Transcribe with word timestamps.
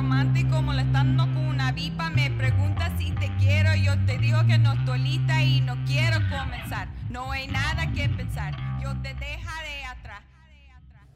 romántico 0.00 0.62
molestando 0.62 1.24
con 1.24 1.36
una. 1.36 1.72
Me 2.14 2.30
pregunta 2.30 2.90
si 2.98 3.12
te 3.12 3.30
quiero. 3.38 3.74
Yo 3.76 3.92
te 4.06 4.16
digo 4.16 4.38
que 4.46 4.56
no 4.58 4.72
estoy 4.72 4.98
lista 5.00 5.42
y 5.42 5.60
no 5.60 5.76
quiero 5.86 6.16
comenzar. 6.30 6.88
No 7.10 7.30
hay 7.30 7.46
nada 7.48 7.92
que 7.92 8.08
pensar. 8.08 8.56
Yo 8.82 8.94
te 9.02 9.14
dejaré 9.14 9.84
atrás. 9.84 10.22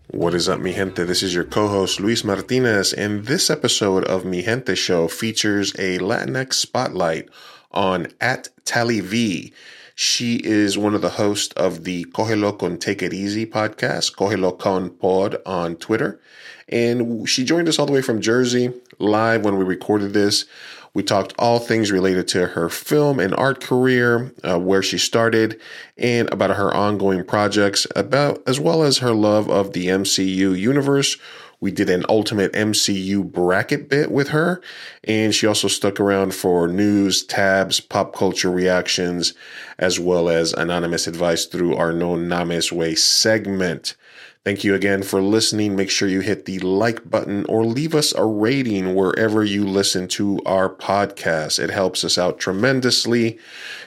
What 0.09 0.35
is 0.35 0.49
up, 0.49 0.61
mi 0.61 0.75
gente? 0.75 1.07
This 1.07 1.23
is 1.23 1.33
your 1.33 1.49
co 1.49 1.67
host, 1.69 1.99
Luis 1.99 2.25
Martinez, 2.25 2.93
and 2.93 3.25
this 3.25 3.49
episode 3.49 4.05
of 4.05 4.27
Mi 4.27 4.43
Gente 4.43 4.75
Show 4.75 5.09
features 5.09 5.73
a 5.79 5.99
Latinx 5.99 6.53
spotlight 6.53 7.31
on 7.73 8.09
at 8.21 8.51
Tally 8.67 9.01
V. 9.01 9.53
She 9.97 10.37
is 10.45 10.77
one 10.77 10.95
of 10.95 11.01
the 11.01 11.17
hosts 11.17 11.55
of 11.57 11.85
the 11.85 12.05
Cojelo 12.05 12.59
con 12.59 12.77
Take 12.79 13.03
It 13.03 13.15
Easy 13.15 13.47
podcast, 13.47 14.15
Cojelo 14.15 14.59
con 14.59 14.91
Pod 14.91 15.39
on 15.47 15.77
Twitter. 15.77 16.21
And 16.69 17.29
she 17.29 17.45
joined 17.45 17.69
us 17.69 17.79
all 17.79 17.87
the 17.87 17.93
way 17.93 18.03
from 18.03 18.21
Jersey 18.21 18.73
live 18.99 19.45
when 19.45 19.57
we 19.57 19.65
recorded 19.65 20.13
this. 20.13 20.47
We 20.95 21.03
talked 21.03 21.35
all 21.41 21.59
things 21.59 21.91
related 21.91 22.29
to 22.29 22.47
her 22.47 22.69
film 22.69 23.19
and 23.19 23.35
art 23.35 23.61
career, 23.61 24.33
uh, 24.45 24.61
where 24.61 24.83
she 24.83 24.97
started, 24.97 25.61
and 25.99 26.33
about 26.33 26.57
her 26.57 26.73
ongoing 26.73 27.25
projects, 27.25 27.85
about 27.97 28.43
as 28.47 28.61
well 28.61 28.85
as 28.85 28.99
her 28.99 29.13
love 29.13 29.51
of 29.51 29.73
the 29.73 29.89
MCU 29.89 30.57
universe. 30.57 31.17
We 31.61 31.73
did 31.73 31.91
an 31.91 32.05
ultimate 32.09 32.53
MCU 32.53 33.25
bracket 33.25 33.89
bit 33.89 34.13
with 34.13 34.29
her, 34.29 34.61
and 35.03 35.35
she 35.35 35.47
also 35.49 35.67
stuck 35.67 35.99
around 35.99 36.35
for 36.35 36.69
news, 36.69 37.25
tabs, 37.25 37.81
pop 37.81 38.15
culture 38.15 38.51
reactions, 38.51 39.35
as 39.79 39.99
well 39.99 40.29
as 40.29 40.53
anonymous 40.53 41.09
advice 41.09 41.47
through 41.47 41.75
our 41.75 41.93
No 41.93 42.15
Names 42.15 42.71
Way 42.71 42.95
segment. 42.95 43.97
Thank 44.45 44.63
you 44.63 44.75
again 44.75 45.03
for 45.03 45.23
listening. 45.23 45.75
Make 45.75 45.89
sure 45.89 46.07
you 46.07 46.21
hit 46.21 46.45
the 46.45 46.59
like 46.59 47.09
button 47.09 47.47
or 47.47 47.65
leave 47.65 47.95
us 47.95 48.13
a 48.15 48.27
rating 48.27 48.95
wherever 48.95 49.43
you 49.43 49.65
listen 49.65 50.07
to 50.09 50.39
our 50.45 50.69
podcast. 50.69 51.59
It 51.59 51.71
helps 51.71 52.05
us 52.05 52.19
out 52.19 52.39
tremendously. 52.39 53.39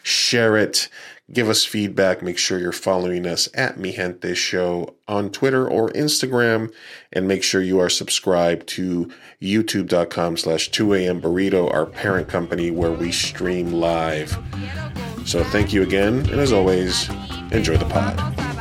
Share 0.01 0.57
it. 0.57 0.89
Give 1.31 1.47
us 1.47 1.63
feedback. 1.63 2.23
Make 2.23 2.39
sure 2.39 2.57
you're 2.57 2.71
following 2.71 3.27
us 3.27 3.49
at 3.53 3.77
Mi 3.77 3.91
Gente 3.91 4.33
Show 4.33 4.95
on 5.07 5.29
Twitter 5.29 5.67
or 5.67 5.89
Instagram. 5.89 6.73
And 7.13 7.27
make 7.27 7.43
sure 7.43 7.61
you 7.61 7.79
are 7.79 7.89
subscribed 7.89 8.65
to 8.69 9.11
youtube.com 9.39 10.37
slash 10.37 10.71
2am 10.71 11.21
burrito, 11.21 11.71
our 11.71 11.85
parent 11.85 12.29
company 12.29 12.71
where 12.71 12.91
we 12.91 13.11
stream 13.11 13.73
live. 13.73 14.35
So 15.23 15.43
thank 15.43 15.71
you 15.71 15.83
again. 15.83 16.19
And 16.31 16.39
as 16.39 16.51
always, 16.51 17.09
enjoy 17.51 17.77
the 17.77 17.85
pod. 17.85 18.56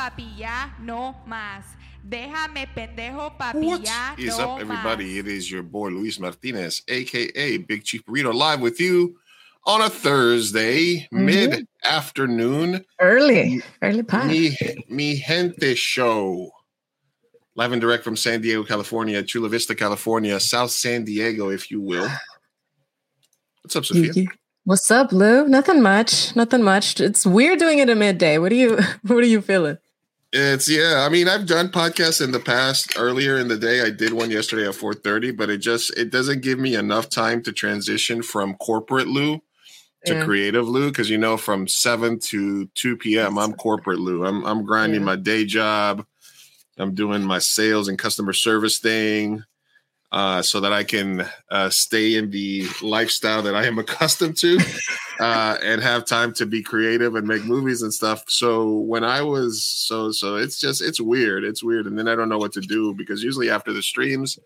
Papi, 0.00 0.24
ya 0.38 0.70
no 0.80 1.14
más. 1.26 1.64
Déjame 2.02 2.66
pendejo, 2.74 3.36
papi, 3.38 3.58
What 3.66 3.84
ya 3.84 4.14
is 4.16 4.38
no 4.38 4.54
up, 4.54 4.60
everybody? 4.62 5.04
más. 5.04 5.18
It 5.18 5.28
is 5.28 5.50
your 5.50 5.62
boy 5.62 5.88
Luis 5.90 6.18
Martinez, 6.18 6.82
aka 6.88 7.58
Big 7.58 7.84
Chief 7.84 8.02
Burrito, 8.06 8.32
live 8.32 8.60
with 8.62 8.80
you 8.80 9.16
on 9.66 9.82
a 9.82 9.90
Thursday, 9.90 11.06
Mhm. 11.12 11.24
mid 11.24 11.66
afternoon. 11.84 12.84
Early, 12.98 13.62
early 13.82 14.02
pie. 14.02 14.26
Mi, 14.26 14.56
Mi 14.88 15.16
Gente 15.16 15.74
Show. 15.74 16.50
Live 17.56 17.72
and 17.72 17.80
direct 17.82 18.02
from 18.04 18.16
San 18.16 18.40
Diego, 18.40 18.64
California, 18.64 19.22
Chula 19.22 19.50
Vista, 19.50 19.74
California, 19.74 20.40
South 20.40 20.70
San 20.70 21.04
Diego, 21.04 21.50
if 21.50 21.70
you 21.70 21.80
will. 21.82 22.08
What's 23.62 23.76
up, 23.76 23.84
Sophia? 23.84 24.12
You- 24.14 24.22
you- 24.22 24.28
What's 24.64 24.90
up, 24.90 25.10
Lou? 25.12 25.48
Nothing 25.48 25.82
much. 25.82 26.34
Nothing 26.36 26.62
much. 26.62 27.00
It's 27.00 27.26
weird 27.26 27.58
doing 27.58 27.78
it 27.80 27.88
at 27.88 27.96
midday. 27.96 28.38
What 28.38 28.52
are 28.52 28.54
you 28.54 28.76
what 29.02 29.18
are 29.24 29.26
you 29.26 29.40
feeling? 29.42 29.78
It's 30.32 30.68
yeah. 30.68 31.04
I 31.04 31.08
mean, 31.08 31.28
I've 31.28 31.46
done 31.46 31.70
podcasts 31.70 32.22
in 32.22 32.30
the 32.30 32.38
past. 32.38 32.92
Earlier 32.96 33.36
in 33.38 33.48
the 33.48 33.58
day, 33.58 33.82
I 33.82 33.90
did 33.90 34.12
one 34.12 34.30
yesterday 34.30 34.68
at 34.68 34.76
four 34.76 34.94
thirty, 34.94 35.32
but 35.32 35.50
it 35.50 35.58
just 35.58 35.96
it 35.98 36.10
doesn't 36.10 36.42
give 36.42 36.58
me 36.58 36.76
enough 36.76 37.08
time 37.08 37.42
to 37.42 37.52
transition 37.52 38.22
from 38.22 38.54
corporate 38.54 39.08
Lou 39.08 39.40
to 40.06 40.14
Yeah. 40.14 40.24
creative 40.24 40.68
Lou 40.68 40.88
because 40.90 41.10
you 41.10 41.18
know 41.18 41.36
from 41.36 41.66
seven 41.66 42.20
to 42.30 42.66
two 42.76 42.96
p.m. 42.96 43.38
I'm 43.38 43.54
corporate 43.54 43.98
Lou. 43.98 44.24
I'm 44.24 44.44
I'm 44.46 44.64
grinding 44.64 45.00
Yeah. 45.00 45.06
my 45.06 45.16
day 45.16 45.44
job. 45.44 46.06
I'm 46.78 46.94
doing 46.94 47.24
my 47.24 47.40
sales 47.40 47.88
and 47.88 47.98
customer 47.98 48.32
service 48.32 48.78
thing. 48.78 49.42
Uh, 50.12 50.42
so 50.42 50.58
that 50.58 50.72
I 50.72 50.82
can 50.82 51.24
uh, 51.52 51.70
stay 51.70 52.16
in 52.16 52.30
the 52.30 52.66
lifestyle 52.82 53.42
that 53.42 53.54
I 53.54 53.66
am 53.66 53.78
accustomed 53.78 54.36
to 54.38 54.58
uh, 55.20 55.58
and 55.62 55.82
have 55.82 56.06
time 56.06 56.32
to 56.32 56.46
be 56.46 56.62
creative 56.62 57.14
and 57.14 57.28
make 57.28 57.44
movies 57.44 57.82
and 57.82 57.92
stuff. 57.92 58.24
So 58.28 58.78
when 58.78 59.04
I 59.04 59.20
was 59.20 59.62
so 59.62 60.10
so 60.12 60.36
it's 60.36 60.58
just 60.58 60.80
it's 60.80 61.00
weird. 61.00 61.44
It's 61.44 61.62
weird, 61.62 61.86
and 61.86 61.98
then 61.98 62.08
I 62.08 62.16
don't 62.16 62.30
know 62.30 62.38
what 62.38 62.54
to 62.54 62.60
do 62.60 62.94
because 62.94 63.22
usually 63.22 63.50
after 63.50 63.72
the 63.72 63.82
streams, 63.82 64.38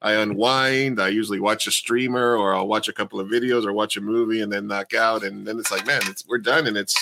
I 0.00 0.12
unwind. 0.12 1.00
I 1.00 1.08
usually 1.08 1.40
watch 1.40 1.66
a 1.66 1.72
streamer 1.72 2.36
or 2.36 2.54
I'll 2.54 2.68
watch 2.68 2.88
a 2.88 2.92
couple 2.92 3.18
of 3.18 3.28
videos 3.28 3.66
or 3.66 3.72
watch 3.72 3.96
a 3.96 4.00
movie 4.00 4.40
and 4.40 4.52
then 4.52 4.68
knock 4.68 4.94
out, 4.94 5.24
and 5.24 5.44
then 5.44 5.58
it's 5.58 5.72
like, 5.72 5.84
man, 5.84 6.02
it's 6.04 6.24
we're 6.28 6.38
done, 6.38 6.68
and 6.68 6.76
it's 6.76 6.96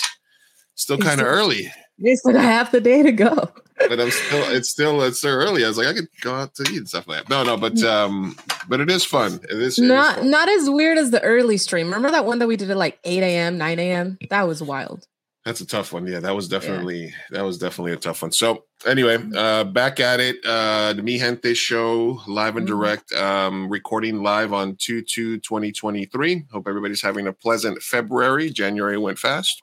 still 0.73 0.97
kind 0.97 1.21
of 1.21 1.27
early. 1.27 1.71
You 2.01 2.17
like 2.25 2.35
half 2.35 2.71
the 2.71 2.81
day 2.81 3.03
to 3.03 3.11
go. 3.11 3.51
But 3.87 3.99
I'm 3.99 4.11
still 4.11 4.43
it's 4.55 4.69
still 4.69 5.01
it's 5.03 5.21
so 5.21 5.29
early. 5.29 5.63
I 5.63 5.67
was 5.67 5.77
like, 5.77 5.87
I 5.87 5.93
could 5.93 6.07
go 6.21 6.33
out 6.35 6.53
to 6.55 6.63
eat 6.63 6.77
and 6.77 6.89
stuff 6.89 7.07
like 7.07 7.23
that. 7.25 7.29
No, 7.29 7.43
no, 7.43 7.55
but 7.57 7.81
um, 7.83 8.35
but 8.67 8.79
it 8.81 8.89
is 8.89 9.05
fun. 9.05 9.39
It 9.43 9.51
is, 9.51 9.79
it 9.79 9.83
is 9.83 9.87
Not 9.89 10.23
not 10.25 10.49
as 10.49 10.69
weird 10.69 10.97
as 10.97 11.11
the 11.11 11.21
early 11.21 11.57
stream. 11.57 11.87
Remember 11.87 12.11
that 12.11 12.25
one 12.25 12.39
that 12.39 12.47
we 12.47 12.57
did 12.57 12.69
at 12.71 12.77
like 12.77 12.99
8 13.03 13.23
a.m., 13.23 13.57
9 13.57 13.79
a.m.? 13.79 14.17
That 14.29 14.47
was 14.47 14.61
wild. 14.61 15.05
That's 15.45 15.61
a 15.61 15.65
tough 15.65 15.93
one. 15.93 16.05
Yeah, 16.05 16.19
that 16.19 16.35
was 16.35 16.49
definitely 16.49 17.13
that 17.31 17.43
was 17.43 17.57
definitely 17.57 17.93
a 17.93 17.97
tough 17.97 18.21
one. 18.21 18.33
So 18.33 18.65
anyway, 18.85 19.17
uh 19.35 19.63
back 19.63 20.01
at 20.01 20.19
it. 20.19 20.37
Uh 20.45 20.91
the 20.93 21.01
Mi 21.01 21.17
Gente 21.17 21.53
show 21.53 22.21
live 22.27 22.57
and 22.57 22.65
Mhm. 22.67 22.71
direct, 22.71 23.13
um, 23.13 23.69
recording 23.69 24.21
live 24.21 24.51
on 24.51 24.75
2 24.77 25.01
2 25.01 25.37
2023. 25.39 26.43
Hope 26.51 26.67
everybody's 26.67 27.01
having 27.01 27.27
a 27.27 27.33
pleasant 27.33 27.81
February. 27.81 28.49
January 28.49 28.97
went 28.97 29.17
fast. 29.17 29.61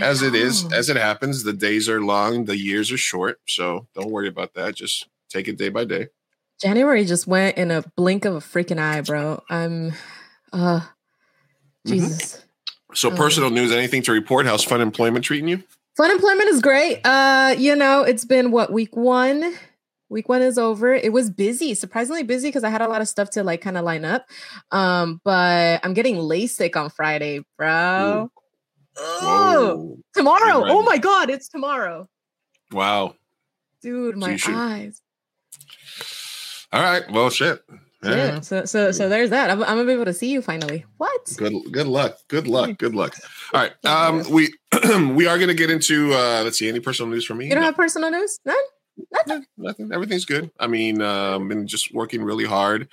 As 0.00 0.22
it 0.22 0.34
is, 0.34 0.64
Oh. 0.64 0.70
as 0.72 0.88
it 0.88 0.96
happens, 0.96 1.42
the 1.42 1.52
days 1.52 1.88
are 1.88 2.00
long, 2.00 2.44
the 2.46 2.56
years 2.56 2.90
are 2.92 2.96
short. 2.96 3.40
So 3.46 3.86
don't 3.94 4.10
worry 4.10 4.28
about 4.28 4.54
that. 4.54 4.74
Just 4.74 5.06
take 5.28 5.48
it 5.48 5.58
day 5.58 5.68
by 5.68 5.84
day. 5.84 6.08
January 6.60 7.04
just 7.04 7.26
went 7.26 7.56
in 7.58 7.70
a 7.70 7.82
blink 7.96 8.24
of 8.24 8.34
a 8.34 8.38
freaking 8.40 8.78
eye, 8.78 9.00
bro. 9.02 9.42
I'm 9.50 9.92
uh 10.52 10.80
Mhm. 11.86 11.88
Jesus. 11.88 12.44
So 12.94 13.10
Oh. 13.10 13.16
personal 13.16 13.50
news, 13.50 13.72
anything 13.72 14.02
to 14.02 14.12
report? 14.12 14.46
How's 14.46 14.64
fun 14.64 14.80
employment 14.80 15.24
treating 15.24 15.48
you? 15.48 15.62
Fun 15.96 16.10
employment 16.10 16.48
is 16.48 16.60
great. 16.62 17.00
Uh, 17.04 17.54
you 17.58 17.76
know, 17.76 18.02
it's 18.02 18.24
been 18.24 18.50
what 18.50 18.72
week 18.72 18.96
one. 18.96 19.54
Week 20.10 20.28
one 20.28 20.42
is 20.42 20.58
over. 20.58 20.94
It 20.94 21.12
was 21.12 21.28
busy, 21.30 21.74
surprisingly 21.74 22.22
busy 22.22 22.48
because 22.48 22.62
I 22.64 22.68
had 22.68 22.82
a 22.82 22.88
lot 22.88 23.00
of 23.00 23.08
stuff 23.08 23.30
to 23.30 23.42
like 23.42 23.60
kind 23.60 23.76
of 23.76 23.84
line 23.84 24.04
up. 24.04 24.26
Um, 24.70 25.20
but 25.24 25.80
I'm 25.84 25.92
getting 25.94 26.16
LASIK 26.16 26.76
on 26.76 26.90
Friday, 26.90 27.44
bro. 27.58 28.30
Oh, 28.98 29.98
tomorrow. 30.14 30.62
Right. 30.62 30.70
Oh 30.70 30.82
my 30.82 30.98
god, 30.98 31.30
it's 31.30 31.48
tomorrow. 31.48 32.08
Wow. 32.72 33.14
Dude, 33.82 34.16
my 34.16 34.38
eyes. 34.48 35.00
All 36.72 36.82
right. 36.82 37.08
Well 37.10 37.30
shit. 37.30 37.62
Yeah. 38.02 38.40
So 38.40 38.64
so 38.64 38.92
so 38.92 39.08
there's 39.08 39.30
that. 39.30 39.50
I'm, 39.50 39.62
I'm 39.62 39.76
gonna 39.76 39.84
be 39.84 39.92
able 39.92 40.04
to 40.06 40.12
see 40.14 40.30
you 40.30 40.42
finally. 40.42 40.84
What? 40.98 41.32
Good 41.36 41.54
good 41.70 41.86
luck. 41.86 42.18
Good 42.28 42.46
luck. 42.46 42.76
Good 42.78 42.94
luck. 42.94 43.14
All 43.52 43.60
right. 43.60 43.72
Um 43.84 44.28
we 44.30 44.52
we 45.14 45.26
are 45.26 45.38
gonna 45.38 45.54
get 45.54 45.70
into 45.70 46.12
uh 46.12 46.42
let's 46.44 46.58
see 46.58 46.68
any 46.68 46.80
personal 46.80 47.10
news 47.10 47.24
for 47.24 47.34
me. 47.34 47.46
You 47.46 47.52
don't 47.52 47.60
No, 47.60 47.66
have 47.68 47.76
personal 47.76 48.10
news? 48.10 48.40
None? 48.44 48.56
no, 49.26 49.42
nothing. 49.56 49.90
Everything's 49.92 50.24
good. 50.24 50.50
I 50.58 50.66
mean, 50.66 51.00
um 51.02 51.48
been 51.48 51.66
just 51.66 51.94
working 51.94 52.22
really 52.22 52.44
hard. 52.44 52.88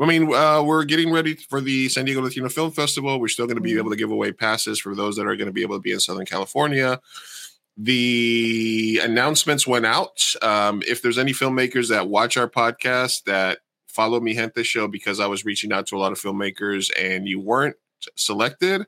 I 0.00 0.06
mean, 0.06 0.32
uh 0.34 0.62
we're 0.64 0.84
getting 0.84 1.12
ready 1.12 1.34
for 1.34 1.60
the 1.60 1.88
San 1.88 2.04
Diego 2.04 2.20
Latino 2.20 2.48
Film 2.48 2.72
Festival. 2.72 3.20
We're 3.20 3.28
still 3.28 3.46
gonna 3.46 3.60
be 3.60 3.72
Mhm. 3.72 3.78
able 3.78 3.90
to 3.90 3.96
give 3.96 4.10
away 4.10 4.32
passes 4.32 4.80
for 4.80 4.94
those 4.94 5.16
that 5.16 5.26
are 5.26 5.36
gonna 5.36 5.52
be 5.52 5.62
able 5.62 5.76
to 5.76 5.80
be 5.82 5.92
in 5.92 6.00
Southern 6.00 6.26
California. 6.26 7.00
The 7.76 9.00
announcements 9.02 9.66
went 9.66 9.86
out. 9.86 10.24
Um, 10.42 10.82
if 10.86 11.02
there's 11.02 11.18
any 11.18 11.32
filmmakers 11.32 11.88
that 11.88 12.08
watch 12.08 12.36
our 12.36 12.48
podcast 12.48 13.24
that 13.24 13.58
follow 13.88 14.20
Mi 14.20 14.34
Gente 14.34 14.62
show 14.62 14.88
because 14.88 15.20
I 15.20 15.26
was 15.26 15.44
reaching 15.44 15.72
out 15.72 15.86
to 15.88 15.96
a 15.96 15.98
lot 15.98 16.12
of 16.12 16.20
filmmakers 16.20 16.90
and 17.00 17.28
you 17.28 17.40
weren't 17.40 17.76
selected, 18.16 18.86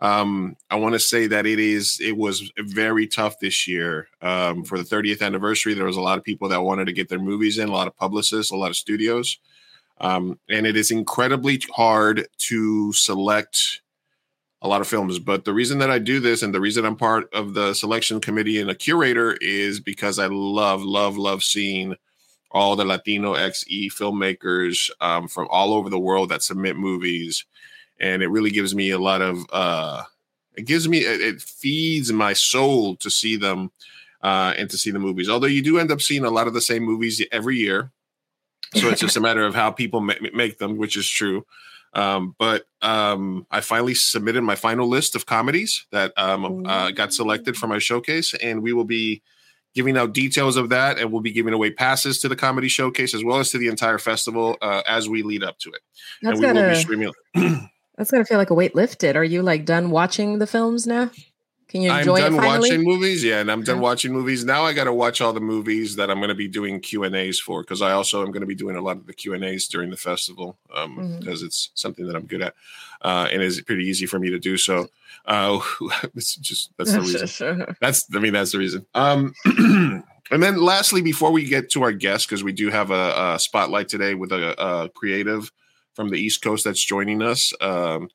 um, 0.00 0.56
I 0.70 0.76
want 0.76 0.94
to 0.94 0.98
say 1.00 1.26
that 1.28 1.46
it 1.46 1.58
is 1.58 1.98
it 2.00 2.16
was 2.16 2.50
very 2.58 3.06
tough 3.06 3.38
this 3.40 3.66
year. 3.66 4.08
Um, 4.22 4.64
for 4.64 4.78
the 4.78 4.84
30th 4.84 5.22
anniversary, 5.22 5.74
there 5.74 5.86
was 5.86 5.96
a 5.96 6.00
lot 6.00 6.18
of 6.18 6.24
people 6.24 6.48
that 6.48 6.62
wanted 6.62 6.86
to 6.86 6.92
get 6.92 7.08
their 7.08 7.18
movies 7.18 7.58
in, 7.58 7.68
a 7.68 7.72
lot 7.72 7.88
of 7.88 7.96
publicists, 7.96 8.52
a 8.52 8.56
lot 8.56 8.70
of 8.70 8.76
studios. 8.76 9.38
Um, 10.00 10.38
and 10.48 10.66
it 10.66 10.76
is 10.76 10.90
incredibly 10.90 11.60
hard 11.74 12.28
to 12.38 12.92
select 12.92 13.80
a 14.62 14.68
lot 14.68 14.80
of 14.80 14.88
films. 14.88 15.18
But 15.18 15.44
the 15.44 15.54
reason 15.54 15.78
that 15.78 15.90
I 15.90 15.98
do 15.98 16.20
this 16.20 16.42
and 16.42 16.54
the 16.54 16.60
reason 16.60 16.84
I'm 16.84 16.96
part 16.96 17.32
of 17.32 17.54
the 17.54 17.74
selection 17.74 18.20
committee 18.20 18.60
and 18.60 18.70
a 18.70 18.74
curator 18.74 19.36
is 19.40 19.80
because 19.80 20.18
I 20.18 20.26
love, 20.26 20.82
love, 20.82 21.16
love 21.16 21.42
seeing 21.42 21.94
all 22.50 22.76
the 22.76 22.84
Latino 22.84 23.34
XE 23.34 23.92
filmmakers 23.92 24.90
um, 25.00 25.28
from 25.28 25.48
all 25.50 25.74
over 25.74 25.90
the 25.90 25.98
world 25.98 26.30
that 26.30 26.42
submit 26.42 26.76
movies 26.76 27.44
and 28.00 28.22
it 28.22 28.28
really 28.28 28.50
gives 28.50 28.74
me 28.74 28.90
a 28.90 28.98
lot 28.98 29.22
of 29.22 29.44
uh, 29.52 30.02
it 30.56 30.64
gives 30.66 30.88
me 30.88 30.98
it, 30.98 31.20
it 31.20 31.40
feeds 31.42 32.12
my 32.12 32.32
soul 32.32 32.96
to 32.96 33.10
see 33.10 33.36
them 33.36 33.70
uh, 34.22 34.54
and 34.56 34.68
to 34.70 34.78
see 34.78 34.90
the 34.90 34.98
movies. 34.98 35.28
Although 35.28 35.46
you 35.46 35.62
do 35.62 35.78
end 35.78 35.90
up 35.90 36.00
seeing 36.00 36.24
a 36.24 36.30
lot 36.30 36.46
of 36.46 36.54
the 36.54 36.60
same 36.60 36.82
movies 36.82 37.24
every 37.32 37.56
year, 37.56 37.90
so 38.74 38.88
it's 38.88 39.00
just 39.00 39.16
a 39.16 39.20
matter 39.28 39.44
of 39.44 39.54
how 39.54 39.70
people 39.70 40.00
ma- 40.00 40.14
make 40.34 40.58
them, 40.58 40.76
which 40.76 40.96
is 40.96 41.08
true. 41.08 41.46
Um, 41.94 42.34
but 42.38 42.66
um, 42.82 43.46
I 43.50 43.60
finally 43.60 43.94
submitted 43.94 44.42
my 44.42 44.54
final 44.54 44.86
list 44.86 45.14
of 45.16 45.26
comedies 45.26 45.86
that 45.90 46.12
um, 46.16 46.66
uh, 46.66 46.90
got 46.90 47.12
selected 47.12 47.56
for 47.56 47.66
my 47.66 47.78
showcase, 47.78 48.34
and 48.34 48.62
we 48.62 48.72
will 48.72 48.84
be 48.84 49.22
giving 49.74 49.96
out 49.96 50.12
details 50.12 50.56
of 50.56 50.68
that, 50.70 50.98
and 50.98 51.12
we'll 51.12 51.22
be 51.22 51.32
giving 51.32 51.54
away 51.54 51.70
passes 51.70 52.18
to 52.20 52.28
the 52.28 52.36
comedy 52.36 52.68
showcase 52.68 53.14
as 53.14 53.24
well 53.24 53.38
as 53.38 53.50
to 53.50 53.58
the 53.58 53.68
entire 53.68 53.98
festival 53.98 54.56
uh, 54.60 54.82
as 54.86 55.08
we 55.08 55.22
lead 55.22 55.42
up 55.42 55.58
to 55.58 55.70
it. 55.70 55.80
That's 56.22 56.38
and 56.38 56.40
we 56.40 56.46
will 56.46 56.54
gotta, 56.54 56.74
be 56.74 56.80
streaming. 56.80 57.12
that's 57.96 58.10
gonna 58.10 58.24
feel 58.24 58.38
like 58.38 58.50
a 58.50 58.54
weight 58.54 58.74
lifted. 58.74 59.16
Are 59.16 59.24
you 59.24 59.42
like 59.42 59.64
done 59.64 59.90
watching 59.90 60.38
the 60.38 60.46
films 60.46 60.86
now? 60.86 61.10
Can 61.68 61.82
you 61.82 61.90
I'm 61.90 62.06
done 62.06 62.36
watching 62.36 62.82
movies, 62.82 63.22
yeah, 63.22 63.40
and 63.40 63.50
I'm 63.52 63.62
done 63.62 63.76
Yeah. 63.76 63.82
watching 63.82 64.12
movies. 64.12 64.42
Now 64.44 64.64
I 64.64 64.72
got 64.72 64.84
to 64.84 64.92
watch 64.92 65.20
all 65.20 65.34
the 65.34 65.40
movies 65.40 65.96
that 65.96 66.10
I'm 66.10 66.16
going 66.18 66.30
to 66.30 66.34
be 66.34 66.48
doing 66.48 66.80
Q 66.80 67.04
and 67.04 67.14
A's 67.14 67.38
for 67.38 67.62
because 67.62 67.82
I 67.82 67.92
also 67.92 68.22
am 68.22 68.28
going 68.32 68.40
to 68.40 68.46
be 68.46 68.54
doing 68.54 68.76
a 68.76 68.80
lot 68.80 68.96
of 68.96 69.06
the 69.06 69.12
Q 69.12 69.34
and 69.34 69.44
A's 69.44 69.68
during 69.68 69.90
the 69.90 69.96
festival 69.98 70.58
because 71.18 71.42
it's 71.42 71.70
something 71.74 72.06
that 72.06 72.16
I'm 72.16 72.24
good 72.24 72.40
at 72.40 72.54
uh, 73.02 73.28
and 73.30 73.42
it's 73.42 73.60
pretty 73.60 73.84
easy 73.84 74.06
for 74.06 74.18
me 74.18 74.30
to 74.30 74.38
do. 74.38 74.56
So 74.56 74.88
uh, 75.26 75.60
it's 76.14 76.36
just 76.36 76.70
that's 76.78 76.92
the 76.92 77.00
reason. 77.00 77.66
That's 77.82 78.06
I 78.14 78.18
mean 78.18 78.32
that's 78.32 78.52
the 78.52 78.58
reason. 78.58 78.86
Um, 78.94 79.34
and 79.44 80.42
then 80.42 80.56
lastly, 80.62 81.02
before 81.02 81.32
we 81.32 81.44
get 81.44 81.70
to 81.72 81.82
our 81.82 81.92
guest, 81.92 82.28
because 82.28 82.42
we 82.42 82.52
do 82.52 82.70
have 82.70 82.90
a, 82.90 83.34
a 83.34 83.38
spotlight 83.38 83.88
today 83.90 84.14
with 84.14 84.32
a, 84.32 84.54
a 84.62 84.88
creative 84.88 85.52
from 85.94 86.08
the 86.08 86.16
East 86.16 86.40
Coast 86.42 86.64
that's 86.64 86.82
joining 86.82 87.20
us, 87.20 87.52
um, 87.60 88.08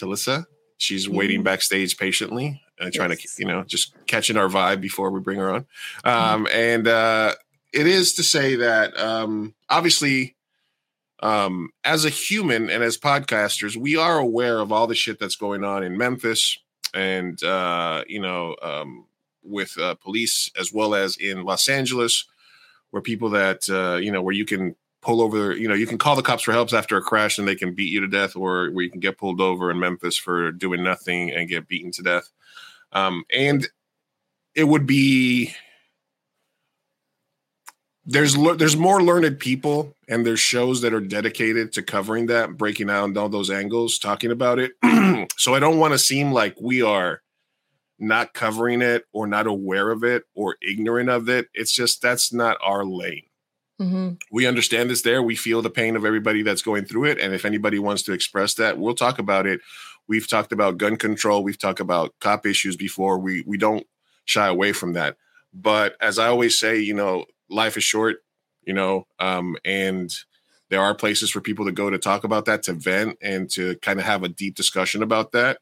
Talissa. 0.00 0.44
She's 0.76 1.08
waiting 1.08 1.40
Mhm. 1.40 1.44
backstage 1.44 1.98
patiently, 1.98 2.60
uh, 2.80 2.90
trying 2.92 3.10
Yes. 3.10 3.36
to 3.36 3.42
you 3.42 3.48
know 3.48 3.62
just 3.64 3.94
catching 4.06 4.36
our 4.36 4.48
vibe 4.48 4.80
before 4.80 5.10
we 5.10 5.20
bring 5.20 5.38
her 5.38 5.50
on. 5.50 5.66
Um, 6.04 6.46
And 6.52 6.88
uh, 6.88 7.34
it 7.72 7.86
is 7.86 8.14
to 8.14 8.22
say 8.22 8.56
that 8.56 8.96
um, 8.98 9.54
obviously. 9.68 10.34
Um, 11.22 11.68
as 11.84 12.06
a 12.06 12.08
human 12.08 12.70
and 12.70 12.82
as 12.82 12.96
podcasters, 12.96 13.76
we 13.76 13.94
are 13.94 14.18
aware 14.18 14.58
of 14.58 14.72
all 14.72 14.86
the 14.86 14.94
shit 14.94 15.18
that's 15.18 15.36
going 15.36 15.64
on 15.64 15.82
in 15.82 15.98
Memphis, 15.98 16.58
and 16.94 17.42
uh, 17.44 18.04
you 18.08 18.20
know, 18.22 18.56
um, 18.62 19.04
with 19.42 19.76
uh, 19.78 19.96
police 19.96 20.50
as 20.58 20.72
well 20.72 20.94
as 20.94 21.18
in 21.18 21.44
Los 21.44 21.68
Angeles, 21.68 22.24
where 22.90 23.02
people 23.02 23.28
that 23.30 23.68
uh, 23.68 23.96
you 23.96 24.10
know, 24.10 24.22
where 24.22 24.32
you 24.34 24.46
can 24.46 24.74
pull 25.02 25.20
over, 25.20 25.54
you 25.54 25.68
know, 25.68 25.74
you 25.74 25.86
can 25.86 25.98
call 25.98 26.16
the 26.16 26.22
cops 26.22 26.44
for 26.44 26.52
help 26.52 26.72
after 26.72 26.96
a 26.96 27.02
crash 27.02 27.36
and 27.36 27.46
they 27.46 27.54
can 27.54 27.74
beat 27.74 27.92
you 27.92 28.00
to 28.00 28.06
death, 28.08 28.34
or 28.34 28.70
where 28.70 28.84
you 28.84 28.90
can 28.90 29.00
get 29.00 29.18
pulled 29.18 29.42
over 29.42 29.70
in 29.70 29.78
Memphis 29.78 30.16
for 30.16 30.50
doing 30.50 30.82
nothing 30.82 31.30
and 31.30 31.50
get 31.50 31.68
beaten 31.68 31.90
to 31.92 32.02
death. 32.02 32.30
Um, 32.92 33.24
and 33.32 33.66
it 34.54 34.64
would 34.64 34.86
be 34.86 35.54
there's 38.06 38.34
there's 38.56 38.76
more 38.76 39.02
learned 39.02 39.38
people 39.38 39.94
and 40.08 40.26
there's 40.26 40.40
shows 40.40 40.80
that 40.80 40.92
are 40.94 41.00
dedicated 41.00 41.72
to 41.72 41.82
covering 41.82 42.26
that 42.26 42.56
breaking 42.56 42.86
down 42.88 43.16
all 43.16 43.28
those 43.28 43.50
angles 43.50 43.98
talking 43.98 44.30
about 44.30 44.58
it. 44.58 44.72
So 45.36 45.54
i 45.54 45.58
don't 45.58 45.78
want 45.78 45.92
to 45.92 45.98
seem 45.98 46.32
like 46.32 46.54
we 46.60 46.82
are 46.82 47.20
not 47.98 48.32
covering 48.34 48.80
it 48.82 49.04
or 49.12 49.26
not 49.26 49.46
aware 49.46 49.90
of 49.90 50.02
it 50.04 50.24
or 50.34 50.56
ignorant 50.66 51.10
of 51.10 51.28
it. 51.28 51.48
It's 51.54 51.72
just 51.72 52.00
that's 52.02 52.32
not 52.32 52.56
our 52.62 52.84
lane. 52.84 53.24
Mhm. 53.80 54.18
we 54.30 54.46
understand 54.46 54.90
it's 54.90 55.00
there. 55.02 55.22
We 55.22 55.36
feel 55.36 55.62
the 55.62 55.70
pain 55.70 55.96
of 55.96 56.04
everybody 56.04 56.42
that's 56.42 56.60
going 56.62 56.84
through 56.84 57.04
it. 57.06 57.18
And 57.18 57.32
if 57.34 57.46
anybody 57.46 57.78
wants 57.78 58.02
to 58.04 58.12
express 58.12 58.54
that 58.54 58.78
we'll 58.78 58.94
talk 58.94 59.18
about 59.18 59.46
it 59.46 59.60
we've 60.10 60.28
talked 60.28 60.50
about 60.52 60.76
gun 60.76 60.96
control. 60.96 61.44
We've 61.44 61.58
talked 61.58 61.78
about 61.78 62.12
cop 62.20 62.44
issues 62.44 62.76
before. 62.76 63.18
We 63.18 63.44
we 63.46 63.56
don't 63.56 63.86
shy 64.24 64.48
away 64.48 64.72
from 64.72 64.92
that. 64.94 65.16
But 65.54 65.96
as 66.00 66.18
i 66.18 66.28
always 66.28 66.58
say 66.58 66.78
you 66.78 66.94
know 66.94 67.24
life 67.48 67.76
is 67.76 67.84
short 67.84 68.18
you 68.64 68.72
know 68.72 69.06
um 69.18 69.56
and 69.64 70.14
there 70.68 70.80
are 70.80 70.94
places 70.94 71.30
for 71.30 71.40
people 71.40 71.64
to 71.64 71.72
go 71.72 71.90
to 71.90 71.98
talk 71.98 72.22
about 72.22 72.44
that 72.44 72.62
to 72.64 72.72
vent 72.72 73.18
and 73.20 73.50
to 73.50 73.74
kind 73.78 73.98
of 73.98 74.06
have 74.06 74.22
a 74.22 74.28
deep 74.28 74.54
discussion 74.54 75.02
about 75.02 75.32
that 75.32 75.58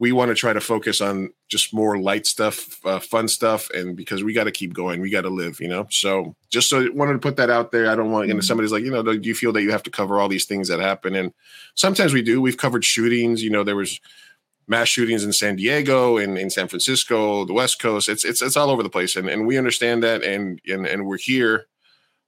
we 0.00 0.10
want 0.12 0.30
to 0.30 0.34
try 0.34 0.52
to 0.52 0.60
focus 0.60 1.00
on 1.00 1.30
just 1.48 1.72
more 1.72 1.98
light 1.98 2.26
stuff 2.26 2.84
uh, 2.84 2.98
fun 2.98 3.28
stuff 3.28 3.70
and 3.70 3.96
because 3.96 4.24
we 4.24 4.32
got 4.32 4.44
to 4.44 4.50
keep 4.50 4.72
going 4.72 5.00
we 5.00 5.10
got 5.10 5.20
to 5.22 5.28
live 5.30 5.60
you 5.60 5.68
know 5.68 5.86
so 5.90 6.34
just 6.50 6.68
so 6.70 6.90
wanted 6.92 7.12
to 7.12 7.18
put 7.20 7.36
that 7.36 7.50
out 7.50 7.70
there 7.70 7.88
i 7.90 7.94
don't 7.94 8.10
want 8.10 8.26
you 8.26 8.34
know 8.34 8.40
Mhm. 8.40 8.44
somebody's 8.44 8.72
like 8.72 8.82
you 8.82 8.90
know 8.90 9.02
do 9.02 9.28
you 9.28 9.34
feel 9.34 9.52
that 9.52 9.62
you 9.62 9.70
have 9.70 9.82
to 9.84 9.90
cover 9.90 10.18
all 10.18 10.28
these 10.28 10.46
things 10.46 10.66
that 10.68 10.80
happen 10.80 11.14
and 11.14 11.32
sometimes 11.74 12.12
we 12.12 12.22
do 12.22 12.40
we've 12.40 12.56
covered 12.56 12.84
shootings 12.84 13.42
you 13.42 13.50
know 13.50 13.62
there 13.62 13.76
was 13.76 14.00
mass 14.66 14.88
shootings 14.88 15.24
in 15.24 15.32
San 15.32 15.56
Diego 15.56 16.16
and 16.16 16.38
in 16.38 16.48
San 16.48 16.68
Francisco, 16.68 17.44
the 17.44 17.52
West 17.52 17.80
Coast. 17.80 18.08
It's 18.08 18.24
it's 18.24 18.40
it's 18.40 18.56
all 18.56 18.70
over 18.70 18.84
the 18.84 18.88
place, 18.88 19.16
and 19.16 19.28
and 19.28 19.44
we 19.44 19.58
understand 19.58 20.04
that, 20.04 20.22
and 20.22 20.60
and 20.68 20.86
and 20.86 21.06
we're 21.06 21.18
here. 21.18 21.66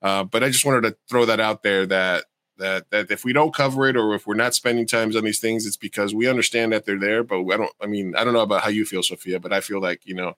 Uh, 0.02 0.24
but 0.24 0.42
I 0.42 0.48
just 0.48 0.64
wanted 0.66 0.80
to 0.82 0.96
throw 1.08 1.24
that 1.26 1.38
out 1.38 1.62
there 1.62 1.86
that 1.86 2.24
that 2.58 2.90
that 2.90 3.10
if 3.10 3.24
we 3.24 3.32
don't 3.32 3.54
cover 3.54 3.88
it 3.88 3.96
or 3.96 4.14
if 4.14 4.26
we're 4.26 4.34
not 4.34 4.54
spending 4.54 4.86
times 4.86 5.16
on 5.16 5.24
these 5.24 5.40
things, 5.40 5.66
it's 5.66 5.76
because 5.76 6.14
we 6.14 6.28
understand 6.28 6.72
that 6.72 6.86
they're 6.86 6.98
there. 6.98 7.22
But 7.24 7.44
I 7.50 7.56
don't. 7.56 7.72
I 7.80 7.86
mean, 7.86 8.14
I 8.16 8.24
don't 8.24 8.34
know 8.34 8.40
about 8.40 8.62
how 8.62 8.70
you 8.70 8.84
feel, 8.84 9.02
Sophia, 9.02 9.40
but 9.40 9.52
I 9.52 9.60
feel 9.60 9.80
like 9.80 10.00
you 10.04 10.14
know 10.14 10.34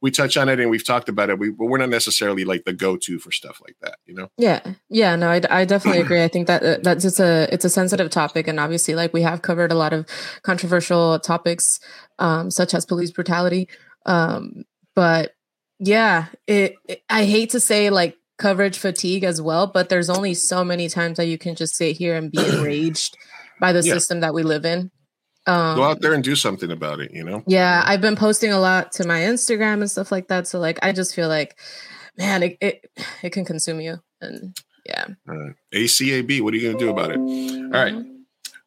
we 0.00 0.10
touch 0.10 0.36
on 0.36 0.48
it 0.48 0.60
and 0.60 0.70
we've 0.70 0.84
talked 0.84 1.08
about 1.08 1.30
it. 1.30 1.38
We 1.38 1.50
but 1.50 1.66
we're 1.66 1.78
not 1.78 1.88
necessarily 1.88 2.44
like 2.44 2.64
the 2.64 2.72
go 2.72 2.96
to 2.96 3.18
for 3.18 3.32
stuff 3.32 3.60
like 3.62 3.76
that. 3.80 3.98
You 4.06 4.14
know. 4.14 4.30
Yeah, 4.36 4.60
yeah, 4.88 5.16
no, 5.16 5.30
I, 5.30 5.40
I 5.50 5.64
definitely 5.64 6.00
agree. 6.02 6.22
I 6.22 6.28
think 6.28 6.46
that 6.46 6.62
uh, 6.62 6.78
that's 6.82 7.02
just 7.02 7.20
a 7.20 7.48
it's 7.52 7.64
a 7.64 7.70
sensitive 7.70 8.10
topic, 8.10 8.48
and 8.48 8.60
obviously, 8.60 8.94
like 8.94 9.12
we 9.12 9.22
have 9.22 9.42
covered 9.42 9.72
a 9.72 9.76
lot 9.76 9.92
of 9.92 10.06
controversial 10.42 11.18
topics, 11.18 11.80
um, 12.18 12.50
such 12.50 12.74
as 12.74 12.84
police 12.84 13.10
brutality. 13.10 13.68
Um, 14.04 14.64
but 14.94 15.32
yeah, 15.78 16.26
it, 16.46 16.76
it 16.86 17.02
I 17.08 17.24
hate 17.24 17.50
to 17.50 17.60
say 17.60 17.90
like 17.90 18.16
coverage 18.38 18.78
fatigue 18.78 19.24
as 19.24 19.40
well, 19.40 19.66
but 19.66 19.88
there's 19.88 20.10
only 20.10 20.34
so 20.34 20.64
many 20.64 20.88
times 20.88 21.16
that 21.16 21.26
you 21.26 21.38
can 21.38 21.54
just 21.54 21.74
sit 21.74 21.96
here 21.96 22.14
and 22.14 22.30
be 22.30 22.38
enraged 22.52 23.16
by 23.60 23.72
the 23.72 23.82
Yeah. 23.82 23.94
system 23.94 24.20
that 24.20 24.34
we 24.34 24.42
live 24.42 24.64
in. 24.64 24.90
Um, 25.46 25.76
Go 25.76 25.84
out 25.84 26.00
there 26.00 26.12
and 26.12 26.24
do 26.24 26.34
something 26.36 26.70
about 26.72 27.00
it. 27.00 27.12
You 27.12 27.22
know. 27.24 27.42
yeah, 27.46 27.82
I've 27.86 28.00
been 28.00 28.16
posting 28.16 28.52
a 28.52 28.58
lot 28.58 28.92
to 28.92 29.06
my 29.06 29.20
Instagram 29.20 29.80
and 29.80 29.90
stuff 29.90 30.10
like 30.10 30.28
that. 30.28 30.48
So 30.48 30.58
like 30.58 30.78
I 30.82 30.92
just 30.92 31.14
feel 31.14 31.28
like, 31.28 31.56
man, 32.18 32.42
it 32.42 32.58
it, 32.60 32.90
it 33.22 33.30
can 33.30 33.44
consume 33.44 33.80
you. 33.80 33.98
And 34.20 34.56
yeah. 34.84 35.06
All 35.28 35.36
right. 35.36 35.54
ACAB. 35.72 36.40
What 36.42 36.52
are 36.52 36.56
you 36.56 36.62
going 36.62 36.78
to 36.78 36.84
do 36.84 36.90
about 36.90 37.10
it? 37.12 37.18
All 37.18 37.70
right. 37.70 37.94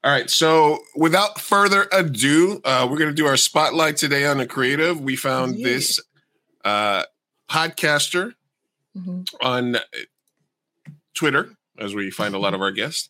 All 0.04 0.12
right. 0.12 0.30
So 0.30 0.80
without 0.96 1.40
further 1.42 1.88
ado, 1.92 2.62
uh, 2.64 2.88
we're 2.90 2.98
going 2.98 3.10
to 3.10 3.16
do 3.16 3.26
our 3.26 3.36
spotlight 3.38 3.98
today 3.98 4.26
on 4.26 4.38
the 4.38 4.48
creative. 4.48 5.02
We 5.02 5.16
found 5.18 5.58
Yeah. 5.58 5.68
this 5.68 6.00
uh, 6.64 7.04
podcaster 7.50 8.34
Mhm. 9.00 9.26
on 9.42 9.76
uh, 9.78 9.80
Twitter, 11.16 11.52
as 11.78 11.94
we 11.96 12.12
find 12.12 12.36
a 12.36 12.40
lot 12.40 12.54
of 12.54 12.62
our 12.62 12.72
guests. 12.72 13.10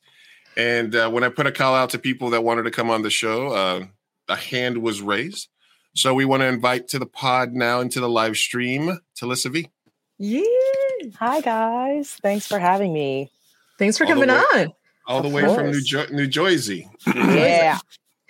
And 0.57 0.95
uh, 0.95 1.09
when 1.09 1.23
I 1.23 1.29
put 1.29 1.47
a 1.47 1.51
call 1.51 1.75
out 1.75 1.91
to 1.91 1.99
people 1.99 2.29
that 2.31 2.43
wanted 2.43 2.63
to 2.63 2.71
come 2.71 2.89
on 2.89 3.01
the 3.01 3.09
show, 3.09 3.47
uh, 3.49 3.85
a 4.27 4.35
hand 4.35 4.79
was 4.79 5.01
raised. 5.01 5.47
So 5.95 6.13
we 6.13 6.25
want 6.25 6.41
to 6.41 6.47
invite 6.47 6.87
to 6.89 6.99
the 6.99 7.05
pod 7.05 7.53
now 7.53 7.79
into 7.81 7.99
the 7.99 8.09
live 8.09 8.37
stream 8.37 8.99
Talissa 9.19 9.51
V. 9.51 9.69
Yeah. 10.17 10.41
Hi 11.19 11.39
guys, 11.41 12.17
thanks 12.21 12.45
for 12.45 12.59
having 12.59 12.93
me. 12.93 13.31
Thanks 13.77 13.97
for 13.97 14.03
All 14.05 14.11
coming 14.13 14.29
way- 14.29 14.35
on. 14.65 14.73
all 15.07 15.21
the 15.21 15.27
Of 15.29 15.33
way 15.33 15.41
from 15.55 15.71
New, 15.71 15.81
jo- 15.81 16.05
New 16.11 16.27
Jersey. 16.27 16.87
Yeah, 17.07 17.79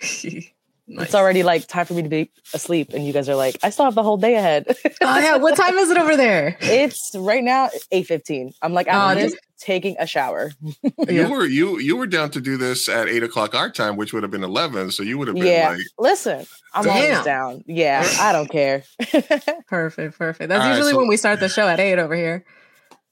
Nice. 0.92 1.06
it's 1.06 1.14
already 1.14 1.42
like 1.44 1.66
time 1.68 1.86
for 1.86 1.94
me 1.94 2.02
to 2.02 2.08
be 2.08 2.30
asleep, 2.52 2.92
and 2.92 3.06
you 3.06 3.12
guys 3.12 3.28
are 3.28 3.36
like, 3.36 3.56
I 3.62 3.70
still 3.70 3.84
have 3.84 3.94
the 3.94 4.02
whole 4.02 4.16
day 4.16 4.34
ahead. 4.34 4.66
Oh 5.02 5.18
yeah. 5.18 5.36
What 5.36 5.56
time 5.56 5.76
is 5.78 5.88
it 5.90 5.96
over 5.96 6.16
there? 6.16 6.56
it's 6.60 7.12
right 7.16 7.42
now 7.42 7.70
eight 7.90 8.06
fifteen. 8.06 8.52
I'm 8.60 8.74
like, 8.74 8.86
Oh, 8.88 8.92
I'm 8.92 9.16
dude. 9.16 9.30
just 9.30 9.38
taking 9.58 9.96
a 9.98 10.06
shower. 10.06 10.52
You 11.08 11.30
were 11.30 11.46
you 11.46 11.78
you 11.78 11.96
were 11.96 12.06
down 12.06 12.30
to 12.32 12.40
do 12.40 12.56
this 12.58 12.88
at 12.88 13.08
eight 13.08 13.22
o'clock 13.22 13.54
our 13.54 13.70
time, 13.70 13.96
which 13.96 14.12
would 14.12 14.22
have 14.22 14.30
been 14.30 14.44
eleven. 14.44 14.90
So 14.90 15.02
you 15.02 15.16
would 15.18 15.28
have 15.28 15.36
been 15.36 15.46
Yeah, 15.46 15.70
like, 15.70 15.80
listen, 15.98 16.44
I'm 16.74 16.84
Damn. 16.84 16.94
always 17.12 17.24
down. 17.24 17.64
Yeah, 17.66 18.06
I 18.20 18.32
don't 18.32 18.48
care. 18.50 18.82
Perfect. 19.68 20.18
Perfect. 20.18 20.48
That's 20.48 20.62
All 20.62 20.68
right, 20.68 20.74
usually 20.76 20.92
so- 20.92 20.98
when 20.98 21.08
we 21.08 21.16
start 21.16 21.40
the 21.40 21.48
show 21.48 21.66
at 21.68 21.80
eight 21.80 21.98
over 21.98 22.14
here. 22.14 22.44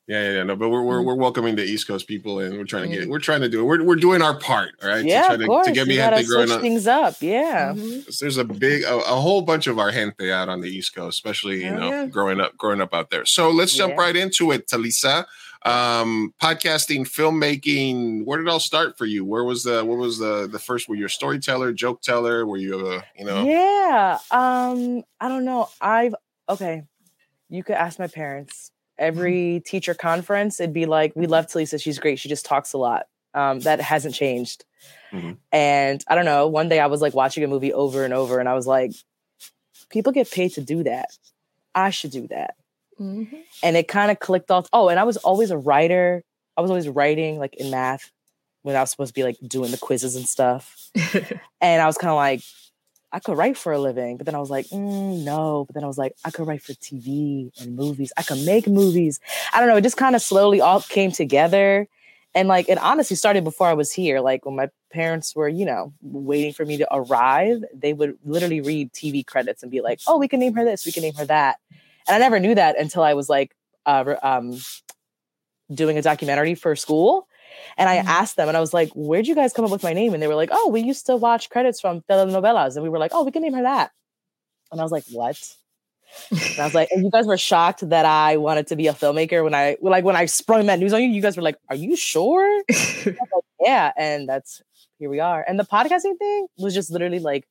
Yeah, 0.09 0.23
yeah, 0.23 0.33
yeah, 0.39 0.43
no. 0.43 0.57
But 0.57 0.71
we're 0.71 0.79
Mm-hmm. 0.79 0.87
we're, 0.89 1.03
we're 1.03 1.15
welcoming 1.15 1.55
the 1.55 1.65
East 1.65 1.87
Coast 1.87 2.09
people, 2.09 2.41
and 2.41 2.57
we're 2.59 2.65
trying 2.65 2.91
to 2.91 2.97
get 2.97 3.09
we're 3.09 3.19
trying 3.19 3.43
to 3.43 3.49
do 3.49 3.61
it. 3.61 3.65
We're 3.65 3.85
we're 3.85 3.97
doing 3.97 4.23
our 4.23 4.39
part, 4.39 4.71
all 4.83 4.89
right? 4.89 5.05
yeah, 5.05 5.29
to, 5.29 5.35
of 5.35 5.39
try 5.41 5.47
course. 5.47 5.67
to, 5.67 5.73
to 5.73 5.75
get 5.79 5.87
me 5.87 5.95
you 5.95 6.01
gotta 6.01 6.17
gente 6.17 6.29
growing 6.29 6.47
switch 6.49 6.57
up. 6.57 6.63
things 6.63 6.87
up. 6.87 7.15
Yeah. 7.21 7.73
Mhm. 7.77 8.19
There's 8.19 8.37
a 8.39 8.45
big 8.45 8.83
a, 8.85 8.97
a 8.97 9.17
whole 9.21 9.43
bunch 9.43 9.67
of 9.67 9.79
our 9.79 9.93
gente 9.93 10.33
out 10.33 10.49
on 10.49 10.61
the 10.63 10.69
East 10.69 10.95
Coast, 10.95 11.17
especially 11.19 11.59
you 11.65 11.71
Hell 11.71 11.79
know 11.81 11.91
yeah. 11.91 12.07
growing 12.07 12.41
up 12.41 12.57
growing 12.57 12.81
up 12.81 12.95
out 12.95 13.11
there. 13.11 13.25
So 13.27 13.51
let's 13.51 13.75
jump 13.77 13.95
Yeah. 13.97 14.01
right 14.01 14.17
into 14.17 14.51
it, 14.53 14.67
Talisa. 14.67 15.27
Um, 15.67 16.33
podcasting, 16.41 17.01
filmmaking. 17.01 18.25
Where 18.25 18.39
did 18.39 18.47
it 18.47 18.51
all 18.51 18.61
start 18.61 18.97
for 18.97 19.07
you? 19.07 19.25
Where 19.25 19.45
was 19.45 19.65
the 19.65 19.85
what 19.85 19.99
was 19.99 20.19
the 20.19 20.49
the 20.51 20.59
first? 20.59 20.89
Were 20.89 20.95
you 20.95 21.07
a 21.07 21.09
storyteller, 21.11 21.73
joke 21.73 22.01
teller? 22.01 22.47
Were 22.47 22.57
you 22.57 22.87
a 22.89 23.05
you 23.17 23.25
know? 23.25 23.45
Yeah. 23.45 24.19
Um, 24.31 25.03
I 25.21 25.29
don't 25.29 25.45
know. 25.45 25.69
I've 25.81 26.15
okay. 26.49 26.83
You 27.51 27.65
could 27.65 27.75
ask 27.77 27.99
my 27.99 28.07
parents. 28.07 28.71
Mm-hmm. 28.99 29.07
Every 29.07 29.63
teacher 29.65 29.95
conference, 29.95 30.61
it'd 30.61 30.73
be 30.75 30.87
like, 30.87 31.13
we 31.15 31.27
love 31.27 31.47
Talisa. 31.47 31.81
She's 31.81 31.99
great. 31.99 32.19
She 32.19 32.29
just 32.29 32.45
talks 32.47 32.73
a 32.73 32.79
lot. 32.79 33.07
Um, 33.35 33.61
that 33.61 33.81
hasn't 33.81 34.15
changed. 34.15 34.65
Mhm. 35.13 35.37
And 35.53 36.03
I 36.09 36.15
don't 36.15 36.25
know. 36.25 36.49
One 36.49 36.69
day 36.69 36.81
I 36.81 36.87
was 36.87 37.01
like 37.03 37.15
watching 37.15 37.45
a 37.45 37.47
movie 37.49 37.73
over 37.73 38.05
and 38.05 38.13
over, 38.15 38.39
and 38.41 38.49
I 38.49 38.55
was 38.55 38.67
like, 38.67 38.93
people 39.91 40.13
get 40.13 40.31
paid 40.31 40.53
to 40.55 40.61
do 40.61 40.83
that. 40.85 41.11
I 41.75 41.91
should 41.91 42.11
do 42.11 42.27
that. 42.29 42.55
Mhm. 43.01 43.29
And 43.63 43.77
it 43.77 43.87
kind 43.89 44.11
of 44.11 44.19
clicked 44.19 44.51
off. 44.51 44.67
Oh, 44.73 44.89
and 44.89 44.99
I 44.99 45.05
was 45.05 45.17
always 45.19 45.51
a 45.51 45.59
writer. 45.59 46.23
I 46.57 46.61
was 46.61 46.71
always 46.71 46.89
writing 46.89 47.39
like 47.39 47.55
in 47.57 47.71
math 47.71 48.11
when 48.63 48.75
I 48.75 48.81
was 48.81 48.91
supposed 48.91 49.11
to 49.11 49.15
be 49.15 49.23
like 49.25 49.37
doing 49.47 49.71
the 49.71 49.79
quizzes 49.79 50.17
and 50.17 50.27
stuff. 50.29 50.75
And 51.61 51.83
I 51.83 51.87
was 51.87 51.99
kind 51.99 52.11
of 52.11 52.17
like, 52.17 52.41
I 53.13 53.21
could 53.21 53.39
write 53.39 53.57
for 53.57 53.73
a 53.73 53.79
living. 53.79 54.17
But 54.17 54.27
then 54.27 54.35
I 54.35 54.39
was 54.39 54.51
like, 54.51 54.67
mm, 54.67 55.25
no. 55.25 55.65
But 55.67 55.75
then 55.75 55.85
I 55.85 55.87
was 55.87 55.99
like, 55.99 56.15
I 56.25 56.31
could 56.31 56.47
write 56.47 56.63
for 56.63 56.73
TV 56.75 57.51
and 57.61 57.77
movies. 57.77 58.13
I 58.17 58.23
could 58.23 58.45
make 58.45 58.67
movies. 58.67 59.21
I 59.53 59.61
don't 59.61 59.69
know. 59.69 59.77
It 59.77 59.83
just 59.83 59.97
kind 59.97 60.15
of 60.15 60.23
slowly 60.23 60.61
all 60.61 60.81
came 60.83 61.11
together. 61.11 61.89
And 62.35 62.49
like, 62.49 62.69
it 62.69 62.79
honestly 62.79 63.17
started 63.17 63.45
before 63.45 63.67
I 63.67 63.75
was 63.75 63.93
here. 63.93 64.21
Like 64.21 64.45
when 64.45 64.57
my 64.57 64.69
parents 64.93 65.35
were, 65.35 65.49
you 65.49 65.65
know, 65.65 65.93
waiting 66.03 66.53
for 66.53 66.65
me 66.65 66.77
to 66.77 66.95
arrive, 66.95 67.63
they 67.75 67.93
would 67.93 68.19
literally 68.25 68.61
read 68.61 68.93
TV 68.93 69.27
credits 69.27 69.63
and 69.63 69.73
be 69.73 69.81
like, 69.81 70.01
oh, 70.07 70.19
we 70.19 70.29
can 70.29 70.41
name 70.41 70.55
her 70.55 70.65
this, 70.65 70.85
we 70.85 70.93
can 70.93 71.03
name 71.03 71.15
her 71.15 71.25
that. 71.25 71.57
And 72.07 72.15
I 72.15 72.19
never 72.19 72.39
knew 72.39 72.55
that 72.55 72.79
until 72.79 73.03
I 73.03 73.15
was 73.15 73.29
like, 73.29 73.55
uh, 73.87 74.15
um, 74.23 74.59
doing 75.73 75.99
a 75.99 76.03
documentary 76.03 76.55
for 76.55 76.77
school. 76.77 77.29
And 77.77 77.89
I 77.89 77.99
Mhm. 77.99 78.07
asked 78.07 78.37
them, 78.37 78.49
and 78.49 78.57
I 78.57 78.61
was 78.61 78.75
like, 78.75 78.91
"Where'd 78.95 79.27
you 79.27 79.35
guys 79.35 79.53
come 79.53 79.65
up 79.65 79.71
with 79.71 79.83
my 79.83 79.93
name?" 79.93 80.15
And 80.15 80.23
they 80.23 80.29
were 80.29 80.35
like, 80.37 80.51
"Oh, 80.53 80.69
we 80.69 80.81
used 80.83 81.07
to 81.07 81.17
watch 81.17 81.51
credits 81.51 81.81
from 81.81 82.03
telenovelas," 82.11 82.75
and 82.77 82.83
we 82.83 82.89
were 82.91 82.99
like, 82.99 83.13
"Oh, 83.15 83.25
we 83.25 83.33
can 83.33 83.43
name 83.43 83.55
her 83.55 83.63
that." 83.63 83.91
And 84.73 84.81
I 84.81 84.85
was 84.85 84.93
like, 84.93 85.05
"What?" 85.11 85.39
And 86.57 86.63
I 86.63 86.67
was 86.67 86.75
like, 86.75 86.89
and 86.91 87.05
you 87.05 87.11
guys 87.11 87.27
were 87.27 87.37
shocked 87.39 87.89
that 87.91 88.05
I 88.05 88.37
wanted 88.37 88.67
to 88.69 88.77
be 88.77 88.89
a 88.89 88.93
filmmaker 88.93 89.45
when 89.45 89.55
I 89.55 89.77
like 89.81 90.05
when 90.05 90.17
I 90.17 90.27
sprung 90.27 90.67
that 90.67 90.79
news 90.79 90.93
on 90.93 91.03
you. 91.03 91.09
You 91.09 91.23
guys 91.23 91.37
were 91.37 91.43
like, 91.43 91.57
"Are 91.69 91.77
you 91.77 91.97
sure?" 91.97 92.63
Like, 93.07 93.45
yeah, 93.61 93.93
and 93.97 94.29
that's 94.29 94.63
here 94.99 95.11
we 95.11 95.21
are. 95.21 95.45
And 95.47 95.59
the 95.59 95.65
podcasting 95.65 96.19
thing 96.19 96.47
was 96.59 96.75
just 96.75 96.91
literally 96.91 97.19
like 97.21 97.47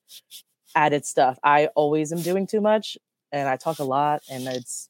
added 0.75 1.05
stuff. 1.05 1.39
I 1.43 1.67
always 1.75 2.11
am 2.13 2.21
doing 2.21 2.47
too 2.47 2.61
much, 2.61 2.97
and 3.31 3.47
I 3.49 3.57
talk 3.57 3.79
a 3.79 3.83
lot, 3.83 4.23
and 4.29 4.47
it's 4.47 4.86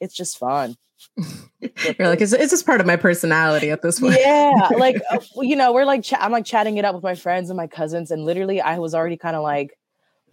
it's 0.00 0.14
just 0.14 0.38
fun. 0.38 0.76
You're 1.60 2.08
like, 2.08 2.20
it's, 2.20 2.32
it's 2.32 2.50
just 2.50 2.66
part 2.66 2.80
of 2.80 2.86
my 2.86 2.96
personality 2.96 3.70
at 3.70 3.82
this 3.82 4.00
point. 4.00 4.16
yeah 4.18 4.68
like 4.78 4.96
uh, 5.10 5.18
you 5.40 5.54
know 5.56 5.72
we're 5.72 5.84
like 5.84 6.02
ch- 6.02 6.14
i'm 6.18 6.32
like 6.32 6.44
chatting 6.46 6.78
it 6.78 6.84
up 6.84 6.94
with 6.94 7.04
my 7.04 7.14
friends 7.14 7.50
and 7.50 7.56
my 7.56 7.66
cousins 7.66 8.10
and 8.10 8.24
literally 8.24 8.60
i 8.60 8.78
was 8.78 8.94
already 8.94 9.16
kind 9.16 9.36
of 9.36 9.42
like 9.42 9.78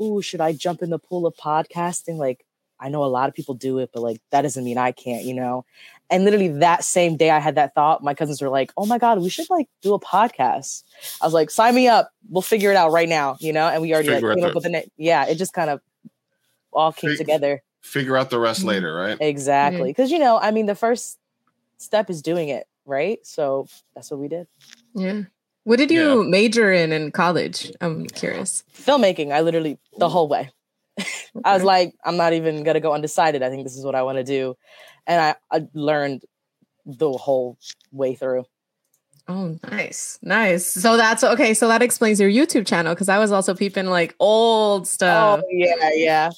ooh 0.02 0.22
should 0.22 0.42
i 0.42 0.54
jump 0.54 0.82
in 0.82 0.90
the 0.90 1.00
pool 1.00 1.26
of 1.26 1.36
podcasting? 1.36 2.18
Like 2.18 2.46
i 2.80 2.90
know 2.90 3.04
a 3.04 3.08
lot 3.08 3.30
of 3.30 3.36
people 3.36 3.56
do 3.56 3.80
it 3.80 3.90
but 3.94 4.02
like 4.02 4.22
that 4.32 4.42
doesn't 4.44 4.64
mean 4.64 4.78
i 4.78 4.92
can't 4.92 5.26
you 5.26 5.34
know? 5.34 5.66
And 6.10 6.24
literally 6.26 6.50
that 6.60 6.84
same 6.84 7.18
day 7.18 7.30
i 7.30 7.40
had 7.40 7.56
that 7.56 7.76
thought 7.76 8.04
my 8.04 8.14
cousins 8.14 8.42
were 8.42 8.50
like 8.50 8.72
oh 8.78 8.86
my 8.86 8.98
god 8.98 9.22
we 9.22 9.30
should 9.30 9.50
like 9.50 9.68
do 9.82 9.94
a 9.94 10.00
podcast. 10.00 10.84
I 11.22 11.26
was 11.26 11.34
like 11.34 11.50
sign 11.50 11.76
me 11.76 11.88
up. 11.88 12.10
We'll 12.30 12.42
figure 12.42 12.72
it 12.72 12.78
out 12.78 12.92
right 12.92 13.10
now 13.10 13.36
you 13.40 13.52
know? 13.52 13.68
And 13.68 13.82
we 13.82 13.94
already 13.94 14.10
like 14.10 14.22
came 14.22 14.46
up 14.46 14.56
with 14.56 14.64
the 14.64 14.70
name 14.70 14.90
yeah 14.98 15.26
it 15.26 15.36
just 15.36 15.54
kind 15.54 15.70
of 15.70 15.82
all 16.72 16.94
came 16.94 17.12
Fig- 17.12 17.20
together 17.20 17.62
Figure 17.84 18.18
out 18.18 18.30
the 18.30 18.40
rest 18.40 18.62
Mhm. 18.62 18.66
later, 18.68 18.94
right? 18.96 19.18
exactly. 19.20 19.90
Because 19.90 20.10
you 20.12 20.20
know 20.20 20.38
i 20.42 20.52
mean 20.52 20.66
the 20.66 20.76
first 20.76 21.20
step 21.78 22.10
is 22.10 22.22
doing 22.22 22.50
it 22.50 22.66
right? 22.86 23.20
So 23.26 23.68
that's 23.96 24.12
what 24.12 24.20
we 24.20 24.28
did. 24.28 24.46
Yeah. 24.94 25.22
What 25.64 25.78
did 25.78 25.90
you 25.92 26.24
major 26.26 26.72
in 26.74 26.92
in 26.92 27.12
college? 27.12 27.72
I'm 27.80 28.06
curious. 28.08 28.64
filmmaking. 28.76 29.32
I 29.32 29.40
literally 29.42 29.78
the 29.98 30.10
whole 30.10 30.28
way. 30.28 30.52
I 31.46 31.54
was 31.54 31.64
like 31.64 31.96
i'm 32.06 32.18
not 32.18 32.34
even 32.34 32.64
gonna 32.64 32.80
go 32.82 32.94
undecided. 32.94 33.42
I 33.44 33.50
think 33.50 33.64
this 33.64 33.78
is 33.78 33.86
what 33.86 33.96
i 33.96 34.04
want 34.04 34.18
to 34.18 34.24
do. 34.24 34.56
And 35.08 35.20
I, 35.22 35.36
I 35.52 35.68
learned 35.74 36.24
the 36.86 37.12
whole 37.12 37.58
way 37.92 38.16
through 38.16 38.44
Oh, 39.30 39.58
nice, 39.72 40.20
nice. 40.22 40.66
So 40.66 40.98
that's 40.98 41.24
okay. 41.24 41.54
So 41.54 41.70
that 41.70 41.82
explains 41.82 42.20
your 42.20 42.30
YouTube 42.30 42.68
channel 42.68 42.94
because 42.94 43.08
I 43.08 43.20
was 43.20 43.32
also 43.32 43.54
peeping 43.56 43.86
like 43.86 44.16
old 44.20 44.86
stuff. 44.88 45.40
oh 45.42 45.48
yeah 45.50 45.92
yeah 45.94 46.32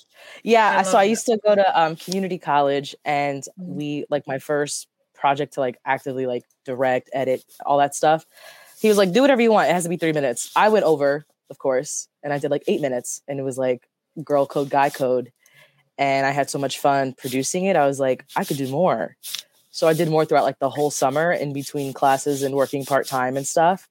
yeah 0.44 0.76
I 0.80 0.84
so 0.84 0.98
i 0.98 1.04
that. 1.06 1.10
used 1.10 1.26
to 1.26 1.40
go 1.44 1.56
to 1.56 1.80
um, 1.82 1.96
community 1.96 2.38
college 2.38 2.96
and 3.06 3.44
Mm. 3.60 3.76
we 3.76 4.06
like 4.10 4.28
my 4.28 4.38
first 4.40 4.88
project 5.16 5.54
to 5.54 5.62
like 5.62 5.78
actively 5.86 6.28
like 6.28 6.44
direct 6.66 7.10
edit 7.14 7.44
all 7.66 7.78
that 7.80 7.96
stuff 7.96 8.26
he 8.80 8.88
was 8.88 8.98
like 8.98 9.12
do 9.14 9.22
whatever 9.22 9.42
you 9.42 9.52
want 9.52 9.70
it 9.70 9.74
has 9.74 9.84
to 9.84 9.90
be 9.90 9.98
three 9.98 10.12
minutes 10.14 10.52
i 10.56 10.70
went 10.70 10.86
over 10.86 11.26
of 11.50 11.58
course 11.58 12.08
and 12.22 12.34
i 12.34 12.38
did 12.38 12.52
like 12.52 12.64
eight 12.68 12.82
minutes 12.82 13.22
and 13.28 13.40
it 13.40 13.44
was 13.44 13.58
like 13.58 13.88
girl 14.24 14.46
code 14.46 14.70
guy 14.70 14.90
code 14.90 15.32
and 15.98 16.26
i 16.28 16.32
had 16.32 16.50
so 16.50 16.60
much 16.60 16.80
fun 16.80 17.14
producing 17.14 17.66
it 17.66 17.76
i 17.76 17.86
was 17.88 18.00
like 18.00 18.26
i 18.36 18.44
could 18.44 18.58
do 18.58 18.68
more 18.70 19.16
so 19.76 19.88
i 19.88 19.94
did 19.94 20.10
more 20.10 20.24
throughout 20.26 20.44
like 20.44 20.60
the 20.60 20.70
whole 20.70 20.90
summer 20.90 21.32
in 21.32 21.52
between 21.54 21.92
classes 21.94 22.42
and 22.44 22.56
working 22.56 22.86
part-time 22.86 23.36
and 23.38 23.46
stuff 23.46 23.88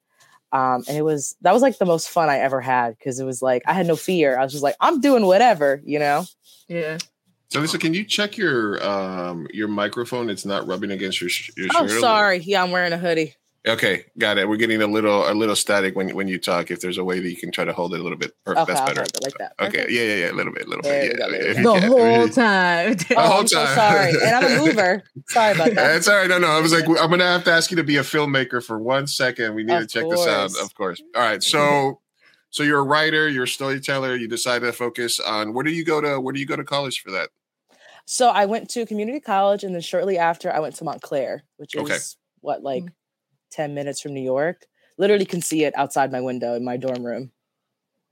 um, 0.52 0.84
and 0.86 0.96
it 0.96 1.02
was 1.02 1.36
that 1.42 1.52
was 1.52 1.62
like 1.62 1.78
the 1.78 1.84
most 1.84 2.08
fun 2.08 2.28
i 2.28 2.38
ever 2.38 2.60
had 2.60 2.96
because 2.96 3.20
it 3.20 3.24
was 3.24 3.42
like 3.42 3.62
i 3.66 3.72
had 3.72 3.86
no 3.86 3.96
fear 3.96 4.38
i 4.38 4.42
was 4.42 4.52
just 4.52 4.64
like 4.64 4.76
i'm 4.80 5.00
doing 5.00 5.26
whatever 5.26 5.80
you 5.84 5.98
know 5.98 6.24
Yeah. 6.68 6.98
So 7.50 7.60
Lisa, 7.60 7.78
can 7.78 7.94
you 7.94 8.02
check 8.04 8.36
your 8.36 8.82
um 8.84 9.46
your 9.52 9.68
microphone? 9.68 10.28
It's 10.30 10.44
not 10.44 10.66
rubbing 10.66 10.90
against 10.90 11.20
your, 11.20 11.30
sh- 11.30 11.50
your 11.56 11.68
oh 11.74 11.86
shirt. 11.86 12.00
sorry 12.00 12.38
yeah 12.38 12.62
i'm 12.62 12.70
wearing 12.72 12.92
a 12.92 12.98
hoodie 12.98 13.34
Okay, 13.66 14.04
got 14.18 14.36
it. 14.36 14.46
We're 14.46 14.58
getting 14.58 14.82
a 14.82 14.86
little 14.86 15.26
a 15.26 15.32
little 15.32 15.56
static 15.56 15.96
when 15.96 16.10
when 16.14 16.28
you 16.28 16.38
talk. 16.38 16.70
If 16.70 16.80
there's 16.80 16.98
a 16.98 17.04
way 17.04 17.18
that 17.20 17.30
you 17.30 17.36
can 17.36 17.50
try 17.50 17.64
to 17.64 17.72
hold 17.72 17.94
it 17.94 18.00
a 18.00 18.02
little 18.02 18.18
bit, 18.18 18.32
perfect. 18.44 18.62
okay 18.68 18.72
That's 18.72 18.80
I'll 18.80 18.86
better. 18.88 19.00
hold 19.00 19.10
it 19.14 19.22
like 19.22 19.34
that 19.38 19.52
Okay, 19.58 19.70
Perfect. 19.78 19.90
yeah, 19.92 20.02
yeah, 20.02 20.14
yeah, 20.26 20.30
a 20.30 20.34
little 20.34 20.52
bit, 20.52 20.66
a 20.66 20.68
little 20.68 20.82
There 20.82 21.00
bit. 21.08 21.12
we 21.12 21.18
go, 21.18 21.24
Yeah, 21.24 21.30
there 21.30 21.40
we 21.40 21.48
if 21.48 21.80
The 21.80 21.88
whole 21.96 22.28
time. 22.28 22.94
The 23.08 23.14
oh, 23.16 23.22
whole 23.22 23.40
I'm 23.40 23.48
so 23.48 23.64
time. 23.64 23.74
sorry 23.74 24.10
and 24.10 24.34
i'm 24.36 24.44
a 24.52 24.56
mover 24.66 25.02
sorry 25.28 25.52
about 25.54 25.64
that 25.68 25.74
That's 25.76 26.08
all 26.08 26.16
right. 26.16 26.28
No, 26.28 26.36
no. 26.38 26.48
I 26.48 26.60
was 26.60 26.72
like, 26.74 26.84
I'm 26.86 27.08
gonna 27.08 27.24
have 27.24 27.44
to 27.44 27.52
ask 27.52 27.70
you 27.70 27.78
to 27.78 27.84
be 27.84 27.96
a 27.96 28.02
filmmaker 28.02 28.62
for 28.62 28.78
one 28.78 29.06
second. 29.06 29.54
We 29.54 29.64
need 29.64 29.74
Of 29.76 29.82
to 29.82 29.86
check 29.86 30.10
this 30.10 30.26
out. 30.26 30.50
course. 30.50 30.60
Of 30.62 30.74
course. 30.74 31.02
All 31.14 31.22
right. 31.22 31.42
So, 31.42 32.00
so 32.50 32.62
you're 32.64 32.80
a 32.80 32.84
writer. 32.84 33.28
You're 33.30 33.44
a 33.44 33.48
storyteller. 33.48 34.14
You 34.14 34.28
decided 34.28 34.66
to 34.66 34.72
focus 34.74 35.20
on 35.20 35.54
where 35.54 35.64
do 35.64 35.70
you 35.72 35.84
go 35.86 36.02
to? 36.02 36.20
Where 36.20 36.34
do 36.34 36.38
you 36.40 36.46
go 36.46 36.56
to 36.56 36.64
college 36.64 37.00
for 37.00 37.10
that? 37.12 37.30
So 38.04 38.28
I 38.28 38.44
went 38.44 38.68
to 38.70 38.84
community 38.84 39.20
college, 39.20 39.64
and 39.64 39.74
then 39.74 39.80
shortly 39.80 40.18
after, 40.18 40.52
I 40.52 40.58
went 40.60 40.74
to 40.76 40.84
Montclair, 40.84 41.44
which 41.56 41.74
is 41.74 41.80
Okay. 41.80 41.96
what 42.42 42.62
like 42.62 42.82
hmm. 42.82 42.88
Mm. 43.54 43.56
ten 43.56 43.74
minutes 43.74 44.00
from 44.00 44.14
New 44.14 44.22
York. 44.22 44.66
Literally 44.98 45.24
can 45.24 45.42
see 45.42 45.64
it 45.64 45.76
outside 45.76 46.12
my 46.12 46.20
window 46.20 46.54
in 46.54 46.64
my 46.64 46.76
dorm 46.76 47.04
room. 47.04 47.32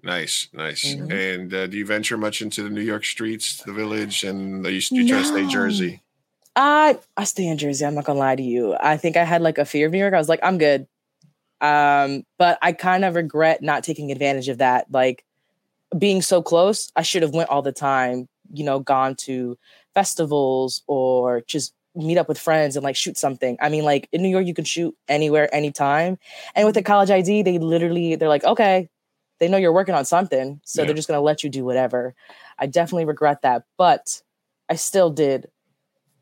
Nice, 0.02 0.48
nice. 0.52 0.94
Mhm. 0.94 1.12
And 1.12 1.54
uh, 1.54 1.66
do 1.68 1.76
you 1.78 1.86
venture 1.86 2.18
much 2.18 2.42
into 2.42 2.62
the 2.64 2.70
New 2.70 2.80
York 2.80 3.04
streets, 3.04 3.62
the 3.62 3.72
village, 3.72 4.24
and 4.24 4.66
you, 4.66 4.80
you 4.90 5.08
try 5.08 5.18
to 5.18 5.24
stay 5.24 5.42
No. 5.42 5.48
Jersey? 5.48 6.02
I 6.56 6.98
I 7.16 7.24
stay 7.24 7.46
in 7.46 7.56
Jersey. 7.56 7.86
I'm 7.86 7.94
not 7.94 8.04
gonna 8.04 8.18
lie 8.18 8.36
to 8.36 8.42
you. 8.42 8.74
I 8.80 8.96
think 8.96 9.16
I 9.16 9.24
had 9.24 9.42
like 9.42 9.58
a 9.58 9.64
fear 9.64 9.86
of 9.86 9.92
New 9.92 9.98
York. 9.98 10.12
I 10.14 10.18
was 10.18 10.28
like, 10.28 10.40
I'm 10.42 10.58
good. 10.58 10.86
Um, 11.60 12.24
but 12.36 12.58
I 12.60 12.72
kind 12.72 13.04
of 13.04 13.14
regret 13.14 13.62
not 13.62 13.84
taking 13.84 14.10
advantage 14.10 14.48
of 14.48 14.58
that. 14.58 14.86
Like 14.90 15.24
being 15.96 16.20
so 16.20 16.42
close, 16.42 16.90
I 16.96 17.02
should 17.02 17.22
have 17.22 17.32
went 17.34 17.48
all 17.50 17.62
the 17.62 17.72
time. 17.72 18.28
You 18.52 18.64
know, 18.64 18.80
gone 18.80 19.14
to 19.26 19.56
festivals 19.94 20.82
or 20.88 21.42
just 21.46 21.72
meet 21.94 22.18
up 22.18 22.28
with 22.28 22.38
friends 22.38 22.76
and 22.76 22.84
like 22.84 22.96
shoot 22.96 23.18
something. 23.18 23.56
I 23.60 23.68
mean, 23.68 23.84
like 23.84 24.08
in 24.12 24.22
New 24.22 24.28
York, 24.28 24.46
you 24.46 24.54
can 24.54 24.64
shoot 24.64 24.96
anywhere, 25.08 25.54
anytime. 25.54 26.18
And 26.54 26.66
with 26.66 26.74
the 26.74 26.82
college 26.82 27.10
ID, 27.10 27.42
they 27.42 27.58
literally 27.58 28.16
they're 28.16 28.28
like, 28.28 28.44
okay, 28.44 28.88
they 29.38 29.48
know 29.48 29.56
you're 29.58 29.72
working 29.72 29.94
on 29.94 30.04
something, 30.04 30.60
so 30.64 30.82
Yeah. 30.82 30.86
they're 30.86 30.94
just 30.96 31.08
gonna 31.08 31.20
let 31.20 31.42
you 31.44 31.50
do 31.50 31.64
whatever. 31.64 32.14
I 32.58 32.66
definitely 32.66 33.04
regret 33.04 33.42
that, 33.42 33.64
but 33.76 34.22
I 34.68 34.76
still 34.76 35.10
did. 35.10 35.48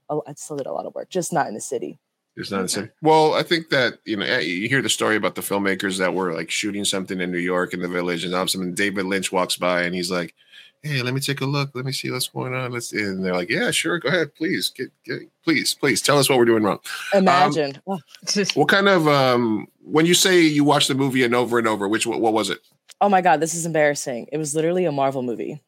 I 0.08 0.32
still 0.34 0.56
did 0.56 0.66
a 0.66 0.72
lot 0.72 0.86
of 0.86 0.94
work, 0.94 1.08
just 1.08 1.32
not 1.32 1.46
in 1.46 1.54
the 1.54 1.60
city. 1.60 2.00
It's 2.36 2.50
not 2.50 2.58
in 2.58 2.62
the 2.64 2.68
same. 2.68 2.90
Well, 3.02 3.34
I 3.34 3.42
think 3.42 3.68
that 3.70 3.98
you 4.04 4.16
know 4.16 4.24
eh, 4.24 4.40
you 4.40 4.68
hear 4.68 4.82
the 4.82 4.88
story 4.88 5.14
about 5.16 5.34
the 5.34 5.40
filmmakers 5.40 5.98
that 5.98 6.14
were 6.14 6.32
like 6.32 6.50
shooting 6.50 6.84
something 6.84 7.20
in 7.20 7.30
New 7.30 7.38
York 7.38 7.74
in 7.74 7.80
the 7.80 7.88
village, 7.88 8.24
and 8.24 8.34
all 8.34 8.42
of 8.42 8.46
a 8.46 8.50
sudden 8.50 8.74
David 8.74 9.04
Lynch 9.06 9.30
walks 9.30 9.56
by 9.56 9.82
and 9.82 9.94
he's 9.94 10.10
like, 10.10 10.34
"Hey, 10.82 11.02
let 11.02 11.12
me 11.14 11.20
take 11.20 11.40
a 11.40 11.46
look. 11.46 11.70
Let 11.74 11.84
me 11.84 11.92
see 11.92 12.10
what's 12.10 12.28
going 12.28 12.54
on." 12.54 12.72
Let's 12.72 12.92
and 12.92 13.24
they're 13.24 13.34
like, 13.34 13.50
"Yeah, 13.50 13.70
sure, 13.70 13.98
go 13.98 14.08
ahead, 14.08 14.34
please, 14.34 14.70
get, 14.70 14.90
get 15.04 15.20
please, 15.44 15.74
please 15.74 16.00
tell 16.02 16.18
us 16.18 16.28
what 16.28 16.38
we're 16.38 16.44
doing 16.44 16.62
wrong." 16.62 16.78
Imagine. 17.14 17.80
Oh, 17.86 17.98
What 18.54 18.68
kind 18.68 18.88
of 18.88 19.06
um 19.08 19.66
when 19.82 20.06
you 20.06 20.14
say 20.14 20.40
you 20.40 20.64
watch 20.64 20.88
the 20.88 20.94
movie 20.94 21.24
and 21.24 21.34
over 21.34 21.58
and 21.58 21.66
over, 21.68 21.88
which 21.88 22.06
what, 22.06 22.20
what 22.20 22.32
was 22.32 22.50
it? 22.50 22.58
oh 23.02 23.08
my 23.08 23.20
god, 23.22 23.40
this 23.40 23.54
is 23.54 23.64
embarrassing. 23.64 24.28
It 24.30 24.36
was 24.36 24.54
literally 24.54 24.84
a 24.84 24.92
Marvel 24.92 25.22
movie. 25.22 25.62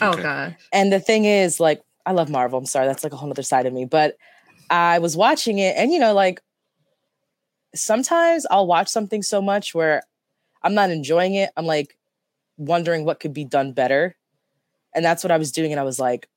oh 0.00 0.10
Okay. 0.12 0.22
god. 0.22 0.56
And 0.72 0.90
the 0.92 1.00
thing 1.00 1.26
is, 1.26 1.60
like, 1.60 1.82
I 2.06 2.12
love 2.12 2.30
Marvel. 2.30 2.58
I'm 2.58 2.64
sorry, 2.66 2.86
that's 2.86 3.04
like 3.04 3.12
a 3.12 3.16
whole 3.16 3.30
other 3.30 3.42
side 3.42 3.66
of 3.66 3.72
me. 3.74 3.84
But 3.84 4.16
I 4.70 4.98
was 4.98 5.14
watching 5.16 5.58
it, 5.58 5.76
and 5.76 5.92
you 5.92 5.98
know, 5.98 6.14
like 6.14 6.40
sometimes 7.74 8.46
I'll 8.50 8.66
watch 8.66 8.88
something 8.88 9.22
so 9.22 9.40
much 9.42 9.74
where 9.74 10.02
I'm 10.62 10.74
not 10.74 10.90
enjoying 10.90 11.34
it. 11.34 11.50
I'm 11.56 11.66
like 11.66 11.96
wondering 12.56 13.04
what 13.04 13.20
could 13.20 13.32
be 13.34 13.44
done 13.44 13.72
better. 13.72 14.16
And 14.94 15.04
that's 15.04 15.22
what 15.24 15.30
I 15.30 15.38
was 15.38 15.52
doing. 15.52 15.72
And 15.72 15.80
I 15.80 15.84
was 15.84 15.98
like, 15.98 16.28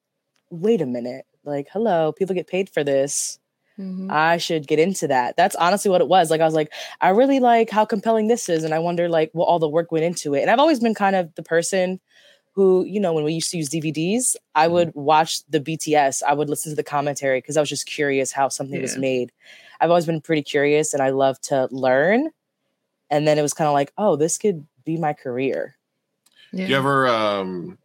wait 0.50 0.82
a 0.82 0.86
minute. 0.86 1.26
Like, 1.44 1.68
hello, 1.72 2.12
people 2.12 2.36
get 2.36 2.48
paid 2.48 2.70
for 2.70 2.84
this. 2.84 3.40
Mhm. 3.80 4.10
I 4.12 4.38
should 4.38 4.68
get 4.68 4.80
into 4.80 5.08
that. 5.10 5.36
That's 5.36 5.56
honestly 5.56 5.92
what 5.92 6.00
it 6.02 6.08
was. 6.08 6.32
Like 6.32 6.40
I 6.42 6.46
was 6.46 6.54
like, 6.54 6.72
I 7.02 7.10
really 7.10 7.40
like 7.40 7.70
how 7.70 7.84
compelling 7.86 8.28
this 8.28 8.48
is, 8.50 8.64
and 8.64 8.74
I 8.74 8.80
wonder 8.80 9.10
like 9.10 9.30
what 9.34 9.46
all 9.46 9.60
the 9.60 9.68
work 9.70 9.92
went 9.92 10.06
into 10.06 10.34
it. 10.34 10.42
And 10.42 10.50
I've 10.50 10.60
always 10.60 10.80
been 10.80 10.94
kind 10.96 11.16
of 11.16 11.34
the 11.36 11.44
person 11.44 12.00
who, 12.54 12.86
you 12.86 13.02
know, 13.02 13.12
when 13.12 13.26
we 13.26 13.34
used 13.34 13.52
to 13.52 13.58
use 13.58 13.70
DVDs, 13.70 14.38
I 14.56 14.66
Mm-hmm. 14.68 14.74
would 14.74 14.96
watch 14.96 15.44
the 15.50 15.60
BTS. 15.60 16.24
I 16.24 16.34
would 16.34 16.50
listen 16.50 16.72
to 16.72 16.76
the 16.78 16.84
commentary 16.84 17.40
because 17.40 17.58
I 17.58 17.60
was 17.60 17.68
just 17.70 17.86
curious 17.86 18.32
how 18.32 18.48
something 18.48 18.82
was 18.82 18.96
made. 19.02 19.32
I've 19.82 19.90
always 19.90 20.06
been 20.06 20.22
pretty 20.22 20.44
curious, 20.44 20.94
and 20.94 21.04
I 21.04 21.10
love 21.10 21.40
to 21.42 21.68
learn. 21.72 22.30
and 23.12 23.28
then 23.28 23.38
it 23.38 23.42
was 23.44 23.54
kind 23.54 23.68
of 23.68 23.74
like, 23.74 23.92
oh, 24.00 24.16
this 24.16 24.38
could 24.40 24.66
be 24.86 24.98
my 24.98 25.14
career. 25.14 25.76
Do 26.54 26.64
you 26.64 26.76
ever 26.78 27.08
um 27.08 27.78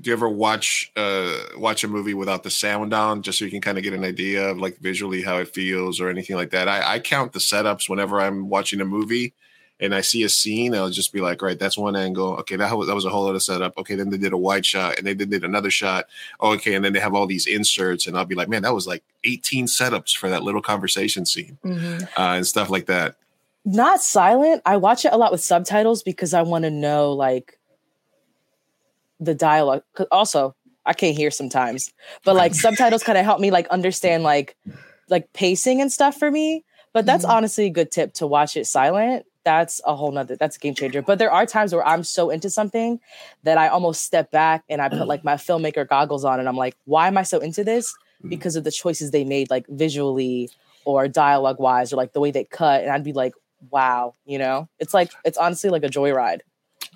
do 0.00 0.08
you 0.10 0.12
ever 0.14 0.28
watch 0.28 0.90
uh 0.96 1.32
watch 1.58 1.84
a 1.84 1.88
movie 1.88 2.14
without 2.14 2.42
the 2.42 2.50
sound 2.50 2.94
on 2.94 3.22
just 3.22 3.38
so 3.38 3.44
you 3.44 3.50
can 3.50 3.60
kind 3.60 3.76
of 3.78 3.84
get 3.84 3.92
an 3.92 4.04
idea 4.04 4.48
of 4.48 4.58
like 4.58 4.78
visually 4.78 5.22
how 5.22 5.36
it 5.38 5.48
feels 5.48 6.00
or 6.00 6.08
anything 6.08 6.34
like 6.36 6.50
that? 6.50 6.66
I, 6.68 6.94
I 6.94 6.98
count 6.98 7.32
the 7.32 7.38
setups 7.40 7.88
whenever 7.88 8.20
I'm 8.20 8.48
watching 8.48 8.80
a 8.80 8.84
movie 8.86 9.34
and 9.78 9.94
I 9.94 10.00
see 10.00 10.22
a 10.22 10.30
scene, 10.30 10.74
I'll 10.74 10.88
just 10.88 11.12
be 11.12 11.20
like, 11.20 11.42
right, 11.42 11.58
that's 11.58 11.76
one 11.76 11.94
angle. 11.96 12.36
Okay, 12.38 12.56
that 12.56 12.74
was 12.74 12.88
that 12.88 12.94
was 12.94 13.04
a 13.04 13.10
whole 13.10 13.28
other 13.28 13.38
setup. 13.40 13.76
Okay, 13.76 13.94
then 13.94 14.08
they 14.08 14.16
did 14.16 14.32
a 14.32 14.38
wide 14.38 14.64
shot 14.64 14.96
and 14.96 15.06
they 15.06 15.12
did 15.12 15.44
another 15.44 15.70
shot. 15.70 16.06
Oh, 16.40 16.52
okay, 16.54 16.74
and 16.74 16.82
then 16.82 16.94
they 16.94 17.00
have 17.00 17.12
all 17.14 17.26
these 17.26 17.46
inserts, 17.46 18.06
and 18.06 18.16
I'll 18.16 18.24
be 18.24 18.34
like, 18.34 18.48
man, 18.48 18.62
that 18.62 18.72
was 18.72 18.86
like 18.86 19.02
18 19.24 19.66
setups 19.66 20.16
for 20.16 20.30
that 20.30 20.42
little 20.42 20.62
conversation 20.62 21.26
scene 21.26 21.58
Mhm. 21.62 22.04
uh, 22.16 22.36
and 22.36 22.46
stuff 22.46 22.70
like 22.70 22.86
that. 22.86 23.16
Not 23.66 24.00
silent. 24.00 24.62
I 24.64 24.78
watch 24.78 25.04
it 25.04 25.12
a 25.12 25.18
lot 25.18 25.30
with 25.32 25.42
subtitles 25.42 26.02
because 26.02 26.32
I 26.32 26.40
want 26.40 26.64
to 26.64 26.70
know 26.70 27.12
like 27.12 27.55
the 29.20 29.34
dialogue. 29.34 29.82
Also, 30.10 30.54
I 30.84 30.92
can't 30.92 31.16
hear 31.16 31.30
sometimes, 31.30 31.92
but 32.24 32.36
like 32.36 32.54
subtitles 32.54 33.02
kind 33.02 33.18
of 33.18 33.24
help 33.24 33.40
me 33.40 33.50
like 33.50 33.66
understand 33.68 34.22
like 34.22 34.56
like 35.08 35.32
pacing 35.32 35.80
and 35.80 35.90
stuff 35.92 36.16
for 36.18 36.30
me. 36.30 36.64
But 36.92 37.06
that's 37.06 37.24
Mhm. 37.26 37.30
honestly 37.30 37.66
a 37.66 37.70
good 37.70 37.90
tip 37.90 38.14
to 38.14 38.26
watch 38.26 38.56
it 38.56 38.66
silent. 38.66 39.26
That's 39.44 39.80
a 39.84 39.94
whole 39.94 40.10
nother. 40.10 40.34
That's 40.36 40.56
a 40.56 40.58
game 40.60 40.74
changer. 40.74 41.02
But 41.02 41.18
there 41.18 41.30
are 41.30 41.46
times 41.46 41.72
where 41.74 41.86
I'm 41.86 42.02
so 42.02 42.30
into 42.30 42.50
something 42.50 42.98
that 43.44 43.58
I 43.58 43.68
almost 43.68 44.02
step 44.02 44.30
back 44.30 44.64
and 44.68 44.80
I 44.82 44.88
put 44.88 45.06
like 45.06 45.22
my 45.22 45.34
filmmaker 45.34 45.86
goggles 45.88 46.24
on, 46.24 46.40
and 46.40 46.48
I'm 46.48 46.56
like, 46.56 46.74
why 46.84 47.06
am 47.06 47.16
I 47.18 47.22
so 47.22 47.38
into 47.38 47.62
this? 47.62 47.94
Because 48.28 48.56
of 48.56 48.64
the 48.64 48.72
choices 48.72 49.10
they 49.12 49.24
made, 49.24 49.50
like 49.50 49.66
visually 49.68 50.50
or 50.84 51.06
dialogue 51.06 51.60
wise, 51.60 51.92
or 51.92 51.96
like 51.96 52.12
the 52.12 52.20
way 52.20 52.30
they 52.30 52.44
cut. 52.44 52.82
And 52.82 52.90
I'd 52.90 53.04
be 53.04 53.12
like, 53.12 53.34
wow, 53.70 54.14
you 54.24 54.38
know, 54.38 54.68
it's 54.80 54.94
like 54.94 55.12
it's 55.24 55.38
honestly 55.38 55.70
like 55.70 55.84
a 55.84 55.88
joyride. 55.88 56.40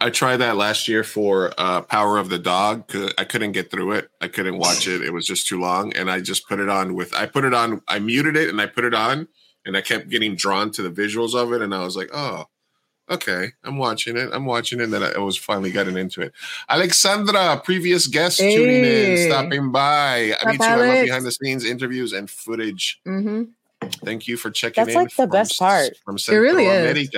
I 0.00 0.11
tried 0.11 0.38
that 0.38 0.57
last 0.57 0.88
year 0.88 1.04
for 1.04 1.52
uh, 1.59 1.83
Power 1.83 2.19
of 2.19 2.28
the 2.30 2.38
Dog. 2.38 2.88
'cause 2.88 3.12
I 3.19 3.25
couldn't 3.25 3.52
get 3.52 3.71
through 3.71 3.92
it. 3.92 4.11
I 4.21 4.28
couldn't 4.28 4.57
watch 4.59 4.87
it. 4.88 5.02
It 5.02 5.12
was 5.12 5.26
just 5.26 5.47
too 5.47 5.61
long, 5.61 5.92
and 5.95 6.11
I 6.11 6.21
just 6.21 6.49
put 6.49 6.59
it 6.61 6.69
on 6.69 6.95
with. 6.95 7.14
I 7.14 7.26
put 7.26 7.45
it 7.45 7.52
on. 7.54 7.83
I 7.88 7.99
muted 7.99 8.37
it 8.37 8.49
and 8.49 8.61
I 8.61 8.66
put 8.66 8.85
it 8.85 8.95
on, 8.95 9.28
and 9.66 9.76
I 9.76 9.80
kept 9.83 10.09
getting 10.09 10.35
drawn 10.37 10.71
to 10.73 10.83
the 10.83 10.90
visuals 10.90 11.35
of 11.35 11.52
it, 11.52 11.61
and 11.62 11.75
I 11.75 11.85
was 11.85 11.97
like, 11.97 12.11
oh. 12.14 12.47
Okay, 13.11 13.49
I'm 13.64 13.76
watching 13.76 14.16
it. 14.16 14.30
I'm 14.33 14.47
watching 14.47 14.78
it. 14.78 14.85
And 14.85 14.92
then 14.92 15.02
I 15.02 15.19
was 15.19 15.37
finally 15.37 15.73
getting 15.73 15.97
into 15.99 16.21
it. 16.23 16.33
Alexandra, 16.69 17.61
previous 17.64 18.07
guest 18.07 18.38
tuning 18.38 18.85
in, 18.85 19.28
stopping 19.28 19.73
by. 19.73 20.33
I 20.40 20.52
meet 20.52 20.61
you. 20.61 20.66
I 20.66 20.76
love 20.76 21.04
behind 21.07 21.26
the 21.26 21.33
scenes 21.33 21.64
interviews 21.64 22.12
and 22.12 22.30
footage. 22.30 23.00
Mhm. 23.04 23.49
Thank 24.04 24.28
you 24.28 24.37
for 24.37 24.49
checking 24.52 24.85
That's 24.85 24.95
in. 24.95 25.00
like 25.02 25.09
the 25.11 25.14
from 25.25 25.30
best 25.30 25.59
part. 25.59 25.97
From 26.04 26.14
It 26.14 26.19
Central 26.21 26.40
really 26.42 26.66
is. 26.66 27.11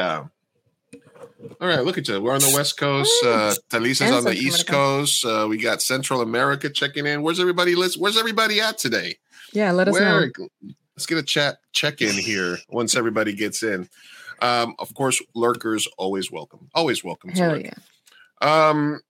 All 1.61 1.69
right, 1.69 1.85
look 1.85 1.99
at 1.99 2.09
you. 2.09 2.21
We're 2.21 2.35
on 2.35 2.41
the 2.41 2.53
West 2.55 2.77
Coast. 2.77 3.13
Uh, 3.25 3.55
Talisa's 3.69 4.13
on 4.13 4.25
the 4.25 4.33
East 4.33 4.69
America. 4.69 4.73
Coast. 4.73 5.25
Uh, 5.25 5.47
we 5.49 5.59
got 5.59 5.83
Central 5.83 6.21
America 6.21 6.71
checking 6.71 7.07
in. 7.07 7.23
Where's 7.23 7.41
everybody? 7.41 7.75
Let's, 7.75 7.97
where's 7.97 8.17
everybody 8.17 8.61
at 8.61 8.79
today? 8.79 9.17
Yeah, 9.53 9.73
let 9.73 9.89
us 9.89 9.99
know. 9.99 10.27
Let's 10.97 11.07
get 11.07 11.19
a 11.19 11.23
chat 11.23 11.59
check 11.73 12.01
in 12.01 12.15
here 12.15 12.59
once 12.69 12.95
everybody 12.95 13.33
gets 13.33 13.63
in. 13.63 13.89
Um, 14.41 14.75
of 14.79 14.95
course, 14.95 15.23
lurkers 15.35 15.89
always 15.99 16.31
welcome. 16.31 16.69
Always 16.75 17.03
welcome. 17.03 17.31
Hell 17.31 17.61
yeah. 17.61 17.75
Um, 18.41 19.01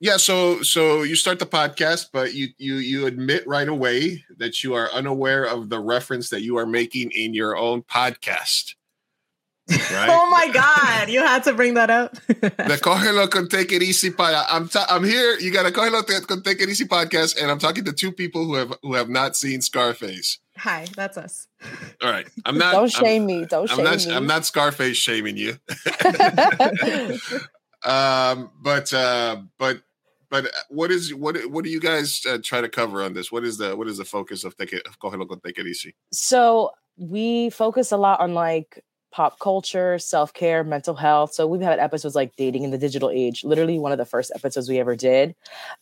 yeah. 0.00 0.16
So, 0.16 0.62
so 0.62 1.02
you 1.02 1.16
start 1.16 1.38
the 1.38 1.46
podcast, 1.46 2.06
but 2.12 2.34
you 2.34 2.48
you 2.56 2.76
you 2.76 3.06
admit 3.06 3.46
right 3.46 3.68
away 3.68 4.24
that 4.38 4.62
you 4.62 4.74
are 4.74 4.90
unaware 4.92 5.44
of 5.44 5.68
the 5.68 5.80
reference 5.80 6.30
that 6.30 6.42
you 6.42 6.56
are 6.56 6.66
making 6.66 7.10
in 7.10 7.34
your 7.34 7.56
own 7.56 7.82
podcast. 7.82 8.74
Right. 9.70 10.08
Oh 10.10 10.28
my 10.30 10.48
god, 10.52 11.08
you 11.10 11.20
had 11.20 11.44
to 11.44 11.52
bring 11.52 11.74
that 11.74 11.90
up. 11.90 12.14
The 12.26 12.78
Cojelo 12.82 13.30
con 13.30 13.48
Take 13.48 13.72
It 13.72 13.82
Easy 13.82 14.10
pod. 14.10 14.46
I'm 14.48 14.68
ta- 14.68 14.86
I'm 14.88 15.04
here. 15.04 15.38
You 15.38 15.52
got 15.52 15.66
a 15.66 15.70
Cojelo 15.70 16.04
con 16.26 16.42
Take 16.42 16.60
It 16.60 16.68
Easy 16.68 16.84
podcast, 16.86 17.40
and 17.40 17.50
I'm 17.50 17.58
talking 17.58 17.84
to 17.84 17.92
two 17.92 18.10
people 18.12 18.44
who 18.44 18.54
have 18.54 18.74
who 18.82 18.94
have 18.94 19.08
not 19.08 19.36
seen 19.36 19.60
Scarface. 19.60 20.38
Hi, 20.56 20.86
that's 20.96 21.16
us. 21.16 21.46
All 22.02 22.10
right, 22.10 22.26
I'm 22.44 22.58
not. 22.58 22.72
Don't 22.72 22.94
I'm- 22.94 23.04
shame 23.04 23.26
me. 23.26 23.44
Don't 23.46 23.70
I'm 23.70 23.76
shame 23.76 23.84
not. 23.84 24.06
me. 24.06 24.14
I'm 24.14 24.26
not 24.26 24.44
Scarface 24.46 24.96
shaming 24.96 25.36
you. 25.36 25.56
um, 27.84 28.50
but 28.62 28.92
uh, 28.92 29.42
but 29.58 29.82
but 30.30 30.50
what 30.68 30.90
is 30.90 31.14
what 31.14 31.36
what 31.50 31.64
do 31.64 31.70
you 31.70 31.80
guys 31.80 32.22
uh, 32.28 32.38
try 32.42 32.60
to 32.60 32.68
cover 32.68 33.02
on 33.02 33.14
this? 33.14 33.30
What 33.32 33.44
is 33.44 33.58
the 33.58 33.76
what 33.76 33.88
is 33.88 33.98
the 33.98 34.04
focus 34.04 34.44
of 34.44 34.56
Take 34.56 34.72
It 34.72 34.86
of 34.86 34.98
Cógelo 34.98 35.28
con 35.28 35.40
Take 35.44 35.58
It 35.58 35.66
Easy? 35.66 35.94
so 36.12 36.70
we 36.96 37.48
focus 37.50 37.92
a 37.92 37.96
lot 37.96 38.20
on 38.20 38.34
like 38.34 38.84
pop 39.10 39.38
culture, 39.38 39.98
self 39.98 40.32
care, 40.32 40.64
mental 40.64 40.94
health. 40.94 41.34
So 41.34 41.46
we've 41.46 41.60
had 41.60 41.78
episodes 41.78 42.14
like 42.14 42.36
dating 42.36 42.64
in 42.64 42.70
the 42.70 42.78
digital 42.78 43.10
age, 43.10 43.44
literally 43.44 43.78
one 43.78 43.92
of 43.92 43.98
the 43.98 44.04
first 44.04 44.32
episodes 44.34 44.68
we 44.68 44.78
ever 44.78 44.96
did. 44.96 45.34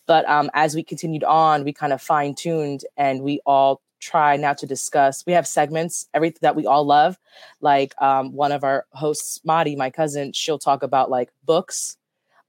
But 0.06 0.28
um, 0.28 0.50
as 0.54 0.74
we 0.74 0.82
continued 0.82 1.24
on, 1.24 1.64
we 1.64 1.72
kind 1.72 1.92
of 1.92 2.00
fine 2.00 2.34
tuned 2.34 2.84
and 2.96 3.22
we 3.22 3.40
all 3.46 3.80
try 4.00 4.36
now 4.36 4.54
to 4.54 4.66
discuss. 4.66 5.24
We 5.26 5.32
have 5.32 5.46
segments, 5.46 6.08
everything 6.14 6.38
that 6.42 6.56
we 6.56 6.66
all 6.66 6.84
love. 6.84 7.18
Like 7.60 8.00
um, 8.00 8.32
one 8.32 8.52
of 8.52 8.64
our 8.64 8.86
hosts, 8.92 9.40
Madi, 9.44 9.76
my 9.76 9.90
cousin, 9.90 10.32
she'll 10.32 10.58
talk 10.58 10.82
about 10.82 11.10
like 11.10 11.30
books. 11.44 11.96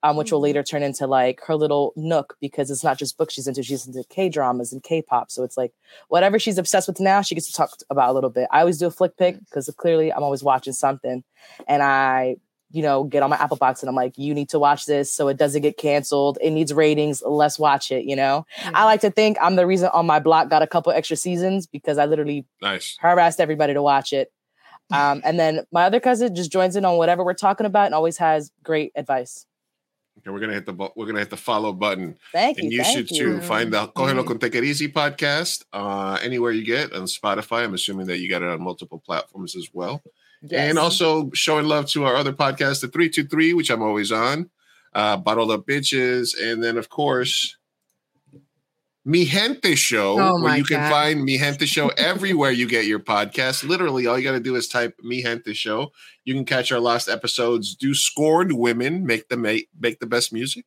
Um, 0.02 0.16
which 0.16 0.32
will 0.32 0.40
Mhm. 0.40 0.44
later 0.44 0.64
turn 0.64 0.82
into 0.82 1.08
like 1.08 1.42
her 1.46 1.56
little 1.56 1.92
nook 1.98 2.38
because 2.40 2.72
it's 2.72 2.86
not 2.86 2.98
just 2.98 3.18
books 3.18 3.34
she's 3.34 3.48
into, 3.48 3.62
she's 3.64 3.86
into 3.86 4.04
K 4.08 4.30
dramas 4.30 4.72
and 4.72 4.82
K 4.82 5.02
pop. 5.02 5.30
So 5.30 5.44
it's 5.44 5.58
like 5.58 5.74
whatever 6.08 6.40
she's 6.40 6.58
obsessed 6.58 6.88
with 6.88 7.02
now, 7.02 7.22
she 7.22 7.36
gets 7.36 7.48
to 7.48 7.54
talk 7.54 7.72
about 7.90 8.10
a 8.10 8.14
little 8.14 8.30
bit. 8.30 8.48
I 8.50 8.62
always 8.62 8.78
do 8.78 8.88
a 8.88 8.92
flick 8.92 9.18
pick 9.18 9.38
because 9.40 9.70
clearly 9.78 10.14
I'm 10.14 10.24
always 10.24 10.42
watching 10.42 10.72
something, 10.72 11.24
and 11.68 11.84
I, 11.84 12.38
you 12.72 12.82
know, 12.82 13.04
get 13.04 13.24
on 13.24 13.30
my 13.30 13.36
Apple 13.36 13.58
Box 13.58 13.82
and 13.82 13.90
I'm 13.90 13.96
like, 13.96 14.18
you 14.18 14.34
need 14.34 14.48
to 14.50 14.60
watch 14.60 14.86
this 14.86 15.12
so 15.12 15.28
it 15.28 15.36
doesn't 15.38 15.64
get 15.64 15.76
canceled. 15.76 16.38
It 16.40 16.52
needs 16.52 16.72
ratings. 16.74 17.22
Let's 17.26 17.60
watch 17.60 17.92
it. 17.92 18.06
You 18.06 18.16
know, 18.16 18.46
I 18.74 18.86
like 18.86 19.02
to 19.02 19.10
think 19.12 19.38
I'm 19.42 19.56
the 19.58 19.66
reason 19.68 19.90
on 19.92 20.06
my 20.06 20.20
block 20.20 20.50
got 20.50 20.62
a 20.62 20.68
couple 20.68 20.94
extra 20.94 21.18
seasons 21.18 21.68
because 21.68 21.98
I 21.98 22.06
literally 22.06 22.46
Nice. 22.62 22.96
harassed 23.02 23.42
everybody 23.42 23.74
to 23.74 23.82
watch 23.82 24.14
it. 24.14 24.32
Um, 24.92 25.22
and 25.24 25.40
then 25.40 25.66
my 25.72 25.84
other 25.84 26.00
cousin 26.00 26.34
just 26.34 26.52
joins 26.52 26.76
in 26.76 26.84
on 26.84 26.98
whatever 26.98 27.24
we're 27.24 27.36
talking 27.36 27.68
about 27.68 27.86
and 27.86 27.94
always 27.94 28.18
has 28.18 28.50
great 28.64 28.92
advice. 28.96 29.46
Okay, 30.20 30.32
we're 30.32 30.40
gonna 30.40 30.54
hit 30.54 30.66
the 30.66 30.74
bu- 30.74 30.90
we're 30.96 31.06
gonna 31.06 31.20
hit 31.20 31.30
the 31.30 31.38
follow 31.38 31.72
button. 31.72 32.18
Thank 32.34 32.58
you. 32.58 32.64
And 32.64 32.74
you 32.74 32.84
thank 32.84 32.98
should 33.08 33.12
you. 33.12 33.24
too 33.38 33.42
find 33.42 33.72
the 33.74 33.88
Cojelo 33.88 34.24
Mhm. 34.24 34.28
con 34.28 34.40
Take 34.40 34.56
It 34.56 34.64
Easy 34.66 34.88
podcast 34.92 35.64
uh, 35.72 36.18
anywhere 36.22 36.52
you 36.52 36.64
get 36.66 36.94
on 36.94 37.04
Spotify. 37.04 37.64
I'm 37.64 37.74
assuming 37.74 38.08
that 38.08 38.18
you 38.20 38.30
got 38.30 38.42
it 38.42 38.50
on 38.50 38.62
multiple 38.62 39.00
platforms 39.06 39.56
as 39.56 39.70
well. 39.74 40.02
Yes. 40.42 40.70
And 40.70 40.78
also 40.80 41.30
showing 41.34 41.66
love 41.66 41.86
to 41.92 42.06
our 42.06 42.16
other 42.16 42.34
podcast, 42.34 42.82
the 42.82 42.88
323, 42.88 43.54
which 43.54 43.70
I'm 43.70 43.82
always 43.82 44.12
on, 44.12 44.50
uh, 44.94 45.18
Bottled 45.18 45.52
Up 45.52 45.66
Bitches. 45.66 46.34
And 46.42 46.64
then, 46.64 46.78
of 46.78 46.90
course, 46.90 47.58
Mi 49.10 49.26
Gente 49.26 49.76
Show, 49.76 50.18
Oh 50.20 50.34
where 50.36 50.52
my 50.52 50.58
you 50.58 50.64
can 50.64 50.78
God. 50.82 50.90
find 50.92 51.24
Mi 51.24 51.38
Gente 51.38 51.66
Show 51.66 51.88
everywhere 51.98 52.52
you 52.52 52.68
get 52.68 52.86
your 52.86 53.00
podcast. 53.00 53.68
Literally, 53.68 54.06
all 54.06 54.18
you 54.20 54.24
got 54.24 54.34
to 54.34 54.40
do 54.40 54.56
is 54.56 54.68
type 54.68 54.94
Mi 55.02 55.24
Gente 55.24 55.54
Show. 55.54 55.92
You 56.26 56.36
can 56.36 56.46
catch 56.46 56.72
our 56.72 56.80
last 56.80 57.10
episodes. 57.10 57.76
Do 57.76 57.96
Scorned 57.96 58.54
Women 58.54 59.06
make 59.08 59.28
the, 59.28 59.36
make, 59.38 59.68
make 59.80 60.00
the 60.00 60.06
best 60.06 60.32
music? 60.32 60.66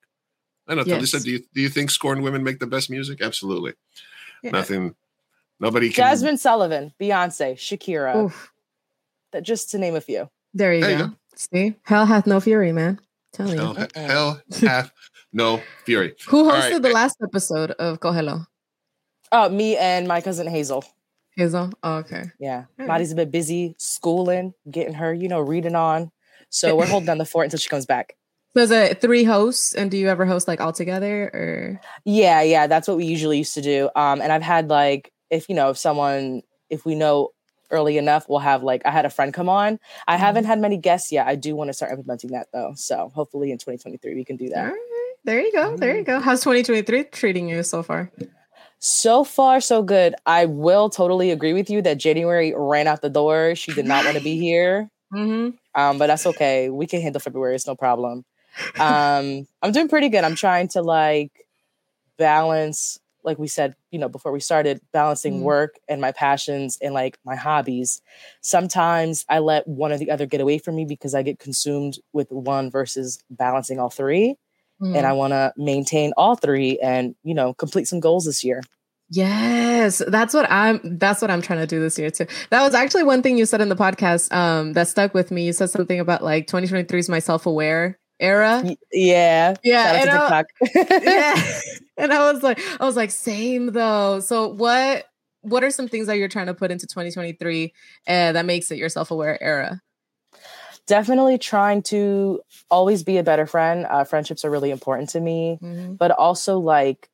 I 0.66 0.74
don't 0.74 0.88
know. 0.88 0.94
Yes. 0.96 1.12
Talisa, 1.14 1.22
do 1.22 1.30
you, 1.30 1.38
do 1.54 1.60
you 1.60 1.68
think 1.68 1.90
Scorned 1.90 2.22
Women 2.24 2.42
make 2.42 2.58
the 2.58 2.66
best 2.66 2.90
music? 2.90 3.20
Absolutely. 3.22 3.74
Yeah. 4.42 4.50
Nothing. 4.50 4.96
Nobody 5.60 5.90
can. 5.90 6.04
Jazmine 6.04 6.38
Sullivan, 6.38 6.92
Beyonce, 7.00 7.54
Shakira, 7.54 8.16
Oof, 8.24 8.50
that 9.30 9.44
just 9.44 9.70
to 9.70 9.78
name 9.78 9.94
a 9.94 10.00
few. 10.00 10.28
there 10.52 10.74
you 10.74 10.80
There 10.80 10.90
you 10.90 10.98
go. 10.98 11.06
go. 11.08 11.14
See, 11.36 11.74
hell 11.84 12.06
hath 12.06 12.26
no 12.26 12.40
fury, 12.40 12.72
man. 12.72 12.98
Telling 13.32 13.56
Hell, 13.58 13.74
you. 13.74 13.80
Uh-uh. 13.82 14.06
hell 14.08 14.42
hath 14.62 14.92
no 15.32 15.60
fury. 15.84 16.14
Who 16.28 16.44
hosted 16.44 16.72
right. 16.72 16.82
the 16.82 16.90
last 16.90 17.16
episode 17.22 17.70
of 17.72 18.00
Cojelo? 18.00 18.46
Oh, 19.30 19.48
me 19.48 19.76
and 19.76 20.06
my 20.06 20.20
cousin 20.20 20.46
Hazel. 20.46 20.84
Hazel. 21.36 21.70
Oh, 21.82 21.96
okay. 21.96 22.24
Yeah. 22.38 22.64
All 22.78 22.86
Maddie's 22.86 23.12
a 23.12 23.16
bit 23.16 23.30
busy 23.30 23.74
schooling, 23.78 24.52
getting 24.70 24.94
her, 24.94 25.14
you 25.14 25.28
know, 25.28 25.40
reading 25.40 25.74
on. 25.74 26.10
So 26.50 26.76
we're 26.76 26.86
holding 26.86 27.06
down 27.06 27.16
the 27.18 27.24
fort 27.24 27.44
until 27.44 27.58
she 27.58 27.70
comes 27.70 27.86
back. 27.86 28.14
So 28.54 28.62
is 28.64 28.70
it 28.70 29.00
three 29.00 29.24
hosts, 29.24 29.72
and 29.74 29.90
do 29.90 29.96
you 29.96 30.08
ever 30.10 30.26
host 30.26 30.46
like 30.46 30.60
all 30.60 30.74
together, 30.74 31.30
or 31.32 31.80
Yeah, 32.04 32.42
yeah, 32.42 32.66
that's 32.66 32.86
what 32.86 32.98
we 32.98 33.06
usually 33.06 33.38
used 33.38 33.54
to 33.54 33.62
do. 33.62 33.88
Um, 33.96 34.20
and 34.20 34.30
I've 34.30 34.42
had 34.42 34.68
like, 34.68 35.10
if 35.30 35.48
you 35.48 35.54
know, 35.54 35.70
if 35.70 35.78
someone, 35.78 36.42
if 36.68 36.84
we 36.84 36.94
know 36.94 37.30
early 37.70 37.96
enough, 37.96 38.28
we'll 38.28 38.40
have 38.40 38.62
like, 38.62 38.82
I 38.84 38.90
had 38.90 39.06
a 39.06 39.10
friend 39.10 39.32
come 39.32 39.48
on. 39.48 39.78
I 40.06 40.16
Mm-hmm. 40.16 40.20
haven't 40.22 40.44
had 40.44 40.60
many 40.60 40.76
guests 40.76 41.10
yet. 41.10 41.26
I 41.26 41.36
do 41.36 41.56
want 41.56 41.68
to 41.68 41.72
start 41.72 41.92
implementing 41.92 42.32
that 42.32 42.48
though. 42.52 42.74
So 42.76 43.10
hopefully 43.14 43.50
in 43.50 43.56
2023 43.56 44.14
we 44.14 44.26
can 44.26 44.36
do 44.36 44.50
that. 44.50 44.64
right, 44.64 44.74
there 45.24 45.40
you 45.40 45.52
go, 45.52 45.76
there 45.76 45.96
you 45.96 46.04
go. 46.04 46.20
How's 46.20 46.40
2023 46.40 47.04
treating 47.04 47.48
you 47.48 47.62
so 47.62 47.82
far? 47.82 48.10
So 48.78 49.22
far, 49.22 49.60
so 49.60 49.82
good. 49.82 50.14
I 50.26 50.46
will 50.46 50.90
totally 50.90 51.30
agree 51.30 51.52
with 51.52 51.70
you 51.70 51.82
that 51.82 51.98
January 51.98 52.52
ran 52.56 52.88
out 52.88 53.00
the 53.00 53.10
door. 53.10 53.54
She 53.54 53.72
did 53.72 53.86
not 53.86 54.04
want 54.04 54.16
to 54.16 54.22
be 54.22 54.36
here. 54.40 54.90
Mm-hmm. 55.12 55.56
Um, 55.80 55.98
but 55.98 56.08
that's 56.08 56.26
okay. 56.26 56.68
We 56.68 56.86
can 56.86 57.00
handle 57.00 57.20
February. 57.20 57.54
It's 57.54 57.66
no 57.66 57.76
problem. 57.76 58.24
Um, 58.80 59.46
I'm 59.62 59.72
doing 59.72 59.88
pretty 59.88 60.08
good. 60.08 60.24
I'm 60.24 60.34
trying 60.34 60.68
to 60.68 60.82
like 60.82 61.46
balance 62.18 62.98
like 63.24 63.38
we 63.38 63.46
said, 63.46 63.76
you 63.92 64.00
know, 64.00 64.08
before 64.08 64.32
we 64.32 64.40
started, 64.40 64.80
balancing 64.92 65.38
Mhm. 65.38 65.42
work 65.42 65.78
and 65.88 66.00
my 66.00 66.10
passions 66.10 66.76
and 66.82 66.92
like 66.92 67.18
my 67.24 67.36
hobbies. 67.36 68.02
Sometimes 68.40 69.24
I 69.28 69.38
let 69.38 69.68
one 69.68 69.92
or 69.92 69.96
the 69.98 70.10
other 70.10 70.26
get 70.26 70.40
away 70.40 70.58
from 70.58 70.74
me 70.74 70.84
because 70.84 71.14
I 71.14 71.22
get 71.22 71.38
consumed 71.38 71.98
with 72.12 72.32
one 72.32 72.68
versus 72.68 73.22
balancing 73.30 73.78
all 73.78 73.90
three. 73.90 74.36
Mm. 74.82 74.96
And 74.96 75.06
I 75.06 75.12
want 75.12 75.32
to 75.32 75.52
maintain 75.56 76.12
all 76.16 76.34
three 76.34 76.78
and, 76.80 77.14
you 77.22 77.34
know, 77.34 77.54
complete 77.54 77.86
some 77.86 78.00
goals 78.00 78.24
this 78.24 78.42
year. 78.42 78.62
Yes, 79.10 80.00
that's 80.08 80.32
what 80.32 80.50
I'm 80.50 80.80
that's 80.98 81.20
what 81.20 81.30
I'm 81.30 81.42
trying 81.42 81.58
to 81.58 81.66
do 81.66 81.80
this 81.80 81.98
year 81.98 82.10
too. 82.10 82.26
That 82.48 82.62
was 82.62 82.72
actually 82.72 83.02
one 83.02 83.22
thing 83.22 83.36
you 83.36 83.44
said 83.44 83.60
in 83.60 83.68
the 83.68 83.76
podcast 83.76 84.32
um 84.34 84.72
that 84.72 84.88
stuck 84.88 85.12
with 85.12 85.30
me. 85.30 85.44
You 85.44 85.52
said 85.52 85.68
something 85.68 86.00
about 86.00 86.24
like 86.24 86.46
2023 86.46 86.98
is 86.98 87.08
my 87.10 87.18
self-aware 87.18 87.98
era. 88.18 88.64
Yeah. 88.90 89.54
Yeah, 89.62 90.00
and 90.00 90.10
I- 90.10 90.16
out 90.16 90.46
to 90.62 90.68
TikTok. 90.72 91.02
yeah. 91.04 91.60
and 91.98 92.12
I 92.12 92.32
was 92.32 92.42
like 92.42 92.58
I 92.80 92.86
was 92.86 92.96
like 92.96 93.10
same 93.10 93.72
though. 93.72 94.20
So 94.20 94.48
what 94.48 95.04
what 95.42 95.62
are 95.62 95.70
some 95.70 95.88
things 95.88 96.06
that 96.06 96.16
you're 96.16 96.28
trying 96.28 96.46
to 96.46 96.54
put 96.54 96.70
into 96.70 96.86
2023 96.86 97.72
uh, 98.06 98.32
that 98.32 98.46
makes 98.46 98.70
it 98.70 98.78
your 98.78 98.88
self-aware 98.88 99.42
era? 99.42 99.80
Definitely 100.86 101.38
trying 101.38 101.82
to 101.84 102.40
always 102.70 103.02
be 103.04 103.16
a 103.18 103.22
better 103.22 103.46
friend. 103.46 103.86
Uh, 103.88 104.04
friendships 104.04 104.44
are 104.44 104.50
really 104.50 104.70
important 104.70 105.10
to 105.10 105.20
me. 105.20 105.58
Mhm. 105.62 105.96
but 105.98 106.10
also 106.10 106.58
like 106.58 107.08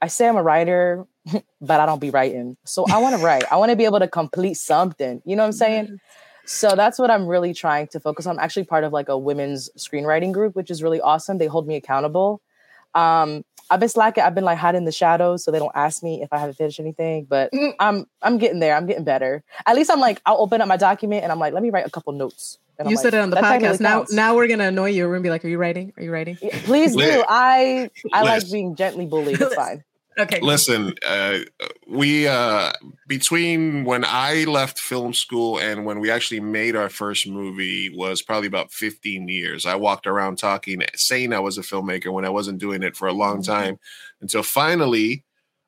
I 0.00 0.08
say 0.08 0.26
I'm 0.26 0.36
a 0.36 0.42
writer, 0.42 1.06
but 1.60 1.80
I 1.80 1.86
don't 1.86 2.00
be 2.00 2.10
writing. 2.10 2.56
So 2.64 2.84
I 2.90 2.98
want 2.98 3.16
to 3.16 3.22
write. 3.24 3.44
I 3.52 3.56
want 3.56 3.70
to 3.70 3.76
be 3.76 3.84
able 3.84 4.00
to 4.00 4.08
complete 4.08 4.54
something. 4.54 5.22
You 5.24 5.36
know 5.36 5.42
what 5.44 5.46
I'm 5.48 5.52
saying? 5.52 6.00
So 6.44 6.74
that's 6.74 6.98
what 6.98 7.08
I'm 7.08 7.26
really 7.28 7.54
trying 7.54 7.86
to 7.88 8.00
focus 8.00 8.26
on. 8.26 8.36
I'm 8.36 8.44
actually 8.44 8.64
part 8.64 8.82
of 8.82 8.92
like 8.92 9.08
a 9.08 9.16
women's 9.16 9.70
screenwriting 9.78 10.32
group, 10.32 10.56
which 10.56 10.70
is 10.72 10.82
really 10.82 11.00
awesome. 11.00 11.38
They 11.38 11.46
hold 11.46 11.68
me 11.68 11.76
accountable. 11.76 12.42
Um, 12.96 13.44
I've 13.70 13.78
been 13.78 13.88
slacking. 13.88 14.24
I've 14.24 14.34
been 14.34 14.44
like 14.44 14.58
hiding 14.58 14.80
in 14.80 14.84
the 14.84 14.92
shadows, 14.92 15.44
so 15.44 15.52
they 15.52 15.60
don't 15.60 15.72
ask 15.76 16.02
me 16.02 16.20
if 16.20 16.32
I 16.32 16.38
haven't 16.38 16.56
finished 16.56 16.80
anything. 16.80 17.24
But 17.24 17.52
Mm. 17.52 17.74
I'm 17.78 18.06
I'm 18.20 18.38
getting 18.38 18.58
there. 18.58 18.74
I'm 18.74 18.86
getting 18.86 19.04
better. 19.04 19.44
At 19.66 19.76
least 19.76 19.88
I'm 19.90 20.00
like 20.00 20.20
I'll 20.26 20.38
open 20.38 20.60
up 20.60 20.66
my 20.68 20.76
document 20.76 21.22
and 21.22 21.30
I'm 21.30 21.38
like, 21.38 21.54
let 21.54 21.62
me 21.62 21.70
write 21.70 21.86
a 21.86 21.90
couple 21.90 22.12
notes. 22.12 22.58
And 22.78 22.88
I'm 22.88 22.90
You 22.90 22.96
like, 22.96 23.02
said 23.02 23.14
it 23.14 23.20
on 23.20 23.30
the 23.30 23.36
podcast. 23.36 23.80
Now 23.80 23.98
counts." 23.98 24.12
now 24.12 24.34
we're 24.34 24.48
gonna 24.48 24.68
annoy 24.68 24.90
you. 24.90 25.06
We're 25.06 25.14
gonna 25.14 25.22
be 25.22 25.30
like, 25.30 25.44
Are 25.44 25.48
you 25.48 25.58
writing? 25.58 25.92
Are 25.96 26.02
you 26.02 26.10
writing? 26.12 26.38
Yeah, 26.42 26.58
please 26.64 26.96
do. 26.96 27.24
I 27.28 27.90
I 28.12 28.22
like 28.22 28.50
being 28.50 28.74
gently 28.76 29.06
bullied. 29.06 29.40
It's 29.40 29.54
fine. 29.54 29.84
Okay. 30.18 30.40
Listen, 30.42 30.92
uh, 31.08 31.38
we 31.88 32.28
uh, 32.28 32.70
between 33.06 33.84
when 33.84 34.04
I 34.06 34.44
left 34.44 34.78
film 34.78 35.14
school 35.14 35.58
and 35.58 35.86
when 35.86 36.00
we 36.00 36.10
actually 36.10 36.40
made 36.40 36.76
our 36.76 36.90
first 36.90 37.26
movie 37.26 37.88
was 37.94 38.20
probably 38.20 38.46
about 38.46 38.72
15 38.72 39.28
years. 39.28 39.64
I 39.64 39.76
walked 39.76 40.06
around 40.06 40.36
talking, 40.36 40.82
saying 40.94 41.32
I 41.32 41.38
was 41.40 41.56
a 41.56 41.62
filmmaker 41.62 42.12
when 42.12 42.26
I 42.26 42.28
wasn't 42.28 42.58
doing 42.58 42.82
it 42.82 42.94
for 42.94 43.08
a 43.08 43.12
long 43.14 43.38
Mhm. 43.40 43.46
time 43.46 43.78
until 44.20 44.42
finally. 44.42 45.24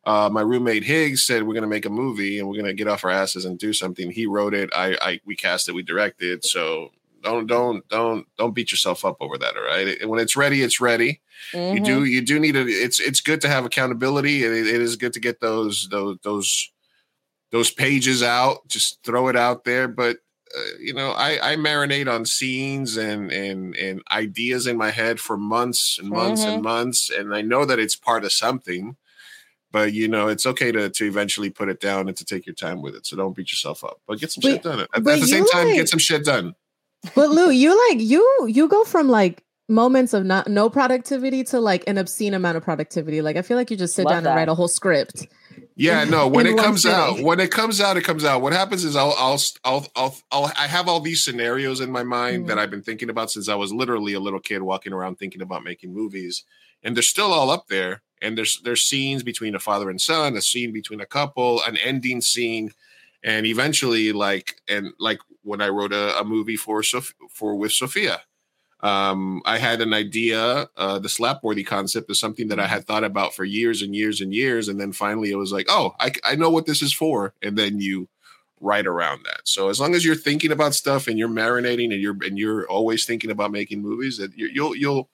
Uh, 0.06 0.28
my 0.32 0.40
roommate 0.42 0.84
Higgs 0.84 1.24
said 1.24 1.42
we're 1.44 1.54
gonna 1.54 1.66
make 1.66 1.86
a 1.86 1.90
movie 1.90 2.38
and 2.38 2.48
we're 2.48 2.56
gonna 2.56 2.74
get 2.74 2.88
off 2.88 3.04
our 3.04 3.10
asses 3.10 3.44
and 3.44 3.58
do 3.58 3.72
something. 3.72 4.10
He 4.10 4.26
wrote 4.26 4.54
it. 4.54 4.70
I, 4.74 4.96
I 5.00 5.20
we 5.24 5.36
cast 5.36 5.68
it. 5.68 5.72
We 5.74 5.82
directed. 5.82 6.44
So 6.44 6.90
don't 7.22 7.46
don't 7.46 7.86
don't 7.88 8.26
don't 8.36 8.54
beat 8.54 8.70
yourself 8.70 9.04
up 9.04 9.16
over 9.20 9.38
that. 9.38 9.56
All 9.56 9.62
right. 9.64 10.06
When 10.08 10.20
it's 10.20 10.36
ready, 10.36 10.62
it's 10.62 10.80
ready 10.80 11.20
you 11.52 11.80
Mhm. 11.80 11.84
do 11.84 12.04
you 12.04 12.20
do 12.22 12.38
need 12.38 12.56
a 12.56 12.66
it's 12.66 13.00
it's 13.00 13.20
good 13.20 13.40
to 13.42 13.48
have 13.48 13.64
accountability 13.64 14.44
and 14.44 14.54
it, 14.54 14.66
it 14.66 14.80
is 14.80 14.96
good 14.96 15.12
to 15.14 15.20
get 15.20 15.40
those 15.40 15.88
those 15.90 16.16
those 16.22 16.70
those 17.50 17.70
pages 17.70 18.22
out 18.22 18.66
just 18.68 19.02
throw 19.04 19.28
it 19.28 19.36
out 19.36 19.64
there 19.64 19.86
but 19.88 20.18
uh, 20.56 20.60
you 20.80 20.94
know 20.94 21.10
i 21.12 21.52
i 21.52 21.56
marinate 21.56 22.12
on 22.12 22.24
scenes 22.24 22.96
and 22.96 23.30
and 23.32 23.76
and 23.76 24.02
ideas 24.10 24.66
in 24.66 24.76
my 24.76 24.90
head 24.90 25.18
for 25.20 25.36
months 25.36 25.98
and 25.98 26.08
months 26.08 26.44
and 26.54 26.62
months 26.62 27.10
and 27.10 27.34
i 27.34 27.40
know 27.42 27.64
that 27.64 27.78
it's 27.78 27.96
part 27.96 28.24
of 28.24 28.32
something 28.32 28.96
but 29.74 29.92
you 29.92 30.06
know 30.08 30.28
it's 30.28 30.46
okay 30.46 30.70
to 30.72 30.88
to 30.88 31.04
eventually 31.04 31.50
put 31.50 31.68
it 31.68 31.80
down 31.80 32.08
and 32.08 32.16
to 32.16 32.24
take 32.24 32.46
your 32.46 32.54
time 32.54 32.80
with 32.80 32.94
it 32.94 33.04
so 33.06 33.16
don't 33.16 33.34
beat 33.36 33.50
yourself 33.52 33.82
up 33.84 34.00
but 34.06 34.18
get 34.20 34.30
some 34.32 34.40
But- 34.42 34.48
shit 34.52 34.62
done 34.62 34.80
at, 34.80 34.88
at 34.94 35.04
the 35.04 35.26
same 35.26 35.46
time 35.46 35.66
like- 35.68 35.76
get 35.76 35.88
some 35.88 35.98
shit 36.08 36.24
done 36.24 36.54
But 37.14 37.28
Lou, 37.30 37.50
you 37.50 37.70
like 37.90 38.00
you 38.00 38.24
you 38.48 38.68
go 38.68 38.84
from 38.84 39.08
like 39.08 39.42
moments 39.68 40.12
of 40.14 40.24
not 40.24 40.46
no 40.48 40.70
productivity 40.70 41.42
to 41.44 41.60
like 41.60 41.82
an 41.86 41.96
obscene 41.98 42.34
amount 42.34 42.56
of 42.58 42.62
productivity. 42.62 43.20
Like 43.22 43.36
I 43.36 43.42
feel 43.42 43.56
like 43.58 43.70
you 43.70 43.76
just 43.76 43.94
sit 43.94 44.04
Love 44.04 44.12
down 44.14 44.26
and 44.26 44.36
write 44.36 44.48
a 44.48 44.54
whole 44.54 44.68
script. 44.68 45.26
Yeah, 45.76 46.04
no. 46.04 46.28
When 46.36 46.46
it 46.46 46.54
one 46.54 46.64
comes 46.64 46.86
out, 46.86 47.20
when 47.20 47.40
it 47.40 47.50
comes 47.50 47.80
out, 47.80 47.96
it 47.96 48.04
comes 48.04 48.24
out. 48.24 48.40
What 48.42 48.52
happens 48.52 48.84
is 48.84 48.94
I'll, 48.96 49.14
I'll, 49.18 49.40
I'll, 49.64 49.86
I'll, 49.96 50.16
I'll 50.30 50.52
I 50.56 50.66
have 50.66 50.86
all 50.88 51.00
these 51.00 51.24
scenarios 51.24 51.80
in 51.80 51.90
my 51.90 52.04
mind 52.04 52.46
that 52.48 52.56
Mhm. 52.56 52.60
I've 52.60 52.70
been 52.70 52.82
thinking 52.82 53.10
about 53.10 53.30
since 53.30 53.48
I 53.48 53.54
was 53.54 53.70
literally 53.72 54.12
a 54.14 54.20
little 54.20 54.40
kid 54.40 54.62
walking 54.62 54.92
around 54.94 55.16
thinking 55.18 55.42
about 55.42 55.64
making 55.64 55.92
movies, 55.92 56.44
and 56.82 56.94
they're 56.96 57.02
still 57.02 57.32
all 57.32 57.50
up 57.50 57.66
there. 57.68 58.02
And 58.24 58.36
there's 58.38 58.60
there's 58.62 58.82
scenes 58.82 59.22
between 59.22 59.54
a 59.54 59.60
father 59.60 59.90
and 59.90 60.00
son, 60.00 60.36
a 60.36 60.42
scene 60.42 60.72
between 60.72 61.00
a 61.00 61.06
couple, 61.06 61.62
an 61.62 61.76
ending 61.76 62.20
scene, 62.20 62.72
and 63.22 63.46
eventually, 63.46 64.12
like 64.12 64.60
and 64.68 64.92
like 64.98 65.18
when 65.42 65.60
I 65.60 65.68
wrote 65.68 65.92
a, 65.92 66.18
a 66.18 66.24
movie 66.24 66.56
for 66.56 66.82
Soph- 66.82 67.14
for 67.28 67.54
with 67.54 67.72
Sophia, 67.72 68.22
um, 68.80 69.42
I 69.44 69.58
had 69.58 69.80
an 69.80 69.94
idea. 69.94 70.68
Uh, 70.76 70.98
the 70.98 71.08
slapworthy 71.08 71.66
concept 71.66 72.10
is 72.10 72.20
something 72.20 72.48
that 72.48 72.60
I 72.60 72.66
had 72.66 72.86
thought 72.86 73.04
about 73.04 73.34
for 73.34 73.44
years 73.44 73.82
and 73.82 73.94
years 73.94 74.20
and 74.20 74.34
years, 74.34 74.68
and 74.68 74.80
then 74.80 74.92
finally 74.92 75.30
it 75.30 75.36
was 75.36 75.52
like, 75.52 75.66
oh, 75.68 75.94
I, 76.00 76.12
I 76.24 76.34
know 76.36 76.50
what 76.50 76.66
this 76.66 76.82
is 76.82 76.92
for, 76.92 77.34
and 77.42 77.56
then 77.56 77.80
you 77.80 78.08
write 78.60 78.86
around 78.86 79.24
that. 79.24 79.40
So 79.44 79.68
as 79.68 79.80
long 79.80 79.94
as 79.94 80.04
you're 80.04 80.14
thinking 80.14 80.52
about 80.52 80.74
stuff 80.74 81.06
and 81.06 81.18
you're 81.18 81.28
marinating 81.28 81.92
and 81.92 82.00
you're 82.00 82.16
and 82.22 82.38
you're 82.38 82.68
always 82.68 83.04
thinking 83.04 83.30
about 83.30 83.52
making 83.52 83.82
movies, 83.82 84.18
that 84.18 84.36
you, 84.36 84.48
you'll 84.52 84.76
you'll 84.76 85.08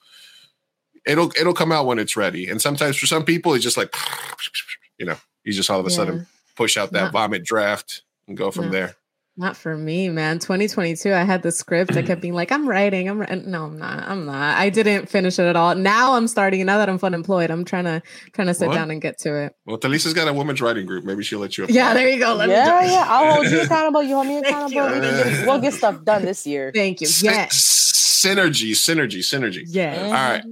it'll 1.07 1.31
it'll 1.39 1.55
come 1.55 1.73
out 1.73 1.87
when 1.87 1.99
it's 1.99 2.17
ready. 2.17 2.49
And 2.49 2.61
sometimes 2.61 2.97
for 2.97 3.07
some 3.07 3.25
people, 3.25 3.55
it's 3.55 3.65
just 3.65 3.77
like 3.77 3.95
you 4.99 5.07
know, 5.07 5.17
you 5.45 5.53
just 5.53 5.71
all 5.71 5.81
of 5.81 5.87
a 5.87 5.91
Yeah. 5.91 5.97
sudden 5.97 6.27
push 6.57 6.77
out 6.77 6.93
that 6.93 7.05
Yeah. 7.05 7.11
vomit 7.11 7.45
draft 7.45 8.03
and 8.29 8.37
go 8.37 8.51
from 8.51 8.67
Yeah. 8.67 8.71
there. 8.71 8.97
Not 9.37 9.57
for 9.57 9.75
me, 9.75 10.11
man. 10.11 10.39
2022, 10.39 11.15
I 11.15 11.23
had 11.23 11.43
the 11.43 11.51
script. 11.53 11.97
I 11.97 12.03
kept 12.03 12.21
being 12.21 12.35
like, 12.35 12.53
I'm 12.53 12.69
writing. 12.69 13.09
I'm 13.09 13.19
writing. 13.21 13.51
No, 13.51 13.65
I'm 13.65 13.79
not. 13.79 14.07
I'm 14.07 14.27
not. 14.27 14.59
I 14.59 14.69
didn't 14.69 15.09
finish 15.09 15.39
it 15.39 15.45
at 15.45 15.57
all. 15.57 15.75
Now 15.75 16.13
I'm 16.15 16.29
starting. 16.29 16.67
Now 16.67 16.77
that 16.77 16.91
I'm 16.91 16.99
unemployed, 17.03 17.51
I'm 17.51 17.65
trying 17.65 17.85
to 17.85 18.03
trying 18.35 18.49
to 18.49 18.55
sit 18.55 18.69
What? 18.69 18.75
down 18.75 18.91
and 18.91 19.01
get 19.01 19.19
to 19.21 19.35
it. 19.45 19.55
Well, 19.65 19.79
Talisa's 19.79 20.13
got 20.13 20.29
a 20.29 20.33
women's 20.35 20.61
writing 20.61 20.85
group. 20.85 21.05
Maybe 21.05 21.23
she'll 21.23 21.39
let 21.39 21.57
you. 21.57 21.65
Yeah, 21.71 21.95
there 21.95 22.11
you 22.11 22.19
go. 22.19 22.35
Let 22.35 22.51
yeah, 22.51 22.67
join. 22.83 22.91
yeah. 22.91 23.07
I'll 23.09 23.33
hold 23.35 23.47
you 23.47 23.61
accountable. 23.63 24.03
You 24.03 24.17
hold 24.17 24.27
me 24.27 24.43
Thank 24.43 24.73
you. 24.75 24.81
accountable. 24.83 24.95
We 24.95 25.01
get, 25.01 25.47
we'll 25.47 25.61
get 25.61 25.73
stuff 25.75 26.05
done 26.05 26.25
this 26.27 26.47
year. 26.47 26.71
Thank 26.75 27.01
you. 27.01 27.07
Yes. 27.23 28.21
synergy, 28.23 28.73
synergy, 28.73 29.21
synergy. 29.21 29.63
Yes. 29.69 29.97
Mhm. 29.99 30.05
All 30.07 30.11
right. 30.13 30.45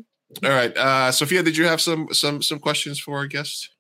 All 0.45 0.51
right, 0.51 0.77
uh, 0.77 1.11
Sophia, 1.13 1.43
did 1.43 1.57
you 1.57 1.67
have 1.67 1.81
some 1.81 2.09
some 2.13 2.43
some 2.43 2.59
questions 2.59 2.99
for 3.01 3.17
our 3.17 3.27
guest? 3.27 3.71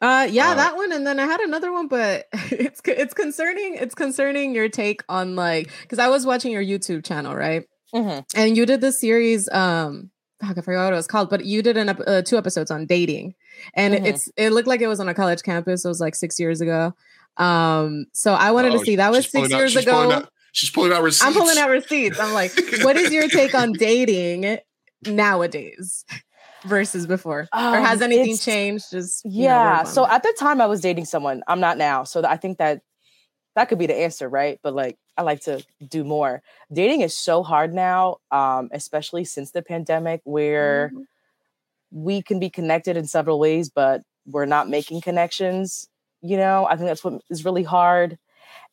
Uh, 0.00 0.28
yeah, 0.30 0.50
Uh, 0.50 0.54
that 0.56 0.76
one, 0.76 0.92
and 0.92 1.06
then 1.06 1.18
I 1.18 1.24
had 1.26 1.40
another 1.40 1.72
one, 1.72 1.88
but 1.88 2.26
it's 2.50 2.80
it's 2.84 3.14
concerning. 3.14 3.74
It's 3.74 3.94
concerning 3.94 4.54
your 4.54 4.68
take 4.68 5.02
on 5.08 5.34
like 5.36 5.70
because 5.82 5.98
I 5.98 6.08
was 6.08 6.24
watching 6.26 6.52
your 6.52 6.62
YouTube 6.62 7.04
channel, 7.04 7.34
right? 7.34 7.64
Mhm. 7.94 8.24
And 8.36 8.56
you 8.56 8.66
did 8.66 8.80
this 8.80 9.00
series. 9.00 9.48
Um, 9.50 10.10
fuck, 10.44 10.58
I 10.58 10.60
forgot 10.60 10.84
what 10.84 10.92
it 10.92 10.96
was 10.96 11.06
called, 11.06 11.28
but 11.30 11.44
you 11.44 11.62
did 11.62 11.76
an 11.76 11.88
uh, 11.88 12.22
two 12.22 12.36
episodes 12.38 12.70
on 12.70 12.86
dating, 12.86 13.34
and 13.74 13.94
Mhm. 13.94 14.06
it's 14.06 14.28
it 14.36 14.50
looked 14.50 14.68
like 14.68 14.80
it 14.82 14.86
was 14.88 15.00
on 15.00 15.08
a 15.08 15.14
college 15.14 15.42
campus. 15.42 15.84
It 15.84 15.88
was 15.88 16.00
like 16.00 16.14
six 16.14 16.38
years 16.38 16.60
ago. 16.60 16.92
Um, 17.38 18.06
so 18.12 18.32
I 18.34 18.52
wanted 18.52 18.74
Oh, 18.74 18.78
to 18.78 18.84
see 18.84 18.96
that 18.96 19.10
was 19.10 19.24
she's 19.24 19.32
pulling 19.32 19.46
six 19.48 19.54
out- 19.54 19.58
years 19.58 19.72
she's 19.72 19.84
pulling 19.84 20.06
ago. 20.12 20.16
out- 20.20 20.28
she's 20.52 20.70
pulling 20.70 20.92
out 20.92 21.02
receipts. 21.02 21.24
I'm 21.26 21.32
pulling 21.34 21.58
out 21.58 21.68
receipts. 21.70 22.18
I'm 22.20 22.32
like, 22.32 22.52
what 22.82 22.96
is 22.96 23.12
your 23.12 23.28
take 23.28 23.54
on 23.54 23.72
dating 23.72 24.58
nowadays 25.08 26.04
versus 26.66 27.06
before, 27.06 27.48
or 27.52 27.58
Um, 27.58 27.84
has 27.84 28.02
anything 28.02 28.36
changed? 28.38 28.90
Just 28.90 29.24
you 29.24 29.30
know, 29.32 29.44
Yeah. 29.44 29.84
So 29.84 30.06
at 30.06 30.22
the 30.22 30.34
time 30.38 30.60
I 30.60 30.66
was 30.66 30.80
dating 30.80 31.04
someone. 31.06 31.42
I'm 31.46 31.60
not 31.60 31.78
now. 31.78 32.04
So 32.04 32.22
I 32.24 32.36
think 32.36 32.58
that 32.58 32.82
that 33.54 33.68
could 33.68 33.78
be 33.78 33.86
the 33.86 33.96
answer, 33.96 34.28
right? 34.28 34.58
But 34.62 34.74
like 34.74 34.98
I 35.16 35.22
like 35.22 35.40
to 35.42 35.64
do 35.88 36.04
more. 36.04 36.42
Dating 36.72 37.00
is 37.00 37.16
so 37.16 37.42
hard 37.42 37.72
now, 37.74 38.18
um, 38.30 38.68
especially 38.72 39.24
since 39.24 39.50
the 39.52 39.62
pandemic, 39.62 40.20
where 40.24 40.90
Mhm. 40.94 41.04
we 41.90 42.22
can 42.22 42.38
be 42.38 42.50
connected 42.50 42.96
in 42.96 43.06
several 43.06 43.38
ways, 43.38 43.70
but 43.70 44.02
we're 44.26 44.44
not 44.46 44.68
making 44.68 45.00
connections. 45.00 45.88
You 46.20 46.36
know, 46.36 46.66
I 46.66 46.76
think 46.76 46.88
that's 46.88 47.04
what 47.04 47.22
is 47.30 47.44
really 47.44 47.62
hard. 47.62 48.18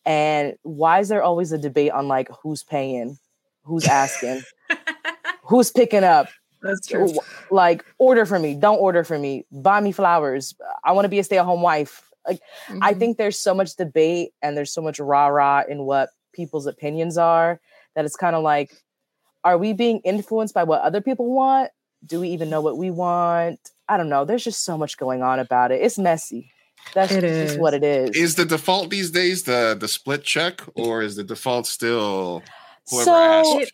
And 0.05 0.55
why 0.63 0.99
is 0.99 1.09
there 1.09 1.23
always 1.23 1.51
a 1.51 1.57
debate 1.57 1.91
on 1.91 2.07
like 2.07 2.29
who's 2.41 2.63
paying, 2.63 3.17
who's 3.63 3.85
asking, 3.85 4.41
who's 5.43 5.71
picking 5.71 6.03
up? 6.03 6.27
That's 6.61 6.87
true. 6.87 7.13
like 7.51 7.83
order 7.99 8.25
for 8.25 8.39
me 8.39 8.55
don't 8.55 8.77
order 8.79 9.03
for 9.03 9.19
me 9.19 9.45
buy 9.51 9.81
me 9.81 9.91
flowers 9.91 10.55
i 10.85 10.93
want 10.93 11.03
to 11.03 11.09
be 11.09 11.19
a 11.19 11.23
stay-at-home 11.25 11.61
wife 11.61 12.09
like 12.25 12.39
i 12.81 12.93
Mhm. 12.93 12.99
think 12.99 13.17
there's 13.17 13.37
so 13.37 13.53
much 13.53 13.75
debate 13.75 14.31
and 14.41 14.55
there's 14.55 14.71
so 14.71 14.81
much 14.81 14.97
rah-rah 14.97 15.63
in 15.67 15.83
what 15.83 16.07
people's 16.31 16.65
opinions 16.65 17.17
are 17.17 17.59
that 17.95 18.05
it's 18.05 18.15
kind 18.15 18.33
of 18.33 18.43
like 18.43 18.71
are 19.43 19.57
we 19.57 19.73
being 19.73 19.99
influenced 20.05 20.53
by 20.53 20.63
what 20.63 20.79
other 20.83 21.01
people 21.01 21.33
want 21.33 21.69
do 22.05 22.21
we 22.21 22.29
even 22.29 22.49
know 22.49 22.61
what 22.61 22.77
we 22.77 22.89
want 22.89 23.59
i 23.89 23.97
don't 23.97 24.07
know 24.07 24.23
there's 24.23 24.45
just 24.45 24.63
so 24.63 24.77
much 24.77 24.97
going 24.97 25.21
on 25.21 25.37
about 25.39 25.69
it 25.69 25.81
it's 25.81 25.97
messy 25.99 26.49
that's 26.93 27.11
It 27.11 27.21
just 27.21 27.55
is. 27.55 27.57
what 27.57 27.73
it 27.73 27.83
is 27.83 28.15
Is 28.15 28.35
the 28.35 28.45
default 28.45 28.89
these 28.89 29.11
days 29.11 29.43
the 29.43 29.75
the 29.77 29.89
split 29.89 30.23
check, 30.23 30.61
or 30.75 31.01
is 31.01 31.17
the 31.17 31.25
default 31.25 31.65
still 31.67 32.41
whoever 32.89 33.03
so 33.05 33.15
asked? 33.59 33.73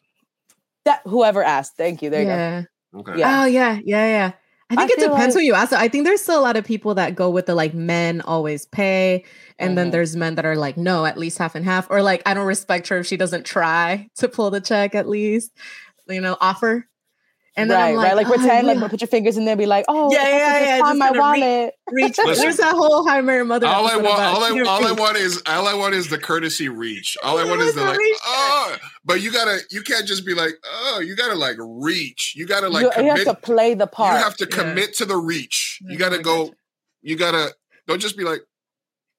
That 0.90 1.02
whoever 1.06 1.44
asked 1.44 1.78
thank 1.78 2.02
you 2.02 2.10
there 2.10 2.22
you 2.22 2.28
go. 2.28 3.00
Okay. 3.02 3.20
Yeah. 3.20 3.44
Oh 3.44 3.46
yeah, 3.46 3.80
yeah, 3.84 4.06
yeah. 4.08 4.32
I 4.72 4.76
think 4.76 4.92
I 5.00 5.04
it 5.04 5.10
depends 5.10 5.36
like- 5.36 5.42
who 5.42 5.46
you 5.48 5.54
ask. 5.56 5.74
I 5.74 5.88
think 5.88 6.06
there's 6.06 6.22
still 6.22 6.40
a 6.40 6.42
lot 6.42 6.58
of 6.58 6.66
people 6.66 6.96
that 6.96 7.16
go 7.16 7.30
with 7.30 7.46
the 7.48 7.56
like 7.56 7.74
men 7.74 8.22
always 8.22 8.66
pay, 8.66 9.24
and 9.58 9.78
then 9.78 9.88
Mhm. 9.88 9.92
there's 9.92 10.16
men 10.16 10.36
that 10.36 10.46
are 10.46 10.56
like 10.56 10.78
no, 10.78 11.06
at 11.06 11.18
least 11.18 11.38
half 11.38 11.56
and 11.56 11.66
half, 11.66 11.88
or 11.90 12.02
like 12.02 12.22
I 12.26 12.34
don't 12.34 12.46
respect 12.48 12.88
her 12.90 12.98
if 13.00 13.06
she 13.08 13.18
doesn't 13.18 13.46
try 13.46 14.08
to 14.18 14.28
pull 14.28 14.50
the 14.52 14.62
check 14.62 14.96
at 14.96 15.08
least, 15.08 15.52
you 16.08 16.22
know, 16.22 16.36
offer. 16.42 16.86
And 17.62 17.70
then 17.72 17.78
right, 17.78 17.90
I'm 17.90 17.96
like, 17.96 18.06
right. 18.08 18.16
Like 18.16 18.28
"Oh, 18.28 18.30
pretend, 18.34 18.68
yeah, 18.68 18.74
like 18.74 18.90
put 18.92 19.02
your 19.02 19.08
fingers 19.08 19.38
in 19.38 19.46
there, 19.46 19.56
be 19.56 19.66
like, 19.66 19.86
oh, 19.88 20.12
Yeah, 20.12 20.28
yeah, 20.28 20.60
yeah, 20.78 20.80
Find 20.80 20.98
my 21.00 21.08
gonna 21.14 21.32
reach- 21.34 21.42
wallet. 21.42 21.74
reach. 21.92 22.18
Listen. 22.18 22.44
There's 22.44 22.58
that 22.58 22.74
whole 22.76 23.08
High 23.08 23.22
Mary 23.22 23.44
Mother. 23.46 23.68
all 23.68 23.88
I 23.88 23.96
want, 23.98 24.08
all 24.08 24.44
I, 24.44 24.62
all 24.68 24.86
I 24.88 24.92
want 24.92 25.18
is, 25.18 25.42
all 25.46 25.68
I 25.68 25.74
want 25.74 25.94
is 25.96 26.08
the 26.10 26.18
courtesy 26.18 26.70
reach. 26.70 27.18
All 27.24 27.38
I 27.38 27.44
want 27.46 27.62
is 27.62 27.74
the 27.74 27.82
the 27.82 27.86
like, 27.88 27.98
reach. 27.98 28.18
oh, 28.26 28.78
but 29.06 29.22
you 29.22 29.32
gotta, 29.32 29.60
you 29.72 29.82
can't 29.82 30.06
just 30.08 30.26
be 30.26 30.34
like, 30.34 30.54
oh, 30.66 31.00
you 31.00 31.16
gotta 31.16 31.36
like 31.36 31.58
reach. 31.60 32.34
You 32.36 32.46
gotta 32.46 32.70
like 32.70 32.84
you, 32.96 33.04
you 33.04 33.10
have 33.10 33.24
to 33.26 33.34
play 33.36 33.74
the 33.74 33.88
part. 33.88 34.18
You 34.18 34.24
have 34.24 34.38
to 34.38 34.48
Yeah. 34.50 34.58
commit 34.58 34.94
to 34.96 35.06
the 35.06 35.18
reach. 35.18 35.80
Yeah, 35.82 35.92
You 35.92 35.96
mm, 35.98 36.00
gotta 36.00 36.20
go. 36.20 36.54
You 37.02 37.16
gotta. 37.16 37.54
Don't 37.88 38.00
just 38.00 38.18
be 38.18 38.24
like, 38.24 38.42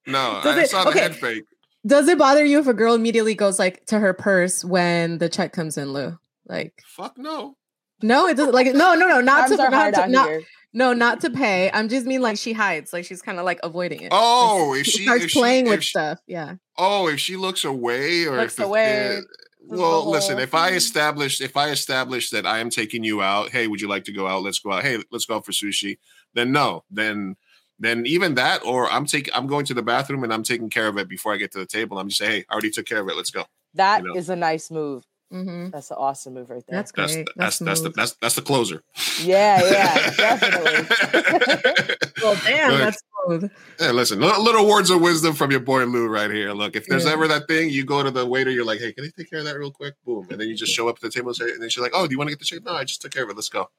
no, 0.07 0.39
Does 0.43 0.57
I 0.57 0.61
it- 0.61 0.69
saw 0.69 0.83
the 0.83 0.89
okay. 0.91 0.99
head 0.99 1.15
fake. 1.15 1.43
Does 1.85 2.07
it 2.07 2.17
bother 2.19 2.45
you 2.45 2.59
if 2.59 2.67
a 2.67 2.73
girl 2.75 2.93
immediately 2.93 3.33
goes 3.33 3.57
like 3.57 3.85
to 3.87 3.97
her 3.99 4.13
purse 4.13 4.63
when 4.63 5.17
the 5.17 5.27
check 5.29 5.51
comes 5.51 5.77
in, 5.77 5.91
Lou? 5.93 6.17
Like, 6.47 6.73
Fuck 6.85 7.17
no. 7.17 7.55
No, 8.03 8.27
it 8.27 8.35
doesn't. 8.37 8.53
Like, 8.53 8.67
no, 8.67 8.93
no, 8.95 9.07
no, 9.07 9.21
not 9.21 9.47
Times 9.47 9.57
to, 9.57 9.69
not 9.69 9.93
to, 9.93 10.07
not, 10.07 10.29
no, 10.73 10.93
not 10.93 11.21
to 11.21 11.29
pay. 11.29 11.69
I'm 11.73 11.89
just 11.89 12.05
mean 12.05 12.21
like 12.21 12.37
she 12.37 12.53
hides, 12.53 12.93
like 12.93 13.05
she's 13.05 13.21
kind 13.21 13.39
of 13.39 13.45
like 13.45 13.59
avoiding 13.63 14.01
it. 14.01 14.09
Oh, 14.11 14.69
Like, 14.71 14.79
if 14.81 14.87
she 14.87 15.03
starts 15.03 15.23
if 15.25 15.31
playing 15.33 15.65
if 15.67 15.71
with 15.71 15.83
she- 15.83 15.89
stuff, 15.89 16.19
yeah. 16.27 16.55
Oh, 16.77 17.07
if 17.07 17.19
she 17.19 17.35
looks 17.37 17.63
away 17.63 18.25
or 18.25 18.37
Looks 18.37 18.53
if 18.53 18.59
it- 18.61 18.65
away, 18.65 19.17
eh, 19.17 19.21
the 19.69 19.77
well, 19.77 20.09
listen. 20.09 20.39
If 20.39 20.53
I 20.55 20.69
establish, 20.71 21.39
if 21.41 21.55
I 21.55 21.69
establish 21.69 22.29
that 22.31 22.45
I 22.47 22.59
am 22.59 22.69
taking 22.69 23.03
you 23.03 23.21
out, 23.21 23.49
hey, 23.51 23.67
would 23.67 23.79
you 23.79 23.87
like 23.87 24.05
to 24.05 24.11
go 24.11 24.27
out? 24.27 24.41
Let's 24.43 24.59
go 24.59 24.71
out. 24.71 24.83
Hey, 24.83 24.97
let's 25.11 25.25
go 25.25 25.35
out 25.35 25.45
for 25.45 25.51
sushi. 25.51 25.97
Then 26.33 26.51
no, 26.51 26.83
then 26.89 27.35
then 27.79 28.05
even 28.05 28.35
that, 28.35 28.63
or 28.65 28.89
I'm 28.91 29.05
taking, 29.05 29.33
I'm 29.33 29.47
going 29.47 29.65
to 29.65 29.73
the 29.73 29.81
bathroom 29.81 30.23
and 30.23 30.31
I'm 30.33 30.43
taking 30.43 30.69
care 30.69 30.87
of 30.87 30.97
it 30.97 31.07
before 31.09 31.33
I 31.33 31.37
get 31.37 31.51
to 31.53 31.57
the 31.59 31.65
table. 31.65 31.97
I'm 31.99 32.09
just 32.09 32.19
saying, 32.19 32.31
hey, 32.31 32.45
I 32.49 32.53
already 32.53 32.69
took 32.69 32.85
care 32.85 32.99
of 33.01 33.07
it. 33.09 33.15
Let's 33.15 33.31
go. 33.31 33.43
That 33.73 34.03
you 34.03 34.13
is 34.15 34.29
a 34.29 34.35
nice 34.35 34.69
move. 34.71 35.03
Mm-hmm. 35.31 35.69
That's 35.69 35.89
an 35.91 35.97
awesome 35.97 36.33
move 36.33 36.49
right 36.49 36.61
there. 36.67 36.77
That's 36.79 36.91
That's 36.91 37.13
great. 37.13 37.27
that's 37.37 37.59
that's 37.59 37.81
the 37.81 37.89
that's 37.91 38.13
that's 38.21 38.35
the 38.35 38.41
closer. 38.41 38.83
yeah, 39.23 39.61
yeah, 39.71 40.09
definitely. 40.17 41.95
Well, 42.21 42.35
damn, 42.45 42.69
Good. 42.69 42.79
that's 42.81 43.01
smooth. 43.25 43.51
Hey, 43.79 43.91
listen, 43.91 44.19
little, 44.19 44.43
little 44.43 44.67
words 44.67 44.91
of 44.91 45.01
wisdom 45.01 45.33
from 45.33 45.49
your 45.49 45.59
boy 45.59 45.85
Lou 45.85 46.07
right 46.07 46.29
here. 46.29 46.51
Look, 46.53 46.75
if 46.75 46.85
there's 46.85 47.05
Yeah. 47.05 47.13
ever 47.13 47.27
that 47.29 47.47
thing, 47.47 47.71
you 47.71 47.83
go 47.83 48.03
to 48.03 48.11
the 48.11 48.27
waiter, 48.27 48.51
you're 48.51 48.63
like, 48.65 48.79
hey, 48.79 48.93
can 48.93 49.05
I 49.05 49.09
take 49.17 49.27
care 49.29 49.39
of 49.39 49.45
that 49.45 49.57
real 49.57 49.71
quick? 49.71 49.95
Boom. 50.05 50.27
And 50.29 50.39
then 50.39 50.47
you 50.47 50.55
just 50.55 50.71
show 50.75 50.87
up 50.87 50.97
at 50.97 51.01
the 51.01 51.09
table 51.09 51.29
and 51.29 51.35
say, 51.35 51.45
and 51.51 51.59
then 51.61 51.69
she's 51.69 51.81
like, 51.81 51.93
oh, 51.95 52.05
do 52.05 52.11
you 52.11 52.19
want 52.19 52.27
to 52.29 52.33
get 52.35 52.39
the 52.39 52.45
check? 52.45 52.63
No, 52.63 52.73
I 52.73 52.83
just 52.83 53.01
took 53.01 53.11
care 53.11 53.23
of 53.23 53.29
it. 53.31 53.35
Let's 53.35 53.49
go. 53.49 53.69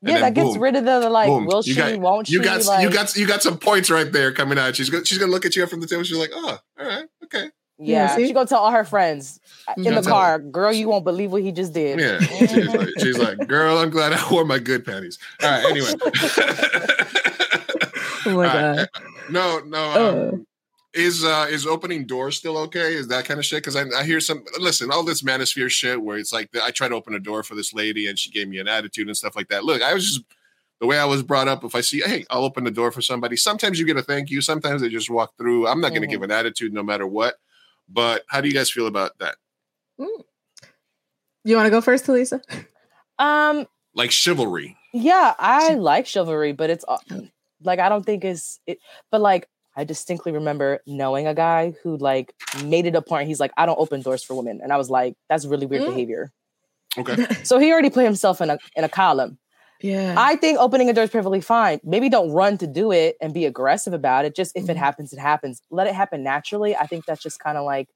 And 0.00 0.08
yeah, 0.08 0.14
then 0.14 0.22
that 0.22 0.34
gets 0.34 0.56
rid 0.56 0.76
of 0.76 0.86
the, 0.86 1.00
the 1.00 1.10
like, 1.10 1.26
boom. 1.28 1.44
will 1.44 1.62
You 1.62 1.74
she, 1.74 1.78
got- 1.78 1.98
won't 2.00 2.26
she? 2.28 2.32
You 2.32 2.42
got 2.42 2.64
like, 2.64 2.82
you 2.84 2.90
got 2.90 3.14
you 3.16 3.26
got 3.26 3.42
some 3.42 3.58
points 3.58 3.90
right 3.90 4.10
there 4.10 4.32
coming 4.32 4.58
out. 4.58 4.76
She's 4.76 4.88
gonna 4.88 5.04
she's 5.04 5.18
gonna 5.18 5.30
look 5.32 5.44
at 5.44 5.54
you 5.56 5.66
from 5.66 5.80
the 5.80 5.86
table. 5.86 6.02
She's 6.04 6.16
like, 6.16 6.30
oh, 6.32 6.58
all 6.80 6.86
right, 6.86 7.04
okay. 7.24 7.50
Yeah. 7.80 8.14
see? 8.16 8.26
She 8.26 8.32
gonna 8.32 8.46
tell 8.46 8.60
all 8.60 8.70
her 8.70 8.84
friends 8.84 9.40
in 9.76 9.84
Mhm. 9.84 10.02
the 10.02 10.08
car, 10.10 10.38
girl, 10.38 10.72
you 10.72 10.88
won't 10.88 11.04
believe 11.04 11.32
what 11.32 11.42
he 11.42 11.50
just 11.52 11.72
did. 11.72 11.98
Yeah. 11.98 12.18
She's 12.20 12.66
like, 12.74 12.88
she's 12.98 13.18
like, 13.18 13.48
girl, 13.48 13.78
I'm 13.78 13.90
glad 13.90 14.12
I 14.12 14.30
wore 14.30 14.44
my 14.44 14.58
good 14.58 14.84
panties. 14.84 15.18
All 15.42 15.50
right, 15.50 15.64
anyway. 15.70 15.92
Oh 18.26 18.36
my 18.36 18.48
All 18.48 18.76
right. 18.76 18.76
god. 18.76 18.88
No, 19.30 19.60
no. 19.60 19.78
Uh. 19.78 20.30
Um, 20.32 20.46
is 20.92 21.24
uh 21.24 21.46
is 21.48 21.66
opening 21.66 22.04
doors 22.04 22.36
still 22.36 22.58
okay? 22.58 22.94
Is 22.94 23.06
that 23.08 23.24
kind 23.24 23.38
of 23.38 23.46
shit? 23.46 23.62
Because 23.62 23.76
I, 23.76 23.84
I 23.96 24.04
hear 24.04 24.18
some 24.20 24.44
listen, 24.58 24.90
all 24.90 25.04
this 25.04 25.22
manosphere 25.22 25.70
shit 25.70 26.02
where 26.02 26.18
it's 26.18 26.32
like 26.32 26.50
I 26.62 26.70
tried 26.72 26.88
to 26.88 26.96
open 26.96 27.14
a 27.14 27.20
door 27.20 27.42
for 27.44 27.54
this 27.54 27.72
lady 27.72 28.08
and 28.08 28.18
she 28.18 28.30
gave 28.30 28.48
me 28.48 28.58
an 28.58 28.66
attitude 28.68 29.06
and 29.06 29.16
stuff 29.16 29.36
like 29.36 29.48
that. 29.48 29.64
Look, 29.64 29.82
I 29.82 29.94
was 29.94 30.04
just 30.06 30.24
the 30.80 30.86
way 30.86 30.98
I 30.98 31.04
was 31.04 31.22
brought 31.22 31.46
up. 31.48 31.62
If 31.64 31.74
I 31.76 31.80
see, 31.80 32.00
hey, 32.00 32.26
I'll 32.28 32.44
open 32.44 32.64
the 32.64 32.70
door 32.72 32.90
for 32.90 33.02
somebody. 33.02 33.36
Sometimes 33.36 33.78
you 33.78 33.86
get 33.86 33.96
a 33.98 34.02
thank 34.02 34.30
you. 34.30 34.40
Sometimes 34.40 34.82
they 34.82 34.88
just 34.88 35.08
walk 35.08 35.36
through. 35.38 35.66
I'm 35.68 35.80
not 35.80 35.90
going 35.90 36.02
to 36.02 36.08
give 36.08 36.22
an 36.22 36.30
attitude 36.32 36.72
no 36.74 36.82
matter 36.82 37.06
what. 37.06 37.36
But 37.92 38.22
how 38.28 38.40
do 38.40 38.48
you 38.48 38.54
guys 38.54 38.70
feel 38.70 38.86
about 38.86 39.12
that? 39.18 39.36
You 41.44 41.56
want 41.56 41.66
to 41.66 41.70
go 41.70 41.80
first, 41.80 42.04
Talisa? 42.06 42.40
Um, 43.18 43.66
Like 43.94 44.10
chivalry. 44.10 44.76
yeah, 44.92 45.34
I 45.38 45.74
like 45.74 46.06
chivalry, 46.06 46.52
but 46.52 46.70
it's 46.70 46.84
uh, 46.86 46.98
like 47.62 47.78
I 47.80 47.88
don't 47.88 48.04
think 48.04 48.24
it's 48.24 48.60
it. 48.66 48.78
But 49.10 49.20
like 49.20 49.48
I 49.76 49.84
distinctly 49.84 50.32
remember 50.32 50.80
knowing 50.86 51.26
a 51.26 51.34
guy 51.34 51.74
who 51.82 51.96
like 51.96 52.34
made 52.64 52.86
it 52.86 52.94
a 52.94 53.02
point. 53.02 53.28
He's 53.28 53.40
like, 53.40 53.52
I 53.56 53.66
don't 53.66 53.78
open 53.78 54.02
doors 54.02 54.22
for 54.22 54.34
women, 54.34 54.60
and 54.62 54.72
I 54.72 54.76
was 54.76 54.90
like, 54.90 55.14
that's 55.28 55.46
really 55.46 55.66
weird 55.66 55.82
Mm. 55.82 55.86
behavior. 55.86 56.32
Okay. 56.98 57.16
So 57.44 57.58
he 57.58 57.72
already 57.72 57.90
put 57.90 58.04
himself 58.04 58.40
in 58.40 58.50
a 58.50 58.58
in 58.76 58.84
a 58.84 58.88
column. 58.88 59.38
Yeah. 59.82 60.14
I 60.18 60.36
think 60.36 60.58
opening 60.58 60.88
a 60.90 60.92
door 60.92 61.04
is 61.04 61.10
perfectly 61.10 61.40
fine. 61.40 61.80
Maybe 61.84 62.08
don't 62.08 62.30
run 62.32 62.58
to 62.58 62.66
do 62.66 62.92
it 62.92 63.16
and 63.20 63.32
be 63.32 63.44
aggressive 63.46 63.92
about 63.92 64.24
it. 64.24 64.34
Just 64.34 64.56
if 64.56 64.68
it 64.68 64.76
Mhm. 64.76 64.80
happens, 64.80 65.12
it 65.12 65.18
happens. 65.18 65.62
Let 65.70 65.86
it 65.86 65.94
happen 65.94 66.22
naturally. 66.22 66.76
I 66.76 66.86
think 66.86 67.06
that's 67.06 67.22
just 67.22 67.40
kind 67.40 67.56
of 67.56 67.64
like, 67.64 67.88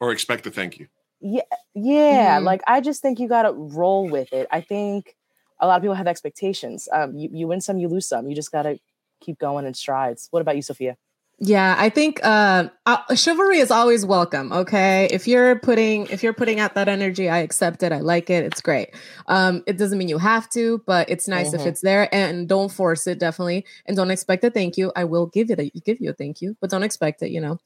or 0.00 0.12
expect 0.12 0.46
a 0.46 0.50
thank 0.50 0.78
you. 0.78 0.88
yeah, 1.20 1.42
yeah. 1.74 2.40
Mhm. 2.40 2.44
Like 2.44 2.62
I 2.66 2.80
just 2.80 3.02
think 3.02 3.18
you 3.20 3.28
got 3.28 3.42
to 3.42 3.52
roll 3.52 4.08
with 4.08 4.32
it. 4.32 4.46
I 4.50 4.60
think 4.60 5.16
a 5.60 5.66
lot 5.66 5.76
of 5.76 5.82
people 5.82 5.94
have 5.94 6.08
expectations. 6.08 6.88
Um, 6.92 7.16
you 7.16 7.28
you 7.32 7.46
win 7.46 7.60
some, 7.60 7.78
you 7.78 7.88
lose 7.88 8.08
some. 8.08 8.28
You 8.28 8.34
just 8.34 8.50
got 8.52 8.62
to 8.62 8.78
keep 9.20 9.38
going 9.38 9.64
in 9.66 9.74
strides. 9.74 10.26
What 10.32 10.40
about 10.42 10.56
you, 10.56 10.62
Sophia? 10.62 10.96
Yeah, 11.38 11.74
I 11.76 11.88
think 11.88 12.20
uh, 12.22 12.68
uh, 12.86 13.14
chivalry 13.16 13.58
is 13.58 13.72
always 13.72 14.06
welcome. 14.06 14.52
Okay, 14.52 15.08
if 15.10 15.26
you're 15.26 15.58
putting 15.58 16.06
if 16.06 16.22
you're 16.22 16.32
putting 16.34 16.60
out 16.60 16.74
that 16.76 16.88
energy, 16.88 17.28
I 17.28 17.38
accept 17.38 17.82
it. 17.82 17.90
I 17.90 17.98
like 17.98 18.30
it. 18.30 18.44
It's 18.44 18.60
great. 18.60 18.90
Um, 19.26 19.64
it 19.66 19.76
doesn't 19.76 19.98
mean 19.98 20.08
you 20.08 20.18
have 20.18 20.48
to, 20.50 20.82
but 20.86 21.10
it's 21.10 21.26
nice 21.26 21.52
if 21.52 21.62
Mhm. 21.62 21.66
it's 21.66 21.80
there. 21.80 22.08
And 22.14 22.48
don't 22.48 22.70
force 22.70 23.08
it, 23.08 23.18
definitely. 23.18 23.64
And 23.86 23.96
don't 23.96 24.12
expect 24.12 24.44
a 24.44 24.50
thank 24.50 24.76
you. 24.76 24.92
I 24.94 25.02
will 25.04 25.26
give 25.26 25.50
it 25.50 25.58
a 25.58 25.68
give 25.84 26.00
you 26.00 26.10
a 26.10 26.12
thank 26.12 26.42
you, 26.42 26.56
but 26.60 26.70
don't 26.70 26.84
expect 26.84 27.22
it. 27.22 27.30
You 27.32 27.40
know. 27.40 27.58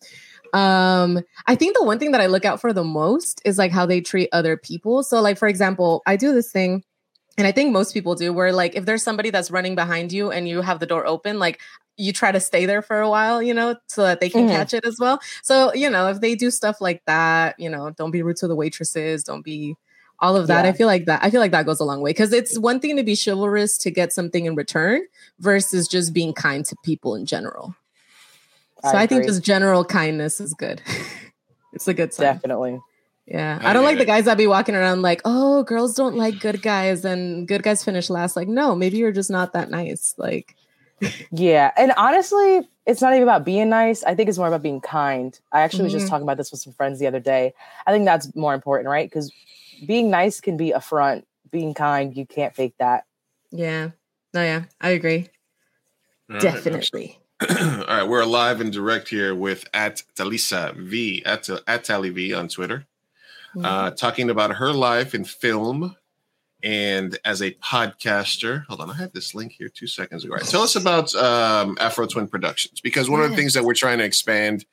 Um, 0.58 1.20
I 1.46 1.54
think 1.54 1.76
the 1.76 1.84
one 1.84 1.98
thing 1.98 2.12
that 2.12 2.20
I 2.22 2.26
look 2.26 2.46
out 2.46 2.60
for 2.60 2.72
the 2.72 2.84
most 2.84 3.42
is 3.44 3.58
like 3.58 3.72
how 3.72 3.84
they 3.84 4.00
treat 4.00 4.30
other 4.32 4.56
people. 4.56 5.02
So, 5.02 5.20
like 5.20 5.36
for 5.36 5.48
example, 5.48 6.02
I 6.06 6.16
do 6.16 6.32
this 6.32 6.50
thing. 6.50 6.82
And 7.38 7.46
I 7.46 7.52
think 7.52 7.70
most 7.72 7.92
people 7.92 8.14
do 8.14 8.32
where 8.32 8.52
like 8.52 8.76
if 8.76 8.86
there's 8.86 9.02
somebody 9.02 9.28
that's 9.28 9.50
running 9.50 9.74
behind 9.74 10.10
you 10.12 10.30
and 10.30 10.48
you 10.48 10.62
have 10.62 10.80
the 10.80 10.86
door 10.86 11.06
open, 11.06 11.38
like 11.38 11.60
you 11.96 12.12
try 12.12 12.30
to 12.32 12.40
stay 12.40 12.66
there 12.66 12.82
for 12.82 13.00
a 13.00 13.08
while, 13.08 13.42
you 13.42 13.54
know, 13.54 13.76
so 13.86 14.02
that 14.02 14.20
they 14.20 14.28
can 14.28 14.46
Mhm. 14.46 14.50
catch 14.50 14.74
it 14.74 14.84
as 14.84 14.98
well. 15.00 15.18
So, 15.42 15.72
you 15.74 15.88
know, 15.88 16.08
if 16.08 16.20
they 16.20 16.34
do 16.34 16.50
stuff 16.50 16.80
like 16.80 17.02
that, 17.06 17.58
you 17.58 17.70
know, 17.70 17.90
don't 17.90 18.10
be 18.10 18.22
rude 18.22 18.36
to 18.38 18.48
the 18.48 18.54
waitresses, 18.56 19.24
don't 19.24 19.42
be 19.42 19.76
all 20.18 20.36
of 20.36 20.46
that. 20.46 20.64
Yeah. 20.64 20.70
I 20.70 20.72
feel 20.72 20.86
like 20.86 21.04
that 21.06 21.22
I 21.22 21.30
feel 21.30 21.40
like 21.40 21.52
that 21.52 21.66
goes 21.66 21.80
a 21.80 21.84
long 21.84 22.00
way 22.00 22.10
because 22.10 22.32
it's 22.32 22.58
one 22.58 22.80
thing 22.80 22.96
to 22.96 23.02
be 23.02 23.16
chivalrous 23.16 23.76
to 23.78 23.90
get 23.90 24.12
something 24.12 24.44
in 24.46 24.54
return 24.54 25.02
versus 25.40 25.88
just 25.88 26.12
being 26.12 26.32
kind 26.32 26.64
to 26.66 26.76
people 26.84 27.14
in 27.14 27.26
general. 27.26 27.74
So 28.82 28.96
I, 28.96 29.06
think 29.06 29.24
just 29.24 29.42
general 29.42 29.84
kindness 29.84 30.40
is 30.40 30.54
good. 30.54 30.80
it's 31.72 31.88
a 31.88 31.94
good 31.94 32.14
sign. 32.14 32.26
definitely. 32.34 32.80
Yeah. 33.26 33.58
I 33.60 33.70
I 33.70 33.72
don't 33.72 33.82
like 33.84 33.96
get 33.96 34.00
the 34.02 34.06
guys 34.06 34.24
that 34.26 34.36
be 34.36 34.46
walking 34.46 34.74
around 34.76 35.02
like, 35.02 35.20
oh, 35.24 35.64
girls 35.64 35.94
don't 35.94 36.14
like 36.14 36.38
good 36.38 36.62
guys 36.62 37.04
and 37.04 37.48
good 37.48 37.62
guys 37.64 37.82
finish 37.82 38.08
last. 38.08 38.36
Like, 38.36 38.46
no, 38.48 38.74
maybe 38.76 38.98
you're 38.98 39.12
just 39.12 39.30
not 39.30 39.54
that 39.54 39.70
nice. 39.70 40.14
Like, 40.16 40.54
Yeah, 41.30 41.72
and 41.76 41.92
honestly, 41.96 42.66
it's 42.86 43.02
not 43.02 43.12
even 43.12 43.22
about 43.24 43.44
being 43.44 43.68
nice. 43.68 44.02
I 44.04 44.14
think 44.14 44.28
it's 44.28 44.38
more 44.38 44.48
about 44.48 44.62
being 44.62 44.80
kind. 44.80 45.38
I 45.52 45.60
actually 45.60 45.84
was 45.84 45.92
just 45.92 46.06
Mhm. 46.06 46.10
talking 46.10 46.22
about 46.22 46.36
this 46.38 46.50
with 46.50 46.60
some 46.60 46.72
friends 46.72 46.98
the 46.98 47.06
other 47.06 47.20
day. 47.20 47.52
I 47.86 47.92
think 47.92 48.04
that's 48.04 48.34
more 48.34 48.54
important, 48.54 48.88
right? 48.88 49.08
Because 49.08 49.32
being 49.84 50.08
nice 50.10 50.40
can 50.40 50.56
be 50.56 50.72
a 50.72 50.80
front. 50.80 51.26
Being 51.50 51.74
kind, 51.74 52.16
you 52.16 52.26
can't 52.26 52.54
fake 52.54 52.74
that. 52.78 53.04
yeah. 53.50 53.90
No, 54.34 54.42
yeah, 54.42 54.64
I 54.80 54.90
agree. 54.90 55.28
All 56.28 56.34
right. 56.34 56.42
Definitely. 56.42 57.18
All 57.48 57.84
right, 57.86 58.02
we're 58.08 58.24
live 58.24 58.60
and 58.60 58.72
direct 58.72 59.08
here 59.08 59.34
with 59.34 59.64
at 59.72 60.02
Talisa 60.14 60.74
V 60.76 61.22
at 61.24 61.48
at 61.66 61.84
Tally 61.84 62.10
V 62.10 62.34
on 62.34 62.48
Twitter, 62.48 62.86
uh, 63.62 63.90
talking 63.92 64.28
about 64.28 64.56
her 64.56 64.72
life 64.72 65.14
in 65.14 65.24
film 65.24 65.96
and 66.66 67.16
as 67.24 67.40
a 67.42 67.52
podcaster. 67.62 68.66
Hold 68.66 68.80
on, 68.80 68.90
I 68.90 68.94
had 68.94 69.12
this 69.14 69.34
link 69.34 69.52
here 69.52 69.68
two 69.68 69.86
seconds 69.86 70.24
ago. 70.24 70.32
All 70.34 70.38
right, 70.38 70.46
tell 70.46 70.62
us 70.62 70.74
about 70.74 71.14
um, 71.14 71.76
Afro 71.80 72.06
Twin 72.06 72.26
Productions 72.26 72.80
because 72.80 73.08
one 73.08 73.22
of 73.22 73.30
the 73.30 73.36
things 73.36 73.54
that 73.54 73.64
we're 73.64 73.74
trying 73.74 73.98
to 73.98 74.04
expand 74.04 74.64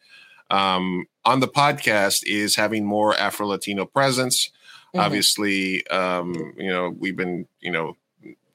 um, 0.49 1.05
on 1.23 1.39
the 1.39 1.47
podcast 1.47 2.23
is 2.25 2.55
having 2.55 2.83
more 2.85 3.15
Afro 3.15 3.47
Latino 3.47 3.85
presence. 3.85 4.49
Mhm. 4.95 5.01
Obviously, 5.05 5.85
um, 5.87 6.33
you 6.57 6.69
know 6.69 6.89
we've 6.99 7.15
been 7.15 7.47
you 7.61 7.71
know 7.71 7.95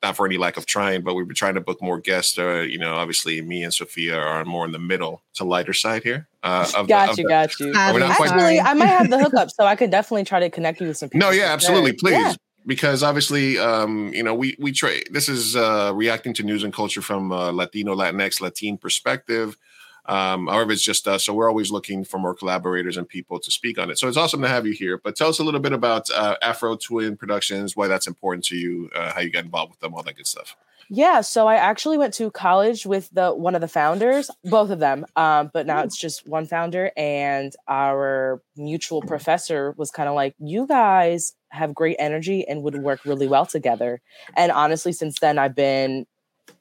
not 0.03 0.15
for 0.17 0.25
any 0.27 0.37
lack 0.37 0.57
of 0.57 0.65
trying, 0.65 1.03
but 1.03 1.15
we've 1.15 1.27
been 1.27 1.35
trying 1.35 1.55
to 1.55 1.61
book 1.61 1.83
more 1.83 1.99
guests. 1.99 2.39
Uh, 2.39 2.61
you 2.69 2.79
know, 2.79 2.95
obviously, 2.95 3.41
me 3.43 3.65
and 3.65 3.75
Sophia 3.75 4.17
are 4.17 4.45
more 4.45 4.65
in 4.65 4.71
the 4.71 4.79
middle 4.79 5.23
to 5.35 5.43
lighter 5.45 5.73
side 5.73 6.05
here. 6.05 6.29
Uh, 6.45 6.67
of 6.77 6.87
the- 6.87 6.93
Got 6.93 7.09
of 7.11 7.19
you, 7.19 7.25
the- 7.25 7.29
got 7.29 7.59
you. 7.61 7.73
Ah, 7.75 7.91
quite- 7.91 8.03
Actually, 8.31 8.61
I 8.61 8.75
might 8.75 8.87
have 8.87 9.11
the 9.11 9.19
hookup, 9.19 9.51
so 9.51 9.65
I 9.65 9.75
could 9.75 9.91
definitely 9.91 10.23
try 10.23 10.39
to 10.39 10.51
connect 10.51 10.81
you 10.81 10.87
with 10.87 10.99
some 10.99 11.09
people. 11.09 11.27
No, 11.29 11.33
yeah, 11.35 11.53
absolutely, 11.53 11.95
please. 11.95 12.13
Yeah. 12.13 12.35
Because 12.69 13.03
obviously, 13.03 13.59
um, 13.59 14.13
you 14.13 14.23
know, 14.23 14.35
we 14.35 14.55
we 14.59 14.73
try. 14.73 15.03
This 15.11 15.27
is 15.29 15.57
uh, 15.57 15.91
reacting 15.95 16.35
to 16.35 16.43
news 16.43 16.63
and 16.65 16.73
culture 16.73 17.01
from 17.01 17.33
uh, 17.33 17.51
Latino, 17.51 17.97
Latinx, 17.97 18.43
Latin 18.43 18.77
perspective. 18.77 19.57
Um, 20.05 20.47
however, 20.47 20.73
it's 20.73 20.83
just 20.83 21.09
us, 21.09 21.25
so 21.25 21.35
we're 21.35 21.49
always 21.49 21.71
looking 21.71 22.05
for 22.05 22.19
more 22.19 22.35
collaborators 22.35 22.97
and 22.97 23.09
people 23.09 23.39
to 23.41 23.51
speak 23.51 23.79
on 23.79 23.91
it. 23.91 23.99
So 23.99 24.07
it's 24.07 24.17
awesome 24.17 24.43
to 24.43 24.49
have 24.49 24.67
you 24.67 24.73
here. 24.73 24.99
But 24.99 25.17
tell 25.17 25.29
us 25.29 25.39
a 25.39 25.45
little 25.45 25.61
bit 25.61 25.73
about 25.73 26.11
uh, 26.11 26.37
Afro 26.43 26.77
Twin 26.77 27.17
Productions, 27.17 27.75
why 27.75 27.89
that's 27.89 28.07
important 28.07 28.45
to 28.47 28.57
you, 28.57 28.91
uh, 28.95 29.13
how 29.13 29.21
you 29.21 29.31
got 29.31 29.45
involved 29.45 29.73
with 29.73 29.81
them, 29.81 29.95
all 29.95 30.03
that 30.03 30.17
good 30.17 30.27
stuff. 30.27 30.57
Yeah, 30.91 31.21
so 31.21 31.47
I 31.47 31.57
actually 31.57 31.99
went 31.99 32.15
to 32.15 32.31
college 32.31 32.87
with 32.87 33.11
the 33.13 33.33
one 33.33 33.55
of 33.55 33.61
the 33.61 33.69
founders, 33.69 34.31
both 34.45 34.71
of 34.71 34.79
them, 34.79 35.05
um, 35.17 35.51
but 35.53 35.67
now 35.67 35.83
it's 35.83 35.99
just 35.99 36.27
one 36.27 36.47
founder. 36.47 36.91
And 36.97 37.55
our 37.67 38.43
mutual 38.57 39.03
professor 39.03 39.75
was 39.77 39.91
kind 39.91 40.09
of 40.09 40.15
like, 40.15 40.35
"You 40.39 40.67
guys 40.67 41.35
have 41.51 41.75
great 41.75 41.97
energy 41.99 42.47
and 42.47 42.63
would 42.63 42.77
work 42.77 43.05
really 43.05 43.27
well 43.27 43.47
together." 43.47 44.01
And 44.37 44.53
honestly, 44.53 44.93
since 44.93 45.19
then, 45.21 45.39
I've 45.39 45.55
been 45.55 46.07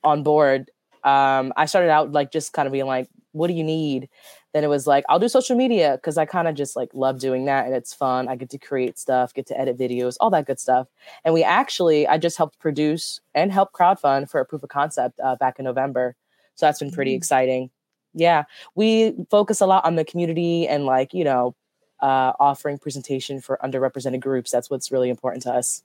on 0.03 0.23
board. 0.23 0.71
Um, 1.03 1.53
I 1.55 1.65
started 1.65 1.89
out 1.89 2.11
like 2.11 2.31
just 2.31 2.53
kind 2.53 2.67
of 2.67 2.71
being 2.71 2.85
like, 2.85 3.07
"What 3.31 3.47
do 3.47 3.53
you 3.53 3.63
need?" 3.63 4.09
then 4.57 4.63
it 4.63 4.67
was 4.67 4.87
like 4.87 5.03
i'll 5.07 5.19
do 5.19 5.29
social 5.29 5.55
media 5.55 5.97
because 5.97 6.17
i 6.17 6.25
kind 6.25 6.47
of 6.47 6.55
just 6.55 6.75
like 6.75 6.89
love 6.93 7.19
doing 7.19 7.45
that 7.45 7.65
and 7.65 7.75
it's 7.75 7.93
fun 7.93 8.27
i 8.27 8.35
get 8.35 8.49
to 8.49 8.57
create 8.57 8.97
stuff 8.97 9.33
get 9.33 9.45
to 9.45 9.59
edit 9.59 9.77
videos 9.77 10.17
all 10.19 10.31
that 10.31 10.47
good 10.47 10.59
stuff 10.59 10.87
and 11.23 11.33
we 11.33 11.43
actually 11.43 12.07
i 12.07 12.17
just 12.17 12.37
helped 12.37 12.57
produce 12.59 13.21
and 13.35 13.51
help 13.51 13.71
crowdfund 13.71 14.29
for 14.29 14.39
a 14.39 14.45
proof 14.45 14.63
of 14.63 14.69
concept 14.69 15.19
uh, 15.19 15.35
back 15.35 15.59
in 15.59 15.65
november 15.65 16.15
so 16.55 16.65
that's 16.65 16.79
been 16.79 16.91
pretty 16.91 17.11
mm-hmm. 17.11 17.17
exciting 17.17 17.69
yeah 18.15 18.43
we 18.73 19.13
focus 19.29 19.61
a 19.61 19.67
lot 19.67 19.85
on 19.85 19.95
the 19.95 20.05
community 20.05 20.67
and 20.67 20.85
like 20.85 21.13
you 21.13 21.23
know 21.23 21.55
uh, 21.99 22.33
offering 22.39 22.77
presentation 22.77 23.41
for 23.41 23.57
underrepresented 23.63 24.19
groups 24.19 24.51
that's 24.51 24.69
what's 24.69 24.91
really 24.91 25.09
important 25.09 25.43
to 25.43 25.51
us 25.51 25.83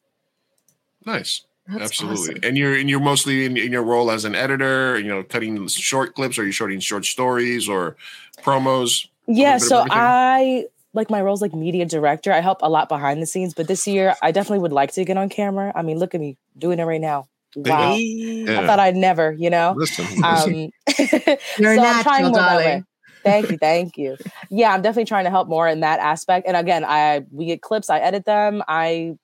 nice 1.04 1.42
that's 1.68 1.82
Absolutely. 1.82 2.34
Awesome. 2.34 2.38
And 2.42 2.58
you're 2.58 2.74
and 2.76 2.90
you're 2.90 3.00
mostly 3.00 3.44
in, 3.44 3.56
in, 3.56 3.70
your 3.70 3.84
role 3.84 4.10
as 4.10 4.24
an 4.24 4.34
editor, 4.34 4.98
you 4.98 5.06
know, 5.06 5.22
cutting 5.22 5.68
short 5.68 6.16
clips, 6.16 6.36
or 6.36 6.44
you 6.44 6.50
shorting 6.50 6.80
short 6.80 7.04
stories 7.04 7.68
or 7.68 7.96
promos? 8.42 9.06
Yeah, 9.28 9.58
so 9.58 9.86
I 9.88 10.66
like 10.92 11.08
my 11.08 11.22
roles 11.22 11.40
like 11.40 11.54
media 11.54 11.86
director. 11.86 12.32
I 12.32 12.40
help 12.40 12.58
a 12.62 12.68
lot 12.68 12.88
behind 12.88 13.22
the 13.22 13.26
scenes, 13.26 13.54
but 13.54 13.68
this 13.68 13.86
year 13.86 14.14
I 14.22 14.32
definitely 14.32 14.58
would 14.58 14.72
like 14.72 14.92
to 14.92 15.04
get 15.04 15.16
on 15.16 15.28
camera. 15.28 15.72
I 15.74 15.82
mean, 15.82 15.98
look 15.98 16.14
at 16.14 16.20
me 16.20 16.36
doing 16.58 16.78
it 16.80 16.84
right 16.84 17.00
now. 17.00 17.28
Wow. 17.54 17.94
Yeah. 17.94 18.60
I 18.60 18.66
thought 18.66 18.80
I'd 18.80 18.96
never, 18.96 19.32
you 19.32 19.50
know. 19.50 19.74
Listen, 19.76 20.04
listen. 20.20 20.24
Um, 20.24 21.36
You're 21.58 21.76
so 21.76 21.82
natural, 21.82 22.32
darling. 22.32 22.86
Thank 23.22 23.50
you, 23.50 23.58
thank 23.58 23.96
you. 23.96 24.16
Yeah, 24.50 24.72
I'm 24.72 24.82
definitely 24.82 25.06
trying 25.06 25.24
to 25.24 25.30
help 25.30 25.48
more 25.48 25.68
in 25.68 25.80
that 25.80 26.00
aspect. 26.00 26.46
And 26.46 26.56
again, 26.56 26.84
I 26.84 27.24
we 27.30 27.46
get 27.46 27.62
clips, 27.62 27.90
I 27.90 27.98
edit 27.98 28.24
them, 28.24 28.62
I 28.68 29.14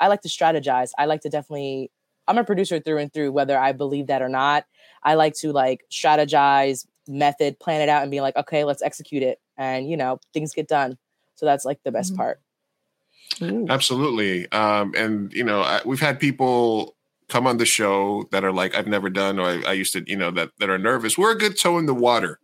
I 0.00 0.08
like 0.08 0.22
to 0.22 0.28
strategize. 0.28 0.90
I 0.98 1.06
like 1.06 1.22
to 1.22 1.28
definitely 1.28 1.90
I'm 2.26 2.38
a 2.38 2.44
producer 2.44 2.78
through 2.78 2.98
and 2.98 3.12
through, 3.12 3.32
whether 3.32 3.58
I 3.58 3.72
believe 3.72 4.06
that 4.08 4.22
or 4.22 4.28
not. 4.28 4.64
I 5.02 5.14
like 5.14 5.34
to 5.36 5.52
like 5.52 5.84
strategize, 5.90 6.86
method, 7.06 7.58
plan 7.58 7.80
it 7.80 7.88
out, 7.88 8.02
and 8.02 8.10
be 8.10 8.20
like, 8.20 8.36
okay, 8.36 8.64
let's 8.64 8.82
execute 8.82 9.22
it. 9.22 9.40
And 9.56 9.88
you 9.90 9.96
know, 9.96 10.20
things 10.32 10.52
get 10.52 10.68
done. 10.68 10.98
So 11.34 11.46
that's 11.46 11.64
like 11.64 11.80
the 11.84 11.92
best 11.92 12.12
mm-hmm. 12.12 12.22
part. 12.22 12.40
Ooh. 13.42 13.66
Absolutely. 13.68 14.50
Um, 14.52 14.92
and 14.96 15.32
you 15.32 15.44
know, 15.44 15.62
I, 15.62 15.80
we've 15.84 16.00
had 16.00 16.20
people 16.20 16.96
come 17.28 17.46
on 17.46 17.58
the 17.58 17.66
show 17.66 18.24
that 18.32 18.44
are 18.44 18.52
like, 18.52 18.74
I've 18.74 18.86
never 18.86 19.10
done, 19.10 19.38
or 19.38 19.48
I, 19.48 19.62
I 19.66 19.72
used 19.72 19.92
to, 19.92 20.04
you 20.06 20.16
know, 20.16 20.30
that 20.32 20.50
that 20.58 20.70
are 20.70 20.78
nervous. 20.78 21.16
We're 21.16 21.32
a 21.32 21.38
good 21.38 21.58
toe 21.58 21.78
in 21.78 21.86
the 21.86 21.94
water, 21.94 22.40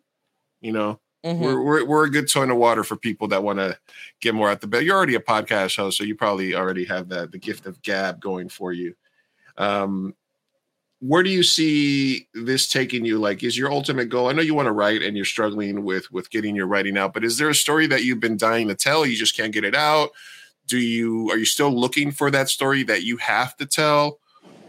you 0.61 0.73
know. 0.73 1.01
Mm-hmm. 1.25 1.43
We're, 1.43 1.63
we're, 1.63 1.85
we're 1.87 2.05
a 2.05 2.11
good 2.11 2.29
toe 2.29 2.43
of 2.43 2.57
water 2.57 2.85
for 2.85 2.97
people 2.97 3.29
that 3.29 3.43
want 3.43 3.59
to 3.59 3.79
get 4.21 4.35
more 4.35 4.51
at 4.51 4.61
the 4.61 4.67
bed. 4.67 4.85
You're 4.85 4.97
already 4.97 5.15
a 5.15 5.21
podcast 5.21 5.77
host, 5.77 5.97
so 5.97 6.05
you 6.05 6.15
probably 6.15 6.55
already 6.55 6.85
have 6.85 7.09
that 7.09 7.33
the 7.33 7.39
gift 7.39 7.65
of 7.65 7.81
gab 7.83 8.21
going 8.21 8.51
for 8.51 8.73
you. 8.73 8.95
Um, 9.57 10.15
where 11.01 11.23
do 11.23 11.31
you 11.31 11.43
see 11.43 12.29
this 12.35 12.69
taking 12.69 13.05
you? 13.05 13.19
Like, 13.19 13.43
is 13.43 13.57
your 13.57 13.73
ultimate 13.73 14.11
goal? 14.11 14.29
I 14.29 14.33
know 14.33 14.43
you 14.43 14.55
want 14.55 14.67
to 14.67 14.73
write 14.73 15.03
and 15.03 15.17
you're 15.17 15.25
struggling 15.25 15.83
with 15.83 16.11
with 16.13 16.29
getting 16.31 16.55
your 16.55 16.67
writing 16.67 16.99
out, 16.99 17.15
but 17.15 17.25
is 17.25 17.39
there 17.39 17.49
a 17.49 17.55
story 17.55 17.87
that 17.87 18.05
you've 18.05 18.21
been 18.21 18.37
dying 18.37 18.69
to 18.69 18.75
tell? 18.75 19.07
You 19.07 19.17
just 19.17 19.37
can't 19.37 19.53
get 19.53 19.65
it 19.65 19.75
out. 19.75 20.11
Do 20.67 20.79
you 20.79 21.31
are 21.31 21.39
you 21.39 21.47
still 21.47 21.71
looking 21.71 22.11
for 22.11 22.31
that 22.31 22.51
story 22.51 22.83
that 22.85 23.03
you 23.03 23.17
have 23.19 23.57
to 23.57 23.67
tell? 23.67 24.19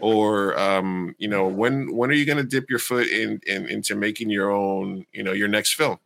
or 0.00 0.58
um, 0.58 1.14
you 1.18 1.26
know 1.26 1.48
when 1.48 1.90
when 1.94 2.10
are 2.10 2.14
you 2.14 2.26
going 2.26 2.36
to 2.36 2.44
dip 2.44 2.68
your 2.68 2.78
foot 2.78 3.06
in, 3.06 3.40
in 3.46 3.66
into 3.66 3.94
making 3.94 4.28
your 4.28 4.50
own 4.50 5.06
you 5.12 5.22
know 5.22 5.32
your 5.32 5.48
next 5.48 5.74
film 5.74 5.98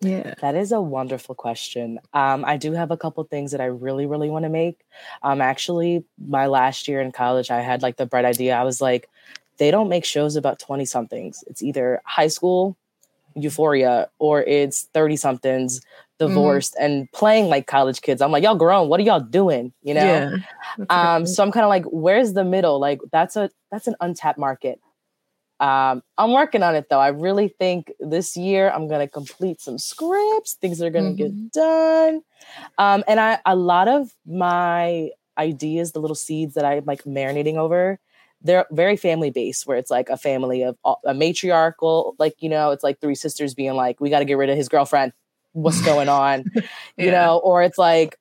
yeah. 0.00 0.34
That 0.40 0.54
is 0.54 0.72
a 0.72 0.80
wonderful 0.80 1.34
question. 1.34 1.98
Um, 2.12 2.44
I 2.44 2.56
do 2.56 2.72
have 2.72 2.90
a 2.90 2.96
couple 2.96 3.22
things 3.24 3.52
that 3.52 3.60
I 3.60 3.66
really, 3.66 4.06
really 4.06 4.30
want 4.30 4.44
to 4.44 4.48
make. 4.48 4.80
Um, 5.22 5.40
actually, 5.40 6.04
my 6.18 6.46
last 6.46 6.88
year 6.88 7.00
in 7.00 7.12
college, 7.12 7.50
I 7.50 7.60
had 7.60 7.82
like 7.82 7.96
the 7.96 8.06
bright 8.06 8.24
idea. 8.24 8.56
I 8.56 8.64
was 8.64 8.80
like, 8.80 9.08
they 9.58 9.70
don't 9.70 9.88
make 9.88 10.04
shows 10.04 10.36
about 10.36 10.58
20 10.58 10.84
somethings. 10.84 11.42
It's 11.46 11.62
either 11.62 12.00
high 12.04 12.28
school 12.28 12.76
euphoria 13.34 14.08
or 14.18 14.42
it's 14.42 14.88
30 14.94 15.16
somethings 15.16 15.80
divorced 16.18 16.74
mm-hmm. 16.74 16.84
and 16.84 17.12
playing 17.12 17.48
like 17.48 17.66
college 17.66 18.00
kids. 18.00 18.20
I'm 18.20 18.32
like, 18.32 18.42
y'all 18.42 18.56
grown. 18.56 18.88
What 18.88 19.00
are 19.00 19.04
y'all 19.04 19.20
doing? 19.20 19.72
You 19.82 19.94
know? 19.94 20.40
Yeah, 20.78 20.84
um, 20.90 21.26
so 21.26 21.42
I'm 21.42 21.52
kind 21.52 21.64
of 21.64 21.68
like, 21.68 21.84
where's 21.84 22.32
the 22.32 22.44
middle? 22.44 22.80
Like 22.80 23.00
that's 23.12 23.36
a 23.36 23.50
that's 23.70 23.86
an 23.86 23.94
untapped 24.00 24.38
market. 24.38 24.80
Um, 25.60 26.02
I'm 26.16 26.32
working 26.32 26.62
on 26.62 26.76
it 26.76 26.88
though. 26.88 27.00
I 27.00 27.08
really 27.08 27.48
think 27.48 27.92
this 27.98 28.36
year 28.36 28.70
I'm 28.70 28.88
gonna 28.88 29.08
complete 29.08 29.60
some 29.60 29.78
scripts. 29.78 30.54
Things 30.54 30.80
are 30.80 30.90
gonna 30.90 31.10
mm-hmm. 31.10 31.16
get 31.16 31.52
done. 31.52 32.22
Um, 32.78 33.02
and 33.08 33.18
I 33.18 33.40
a 33.44 33.56
lot 33.56 33.88
of 33.88 34.14
my 34.26 35.10
ideas, 35.36 35.92
the 35.92 36.00
little 36.00 36.14
seeds 36.14 36.54
that 36.54 36.64
I'm 36.64 36.84
like 36.84 37.04
marinating 37.04 37.56
over, 37.56 37.98
they're 38.42 38.66
very 38.70 38.96
family 38.96 39.30
based. 39.30 39.66
Where 39.66 39.76
it's 39.76 39.90
like 39.90 40.08
a 40.10 40.16
family 40.16 40.62
of 40.62 40.76
a 41.04 41.12
matriarchal, 41.12 42.14
like 42.18 42.36
you 42.40 42.48
know, 42.48 42.70
it's 42.70 42.84
like 42.84 43.00
three 43.00 43.16
sisters 43.16 43.54
being 43.54 43.74
like, 43.74 44.00
we 44.00 44.10
got 44.10 44.20
to 44.20 44.24
get 44.24 44.38
rid 44.38 44.50
of 44.50 44.56
his 44.56 44.68
girlfriend. 44.68 45.12
What's 45.52 45.82
going 45.82 46.08
on? 46.08 46.44
yeah. 46.54 46.62
You 46.96 47.10
know, 47.10 47.38
or 47.38 47.62
it's 47.62 47.78
like 47.78 48.16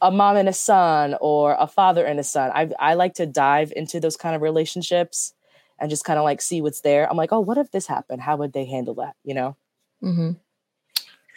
a 0.00 0.10
mom 0.10 0.36
and 0.36 0.48
a 0.48 0.54
son 0.54 1.16
or 1.20 1.54
a 1.58 1.66
father 1.66 2.04
and 2.04 2.18
a 2.18 2.24
son. 2.24 2.50
I 2.54 2.70
I 2.78 2.94
like 2.94 3.14
to 3.14 3.26
dive 3.26 3.74
into 3.76 4.00
those 4.00 4.16
kind 4.16 4.34
of 4.34 4.40
relationships 4.40 5.34
and 5.78 5.90
just 5.90 6.04
kind 6.04 6.18
of 6.18 6.24
like 6.24 6.40
see 6.40 6.60
what's 6.60 6.80
there. 6.80 7.08
I'm 7.08 7.16
like, 7.16 7.32
oh, 7.32 7.40
what 7.40 7.58
if 7.58 7.70
this 7.70 7.86
happened? 7.86 8.22
How 8.22 8.36
would 8.36 8.52
they 8.52 8.64
handle 8.64 8.94
that? 8.94 9.14
You 9.24 9.34
know? 9.34 9.56
Mm-hmm. 10.02 10.32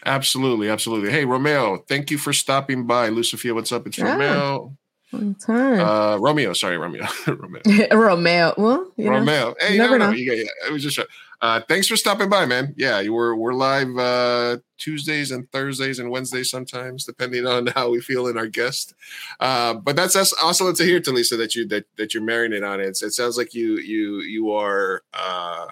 Absolutely, 0.06 0.70
absolutely. 0.70 1.12
Hey, 1.12 1.26
Romeo, 1.26 1.78
thank 1.88 2.10
you 2.10 2.18
for 2.18 2.34
stopping 2.34 2.88
by. 2.88 3.10
Lucifia, 3.10 3.54
what's 3.54 3.72
up? 3.72 3.86
It's 3.86 3.98
yeah. 3.98 4.12
Romeo. 4.12 4.76
One 5.12 5.36
time. 5.36 5.80
Uh, 5.80 6.18
Romeo, 6.18 6.54
sorry, 6.54 6.78
Romeo. 6.78 7.06
Romeo. 7.28 7.62
Romeo. 7.92 8.54
Well, 8.58 8.92
Romeo. 8.98 9.24
Know, 9.24 9.56
hey, 9.60 9.78
never 9.78 10.00
know. 10.00 10.12
know. 10.12 10.18
Yeah, 10.18 10.34
yeah. 10.34 10.68
It 10.68 10.72
was 10.72 10.84
just. 10.84 11.00
Uh, 11.42 11.60
thanks 11.68 11.88
for 11.88 11.96
stopping 11.96 12.30
by, 12.30 12.46
man. 12.46 12.74
Yeah, 12.78 13.02
we're 13.10 13.34
we're 13.34 13.54
live 13.54 13.98
uh, 13.98 14.58
Tuesdays 14.78 15.32
and 15.32 15.52
Thursdays 15.52 15.98
and 15.98 16.12
Wednesdays 16.12 16.52
sometimes, 16.52 17.04
depending 17.04 17.48
on 17.48 17.68
how 17.68 17.90
we 17.90 18.00
feel 18.00 18.28
in 18.28 18.38
our 18.38 18.46
guest. 18.46 18.94
Uh, 19.40 19.74
but 19.74 19.96
that's, 19.96 20.14
that's 20.14 20.34
awesome 20.42 20.74
to 20.76 20.84
hear, 20.84 21.00
Talisa, 21.00 21.38
that 21.38 21.56
you 21.56 21.68
that 21.70 21.86
that 21.98 22.14
you're 22.14 22.22
marrying 22.22 22.54
it 22.54 22.64
on 22.64 22.80
it. 22.80 23.02
It 23.02 23.12
sounds 23.14 23.40
like 23.40 23.56
you 23.56 23.80
you 23.80 24.22
you 24.22 24.52
are 24.52 25.02
uh, 25.16 25.68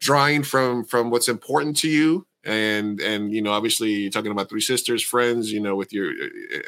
drawing 0.00 0.42
from 0.42 0.84
from 0.84 1.10
what's 1.10 1.28
important 1.28 1.76
to 1.78 1.88
you 1.88 2.26
and 2.48 3.00
and 3.00 3.32
you 3.32 3.42
know 3.42 3.52
obviously 3.52 3.90
you're 3.90 4.10
talking 4.10 4.30
about 4.30 4.48
three 4.48 4.60
sisters 4.60 5.02
friends 5.02 5.52
you 5.52 5.60
know 5.60 5.76
with 5.76 5.92
your 5.92 6.10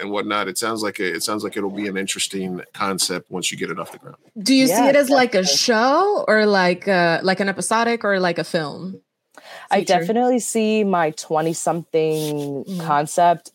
and 0.00 0.10
whatnot 0.10 0.46
it 0.46 0.58
sounds 0.58 0.82
like 0.82 1.00
a, 1.00 1.14
it 1.14 1.22
sounds 1.22 1.42
like 1.42 1.56
it'll 1.56 1.70
be 1.70 1.88
an 1.88 1.96
interesting 1.96 2.60
concept 2.74 3.30
once 3.30 3.50
you 3.50 3.56
get 3.56 3.70
it 3.70 3.78
off 3.78 3.90
the 3.92 3.98
ground 3.98 4.16
do 4.38 4.54
you 4.54 4.66
yeah, 4.66 4.76
see 4.76 4.88
it 4.88 4.96
as 4.96 5.08
definitely. 5.08 5.14
like 5.16 5.34
a 5.34 5.44
show 5.44 6.24
or 6.28 6.44
like 6.44 6.86
uh 6.86 7.20
like 7.22 7.40
an 7.40 7.48
episodic 7.48 8.04
or 8.04 8.20
like 8.20 8.38
a 8.38 8.44
film 8.44 8.92
feature? 8.92 9.64
i 9.70 9.82
definitely 9.82 10.38
see 10.38 10.84
my 10.84 11.10
20 11.12 11.52
something 11.54 12.34
mm-hmm. 12.64 12.80
concept 12.80 13.50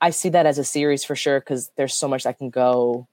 i 0.00 0.10
see 0.10 0.30
that 0.30 0.46
as 0.46 0.58
a 0.58 0.64
series 0.64 1.04
for 1.04 1.14
sure 1.14 1.40
because 1.40 1.70
there's 1.76 1.94
so 1.94 2.08
much 2.08 2.24
that 2.24 2.38
can 2.38 2.48
go 2.48 3.06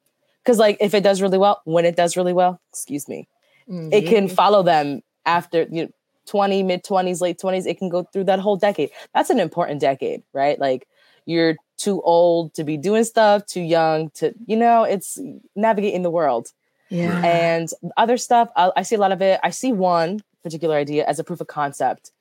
because 0.43 0.57
like 0.57 0.77
if 0.79 0.93
it 0.93 1.03
does 1.03 1.21
really 1.21 1.37
well 1.37 1.61
when 1.65 1.85
it 1.85 1.97
does 1.97 2.15
really 2.15 2.33
well 2.33 2.61
excuse 2.71 3.09
me 3.09 3.27
mm-hmm. 3.69 3.91
it 3.91 4.05
can 4.05 4.27
mm-hmm. 4.27 4.35
follow 4.35 4.63
them 4.63 5.01
after 5.25 5.67
you 5.69 5.83
know, 5.83 5.89
20, 6.27 6.63
mid 6.63 6.83
20s, 6.83 7.21
late 7.21 7.37
20s, 7.37 7.65
it 7.65 7.77
can 7.77 7.89
go 7.89 8.03
through 8.03 8.25
that 8.25 8.39
whole 8.39 8.55
decade. 8.55 8.91
That's 9.13 9.29
an 9.29 9.39
important 9.39 9.81
decade, 9.81 10.23
right? 10.33 10.59
Like 10.59 10.87
you're 11.25 11.55
too 11.77 12.01
old 12.01 12.53
to 12.55 12.63
be 12.63 12.77
doing 12.77 13.03
stuff, 13.03 13.45
too 13.45 13.61
young 13.61 14.09
to, 14.11 14.33
you 14.45 14.55
know, 14.55 14.83
it's 14.83 15.19
navigating 15.55 16.01
the 16.01 16.11
world. 16.11 16.49
Yeah. 16.89 17.23
And 17.25 17.69
other 17.97 18.17
stuff, 18.17 18.49
I, 18.55 18.71
I 18.75 18.83
see 18.83 18.95
a 18.95 18.99
lot 18.99 19.11
of 19.11 19.21
it. 19.21 19.39
I 19.43 19.49
see 19.49 19.71
one 19.71 20.21
particular 20.43 20.75
idea 20.75 21.05
as 21.05 21.19
a 21.19 21.23
proof 21.23 21.41
of 21.41 21.47
concept. 21.47 22.11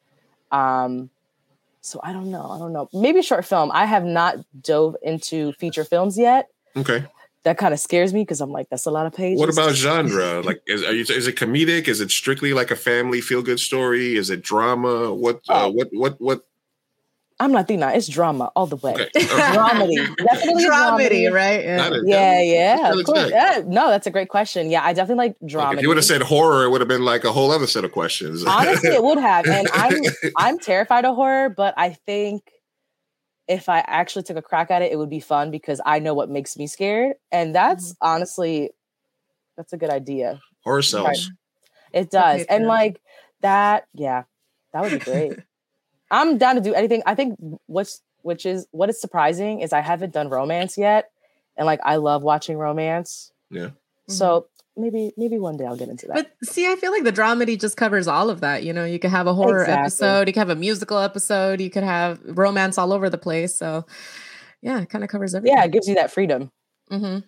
Um, 0.50 1.10
so 1.80 2.00
I 2.02 2.12
don't 2.12 2.30
know. 2.30 2.48
I 2.48 2.58
don't 2.58 2.72
know. 2.72 2.88
Maybe 2.92 3.22
short 3.22 3.44
film. 3.44 3.70
I 3.72 3.86
have 3.86 4.04
not 4.04 4.36
dove 4.60 4.96
into 5.02 5.52
feature 5.54 5.84
films 5.84 6.16
yet. 6.16 6.48
Okay 6.76 7.04
that 7.44 7.58
kind 7.58 7.74
of 7.74 7.80
scares 7.80 8.12
me 8.14 8.22
because 8.22 8.40
I'm 8.40 8.52
like, 8.52 8.68
that's 8.70 8.86
a 8.86 8.90
lot 8.90 9.06
of 9.06 9.12
pages. 9.12 9.40
What 9.40 9.48
about 9.48 9.74
genre? 9.74 10.42
like, 10.42 10.62
is, 10.66 10.82
you, 10.82 11.14
is 11.14 11.26
it 11.26 11.36
comedic? 11.36 11.88
Is 11.88 12.00
it 12.00 12.10
strictly 12.10 12.52
like 12.52 12.70
a 12.70 12.76
family 12.76 13.20
feel 13.20 13.42
good 13.42 13.60
story? 13.60 14.16
Is 14.16 14.30
it 14.30 14.42
drama? 14.42 15.12
What, 15.12 15.36
uh, 15.48 15.52
oh. 15.52 15.66
uh, 15.66 15.70
what, 15.70 15.88
what, 15.92 16.20
what? 16.20 16.46
I'm 17.40 17.50
Latina. 17.50 17.90
It's 17.92 18.06
drama 18.06 18.52
all 18.54 18.66
the 18.66 18.76
way. 18.76 18.92
Okay. 18.92 19.08
Dramedy. 19.16 20.16
Definitely 20.16 20.64
a 20.64 20.68
Dramedy, 20.70 21.10
dramedy. 21.10 21.32
right? 21.32 21.64
Yeah. 21.64 21.76
Got 21.76 21.92
it. 21.94 22.02
Yeah, 22.06 22.42
yeah. 22.42 22.90
What 22.90 23.00
Of 23.00 23.06
course. 23.06 23.30
Yeah, 23.30 23.62
no, 23.66 23.90
that's 23.90 24.06
a 24.06 24.12
great 24.12 24.28
question. 24.28 24.70
Yeah, 24.70 24.84
I 24.84 24.92
definitely 24.92 25.24
like 25.26 25.36
Like, 25.40 25.50
drama. 25.50 25.76
if 25.76 25.82
you 25.82 25.88
would 25.88 25.96
have 25.96 26.06
said 26.06 26.22
horror, 26.22 26.64
it 26.64 26.70
would 26.70 26.80
have 26.80 26.88
been 26.88 27.04
like 27.04 27.24
a 27.24 27.32
whole 27.32 27.50
other 27.50 27.66
set 27.66 27.84
of 27.84 27.90
questions. 27.90 28.44
Honestly, 28.44 28.90
it 28.90 29.02
would 29.02 29.18
have. 29.18 29.46
And 29.46 29.68
I'm 29.72 30.02
I'm 30.36 30.58
terrified 30.60 31.04
of 31.04 31.16
horror, 31.16 31.48
but 31.48 31.74
I 31.76 31.90
think 32.06 32.44
if 33.48 33.68
I 33.68 33.80
actually 33.86 34.22
took 34.22 34.36
a 34.36 34.42
crack 34.42 34.70
at 34.70 34.82
it, 34.82 34.92
it 34.92 34.96
would 34.96 35.10
be 35.10 35.20
fun 35.20 35.50
because 35.50 35.80
I 35.84 35.98
know 35.98 36.14
what 36.14 36.30
makes 36.30 36.56
me 36.56 36.66
scared. 36.66 37.14
And 37.30 37.54
that's 37.54 37.92
Mm-hmm. 37.92 38.06
honestly 38.08 38.70
that's 39.56 39.72
a 39.72 39.76
good 39.76 39.90
idea. 39.90 40.40
horror 40.64 40.82
sells. 40.82 41.30
It 41.92 42.10
does. 42.10 42.44
And 42.48 42.66
like 42.66 43.00
that, 43.42 43.86
yeah, 43.94 44.24
that 44.72 44.82
would 44.82 44.92
be 44.92 44.98
great. 44.98 45.32
I'm 46.10 46.38
down 46.38 46.54
to 46.56 46.60
do 46.60 46.74
anything. 46.74 47.02
I 47.06 47.14
think 47.14 47.38
what's 47.66 48.00
which 48.22 48.46
is 48.46 48.66
what 48.70 48.88
is 48.88 49.00
surprising 49.00 49.60
is 49.60 49.72
I 49.72 49.80
haven't 49.80 50.12
done 50.12 50.28
romance 50.28 50.78
yet. 50.78 51.10
And 51.56 51.66
like 51.66 51.80
I 51.84 51.96
love 51.96 52.22
watching 52.22 52.56
romance. 52.56 53.32
Yeah. 53.50 53.70
So 54.08 54.46
maybe 54.76 55.12
maybe 55.16 55.38
one 55.38 55.56
day 55.56 55.64
I'll 55.66 55.76
get 55.76 55.88
into 55.88 56.06
that. 56.06 56.14
But 56.14 56.48
see, 56.48 56.70
I 56.70 56.76
feel 56.76 56.90
like 56.92 57.04
the 57.04 57.12
dramedy 57.12 57.58
just 57.60 57.76
covers 57.76 58.06
all 58.08 58.30
of 58.30 58.40
that. 58.40 58.64
You 58.64 58.72
know, 58.72 58.84
you 58.84 58.98
could 58.98 59.10
have 59.10 59.26
a 59.26 59.34
horror 59.34 59.62
Exactly. 59.62 59.82
episode, 59.84 60.28
you 60.28 60.32
could 60.34 60.40
have 60.40 60.50
a 60.50 60.56
musical 60.56 60.98
episode, 60.98 61.60
you 61.60 61.70
could 61.70 61.84
have 61.84 62.20
romance 62.24 62.78
all 62.78 62.92
over 62.92 63.08
the 63.10 63.18
place. 63.18 63.54
So, 63.54 63.84
yeah, 64.62 64.80
it 64.80 64.90
kind 64.90 65.04
of 65.04 65.10
covers 65.10 65.34
everything. 65.34 65.56
yeah, 65.56 65.64
it 65.64 65.70
gives 65.72 65.88
you 65.88 65.94
that 65.96 66.10
freedom. 66.10 66.50
Mm-hmm. 66.90 67.18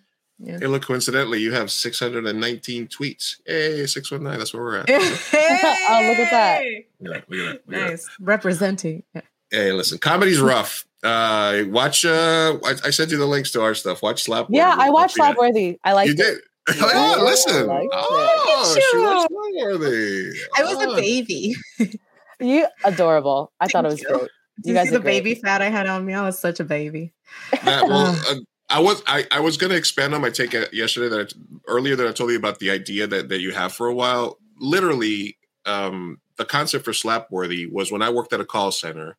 Hey, 0.45 0.67
look, 0.67 0.83
coincidentally, 0.85 1.39
you 1.39 1.53
have 1.53 1.71
619 1.71 2.87
tweets. 2.87 3.37
Hey, 3.45 3.85
619, 3.85 4.37
that's 4.37 4.53
where 4.53 4.63
we're 4.63 4.77
at. 4.79 4.89
Oh, 5.87 6.01
look 6.09 6.17
at 6.19 6.31
that. 6.31 6.63
Look 6.99 7.15
at 7.15 7.27
that, 7.27 7.29
look 7.29 7.39
at 7.39 7.45
that, 7.45 7.67
look 7.67 7.77
at 7.77 7.85
that. 7.85 7.89
Nice 7.91 8.09
representing. 8.19 9.03
Hey, 9.51 9.71
listen, 9.71 9.97
comedy's 9.99 10.41
rough. 10.41 10.85
Uh, 11.03 11.63
watch. 11.67 12.03
Uh, 12.03 12.57
I, 12.65 12.71
I 12.85 12.89
sent 12.89 13.11
you 13.11 13.17
the 13.17 13.25
links 13.27 13.51
to 13.51 13.61
our 13.61 13.75
stuff. 13.75 14.01
Watch 14.01 14.23
Slap. 14.23 14.47
Yeah, 14.49 14.75
I 14.77 14.89
watched 14.89 15.15
Don't. 15.17 15.37
Slapworthy. 15.37 15.77
I 15.83 15.93
like 15.93 16.07
You 16.07 16.13
it. 16.13 16.17
did. 16.17 16.37
Yeah, 16.75 16.81
oh, 17.17 17.23
listen. 17.23 17.69
I. 17.69 17.87
Oh, 17.91 18.65
Look 18.75 18.77
at 18.77 18.83
she 18.83 18.97
you. 18.97 19.03
watched 19.03 19.31
Slapworthy. 19.31 20.31
I 20.57 20.63
was 20.63 20.85
Oh. 20.87 20.93
a 20.93 20.95
baby. 20.95 21.55
You 22.41 22.67
adorable. 22.83 23.53
I 23.61 23.67
thought 23.67 23.85
it 23.85 23.89
was 23.89 24.01
Thank 24.01 24.09
you. 24.09 24.17
great. 24.17 24.29
Did 24.57 24.65
You 24.65 24.73
you 24.73 24.73
guys 24.75 24.87
see 24.89 24.93
the 24.95 24.99
great. 24.99 25.23
baby 25.23 25.35
fat 25.39 25.61
I 25.61 25.69
had 25.69 25.87
on 25.87 26.05
me? 26.05 26.13
I 26.13 26.21
was 26.25 26.37
such 26.37 26.59
a 26.59 26.65
baby. 26.65 27.13
Matt, 27.63 27.87
well, 27.87 28.07
uh, 28.29 28.35
I 28.69 28.79
was 28.81 29.01
I, 29.07 29.25
I 29.31 29.39
was 29.39 29.55
going 29.55 29.69
to 29.71 29.77
expand 29.77 30.13
on 30.13 30.19
my 30.21 30.29
take 30.31 30.51
yesterday 30.73 31.07
that 31.15 31.33
I, 31.33 31.39
earlier 31.67 31.95
that 31.95 32.05
I 32.07 32.11
told 32.11 32.31
you 32.31 32.37
about 32.37 32.59
the 32.59 32.71
idea 32.71 33.07
that 33.07 33.29
that 33.29 33.39
you 33.39 33.51
have 33.51 33.71
for 33.73 33.87
a 33.87 33.93
while. 33.93 34.37
Literally, 34.59 35.37
um, 35.65 36.19
the 36.37 36.43
concept 36.45 36.83
for 36.83 36.91
Slapworthy 36.91 37.71
was 37.71 37.89
when 37.89 38.01
I 38.01 38.09
worked 38.09 38.33
at 38.33 38.41
a 38.41 38.45
call 38.45 38.71
center. 38.73 39.15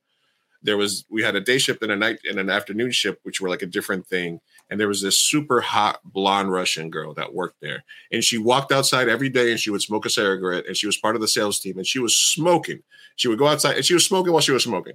There 0.63 0.77
was 0.77 1.07
we 1.09 1.23
had 1.23 1.37
a 1.37 1.41
day 1.41 1.57
shift 1.57 1.83
and 1.83 1.93
a 1.93 1.97
night 1.97 2.19
and 2.29 2.39
an 2.39 2.51
afternoon 2.51 2.91
shift, 2.91 3.21
which 3.23 3.41
were 3.41 3.49
like 3.49 3.63
a 3.63 3.67
different 3.67 4.07
thing. 4.07 4.41
And 4.69 4.81
there 4.81 4.89
was 4.89 5.01
this 5.01 5.19
super 5.19 5.61
hot 5.61 6.01
blonde 6.05 6.51
Russian 6.51 6.91
girl 6.91 7.15
that 7.15 7.33
worked 7.33 7.61
there, 7.61 7.85
and 8.11 8.25
she 8.25 8.39
walked 8.39 8.73
outside 8.73 9.09
every 9.09 9.29
day 9.29 9.51
and 9.51 9.61
she 9.61 9.71
would 9.71 9.83
smoke 9.83 10.07
a 10.07 10.11
cigarette. 10.11 10.67
And 10.67 10.77
she 10.77 10.87
was 10.87 10.97
part 10.97 11.15
of 11.15 11.21
the 11.21 11.29
sales 11.29 11.61
team, 11.61 11.79
and 11.79 11.87
she 11.87 11.99
was 11.99 12.17
smoking. 12.17 12.83
She 13.17 13.29
would 13.29 13.39
go 13.39 13.47
outside 13.47 13.77
and 13.77 13.85
she 13.85 13.95
was 13.95 14.05
smoking 14.05 14.33
while 14.33 14.43
she 14.43 14.53
was 14.53 14.65
smoking. 14.65 14.95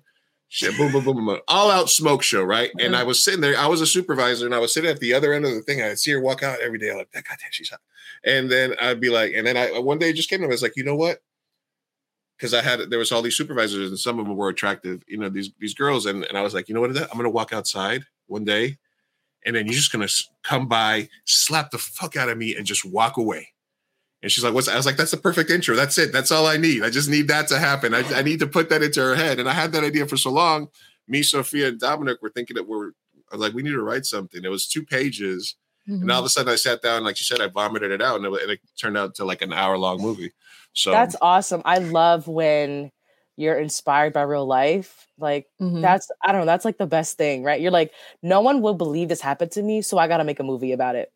Shit, 0.53 0.75
boom, 0.77 0.91
boom, 0.91 1.05
boom, 1.05 1.15
boom, 1.15 1.25
boom. 1.27 1.39
All 1.47 1.71
out 1.71 1.89
smoke 1.89 2.21
show, 2.21 2.43
right? 2.43 2.71
And 2.81 2.93
I 2.93 3.03
was 3.03 3.23
sitting 3.23 3.39
there. 3.39 3.57
I 3.57 3.67
was 3.67 3.79
a 3.79 3.87
supervisor, 3.87 4.45
and 4.45 4.53
I 4.53 4.59
was 4.59 4.73
sitting 4.73 4.89
at 4.89 4.99
the 4.99 5.13
other 5.13 5.31
end 5.31 5.45
of 5.45 5.53
the 5.53 5.61
thing. 5.61 5.81
I'd 5.81 5.97
see 5.97 6.11
her 6.11 6.19
walk 6.19 6.43
out 6.43 6.59
every 6.59 6.77
day. 6.77 6.91
I'm 6.91 6.97
like, 6.97 7.11
God 7.13 7.23
damn, 7.27 7.51
she's 7.51 7.69
hot. 7.69 7.79
And 8.25 8.51
then 8.51 8.75
I'd 8.81 8.99
be 8.99 9.09
like, 9.09 9.31
and 9.33 9.47
then 9.47 9.55
I 9.55 9.79
one 9.79 9.97
day 9.97 10.09
it 10.09 10.17
just 10.17 10.29
came 10.29 10.39
to 10.39 10.47
me. 10.47 10.51
I 10.51 10.51
was 10.51 10.61
like, 10.61 10.75
you 10.75 10.83
know 10.83 10.95
what? 10.95 11.19
Because 12.37 12.53
I 12.53 12.61
had 12.61 12.81
there 12.89 12.99
was 12.99 13.13
all 13.13 13.21
these 13.21 13.37
supervisors, 13.37 13.91
and 13.91 13.97
some 13.97 14.19
of 14.19 14.25
them 14.27 14.35
were 14.35 14.49
attractive. 14.49 15.01
You 15.07 15.19
know, 15.19 15.29
these 15.29 15.51
these 15.57 15.73
girls, 15.73 16.05
and, 16.05 16.25
and 16.25 16.37
I 16.37 16.41
was 16.41 16.53
like, 16.53 16.67
you 16.67 16.75
know 16.75 16.81
what? 16.81 16.89
I'm 16.89 17.17
gonna 17.17 17.29
walk 17.29 17.53
outside 17.53 18.03
one 18.27 18.43
day, 18.43 18.77
and 19.45 19.55
then 19.55 19.65
you're 19.65 19.75
just 19.75 19.91
gonna 19.91 20.07
come 20.43 20.67
by, 20.67 21.09
slap 21.25 21.71
the 21.71 21.77
fuck 21.77 22.15
out 22.15 22.29
of 22.29 22.37
me, 22.37 22.55
and 22.55 22.65
just 22.65 22.85
walk 22.85 23.17
away. 23.17 23.49
And 24.21 24.31
she's 24.31 24.43
like, 24.43 24.53
"What's?" 24.53 24.67
I 24.67 24.77
was 24.77 24.85
like, 24.85 24.97
"That's 24.97 25.11
the 25.11 25.17
perfect 25.17 25.49
intro. 25.49 25.75
That's 25.75 25.97
it. 25.97 26.11
That's 26.11 26.31
all 26.31 26.45
I 26.45 26.57
need. 26.57 26.83
I 26.83 26.89
just 26.89 27.09
need 27.09 27.27
that 27.29 27.47
to 27.47 27.57
happen. 27.57 27.93
I, 27.93 28.03
I 28.13 28.21
need 28.21 28.39
to 28.39 28.47
put 28.47 28.69
that 28.69 28.83
into 28.83 29.01
her 29.01 29.15
head." 29.15 29.39
And 29.39 29.49
I 29.49 29.53
had 29.53 29.71
that 29.73 29.83
idea 29.83 30.07
for 30.07 30.17
so 30.17 30.31
long. 30.31 30.67
Me, 31.07 31.23
Sophia, 31.23 31.69
and 31.69 31.79
Dominic 31.79 32.21
were 32.21 32.29
thinking 32.29 32.55
that 32.55 32.67
we're. 32.67 32.89
I 33.31 33.35
was 33.35 33.41
like, 33.41 33.53
"We 33.53 33.63
need 33.63 33.71
to 33.71 33.81
write 33.81 34.05
something." 34.05 34.43
It 34.43 34.51
was 34.51 34.67
two 34.67 34.83
pages, 34.83 35.55
and 35.87 36.11
all 36.11 36.19
of 36.19 36.21
mm-hmm. 36.21 36.25
a 36.27 36.29
sudden, 36.29 36.53
I 36.53 36.55
sat 36.55 36.81
down, 36.81 37.03
like 37.03 37.17
she 37.17 37.23
said, 37.23 37.41
I 37.41 37.47
vomited 37.47 37.91
it 37.91 38.01
out, 38.01 38.17
and 38.17 38.25
it, 38.25 38.41
and 38.41 38.51
it 38.51 38.59
turned 38.79 38.97
out 38.97 39.15
to 39.15 39.25
like 39.25 39.41
an 39.41 39.53
hour 39.53 39.77
long 39.77 40.01
movie. 40.01 40.31
So 40.73 40.91
That's 40.91 41.15
awesome. 41.21 41.61
I 41.65 41.79
love 41.79 42.27
when 42.27 42.91
you're 43.37 43.57
inspired 43.59 44.13
by 44.13 44.21
real 44.23 44.45
life. 44.45 45.07
Like 45.17 45.47
Mhm. 45.61 45.81
that's 45.81 46.09
I 46.23 46.31
don't 46.31 46.41
know, 46.41 46.45
that's 46.47 46.65
like 46.65 46.77
the 46.77 46.87
best 46.87 47.17
thing, 47.17 47.43
right? 47.43 47.59
You're 47.61 47.71
like, 47.71 47.91
no 48.21 48.41
one 48.41 48.61
will 48.61 48.73
believe 48.75 49.09
this 49.09 49.21
happened 49.21 49.51
to 49.51 49.61
me, 49.63 49.81
so 49.81 49.97
I 49.97 50.07
gotta 50.07 50.23
make 50.23 50.39
a 50.39 50.43
movie 50.43 50.71
about 50.73 50.95
it. 50.95 51.11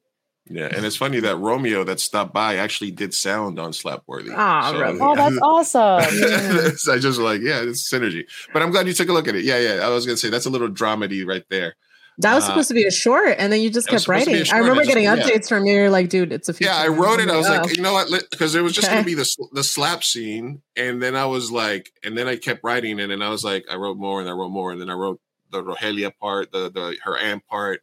yeah, 0.48 0.68
and 0.76 0.86
it's 0.86 0.96
funny 0.96 1.20
that 1.20 1.38
Romeo 1.38 1.84
that 1.84 2.00
stopped 2.00 2.32
by 2.32 2.58
actually 2.58 2.92
did 2.92 3.16
sound 3.16 3.58
on 3.60 3.72
Slapworthy. 3.72 4.32
Ah, 4.36 4.70
So- 4.72 4.80
Romeo. 4.80 5.04
Oh, 5.10 5.16
that's 5.16 5.40
awesome. 5.42 6.78
so 6.78 6.94
I 6.94 7.00
just 7.00 7.18
like, 7.20 7.42
yeah, 7.42 7.62
it's 7.62 7.92
synergy. 7.92 8.26
But 8.54 8.62
I'm 8.62 8.70
glad 8.70 8.86
you 8.86 8.94
took 8.94 9.10
a 9.10 9.14
look 9.14 9.28
at 9.28 9.34
it. 9.36 9.44
Yeah, 9.44 9.58
yeah. 9.58 9.86
I 9.86 9.90
was 9.90 10.06
gonna 10.06 10.18
say 10.18 10.30
that's 10.30 10.46
a 10.46 10.52
little 10.52 10.70
dramedy 10.70 11.26
right 11.26 11.44
there. 11.50 11.76
That 12.20 12.34
was 12.34 12.44
Uh, 12.46 12.48
supposed 12.48 12.68
to 12.70 12.74
be 12.74 12.86
a 12.86 12.92
short, 12.92 13.36
and 13.38 13.52
then 13.52 13.60
you 13.60 13.70
just 13.70 13.88
kept 13.90 14.04
supposed 14.04 14.26
to 14.26 14.32
be 14.32 14.38
a 14.38 14.40
writing. 14.42 14.54
I 14.54 14.58
remember 14.60 14.82
just- 14.84 14.88
getting 14.90 15.04
yeah. 15.04 15.18
updates 15.18 15.50
from 15.50 15.66
you. 15.66 15.74
You're 15.74 15.90
like, 15.90 16.08
dude, 16.10 16.32
it's 16.32 16.48
a 16.48 16.54
feature. 16.54 16.72
Yeah, 16.72 16.78
I 16.78 16.88
wrote 16.88 17.20
it. 17.20 17.30
I 17.30 17.36
was 17.36 17.48
"Oh." 17.48 17.54
like, 17.54 17.76
you 17.76 17.82
know 17.84 17.92
what? 17.94 18.10
Because 18.32 18.56
it 18.56 18.62
was 18.62 18.74
just 18.74 18.88
Okay. 18.88 18.96
gonna 18.96 19.06
be 19.14 19.14
the 19.16 19.30
the 19.52 19.64
slap 19.64 20.04
scene, 20.04 20.62
and 20.78 21.02
then 21.02 21.16
I 21.16 21.26
was 21.26 21.52
like, 21.52 21.92
and 22.04 22.18
then 22.18 22.28
I 22.28 22.38
kept 22.38 22.64
writing, 22.64 23.00
and 23.02 23.12
then 23.12 23.22
I 23.22 23.30
was 23.30 23.44
like, 23.44 23.66
I 23.70 23.76
wrote 23.76 23.98
more, 23.98 24.22
and 24.22 24.30
I 24.30 24.34
wrote 24.34 24.50
more, 24.50 24.72
and 24.72 24.80
then 24.80 24.90
I 24.90 24.94
wrote 24.94 25.20
the 25.52 25.62
Rogelia 25.64 26.12
part, 26.18 26.52
the 26.52 26.70
the 26.72 26.98
her 27.04 27.18
aunt 27.18 27.46
part, 27.48 27.82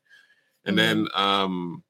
and 0.64 0.78
then 0.78 1.08
um, 1.14 1.84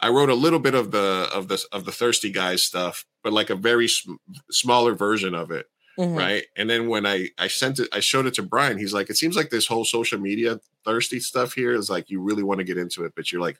I 0.00 0.10
wrote 0.10 0.28
a 0.30 0.34
little 0.34 0.58
bit 0.60 0.74
of 0.74 0.90
the 0.90 1.28
of 1.32 1.48
the 1.48 1.64
of 1.72 1.84
the 1.86 1.92
thirsty 1.92 2.30
guys 2.30 2.62
stuff, 2.62 3.06
but 3.22 3.32
like 3.32 3.48
a 3.50 3.56
very 3.56 3.88
sm- 3.88 4.16
smaller 4.50 4.94
version 4.94 5.34
of 5.34 5.50
it. 5.50 5.66
Mhm. 5.98 6.16
right? 6.16 6.44
And 6.56 6.70
then 6.70 6.88
when 6.88 7.06
I 7.06 7.28
I 7.38 7.48
sent 7.48 7.78
it, 7.80 7.88
I 7.92 8.00
showed 8.00 8.26
it 8.26 8.34
to 8.34 8.42
Brian. 8.42 8.78
He's 8.78 8.92
like, 8.94 9.10
it 9.10 9.16
seems 9.16 9.36
like 9.36 9.50
this 9.50 9.66
whole 9.66 9.84
social 9.84 10.18
media 10.20 10.60
thirsty 10.84 11.20
stuff 11.20 11.52
here 11.54 11.72
is 11.74 11.90
like 11.90 12.08
you 12.10 12.20
really 12.20 12.42
want 12.42 12.58
to 12.58 12.64
get 12.64 12.78
into 12.78 13.04
it, 13.04 13.12
but 13.16 13.32
you're 13.32 13.40
like 13.42 13.58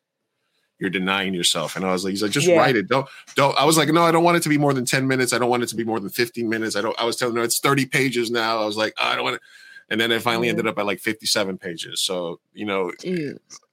you're 0.79 0.91
denying 0.91 1.35
yourself. 1.35 1.75
And 1.75 1.85
I 1.85 1.91
was 1.91 2.05
like, 2.05 2.13
he's 2.13 2.23
like, 2.23 2.31
just 2.31 2.47
Yeah. 2.47 2.57
write 2.59 2.77
it. 2.77 2.87
Don't 2.89 3.09
don't. 3.35 3.59
I 3.59 3.65
was 3.65 3.77
like, 3.77 3.89
no, 3.89 4.03
I 4.05 4.13
don't 4.13 4.23
want 4.23 4.37
it 4.37 4.45
to 4.45 4.49
be 4.49 4.59
more 4.59 4.73
than 4.73 4.85
ten 4.85 5.09
minutes. 5.09 5.33
I 5.33 5.39
don't 5.39 5.51
want 5.51 5.65
it 5.65 5.69
to 5.71 5.77
be 5.77 5.83
more 5.85 5.99
than 5.99 6.11
fifteen 6.11 6.49
minutes. 6.49 6.77
I 6.77 6.81
don't. 6.81 6.99
I 7.01 7.05
was 7.05 7.17
telling 7.17 7.35
her 7.37 7.43
it's 7.43 7.59
thirty 7.59 7.85
pages 7.87 8.31
now. 8.31 8.63
I 8.63 8.65
was 8.65 8.77
like, 8.77 8.95
oh, 8.99 9.05
I 9.09 9.15
don't 9.17 9.25
want 9.25 9.37
it. 9.37 9.43
And 9.91 10.01
then 10.01 10.13
it 10.13 10.23
finally 10.23 10.49
ended 10.49 10.67
up 10.69 10.79
at 10.79 10.87
like 10.87 11.01
fifty-seven 11.01 11.59
pages. 11.59 12.01
So 12.01 12.39
you 12.55 12.67
know, 12.67 12.93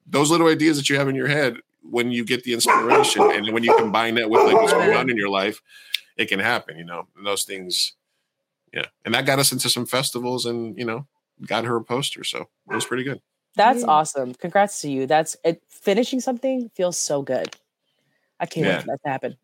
those 0.07 0.31
little 0.31 0.47
ideas 0.47 0.77
that 0.77 0.89
you 0.89 0.95
have 0.97 1.07
in 1.07 1.15
your 1.15 1.27
head 1.27 1.57
when 1.87 2.11
you 2.11 2.25
get 2.25 2.43
the 2.43 2.53
inspiration 2.53 3.21
and 3.31 3.53
when 3.53 3.63
you 3.63 3.75
combine 3.77 4.15
that 4.15 4.27
with 4.27 4.41
like 4.41 4.55
what's 4.55 4.73
going 4.73 4.93
on 4.95 5.07
in 5.09 5.17
your 5.17 5.29
life 5.29 5.61
it 6.17 6.25
can 6.27 6.39
happen 6.39 6.75
you 6.79 6.83
know 6.83 7.07
and 7.15 7.25
those 7.27 7.43
things 7.43 7.93
yeah 8.75 8.85
and 9.05 9.15
that 9.15 9.25
got 9.25 9.39
us 9.39 9.51
into 9.51 9.69
some 9.69 9.85
festivals 9.87 10.45
and 10.45 10.77
you 10.77 10.85
know 10.85 11.07
got 11.47 11.65
her 11.65 11.75
a 11.77 11.83
poster 11.83 12.23
so 12.23 12.41
it 12.69 12.75
was 12.75 12.85
pretty 12.85 13.03
good 13.03 13.19
That's 13.55 13.81
Yeah. 13.81 13.87
awesome. 13.87 14.33
Congrats 14.35 14.81
to 14.81 14.89
you. 14.89 15.07
That's 15.07 15.37
it, 15.45 15.63
finishing 15.69 16.19
something 16.19 16.69
feels 16.75 16.97
so 16.97 17.21
good. 17.21 17.55
I 18.37 18.45
can't 18.47 18.65
Yeah. 18.65 18.73
wait 18.75 18.81
for 18.81 18.87
that 18.87 19.01
to 19.05 19.09
happen. 19.09 19.37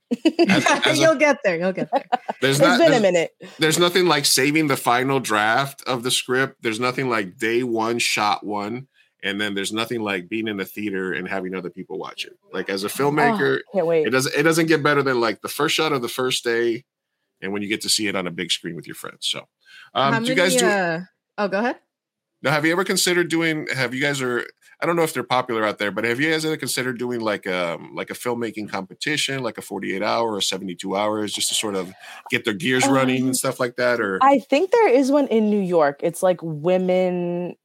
As- 0.49 0.65
as 0.85 0.99
a- 0.99 1.01
You'll 1.01 1.15
get 1.15 1.37
there. 1.45 1.57
You'll 1.57 1.71
get 1.71 1.89
there. 1.93 2.03
there's 2.41 2.59
it's 2.59 2.67
not 2.67 2.77
been 2.79 2.91
a 2.93 2.99
minute. 2.99 3.31
there's 3.57 3.79
nothing 3.79 4.05
like 4.07 4.25
saving 4.25 4.67
the 4.67 4.75
final 4.75 5.19
draft 5.21 5.81
of 5.87 6.03
the 6.03 6.11
script 6.11 6.57
there's 6.61 6.79
nothing 6.79 7.07
like 7.09 7.37
day 7.37 7.63
one 7.63 7.99
shot 7.99 8.45
one 8.45 8.87
and 9.23 9.39
then 9.39 9.53
there's 9.55 9.71
nothing 9.71 10.01
like 10.01 10.27
being 10.27 10.47
in 10.49 10.57
the 10.57 10.65
theater 10.65 11.13
and 11.13 11.27
having 11.29 11.55
other 11.55 11.69
people 11.69 11.97
watch 11.97 12.25
it 12.25 12.33
like 12.51 12.69
as 12.69 12.83
a 12.83 12.87
ah, 12.87 12.97
filmmaker 12.97 13.59
Oh, 13.59 13.71
can't 13.73 13.87
wait. 13.87 14.07
it 14.07 14.09
doesn't 14.09 14.35
it 14.35 14.43
doesn't 14.43 14.65
get 14.67 14.83
better 14.83 15.03
than 15.03 15.21
like 15.21 15.39
the 15.41 15.47
first 15.59 15.73
shot 15.75 15.93
of 15.93 16.01
the 16.01 16.09
first 16.09 16.43
day 16.43 16.83
and 17.41 17.51
when 17.53 17.61
you 17.61 17.67
get 17.67 17.81
to 17.81 17.89
see 17.89 18.07
it 18.07 18.15
on 18.15 18.27
a 18.27 18.31
big 18.31 18.51
screen 18.51 18.75
with 18.75 18.87
your 18.87 18.95
friends 18.95 19.27
so 19.27 19.39
um 19.93 20.13
How 20.13 20.19
do 20.19 20.25
you 20.27 20.35
guys 20.35 20.55
do 20.55 20.65
uh, 20.65 20.99
oh, 21.37 21.47
go 21.47 21.59
ahead. 21.59 21.77
now 22.41 22.51
have 22.51 22.65
you 22.65 22.71
ever 22.71 22.83
considered 22.83 23.29
doing 23.29 23.67
have 23.73 23.93
you 23.93 24.01
guys 24.01 24.21
are 24.21 24.45
i 24.81 24.85
don't 24.85 24.95
know 24.95 25.03
if 25.03 25.13
they're 25.13 25.23
popular 25.23 25.63
out 25.65 25.77
there 25.77 25.91
but 25.91 26.03
have 26.05 26.19
you 26.19 26.31
guys 26.31 26.43
ever 26.45 26.57
considered 26.57 26.97
doing 26.97 27.19
like 27.19 27.45
um 27.47 27.93
like 27.95 28.09
a 28.09 28.13
filmmaking 28.13 28.67
competition 28.69 29.43
like 29.43 29.57
a 29.57 29.61
48 29.61 30.01
hour 30.01 30.33
or 30.33 30.41
72 30.41 30.95
hours 30.95 31.33
just 31.33 31.49
to 31.49 31.53
sort 31.55 31.75
of 31.75 31.93
get 32.29 32.45
their 32.45 32.53
gears 32.55 32.87
running 32.87 33.21
Um, 33.21 33.27
and 33.29 33.37
stuff 33.37 33.59
like 33.59 33.75
that 33.75 33.99
or 34.01 34.17
I 34.21 34.39
think 34.39 34.71
there 34.71 34.87
is 34.89 35.11
one 35.11 35.27
in 35.27 35.49
New 35.49 35.61
York. 35.61 35.99
It's 36.01 36.23
like 36.23 36.39
women 36.41 37.55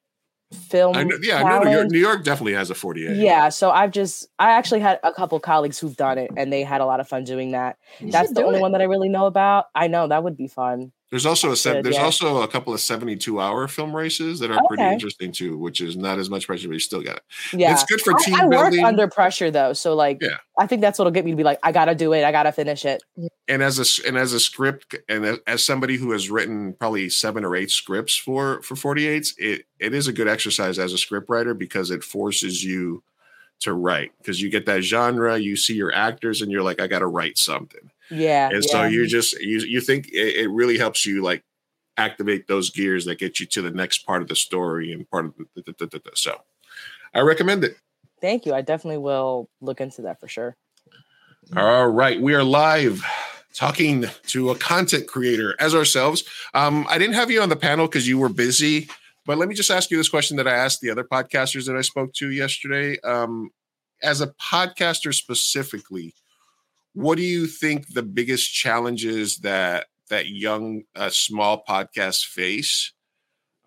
film. 0.57 0.96
I 0.96 1.04
know, 1.04 1.16
yeah 1.22 1.42
i 1.42 1.59
know 1.59 1.62
new 1.64 1.70
york, 1.76 1.90
new 1.90 1.98
york 1.98 2.24
definitely 2.24 2.54
has 2.54 2.70
a 2.70 2.74
48 2.74 3.16
Yeah, 3.16 3.48
so 3.48 3.70
I've 3.70 3.90
just 3.90 4.28
I 4.38 4.52
actually 4.52 4.80
had 4.80 4.98
a 5.02 5.12
couple 5.12 5.38
colleagues 5.40 5.78
who've 5.78 5.96
done 5.96 6.18
it 6.18 6.30
and 6.36 6.52
they 6.52 6.62
had 6.62 6.80
a 6.80 6.86
lot 6.86 7.00
of 7.00 7.09
fun 7.09 7.24
doing 7.24 7.52
that. 7.52 7.78
You 8.00 8.11
That's 8.11 8.32
the 8.32 8.44
only 8.44 8.59
it. 8.59 8.62
one 8.62 8.72
that 8.72 8.80
I 8.80 8.84
really 8.84 9.09
know 9.09 9.26
about. 9.26 9.66
I 9.74 9.86
know 9.88 10.09
that 10.09 10.24
would 10.24 10.36
be 10.36 10.48
fun. 10.48 10.92
There's 11.11 11.24
also 11.24 11.52
a 11.52 11.57
se- 11.57 11.82
there's 11.82 11.94
yeah. 11.96 12.02
also 12.02 12.42
a 12.42 12.48
couple 12.48 12.74
of 12.74 12.80
72 12.80 13.40
hour 13.40 13.68
film 13.68 13.94
races 13.94 14.40
that 14.40 14.50
are 14.50 14.61
pretty 14.66 14.82
interesting 14.82 15.30
too, 15.30 15.57
which 15.57 15.80
is 15.80 15.96
not 15.96 16.18
as 16.18 16.28
much 16.28 16.46
pressure, 16.46 16.66
but 16.66 16.74
you 16.74 16.80
still 16.80 17.02
got 17.02 17.18
it. 17.18 17.22
Yeah. 17.52 17.72
It's 17.72 17.84
good 17.84 18.00
for 18.00 18.12
I- 18.14 18.24
team 18.24 18.34
I, 18.34 18.46
work 18.46 18.70
building. 18.70 18.84
under 18.84 19.07
pressure 19.07 19.50
though, 19.50 19.72
so 19.72 19.94
like 19.94 20.18
Yeah. 20.20 20.38
I 20.59 20.66
think 20.66 20.80
that's 20.80 20.98
what'll 20.98 21.12
get 21.12 21.24
me 21.24 21.30
to 21.30 21.36
be 21.36 21.44
like, 21.44 21.61
I 21.62 21.70
gotta 21.70 21.94
do 21.94 22.12
it, 22.12 22.24
I 22.24 22.32
gotta 22.32 22.50
finish 22.50 22.84
it. 22.84 23.04
Mm-hmm. 23.18 23.26
and 23.46 23.62
as 23.62 23.78
a 23.78 24.09
and 24.09 24.16
as 24.18 24.32
a 24.32 24.40
script 24.40 24.96
and 25.09 25.24
as, 25.24 25.38
as 25.46 25.64
somebody 25.64 25.96
who 25.96 26.11
has 26.11 26.28
written 26.28 26.72
probably 26.72 27.09
seven 27.09 27.44
or 27.44 27.54
eight 27.54 27.70
scripts 27.70 28.16
for 28.16 28.61
for 28.62 28.74
48s 28.74 29.34
it 29.38 29.66
it 29.78 29.94
is 29.94 30.09
a 30.09 30.12
good 30.12 30.26
exercise 30.26 30.78
as 30.78 30.92
a 30.92 30.98
script 30.98 31.28
writer 31.30 31.54
because 31.54 31.90
it 31.92 32.02
forces 32.02 32.64
you 32.64 33.02
to 33.61 33.72
write 33.72 34.11
because 34.18 34.42
you 34.42 34.50
get 34.50 34.66
that 34.66 34.82
genre 34.82 35.38
you 35.38 35.57
see 35.57 35.74
your 35.74 35.94
actors 35.94 36.42
and 36.42 36.50
you're 36.50 36.62
like 36.62 36.80
i 36.80 36.86
gotta 36.86 37.07
write 37.07 37.38
something 37.38 37.90
Yeah. 38.11 38.48
and 38.52 38.62
yeah. 38.64 38.70
so 38.70 38.84
you 38.84 39.07
just 39.07 39.38
you, 39.40 39.59
you 39.61 39.80
think 39.80 40.09
it, 40.09 40.36
it 40.44 40.48
really 40.50 40.78
helps 40.78 41.04
you 41.07 41.22
like 41.22 41.42
activate 41.96 42.46
those 42.46 42.70
gears 42.70 43.04
that 43.07 43.18
get 43.18 43.40
you 43.40 43.46
to 43.46 43.62
the 43.62 43.70
next 43.70 44.07
part 44.07 44.22
of 44.22 44.28
the 44.28 44.36
story 44.36 44.92
and 44.92 45.09
part 45.11 45.26
of 45.26 45.34
the, 45.36 45.62
the, 45.62 45.74
the, 45.78 45.86
the, 45.86 45.98
the- 45.98 46.11
so 46.14 46.36
i 47.14 47.20
recommend 47.20 47.64
it 47.64 47.76
Thank 48.20 48.46
you. 48.46 48.54
I 48.54 48.62
definitely 48.62 48.98
will 48.98 49.48
look 49.61 49.80
into 49.80 50.02
that 50.02 50.20
for 50.20 50.28
sure. 50.28 50.57
All 51.57 51.88
right, 51.88 52.20
we 52.20 52.34
are 52.34 52.42
live 52.42 53.04
talking 53.54 54.04
to 54.28 54.50
a 54.50 54.57
content 54.57 55.07
creator 55.07 55.54
as 55.61 55.74
ourselves. 55.74 56.24
Um, 56.54 56.86
I 56.90 56.98
didn't 56.98 57.14
have 57.14 57.30
you 57.30 57.40
on 57.40 57.48
the 57.48 57.57
panel 57.57 57.86
because 57.86 58.09
you 58.09 58.18
were 58.18 58.28
busy, 58.28 58.88
but 59.24 59.38
let 59.38 59.48
me 59.48 59.54
just 59.54 59.70
ask 59.70 59.90
you 59.90 59.96
this 59.96 60.09
question 60.09 60.36
that 60.38 60.48
I 60.48 60.54
asked 60.54 60.80
the 60.80 60.90
other 60.90 61.04
podcasters 61.04 61.66
that 61.66 61.76
I 61.76 61.82
spoke 61.82 62.12
to 62.14 62.30
yesterday. 62.30 62.98
Um, 63.00 63.50
as 64.02 64.20
a 64.20 64.28
podcaster 64.42 65.14
specifically, 65.14 66.14
what 66.97 67.18
do 67.18 67.22
you 67.22 67.47
think 67.47 67.92
the 67.92 68.03
biggest 68.03 68.51
challenges 68.55 69.36
that 69.40 69.88
that 70.09 70.28
young 70.28 70.84
uh, 70.94 71.11
small 71.11 71.62
podcasts 71.62 72.24
face 72.24 72.92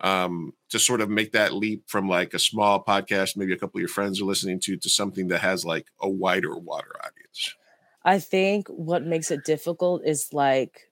um, 0.00 0.52
to 0.70 0.80
sort 0.80 1.00
of 1.00 1.08
make 1.08 1.30
that 1.30 1.54
leap 1.54 1.84
from 1.86 2.08
like 2.08 2.34
a 2.34 2.40
small 2.40 2.82
podcast, 2.82 3.36
maybe 3.36 3.52
a 3.52 3.56
couple 3.56 3.78
of 3.78 3.82
your 3.82 3.88
friends 3.88 4.20
are 4.20 4.24
listening 4.24 4.58
to, 4.58 4.76
to 4.78 4.88
something 4.88 5.28
that 5.28 5.42
has 5.42 5.64
like 5.64 5.86
a 6.00 6.08
wider, 6.08 6.56
wider 6.56 6.96
audience? 7.04 7.54
I 8.04 8.18
think 8.18 8.66
what 8.66 9.04
makes 9.04 9.30
it 9.30 9.44
difficult 9.44 10.02
is 10.04 10.32
like, 10.32 10.90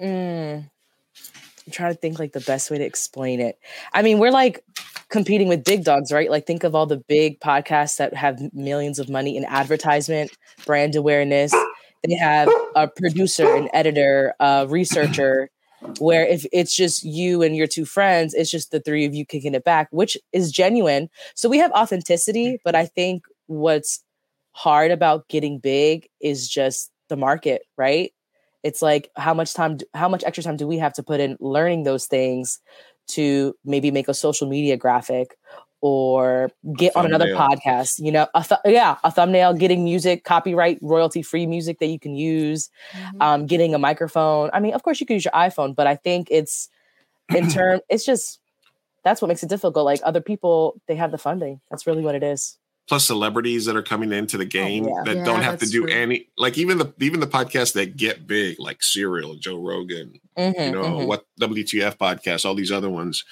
mm, 0.00 0.68
I'm 1.66 1.72
trying 1.72 1.92
to 1.92 1.98
think 1.98 2.18
like 2.18 2.32
the 2.32 2.40
best 2.40 2.72
way 2.72 2.78
to 2.78 2.84
explain 2.84 3.38
it. 3.40 3.56
I 3.92 4.02
mean, 4.02 4.18
we're 4.18 4.32
like 4.32 4.64
competing 5.12 5.46
with 5.46 5.62
big 5.62 5.84
dogs, 5.84 6.10
right? 6.10 6.30
Like, 6.30 6.46
think 6.46 6.64
of 6.64 6.74
all 6.74 6.86
the 6.86 6.96
big 7.06 7.38
podcasts 7.38 7.98
that 7.98 8.14
have 8.14 8.40
millions 8.52 8.98
of 8.98 9.08
money 9.08 9.36
in 9.36 9.44
advertisement, 9.44 10.36
brand 10.66 10.96
awareness. 10.96 11.54
They 12.02 12.14
have 12.16 12.48
a 12.74 12.88
producer, 12.88 13.54
an 13.54 13.68
editor, 13.72 14.34
a 14.40 14.66
researcher. 14.68 15.50
Where 15.98 16.24
if 16.24 16.46
it's 16.52 16.76
just 16.76 17.02
you 17.02 17.42
and 17.42 17.56
your 17.56 17.66
two 17.66 17.84
friends, 17.84 18.34
it's 18.34 18.52
just 18.52 18.70
the 18.70 18.78
three 18.78 19.04
of 19.04 19.14
you 19.14 19.26
kicking 19.26 19.52
it 19.52 19.64
back, 19.64 19.88
which 19.90 20.16
is 20.32 20.52
genuine. 20.52 21.10
So 21.34 21.48
we 21.48 21.58
have 21.58 21.72
authenticity, 21.72 22.46
mm-hmm. 22.46 22.62
but 22.64 22.76
I 22.76 22.86
think 22.86 23.24
what's 23.46 24.04
hard 24.52 24.92
about 24.92 25.28
getting 25.28 25.58
big 25.58 26.08
is 26.20 26.48
just 26.48 26.92
the 27.08 27.16
market, 27.16 27.62
right? 27.76 28.12
It's 28.62 28.80
like 28.80 29.10
how 29.16 29.34
much 29.34 29.54
time, 29.54 29.78
how 29.92 30.08
much 30.08 30.22
extra 30.22 30.44
time 30.44 30.56
do 30.56 30.68
we 30.68 30.78
have 30.78 30.92
to 30.94 31.02
put 31.02 31.18
in 31.18 31.36
learning 31.40 31.82
those 31.82 32.06
things 32.06 32.60
to 33.08 33.54
maybe 33.64 33.90
make 33.90 34.08
a 34.08 34.14
social 34.14 34.48
media 34.48 34.76
graphic 34.76 35.36
or 35.80 36.50
get 36.76 36.94
on 36.96 37.04
another 37.06 37.34
podcast? 37.34 37.98
You 37.98 38.12
know, 38.12 38.28
a 38.34 38.42
th- 38.42 38.60
yeah, 38.64 38.98
a 39.04 39.10
thumbnail, 39.10 39.54
getting 39.54 39.84
music, 39.84 40.24
copyright, 40.24 40.78
royalty 40.80 41.22
free 41.22 41.46
music 41.46 41.78
that 41.80 41.86
you 41.86 41.98
can 41.98 42.14
use, 42.14 42.70
um, 43.20 43.46
getting 43.46 43.74
a 43.74 43.78
microphone. 43.78 44.50
I 44.52 44.60
mean, 44.60 44.74
of 44.74 44.82
course, 44.82 45.00
you 45.00 45.06
can 45.06 45.14
use 45.14 45.24
your 45.24 45.32
iPhone, 45.32 45.74
but 45.74 45.86
I 45.86 45.96
think 45.96 46.28
it's 46.30 46.68
in 47.34 47.48
term, 47.50 47.80
it's 47.88 48.04
just 48.04 48.40
that's 49.04 49.20
what 49.20 49.28
makes 49.28 49.42
it 49.42 49.48
difficult. 49.48 49.84
Like 49.84 50.00
other 50.04 50.20
people, 50.20 50.80
they 50.86 50.94
have 50.94 51.10
the 51.10 51.18
funding. 51.18 51.60
That's 51.70 51.86
really 51.86 52.02
what 52.02 52.14
it 52.14 52.22
is. 52.22 52.58
Plus 52.88 53.06
celebrities 53.06 53.64
that 53.66 53.76
are 53.76 53.82
coming 53.82 54.12
into 54.12 54.36
the 54.36 54.44
game 54.44 54.84
yeah. 54.84 55.02
that 55.04 55.16
Yeah, 55.18 55.24
don't 55.24 55.42
have 55.42 55.60
to 55.60 55.66
do 55.66 55.82
true. 55.82 55.92
any 55.92 56.28
like 56.36 56.58
even 56.58 56.78
the 56.78 56.92
even 57.00 57.20
the 57.20 57.26
podcasts 57.26 57.72
that 57.74 57.96
get 57.96 58.26
big 58.26 58.58
like 58.58 58.82
Serial, 58.82 59.36
Joe 59.36 59.56
Rogan, 59.58 60.20
Mhm, 60.36 60.66
you 60.66 60.72
know 60.72 60.82
mhm. 60.84 61.06
what 61.06 61.26
WTF 61.40 61.96
podcast, 61.98 62.44
all 62.44 62.54
these 62.54 62.72
other 62.72 62.90
ones. 62.90 63.24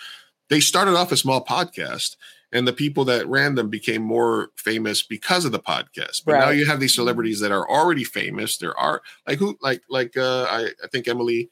They 0.48 0.60
started 0.60 0.96
off 0.96 1.12
a 1.12 1.16
small 1.16 1.44
podcast, 1.44 2.16
and 2.52 2.66
the 2.66 2.72
people 2.72 3.04
that 3.06 3.26
ran 3.28 3.54
them 3.54 3.68
became 3.70 4.02
more 4.02 4.50
famous 4.56 5.02
because 5.02 5.44
of 5.44 5.52
the 5.52 5.60
podcast. 5.60 6.22
But 6.24 6.38
now 6.40 6.50
you 6.50 6.66
have 6.66 6.80
these 6.80 6.94
celebrities 6.94 7.40
that 7.40 7.52
are 7.52 7.68
already 7.68 8.04
famous. 8.04 8.56
There 8.58 8.76
are 8.78 9.02
like 9.26 9.38
who 9.38 9.56
like 9.60 9.82
like 9.88 10.16
uh, 10.16 10.46
I 10.48 10.70
I 10.82 10.86
think 10.90 11.06
Emily 11.08 11.50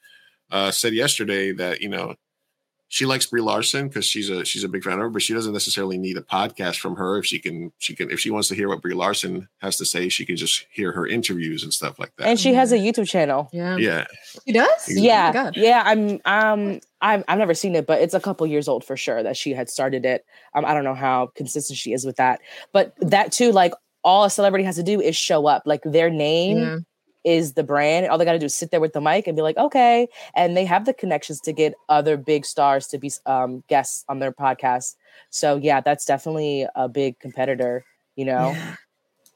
uh, 0.50 0.70
said 0.70 0.94
yesterday 0.94 1.52
that 1.52 1.80
you 1.80 1.88
know 1.88 2.14
she 2.90 3.04
likes 3.04 3.26
Brie 3.26 3.42
Larson 3.42 3.88
because 3.88 4.06
she's 4.06 4.30
a 4.30 4.44
she's 4.44 4.64
a 4.64 4.68
big 4.68 4.82
fan 4.82 4.94
of 4.94 5.00
her, 5.00 5.10
but 5.10 5.20
she 5.20 5.34
doesn't 5.34 5.52
necessarily 5.52 5.98
need 5.98 6.16
a 6.16 6.22
podcast 6.22 6.78
from 6.78 6.96
her. 6.96 7.18
If 7.18 7.26
she 7.26 7.38
can, 7.38 7.70
she 7.78 7.94
can 7.94 8.10
if 8.10 8.18
she 8.18 8.30
wants 8.30 8.48
to 8.48 8.54
hear 8.54 8.68
what 8.68 8.80
Brie 8.80 8.94
Larson 8.94 9.48
has 9.58 9.76
to 9.76 9.84
say, 9.84 10.08
she 10.08 10.24
can 10.24 10.36
just 10.36 10.66
hear 10.70 10.92
her 10.92 11.06
interviews 11.06 11.62
and 11.62 11.72
stuff 11.72 11.98
like 11.98 12.16
that. 12.16 12.26
And 12.26 12.40
she 12.40 12.54
has 12.54 12.72
a 12.72 12.78
YouTube 12.78 13.06
channel. 13.06 13.50
Yeah. 13.52 13.76
yeah, 13.76 14.06
He 14.44 14.52
does? 14.52 14.88
Yeah, 14.88 15.32
Oh 15.46 15.50
yeah. 15.54 15.82
I'm, 15.84 16.20
um, 16.24 16.80
I'm, 17.00 17.24
I've 17.28 17.38
never 17.38 17.54
seen 17.54 17.74
it, 17.74 17.86
but 17.86 18.00
it's 18.00 18.14
a 18.14 18.20
couple 18.20 18.46
years 18.46 18.68
old 18.68 18.84
for 18.84 18.96
sure 18.96 19.22
that 19.22 19.36
she 19.36 19.52
had 19.52 19.68
started 19.68 20.06
it. 20.06 20.24
Um, 20.54 20.64
I 20.64 20.72
don't 20.72 20.84
know 20.84 20.94
how 20.94 21.26
consistent 21.34 21.78
she 21.78 21.92
is 21.92 22.06
with 22.06 22.16
that, 22.16 22.40
but 22.72 22.94
that 23.00 23.32
too, 23.32 23.52
like 23.52 23.74
all 24.02 24.24
a 24.24 24.30
celebrity 24.30 24.64
has 24.64 24.76
to 24.76 24.82
do 24.82 25.00
is 25.00 25.14
show 25.14 25.46
up. 25.46 25.62
Like 25.66 25.82
their 25.84 26.08
name 26.08 26.58
Yeah. 26.58 26.78
Is 27.28 27.52
the 27.52 27.62
brand. 27.62 28.06
All 28.06 28.16
they 28.16 28.24
got 28.24 28.32
to 28.32 28.38
do 28.38 28.46
is 28.46 28.54
sit 28.54 28.70
there 28.70 28.80
with 28.80 28.94
the 28.94 29.00
mic 29.02 29.26
and 29.26 29.36
be 29.36 29.42
like, 29.42 29.58
okay. 29.58 30.08
And 30.34 30.56
they 30.56 30.64
have 30.64 30.86
the 30.86 30.94
connections 30.94 31.40
to 31.42 31.52
get 31.52 31.74
other 31.88 32.16
big 32.16 32.46
stars 32.46 32.86
to 32.88 32.98
be 32.98 33.12
um, 33.26 33.62
guests 33.68 34.04
on 34.08 34.18
their 34.18 34.32
podcast. 34.32 34.96
So 35.28 35.56
yeah, 35.56 35.82
that's 35.82 36.06
definitely 36.06 36.66
a 36.74 36.88
big 36.88 37.20
competitor. 37.20 37.84
You 38.16 38.24
know. 38.24 38.52
Yeah. 38.52 38.74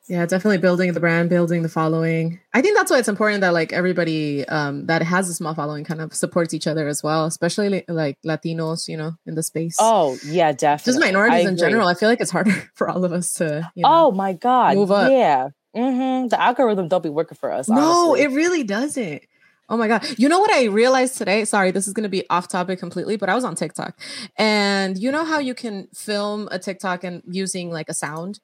Yeah, 0.09 0.27
definitely 0.27 0.59
building 0.59 0.93
the 0.93 1.01
brand, 1.01 1.31
building 1.31 1.63
the 1.63 1.69
following. 1.69 2.41
I 2.53 2.61
think 2.61 2.77
that's 2.77 2.91
why 2.91 2.99
it's 2.99 3.09
important 3.09 3.43
that 3.43 3.53
like 3.53 3.73
everybody 3.73 4.45
um 4.49 4.87
that 4.87 5.01
has 5.01 5.29
a 5.29 5.35
small 5.35 5.55
following 5.55 5.85
kind 5.85 6.01
of 6.01 6.13
supports 6.13 6.53
each 6.53 6.67
other 6.67 6.89
as 6.89 7.05
well, 7.05 7.25
especially 7.25 7.85
like 7.87 8.19
Latinos, 8.27 8.89
you 8.89 8.97
know, 8.97 9.13
in 9.27 9.37
the 9.37 9.45
space. 9.45 9.77
Oh 9.79 10.19
yeah, 10.27 10.51
definitely. 10.51 10.93
just 10.93 11.01
minorities 11.01 11.47
in 11.47 11.57
general. 11.57 11.87
I 11.87 11.95
feel 11.95 12.09
like 12.09 12.21
it's 12.21 12.33
harder 12.33 12.69
for 12.75 12.91
all 12.91 13.05
of 13.05 13.13
us 13.13 13.35
to 13.35 13.71
you 13.77 13.85
know. 13.85 13.89
Oh 14.09 14.11
my 14.11 14.33
god. 14.33 14.77
move 14.77 14.91
up. 14.91 15.11
Yeah. 15.11 15.51
Hmm 15.75 16.27
The 16.29 16.41
algorithm 16.41 16.89
don't 16.89 17.03
be 17.03 17.09
working 17.09 17.37
for 17.37 17.51
us. 17.51 17.69
No, 17.69 18.11
honestly. 18.11 18.23
it 18.23 18.31
really 18.33 18.63
doesn't. 18.63 19.23
Oh 19.69 19.77
my 19.77 19.89
god. 19.89 20.05
You 20.19 20.29
know 20.29 20.39
what 20.41 20.51
I 20.53 20.65
realized 20.65 21.17
today? 21.17 21.45
Sorry, 21.47 21.71
this 21.71 21.87
is 21.89 21.95
going 21.95 22.03
to 22.03 22.11
be 22.11 22.29
off 22.29 22.49
topic 22.49 22.79
completely, 22.79 23.17
but 23.17 23.29
I 23.31 23.35
was 23.35 23.45
on 23.45 23.55
TikTok. 23.55 23.99
And 24.37 24.99
you 24.99 25.11
know 25.11 25.25
how 25.25 25.39
you 25.39 25.55
can 25.55 25.89
film 25.95 26.49
a 26.51 26.59
TikTok 26.59 27.05
and 27.05 27.23
using 27.27 27.71
like 27.71 27.89
a 27.89 27.95
sound 27.95 28.41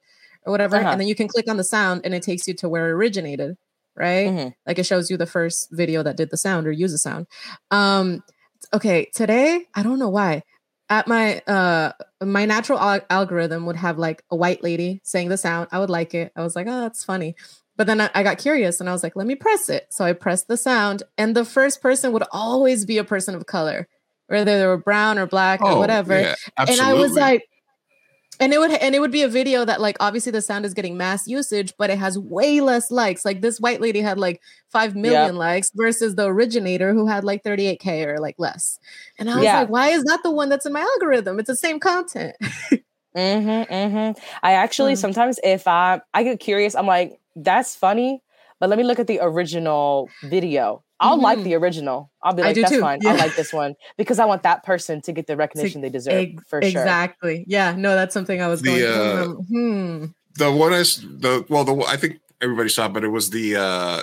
or 0.46 0.52
whatever 0.52 0.76
Uh-huh. 0.76 0.88
and 0.90 1.00
then 1.00 1.08
you 1.08 1.14
can 1.14 1.28
click 1.28 1.50
on 1.50 1.56
the 1.58 1.64
sound 1.64 2.02
and 2.04 2.14
it 2.14 2.22
takes 2.22 2.46
you 2.48 2.54
to 2.54 2.68
where 2.68 2.88
it 2.88 2.92
originated, 2.92 3.56
right? 3.94 4.28
Mhm. 4.28 4.54
Like 4.66 4.78
it 4.78 4.86
shows 4.86 5.10
you 5.10 5.16
the 5.18 5.26
first 5.26 5.68
video 5.72 6.02
that 6.02 6.16
did 6.16 6.30
the 6.30 6.36
sound 6.38 6.66
or 6.66 6.72
use 6.72 6.92
the 6.92 6.98
sound. 6.98 7.26
Um 7.70 8.22
okay, 8.72 9.10
today, 9.14 9.66
I 9.74 9.82
don't 9.82 9.98
know 9.98 10.08
why. 10.08 10.42
At 10.90 11.06
my 11.06 11.40
uh 11.40 11.92
my 12.22 12.46
natural 12.46 12.78
al- 12.78 13.04
algorithm 13.10 13.66
would 13.66 13.76
have 13.76 13.98
like 13.98 14.22
a 14.30 14.36
white 14.36 14.62
lady 14.62 15.00
saying 15.04 15.28
the 15.28 15.36
sound. 15.36 15.68
I 15.70 15.78
would 15.78 15.90
like 15.90 16.14
it. 16.14 16.32
I 16.34 16.42
was 16.42 16.56
like, 16.56 16.66
"Oh, 16.66 16.80
that's 16.80 17.04
funny." 17.04 17.34
But 17.78 17.86
then 17.86 18.00
I, 18.00 18.10
I 18.12 18.22
got 18.24 18.38
curious 18.38 18.80
and 18.80 18.88
I 18.88 18.92
was 18.92 19.04
like, 19.04 19.14
let 19.14 19.26
me 19.26 19.36
press 19.36 19.70
it. 19.70 19.86
So 19.90 20.04
I 20.04 20.12
pressed 20.12 20.48
the 20.48 20.56
sound, 20.56 21.04
and 21.16 21.34
the 21.34 21.44
first 21.44 21.80
person 21.80 22.12
would 22.12 22.24
always 22.32 22.84
be 22.84 22.98
a 22.98 23.04
person 23.04 23.36
of 23.36 23.46
color, 23.46 23.86
whether 24.26 24.58
they 24.58 24.66
were 24.66 24.76
brown 24.76 25.16
or 25.16 25.26
black 25.26 25.62
or 25.62 25.78
whatever. 25.78 26.14
Oh, 26.14 26.20
yeah, 26.20 26.34
And. 26.56 26.80
I 26.80 26.94
was 26.94 27.12
like, 27.12 27.48
and 28.40 28.52
it 28.52 28.58
would 28.58 28.70
and 28.72 28.94
it 28.94 29.00
would 29.00 29.10
be 29.10 29.22
a 29.22 29.28
video 29.28 29.64
that 29.64 29.80
like 29.80 29.96
obviously 30.00 30.32
the 30.32 30.42
sound 30.42 30.64
is 30.64 30.74
getting 30.74 30.96
mass 30.96 31.26
usage, 31.28 31.74
but 31.78 31.90
it 31.90 31.98
has 31.98 32.18
way 32.18 32.60
less 32.60 32.90
likes. 32.90 33.24
Like 33.24 33.40
this 33.42 33.60
white 33.60 33.80
lady 33.80 34.00
had 34.00 34.18
like 34.18 34.40
five 34.70 34.94
million 34.94 35.36
likes 35.36 35.70
versus 35.74 36.14
the 36.14 36.26
originator 36.26 36.92
who 36.94 37.06
had 37.06 37.24
like 37.24 37.42
38k 37.44 38.04
or 38.06 38.18
like 38.18 38.36
less. 38.38 38.78
And 39.18 39.30
I 39.30 39.40
was 39.40 39.44
Yeah. 39.44 39.54
like, 39.54 39.68
why 39.68 39.88
is 39.90 40.04
that 40.04 40.20
the 40.22 40.30
one 40.30 40.48
that's 40.48 40.66
in 40.66 40.72
my 40.72 40.80
algorithm? 40.80 41.38
It's 41.40 41.48
the 41.48 41.56
same 41.56 41.80
content. 41.80 42.36
Mm-hmm, 43.16 43.72
mm-hmm. 43.72 44.20
I 44.42 44.52
actually 44.52 44.94
Mm. 44.94 44.98
sometimes 44.98 45.40
if 45.42 45.66
I 45.66 46.00
I 46.14 46.22
get 46.22 46.40
curious, 46.40 46.74
I'm 46.74 46.86
like, 46.86 47.18
that's 47.36 47.74
funny, 47.74 48.22
but 48.60 48.68
let 48.68 48.78
me 48.78 48.84
look 48.84 48.98
at 48.98 49.06
the 49.06 49.18
original 49.22 50.14
video. 50.22 50.84
I'll 51.00 51.20
like 51.20 51.38
Mhm. 51.38 51.44
the 51.44 51.54
original. 51.54 52.10
I'll 52.22 52.32
be 52.34 52.42
like, 52.42 52.56
that's 52.56 52.70
too, 52.70 52.80
fine. 52.80 52.98
yeah. 53.02 53.10
I 53.12 53.16
like 53.16 53.36
this 53.36 53.52
one 53.52 53.74
because 53.96 54.18
I 54.18 54.24
want 54.24 54.42
that 54.42 54.64
person 54.64 55.00
to 55.02 55.12
get 55.12 55.26
the 55.28 55.36
recognition 55.36 55.80
they 55.80 55.90
deserve 55.90 56.14
Ex- 56.34 56.42
for 56.48 56.60
sure. 56.60 56.68
exactly. 56.70 57.44
Yeah. 57.46 57.74
No, 57.76 57.94
that's 57.94 58.12
something 58.14 58.42
I 58.42 58.48
was 58.48 58.62
The, 58.62 58.68
going 58.68 58.84
uh, 58.84 59.22
through. 59.24 59.42
Hmm. 59.48 60.04
the 60.36 60.50
one 60.52 60.72
I 60.72 60.80
s- 60.80 60.96
the 61.04 61.44
well 61.48 61.64
the 61.64 61.74
I 61.86 61.96
think 61.96 62.18
everybody 62.40 62.68
saw, 62.68 62.88
but 62.88 63.04
it 63.04 63.08
was 63.08 63.30
the 63.30 63.56
uh 63.56 64.02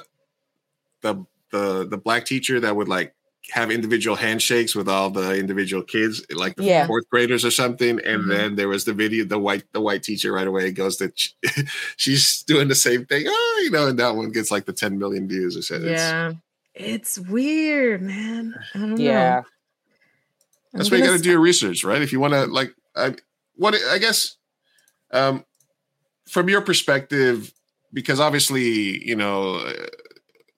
the 1.02 1.26
the 1.52 1.88
the 1.88 1.98
black 1.98 2.26
teacher 2.26 2.60
that 2.60 2.76
would 2.76 2.88
like 2.88 3.14
have 3.52 3.70
individual 3.70 4.16
handshakes 4.16 4.74
with 4.74 4.90
all 4.90 5.12
the 5.12 5.38
individual 5.38 5.84
kids, 5.84 6.26
like 6.34 6.56
the 6.56 6.64
Yeah. 6.64 6.88
fourth 6.88 7.08
graders 7.12 7.46
or 7.46 7.52
something. 7.52 8.00
And 8.04 8.24
Mhm. 8.24 8.28
then 8.30 8.56
there 8.56 8.68
was 8.68 8.86
the 8.86 8.94
video, 8.94 9.24
the 9.24 9.38
white 9.38 9.64
the 9.72 9.82
white 9.82 10.02
teacher 10.02 10.32
right 10.34 10.48
away 10.48 10.72
goes 10.72 10.98
that 10.98 11.12
she, 11.20 11.30
she's 11.96 12.42
doing 12.44 12.70
the 12.70 12.76
same 12.76 13.06
thing. 13.06 13.26
Oh, 13.28 13.62
you 13.64 13.70
know, 13.70 13.86
and 13.88 14.00
that 14.00 14.16
one 14.16 14.32
gets 14.32 14.50
like 14.50 14.66
the 14.66 14.74
10 14.74 14.98
million 14.98 15.28
views 15.28 15.56
or 15.56 15.62
so. 15.62 15.76
It's- 15.76 15.92
Yeah. 16.00 16.30
It's 16.30 16.40
weird, 17.20 18.02
man. 18.02 18.56
I 18.74 18.80
don't 18.80 19.00
Yeah. 19.00 19.36
know. 19.36 19.44
That's 20.74 20.90
I'm 20.90 20.92
why 20.92 20.98
you 20.98 21.04
gonna 21.04 21.14
got 21.14 21.18
to 21.18 21.24
do 21.24 21.32
your 21.32 21.40
research, 21.40 21.84
right? 21.84 22.02
If 22.02 22.12
you 22.12 22.20
want 22.20 22.34
to, 22.34 22.46
like, 22.46 22.74
I, 22.96 23.16
what 23.56 23.76
I 23.90 23.98
guess, 23.98 24.36
um, 25.12 25.46
from 26.28 26.50
your 26.50 26.62
perspective, 26.62 27.54
because 27.94 28.20
obviously, 28.20 29.06
you 29.08 29.16
know, 29.16 29.56
uh, 29.56 29.86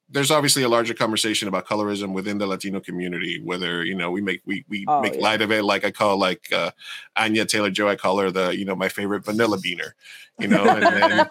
there's 0.10 0.32
obviously 0.32 0.64
a 0.64 0.70
larger 0.70 0.94
conversation 0.94 1.48
about 1.50 1.68
colorism 1.68 2.14
within 2.14 2.38
the 2.38 2.48
Latino 2.48 2.80
community. 2.80 3.42
Whether 3.44 3.84
you 3.84 3.94
know 3.96 4.10
we 4.12 4.22
make 4.22 4.42
we 4.46 4.64
we 4.70 4.86
Oh, 4.88 5.02
make 5.02 5.16
yeah. 5.16 5.22
light 5.22 5.42
of 5.42 5.52
it, 5.52 5.64
like 5.64 5.84
I 5.84 5.92
call 5.92 6.18
like 6.18 6.48
uh, 6.54 6.72
Anya 7.16 7.46
Taylor 7.46 7.70
Joy, 7.70 7.90
I 7.90 7.96
call 7.96 8.18
her 8.20 8.32
the 8.32 8.56
you 8.58 8.64
know 8.66 8.76
my 8.76 8.88
favorite 8.90 9.26
vanilla 9.26 9.58
beaner, 9.58 9.92
you 10.40 10.48
know, 10.48 10.64
and 10.66 10.84
then 10.84 11.28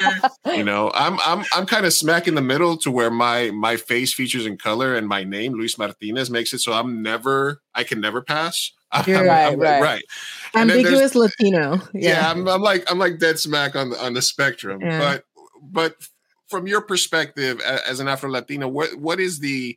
you 0.56 0.62
know 0.64 0.90
i'm 0.94 1.18
i'm 1.24 1.44
i'm 1.52 1.66
kind 1.66 1.84
of 1.86 1.92
smack 1.92 2.26
in 2.28 2.34
the 2.34 2.40
middle 2.42 2.76
to 2.78 2.90
where 2.90 3.10
my 3.10 3.50
my 3.50 3.76
face 3.76 4.12
features 4.12 4.46
in 4.46 4.56
color 4.56 4.94
and 4.94 5.06
my 5.08 5.24
name 5.24 5.52
luis 5.54 5.76
martinez 5.76 6.30
makes 6.30 6.52
it 6.54 6.58
so 6.60 6.72
i'm 6.72 7.02
never 7.02 7.60
i 7.74 7.82
can 7.84 8.00
never 8.00 8.22
pass 8.22 8.70
You're 9.06 9.18
I'm- 9.18 9.26
right, 9.26 9.68
I'm- 9.68 9.82
right. 9.82 10.02
There's- 10.54 10.70
Ambiguous 10.70 11.14
Latino. 11.14 11.76
yeah, 11.92 12.10
Yeah. 12.10 12.30
I'm, 12.30 12.48
I'm 12.48 12.62
like 12.62 12.90
i'm 12.90 12.98
like 12.98 13.18
dead 13.18 13.38
smack 13.40 13.74
on 13.76 13.90
the 13.90 14.02
on 14.04 14.14
the 14.14 14.22
spectrum 14.22 14.80
Yeah. 14.80 14.98
but 14.98 15.24
but 15.62 15.94
from 16.48 16.66
your 16.66 16.80
perspective 16.80 17.60
as 17.60 18.00
an 18.00 18.08
afro 18.08 18.30
latino 18.30 18.68
what 18.68 18.94
what 18.98 19.20
is 19.20 19.40
the 19.40 19.76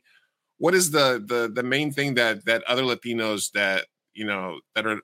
what 0.58 0.74
is 0.74 0.90
the 0.90 1.22
the 1.26 1.50
the 1.52 1.62
main 1.62 1.92
thing 1.92 2.14
that 2.14 2.44
that 2.44 2.62
other 2.64 2.82
latinos 2.82 3.50
that 3.52 3.86
you 4.14 4.24
know 4.24 4.60
that 4.74 4.86
are 4.86 5.00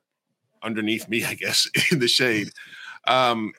underneath 0.62 1.08
me 1.08 1.24
i 1.26 1.34
guess 1.34 1.68
in 1.90 1.98
the 1.98 2.08
shade 2.08 2.50
um 3.06 3.52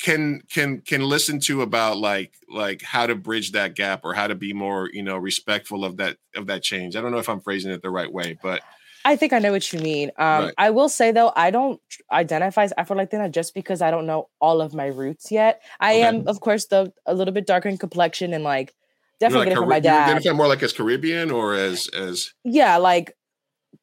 can 0.00 0.40
can 0.50 0.80
can 0.80 1.02
listen 1.02 1.38
to 1.40 1.60
about 1.60 1.98
like 1.98 2.32
like 2.48 2.82
how 2.82 3.06
to 3.06 3.14
bridge 3.14 3.52
that 3.52 3.74
gap 3.74 4.00
or 4.02 4.14
how 4.14 4.26
to 4.26 4.34
be 4.34 4.52
more 4.52 4.88
you 4.92 5.02
know 5.02 5.18
respectful 5.18 5.84
of 5.84 5.98
that 5.98 6.16
of 6.34 6.46
that 6.46 6.62
change? 6.62 6.96
I 6.96 7.02
don't 7.02 7.12
know 7.12 7.18
if 7.18 7.28
i'm 7.28 7.40
phrasing 7.40 7.70
it 7.70 7.82
the 7.82 7.90
right 7.90 8.10
way 8.10 8.38
but 8.42 8.62
I 9.04 9.16
think 9.16 9.32
I 9.32 9.38
know 9.38 9.52
what 9.52 9.72
you 9.72 9.80
mean. 9.80 10.10
Um, 10.18 10.44
Right. 10.44 10.54
I 10.58 10.70
will 10.70 10.88
say 10.88 11.10
though, 11.12 11.32
I 11.34 11.50
don't 11.50 11.80
identify 12.12 12.64
as 12.64 12.72
Afro 12.76 12.96
Latina 12.96 13.28
just 13.28 13.54
because 13.54 13.80
I 13.82 13.90
don't 13.90 14.06
know 14.06 14.28
all 14.40 14.60
of 14.60 14.74
my 14.74 14.86
roots 14.86 15.30
yet. 15.32 15.62
I 15.80 15.94
Okay. 15.94 16.02
am, 16.06 16.28
of 16.28 16.40
course, 16.40 16.66
the 16.66 16.92
a 17.06 17.14
little 17.14 17.32
bit 17.32 17.46
darker 17.46 17.68
in 17.68 17.78
complexion 17.78 18.32
and 18.34 18.44
like 18.44 18.74
definitely 19.18 19.38
like 19.40 19.46
get 19.46 19.52
it 19.52 19.56
from 19.56 19.64
Cari- 19.64 19.70
my 19.70 19.76
you 19.76 19.82
dad. 19.82 20.08
identify 20.08 20.32
more 20.36 20.48
like 20.48 20.62
as 20.62 20.72
caribbean 20.72 21.30
or 21.30 21.54
as 21.54 21.88
as 21.88 22.32
yeah, 22.44 22.76
like 22.76 23.16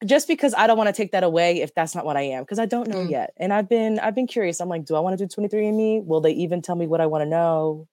just 0.04 0.28
because 0.28 0.54
I 0.54 0.66
don't 0.66 0.76
want 0.78 0.88
to 0.88 0.92
take 0.92 1.12
that 1.12 1.24
away 1.24 1.60
if 1.62 1.74
that's 1.74 1.94
not 1.94 2.04
what 2.04 2.16
I 2.16 2.22
am 2.22 2.42
because 2.44 2.58
I 2.60 2.66
don't 2.66 2.88
know 2.88 2.98
Mm. 3.02 3.10
yet. 3.10 3.32
And 3.38 3.52
I've 3.52 3.68
been 3.68 3.98
I've 3.98 4.14
been 4.14 4.26
curious. 4.28 4.60
I'm 4.60 4.68
like, 4.68 4.84
do 4.84 4.94
I 4.94 5.00
want 5.00 5.18
to 5.18 5.26
do 5.26 5.28
23andMe? 5.42 6.04
Will 6.04 6.20
they 6.20 6.32
even 6.32 6.62
tell 6.62 6.76
me 6.76 6.86
what 6.86 7.00
I 7.00 7.06
want 7.06 7.22
to 7.22 7.26
know? 7.28 7.88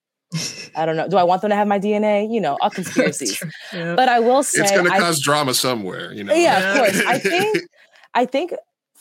I 0.74 0.84
don't 0.84 0.96
know. 0.96 1.08
Do 1.08 1.16
I 1.16 1.22
want 1.22 1.42
them 1.42 1.50
to 1.50 1.56
have 1.56 1.68
my 1.68 1.78
DNA? 1.78 2.32
You 2.32 2.40
know, 2.40 2.58
all 2.60 2.70
conspiracies. 2.80 3.42
Yeah. 3.72 3.94
but 3.94 4.08
I 4.08 4.20
will 4.20 4.42
say, 4.42 4.62
it's 4.62 4.72
going 4.72 4.86
to 4.86 4.92
I 4.92 4.98
cause 4.98 5.20
drama 5.20 5.54
somewhere 5.54 6.12
you 6.12 6.24
know 6.24 6.34
Yeah, 6.34 6.72
of 6.72 6.78
course. 6.78 7.06
I 7.06 7.18
think 7.18 7.58
I 8.14 8.24
think 8.24 8.52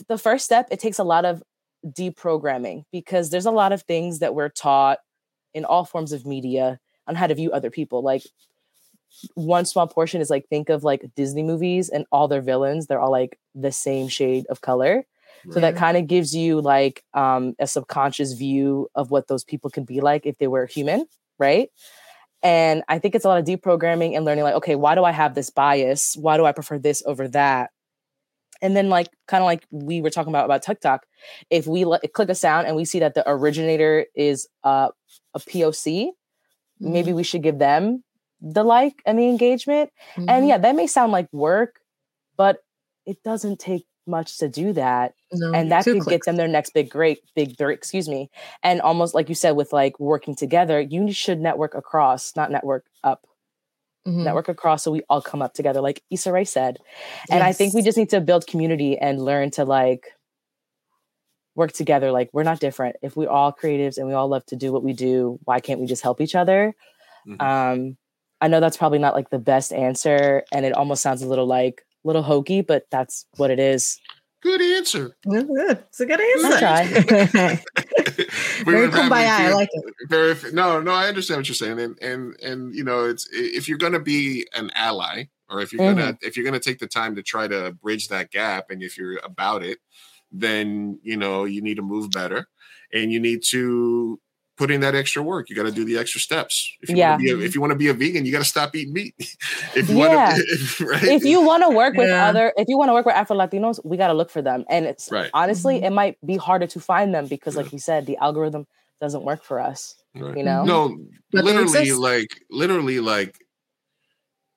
the 0.07 0.17
first 0.17 0.45
step 0.45 0.67
it 0.71 0.79
takes 0.79 0.99
a 0.99 1.03
lot 1.03 1.25
of 1.25 1.41
deprogramming 1.85 2.83
because 2.91 3.29
there's 3.29 3.45
a 3.45 3.51
lot 3.51 3.71
of 3.71 3.83
things 3.83 4.19
that 4.19 4.35
we're 4.35 4.49
taught 4.49 4.99
in 5.53 5.65
all 5.65 5.85
forms 5.85 6.11
of 6.11 6.25
media 6.25 6.79
on 7.07 7.15
how 7.15 7.27
to 7.27 7.35
view 7.35 7.51
other 7.51 7.69
people. 7.69 8.01
Like 8.01 8.23
one 9.35 9.65
small 9.65 9.87
portion 9.87 10.21
is 10.21 10.29
like 10.29 10.47
think 10.47 10.69
of 10.69 10.83
like 10.83 11.09
Disney 11.15 11.43
movies 11.43 11.89
and 11.89 12.05
all 12.11 12.27
their 12.27 12.41
villains, 12.41 12.87
they're 12.87 12.99
all 12.99 13.11
like 13.11 13.39
the 13.53 13.71
same 13.71 14.07
shade 14.07 14.45
of 14.49 14.61
color. 14.61 15.05
So 15.51 15.59
that 15.59 15.75
kind 15.75 15.97
of 15.97 16.07
gives 16.07 16.35
you 16.35 16.61
like 16.61 17.03
um, 17.13 17.53
a 17.59 17.67
subconscious 17.67 18.33
view 18.33 18.89
of 18.95 19.11
what 19.11 19.27
those 19.27 19.43
people 19.43 19.69
could 19.69 19.85
be 19.85 20.01
like 20.01 20.25
if 20.25 20.37
they 20.37 20.47
were 20.47 20.65
human, 20.65 21.05
right? 21.39 21.69
And 22.43 22.83
I 22.87 22.99
think 22.99 23.15
it's 23.15 23.25
a 23.25 23.27
lot 23.27 23.39
of 23.39 23.45
deprogramming 23.45 24.15
and 24.15 24.25
learning 24.25 24.43
like, 24.43 24.55
okay, 24.55 24.75
why 24.75 24.95
do 24.95 25.03
I 25.03 25.11
have 25.11 25.33
this 25.35 25.49
bias? 25.49 26.15
Why 26.19 26.37
do 26.37 26.45
I 26.45 26.51
prefer 26.51 26.77
this 26.79 27.01
over 27.05 27.27
that? 27.29 27.71
And 28.61 28.75
then 28.75 28.89
like 28.89 29.09
kind 29.27 29.41
of 29.41 29.45
like 29.45 29.65
we 29.71 30.01
were 30.01 30.09
talking 30.09 30.31
about 30.31 30.45
about 30.45 30.63
TikTok, 30.63 31.05
if 31.49 31.67
we 31.67 31.85
le- 31.85 31.99
click 32.13 32.29
a 32.29 32.35
sound 32.35 32.67
and 32.67 32.75
we 32.75 32.85
see 32.85 32.99
that 32.99 33.13
the 33.13 33.23
originator 33.29 34.05
is 34.15 34.47
uh, 34.63 34.89
a 35.33 35.39
POC, 35.39 36.09
maybe 36.79 37.13
we 37.13 37.23
should 37.23 37.43
give 37.43 37.59
them 37.59 38.03
the 38.41 38.63
like 38.63 39.01
and 39.05 39.17
the 39.19 39.27
engagement. 39.27 39.89
Mhm. 40.15 40.25
And 40.29 40.47
yeah, 40.47 40.57
that 40.57 40.75
may 40.75 40.87
sound 40.87 41.11
like 41.11 41.27
work, 41.33 41.79
but 42.37 42.59
it 43.05 43.21
doesn't 43.23 43.59
take 43.59 43.85
much 44.07 44.37
to 44.37 44.47
do 44.47 44.73
that 44.73 45.13
No, 45.33 45.53
and 45.53 45.71
that 45.71 45.83
could 45.85 46.05
get 46.05 46.21
them 46.25 46.35
their 46.35 46.47
next 46.47 46.73
big 46.73 46.89
great 46.89 47.19
big 47.35 47.57
break 47.57 47.77
excuse 47.77 48.07
me 48.07 48.29
and 48.63 48.81
almost 48.81 49.13
like 49.15 49.29
you 49.29 49.35
said 49.35 49.51
with 49.51 49.73
like 49.73 49.99
working 49.99 50.35
together 50.35 50.79
you 50.79 51.11
should 51.11 51.39
network 51.39 51.73
across 51.75 52.35
not 52.35 52.51
network 52.51 52.85
up. 53.03 53.25
Mhm. 54.07 54.23
network 54.23 54.47
across 54.49 54.83
so 54.83 54.91
we 54.91 55.01
all 55.09 55.21
come 55.21 55.41
up 55.41 55.53
together 55.55 55.81
like 55.81 56.03
Issa 56.11 56.31
Rae 56.31 56.43
said 56.45 56.77
and 57.31 57.43
I 57.43 57.51
think 57.53 57.73
we 57.73 57.81
just 57.81 57.97
need 57.97 58.09
to 58.11 58.21
build 58.21 58.45
community 58.45 58.97
and 58.97 59.19
learn 59.23 59.49
to 59.51 59.65
like 59.65 60.11
work 61.55 61.71
together 61.71 62.11
like 62.11 62.29
we're 62.33 62.43
not 62.43 62.59
different. 62.59 62.97
If 63.01 63.15
we're 63.15 63.29
all 63.29 63.51
creatives 63.53 63.97
and 63.97 64.07
we 64.07 64.13
all 64.13 64.27
love 64.27 64.45
to 64.47 64.55
do 64.55 64.71
what 64.71 64.83
we 64.83 64.93
do 64.93 65.39
why 65.45 65.59
can't 65.59 65.79
we 65.79 65.87
just 65.87 66.03
help 66.03 66.21
each 66.21 66.35
other? 66.35 66.75
Mhm. 67.27 67.41
um 67.41 67.97
I 68.41 68.47
know 68.49 68.59
that's 68.59 68.77
probably 68.77 68.99
not 68.99 69.15
like 69.15 69.29
the 69.31 69.39
best 69.39 69.73
answer 69.73 70.43
and 70.51 70.65
it 70.65 70.73
almost 70.73 71.01
sounds 71.01 71.23
a 71.23 71.27
little 71.27 71.47
like 71.47 71.81
little 72.05 72.23
hokey 72.23 72.61
but 72.61 72.85
that's 72.91 73.25
what 73.37 73.49
it 73.51 73.59
is 73.59 73.99
good 74.41 74.61
answer 74.61 75.15
It's 75.25 75.99
a 75.99 76.05
good 76.05 76.21
I'll 76.21 76.53
answer. 76.53 77.59
We 78.65 78.73
Very 78.73 78.81
would 78.87 78.93
have 78.93 79.11
kumbaya. 79.11 79.27
I 79.27 79.53
like 79.53 79.69
it. 79.73 79.83
very 80.09 80.35
no 80.53 80.79
no 80.81 80.91
i 80.91 81.07
understand 81.07 81.39
what 81.39 81.47
you're 81.47 81.55
saying 81.55 81.79
and 81.79 81.97
and 82.01 82.35
and 82.41 82.75
you 82.75 82.83
know 82.83 83.05
it's 83.05 83.27
if 83.31 83.67
you're 83.67 83.77
going 83.77 83.93
to 83.93 83.99
be 83.99 84.47
an 84.55 84.71
ally 84.75 85.25
or 85.49 85.61
if 85.61 85.73
you're 85.73 85.81
Mm-hmm. 85.81 85.99
gonna 85.99 86.17
if 86.21 86.35
you're 86.37 86.45
gonna 86.45 86.59
take 86.59 86.79
the 86.79 86.87
time 86.87 87.15
to 87.15 87.23
try 87.23 87.47
to 87.47 87.71
bridge 87.81 88.07
that 88.09 88.31
gap 88.31 88.69
and 88.69 88.81
if 88.83 88.97
you're 88.97 89.17
about 89.23 89.63
it 89.63 89.79
then 90.31 90.99
you 91.03 91.17
know 91.17 91.43
you 91.45 91.61
need 91.61 91.75
to 91.75 91.81
move 91.83 92.11
better 92.11 92.47
and 92.93 93.11
you 93.11 93.19
need 93.19 93.41
to 93.49 94.19
put 94.57 94.71
in 94.71 94.81
that 94.81 94.95
extra 94.95 95.21
work 95.21 95.49
you 95.49 95.55
got 95.55 95.63
to 95.63 95.71
do 95.71 95.83
the 95.85 95.97
extra 95.97 96.19
steps 96.21 96.71
if 96.81 96.89
you 96.89 96.97
Yeah. 96.97 97.09
want 97.11 97.19
to 97.21 97.25
be 97.25 97.31
a, 97.31 97.45
if 97.45 97.55
you 97.55 97.61
want 97.61 97.71
to 97.71 97.77
be 97.77 97.87
a 97.89 97.93
vegan 97.93 98.25
you 98.25 98.31
got 98.31 98.39
to 98.39 98.45
stop 98.45 98.75
eating 98.75 98.93
meat 98.93 99.13
if 99.75 99.89
you 99.89 99.97
Yeah. 99.97 100.05
want 100.37 100.37
to 100.77 100.85
right 100.85 101.03
if 101.03 101.23
you 101.23 101.41
want 101.41 101.63
to 101.63 101.69
work 101.69 101.95
with 101.95 102.07
Yeah. 102.09 102.25
other 102.25 102.53
if 102.57 102.67
you 102.67 102.77
want 102.77 102.89
to 102.89 102.93
work 102.93 103.05
with 103.05 103.15
afro 103.15 103.35
latinos 103.35 103.79
we 103.83 103.97
got 103.97 104.07
to 104.07 104.13
look 104.13 104.29
for 104.29 104.41
them 104.41 104.63
and 104.69 104.85
it's 104.85 105.11
Right. 105.11 105.29
honestly 105.33 105.79
Mhm. 105.79 105.85
it 105.85 105.89
might 105.91 106.17
be 106.25 106.37
harder 106.37 106.67
to 106.67 106.79
find 106.79 107.13
them 107.13 107.27
because 107.27 107.55
like 107.55 107.71
you 107.73 107.79
said 107.79 108.05
the 108.05 108.17
algorithm 108.17 108.65
doesn't 109.01 109.23
work 109.23 109.43
for 109.43 109.59
us 109.59 109.95
Right. 110.15 110.37
you 110.37 110.43
know 110.43 110.63
no 110.63 110.97
But 111.31 111.43
literally 111.43 111.81
exist. 111.81 111.99
like 111.99 112.29
literally 112.49 112.99
like 113.01 113.37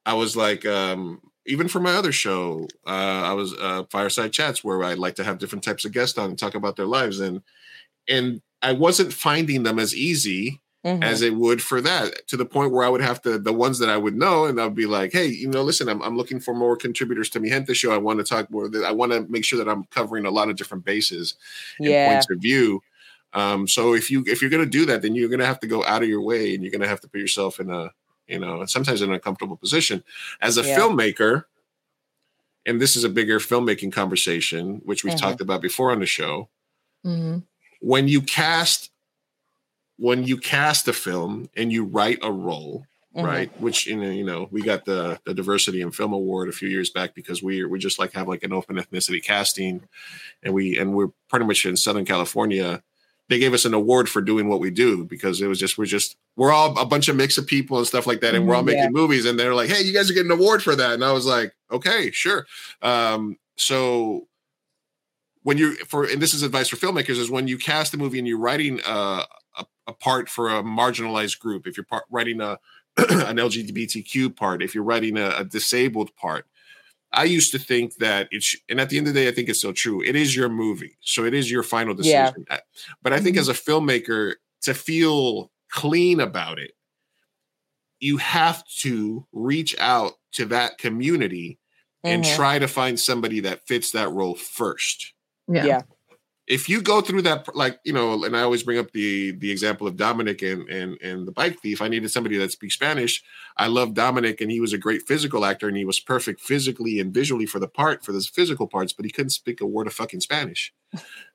i 0.06 0.14
was 0.14 0.36
like 0.36 0.64
um 0.64 1.20
even 1.46 1.66
for 1.66 1.80
my 1.80 1.94
other 1.94 2.12
show 2.12 2.68
uh 2.86 2.90
i 2.90 3.32
was 3.32 3.52
uh 3.54 3.82
fireside 3.90 4.32
chats 4.32 4.62
where 4.62 4.82
i 4.84 4.94
like 4.94 5.16
to 5.16 5.24
have 5.24 5.38
different 5.38 5.64
types 5.64 5.84
of 5.84 5.92
guests 5.92 6.16
on 6.18 6.30
and 6.30 6.38
talk 6.38 6.54
about 6.54 6.76
their 6.76 6.86
lives 6.86 7.18
and 7.20 7.42
and 8.08 8.40
i 8.62 8.72
wasn't 8.72 9.12
finding 9.12 9.62
them 9.62 9.78
as 9.78 9.94
easy 9.94 10.60
Mhm. 10.84 11.02
as 11.02 11.22
it 11.22 11.34
would 11.34 11.60
for 11.60 11.80
that 11.80 12.28
to 12.28 12.36
the 12.36 12.46
point 12.46 12.70
where 12.70 12.84
i 12.84 12.88
would 12.88 13.00
have 13.00 13.20
to 13.22 13.36
the 13.38 13.52
ones 13.52 13.80
that 13.80 13.88
i 13.88 13.96
would 13.96 14.14
know 14.14 14.44
and 14.44 14.60
i'd 14.60 14.76
be 14.76 14.86
like 14.86 15.12
hey 15.12 15.26
you 15.26 15.48
know 15.48 15.62
listen 15.62 15.88
i'm, 15.88 16.00
I'm 16.02 16.16
looking 16.16 16.38
for 16.38 16.54
more 16.54 16.76
contributors 16.76 17.28
to 17.30 17.40
mi 17.40 17.48
gente 17.50 17.74
show 17.74 17.92
i 17.92 17.96
want 17.98 18.20
to 18.20 18.24
talk 18.24 18.48
more 18.50 18.70
i 18.86 18.92
want 18.92 19.10
to 19.12 19.26
make 19.28 19.44
sure 19.44 19.58
that 19.58 19.68
i'm 19.68 19.84
covering 19.90 20.24
a 20.24 20.30
lot 20.30 20.48
of 20.48 20.54
different 20.56 20.84
bases 20.84 21.34
and 21.78 21.88
yeah 21.88 22.12
points 22.12 22.30
of 22.30 22.38
view. 22.38 22.80
Um, 23.34 23.68
so 23.68 23.92
if 23.94 24.10
you 24.10 24.24
if 24.26 24.40
you're 24.40 24.50
gonna 24.50 24.64
do 24.64 24.86
that, 24.86 25.02
then 25.02 25.14
you're 25.14 25.28
gonna 25.28 25.44
have 25.44 25.60
to 25.60 25.66
go 25.66 25.84
out 25.84 26.02
of 26.02 26.08
your 26.08 26.22
way 26.22 26.54
and 26.54 26.62
you're 26.62 26.72
gonna 26.72 26.88
have 26.88 27.00
to 27.02 27.08
put 27.08 27.20
yourself 27.20 27.60
in 27.60 27.68
a 27.70 27.90
you 28.26 28.38
know 28.38 28.64
sometimes 28.64 29.02
in 29.02 29.12
a 29.12 29.20
comfortable 29.20 29.56
position 29.56 30.02
as 30.40 30.56
a 30.56 30.62
Yeah. 30.62 30.78
filmmaker. 30.78 31.44
And 32.64 32.80
this 32.80 32.96
is 32.96 33.04
a 33.04 33.08
bigger 33.10 33.38
filmmaking 33.38 33.92
conversation, 33.92 34.80
which 34.84 35.04
we've 35.04 35.14
Mhm. 35.14 35.18
talked 35.20 35.40
about 35.42 35.60
before 35.60 35.90
on 35.90 36.00
the 36.00 36.06
show. 36.06 36.48
Mhm. 37.04 37.42
When 37.80 38.08
you 38.08 38.20
cast 38.20 38.90
when 40.00 40.24
you 40.24 40.36
cast 40.36 40.86
a 40.88 40.92
film 40.92 41.48
and 41.56 41.72
you 41.72 41.84
write 41.84 42.18
a 42.22 42.30
role, 42.30 42.86
Mhm. 43.16 43.24
right? 43.24 43.60
Which 43.60 43.86
you 43.86 43.96
know, 43.96 44.10
you 44.10 44.22
know, 44.24 44.48
we 44.52 44.62
got 44.62 44.84
the 44.84 45.18
the 45.24 45.34
diversity 45.34 45.80
in 45.80 45.90
film 45.90 46.12
award 46.12 46.48
a 46.48 46.52
few 46.52 46.68
years 46.68 46.90
back 46.90 47.14
because 47.14 47.42
we 47.42 47.64
we 47.64 47.78
just 47.78 47.98
like 47.98 48.12
have 48.12 48.28
like 48.28 48.42
an 48.44 48.52
open 48.52 48.76
ethnicity 48.76 49.22
casting, 49.22 49.82
and 50.42 50.54
we 50.54 50.78
and 50.78 50.94
we're 50.94 51.08
pretty 51.28 51.46
much 51.46 51.66
in 51.66 51.76
Southern 51.76 52.04
California. 52.04 52.82
They 53.28 53.38
gave 53.40 53.52
us 53.54 53.64
an 53.66 53.74
award 53.74 54.08
for 54.08 54.22
doing 54.22 54.48
what 54.48 54.60
we 54.60 54.70
do 54.70 55.04
because 55.04 55.42
it 55.42 55.48
was 55.48 55.58
just 55.58 55.76
we're 55.76 55.84
just 55.84 56.16
we're 56.36 56.52
all 56.52 56.78
a 56.78 56.86
bunch 56.86 57.08
of 57.08 57.16
mix 57.16 57.36
of 57.36 57.46
people 57.46 57.76
and 57.78 57.86
stuff 57.86 58.06
like 58.06 58.20
that, 58.20 58.34
and 58.36 58.46
we're 58.46 58.54
all 58.54 58.62
Mhm, 58.62 58.66
making 58.66 58.82
yeah. 58.84 58.90
movies, 58.90 59.24
and 59.26 59.38
they're 59.38 59.54
like, 59.54 59.68
"Hey, 59.68 59.82
you 59.82 59.92
guys 59.92 60.08
are 60.10 60.14
getting 60.14 60.30
an 60.30 60.38
award 60.38 60.62
for 60.62 60.76
that," 60.76 60.92
and 60.94 61.04
I 61.04 61.10
was 61.12 61.26
like, 61.26 61.52
"Okay, 61.72 62.10
sure." 62.12 62.46
Um, 62.82 63.36
so 63.56 64.27
when 65.48 65.56
you 65.56 65.76
for 65.86 66.04
and 66.04 66.20
this 66.20 66.34
is 66.34 66.42
advice 66.42 66.68
for 66.68 66.76
filmmakers 66.76 67.18
is 67.18 67.30
when 67.30 67.48
you 67.48 67.56
cast 67.56 67.94
a 67.94 67.96
movie 67.96 68.18
and 68.18 68.28
you're 68.28 68.38
writing 68.38 68.80
uh, 68.86 69.24
a, 69.56 69.64
a 69.86 69.94
part 69.94 70.28
for 70.28 70.50
a 70.50 70.62
marginalized 70.62 71.38
group 71.38 71.66
if 71.66 71.74
you're 71.74 71.86
part, 71.86 72.04
writing 72.10 72.42
a 72.42 72.58
an 72.98 73.38
lgbtq 73.38 74.36
part 74.36 74.62
if 74.62 74.74
you're 74.74 74.84
writing 74.84 75.16
a, 75.16 75.30
a 75.38 75.44
disabled 75.44 76.14
part 76.16 76.44
i 77.14 77.24
used 77.24 77.50
to 77.50 77.58
think 77.58 77.94
that 77.94 78.28
it's 78.30 78.54
and 78.68 78.78
at 78.78 78.90
the 78.90 78.98
end 78.98 79.08
of 79.08 79.14
the 79.14 79.20
day 79.20 79.26
i 79.26 79.32
think 79.32 79.48
it's 79.48 79.60
still 79.60 79.72
true 79.72 80.02
it 80.02 80.14
is 80.14 80.36
your 80.36 80.50
movie 80.50 80.98
so 81.00 81.24
it 81.24 81.32
is 81.32 81.50
your 81.50 81.62
final 81.62 81.94
decision 81.94 82.44
Uh, 82.50 82.58
but 83.02 83.14
i 83.14 83.18
think 83.18 83.34
Mhm. 83.36 83.40
as 83.40 83.48
a 83.48 83.54
filmmaker 83.54 84.34
to 84.60 84.74
feel 84.74 85.50
clean 85.70 86.20
about 86.20 86.58
it 86.58 86.72
you 88.00 88.18
have 88.18 88.62
to 88.80 89.26
reach 89.32 89.74
out 89.78 90.12
to 90.32 90.44
that 90.44 90.76
community 90.76 91.58
and 92.04 92.22
Mhm. 92.22 92.36
try 92.36 92.58
to 92.58 92.68
find 92.68 93.00
somebody 93.00 93.40
that 93.40 93.66
fits 93.66 93.90
that 93.92 94.10
role 94.10 94.34
first. 94.34 95.14
Yeah. 95.48 95.64
Yeah. 95.64 95.82
If 96.46 96.66
you 96.66 96.80
go 96.80 97.02
through 97.02 97.22
that, 97.22 97.54
like 97.54 97.78
you 97.84 97.92
know, 97.92 98.24
and 98.24 98.34
I 98.34 98.40
always 98.40 98.62
bring 98.62 98.78
up 98.78 98.92
the 98.92 99.32
the 99.32 99.50
example 99.50 99.86
of 99.86 99.96
Dominic 99.96 100.40
and 100.40 100.66
and 100.70 100.96
and 101.02 101.28
the 101.28 101.32
bike 101.32 101.60
thief. 101.60 101.82
I 101.82 101.88
needed 101.88 102.10
somebody 102.10 102.38
that 102.38 102.52
speaks 102.52 102.72
Spanish. 102.72 103.22
I 103.58 103.66
love 103.66 103.92
Dominic, 103.92 104.40
and 104.40 104.50
he 104.50 104.58
was 104.58 104.72
a 104.72 104.78
great 104.78 105.02
physical 105.02 105.44
actor, 105.44 105.68
and 105.68 105.76
he 105.76 105.84
was 105.84 106.00
perfect 106.00 106.40
physically 106.40 107.00
and 107.00 107.12
visually 107.12 107.44
for 107.44 107.58
the 107.58 107.68
part 107.68 108.02
for 108.02 108.12
those 108.12 108.28
physical 108.28 108.66
parts, 108.66 108.94
but 108.94 109.04
he 109.04 109.10
couldn't 109.10 109.30
speak 109.30 109.60
a 109.60 109.66
word 109.66 109.86
of 109.86 109.92
fucking 109.92 110.20
Spanish, 110.20 110.72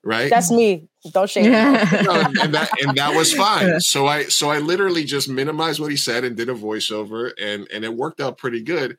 right? 0.02 0.30
That's 0.30 0.50
me. 0.50 0.88
Don't 1.12 1.30
shame 1.30 1.44
me. 1.44 1.50
No, 2.02 2.20
and, 2.20 2.36
and 2.38 2.54
that 2.54 2.70
and 2.82 2.96
that 2.96 3.14
was 3.14 3.32
fine. 3.32 3.78
So 3.78 4.08
I 4.08 4.24
so 4.24 4.50
I 4.50 4.58
literally 4.58 5.04
just 5.04 5.28
minimized 5.28 5.78
what 5.78 5.92
he 5.92 5.96
said 5.96 6.24
and 6.24 6.36
did 6.36 6.48
a 6.48 6.54
voiceover, 6.54 7.30
and 7.40 7.68
and 7.72 7.84
it 7.84 7.94
worked 7.94 8.20
out 8.20 8.36
pretty 8.36 8.62
good. 8.62 8.98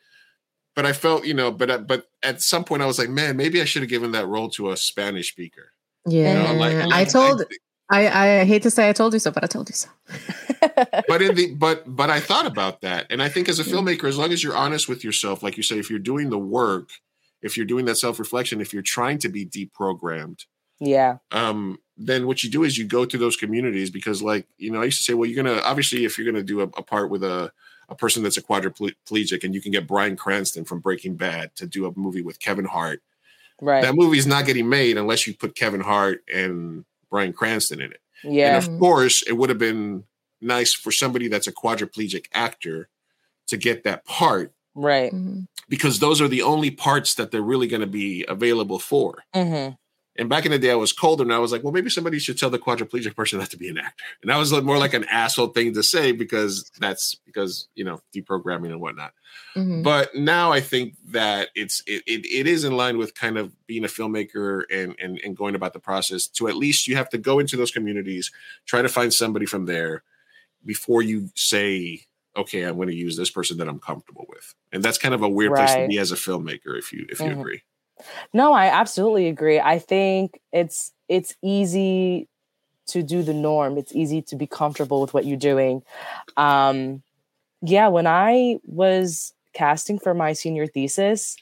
But 0.76 0.86
I 0.86 0.94
felt, 0.94 1.26
you 1.26 1.34
know, 1.34 1.52
but 1.52 1.70
uh, 1.70 1.78
but 1.80 2.08
at 2.22 2.42
some 2.42 2.64
point 2.64 2.82
I 2.82 2.86
was 2.86 3.00
like, 3.00 3.10
man, 3.10 3.38
maybe 3.38 3.62
I 3.62 3.66
should 3.66 3.82
have 3.82 3.90
given 3.90 4.12
that 4.12 4.28
role 4.28 4.50
to 4.52 4.72
a 4.72 4.78
Spanish 4.78 5.32
speaker. 5.32 5.72
Yeah. 6.06 6.34
You 6.34 6.48
know, 6.48 6.60
like, 6.60 6.94
I 6.94 7.06
told 7.06 7.44
I, 7.90 8.40
I 8.40 8.46
hate 8.46 8.64
to 8.64 8.72
say 8.72 8.90
I 8.90 8.94
told 8.94 9.14
you 9.14 9.20
so, 9.20 9.32
but 9.32 9.44
I 9.44 9.48
told 9.48 9.70
you 9.70 9.76
so. 9.76 9.90
but 11.08 11.22
in 11.22 11.36
the 11.36 11.54
but 11.54 11.84
but 11.96 12.10
I 12.10 12.20
thought 12.20 12.46
about 12.46 12.82
that, 12.82 13.08
and 13.10 13.22
I 13.22 13.30
think 13.30 13.48
as 13.48 13.60
a 13.60 13.64
filmmaker, 13.64 14.06
as 14.06 14.18
long 14.18 14.32
as 14.32 14.44
you're 14.44 14.56
honest 14.56 14.90
with 14.90 15.04
yourself, 15.04 15.44
like 15.44 15.58
you 15.58 15.64
say, 15.64 15.78
if 15.78 15.90
you're 15.90 16.00
doing 16.00 16.30
the 16.30 16.40
work, 16.40 16.90
if 17.42 17.56
you're 17.56 17.66
doing 17.66 17.86
that 17.86 17.98
self 17.98 18.20
reflection, 18.20 18.62
if 18.62 18.74
you're 18.74 18.82
trying 18.82 19.20
to 19.20 19.30
be 19.30 19.46
deprogrammed, 19.46 20.46
yeah. 20.80 21.18
um, 21.32 21.78
then 21.98 22.28
what 22.28 22.44
you 22.44 22.50
do 22.50 22.64
is 22.64 22.78
you 22.78 22.86
go 22.86 23.06
to 23.06 23.18
those 23.18 23.36
communities 23.36 23.90
because, 23.90 24.22
like, 24.22 24.48
you 24.58 24.72
know, 24.72 24.82
I 24.82 24.86
used 24.86 24.98
to 24.98 25.04
say, 25.04 25.14
well, 25.14 25.30
you're 25.30 25.44
gonna 25.44 25.62
obviously 25.62 26.06
if 26.06 26.18
you're 26.18 26.30
gonna 26.30 26.44
do 26.44 26.62
a, 26.62 26.64
a 26.64 26.84
part 26.84 27.10
with 27.10 27.24
a 27.24 27.52
a 27.90 27.96
person 27.96 28.24
that's 28.24 28.38
a 28.38 28.42
quadriplegic, 28.42 29.44
and 29.44 29.54
you 29.54 29.62
can 29.62 29.72
get 29.72 29.88
Bryan 29.88 30.16
Cranston 30.16 30.66
from 30.66 30.80
Breaking 30.80 31.16
Bad 31.16 31.56
to 31.58 31.66
do 31.68 31.86
a 31.86 31.92
movie 31.98 32.22
with 32.22 32.40
Kevin 32.40 32.66
Hart. 32.66 33.02
Right. 33.62 33.82
That 33.84 33.96
movie's 33.96 34.28
not 34.28 34.46
getting 34.46 34.68
made 34.68 34.98
unless 34.98 35.26
you 35.28 35.34
put 35.34 35.56
Kevin 35.56 35.82
Hart 35.82 36.24
and 36.34 36.84
Bryan 37.10 37.32
Cranston 37.34 37.80
in 37.82 37.92
it. 37.92 38.02
yeah. 38.24 38.58
And 38.58 38.66
of 38.68 38.80
course, 38.80 39.22
it 39.24 39.34
would 39.34 39.50
have 39.50 39.60
been 39.60 40.04
nice 40.42 40.74
for 40.74 40.92
somebody 40.92 41.28
that's 41.28 41.48
a 41.48 41.52
quadriplegic 41.54 42.26
actor 42.34 42.90
to 43.48 43.58
get 43.58 43.84
that 43.84 44.04
part 44.06 44.52
Right. 44.74 45.14
Mhm. 45.14 45.48
because 45.70 46.00
those 46.00 46.20
are 46.22 46.28
the 46.28 46.42
only 46.42 46.70
parts 46.72 47.14
that 47.16 47.32
they're 47.32 47.42
really 47.42 47.68
going 47.68 47.82
to 47.82 47.88
be 47.88 48.26
available 48.28 48.80
for. 48.80 49.24
hmm 49.34 49.70
And 50.18 50.30
back 50.30 50.46
in 50.46 50.52
the 50.52 50.60
day, 50.60 50.72
I 50.72 50.76
was 50.76 50.94
colder, 50.94 51.24
and 51.24 51.34
I 51.34 51.40
was 51.40 51.52
like, 51.52 51.62
well, 51.64 51.74
maybe 51.74 51.90
somebody 51.90 52.20
should 52.20 52.38
tell 52.38 52.50
the 52.50 52.58
quadriplegic 52.58 53.16
person 53.18 53.38
not 53.40 53.50
to 53.50 53.58
be 53.58 53.68
an 53.68 53.78
actor. 53.78 54.04
And 54.22 54.32
that 54.32 54.38
was 54.38 54.54
like- 54.54 54.64
more 54.64 54.78
like 54.78 54.94
an 54.94 55.04
asshole 55.06 55.48
thing 55.50 55.74
to 55.74 55.84
say 55.84 56.14
because 56.14 56.70
that's 56.80 57.16
because 57.26 57.68
you 57.76 57.84
know 57.84 58.00
deprogramming 58.16 58.72
and 58.72 58.80
whatnot. 58.80 59.14
Mhm. 59.56 59.84
But 59.84 60.16
now 60.16 60.52
I 60.54 60.62
think 60.62 60.96
that 61.08 61.50
it's 61.56 61.84
it, 61.86 62.04
it, 62.08 62.26
it 62.26 62.48
is 62.48 62.64
in 62.64 62.78
line 62.78 62.98
with 62.98 63.14
kind 63.16 63.38
of 63.38 63.52
being 63.68 63.84
a 63.84 63.88
filmmaker 63.88 64.64
and, 64.72 64.96
and 65.02 65.20
and 65.24 65.36
going 65.36 65.56
about 65.56 65.74
the 65.74 65.80
process 65.80 66.28
to 66.28 66.48
at 66.48 66.56
least 66.56 66.88
you 66.88 66.96
have 66.96 67.10
to 67.10 67.18
go 67.18 67.40
into 67.40 67.58
those 67.58 67.72
communities, 67.72 68.32
try 68.66 68.82
to 68.82 68.90
find 68.90 69.14
somebody 69.14 69.46
from 69.46 69.66
there 69.66 70.04
before 70.66 71.02
you 71.02 71.30
say, 71.36 72.02
okay, 72.38 72.64
I'm 72.64 72.76
going 72.76 72.88
to 72.88 72.96
use 72.96 73.16
this 73.18 73.30
person 73.30 73.58
that 73.58 73.68
I'm 73.68 73.80
comfortable 73.80 74.26
with. 74.30 74.56
And 74.72 74.82
that's 74.84 74.98
kind 74.98 75.14
of 75.14 75.22
a 75.22 75.30
weird 75.30 75.54
place 75.54 75.74
to 75.74 75.80
Right. 75.82 75.90
be 75.90 76.00
as 76.00 76.12
a 76.12 76.16
filmmaker, 76.16 76.78
if 76.78 76.92
you 76.94 77.06
if 77.10 77.20
you 77.20 77.28
Mhm. 77.28 77.40
agree. 77.40 77.62
No, 78.34 78.54
I 78.54 78.66
absolutely 78.68 79.28
agree. 79.28 79.60
I 79.60 79.80
think 79.80 80.40
it's 80.52 80.92
it's 81.08 81.36
easy 81.42 82.28
to 82.88 83.02
do 83.04 83.24
the 83.24 83.34
norm. 83.34 83.78
It's 83.78 83.96
easy 83.96 84.22
to 84.24 84.36
be 84.36 84.48
comfortable 84.48 85.02
with 85.02 85.14
what 85.14 85.26
you're 85.26 85.38
doing. 85.38 85.82
Um, 86.38 87.02
yeah, 87.62 87.88
when 87.88 88.06
I 88.08 88.58
was 88.66 89.34
casting 89.54 89.98
for 90.00 90.14
my 90.14 90.34
senior 90.34 90.68
thesis, 90.68 91.36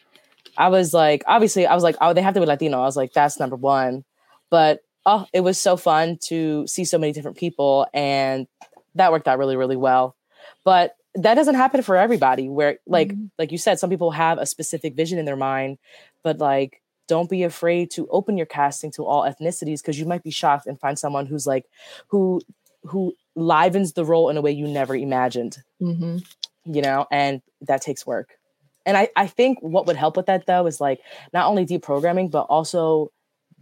I 0.58 0.70
was 0.70 0.94
like, 0.94 1.24
obviously, 1.28 1.66
I 1.66 1.74
was 1.74 1.84
like, 1.84 1.96
oh, 2.00 2.14
they 2.14 2.22
have 2.22 2.34
to 2.36 2.40
be 2.40 2.46
Latino. 2.46 2.78
I 2.80 2.86
was 2.86 2.96
like, 2.96 3.14
that's 3.14 3.40
number 3.40 3.56
one. 3.56 4.04
But 4.50 4.82
oh, 5.06 5.26
it 5.34 5.42
was 5.42 5.60
so 5.60 5.76
fun 5.76 6.18
to 6.28 6.66
see 6.68 6.86
so 6.86 6.98
many 6.98 7.12
different 7.12 7.38
people, 7.38 7.88
and 7.94 8.48
that 8.96 9.12
worked 9.12 9.28
out 9.28 9.40
really, 9.40 9.58
really 9.58 9.76
well. 9.76 10.16
But 10.64 10.96
that 11.16 11.36
doesn't 11.36 11.56
happen 11.56 11.82
for 11.82 11.98
everybody. 11.98 12.48
Where, 12.50 12.80
like, 12.88 13.10
Mhm. 13.10 13.30
like 13.38 13.52
you 13.52 13.58
said, 13.58 13.80
some 13.80 13.90
people 13.90 14.12
have 14.12 14.38
a 14.38 14.46
specific 14.46 14.96
vision 14.96 15.20
in 15.20 15.26
their 15.26 15.36
mind, 15.36 15.78
but 16.24 16.40
like, 16.40 16.82
don't 17.08 17.30
be 17.30 17.44
afraid 17.44 17.92
to 17.92 18.08
open 18.08 18.38
your 18.38 18.46
casting 18.46 18.92
to 18.92 19.06
all 19.06 19.24
ethnicities 19.24 19.82
because 19.82 20.00
you 20.00 20.06
might 20.06 20.24
be 20.24 20.32
shocked 20.32 20.68
and 20.68 20.80
find 20.80 20.98
someone 20.98 21.26
who's 21.26 21.46
like, 21.46 21.66
who, 22.08 22.42
who 22.84 23.14
livens 23.36 23.94
the 23.94 24.06
role 24.06 24.30
in 24.30 24.38
a 24.38 24.42
way 24.42 24.52
you 24.52 24.68
never 24.68 24.96
imagined 24.96 25.58
Mhm. 25.82 26.24
you 26.66 26.82
know, 26.82 27.06
and 27.12 27.42
that 27.62 27.82
takes 27.82 28.06
work. 28.06 28.38
And 28.86 28.96
I, 28.98 29.10
I 29.16 29.28
think 29.28 29.60
what 29.62 29.86
would 29.88 29.96
help 29.98 30.16
with 30.18 30.28
that 30.28 30.46
though 30.46 30.66
is 30.68 30.80
like 30.82 31.00
not 31.34 31.48
only 31.48 31.66
deprogramming, 31.66 32.32
but 32.32 32.44
also 32.44 33.12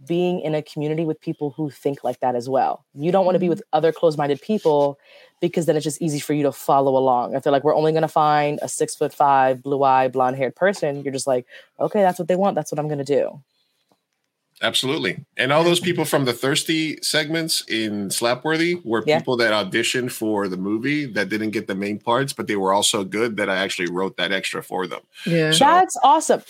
being 0.06 0.40
in 0.40 0.54
a 0.54 0.62
community 0.62 1.04
with 1.04 1.20
people 1.20 1.50
who 1.56 1.70
think 1.70 2.02
like 2.02 2.18
that 2.20 2.34
as 2.34 2.48
well. 2.48 2.84
You 2.94 3.12
don't 3.12 3.24
want 3.24 3.36
to 3.36 3.38
be 3.40 3.46
Mhm. 3.46 3.50
with 3.50 3.62
other 3.72 3.92
closed 3.92 4.18
minded 4.18 4.40
people 4.40 4.98
because 5.42 5.66
then 5.66 5.76
it's 5.76 5.84
just 5.84 6.00
easy 6.00 6.20
for 6.20 6.32
you 6.32 6.44
to 6.44 6.52
follow 6.52 6.96
along. 6.96 7.34
If 7.34 7.42
they're 7.42 7.52
like, 7.52 7.64
we're 7.64 7.74
only 7.74 7.92
going 7.92 8.02
to 8.02 8.08
find 8.08 8.58
a 8.62 8.68
six 8.68 8.94
foot 8.94 9.12
five, 9.12 9.62
blue 9.62 9.82
eyed, 9.82 10.12
blonde 10.12 10.36
haired 10.36 10.56
person, 10.56 11.02
you're 11.02 11.12
just 11.12 11.26
like, 11.26 11.44
okay, 11.78 12.00
that's 12.00 12.18
what 12.18 12.28
they 12.28 12.36
want. 12.36 12.54
That's 12.54 12.72
what 12.72 12.78
I'm 12.78 12.86
going 12.88 13.04
to 13.04 13.04
do. 13.04 13.42
Absolutely. 14.62 15.24
And 15.36 15.52
all 15.52 15.64
those 15.64 15.80
people 15.80 16.04
from 16.04 16.24
the 16.24 16.32
thirsty 16.32 16.96
segments 17.02 17.64
in 17.68 18.08
Slapworthy 18.10 18.80
were 18.84 19.02
Yeah. 19.04 19.18
people 19.18 19.36
that 19.38 19.52
auditioned 19.52 20.12
for 20.12 20.46
the 20.46 20.56
movie 20.56 21.04
that 21.04 21.28
didn't 21.28 21.50
get 21.50 21.66
the 21.66 21.74
main 21.74 21.98
parts, 21.98 22.32
but 22.32 22.46
they 22.46 22.54
were 22.54 22.72
all 22.72 22.84
so 22.84 23.02
good 23.02 23.36
that 23.38 23.50
I 23.50 23.56
actually 23.56 23.90
wrote 23.90 24.16
that 24.18 24.30
extra 24.30 24.62
for 24.62 24.86
them. 24.86 25.00
Yeah. 25.26 25.50
So- 25.50 25.64
That's 25.64 25.98
awesome. 26.04 26.42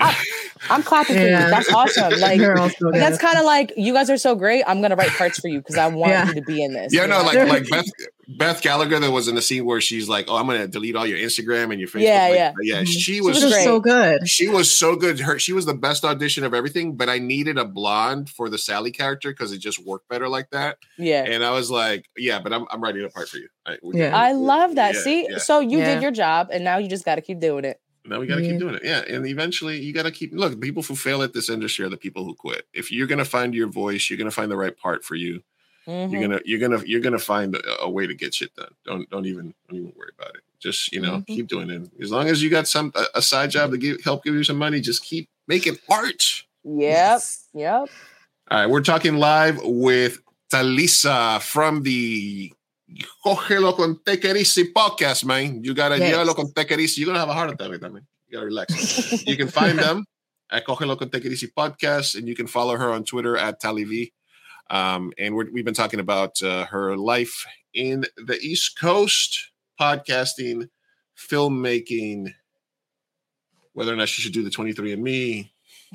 I, 0.00 0.24
I'm 0.70 0.82
clapping 0.82 1.16
for 1.16 1.22
you. 1.22 1.28
That's 1.30 1.72
awesome. 1.72 2.12
Like, 2.20 2.40
so 2.40 2.90
that's 2.92 3.18
kind 3.18 3.38
of 3.38 3.44
like 3.44 3.72
you 3.76 3.92
guys 3.92 4.10
are 4.10 4.16
so 4.18 4.34
great. 4.34 4.62
I'm 4.66 4.80
gonna 4.82 4.96
write 4.96 5.10
parts 5.10 5.38
for 5.40 5.48
you 5.48 5.58
because 5.58 5.76
I 5.76 5.86
want 5.88 6.10
Yeah. 6.12 6.26
you 6.28 6.34
to 6.34 6.42
be 6.42 6.62
in 6.62 6.72
this. 6.72 6.92
Yeah, 6.94 7.02
you 7.02 7.08
no, 7.08 7.18
know? 7.20 7.24
like 7.26 7.48
like 7.48 7.68
Beth 7.70 7.86
Beth 8.28 8.60
Gallagher 8.62 8.98
that 9.00 9.10
was 9.10 9.26
in 9.28 9.34
the 9.34 9.42
scene 9.42 9.64
where 9.64 9.80
she's 9.80 10.08
like, 10.08 10.26
"Oh, 10.28 10.36
I'm 10.36 10.46
gonna 10.46 10.68
delete 10.68 10.94
all 10.96 11.06
your 11.06 11.18
Instagram 11.18 11.70
and 11.70 11.80
your 11.80 11.88
Facebook." 11.88 12.02
Yeah, 12.02 12.26
Like, 12.28 12.34
yeah. 12.34 12.52
yeah. 12.62 12.82
Mhm. 12.82 12.86
She 12.86 13.00
She 13.00 13.20
was 13.20 13.38
She 13.38 13.44
was 13.46 13.64
so 13.64 13.80
good. 13.80 14.28
she 14.28 14.48
was 14.48 14.70
so 14.76 14.96
good. 14.96 15.20
Her 15.20 15.38
she 15.38 15.52
was 15.52 15.64
the 15.66 15.74
best 15.74 16.04
audition 16.04 16.44
of 16.44 16.54
everything, 16.54 16.96
but 16.96 17.08
I 17.08 17.18
needed 17.18 17.56
a 17.58 17.64
blonde 17.64 18.28
for 18.30 18.48
the 18.48 18.58
Sally 18.58 18.90
character 18.90 19.30
because 19.30 19.52
it 19.52 19.58
just 19.58 19.84
worked 19.84 20.08
better 20.08 20.28
like 20.28 20.50
that. 20.50 20.78
yeah. 20.98 21.24
And 21.24 21.42
I 21.44 21.50
was 21.52 21.70
like, 21.70 22.04
"Yeah, 22.16 22.40
but 22.40 22.52
I'm 22.52 22.66
I'm 22.70 22.82
writing 22.82 23.04
a 23.04 23.08
part 23.08 23.28
for 23.28 23.38
you." 23.38 23.48
I, 23.66 23.78
Yeah. 23.82 24.16
I 24.16 24.32
love 24.32 24.74
that. 24.76 24.94
Yeah, 24.94 25.00
See, 25.00 25.26
yeah. 25.30 25.38
so 25.38 25.60
you 25.60 25.78
Yeah. 25.78 25.94
did 25.94 26.02
your 26.02 26.10
job, 26.12 26.48
and 26.52 26.62
now 26.64 26.78
you 26.78 26.88
just 26.88 27.04
got 27.04 27.14
to 27.16 27.20
keep 27.22 27.40
doing 27.40 27.64
it. 27.64 27.80
Now 28.04 28.20
we 28.20 28.26
got 28.26 28.36
to 28.36 28.42
Yeah. 28.42 28.50
keep 28.52 28.58
doing 28.60 28.74
it. 28.76 28.82
Yeah. 28.84 29.02
And 29.08 29.26
eventually 29.26 29.80
you 29.80 29.92
got 29.92 30.04
to 30.04 30.10
keep, 30.10 30.32
look, 30.32 30.60
people 30.60 30.82
who 30.82 30.96
fail 30.96 31.22
at 31.22 31.32
this 31.32 31.48
industry 31.50 31.84
are 31.84 31.88
the 31.90 31.96
people 31.96 32.24
who 32.24 32.34
quit. 32.34 32.66
If 32.72 32.90
you're 32.90 33.06
going 33.06 33.18
to 33.18 33.24
find 33.24 33.54
your 33.54 33.68
voice, 33.68 34.08
you're 34.08 34.16
going 34.18 34.30
to 34.30 34.34
find 34.34 34.50
the 34.50 34.56
right 34.56 34.76
part 34.76 35.04
for 35.04 35.14
you. 35.14 35.42
Mhm. 35.86 36.10
You're 36.12 36.20
going 36.28 36.38
to, 36.38 36.42
you're 36.48 36.58
going 36.58 36.78
to, 36.78 36.88
you're 36.88 37.00
going 37.00 37.12
to 37.14 37.18
find 37.18 37.54
a, 37.56 37.82
a 37.82 37.90
way 37.90 38.06
to 38.06 38.14
get 38.14 38.34
shit 38.34 38.54
done. 38.54 38.72
Don't, 38.84 39.08
don't 39.10 39.26
even, 39.26 39.54
don't 39.68 39.78
even 39.78 39.92
worry 39.96 40.10
about 40.18 40.34
it. 40.34 40.42
Just, 40.60 40.92
you 40.92 41.00
know, 41.00 41.18
Mhm. 41.18 41.26
keep 41.26 41.46
doing 41.48 41.70
it. 41.70 41.90
As 42.02 42.10
long 42.10 42.28
as 42.28 42.42
you 42.42 42.50
got 42.50 42.66
some, 42.68 42.92
a, 42.94 43.04
a 43.16 43.22
side 43.22 43.50
job 43.50 43.70
to 43.72 43.78
give, 43.78 44.02
help 44.04 44.22
give 44.24 44.34
you 44.34 44.44
some 44.44 44.58
money, 44.58 44.80
just 44.80 45.02
keep 45.04 45.28
making 45.46 45.78
art. 45.90 46.22
Yep. 46.64 47.20
Yep. 47.54 47.88
All 48.50 48.58
right. 48.60 48.66
We're 48.68 48.82
talking 48.82 49.16
live 49.16 49.58
with 49.62 50.18
Talisa 50.52 51.40
from 51.42 51.82
the 51.82 52.52
Cojelo 53.24 53.76
con 53.76 54.00
Tequerisi 54.04 54.72
podcast, 54.72 55.24
man. 55.24 55.62
You 55.62 55.74
got 55.74 55.90
to 55.90 55.98
Yes. 55.98 56.14
Llévalo 56.14 56.34
con 56.34 56.52
Tequerisi. 56.52 56.98
You're 56.98 57.06
going 57.06 57.14
to 57.16 57.20
have 57.20 57.28
a 57.28 57.34
heart 57.34 57.50
attack 57.50 57.70
with 57.70 57.80
that, 57.82 57.92
man. 57.92 58.06
You 58.28 58.34
got 58.38 58.40
to 58.40 58.46
relax. 58.46 59.26
you 59.26 59.36
can 59.36 59.48
find 59.48 59.78
them 59.84 60.04
at 60.50 60.66
Cojelo 60.66 60.98
con 60.98 61.10
Tequerisi 61.10 61.48
podcast, 61.56 62.14
and 62.16 62.26
you 62.26 62.34
can 62.34 62.46
follow 62.46 62.76
her 62.76 62.90
on 62.92 63.04
Twitter 63.04 63.36
at 63.36 63.60
TaliVee. 63.60 64.12
Um, 64.70 65.12
and 65.18 65.34
we're, 65.34 65.50
we've 65.52 65.64
been 65.64 65.74
talking 65.74 66.00
about 66.00 66.42
uh, 66.42 66.66
her 66.66 66.96
life 66.96 67.46
in 67.74 68.04
the 68.16 68.38
East 68.40 68.78
Coast, 68.78 69.50
podcasting, 69.80 70.68
filmmaking, 71.16 72.34
whether 73.72 73.92
or 73.92 73.96
not 73.96 74.08
she 74.08 74.22
should 74.22 74.32
do 74.32 74.42
the 74.42 74.50
23andMe, 74.50 75.50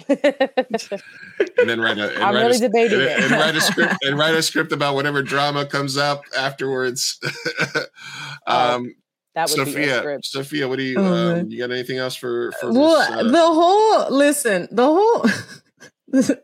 and 0.09 1.69
then 1.69 1.79
write 1.79 1.97
a, 1.97 2.13
and 2.13 2.23
I'm 2.23 2.35
write 2.35 2.45
really 2.45 2.57
a, 2.57 2.59
debating 2.59 2.99
and, 2.99 3.09
it. 3.09 3.19
and 3.23 3.31
write 3.31 3.55
a 3.55 3.61
script 3.61 3.95
and 4.03 4.17
write 4.17 4.35
a 4.35 4.41
script 4.41 4.71
about 4.71 4.95
whatever 4.95 5.21
drama 5.21 5.65
comes 5.65 5.97
up 5.97 6.23
afterwards. 6.37 7.19
um, 8.47 8.95
that 9.35 9.49
would 9.49 9.55
be 9.55 9.61
a 9.61 9.65
Sophia, 9.65 9.97
script. 9.97 10.25
Sophia, 10.25 10.67
what 10.67 10.77
do 10.77 10.83
you? 10.83 10.97
Oh, 10.97 11.39
um, 11.39 11.49
you 11.49 11.59
got 11.59 11.71
anything 11.71 11.97
else 11.97 12.15
for 12.15 12.51
for 12.59 12.71
well, 12.71 12.99
this? 12.99 13.09
uh, 13.09 13.31
the 13.31 13.37
whole 13.37 14.11
listen, 14.15 14.67
the 14.71 14.85
whole 14.85 15.25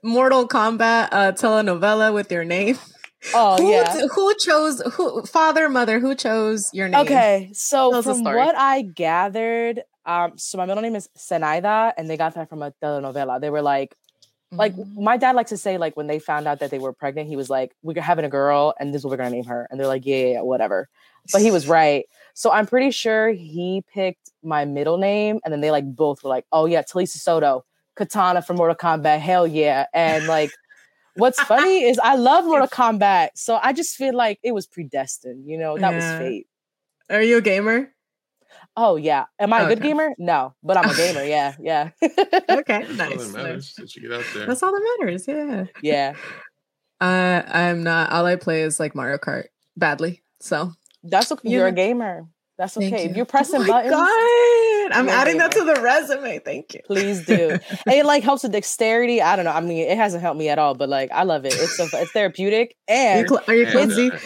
Mortal 0.04 0.47
Kombat 0.47 1.10
uh, 1.12 1.32
telenovela 1.32 2.14
with 2.14 2.32
your 2.32 2.45
name. 2.45 2.78
Oh 3.34 3.58
who, 3.58 3.72
yeah. 3.72 4.08
who 4.16 4.34
chose 4.39 4.82
who 4.93 5.24
father 5.24 5.68
mother 5.70 6.00
who 6.00 6.16
chose 6.16 6.70
your 6.74 6.88
name? 6.88 7.02
Okay, 7.02 7.50
so 7.54 7.91
Tell 7.91 8.04
from 8.04 8.24
what 8.24 8.56
I 8.56 8.82
gathered, 8.82 9.82
um, 10.06 10.38
so 10.38 10.58
my 10.58 10.66
middle 10.66 10.82
name 10.84 10.95
is 10.95 11.10
Senaida, 11.18 11.93
and 11.97 12.10
they 12.10 12.18
got 12.18 12.36
that 12.36 12.50
from 12.50 12.62
a 12.64 12.72
telenovela. 12.84 13.39
They 13.41 13.50
were 13.50 13.62
like, 13.62 13.95
like 14.58 14.74
Mhm. 14.76 15.04
my 15.04 15.18
dad 15.18 15.36
likes 15.36 15.50
to 15.52 15.58
say, 15.58 15.78
like 15.78 15.95
when 15.97 16.08
they 16.08 16.20
found 16.20 16.47
out 16.47 16.60
that 16.60 16.72
they 16.72 16.80
were 16.80 16.93
pregnant, 16.93 17.30
he 17.30 17.36
was 17.36 17.50
like, 17.50 17.76
"We're 17.84 18.02
having 18.02 18.26
a 18.26 18.30
girl, 18.30 18.74
and 18.80 18.93
this 18.93 19.02
is 19.02 19.06
what 19.06 19.12
we're 19.12 19.18
gonna 19.18 19.30
name 19.32 19.45
her." 19.45 19.68
And 19.70 19.80
they're 19.80 19.88
like, 19.88 20.06
"Yeah, 20.06 20.18
yeah, 20.18 20.28
yeah, 20.34 20.41
whatever." 20.41 20.89
But 21.32 21.41
he 21.41 21.52
was 21.52 21.68
right. 21.80 22.06
So 22.34 22.52
I'm 22.52 22.66
pretty 22.66 22.91
sure 22.91 23.30
he 23.32 23.84
picked 23.93 24.32
my 24.43 24.66
middle 24.66 24.97
name, 24.97 25.39
and 25.43 25.54
then 25.54 25.62
they 25.62 25.72
like 25.72 25.86
both 25.95 26.24
were 26.24 26.30
like, 26.30 26.45
"Oh 26.52 26.66
yeah, 26.66 26.82
Talisa 26.84 27.18
Soto, 27.18 27.64
Katana 27.95 28.41
from 28.41 28.58
Mortal 28.58 28.76
Kombat, 28.76 29.20
hell 29.20 29.45
yeah!" 29.47 29.86
And 29.93 30.26
like, 30.28 30.52
what's 31.16 31.39
funny 31.54 31.84
is 31.84 32.00
I 32.00 32.16
love 32.16 32.45
Mortal 32.45 32.68
Kombat, 32.68 33.30
so 33.36 33.60
I 33.62 33.74
just 33.74 33.95
feel 33.95 34.16
like 34.16 34.39
it 34.43 34.54
was 34.54 34.66
predestined. 34.68 35.47
You 35.47 35.58
know, 35.60 35.78
that 35.78 35.89
Yeah. 35.91 35.95
was 35.95 36.14
fate. 36.18 36.47
Are 37.10 37.22
you 37.24 37.38
a 37.38 37.41
gamer? 37.41 37.93
Oh 38.76 38.96
yeah, 38.96 39.26
am 39.40 39.52
I 39.52 39.62
a 39.62 39.68
good 39.68 39.82
gamer? 39.82 40.14
No, 40.18 40.54
but 40.64 40.78
I'm 40.78 40.90
a 40.90 40.96
gamer. 40.96 41.24
Yeah, 41.30 41.56
yeah, 41.60 41.90
Okay, 42.50 42.86
nice. 42.94 42.98
That's 42.98 43.02
all 43.02 43.18
that 43.18 43.34
matters. 43.34 43.36
nice. 43.36 43.74
That 43.76 43.96
you 43.96 44.02
get 44.04 44.20
out 44.20 44.26
there. 44.34 44.46
That's 44.48 44.64
all 44.64 44.72
that 44.72 44.98
matters. 45.00 45.28
Yeah. 45.28 45.66
yeah. 45.82 46.16
Uh, 47.02 47.44
I'm 47.48 47.84
not. 47.84 48.12
All 48.12 48.26
I 48.26 48.36
play 48.36 48.62
is 48.62 48.78
like 48.78 48.94
Mario 48.94 49.18
Kart 49.18 49.46
badly. 49.78 50.22
So 50.42 50.74
That's 51.02 51.32
okay. 51.32 51.48
You 51.48 51.60
You're 51.60 51.68
a 51.68 51.72
gamer. 51.72 52.28
That's 52.58 52.76
okay. 52.76 53.06
you. 53.06 53.10
If 53.10 53.16
you're 53.16 53.26
pressing 53.26 53.62
oh 53.62 53.64
my 53.64 53.68
buttons, 53.68 53.92
God. 53.92 54.92
I'm 54.92 55.06
you're 55.06 55.16
a 55.16 55.18
adding 55.18 55.38
that 55.38 55.54
to 55.54 55.64
the 55.64 55.82
resume. 55.82 56.40
Thank 56.40 56.74
you. 56.74 56.82
please 56.86 57.26
do. 57.26 57.52
and 57.86 57.96
it 57.96 58.06
like 58.06 58.22
helps 58.22 58.44
with 58.44 58.52
dexterity. 58.52 59.22
I 59.22 59.38
don't 59.38 59.46
know. 59.46 59.52
I 59.52 59.62
mean, 59.62 59.78
it 59.78 59.96
hasn't 59.98 60.22
helped 60.22 60.38
me 60.38 60.50
at 60.50 60.60
all, 60.60 60.76
but 60.76 60.90
like 60.90 61.10
I 61.14 61.24
love 61.24 61.46
it. 61.46 61.54
It's 61.54 61.78
so 61.78 61.88
it's 61.94 62.12
therapeutic 62.12 62.76
Are 62.90 62.94
you, 62.94 63.02
and 63.02 63.30
cl- 63.30 63.44
are 63.48 63.56
you 63.56 63.66
And, 63.66 64.12
uh, 64.12 64.18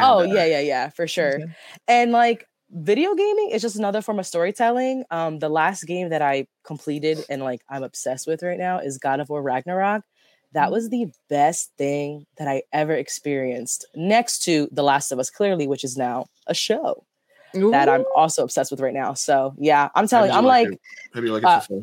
oh 0.00 0.22
yeah, 0.22 0.46
yeah, 0.46 0.60
yeah, 0.60 0.88
for 0.88 1.06
sure. 1.06 1.34
Okay. 1.34 1.44
And 1.86 2.12
like 2.12 2.46
video 2.76 3.14
gaming 3.14 3.50
is 3.50 3.62
just 3.62 3.76
another 3.76 4.02
form 4.02 4.18
of 4.18 4.26
storytelling. 4.26 5.04
Um, 5.10 5.38
the 5.38 5.48
last 5.48 5.84
game 5.84 6.10
that 6.10 6.22
I 6.22 6.46
completed 6.64 7.24
and 7.30 7.42
like 7.42 7.62
I'm 7.68 7.82
obsessed 7.82 8.26
with 8.26 8.42
right 8.42 8.58
now 8.58 8.78
is 8.78 8.98
God 8.98 9.18
of 9.20 9.28
War 9.30 9.42
Ragnarok. 9.42 10.04
That 10.52 10.70
was 10.70 10.90
the 10.90 11.06
best 11.28 11.72
thing 11.76 12.26
that 12.38 12.48
I 12.48 12.62
ever 12.72 12.92
experienced, 12.92 13.86
next 13.94 14.40
to 14.44 14.68
The 14.72 14.82
Last 14.82 15.10
of 15.12 15.18
Us, 15.18 15.28
clearly, 15.28 15.66
which 15.66 15.84
is 15.84 15.96
now 15.96 16.26
a 16.46 16.54
show 16.54 17.04
that 17.52 17.88
I'm 17.88 18.04
also 18.14 18.44
obsessed 18.44 18.70
with 18.70 18.80
right 18.80 18.94
now. 18.94 19.14
So 19.14 19.54
yeah, 19.58 19.88
I'm 19.94 20.06
telling. 20.06 20.30
you 20.30 20.36
I'm 20.36 20.44
like, 20.44 20.68
it? 20.68 20.80
How 21.12 21.20
do 21.20 21.26
you 21.26 21.32
like 21.32 21.42
it 21.42 21.46
uh, 21.46 21.60
so 21.60 21.82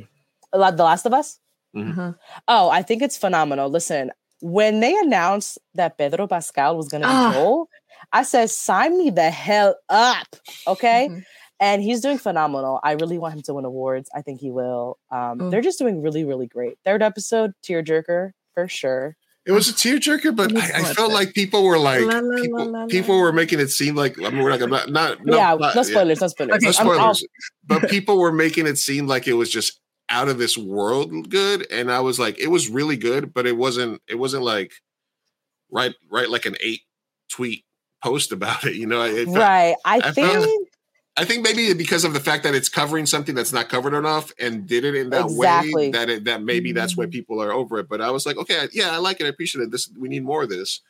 far? 0.54 0.72
The 0.72 0.84
Last 0.84 1.06
of 1.06 1.14
Us. 1.14 1.40
Uh-huh. 1.76 2.14
Oh, 2.48 2.70
I 2.70 2.84
think 2.84 3.02
it's 3.02 3.18
phenomenal. 3.18 3.70
Listen, 3.70 4.12
when 4.42 4.82
they 4.82 4.96
announced 4.98 5.58
that 5.76 5.98
Pedro 5.98 6.28
Pascal 6.28 6.76
was 6.78 6.90
going 6.90 7.02
to 7.02 7.08
be 7.08 7.14
Ah. 7.14 7.32
Joel, 7.34 7.70
I 8.14 8.24
said, 8.24 8.50
sign 8.52 8.98
me 8.98 9.10
the 9.10 9.30
hell 9.32 9.76
up. 9.90 10.28
Okay. 10.68 11.10
Mhm. 11.12 11.24
And 11.60 11.82
he's 11.82 12.02
doing 12.02 12.18
phenomenal. 12.18 12.80
I 12.84 12.92
really 12.94 13.18
want 13.18 13.34
him 13.36 13.42
to 13.44 13.54
win 13.56 13.66
awards. 13.66 14.10
I 14.16 14.22
think 14.22 14.40
he 14.40 14.52
will. 14.52 14.98
Um, 15.12 15.42
Oh. 15.42 15.50
They're 15.50 15.62
just 15.62 15.80
doing 15.80 16.02
really, 16.02 16.24
really 16.24 16.48
great. 16.48 16.78
Third 16.86 17.02
episode, 17.02 17.54
tearjerker 17.68 18.32
for 18.54 18.68
sure. 18.68 19.18
It 19.46 19.52
was 19.52 19.68
a 19.70 19.74
tearjerker, 19.74 20.36
but 20.36 20.56
I, 20.56 20.80
I 20.80 20.94
felt 20.94 21.12
it. 21.12 21.14
like 21.14 21.34
people 21.34 21.64
were 21.66 21.78
like 21.78 22.02
La, 22.02 22.20
la, 22.20 22.42
people, 22.42 22.66
la, 22.66 22.80
la, 22.82 22.86
people 22.88 23.20
were 23.20 23.34
making 23.34 23.60
it 23.60 23.70
seem 23.72 23.94
like 23.96 24.18
I 24.22 24.30
mean 24.30 24.42
we're 24.42 24.50
not 24.52 24.60
gonna 24.60 24.88
not 24.90 25.26
no, 25.26 25.36
yeah, 25.36 25.56
not- 25.56 25.76
no 25.76 25.84
spoilers, 25.84 26.22
no 26.22 26.28
spoilers. 26.28 26.56
Okay, 26.56 26.66
no 26.68 26.72
spoilers. 26.72 27.26
but 27.66 27.90
people 27.90 28.20
were 28.20 28.32
making 28.32 28.68
it 28.68 28.78
seem 28.78 29.06
like 29.06 29.28
it 29.28 29.34
was 29.34 29.50
just 29.50 29.82
out 30.10 30.30
of 30.30 30.38
this 30.38 30.58
world 30.58 31.30
good, 31.30 31.68
and 31.72 31.92
I 31.92 32.00
was 32.00 32.20
like, 32.20 32.40
it 32.40 32.48
was 32.48 32.70
really 32.70 32.96
good, 32.96 33.34
but 33.34 33.46
it 33.46 33.58
wasn't. 33.58 34.02
It 34.08 34.16
wasn't 34.16 34.44
like 34.44 34.72
right, 35.72 35.94
right, 36.10 36.30
like 36.30 36.46
an 36.46 36.56
eight 36.62 36.82
tweet 37.30 37.66
post 38.04 38.32
about 38.32 38.64
it. 38.66 38.76
You 38.76 38.86
know, 38.88 39.04
felt- 39.08 39.38
right. 39.38 39.76
I, 39.86 39.98
I 40.04 40.12
think 40.12 40.28
found- 40.32 40.68
I 41.16 41.26
think 41.26 41.44
maybe 41.44 41.72
because 41.76 42.06
of 42.06 42.14
the 42.14 42.20
fact 42.20 42.44
that 42.44 42.56
it's 42.56 42.70
covering 42.70 43.06
something 43.06 43.36
that's 43.36 43.54
not 43.54 43.70
covered 43.70 43.94
enough 43.94 44.32
and 44.40 44.66
did 44.68 44.84
it 44.84 44.96
in 44.96 45.12
that 45.12 45.26
Exactly. 45.26 45.74
way 45.76 45.92
that 45.92 46.10
it, 46.10 46.24
that 46.24 46.42
maybe 46.42 46.72
that's 46.72 46.98
why 46.98 47.06
Mhm. 47.06 47.12
people 47.12 47.40
are 47.42 47.52
over 47.52 47.78
it. 47.78 47.88
But 47.88 48.02
I 48.02 48.10
was 48.10 48.26
like, 48.26 48.36
okay, 48.38 48.68
yeah, 48.74 48.90
I 48.92 48.98
like 48.98 49.22
it. 49.22 49.26
I 49.26 49.30
appreciate 49.30 49.62
it. 49.62 49.70
This 49.72 49.90
we 49.98 50.10
need 50.10 50.24
more 50.24 50.42
of 50.44 50.50
this. 50.50 50.82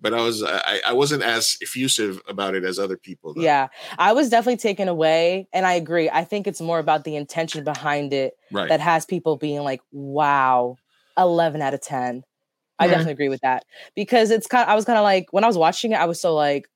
But 0.00 0.14
I 0.14 0.22
was 0.22 0.44
I, 0.44 0.80
I 0.86 0.92
wasn't 0.92 1.24
as 1.24 1.56
effusive 1.60 2.20
about 2.28 2.54
it 2.54 2.62
as 2.62 2.78
other 2.78 2.96
people. 2.96 3.34
though. 3.34 3.42
Yeah, 3.42 3.66
I 3.98 4.12
was 4.12 4.28
definitely 4.30 4.58
taken 4.58 4.86
away. 4.86 5.48
And 5.52 5.66
I 5.66 5.72
agree. 5.74 6.08
I 6.08 6.22
think 6.22 6.46
it's 6.46 6.60
more 6.60 6.78
about 6.78 7.02
the 7.02 7.16
intention 7.16 7.64
behind 7.64 8.12
it 8.12 8.34
right. 8.52 8.68
that 8.68 8.78
has 8.78 9.04
people 9.06 9.36
being 9.36 9.62
like, 9.64 9.80
wow, 9.90 10.76
11 11.18 11.62
out 11.62 11.74
of 11.74 11.80
10. 11.80 12.22
I 12.78 12.84
Yeah. 12.84 12.90
definitely 12.92 13.12
agree 13.12 13.28
with 13.28 13.40
that 13.42 13.64
because 13.96 14.30
it's 14.30 14.46
kind 14.46 14.62
Of, 14.64 14.68
I 14.70 14.74
was 14.74 14.84
kind 14.84 14.98
of 14.98 15.02
like, 15.02 15.26
when 15.32 15.44
I 15.44 15.46
was 15.46 15.58
watching 15.58 15.92
it, 15.92 15.96
I 15.96 16.04
was 16.06 16.20
so 16.20 16.34
like, 16.34 16.68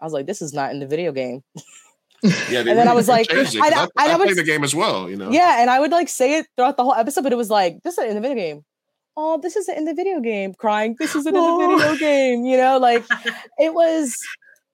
I 0.00 0.04
was 0.04 0.12
like, 0.12 0.26
this 0.26 0.42
is 0.42 0.52
not 0.52 0.70
in 0.72 0.80
the 0.80 0.86
video 0.86 1.12
game. 1.12 1.42
yeah, 2.22 2.62
they 2.62 2.70
and 2.70 2.78
then 2.78 2.88
I 2.88 2.92
was 2.94 3.08
like, 3.08 3.30
it, 3.30 3.36
I 3.38 3.44
'cause 3.44 3.54
know- 3.54 3.62
I, 3.62 3.68
I 3.68 3.88
I 3.96 4.12
know 4.12 4.24
played 4.24 4.36
the 4.36 4.42
game 4.44 4.64
as 4.64 4.74
well. 4.74 5.08
You 5.08 5.16
know. 5.16 5.30
Yeah. 5.30 5.60
And 5.60 5.70
I 5.70 5.80
would 5.80 5.90
like 5.92 6.08
say 6.08 6.38
it 6.38 6.46
throughout 6.56 6.76
the 6.76 6.82
whole 6.84 6.94
episode, 6.94 7.22
but 7.22 7.32
it 7.32 7.36
was 7.36 7.50
like, 7.50 7.82
this 7.82 7.94
isn't 7.98 8.08
in 8.10 8.14
the 8.14 8.20
video 8.20 8.36
game. 8.36 8.64
Oh, 9.16 9.38
this 9.40 9.56
isn't 9.56 9.76
in 9.78 9.84
the 9.86 9.94
video 9.94 10.20
game. 10.20 10.52
Crying, 10.54 10.94
this 10.98 11.14
isn't 11.14 11.34
in 11.34 11.42
the 11.42 11.76
video 11.78 11.96
game. 11.96 12.44
You 12.44 12.56
know, 12.58 12.78
like 12.78 13.04
it 13.58 13.72
was 13.74 14.16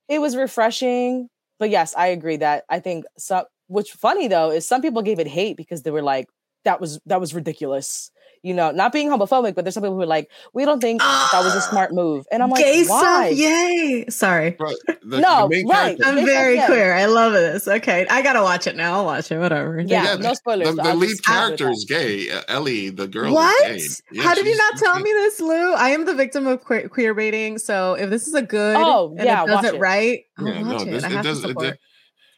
it 0.09 0.21
was 0.21 0.37
refreshing 0.37 1.29
but 1.61 1.71
yes 1.71 1.95
i 1.97 2.09
agree 2.09 2.37
that 2.37 2.65
i 2.69 2.81
think 2.81 3.05
some 3.17 3.45
which 3.69 3.93
funny 3.93 4.27
though 4.27 4.51
is 4.51 4.67
some 4.67 4.83
people 4.83 5.01
gave 5.01 5.21
it 5.21 5.29
hate 5.29 5.57
because 5.57 5.83
they 5.85 5.93
were 5.93 6.03
like 6.03 6.27
that 6.65 6.81
was 6.81 6.99
that 7.07 7.21
was 7.21 7.33
ridiculous 7.35 8.11
you 8.43 8.53
know 8.53 8.71
not 8.73 8.93
being 8.93 9.09
homophobic 9.09 9.55
but 9.55 9.65
there's 9.65 9.75
some 9.75 9.83
people 9.83 9.95
who 9.95 10.03
are 10.03 10.07
like 10.07 10.31
we 10.53 10.65
don't 10.65 10.81
think 10.81 11.01
that 11.01 11.31
was 11.45 11.55
a 11.55 11.59
Ah, 11.59 11.69
smart 11.71 11.93
move 11.93 12.27
and 12.33 12.43
i'm 12.43 12.51
like 12.51 12.63
Gay 12.65 12.85
why 12.87 13.33
stuff. 13.33 13.39
Yay. 13.39 14.05
Sorry. 14.09 14.51
But 14.59 14.75
the, 15.05 15.21
No, 15.21 15.49
the 15.49 15.65
right. 15.65 15.97
character- 15.99 16.05
I'm 16.05 16.15
Gay 16.17 16.23
stuff, 16.23 16.35
very 16.35 16.55
yeah. 16.57 16.67
queer. 16.67 16.95
I 16.95 17.07
love 17.07 17.33
this. 17.33 17.69
Okay. 17.69 18.07
I 18.09 18.23
gotta 18.23 18.43
watch 18.43 18.67
it 18.67 18.75
now. 18.77 18.95
I'll 18.97 19.05
watch 19.05 19.31
it. 19.31 19.39
Whatever. 19.39 19.81
Yeah, 19.81 20.05
Yeah, 20.05 20.15
no 20.17 20.35
spoilers. 20.35 20.69
the, 20.69 20.75
but 20.75 20.83
the 20.85 20.95
lead 20.95 21.09
just 21.11 21.27
happy 21.27 21.51
with 21.53 21.59
character 21.59 21.71
is 21.71 21.85
gay. 21.85 22.31
Uh, 22.31 22.43
Ellie, 22.49 22.91
the 22.91 23.07
girl. 23.09 23.33
What? 23.33 23.71
Is 23.71 24.01
gay. 24.11 24.19
Yeah, 24.19 24.23
How 24.25 24.35
did 24.35 24.47
you 24.47 24.57
not 24.57 24.77
tell 24.77 24.99
me 25.07 25.13
this, 25.13 25.41
Lou? 25.41 25.75
I 25.75 25.91
am 25.91 26.05
the 26.05 26.15
victim 26.15 26.47
of 26.47 26.63
queer, 26.65 26.89
queer 26.89 27.15
baiting. 27.15 27.59
So 27.59 27.95
if 27.95 28.11
this 28.11 28.27
is 28.27 28.35
a 28.35 28.43
good, 28.43 28.77
Oh, 28.77 29.15
and 29.17 29.25
yeah, 29.27 29.45
it 29.45 29.47
does 29.47 29.65
it 29.67 29.75
it. 29.75 29.81
right, 29.81 30.25
I'll 30.39 30.49
Yeah, 30.49 30.63
watch 30.63 30.67
no, 30.69 30.83
it. 30.83 30.91
this, 30.91 31.05
I 31.05 31.07
it 31.09 31.13
have 31.13 31.25
does. 31.25 31.43
to 31.43 31.49
support. 31.49 31.79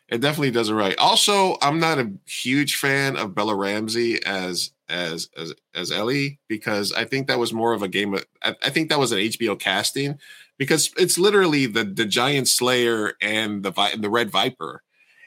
it 0.08 0.20
definitely 0.20 0.50
does 0.50 0.68
it 0.68 0.74
right. 0.74 0.96
Also, 0.98 1.56
I'm 1.62 1.78
not 1.80 1.98
a 1.98 2.10
huge 2.26 2.76
fan 2.76 3.16
of 3.16 3.34
Bella 3.34 3.54
Ramsey 3.54 4.22
as 4.24 4.70
as 4.88 5.28
as 5.36 5.54
as 5.74 5.90
Ellie 5.90 6.38
because 6.48 6.92
I 6.92 7.04
think 7.04 7.26
that 7.26 7.38
was 7.38 7.52
more 7.52 7.72
of 7.72 7.82
a 7.82 7.88
game. 7.88 8.14
Of, 8.14 8.24
I, 8.42 8.54
I 8.62 8.70
think 8.70 8.88
that 8.90 8.98
was 8.98 9.12
an 9.12 9.18
HBO 9.18 9.58
casting 9.58 10.18
because 10.58 10.90
it's 10.96 11.18
literally 11.18 11.66
the 11.66 11.84
the 11.84 12.04
giant 12.04 12.48
slayer 12.48 13.14
and 13.20 13.62
the 13.62 13.70
Vi- 13.70 13.90
and 13.90 14.02
the 14.04 14.10
red 14.10 14.30
viper. 14.30 14.82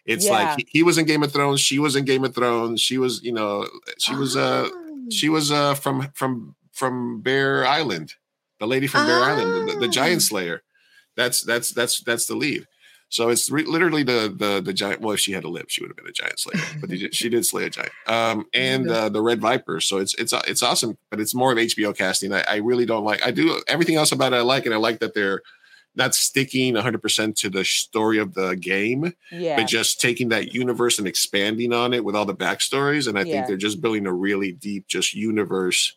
It's 0.06 0.26
Yeah. 0.26 0.32
like 0.32 0.58
he, 0.60 0.68
he 0.70 0.84
was 0.84 0.98
in 0.98 1.06
Game 1.06 1.24
of 1.24 1.34
Thrones. 1.34 1.60
She 1.60 1.80
was 1.80 1.96
in 1.96 2.06
Game 2.06 2.24
of 2.24 2.34
Thrones. 2.34 2.80
She 2.82 2.98
was, 2.98 3.22
you 3.24 3.34
know, 3.34 3.68
she 4.00 4.16
was 4.16 4.36
uh 4.38 4.70
Oh. 4.72 5.10
she 5.12 5.30
was 5.30 5.52
uh 5.52 5.74
from 5.74 6.10
from 6.14 6.56
from 6.74 7.22
Bear 7.22 7.66
Island, 7.66 8.14
the 8.60 8.68
lady 8.68 8.88
from 8.88 9.06
Bear 9.08 9.20
Island, 9.24 9.70
the, 9.70 9.80
the 9.80 9.88
Ah. 9.88 9.92
giant 9.92 10.22
slayer. 10.22 10.62
That's 11.16 11.42
that's 11.42 11.72
that's 11.72 12.02
that's 12.04 12.28
the 12.28 12.36
lead. 12.36 12.68
So 13.10 13.30
it's 13.30 13.50
re- 13.50 13.64
literally 13.64 14.04
the 14.04 14.34
the 14.36 14.62
the 14.62 14.74
giant. 14.74 15.02
Well, 15.02 15.14
if 15.14 15.20
she 15.20 15.32
had 15.32 15.44
a 15.46 15.50
lip, 15.50 15.68
she 15.70 15.82
would 15.82 15.90
have 15.90 15.98
been 15.98 16.08
a 16.08 16.12
giant 16.12 16.40
slayer. 16.40 16.64
But 16.82 16.90
did, 16.90 17.16
she 17.16 17.30
did 17.30 17.46
slay 17.46 17.66
a 17.66 17.70
giant. 17.70 17.92
Um, 18.06 18.46
and 18.54 18.90
uh, 18.90 19.10
the 19.10 19.22
red 19.22 19.40
viper. 19.40 19.80
So 19.80 19.98
it's 19.98 20.14
it's 20.16 20.34
it's 20.48 20.62
awesome. 20.62 20.98
But 21.10 21.20
it's 21.22 21.34
more 21.34 21.52
of 21.52 21.58
HBO 21.58 21.96
casting. 21.98 22.34
I, 22.34 22.44
I 22.48 22.56
really 22.58 22.86
don't 22.86 23.06
like. 23.06 23.26
I 23.26 23.32
do 23.32 23.62
everything 23.68 23.96
else 23.96 24.12
about 24.12 24.34
it. 24.34 24.38
I 24.38 24.42
like, 24.42 24.66
and 24.66 24.74
I 24.74 24.78
like 24.78 25.00
that 25.00 25.14
they're 25.14 25.42
not 25.96 26.14
sticking 26.14 26.76
100 26.76 27.02
percent 27.02 27.36
to 27.38 27.50
the 27.50 27.66
story 27.66 28.20
of 28.20 28.36
the 28.36 28.56
game 28.56 29.14
yeah 29.32 29.56
but 29.56 29.66
just 29.68 30.00
taking 30.00 30.30
that 30.30 30.54
universe 30.54 31.00
and 31.00 31.08
expanding 31.08 31.74
on 31.74 31.92
it 31.92 32.04
with 32.06 32.16
all 32.16 32.26
the 32.26 32.36
backstories. 32.36 33.08
And 33.08 33.18
I 33.18 33.24
Yeah. 33.24 33.34
think 33.34 33.48
they're 33.48 33.58
just 33.58 33.82
building 33.82 34.06
a 34.06 34.14
really 34.14 34.52
deep, 34.52 34.88
just 34.88 35.16
universe 35.16 35.96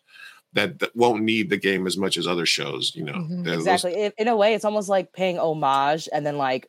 that, 0.53 0.79
that 0.79 0.95
won't 0.95 1.21
need 1.21 1.51
the 1.51 1.57
game 1.57 1.85
as 1.85 1.97
much 1.97 2.17
as 2.17 2.25
other 2.25 2.47
shows. 2.47 2.93
You 2.95 3.03
know, 3.03 3.13
Mhm. 3.13 3.43
They're 3.43 3.57
those- 3.57 3.67
exactly 3.67 4.11
in, 4.17 4.27
a 4.27 4.35
way 4.35 4.55
it's 4.55 4.65
almost 4.65 4.89
like 4.89 5.13
paying 5.13 5.37
homage 5.37 6.09
and 6.11 6.25
then 6.25 6.37
like 6.37 6.67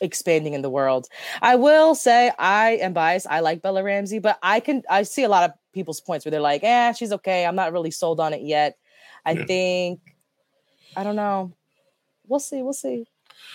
expanding 0.00 0.54
in 0.54 0.62
the 0.62 0.70
world 0.70 1.08
i 1.42 1.54
will 1.56 1.94
say 1.94 2.30
i 2.38 2.70
am 2.72 2.92
biased 2.92 3.26
i 3.28 3.40
like 3.40 3.62
bella 3.62 3.82
ramsey 3.82 4.18
but 4.18 4.38
i 4.42 4.60
can 4.60 4.82
i 4.90 5.02
see 5.02 5.22
a 5.22 5.28
lot 5.28 5.44
of 5.48 5.56
people's 5.72 6.00
points 6.00 6.24
where 6.24 6.30
they're 6.30 6.40
like 6.40 6.62
eh 6.64 6.92
she's 6.92 7.12
okay 7.12 7.46
i'm 7.46 7.56
not 7.56 7.72
really 7.72 7.90
sold 7.90 8.20
on 8.20 8.32
it 8.32 8.42
yet 8.42 8.76
i 9.24 9.32
Yeah. 9.32 9.44
think 9.44 10.00
i 10.96 11.02
don't 11.04 11.16
know 11.16 11.52
we'll 12.26 12.40
see 12.40 12.62
we'll 12.62 12.72
see 12.72 13.06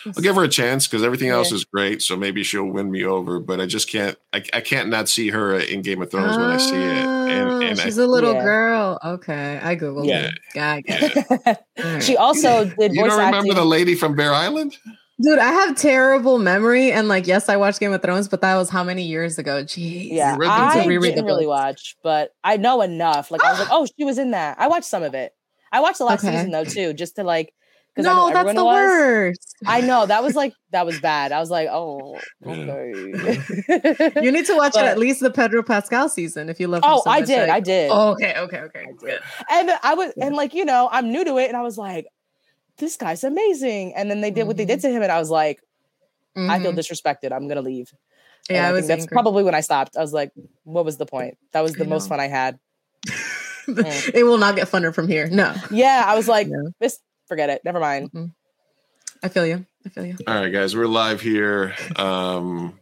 I'll 0.06 0.14
give 0.14 0.36
her 0.36 0.44
a 0.44 0.48
chance 0.48 0.88
because 0.88 1.04
everything 1.04 1.30
else 1.30 1.52
Yeah. 1.52 1.56
is 1.56 1.66
great. 1.66 2.02
So 2.02 2.16
maybe 2.16 2.44
she'll 2.44 2.66
win 2.66 2.92
me 2.92 3.06
over. 3.06 3.40
But 3.40 3.60
I 3.60 3.66
just 3.66 3.90
can't. 3.90 4.16
I, 4.34 4.44
I 4.54 4.62
can't 4.62 4.90
not 4.90 5.10
see 5.10 5.30
her 5.30 5.58
in 5.58 5.82
Game 5.82 6.02
of 6.02 6.12
Thrones 6.12 6.38
when 6.38 6.50
I 6.50 6.58
see 6.58 6.84
it. 6.84 7.08
And 7.28 7.52
Oh, 7.52 7.60
and 7.62 7.80
she's 7.80 7.98
a 7.98 8.06
little 8.06 8.34
Yeah. 8.34 8.44
girl. 8.44 9.00
Okay, 9.04 9.60
I 9.62 9.76
googled 9.76 10.08
Yeah. 10.08 10.26
it. 10.26 10.40
Yeah, 10.56 10.72
I 10.74 10.82
get 10.82 11.04
it. 11.04 11.16
yeah. 11.16 11.56
All 11.84 11.92
right. 11.94 12.04
she 12.04 12.18
also 12.18 12.66
did 12.66 12.94
you 12.94 13.02
voice 13.02 13.10
don't 13.12 13.20
remember 13.26 13.38
acting 13.38 13.56
the 13.56 13.66
lady 13.66 13.96
from 13.96 14.16
Bear 14.16 14.34
Island? 14.34 14.76
Dude, 15.22 15.40
I 15.40 15.50
have 15.52 15.78
terrible 15.78 16.40
memory, 16.40 16.92
and 16.92 17.08
like, 17.08 17.26
yes, 17.26 17.48
I 17.48 17.56
watched 17.56 17.80
Game 17.80 17.94
of 17.94 18.02
Thrones, 18.02 18.28
but 18.28 18.42
that 18.42 18.56
was 18.58 18.70
how 18.70 18.84
many 18.84 19.04
years 19.04 19.38
ago? 19.40 19.64
Jeez. 19.64 20.10
yeah 20.12 20.34
You 20.34 20.40
read 20.40 20.48
the 20.50 20.52
i 20.54 20.76
book. 20.80 20.88
Reread 20.88 21.12
the 21.12 21.16
didn't 21.16 21.26
really 21.26 21.48
watch 21.48 21.96
but 22.04 22.32
i 22.44 22.58
know 22.58 22.82
enough 22.82 23.32
like 23.32 23.44
i 23.44 23.50
was 23.52 23.60
like 23.60 23.70
oh 23.72 23.86
she 23.98 24.04
was 24.04 24.18
in 24.18 24.32
that 24.32 24.58
i 24.60 24.68
watched 24.68 24.86
some 24.86 25.04
of 25.04 25.14
it 25.14 25.32
i 25.72 25.80
watched 25.80 26.00
the 26.00 26.06
last 26.06 26.24
Okay. 26.24 26.36
season 26.36 26.52
though 26.52 26.64
too 26.66 26.94
just 26.94 27.16
to 27.16 27.24
like 27.24 27.54
because 27.96 28.08
I 28.08 28.14
No, 28.14 28.28
know 28.28 28.34
that's 28.34 28.54
the 28.56 28.66
was. 28.66 28.76
worst. 28.76 29.56
I 29.66 29.80
know 29.80 30.06
that 30.06 30.22
was 30.22 30.36
like 30.36 30.52
that 30.72 30.86
was 30.86 31.00
bad. 31.00 31.32
I 31.32 31.40
was 31.40 31.50
like, 31.50 31.70
oh, 31.72 32.20
okay. 32.46 32.92
You 34.22 34.34
need 34.34 34.46
to 34.48 34.56
watch 34.58 34.74
But- 34.74 34.84
it 34.84 34.88
at 34.88 34.98
least 34.98 35.22
the 35.22 35.32
Pedro 35.32 35.64
Pascal 35.64 36.10
season 36.10 36.50
if 36.50 36.60
you 36.60 36.68
love. 36.68 36.84
him 36.84 36.90
oh, 36.92 37.02
so 37.06 37.10
I 37.10 37.20
much, 37.22 37.28
did, 37.28 37.40
like- 37.48 37.50
I 37.56 37.60
did, 37.62 37.90
Oh, 37.94 38.10
okay, 38.12 38.36
okay, 38.38 38.58
okay. 38.64 38.86
Good. 39.00 39.22
and 39.50 39.72
I 39.82 39.94
was, 39.94 40.12
and 40.20 40.36
like 40.36 40.54
you 40.54 40.66
know, 40.66 40.90
I'm 40.92 41.10
new 41.10 41.24
to 41.24 41.38
it, 41.38 41.48
and 41.48 41.56
I 41.56 41.62
was 41.62 41.78
like, 41.78 42.06
this 42.78 42.98
guy's 42.98 43.24
amazing. 43.24 43.94
And 43.96 44.10
then 44.12 44.22
they 44.22 44.32
did 44.32 44.48
what 44.48 44.58
they 44.58 44.66
did 44.66 44.80
Mm-hmm. 44.80 44.88
to 44.90 44.94
him, 44.98 45.04
and 45.04 45.12
I 45.12 45.20
was 45.20 45.30
like, 45.30 45.62
I 46.36 46.60
feel 46.60 46.74
Mhm. 46.74 46.78
disrespected. 46.78 47.32
I'm 47.32 47.48
gonna 47.48 47.62
leave. 47.62 47.94
And 48.50 48.58
Yeah, 48.58 48.66
I, 48.66 48.70
I, 48.70 48.72
was 48.74 48.82
think 48.82 48.88
that's 48.90 49.02
angry. 49.04 49.16
probably 49.16 49.44
when 49.44 49.56
I 49.56 49.62
stopped. 49.62 49.96
I 49.98 50.02
was 50.02 50.14
like, 50.14 50.32
what 50.64 50.84
was 50.86 50.98
the 50.98 51.06
point? 51.06 51.38
That 51.54 51.62
was 51.62 51.76
I 51.76 51.80
the 51.80 51.86
most 51.86 52.06
know. 52.06 52.10
fun 52.10 52.20
I 52.20 52.28
had. 52.28 52.60
it 53.68 54.26
will 54.26 54.38
not 54.38 54.56
get 54.56 54.68
funner 54.68 54.94
from 54.94 55.08
here. 55.08 55.28
No. 55.28 55.54
Yeah, 55.72 56.04
I 56.06 56.16
was 56.16 56.28
like, 56.28 56.48
Yeah. 56.48 56.70
this 56.80 57.00
forget 57.28 57.50
it. 57.50 57.62
Never 57.66 57.80
mind. 57.80 58.12
Mhm. 58.12 58.32
I 59.24 59.30
feel 59.30 59.46
you. 59.46 59.66
I 59.86 59.90
feel 59.90 60.06
you. 60.06 60.18
All 60.28 60.36
right, 60.36 60.52
guys, 60.52 60.76
we're 60.76 60.86
live 60.88 61.22
here. 61.22 61.74
Um, 61.96 62.80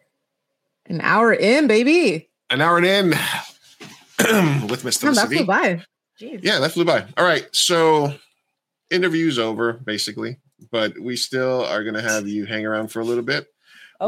An 0.88 1.00
hour 1.02 1.32
in, 1.34 1.68
baby. 1.68 2.30
an 2.50 2.60
hour 2.60 2.78
and 2.78 2.86
in 2.86 3.10
with 4.68 4.84
Mr. 4.84 5.04
Damn, 5.04 5.16
that 5.16 5.28
flew 5.28 5.46
by. 5.46 5.82
Jeez. 6.20 6.40
Yeah, 6.44 6.60
that 6.60 6.72
flew 6.72 6.86
by. 6.86 7.06
All 7.18 7.24
right, 7.26 7.48
so 7.54 8.14
interview's 8.94 9.40
over 9.40 9.74
basically, 9.74 10.38
but 10.72 10.98
we 11.00 11.16
still 11.16 11.66
are 11.66 11.84
going 11.84 11.96
to 11.96 12.02
have 12.02 12.28
you 12.28 12.46
hang 12.46 12.66
around 12.66 12.90
for 12.90 13.00
a 13.02 13.06
little 13.06 13.24
bit. 13.24 13.48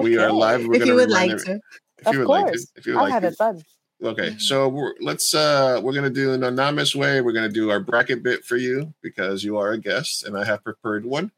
We 0.02 0.18
are 0.18 0.32
live. 0.32 0.66
We're 0.66 0.74
If 0.76 0.80
gonna 0.80 0.92
you 0.92 0.96
would 0.96 1.10
like 1.10 1.32
every- 1.32 1.46
to. 1.46 1.60
If 2.00 2.08
Of 2.08 2.14
you 2.14 2.20
would 2.20 2.28
like 2.28 2.46
to. 2.46 2.52
course. 2.52 2.68
If 2.76 2.86
you 2.86 2.94
would 2.94 2.98
I'll 3.00 3.04
like 3.06 3.14
have 3.14 3.22
to. 3.24 3.28
it 3.30 3.36
fun. 3.38 3.62
Okay, 4.04 4.36
so 4.38 4.68
we're, 4.68 4.94
let's 5.00 5.34
uh 5.34 5.80
we're 5.82 5.94
gonna 5.94 6.10
do 6.10 6.34
an 6.34 6.44
anonymous 6.44 6.94
way. 6.94 7.22
We're 7.22 7.32
gonna 7.32 7.48
do 7.48 7.70
our 7.72 7.80
bracket 7.80 8.22
bit 8.24 8.44
for 8.44 8.58
you 8.58 8.94
because 9.02 9.44
you 9.46 9.58
are 9.58 9.72
a 9.72 9.78
guest 9.78 10.26
and 10.26 10.38
I 10.38 10.44
have 10.44 10.64
prepared 10.66 11.06
one. 11.06 11.32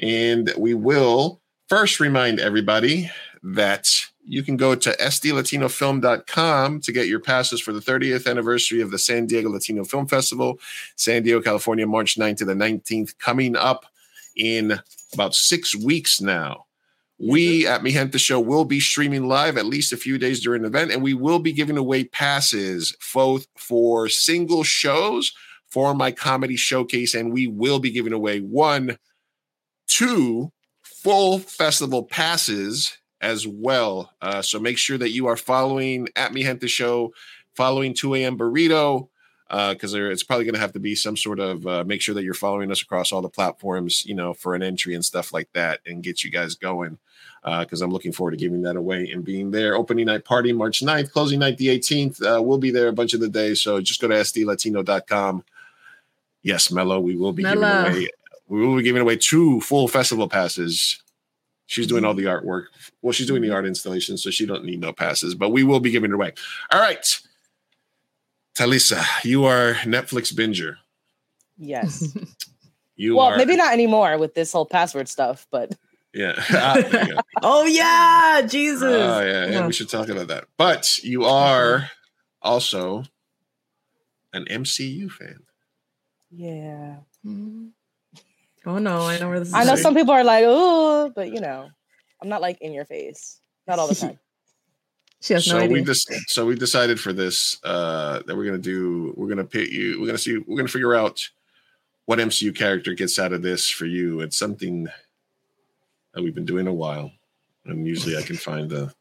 And 0.00 0.50
we 0.56 0.72
will 0.74 1.42
first 1.68 2.00
remind 2.00 2.40
everybody 2.40 3.10
that 3.44 3.86
you 4.24 4.42
can 4.42 4.56
go 4.56 4.74
to 4.74 4.96
sdlatinofilm.com 4.96 6.80
to 6.80 6.92
get 6.92 7.06
your 7.06 7.20
passes 7.20 7.60
for 7.60 7.72
the 7.72 7.80
30th 7.80 8.28
anniversary 8.28 8.80
of 8.80 8.90
the 8.90 8.98
San 8.98 9.26
Diego 9.26 9.50
Latino 9.50 9.84
Film 9.84 10.06
Festival, 10.06 10.58
San 10.96 11.22
Diego, 11.22 11.42
California, 11.42 11.86
March 11.86 12.16
9th 12.16 12.38
to 12.38 12.46
the 12.46 12.54
19th, 12.54 13.18
coming 13.18 13.54
up 13.54 13.84
in 14.34 14.80
about 15.12 15.34
six 15.34 15.76
weeks 15.76 16.22
now. 16.22 16.64
We 17.18 17.64
mm-hmm. 17.64 17.72
at 17.72 17.82
Mi 17.82 17.92
Gente 17.92 18.18
Show 18.18 18.40
will 18.40 18.64
be 18.64 18.80
streaming 18.80 19.28
live 19.28 19.58
at 19.58 19.66
least 19.66 19.92
a 19.92 19.98
few 19.98 20.16
days 20.16 20.40
during 20.40 20.62
the 20.62 20.68
event, 20.68 20.90
and 20.90 21.02
we 21.02 21.12
will 21.12 21.38
be 21.38 21.52
giving 21.52 21.76
away 21.76 22.04
passes 22.04 22.96
both 23.12 23.46
for 23.56 24.08
single 24.08 24.64
shows 24.64 25.32
for 25.68 25.94
my 25.94 26.12
comedy 26.12 26.56
showcase, 26.56 27.14
and 27.14 27.32
we 27.32 27.46
will 27.46 27.78
be 27.78 27.90
giving 27.90 28.12
away 28.14 28.40
one, 28.40 28.96
two 29.86 30.50
full 30.82 31.38
festival 31.38 32.04
passes 32.04 32.96
as 33.24 33.46
well. 33.46 34.12
Uh, 34.20 34.42
so 34.42 34.60
make 34.60 34.76
sure 34.76 34.98
that 34.98 35.10
you 35.10 35.26
are 35.26 35.36
following 35.36 36.08
at 36.14 36.34
Mi 36.34 36.42
Gente 36.42 36.68
Show, 36.68 37.14
following 37.54 37.94
2 37.94 38.14
a.m. 38.16 38.36
Burrito, 38.36 39.08
because 39.48 39.92
there 39.92 40.10
it's 40.10 40.22
probably 40.22 40.44
going 40.44 40.54
to 40.54 40.60
have 40.60 40.74
to 40.74 40.78
be 40.78 40.94
some 40.94 41.16
sort 41.16 41.40
of 41.40 41.66
uh, 41.66 41.84
make 41.84 42.02
sure 42.02 42.14
that 42.14 42.22
you're 42.22 42.34
following 42.34 42.70
us 42.70 42.82
across 42.82 43.12
all 43.12 43.22
the 43.22 43.30
platforms, 43.30 44.04
you 44.04 44.14
know, 44.14 44.34
for 44.34 44.54
an 44.54 44.62
entry 44.62 44.94
and 44.94 45.04
stuff 45.04 45.32
like 45.32 45.48
that, 45.54 45.80
and 45.86 46.02
get 46.02 46.22
you 46.22 46.30
guys 46.30 46.54
going. 46.54 46.98
Because 47.42 47.82
I'm 47.82 47.90
looking 47.90 48.12
forward 48.12 48.30
to 48.32 48.36
giving 48.38 48.62
that 48.62 48.76
away 48.76 49.10
and 49.10 49.22
being 49.22 49.50
there. 49.50 49.74
Opening 49.74 50.06
night 50.06 50.24
party 50.24 50.52
March 50.52 50.80
9th, 50.80 51.10
closing 51.12 51.40
night 51.40 51.58
the 51.58 51.68
18th. 51.68 52.22
Uh, 52.22 52.42
we'll 52.42 52.56
be 52.56 52.70
there 52.70 52.88
a 52.88 52.92
bunch 52.92 53.12
of 53.12 53.20
the 53.20 53.28
day. 53.28 53.54
So 53.54 53.82
just 53.82 54.00
go 54.00 54.08
to 54.08 54.14
sdlatino.com. 54.14 55.44
Yes, 56.42 56.70
Mello, 56.70 57.00
we 57.00 57.16
will 57.16 57.32
be 57.32 57.42
Mello. 57.42 57.84
giving 57.84 57.98
away. 57.98 58.08
We 58.48 58.66
will 58.66 58.76
be 58.76 58.82
giving 58.82 59.02
away 59.02 59.16
two 59.16 59.60
full 59.60 59.88
festival 59.88 60.28
passes. 60.28 61.02
She's 61.66 61.86
doing 61.86 62.04
all 62.04 62.14
the 62.14 62.24
artwork. 62.24 62.64
Well, 63.02 63.12
she's 63.12 63.26
doing 63.26 63.42
the 63.42 63.50
art 63.50 63.64
installation, 63.66 64.18
so 64.18 64.30
she 64.30 64.44
don't 64.46 64.64
need 64.64 64.80
no 64.80 64.92
passes. 64.92 65.34
But 65.34 65.50
we 65.50 65.64
will 65.64 65.80
be 65.80 65.90
giving 65.90 66.10
it 66.10 66.14
away. 66.14 66.32
All 66.70 66.80
right. 66.80 67.04
Talisa, 68.54 69.02
you 69.24 69.44
are 69.44 69.74
Netflix 69.84 70.32
binger. 70.32 70.76
Yes. 71.58 72.16
You 72.96 73.16
well, 73.16 73.26
are 73.26 73.36
maybe 73.36 73.56
not 73.56 73.72
anymore 73.72 74.16
with 74.18 74.34
this 74.34 74.52
whole 74.52 74.66
password 74.66 75.08
stuff, 75.08 75.48
but 75.50 75.74
Yeah. 76.12 76.34
Ah, 76.50 76.74
there 76.80 77.08
you 77.08 77.14
go. 77.16 77.20
oh 77.42 77.64
yeah, 77.64 78.46
Jesus. 78.46 78.84
Oh 78.84 79.20
yeah, 79.20 79.46
yeah, 79.46 79.50
Yeah. 79.50 79.66
we 79.66 79.72
should 79.72 79.88
talk 79.88 80.08
about 80.08 80.28
that. 80.28 80.44
But 80.56 80.98
you 80.98 81.24
are 81.24 81.90
also 82.40 83.02
an 84.32 84.44
MCU 84.44 85.10
fan. 85.10 85.40
yeah. 86.30 86.98
Mhm. 87.26 87.70
Oh 88.66 88.78
no, 88.78 89.02
I 89.02 89.18
know 89.18 89.28
where 89.28 89.38
this 89.38 89.48
is. 89.48 89.54
I 89.54 89.64
know 89.64 89.76
See? 89.76 89.82
some 89.82 89.94
people 89.94 90.12
are 90.12 90.24
like, 90.24 90.44
oh, 90.46 91.12
but 91.14 91.32
you 91.32 91.40
know, 91.40 91.68
I'm 92.22 92.28
not 92.28 92.40
like 92.40 92.58
in 92.60 92.72
your 92.72 92.84
face. 92.84 93.40
Not 93.66 93.78
all 93.78 93.88
the 93.88 93.94
time. 93.94 94.18
She 95.20 95.32
has 95.32 95.46
no 95.46 95.52
so 95.54 95.58
idea. 95.60 95.72
we 95.72 95.82
just 95.82 96.12
so 96.28 96.44
we 96.44 96.54
decided 96.54 97.00
for 97.00 97.14
this 97.14 97.58
uh 97.64 98.20
that 98.26 98.36
we're 98.36 98.44
gonna 98.44 98.58
do 98.58 99.14
we're 99.16 99.28
gonna 99.28 99.42
pit 99.42 99.70
you 99.70 99.98
we're 99.98 100.04
gonna 100.06 100.18
see 100.18 100.36
we're 100.36 100.58
gonna 100.58 100.68
figure 100.68 100.94
out 100.94 101.26
what 102.04 102.18
MCU 102.18 102.54
character 102.54 102.92
gets 102.92 103.18
out 103.18 103.32
of 103.32 103.40
this 103.40 103.70
for 103.70 103.86
you. 103.86 104.20
It's 104.20 104.36
something 104.36 104.86
that 106.12 106.22
we've 106.22 106.34
been 106.34 106.44
doing 106.44 106.66
a 106.66 106.74
while. 106.74 107.10
And 107.64 107.86
usually 107.86 108.18
I 108.18 108.22
can 108.22 108.36
find 108.36 108.68
the 108.68 108.92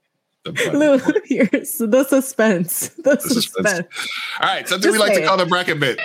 the 0.46 0.52
button. 0.54 0.80
Lou, 0.80 0.98
here's 1.26 1.78
the 1.78 2.06
suspense. 2.06 2.92
The, 3.04 3.20
suspense. 3.20 3.70
suspense. 3.70 3.88
All 4.40 4.48
right, 4.48 4.66
something 4.66 4.94
we 4.94 4.98
like 4.98 5.10
say 5.16 5.20
to 5.20 5.24
it. 5.26 5.28
call 5.28 5.36
the 5.36 5.46
bracket 5.46 5.78
bit. 5.78 6.00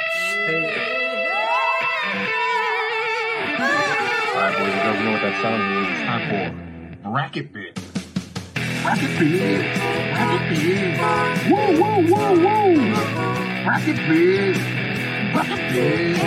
You 4.98 5.04
know 5.04 5.12
what 5.12 5.22
that 5.22 5.40
sound 5.40 5.62
means. 5.62 5.88
It's 5.94 6.02
time 6.10 6.22
for 6.28 7.10
bracket 7.10 7.52
bit. 7.52 7.74
Bracket 8.82 9.18
bit. 9.18 9.62
Bracket 10.12 10.42
bit. 10.50 10.98
Woo, 11.50 11.62
woo, 11.80 11.98
woo, 12.10 12.30
woo. 12.44 12.70
Bracket 13.64 13.98
bit. 14.08 14.58
Bracket 15.32 15.62
bit. 15.72 16.18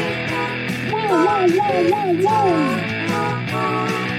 Woo, 0.91 1.03
woo, 1.11 1.43
woo, 1.57 1.75
woo, 1.91 2.11
woo. 2.25 4.10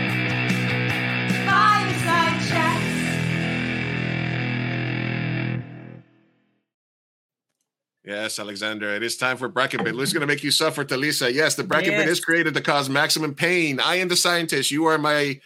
Yes, 8.05 8.39
Alexander, 8.41 8.91
it 8.97 9.03
is 9.05 9.17
time 9.17 9.37
for 9.37 9.49
bracket 9.49 9.85
bit. 9.85 9.95
Lucy's 9.95 10.13
going 10.13 10.23
to 10.23 10.27
make 10.27 10.43
you 10.43 10.51
suffer, 10.51 10.85
Talisa. 10.85 11.33
Yes, 11.33 11.55
the 11.55 11.63
bracket 11.63 11.91
bit 11.91 12.01
Yes. 12.07 12.19
is 12.19 12.21
created 12.25 12.55
to 12.55 12.61
cause 12.61 12.89
maximum 12.89 13.35
pain. 13.35 13.79
I 13.79 13.97
am 13.97 14.09
the 14.09 14.17
scientist. 14.17 14.73
You 14.73 14.87
are 14.87 14.99
my 14.99 15.41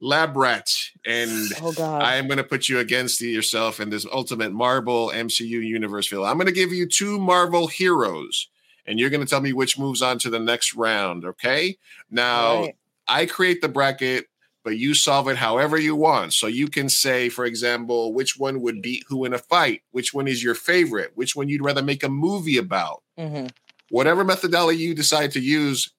lab 0.00 0.36
rat. 0.36 0.68
And 1.06 1.52
Oh. 1.62 1.72
I 1.80 2.16
am 2.16 2.26
going 2.26 2.38
to 2.38 2.44
put 2.44 2.68
you 2.68 2.80
against 2.80 3.20
yourself 3.20 3.78
in 3.78 3.90
this 3.90 4.06
ultimate 4.10 4.50
Marvel 4.52 5.12
MCU 5.14 5.60
universe 5.64 6.08
feel. 6.08 6.24
I'm 6.24 6.36
going 6.36 6.46
to 6.46 6.52
give 6.52 6.72
you 6.72 6.86
two 6.88 7.18
Marvel 7.20 7.68
heroes, 7.68 8.48
and 8.86 8.98
you're 8.98 9.10
going 9.10 9.24
to 9.24 9.26
tell 9.30 9.40
me 9.40 9.52
which 9.52 9.78
moves 9.78 10.02
on 10.02 10.18
to 10.20 10.30
the 10.30 10.40
next 10.40 10.74
round. 10.74 11.24
Okay. 11.24 11.78
Now, 12.10 12.62
Right. 12.62 12.76
I 13.06 13.26
create 13.26 13.60
the 13.60 13.68
bracket, 13.68 14.26
but 14.64 14.76
you 14.78 14.94
solve 14.94 15.28
it 15.28 15.36
however 15.36 15.78
you 15.78 15.96
want. 15.96 16.32
So 16.32 16.46
you 16.46 16.68
can 16.68 16.88
say, 16.88 17.28
for 17.28 17.44
example, 17.44 18.12
which 18.12 18.38
one 18.38 18.60
would 18.62 18.82
beat 18.82 19.04
who 19.08 19.24
in 19.24 19.32
a 19.34 19.38
fight, 19.38 19.82
which 19.90 20.12
one 20.12 20.28
is 20.28 20.42
your 20.42 20.54
favorite, 20.54 21.12
which 21.14 21.34
one 21.34 21.48
you'd 21.48 21.64
rather 21.64 21.82
make 21.82 22.02
a 22.02 22.08
movie 22.08 22.58
about. 22.58 23.02
Mhm. 23.18 23.50
Whatever 23.90 24.24
methodology 24.24 24.80
you 24.82 24.94
decide 24.94 25.32
to 25.32 25.40
use, 25.40 25.90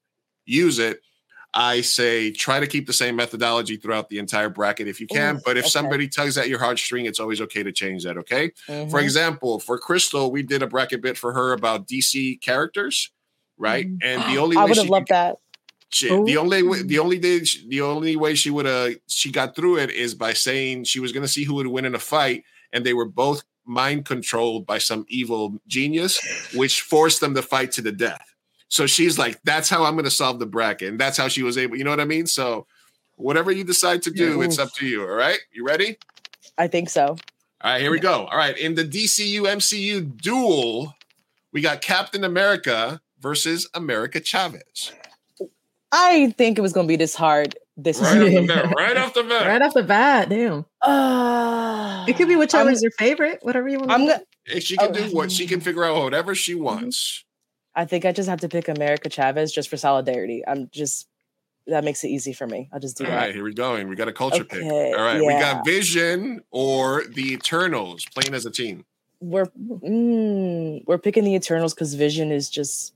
use 0.46 0.80
it. 0.80 1.02
I 1.54 1.82
say 1.82 2.32
try 2.32 2.62
to 2.62 2.68
keep 2.68 2.88
the 2.88 2.94
same 2.94 3.18
methodology 3.18 3.76
throughout 3.76 4.08
the 4.08 4.20
entire 4.20 4.48
bracket 4.48 4.88
if 4.88 5.02
you 5.02 5.08
can. 5.08 5.36
Ooh, 5.36 5.42
but 5.44 5.58
if 5.58 5.66
okay. 5.66 5.70
somebody 5.72 6.08
tugs 6.08 6.38
at 6.38 6.48
your 6.48 6.60
heartstring, 6.60 7.08
it's 7.08 7.20
always 7.20 7.42
okay 7.42 7.62
to 7.62 7.74
change 7.74 8.06
that. 8.06 8.18
Okay. 8.18 8.52
For 8.68 8.72
Mhm. 9.02 9.04
example, 9.04 9.60
for 9.60 9.78
Crystal, 9.78 10.32
we 10.32 10.44
did 10.44 10.64
a 10.64 10.68
bracket 10.68 11.02
bit 11.02 11.18
for 11.18 11.34
her 11.34 11.52
about 11.52 11.88
DC 11.88 12.38
characters, 12.38 13.12
right? 13.58 13.86
Mhm. 13.86 13.98
And 14.02 14.24
the 14.34 14.38
only 14.42 14.56
I 14.56 14.64
would 14.64 14.78
have 14.78 14.88
loved 14.88 15.10
that. 15.10 15.40
She, 15.92 16.10
Oh. 16.10 16.26
the 16.26 16.38
only 16.38 16.64
way, 16.64 16.82
the 16.84 17.00
only 17.00 17.20
day, 17.20 17.42
the 17.68 17.82
only 17.82 18.16
way 18.16 18.36
she 18.36 18.50
would 18.50 18.66
have 18.66 18.96
she 19.08 19.32
got 19.32 19.56
through 19.56 19.78
it 19.78 19.90
is 19.92 20.16
by 20.16 20.34
saying 20.34 20.86
she 20.86 21.00
was 21.00 21.12
going 21.12 21.24
to 21.24 21.28
see 21.28 21.44
who 21.44 21.56
would 21.56 21.68
win 21.68 21.86
in 21.86 21.96
a 21.96 22.00
fight, 22.00 22.44
and 22.72 22.86
they 22.86 22.94
were 22.94 23.06
both 23.06 23.44
mind 23.66 24.06
controlled 24.06 24.66
by 24.66 24.78
some 24.78 25.06
evil 25.08 25.60
genius, 25.68 26.20
which 26.56 26.82
forced 26.82 27.20
them 27.22 27.36
to 27.36 27.42
fight 27.42 27.72
to 27.74 27.82
the 27.82 27.92
death. 27.92 28.26
So 28.70 28.86
she's 28.88 29.20
like, 29.20 29.40
"That's 29.44 29.70
how 29.70 29.84
I'm 29.84 29.94
going 29.96 30.06
to 30.06 30.12
solve 30.12 30.40
the 30.40 30.46
bracket," 30.46 30.90
and 30.90 31.00
that's 31.00 31.18
how 31.18 31.28
she 31.28 31.44
was 31.44 31.58
able. 31.58 31.78
You 31.78 31.84
know 31.84 31.90
what 31.92 32.00
I 32.00 32.06
mean? 32.06 32.26
So 32.26 32.66
whatever 33.16 33.52
you 33.52 33.64
decide 33.64 34.02
to 34.04 34.12
do, 34.12 34.40
Yeah. 34.40 34.46
it's 34.46 34.58
up 34.60 34.74
to 34.76 34.86
you. 34.88 35.02
All 35.02 35.08
right, 35.10 35.40
you 35.54 35.66
ready? 35.66 35.98
I 36.58 36.68
think 36.68 36.90
so. 36.90 37.18
All 37.64 37.72
right, 37.72 37.82
here 37.82 37.92
we 37.92 38.00
go. 38.00 38.26
All 38.26 38.38
right, 38.38 38.58
in 38.58 38.74
the 38.76 38.84
DCU 38.84 39.44
MCU 39.46 40.02
duel, 40.02 40.96
we 41.52 41.62
got 41.62 41.82
Captain 41.82 42.24
America 42.24 43.02
versus 43.20 43.68
America 43.76 44.20
Chavez. 44.20 44.92
I 45.92 46.34
think 46.38 46.58
it 46.58 46.62
was 46.62 46.74
gonna 46.74 46.88
be 46.88 46.96
this 46.96 47.16
hard. 47.16 47.56
This 47.78 48.00
Right 48.00 48.18
off 48.22 48.30
the 48.34 48.46
bat. 48.48 48.74
Right 48.78 48.98
off 48.98 49.14
the 49.14 49.24
bat. 49.24 49.48
Right 49.48 49.62
off 49.62 49.74
the 49.74 49.84
bat, 49.84 50.30
damn. 50.30 50.66
Uh, 50.82 52.06
It 52.08 52.16
could 52.18 52.28
be 52.28 52.36
whichever 52.36 52.66
I'm- 52.70 52.74
is 52.74 52.82
your 52.82 52.92
favorite, 52.92 53.40
whatever 53.42 53.68
you 53.68 53.80
want. 53.80 53.92
I'm 53.92 54.02
gonna. 54.08 54.22
If 54.46 54.64
She 54.64 54.78
can 54.78 54.90
Oh. 54.90 54.94
do 54.94 55.16
what 55.16 55.32
she 55.32 55.46
can 55.48 55.62
figure 55.62 55.84
out 55.84 56.02
whatever 56.04 56.34
she 56.36 56.56
wants. 56.56 57.24
I 57.76 57.86
think 57.86 58.06
I 58.06 58.12
just 58.12 58.28
have 58.30 58.42
to 58.42 58.50
pick 58.50 58.68
America 58.68 59.10
Chavez 59.10 59.52
just 59.52 59.70
for 59.70 59.78
solidarity. 59.78 60.44
I'm 60.48 60.70
just 60.72 61.08
that 61.68 61.84
makes 61.84 62.04
it 62.04 62.08
easy 62.10 62.34
for 62.34 62.48
me. 62.48 62.70
I'll 62.74 62.80
just 62.80 62.98
do 62.98 63.06
All 63.06 63.12
that. 63.12 63.18
right, 63.18 63.36
here 63.36 63.44
we 63.44 63.54
go. 63.54 63.76
And 63.76 63.88
we 63.88 63.96
got 63.96 64.08
a 64.08 64.12
culture 64.14 64.44
pick. 64.44 64.64
Okay, 64.64 64.94
All 64.94 65.04
right, 65.04 65.20
we 65.20 65.28
got 65.28 65.64
Vision 65.64 66.42
or 66.50 67.04
the 67.08 67.34
Eternals 67.34 68.04
playing 68.14 68.34
as 68.34 68.46
a 68.46 68.52
team. 68.52 68.84
We're 69.22 69.46
mm, 69.46 70.84
we're 70.88 70.98
picking 70.98 71.24
the 71.24 71.36
Eternals 71.36 71.74
because 71.74 71.94
Vision 71.94 72.32
is 72.32 72.50
just 72.50 72.94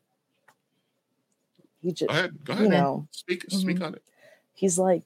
he 1.85 1.91
just 1.93 2.07
Go 2.09 2.13
ahead. 2.13 2.31
Go 2.43 2.53
you 2.53 2.59
ahead. 2.59 2.71
know 2.71 3.07
Speak 3.11 3.45
speak 3.49 3.77
Mhm. 3.79 3.85
on 3.85 3.93
it. 3.95 4.03
he's 4.53 4.77
like 4.79 5.03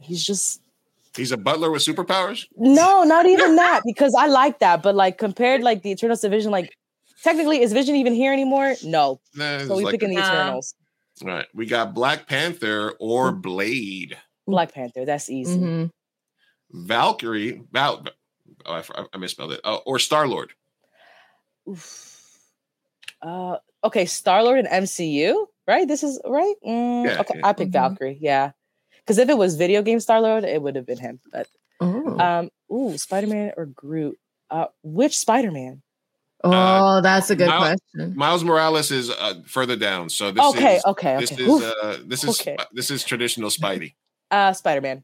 he's 0.00 0.24
just 0.24 0.60
He's 1.16 1.32
a 1.32 1.38
butler 1.38 1.70
with 1.70 1.80
superpowers. 1.82 2.44
No, 2.58 3.02
not 3.02 3.24
even 3.24 3.56
that, 3.62 3.80
because 3.86 4.14
I 4.14 4.26
like 4.26 4.58
that. 4.58 4.82
But 4.82 4.94
like 4.94 5.16
compared 5.16 5.62
like 5.62 5.82
the 5.82 5.90
Eternals 5.92 6.20
to 6.20 6.28
Vision, 6.28 6.50
like 6.50 6.76
technically 7.22 7.62
is 7.62 7.72
Vision 7.72 7.96
even 7.96 8.12
here 8.12 8.32
anymore? 8.34 8.74
No. 8.84 9.18
Nah, 9.34 9.60
So 9.60 9.76
we 9.76 9.84
like- 9.84 9.92
picking 9.92 10.10
the 10.10 10.16
Nah. 10.20 10.26
Eternals. 10.28 10.74
All 11.22 11.28
right, 11.28 11.46
we 11.54 11.64
got 11.64 11.94
Black 11.94 12.26
Panther 12.28 12.92
or 13.00 13.32
Blade. 13.32 14.18
Black 14.46 14.72
Panther. 14.74 15.06
That's 15.06 15.30
easy. 15.30 15.58
Mhm. 15.58 15.90
Valkyrie, 16.72 17.62
Val, 17.72 18.04
oh, 18.66 18.72
I, 18.74 18.82
I 19.14 19.16
misspelled 19.16 19.52
it. 19.52 19.60
Oh, 19.64 19.80
or 19.86 19.98
Star 19.98 20.28
Lord. 20.28 20.52
Uh, 23.22 23.56
okay, 23.84 24.04
Star 24.04 24.42
Lord 24.42 24.58
and 24.58 24.68
MCU, 24.68 25.46
right? 25.66 25.86
This 25.86 26.02
is 26.02 26.20
right. 26.26 26.54
Mm, 26.66 27.04
Yeah, 27.06 27.20
okay, 27.20 27.34
yeah. 27.38 27.46
I 27.46 27.52
picked 27.52 27.70
Mhm. 27.70 27.74
Valkyrie. 27.74 28.18
Yeah, 28.20 28.52
because 28.98 29.18
if 29.18 29.28
it 29.28 29.36
was 29.38 29.56
video 29.56 29.82
game 29.82 30.00
Star 30.00 30.20
Lord, 30.20 30.44
it 30.44 30.60
would 30.62 30.76
have 30.76 30.86
been 30.86 30.98
him. 30.98 31.20
But 31.32 31.48
Oh. 31.80 32.18
um, 32.18 32.50
ooh, 32.72 32.96
Spider 32.98 33.26
Man 33.26 33.52
or 33.56 33.66
Groot? 33.66 34.18
Uh, 34.50 34.66
which 34.82 35.18
Spider 35.18 35.50
Man? 35.50 35.82
oh, 36.44 37.00
that's 37.00 37.28
a 37.30 37.34
good 37.36 37.48
Miles- 37.48 37.80
question. 37.94 38.16
Miles 38.16 38.44
Morales 38.44 38.90
is 38.92 39.10
uh, 39.10 39.34
further 39.46 39.74
down, 39.76 40.08
so 40.08 40.30
this 40.30 40.44
Okay, 40.44 40.76
is 40.76 40.84
okay, 40.84 41.16
this 41.18 41.32
okay. 41.32 41.42
is 41.42 41.62
uh, 41.62 41.98
this 42.06 42.22
is 42.24 42.40
Okay. 42.40 42.56
this 42.72 42.90
is 42.90 43.02
traditional 43.04 43.50
Spidey. 43.50 43.94
Uh, 44.30 44.52
Spider 44.52 44.80
Man. 44.80 45.02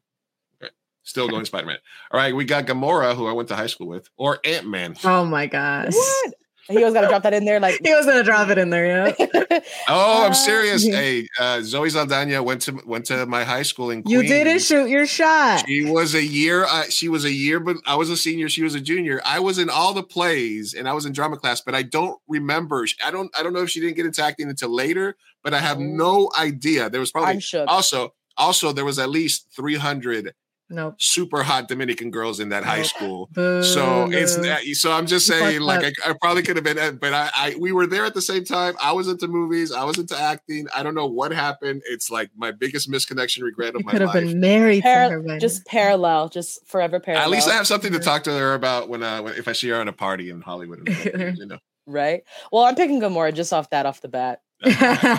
Still 1.05 1.29
going 1.29 1.45
Spider 1.45 1.67
Man. 1.67 1.79
All 2.13 2.21
right, 2.21 2.33
we 2.35 2.45
got 2.45 2.65
Gamora, 2.67 3.17
who 3.17 3.27
I 3.27 3.33
went 3.33 3.49
to 3.49 3.57
high 3.57 3.67
school 3.67 3.89
with, 3.89 4.09
or 4.17 4.39
Ant 4.45 4.69
Man. 4.69 4.95
Oh 5.03 5.25
my 5.25 5.47
gosh. 5.47 5.93
What? 5.93 6.35
He 6.69 6.83
was 6.83 6.95
gonna 6.95 7.09
drop 7.09 7.25
that 7.25 7.35
in 7.35 7.45
there, 7.45 7.59
like. 7.61 7.81
He 7.85 7.93
was 7.95 8.07
gonna 8.07 8.23
drop 8.23 8.49
it 8.49 8.59
in 8.59 8.71
there, 8.71 8.87
yeah. 8.87 9.61
Oh, 9.89 10.25
I'm 10.25 10.31
Uh, 10.31 10.35
serious. 10.35 10.87
yeah. 10.87 10.95
Hey, 10.95 11.29
uh, 11.39 11.61
Zoe 11.63 11.91
Saldana 11.91 12.43
went 12.43 12.63
to 12.63 12.81
went 12.87 13.07
to 13.07 13.27
my 13.27 13.45
high 13.45 13.63
school 13.63 13.91
in 13.91 14.03
Queens. 14.03 14.23
You 14.23 14.29
didn't 14.29 14.61
shoot 14.61 14.89
your 14.89 15.07
shot. 15.07 15.65
She 15.67 15.85
was 15.85 16.15
a 16.15 16.23
year. 16.25 16.65
Uh, 16.65 16.85
she 16.85 17.09
was 17.09 17.25
a 17.25 17.33
year, 17.33 17.59
but 17.61 17.77
I 17.87 17.97
was 17.97 18.11
a 18.11 18.17
senior. 18.17 18.49
She 18.49 18.63
was 18.63 18.75
a 18.75 18.81
junior. 18.81 19.21
I 19.25 19.41
was 19.41 19.59
in 19.59 19.69
all 19.71 19.93
the 19.93 20.03
plays, 20.03 20.73
and 20.75 20.89
I 20.89 20.93
was 20.93 21.05
in 21.07 21.13
drama 21.13 21.37
class, 21.37 21.61
but 21.61 21.75
I 21.75 21.83
don't 21.83 22.19
remember. 22.29 22.87
I 23.05 23.11
don't. 23.11 23.31
I 23.37 23.43
don't 23.43 23.53
know 23.53 23.63
if 23.63 23.71
she 23.71 23.81
didn't 23.81 23.97
get 23.97 24.07
into 24.07 24.23
acting 24.23 24.49
until 24.49 24.75
later, 24.75 25.17
but 25.43 25.53
I 25.55 25.59
have 25.59 25.79
no 25.79 26.31
idea. 26.39 26.89
There 26.89 27.01
was 27.01 27.11
probably 27.11 27.43
I'm 27.55 27.69
also 27.69 28.15
also 28.37 28.73
there 28.73 28.85
was 28.85 28.99
at 28.99 29.11
least 29.11 29.49
300 29.55 30.33
Nope. 30.73 30.95
super 30.99 31.43
hot 31.43 31.69
Dominican 31.69 32.11
girls 32.11 32.41
in 32.41 32.49
that 32.49 32.65
high 32.65 32.83
school. 32.83 33.29
Boo. 33.33 33.63
So 33.63 34.09
it's 34.11 34.37
not- 34.39 34.63
so 34.75 34.91
I'm 34.91 35.07
just 35.07 35.27
saying, 35.27 35.61
fucked 35.61 35.83
like. 35.83 35.95
I, 36.05 36.11
I 36.11 36.15
probably 36.21 36.43
could 36.43 36.57
have 36.57 36.65
been, 36.65 36.79
uh, 36.79 36.93
but 36.93 37.13
I, 37.13 37.31
I 37.37 37.57
we 37.61 37.71
were 37.73 37.87
there 37.87 38.05
at 38.05 38.15
the 38.15 38.23
same 38.23 38.45
time. 38.45 38.75
I 38.83 38.93
was 38.93 39.07
into 39.09 39.29
movies, 39.29 39.71
I 39.71 39.85
was 39.85 39.99
into 39.99 40.19
acting. 40.19 40.67
I 40.75 40.83
don't 40.83 40.95
know 40.95 41.07
what 41.07 41.33
happened. 41.33 41.83
It's 41.87 42.11
like 42.11 42.31
my 42.37 42.51
biggest 42.51 42.91
misconnection, 42.91 43.43
regret 43.43 43.75
you 43.75 43.81
of 43.81 43.85
my 43.85 43.93
life. 43.93 43.93
could 43.93 44.01
have 44.03 44.15
life. 44.15 44.25
been 44.33 44.41
married 44.41 44.83
to 44.83 44.89
her 44.89 45.23
Par- 45.23 45.39
just 45.39 45.67
parallel, 45.67 46.29
just 46.31 46.67
forever 46.67 46.99
parallel. 47.01 47.25
At 47.25 47.31
least 47.31 47.49
I 47.49 47.53
have 47.55 47.67
something 47.67 47.93
to 47.93 47.99
talk 47.99 48.25
to 48.25 48.31
her 48.33 48.55
about 48.55 48.89
when, 48.89 49.03
uh, 49.03 49.21
when 49.23 49.35
if 49.35 49.49
I 49.49 49.53
see 49.53 49.69
her 49.69 49.77
on 49.81 49.89
a 49.89 49.93
party 49.93 50.31
in 50.31 50.41
Hollywood. 50.41 50.89
you 51.05 51.47
know, 51.47 51.59
right. 51.87 52.23
Well, 52.51 52.65
I'm 52.65 52.75
picking 52.75 53.01
Gamora 53.01 53.35
just 53.35 53.53
off 53.53 53.69
that 53.71 53.85
off 53.87 54.01
the 54.01 54.09
bat. 54.09 54.41
now. 54.65 55.19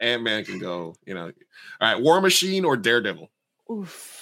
Ant 0.00 0.22
Man 0.22 0.44
can 0.44 0.58
go. 0.58 0.94
You 1.04 1.14
know, 1.14 1.24
all 1.26 1.32
right, 1.94 2.00
War 2.00 2.20
Machine 2.20 2.64
or 2.64 2.76
Daredevil. 2.76 3.30
Oof. 3.70 4.16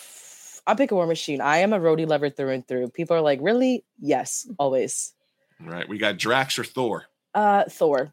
I'm 0.68 0.76
a 0.78 0.94
War 0.94 1.06
Machine. 1.06 1.40
I 1.40 1.58
am 1.58 1.72
a 1.72 1.80
Rhodey 1.80 2.06
lover 2.06 2.28
through 2.28 2.50
and 2.50 2.68
through. 2.68 2.90
People 2.90 3.16
are 3.16 3.22
like, 3.22 3.38
really? 3.40 3.86
Yes, 3.98 4.46
always. 4.58 5.14
All 5.62 5.72
right, 5.72 5.88
we 5.88 5.96
got 5.96 6.18
Drax 6.18 6.58
or 6.58 6.64
Thor. 6.64 7.06
Uh, 7.34 7.64
Thor. 7.64 8.12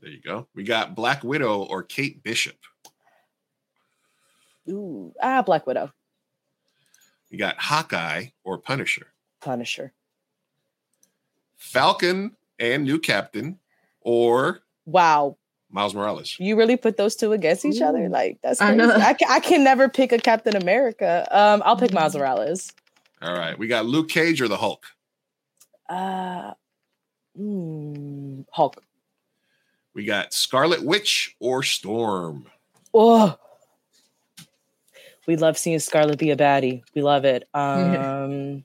There 0.00 0.10
you 0.10 0.20
go. 0.20 0.48
We 0.54 0.64
got 0.64 0.94
Black 0.94 1.24
Widow 1.24 1.62
or 1.62 1.82
Kate 1.82 2.22
Bishop. 2.22 2.56
Ooh, 4.68 5.14
ah, 5.22 5.40
Black 5.40 5.66
Widow. 5.66 5.90
We 7.32 7.38
got 7.38 7.58
Hawkeye 7.58 8.26
or 8.44 8.58
Punisher. 8.58 9.06
Punisher. 9.40 9.94
Falcon 11.56 12.36
and 12.58 12.84
new 12.84 12.98
captain 12.98 13.58
or 14.02 14.60
Wow, 14.84 15.38
Miles 15.70 15.94
Morales. 15.94 16.36
you 16.38 16.56
really 16.56 16.76
put 16.76 16.96
those 16.96 17.16
two 17.16 17.32
against 17.32 17.64
each 17.64 17.82
other? 17.82 18.08
Like 18.08 18.38
that's 18.42 18.60
I 18.60 18.66
crazy. 18.74 18.78
know. 18.86 18.94
I 18.94 19.12
can, 19.14 19.28
I 19.30 19.40
can 19.40 19.64
never 19.64 19.88
pick 19.88 20.12
a 20.12 20.18
Captain 20.18 20.56
America. 20.56 21.26
Um, 21.30 21.62
I'll 21.64 21.76
pick 21.76 21.92
Miles 21.92 22.14
Mm. 22.14 22.18
Morales. 22.20 22.72
All 23.22 23.32
right, 23.34 23.58
we 23.58 23.66
got 23.66 23.86
Luke 23.86 24.08
Cage 24.08 24.40
or 24.40 24.48
the 24.48 24.56
Hulk. 24.56 24.86
Uh, 25.88 26.52
mm, 27.38 28.44
Hulk. 28.52 28.82
We 29.94 30.04
got 30.04 30.32
Scarlet 30.34 30.82
Witch 30.84 31.34
or 31.40 31.62
Storm. 31.62 32.46
Oh, 32.94 33.36
we 35.26 35.36
love 35.36 35.58
seeing 35.58 35.78
Scarlet 35.80 36.18
be 36.18 36.30
a 36.30 36.36
baddie. 36.36 36.82
We 36.94 37.02
love 37.02 37.24
it. 37.24 37.48
Um, 37.54 38.64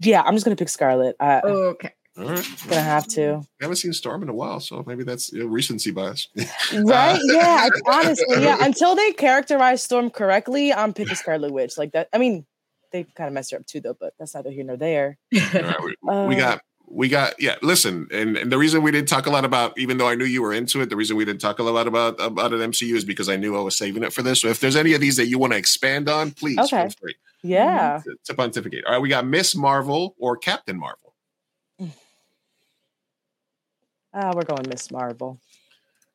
yeah, 0.00 0.22
I'm 0.22 0.34
just 0.34 0.44
gonna 0.44 0.56
pick 0.56 0.68
Scarlet. 0.68 1.16
I, 1.20 1.40
I'm 1.44 1.50
okay. 1.50 1.92
All 2.16 2.24
right, 2.26 2.48
gonna 2.68 2.80
have 2.80 3.06
to. 3.08 3.38
We 3.58 3.64
haven't 3.64 3.76
seen 3.76 3.92
Storm 3.92 4.22
in 4.22 4.28
a 4.28 4.34
while, 4.34 4.60
so 4.60 4.84
maybe 4.86 5.02
that's 5.02 5.32
you 5.32 5.40
know, 5.40 5.46
recency 5.46 5.90
bias. 5.90 6.28
Right? 6.72 7.18
Yeah. 7.24 7.68
I- 7.68 7.70
honestly, 8.00 8.42
yeah. 8.42 8.58
Until 8.64 8.94
they 8.94 9.12
characterize 9.12 9.82
Storm 9.82 10.10
correctly, 10.10 10.72
I'm 10.72 10.92
picking 10.92 11.16
Scarlet 11.16 11.52
Witch. 11.52 11.76
Like 11.76 11.92
that. 11.92 12.08
I 12.12 12.18
mean, 12.18 12.46
they 12.92 13.02
kind 13.02 13.26
of 13.26 13.34
messed 13.34 13.50
her 13.50 13.56
up 13.58 13.66
too, 13.66 13.80
though. 13.80 13.96
But 13.98 14.14
that's 14.18 14.34
neither 14.34 14.50
here 14.50 14.62
nor 14.64 14.76
there. 14.76 15.18
Right, 15.32 15.74
we, 15.82 15.96
we 16.02 16.34
Uh, 16.36 16.38
got 16.38 16.60
we 16.86 17.08
got 17.08 17.34
yeah. 17.40 17.56
Listen, 17.62 18.06
and, 18.12 18.36
and 18.36 18.52
the 18.52 18.58
reason 18.58 18.82
we 18.82 18.92
didn't 18.92 19.08
talk 19.08 19.26
a 19.26 19.30
lot 19.30 19.44
about, 19.44 19.76
even 19.76 19.98
though 19.98 20.06
I 20.06 20.14
knew 20.14 20.24
you 20.24 20.42
were 20.42 20.52
into 20.54 20.80
it, 20.82 20.90
the 20.90 20.96
reason 20.96 21.16
we 21.16 21.24
didn't 21.24 21.40
talk 21.40 21.58
a 21.58 21.64
lot 21.64 21.88
about 21.88 22.20
about 22.20 22.52
an 22.52 22.60
MCU 22.70 22.94
is 22.94 23.04
because 23.04 23.28
I 23.28 23.34
knew 23.34 23.56
I 23.56 23.60
was 23.60 23.74
saving 23.74 24.04
it 24.04 24.12
for 24.12 24.22
this. 24.22 24.40
So 24.42 24.48
if 24.48 24.60
there's 24.60 24.76
any 24.76 24.92
of 24.92 25.00
these 25.00 25.16
that 25.16 25.26
you 25.26 25.38
want 25.38 25.52
to 25.52 25.58
expand 25.58 26.08
on, 26.08 26.30
please 26.30 26.58
Okay. 26.58 26.82
feel 26.82 26.90
free 27.00 27.14
Yeah. 27.42 28.00
to, 28.04 28.14
to 28.26 28.34
pontificate. 28.34 28.84
All 28.84 28.92
right, 28.92 29.02
we 29.02 29.08
got 29.08 29.26
Miss 29.26 29.56
Marvel 29.56 30.14
or 30.18 30.36
Captain 30.36 30.78
Marvel. 30.78 31.03
Ah, 34.14 34.32
we're 34.34 34.44
going 34.44 34.68
Miss 34.68 34.90
Marvel. 34.90 35.40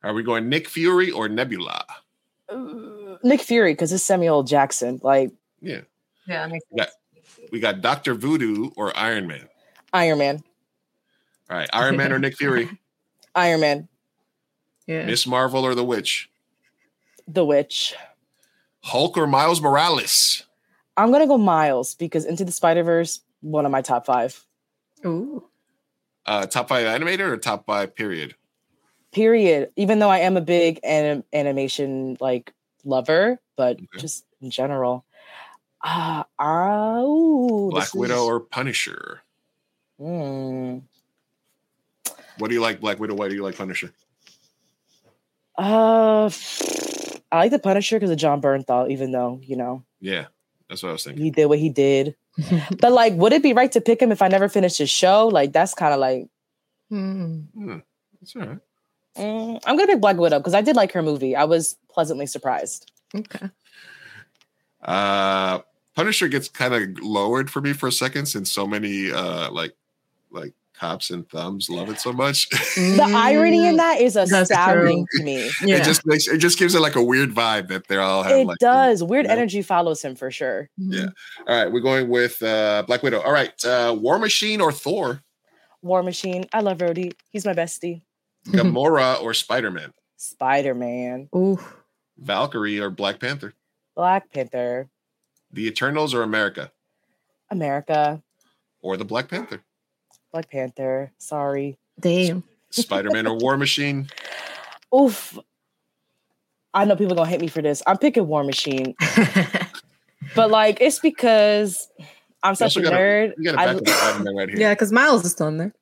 Are 0.03 0.13
we 0.13 0.23
going 0.23 0.47
Nick 0.47 0.69
Fury 0.69 1.11
or 1.11 1.27
Nebula? 1.27 1.83
Uh, 2.47 3.17
Nick 3.23 3.41
Fury, 3.41 3.73
because 3.73 3.91
it's 3.91 4.03
Samuel 4.03 4.43
Jackson. 4.43 4.99
Like 5.03 5.31
Yeah, 5.61 5.81
Yeah, 6.25 6.43
that 6.47 6.51
makes 6.51 6.65
Yeah. 6.71 6.85
we 7.51 7.59
got 7.59 7.81
Doctor 7.81 8.13
Voodoo 8.15 8.69
or 8.77 8.95
Iron 8.97 9.27
Man. 9.27 9.47
Iron 9.93 10.19
Man. 10.19 10.43
All 11.49 11.57
right, 11.57 11.69
Iron 11.73 11.97
Man 11.97 12.13
or 12.13 12.19
Nick 12.19 12.37
Fury, 12.37 12.69
Iron 13.35 13.59
Man. 13.59 13.87
Yeah. 14.87 15.05
Miss 15.05 15.27
Marvel 15.27 15.65
or 15.65 15.75
the 15.75 15.83
Witch, 15.83 16.29
The 17.27 17.43
Witch. 17.45 17.95
Hulk 18.81 19.17
or 19.17 19.27
Miles 19.27 19.59
Morales. 19.61 20.43
I'm 20.95 21.11
gonna 21.11 21.27
go 21.27 21.37
Miles 21.37 21.95
because 21.95 22.23
Into 22.25 22.45
the 22.45 22.51
Spider 22.51 22.83
Verse, 22.83 23.19
one 23.41 23.65
of 23.65 23.71
my 23.71 23.81
top 23.81 24.05
five. 24.05 24.45
Ooh. 25.05 25.48
Uh, 26.29 26.45
top 26.45 26.69
five 26.69 26.85
animator 26.85 27.21
or 27.31 27.37
top 27.37 27.65
five 27.65 27.95
period? 27.95 28.35
Period. 29.11 29.71
Even 29.75 29.97
though 29.97 30.09
I 30.11 30.19
am 30.19 30.37
a 30.37 30.41
big 30.41 30.79
anim- 30.83 31.23
animation 31.33 32.17
like 32.19 32.53
lover, 32.85 33.39
but 33.57 33.77
Okay. 33.77 33.87
just 33.97 34.25
in 34.39 34.51
general. 34.51 35.03
Ah, 35.83 36.25
uh, 36.37 37.01
ooh, 37.01 37.69
Black 37.71 37.95
Widow 37.95 38.13
is- 38.13 38.19
or 38.21 38.39
Punisher? 38.41 39.21
Hmm. 39.97 40.79
What 42.37 42.49
do 42.49 42.53
you 42.53 42.61
like, 42.61 42.79
Black 42.79 42.99
Widow? 42.99 43.15
Why 43.15 43.27
do 43.27 43.33
you 43.33 43.43
like 43.43 43.57
Punisher? 43.57 43.91
Uh, 45.57 46.29
I 47.31 47.37
like 47.37 47.51
the 47.51 47.59
Punisher 47.59 47.95
because 47.97 48.11
of 48.11 48.17
Jon 48.17 48.39
Bernthal, 48.39 48.91
even 48.91 49.11
though 49.11 49.41
you 49.43 49.55
know 49.57 49.83
Yeah, 49.99 50.27
that's 50.69 50.83
what 50.83 50.89
I 50.89 50.91
was 50.93 51.03
thinking. 51.03 51.23
he 51.23 51.31
did 51.31 51.47
what 51.47 51.59
he 51.59 51.69
did. 51.69 52.15
but 52.79 52.91
like, 52.91 53.13
would 53.13 53.33
it 53.33 53.43
be 53.43 53.53
right 53.53 53.71
to 53.71 53.81
pick 53.81 54.01
him 54.01 54.11
if 54.11 54.21
I 54.21 54.27
never 54.27 54.47
finished 54.49 54.77
his 54.77 54.89
show? 54.89 55.27
Like, 55.27 55.51
that's 55.53 55.73
kind 55.73 55.93
of 55.93 55.99
like 55.99 56.27
Hmm. 56.89 57.41
Hmm, 57.53 57.77
that's 58.19 58.35
all 58.35 58.41
right. 58.41 58.59
mm, 59.17 59.61
I'm 59.65 59.77
gonna 59.77 59.87
pick 59.87 60.01
Black 60.01 60.17
Widow 60.17 60.39
because 60.39 60.53
I 60.55 60.61
did 60.61 60.75
like 60.75 60.91
her 60.93 61.01
movie. 61.03 61.35
I 61.35 61.43
was 61.43 61.77
pleasantly 61.91 62.25
surprised. 62.25 62.91
Okay. 63.13 63.49
Uh, 64.81 65.59
Punisher 65.95 66.27
gets 66.29 66.47
kind 66.47 66.73
of 66.73 67.03
lowered 67.03 67.51
for 67.51 67.61
me 67.61 67.73
for 67.73 67.87
a 67.87 67.91
second 67.91 68.25
since 68.27 68.51
so 68.51 68.65
many 68.65 69.11
uh 69.11 69.51
like 69.51 69.75
like 70.31 70.53
cops 70.79 71.09
and 71.09 71.27
thumbs 71.29 71.69
love 71.69 71.89
it 71.89 71.99
so 71.99 72.13
much. 72.23 72.47
The 72.75 73.11
irony 73.13 73.67
in 73.67 73.77
that 73.77 73.99
is 74.01 74.13
That's 74.15 74.31
astounding 74.31 75.05
to 75.17 75.23
me. 75.23 75.49
Yeah. 75.63 75.77
It 75.79 75.83
just 75.83 76.05
makes 76.05 76.27
it 76.27 76.37
just 76.37 76.57
gives 76.57 76.75
it 76.75 76.79
like 76.79 76.95
a 76.95 77.03
weird 77.03 77.33
vibe 77.35 77.67
that 77.67 77.87
they're 77.87 78.01
all 78.01 78.23
have 78.23 78.31
It 78.37 78.47
like 78.47 78.57
does. 78.59 79.03
Weird 79.03 79.25
you 79.25 79.27
know? 79.29 79.33
energy 79.35 79.61
follows 79.61 80.01
him 80.03 80.15
for 80.15 80.31
sure. 80.31 80.69
Yeah. 80.77 81.07
All 81.47 81.55
right, 81.63 81.71
we're 81.71 81.79
going 81.81 82.07
with 82.09 82.41
uh 82.41 82.83
Black 82.87 83.03
Widow. 83.03 83.21
All 83.21 83.31
right, 83.33 83.53
uh 83.65 83.95
War 83.99 84.17
Machine 84.19 84.61
or 84.61 84.71
Thor, 84.71 85.21
War 85.81 86.01
Machine. 86.03 86.45
I 86.53 86.61
love 86.61 86.77
Rhodey. 86.79 87.13
He's 87.31 87.45
my 87.45 87.53
bestie. 87.53 88.01
Gamora 88.47 89.21
or 89.23 89.33
Spider 89.33 89.69
Man, 89.71 89.93
Spider 90.17 90.73
Man. 90.75 91.27
Ooh. 91.35 91.59
Valkyrie 92.17 92.79
or 92.79 92.89
Black 92.89 93.19
Panther, 93.19 93.53
Black 93.95 94.31
Panther. 94.31 94.89
The 95.51 95.67
Eternals 95.67 96.13
or 96.13 96.23
America 96.23 96.71
America. 97.49 98.21
or 98.81 98.97
the 98.97 99.05
Black 99.05 99.27
Panther, 99.29 99.61
Black 100.31 100.49
Panther. 100.49 101.11
Sorry. 101.17 101.77
Damn. 101.99 102.43
Spider 102.71 103.09
Man 103.11 103.25
or 103.27 103.35
War 103.35 103.57
Machine, 103.57 104.07
Oof. 104.95 105.37
I 106.73 106.85
know 106.85 106.95
people 106.95 107.15
gonna 107.15 107.27
hate 107.29 107.41
me 107.41 107.47
for 107.47 107.61
this. 107.63 107.81
I'm 107.87 107.97
picking 107.97 108.27
War 108.27 108.43
Machine, 108.43 108.93
but 110.35 110.51
like 110.51 110.79
it's 110.79 110.99
because 110.99 111.89
I'm 112.43 112.53
such 112.55 112.75
a 112.77 112.79
also 112.79 112.81
got 112.91 112.93
a- 112.93 112.97
nerd. 112.97 113.33
A 113.47 113.59
I- 113.59 113.65
back 113.73 113.81
of 113.81 113.87
Spider-Man 113.87 114.35
right 114.35 114.49
yeah, 114.55 114.73
because 114.73 114.91
Miles 114.91 115.25
is 115.25 115.31
still 115.31 115.47
in 115.47 115.57
there. 115.57 115.73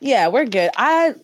yeah, 0.00 0.28
we're 0.28 0.46
good. 0.46 0.70
I 0.78 1.14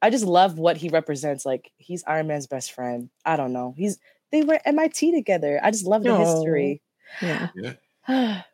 I 0.00 0.08
just 0.10 0.24
love 0.24 0.58
what 0.58 0.78
he 0.78 0.88
represents. 0.88 1.44
Like 1.44 1.70
he's 1.76 2.02
Iron 2.06 2.26
Man's 2.26 2.46
best 2.46 2.72
friend. 2.72 3.10
I 3.26 3.36
don't 3.36 3.52
know. 3.52 3.74
He's 3.76 3.98
they 4.32 4.42
were 4.42 4.58
MIT 4.64 5.12
together. 5.12 5.60
I 5.62 5.70
just 5.70 5.84
love 5.84 6.02
the 6.02 6.10
Aw. 6.12 6.18
history. 6.24 6.80
Yeah. 7.20 7.48
Yeah, 8.08 8.42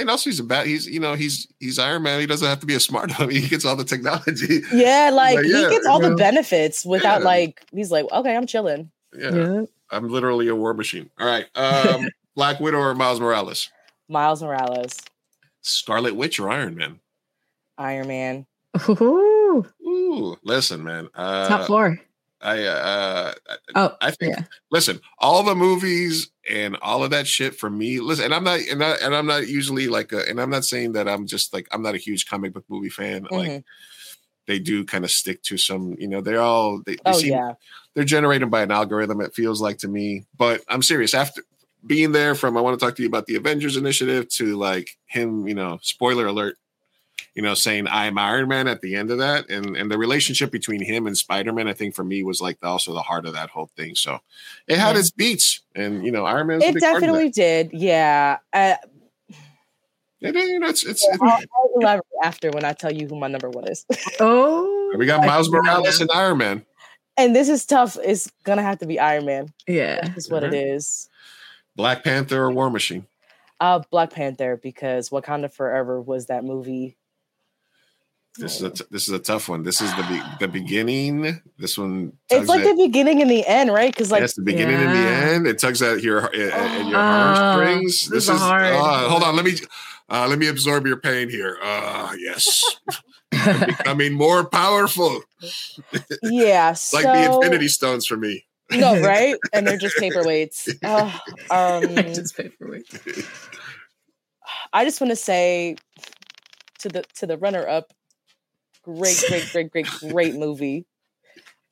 and 0.00 0.10
also 0.10 0.30
he's 0.30 0.40
a 0.40 0.44
bad. 0.44 0.66
He's 0.66 0.86
you 0.86 1.00
know 1.00 1.14
he's 1.14 1.46
he's 1.60 1.78
Iron 1.78 2.02
Man. 2.02 2.20
He 2.20 2.26
doesn't 2.26 2.46
have 2.46 2.60
to 2.60 2.66
be 2.66 2.74
a 2.74 2.80
smart. 2.80 3.18
I 3.20 3.26
mean, 3.26 3.40
he 3.42 3.48
gets 3.48 3.64
all 3.64 3.76
the 3.76 3.84
technology. 3.84 4.62
yeah, 4.72 5.10
like 5.12 5.36
Like, 5.36 5.44
he 5.44 5.52
yeah, 5.52 5.70
gets 5.70 5.86
all 5.86 6.00
the 6.00 6.10
yeah. 6.10 6.14
benefits 6.16 6.84
without 6.84 7.20
Yeah. 7.20 7.24
like 7.26 7.66
he's 7.72 7.90
like, 7.90 8.06
okay, 8.12 8.36
I'm 8.36 8.46
chilling. 8.46 8.90
Yeah, 9.16 9.34
Yeah. 9.34 9.62
I'm 9.90 10.08
literally 10.08 10.48
a 10.48 10.54
war 10.56 10.74
machine. 10.74 11.10
All 11.20 11.26
right, 11.26 11.46
um, 11.56 12.08
Black 12.34 12.58
Widow 12.60 12.78
or 12.78 12.94
Miles 12.94 13.20
Morales, 13.20 13.70
Miles 14.08 14.42
Morales, 14.42 14.98
Scarlet 15.62 16.16
Witch 16.16 16.40
or 16.40 16.50
Iron 16.50 16.74
Man. 16.74 17.00
Iron 17.78 18.08
Man. 18.08 18.46
Ooh, 18.88 19.64
Ooh, 19.86 20.36
listen, 20.42 20.82
man. 20.82 21.08
Uh, 21.14 21.46
top 21.48 21.66
floor. 21.66 22.00
I 22.40 22.64
uh, 22.64 23.34
Oh, 23.74 23.94
I 24.00 24.10
think 24.10 24.36
yeah. 24.36 24.44
listen, 24.70 25.00
all 25.18 25.42
the 25.44 25.54
movies 25.54 26.30
and 26.50 26.76
all 26.82 27.02
of 27.04 27.10
that 27.10 27.26
shit 27.26 27.54
for 27.56 27.70
me. 27.70 28.00
Listen, 28.00 28.26
and 28.26 28.34
I'm 28.34 28.44
not 28.44 28.60
and, 28.60 28.82
I, 28.84 28.92
and 29.02 29.14
I'm 29.14 29.26
not 29.26 29.46
usually 29.48 29.88
like 29.88 30.12
a, 30.12 30.28
and 30.28 30.40
I'm 30.40 30.50
not 30.50 30.64
saying 30.64 30.92
that 30.92 31.08
I'm 31.08 31.26
just 31.26 31.52
like 31.52 31.66
I'm 31.72 31.82
not 31.82 31.94
a 31.94 31.98
huge 31.98 32.26
comic 32.26 32.52
book 32.52 32.64
movie 32.68 32.90
fan. 32.90 33.26
Like 33.30 33.50
Mhm. 33.50 33.64
they 34.46 34.58
do 34.58 34.84
kind 34.84 35.04
of 35.04 35.10
stick 35.10 35.42
to 35.44 35.56
some, 35.56 35.94
you 35.98 36.08
know, 36.08 36.20
they're 36.20 36.40
all 36.40 36.82
they, 36.84 36.94
they 36.96 37.00
Oh 37.06 37.12
seem 37.18 37.32
yeah. 37.32 37.52
they're 37.94 38.04
generated 38.04 38.50
by 38.50 38.62
an 38.62 38.70
algorithm. 38.70 39.20
It 39.20 39.34
feels 39.34 39.60
like 39.60 39.78
to 39.78 39.88
me, 39.88 40.24
but 40.36 40.62
I'm 40.68 40.82
serious. 40.82 41.14
After 41.14 41.42
being 41.86 42.12
there, 42.12 42.34
from 42.34 42.56
I 42.56 42.60
want 42.60 42.78
to 42.78 42.84
talk 42.84 42.96
to 42.96 43.02
you 43.02 43.08
about 43.08 43.26
the 43.26 43.36
Avengers 43.36 43.76
Initiative 43.76 44.28
to 44.30 44.56
like 44.56 44.88
him, 45.06 45.46
you 45.46 45.54
know, 45.54 45.78
spoiler 45.82 46.26
alert, 46.26 46.56
you 47.34 47.42
know, 47.42 47.54
saying 47.54 47.86
I'm 47.88 48.16
Iron 48.18 48.48
Man 48.48 48.68
at 48.68 48.80
the 48.80 48.94
end 48.96 49.10
of 49.10 49.18
that, 49.18 49.50
and 49.50 49.76
and 49.76 49.90
the 49.90 49.98
relationship 49.98 50.50
between 50.50 50.82
him 50.84 51.06
and 51.06 51.16
Spider 51.16 51.52
Man, 51.52 51.66
I 51.68 51.72
think 51.72 51.94
for 51.94 52.04
me 52.04 52.22
was 52.22 52.40
like 52.40 52.58
also 52.62 52.92
the 52.92 53.02
heart 53.02 53.26
of 53.26 53.32
that 53.34 53.50
whole 53.50 53.70
thing. 53.76 53.94
So 53.94 54.20
it 54.68 54.78
had 54.78 54.94
Yeah. 54.94 55.00
its 55.00 55.10
beats, 55.10 55.60
and 55.74 56.04
you 56.04 56.12
know, 56.12 56.24
Iron 56.24 56.46
Man. 56.46 56.56
was 56.58 56.64
a 56.64 56.68
It 56.68 56.74
big 56.74 56.82
part 56.82 56.94
of 56.96 57.00
that. 57.00 57.06
definitely 57.06 57.30
did. 57.30 57.70
Yeah. 57.72 58.38
Uh, 58.52 58.74
It, 60.20 60.34
you 60.34 60.58
know, 60.58 60.68
it's, 60.68 60.84
it's, 60.86 61.06
I'll, 61.20 61.30
I'll 61.32 61.70
elaborate 61.80 62.04
after 62.22 62.50
when 62.50 62.64
I 62.64 62.72
tell 62.72 62.90
you 62.90 63.06
who 63.06 63.14
my 63.18 63.26
number 63.28 63.50
one 63.50 63.68
is. 63.68 63.84
Oh, 64.20 64.94
we 64.96 65.04
got 65.04 65.26
Miles 65.26 65.50
Morales 65.50 66.00
and 66.00 66.10
Iron 66.12 66.38
Man. 66.38 66.64
and 67.18 67.36
this 67.36 67.48
is 67.50 67.66
tough. 67.66 67.98
It's 68.02 68.30
gonna 68.44 68.62
have 68.62 68.78
to 68.78 68.86
be 68.86 68.98
Iron 68.98 69.26
Man. 69.26 69.48
yeah. 69.66 70.00
That's 70.02 70.30
what 70.30 70.42
it 70.42 70.54
Alright. 70.54 70.66
is. 70.68 71.08
Black 71.76 72.04
Panther 72.04 72.44
or 72.44 72.52
War 72.52 72.70
Machine. 72.70 73.06
Uh, 73.60 73.80
Black 73.90 74.10
Panther 74.12 74.56
because 74.62 75.10
Wakanda 75.10 75.52
Forever 75.52 76.00
was 76.00 76.26
that 76.26 76.42
movie. 76.44 76.96
This 78.36 78.56
is 78.56 78.62
a 78.62 78.70
t- 78.70 78.84
this 78.90 79.06
is 79.06 79.14
a 79.14 79.18
tough 79.20 79.48
one. 79.48 79.62
This 79.62 79.80
is 79.80 79.94
the 79.94 80.02
be- 80.02 80.22
the 80.40 80.48
beginning. 80.48 81.40
This 81.56 81.78
one. 81.78 82.12
It's 82.30 82.48
like 82.48 82.60
at- 82.62 82.76
the 82.76 82.84
beginning 82.86 83.22
and 83.22 83.30
the 83.30 83.46
end, 83.46 83.72
right? 83.72 83.92
Because 83.92 84.10
like 84.10 84.22
Yes, 84.22 84.34
the 84.34 84.42
beginning 84.42 84.74
and 84.76 84.90
the 84.90 84.98
end. 85.08 85.46
It 85.46 85.58
tugs 85.60 85.80
at 85.82 86.02
your 86.02 86.24
at, 86.24 86.34
at 86.34 86.86
your 86.86 86.98
Oh, 86.98 87.02
heartstrings. 87.02 88.08
this 88.08 88.26
This 88.26 88.28
is 88.28 88.34
is 88.34 88.40
hard. 88.40 88.64
uh, 88.66 89.08
hold 89.08 89.22
on. 89.22 89.36
Let 89.36 89.44
me 89.44 89.52
uh, 90.10 90.26
let 90.28 90.38
me 90.40 90.48
absorb 90.48 90.84
your 90.86 90.96
pain 90.96 91.30
here. 91.30 91.58
Uh, 91.62 92.12
yes, 92.18 92.62
becoming 93.30 94.12
more 94.14 94.44
powerful, 94.44 95.22
yeah, 96.22 96.68
like 96.70 96.76
so, 96.76 97.00
the 97.12 97.24
Infinity 97.34 97.68
Stones 97.68 98.04
for 98.04 98.16
me. 98.16 98.44
No, 98.72 99.00
right? 99.00 99.36
And 99.52 99.64
they're 99.66 99.76
just 99.76 99.96
paperweights. 99.96 100.76
Ugh, 100.82 101.20
um, 101.50 101.94
Just 102.14 102.36
paperweight. 102.36 102.86
I 104.72 104.84
just 104.84 105.00
want 105.00 105.10
to 105.10 105.16
say 105.16 105.76
to 106.80 106.88
the 106.88 107.04
to 107.16 107.26
the 107.26 107.36
runner 107.38 107.66
up, 107.68 107.92
great, 108.84 109.22
great, 109.28 109.48
great, 109.52 109.70
great, 109.70 109.86
great 110.12 110.34
movie. 110.34 110.86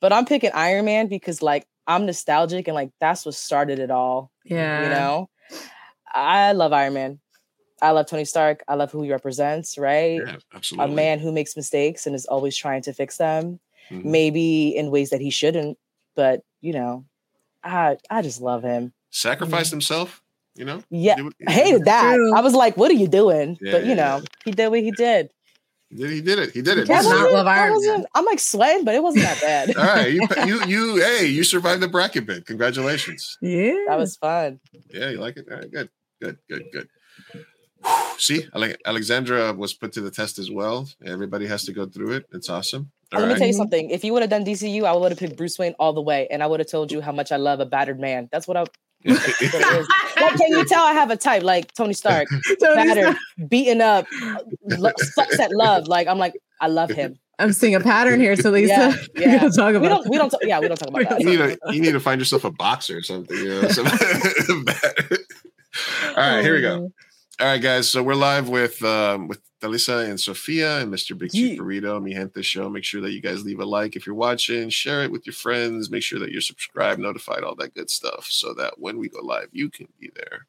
But 0.01 0.11
I'm 0.13 0.25
picking 0.25 0.51
Iron 0.53 0.85
Man 0.85 1.07
because 1.07 1.41
like 1.41 1.65
I'm 1.87 2.05
nostalgic 2.05 2.67
and 2.67 2.75
like 2.75 2.91
that's 2.99 3.25
what 3.25 3.35
started 3.35 3.79
it 3.79 3.91
all. 3.91 4.31
Yeah. 4.45 4.83
You 4.83 4.89
know, 4.89 5.29
I 6.13 6.51
love 6.53 6.73
Iron 6.73 6.93
Man. 6.93 7.19
I 7.81 7.91
love 7.91 8.05
Tony 8.07 8.23
Stark. 8.25 8.63
I 8.67 8.75
love 8.75 8.91
who 8.91 9.01
he 9.03 9.11
represents. 9.11 9.77
Right, 9.77 10.21
Yeah, 10.25 10.37
a 10.79 10.87
man 10.87 11.19
who 11.19 11.31
makes 11.31 11.55
mistakes 11.55 12.05
and 12.05 12.15
is 12.15 12.25
always 12.25 12.55
trying 12.55 12.81
to 12.83 12.93
fix 12.93 13.17
them, 13.17 13.59
Mhm. 13.91 14.05
maybe 14.05 14.69
in 14.75 14.89
ways 14.91 15.09
that 15.09 15.19
he 15.21 15.29
shouldn't. 15.29 15.77
But 16.15 16.43
you 16.61 16.73
know, 16.73 17.05
I 17.63 17.97
I 18.09 18.21
just 18.21 18.41
love 18.41 18.63
him. 18.63 18.93
sacrificed 19.09 19.71
himself. 19.71 20.21
You 20.55 20.65
know. 20.65 20.83
Yeah, 20.91 21.15
Do 21.15 21.25
what- 21.25 21.33
I 21.47 21.51
hated 21.51 21.85
that. 21.85 22.15
I 22.35 22.41
was 22.41 22.53
like, 22.53 22.77
"What 22.77 22.91
are 22.91 22.95
you 22.95 23.07
doing?" 23.07 23.57
Yeah, 23.59 23.71
but 23.71 23.83
you 23.83 23.89
yeah, 23.89 23.95
know, 23.95 24.21
he 24.45 24.51
did 24.51 24.67
what 24.69 24.79
he 24.81 24.91
did. 24.91 25.31
He 25.95 26.01
did, 26.03 26.11
he 26.11 26.21
did 26.21 26.39
it. 26.39 26.51
He 26.51 26.61
did 26.61 26.77
it. 26.79 26.87
That 26.87 26.97
This 26.97 27.05
is- 27.05 27.11
not 27.11 27.31
love 27.31 27.47
Iron 27.47 28.05
I'm 28.15 28.25
like 28.25 28.39
sweating, 28.39 28.83
but 28.85 28.95
it 28.95 29.03
wasn't 29.03 29.25
that 29.25 29.41
bad. 29.41 29.75
all 29.77 29.83
right, 29.85 30.11
you, 30.11 30.27
you, 30.45 30.65
you, 30.65 30.95
hey, 30.97 31.27
you 31.27 31.43
survived 31.43 31.81
the 31.81 31.87
bracket 31.87 32.25
bit. 32.25 32.45
Congratulations. 32.45 33.37
Yeah. 33.41 33.75
that 33.87 33.97
was 33.97 34.15
fun. 34.17 34.59
Yeah, 34.89 35.09
you 35.11 35.17
like 35.19 35.37
it? 35.37 35.45
All 35.51 35.57
right, 35.57 35.71
good, 35.71 35.89
good, 36.21 36.37
good, 36.49 36.63
good. 36.71 36.87
Whew. 37.85 37.93
See, 38.17 38.47
Alexandra 38.85 39.53
was 39.53 39.73
put 39.73 39.91
to 39.93 40.01
the 40.01 40.11
test 40.11 40.39
as 40.39 40.49
well. 40.49 40.87
Everybody 41.05 41.45
has 41.47 41.65
to 41.65 41.73
go 41.73 41.85
through 41.85 42.13
it. 42.13 42.25
It's 42.31 42.49
awesome. 42.49 42.91
All 43.13 43.19
Let 43.19 43.29
me 43.29 43.35
tell 43.35 43.47
you 43.47 43.53
something. 43.53 43.89
If 43.91 44.03
you 44.03 44.13
would 44.13 44.23
have 44.23 44.29
done 44.31 44.43
DCU, 44.45 44.85
I 44.85 44.93
would 44.93 45.11
have 45.11 45.19
picked 45.19 45.35
Bruce 45.37 45.59
Wayne 45.59 45.75
all 45.77 45.93
the 45.93 46.01
way, 46.01 46.27
and 46.31 46.41
I 46.41 46.47
would 46.47 46.59
have 46.59 46.69
told 46.69 46.91
you 46.91 47.01
how 47.01 47.11
much 47.11 47.31
I 47.31 47.35
love 47.37 47.59
a 47.59 47.65
battered 47.65 47.99
man. 47.99 48.29
That's 48.31 48.47
what 48.47 48.57
I. 48.57 48.65
That's 49.05 49.27
what 49.27 49.41
it 49.41 49.79
is. 49.79 49.87
Like, 50.21 50.35
can 50.37 50.51
you 50.51 50.65
tell 50.65 50.83
I 50.83 50.93
have 50.93 51.09
a 51.11 51.17
type 51.17 51.43
like 51.43 51.73
Tony 51.73 51.93
Stark, 51.93 52.27
Tony 52.61 52.75
battered, 52.75 53.03
Stark. 53.03 53.49
beaten 53.49 53.81
up, 53.81 54.05
lo- 54.63 54.91
sucks 54.97 55.39
at 55.39 55.51
love? 55.53 55.87
Like 55.87 56.07
I'm 56.07 56.17
like 56.17 56.33
I 56.61 56.67
love 56.67 56.89
him. 56.91 57.17
I'm 57.39 57.51
seeing 57.51 57.73
a 57.75 57.79
pattern 57.79 58.19
here, 58.21 58.35
so 58.35 58.51
Lisa. 58.51 58.71
Yeah, 58.73 58.95
We're 59.15 59.21
yeah. 59.21 59.39
gonna 59.39 59.51
talk 59.51 59.71
We 59.71 59.75
about 59.77 59.89
don't. 59.89 60.09
We 60.09 60.17
don't. 60.17 60.29
Talk, 60.29 60.39
yeah, 60.43 60.59
we 60.59 60.67
don't 60.67 60.77
talk 60.77 60.89
about 60.89 61.09
that. 61.09 61.19
you 61.19 61.25
need 61.25 61.37
to 61.37 61.57
you 61.73 61.81
need 61.81 61.91
to 61.93 61.99
find 61.99 62.21
yourself 62.21 62.43
a 62.45 62.51
boxer 62.51 62.97
or 62.97 63.01
something. 63.01 63.35
You 63.37 63.61
know, 63.61 63.67
some- 63.69 63.87
All 66.09 66.15
right, 66.17 66.41
here 66.43 66.53
we 66.55 66.61
go. 66.61 66.89
Oh. 66.89 66.91
All 67.43 67.49
right, 67.49 67.61
guys. 67.61 67.89
So 67.91 68.01
we're 68.01 68.15
live 68.15 68.47
with 68.47 68.81
um, 68.85 69.27
with 69.27 69.41
Talisa 69.59 70.09
and 70.09 70.17
Sophia 70.17 70.79
and 70.79 70.93
Mr. 70.93 71.17
Big 71.17 71.33
Chief. 71.33 71.59
Burrito, 71.59 72.01
Mi 72.01 72.13
Gente 72.13 72.41
Show. 72.41 72.69
Make 72.69 72.85
sure 72.85 73.01
that 73.01 73.11
you 73.11 73.19
guys 73.19 73.43
leave 73.43 73.59
a 73.59 73.65
like 73.65 73.97
if 73.97 74.05
you're 74.05 74.15
watching, 74.15 74.69
share 74.69 75.03
it 75.03 75.11
with 75.11 75.25
your 75.25 75.33
friends, 75.33 75.91
make 75.91 76.03
sure 76.03 76.19
that 76.19 76.31
you're 76.31 76.39
subscribed, 76.39 77.01
notified, 77.01 77.43
all 77.43 77.53
that 77.55 77.73
good 77.73 77.89
stuff, 77.89 78.27
so 78.29 78.53
that 78.53 78.79
when 78.79 78.97
we 78.97 79.09
go 79.09 79.19
live, 79.19 79.49
you 79.51 79.69
can 79.69 79.89
be 79.99 80.09
there. 80.15 80.47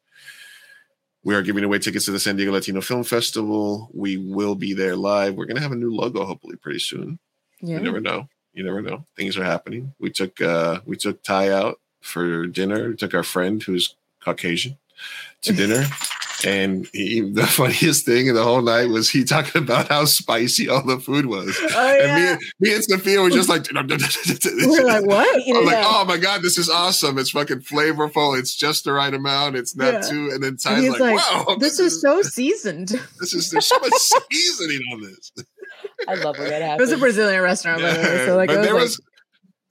We 1.21 1.35
are 1.35 1.41
giving 1.41 1.65
away 1.65 1.79
tickets 1.79 2.05
to 2.05 2.11
the 2.11 2.19
San 2.19 2.37
Diego 2.37 2.53
Latino 2.53 2.79
Film 2.79 3.03
Festival. 3.03 3.89
We 3.93 4.15
will 4.15 4.55
be 4.55 4.73
there 4.73 4.95
live. 4.95 5.35
We're 5.35 5.47
gonna 5.47 5.59
have 5.59 5.73
a 5.73 5.75
new 5.75 5.93
logo 5.93 6.23
hopefully 6.23 6.55
pretty 6.55 6.79
soon. 6.79 7.19
Yeah. 7.59 7.75
You 7.75 7.83
never 7.83 7.99
know. 7.99 8.29
You 8.53 8.63
never 8.63 8.81
know. 8.81 9.03
Things 9.17 9.37
are 9.37 9.43
happening. 9.43 9.93
We 9.99 10.11
took 10.11 10.39
uh 10.39 10.79
we 10.85 10.95
took 10.95 11.23
Ty 11.23 11.49
out 11.49 11.81
for 11.99 12.47
dinner. 12.47 12.87
We 12.87 12.95
took 12.95 13.13
our 13.13 13.23
friend 13.23 13.61
who's 13.61 13.97
Caucasian 14.23 14.77
to 15.41 15.51
dinner. 15.61 15.83
And 16.45 16.87
he, 16.93 17.21
the 17.21 17.47
funniest 17.47 18.05
thing 18.05 18.27
in 18.27 18.35
the 18.35 18.43
whole 18.43 18.61
night 18.61 18.85
was 18.89 19.09
he 19.09 19.23
talking 19.23 19.63
about 19.63 19.87
how 19.89 20.05
spicy 20.05 20.69
all 20.69 20.85
the 20.85 20.99
food 20.99 21.25
was. 21.25 21.57
Oh, 21.59 21.67
And 21.89 22.15
me, 22.15 22.23
yeah. 22.23 22.31
and- 22.33 22.39
me 22.59 22.73
and 22.75 22.83
Sophia 22.83 23.19
were 23.21 23.29
just 23.31 23.49
like, 23.49 23.65
We're 23.73 24.83
like, 24.85 25.05
what? 25.05 25.45
You 25.45 25.53
know, 25.55 25.59
I'm 25.61 25.65
like, 25.65 25.85
oh 25.85 26.05
my 26.05 26.17
god, 26.17 26.41
this 26.43 26.57
is 26.57 26.69
awesome! 26.69 27.17
It's 27.17 27.31
fucking 27.31 27.61
flavorful. 27.61 28.37
It's 28.37 28.55
just 28.55 28.83
the 28.85 28.93
right 28.93 29.13
amount. 29.13 29.55
It's 29.55 29.75
not 29.75 29.93
Yeah. 29.93 30.01
too. 30.01 30.29
And 30.33 30.43
then 30.43 30.57
Ty's 30.57 30.87
like, 30.89 30.99
like, 30.99 31.15
wow, 31.15 31.55
this 31.59 31.79
is 31.79 31.99
so 32.01 32.21
seasoned. 32.21 32.89
This 33.19 33.33
is 33.33 33.49
there's 33.49 33.65
so 33.67 33.79
much 33.79 33.91
seasoning 34.31 34.81
on 34.93 35.01
this. 35.01 35.31
I 36.07 36.13
love 36.15 36.37
when 36.37 36.49
that 36.49 36.61
happens. 36.61 36.79
It 36.89 36.93
was 36.93 36.99
a 36.99 37.01
Brazilian 37.01 37.41
restaurant, 37.41 37.81
by 37.81 37.93
the 37.93 37.99
way. 37.99 38.25
So 38.25 38.35
like, 38.35 38.49
but 38.49 38.61
there 38.61 38.75
was, 38.75 38.99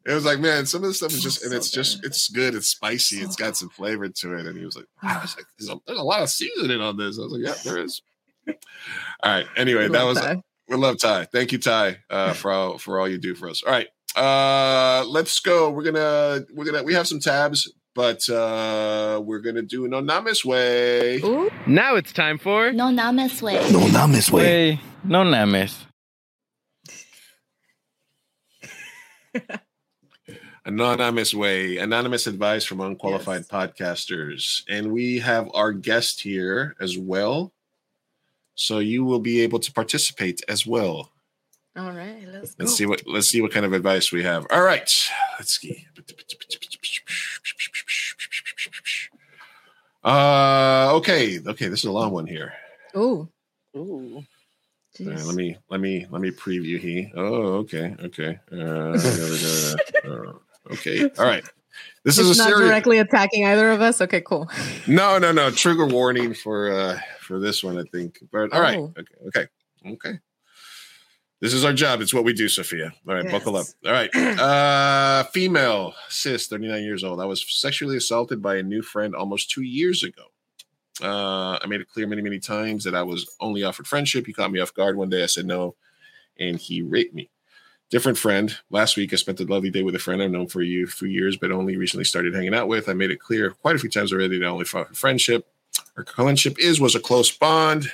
it 0.06 0.12
was 0.12 0.24
like, 0.24 0.38
man, 0.38 0.66
some 0.66 0.82
of 0.82 0.88
the 0.88 0.94
stuff 0.94 1.12
is 1.12 1.22
just, 1.22 1.42
and 1.42 1.50
So 1.52 1.56
it's 1.56 1.70
just, 1.70 2.04
it's 2.04 2.28
good, 2.28 2.54
it's 2.54 2.68
spicy, 2.68 3.20
So 3.20 3.24
it's 3.24 3.36
got 3.36 3.56
some 3.56 3.70
flavor 3.70 4.08
to 4.08 4.34
it. 4.34 4.46
And 4.46 4.58
he 4.58 4.64
was 4.64 4.76
like, 4.76 4.86
wow, 5.02 5.20
it's 5.24 5.36
like 5.36 5.46
there's, 5.58 5.70
a, 5.70 5.80
there's 5.86 5.98
a 5.98 6.02
lot 6.02 6.22
of 6.22 6.28
seasoning 6.28 6.80
on 6.80 6.96
this. 6.96 7.18
I 7.18 7.22
was 7.22 7.32
like, 7.32 7.42
yeah, 7.42 7.54
there 7.64 7.82
is. 7.82 8.02
All 8.48 8.54
right. 9.24 9.46
Anyway, 9.56 9.88
that 9.88 10.04
was 10.04 10.20
that. 10.20 10.38
we 10.68 10.76
love 10.76 10.98
Ty. 10.98 11.24
Thank 11.26 11.52
you, 11.52 11.58
Ty, 11.58 11.98
uh, 12.10 12.32
for 12.34 12.52
all 12.52 12.78
for 12.78 13.00
all 13.00 13.08
you 13.08 13.18
do 13.18 13.34
for 13.34 13.48
us. 13.48 13.62
All 13.62 13.72
right, 13.72 13.88
uh, 14.16 15.04
let's 15.06 15.40
go. 15.40 15.70
We're 15.70 15.84
gonna 15.84 16.44
we're 16.52 16.66
gonna 16.66 16.82
we 16.82 16.92
have 16.94 17.08
some 17.08 17.20
tabs, 17.20 17.72
but 17.94 18.28
uh, 18.28 19.22
we're 19.24 19.38
gonna 19.38 19.62
do 19.62 19.86
an 19.86 19.94
anonymous 19.94 20.44
way. 20.44 21.20
Ooh, 21.22 21.50
Now 21.66 21.96
it's 21.96 22.12
time 22.12 22.38
for 22.38 22.72
No 22.72 22.90
names 22.90 23.40
way. 23.40 23.54
No 23.72 23.86
names, 24.06 24.30
way. 24.30 24.42
Way 24.74 24.80
No 25.04 25.22
Names. 25.24 25.86
anonymous 30.66 31.34
way 31.34 31.78
anonymous 31.78 32.26
advice 32.26 32.64
from 32.64 32.80
unqualified 32.80 33.46
podcasters 33.48 34.62
and 34.68 34.90
we 34.92 35.18
have 35.18 35.48
our 35.54 35.72
guest 35.72 36.20
here 36.20 36.74
as 36.80 36.96
well 36.96 37.52
so 38.54 38.78
you 38.78 39.04
will 39.04 39.18
be 39.20 39.40
able 39.40 39.58
to 39.58 39.72
participate 39.72 40.42
as 40.48 40.66
well 40.66 41.10
all 41.76 41.90
right, 41.90 42.22
let's 42.32 42.54
go. 42.54 42.64
let's 42.64 42.74
see 42.76 42.86
what 42.86 43.02
let's 43.06 43.28
see 43.28 43.42
what 43.42 43.50
kind 43.50 43.66
of 43.66 43.72
advice 43.72 44.12
we 44.12 44.22
have 44.22 44.46
all 44.50 44.62
right 44.62 44.90
let's 45.38 45.58
see 45.60 45.86
Uh, 50.04 50.90
okay, 50.92 51.40
okay. 51.46 51.68
This 51.68 51.80
is 51.80 51.86
a 51.86 51.92
long 51.92 52.12
one 52.12 52.26
here. 52.26 52.52
Ooh. 52.96 53.26
Ooh. 53.74 54.18
Uh, 54.18 55.02
jeez. 55.02 55.26
let 55.26 55.34
me 55.34 55.56
let 55.70 55.80
me 55.80 56.06
let 56.10 56.20
me 56.20 56.30
preview 56.30 56.78
he. 56.78 57.10
Oh, 57.16 57.54
okay, 57.64 57.96
okay. 58.04 58.38
Uh, 58.52 58.92
uh, 60.08 60.32
okay, 60.72 61.08
all 61.18 61.24
right. 61.26 61.44
This 62.04 62.18
It's 62.18 62.28
is 62.28 62.38
a 62.38 62.42
not 62.42 62.48
serious. 62.50 62.68
directly 62.68 62.98
attacking 62.98 63.46
either 63.46 63.70
of 63.70 63.80
us. 63.80 64.00
Okay, 64.00 64.20
cool. 64.20 64.48
No, 64.86 65.18
no, 65.18 65.32
no. 65.32 65.50
Trigger 65.50 65.86
warning 65.86 66.34
for 66.34 66.70
uh 66.70 66.98
for 67.20 67.40
this 67.40 67.64
one, 67.64 67.78
I 67.78 67.82
think. 67.90 68.18
But 68.30 68.52
all 68.52 68.60
right, 68.60 68.78
Oh. 68.78 68.92
okay, 68.98 69.14
okay, 69.28 69.46
okay. 69.86 70.18
This 71.40 71.52
is 71.52 71.64
our 71.64 71.72
job. 71.72 72.00
It's 72.00 72.14
what 72.14 72.24
we 72.24 72.32
do, 72.32 72.48
Sophia. 72.48 72.92
All 73.08 73.14
right, 73.14 73.30
buckle 73.30 73.56
up. 73.56 73.66
All 73.84 73.92
right. 73.92 74.14
Uh 74.14 75.24
female, 75.24 75.94
cis, 76.08 76.46
39 76.46 76.82
years 76.82 77.04
old. 77.04 77.20
I 77.20 77.24
was 77.26 77.44
sexually 77.60 77.96
assaulted 77.96 78.40
by 78.42 78.56
a 78.56 78.62
new 78.62 78.82
friend 78.82 79.14
almost 79.14 79.50
two 79.50 79.62
years 79.62 80.02
ago. 80.02 80.22
Uh 81.02 81.58
I 81.60 81.66
made 81.66 81.80
it 81.80 81.88
clear 81.88 82.06
many, 82.06 82.22
many 82.22 82.38
times 82.38 82.84
that 82.84 82.94
I 82.94 83.02
was 83.02 83.26
only 83.40 83.62
offered 83.64 83.86
friendship. 83.86 84.26
He 84.26 84.32
caught 84.32 84.52
me 84.52 84.60
off 84.60 84.72
guard 84.74 84.96
one 84.96 85.08
day. 85.10 85.22
I 85.22 85.26
said 85.26 85.46
no, 85.46 85.74
and 86.38 86.58
he 86.58 86.82
raped 86.82 87.14
me. 87.14 87.30
Different 87.94 88.18
friend. 88.18 88.52
Last 88.70 88.96
week, 88.96 89.12
I 89.12 89.16
spent 89.16 89.38
a 89.38 89.44
lovely 89.44 89.70
day 89.70 89.84
with 89.84 89.94
a 89.94 90.00
friend 90.00 90.20
I've 90.20 90.32
known 90.32 90.48
for 90.48 90.60
a 90.60 90.84
few 90.84 91.08
years, 91.08 91.36
but 91.36 91.52
only 91.52 91.76
recently 91.76 92.02
started 92.02 92.34
hanging 92.34 92.52
out 92.52 92.66
with. 92.66 92.88
I 92.88 92.92
made 92.92 93.12
it 93.12 93.20
clear 93.20 93.50
quite 93.50 93.76
a 93.76 93.78
few 93.78 93.88
times 93.88 94.12
already 94.12 94.36
that 94.36 94.46
only 94.46 94.64
friendship. 94.64 95.46
Our 95.96 96.04
friendship 96.04 96.58
is 96.58 96.80
was 96.80 96.96
a 96.96 97.00
close 97.00 97.30
bond 97.30 97.86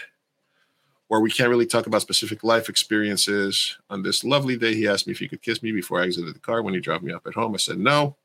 where 1.09 1.20
we 1.20 1.31
can't 1.31 1.51
really 1.51 1.66
talk 1.66 1.86
about 1.86 2.01
specific 2.01 2.43
life 2.43 2.70
experiences. 2.70 3.77
On 3.90 4.02
this 4.02 4.24
lovely 4.24 4.56
day, 4.56 4.74
he 4.74 4.89
asked 4.89 5.06
me 5.06 5.10
if 5.10 5.18
he 5.18 5.28
could 5.28 5.43
kiss 5.43 5.62
me 5.62 5.70
before 5.70 6.01
I 6.01 6.06
exited 6.06 6.35
the 6.35 6.39
car 6.39 6.62
when 6.62 6.72
he 6.72 6.81
dropped 6.81 7.05
me 7.05 7.12
off 7.12 7.27
at 7.27 7.35
home. 7.35 7.52
I 7.52 7.59
said 7.59 7.78
no 7.78 8.16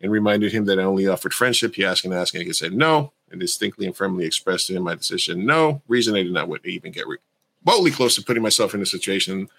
and 0.00 0.10
reminded 0.10 0.52
him 0.52 0.64
that 0.64 0.78
I 0.78 0.84
only 0.84 1.08
offered 1.08 1.34
friendship. 1.34 1.74
He 1.74 1.84
asked 1.84 2.06
and 2.06 2.14
asked, 2.14 2.34
and 2.34 2.48
I 2.48 2.52
said 2.52 2.72
no, 2.72 3.12
and 3.30 3.38
distinctly 3.38 3.84
and 3.84 3.94
firmly 3.94 4.24
expressed 4.24 4.68
to 4.68 4.76
him 4.76 4.84
my 4.84 4.94
decision 4.94 5.44
no. 5.44 5.82
Reason 5.88 6.14
I 6.14 6.22
did 6.22 6.32
not 6.32 6.48
want 6.48 6.62
to 6.62 6.70
even 6.70 6.90
get 6.90 7.06
re- 7.06 7.18
remotely 7.66 7.90
close 7.90 8.14
to 8.14 8.22
putting 8.22 8.42
myself 8.42 8.72
in 8.72 8.80
a 8.80 8.86
situation 8.86 9.50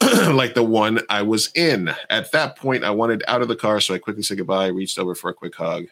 like 0.30 0.54
the 0.54 0.62
one 0.62 1.00
I 1.08 1.22
was 1.22 1.50
in. 1.54 1.94
At 2.10 2.32
that 2.32 2.56
point, 2.56 2.84
I 2.84 2.90
wanted 2.90 3.22
out 3.26 3.42
of 3.42 3.48
the 3.48 3.56
car, 3.56 3.80
so 3.80 3.94
I 3.94 3.98
quickly 3.98 4.22
said 4.22 4.38
goodbye, 4.38 4.66
reached 4.68 4.98
over 4.98 5.14
for 5.14 5.30
a 5.30 5.34
quick 5.34 5.54
hug 5.54 5.86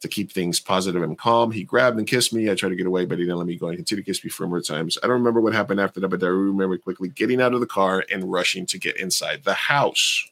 to 0.00 0.08
keep 0.08 0.30
things 0.30 0.60
positive 0.60 1.02
and 1.02 1.16
calm. 1.16 1.50
He 1.50 1.64
grabbed 1.64 1.98
and 1.98 2.06
kissed 2.06 2.32
me. 2.32 2.50
I 2.50 2.54
tried 2.54 2.68
to 2.70 2.76
get 2.76 2.86
away, 2.86 3.06
but 3.06 3.18
he 3.18 3.24
didn't 3.24 3.38
let 3.38 3.46
me 3.46 3.56
go 3.56 3.68
and 3.68 3.76
continued 3.76 4.04
to 4.04 4.10
kiss 4.10 4.22
me 4.22 4.28
for 4.28 4.46
more 4.46 4.60
times. 4.60 4.98
I 5.02 5.06
don't 5.06 5.16
remember 5.16 5.40
what 5.40 5.54
happened 5.54 5.80
after 5.80 5.98
that, 6.00 6.08
but 6.08 6.22
I 6.22 6.26
remember 6.26 6.76
quickly 6.76 7.08
getting 7.08 7.40
out 7.40 7.54
of 7.54 7.60
the 7.60 7.66
car 7.66 8.04
and 8.12 8.30
rushing 8.30 8.66
to 8.66 8.78
get 8.78 8.98
inside 8.98 9.44
the 9.44 9.54
house. 9.54 10.28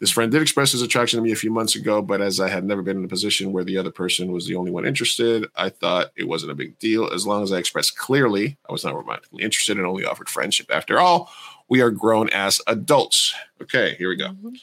This 0.00 0.10
friend 0.10 0.30
did 0.30 0.42
express 0.42 0.72
his 0.72 0.82
attraction 0.82 1.18
to 1.18 1.24
me 1.24 1.32
a 1.32 1.36
few 1.36 1.50
months 1.50 1.74
ago, 1.74 2.00
but 2.00 2.20
as 2.20 2.38
I 2.38 2.48
had 2.48 2.64
never 2.64 2.82
been 2.82 2.98
in 2.98 3.04
a 3.04 3.08
position 3.08 3.52
where 3.52 3.64
the 3.64 3.76
other 3.76 3.90
person 3.90 4.30
was 4.30 4.46
the 4.46 4.54
only 4.54 4.70
one 4.70 4.86
interested, 4.86 5.46
I 5.56 5.70
thought 5.70 6.12
it 6.16 6.28
wasn't 6.28 6.52
a 6.52 6.54
big 6.54 6.78
deal 6.78 7.10
as 7.12 7.26
long 7.26 7.42
as 7.42 7.52
I 7.52 7.58
expressed 7.58 7.98
clearly 7.98 8.56
I 8.68 8.72
was 8.72 8.84
not 8.84 8.94
romantically 8.94 9.42
interested 9.42 9.76
and 9.76 9.86
only 9.86 10.04
offered 10.04 10.28
friendship. 10.28 10.70
After 10.70 11.00
all, 11.00 11.32
we 11.68 11.80
are 11.80 11.90
grown 11.90 12.28
as 12.30 12.60
adults. 12.68 13.34
Okay, 13.60 13.96
here 13.98 14.08
we 14.08 14.16
go. 14.16 14.28
Mm-hmm. 14.28 14.54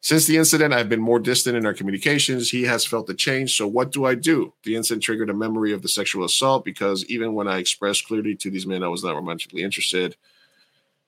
Since 0.00 0.26
the 0.26 0.36
incident, 0.36 0.74
I've 0.74 0.90
been 0.90 1.00
more 1.00 1.18
distant 1.18 1.56
in 1.56 1.64
our 1.64 1.72
communications. 1.72 2.50
He 2.50 2.64
has 2.64 2.84
felt 2.84 3.06
the 3.06 3.14
change. 3.14 3.56
So, 3.56 3.66
what 3.66 3.90
do 3.90 4.04
I 4.04 4.14
do? 4.14 4.52
The 4.62 4.76
incident 4.76 5.02
triggered 5.02 5.30
a 5.30 5.34
memory 5.34 5.72
of 5.72 5.80
the 5.80 5.88
sexual 5.88 6.26
assault 6.26 6.62
because 6.62 7.06
even 7.06 7.32
when 7.32 7.48
I 7.48 7.56
expressed 7.56 8.06
clearly 8.06 8.34
to 8.36 8.50
these 8.50 8.66
men 8.66 8.82
I 8.82 8.88
was 8.88 9.02
not 9.02 9.14
romantically 9.14 9.62
interested, 9.62 10.14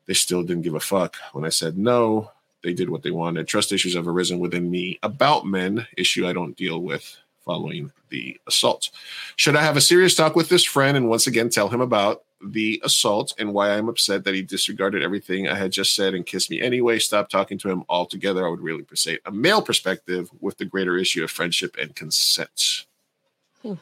they 0.07 0.15
still 0.15 0.43
didn't 0.43 0.63
give 0.63 0.75
a 0.75 0.81
fuck. 0.81 1.17
When 1.35 1.45
I 1.45 1.51
said 1.51 1.77
no, 1.77 2.31
they 2.67 2.75
did 2.75 2.91
what 2.91 3.03
they 3.03 3.13
wanted. 3.13 3.47
Trust 3.47 3.73
issues 3.73 3.95
have 3.95 4.09
arisen 4.09 4.41
within 4.41 4.71
me 4.71 4.99
about 5.05 5.47
men, 5.47 5.87
issue 5.97 6.27
I 6.27 6.33
don't 6.33 6.57
deal 6.57 6.81
with 6.81 7.17
following 7.45 7.93
the 8.11 8.39
assault. 8.49 8.91
Should 9.37 9.55
I 9.55 9.63
have 9.63 9.77
a 9.77 9.81
serious 9.81 10.17
talk 10.17 10.35
with 10.35 10.49
this 10.49 10.65
friend 10.65 10.97
and 10.97 11.09
once 11.09 11.29
again 11.29 11.49
tell 11.49 11.69
him 11.69 11.81
about 11.81 12.25
the 12.45 12.83
assault 12.85 13.33
and 13.39 13.55
why 13.55 13.71
I'm 13.71 13.89
upset 13.89 14.25
that 14.25 14.35
he 14.35 14.43
disregarded 14.43 15.03
everything 15.03 15.49
I 15.49 15.55
had 15.55 15.71
just 15.71 15.95
said 15.95 16.13
and 16.13 16.27
kissed 16.27 16.51
me 16.51 16.61
anyway? 16.61 16.99
Stop 16.99 17.29
talking 17.29 17.57
to 17.59 17.71
him 17.71 17.85
altogether. 17.89 18.45
I 18.45 18.51
would 18.51 18.61
really 18.61 18.83
appreciate 18.83 19.21
a 19.25 19.31
male 19.31 19.63
perspective 19.63 20.29
with 20.41 20.59
the 20.59 20.65
greater 20.65 20.97
issue 20.99 21.23
of 21.23 21.31
friendship 21.31 21.77
and 21.81 21.95
consent. 21.95 22.85
Ooh. 23.65 23.79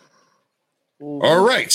All 1.01 1.44
right. 1.44 1.74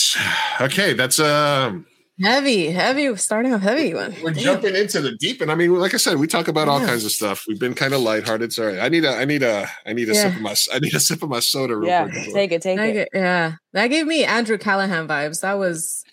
Okay, 0.61 0.93
that's 0.93 1.19
um 1.19 1.87
Heavy, 2.21 2.71
heavy. 2.71 3.15
Starting 3.15 3.53
off 3.53 3.61
heavy 3.61 3.93
one. 3.93 4.13
we're 4.21 4.31
Damn. 4.31 4.43
jumping 4.43 4.75
into 4.75 4.99
the 5.01 5.11
deep 5.17 5.39
and 5.41 5.49
I 5.51 5.55
mean 5.55 5.73
like 5.75 5.93
I 5.93 5.97
said, 5.97 6.17
we 6.17 6.27
talk 6.27 6.47
about 6.47 6.67
all 6.67 6.81
Yeah. 6.81 6.87
kinds 6.87 7.05
of 7.05 7.11
stuff. 7.11 7.45
We've 7.47 7.59
been 7.59 7.73
kind 7.73 7.93
of 7.93 8.01
lighthearted. 8.01 8.51
Sorry. 8.51 8.79
I 8.79 8.89
need 8.89 9.05
a 9.05 9.11
I 9.11 9.25
need 9.25 9.41
a 9.43 9.69
I 9.85 9.93
need 9.93 10.09
a 10.09 10.13
Yeah. 10.13 10.23
sip 10.23 10.35
of 10.35 10.41
my 10.41 10.55
I 10.73 10.79
need 10.79 10.93
a 10.93 10.99
sip 10.99 11.23
of 11.23 11.29
my 11.29 11.39
soda 11.39 11.75
real 11.77 11.87
Yeah, 11.89 12.07
quick. 12.09 12.33
take 12.33 12.51
it, 12.51 12.61
take 12.61 12.77
That 12.77 12.89
it. 12.89 13.09
ga- 13.13 13.19
yeah, 13.19 13.51
that 13.73 13.87
gave 13.87 14.05
me 14.05 14.25
Andrew 14.25 14.57
Callaghan 14.57 15.07
vibes. 15.07 15.41
That 15.41 15.57
was 15.57 16.03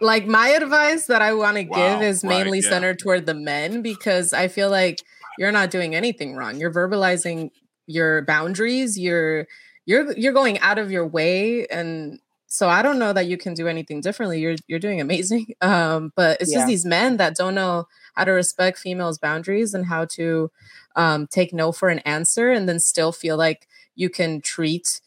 like 0.00 0.26
my 0.26 0.48
advice 0.50 1.06
that 1.06 1.22
I 1.22 1.32
want 1.34 1.56
to 1.56 1.64
Wow, 1.64 1.98
give 1.98 2.02
is 2.08 2.22
right, 2.22 2.28
mainly 2.44 2.60
yeah. 2.60 2.68
centered 2.68 2.98
toward 2.98 3.26
the 3.26 3.34
men 3.34 3.82
because 3.82 4.32
I 4.32 4.48
feel 4.48 4.70
like 4.70 4.98
you're 5.38 5.52
not 5.52 5.70
doing 5.70 5.94
anything 5.94 6.36
wrong. 6.36 6.60
You're 6.60 6.72
verbalizing 6.72 7.50
your 7.86 8.22
boundaries. 8.22 8.98
You're 8.98 9.46
you're 9.84 10.12
you're 10.16 10.32
going 10.32 10.58
out 10.60 10.78
of 10.78 10.90
your 10.90 11.06
way 11.06 11.66
and 11.68 12.18
so 12.48 12.68
I 12.68 12.82
don't 12.82 12.98
know 12.98 13.12
that 13.12 13.26
you 13.26 13.36
can 13.36 13.54
do 13.54 13.66
anything 13.68 14.00
differently. 14.00 14.40
You're 14.40 14.56
you're 14.66 14.78
doing 14.78 15.00
amazing. 15.00 15.54
Um, 15.60 16.12
but 16.16 16.40
it's 16.40 16.50
Yeah. 16.52 16.58
just 16.58 16.68
these 16.68 16.84
men 16.84 17.16
that 17.18 17.34
don't 17.36 17.54
know 17.54 17.86
how 18.14 18.24
to 18.24 18.32
respect 18.32 18.78
females' 18.78 19.18
boundaries 19.18 19.74
and 19.74 19.86
how 19.86 20.04
to 20.16 20.50
um, 20.96 21.26
take 21.26 21.52
no 21.52 21.72
for 21.72 21.88
an 21.88 21.98
answer 22.00 22.50
and 22.50 22.68
then 22.68 22.78
still 22.80 23.12
feel 23.12 23.36
like 23.36 23.66
you 23.94 24.08
can 24.08 24.40
treat 24.40 25.00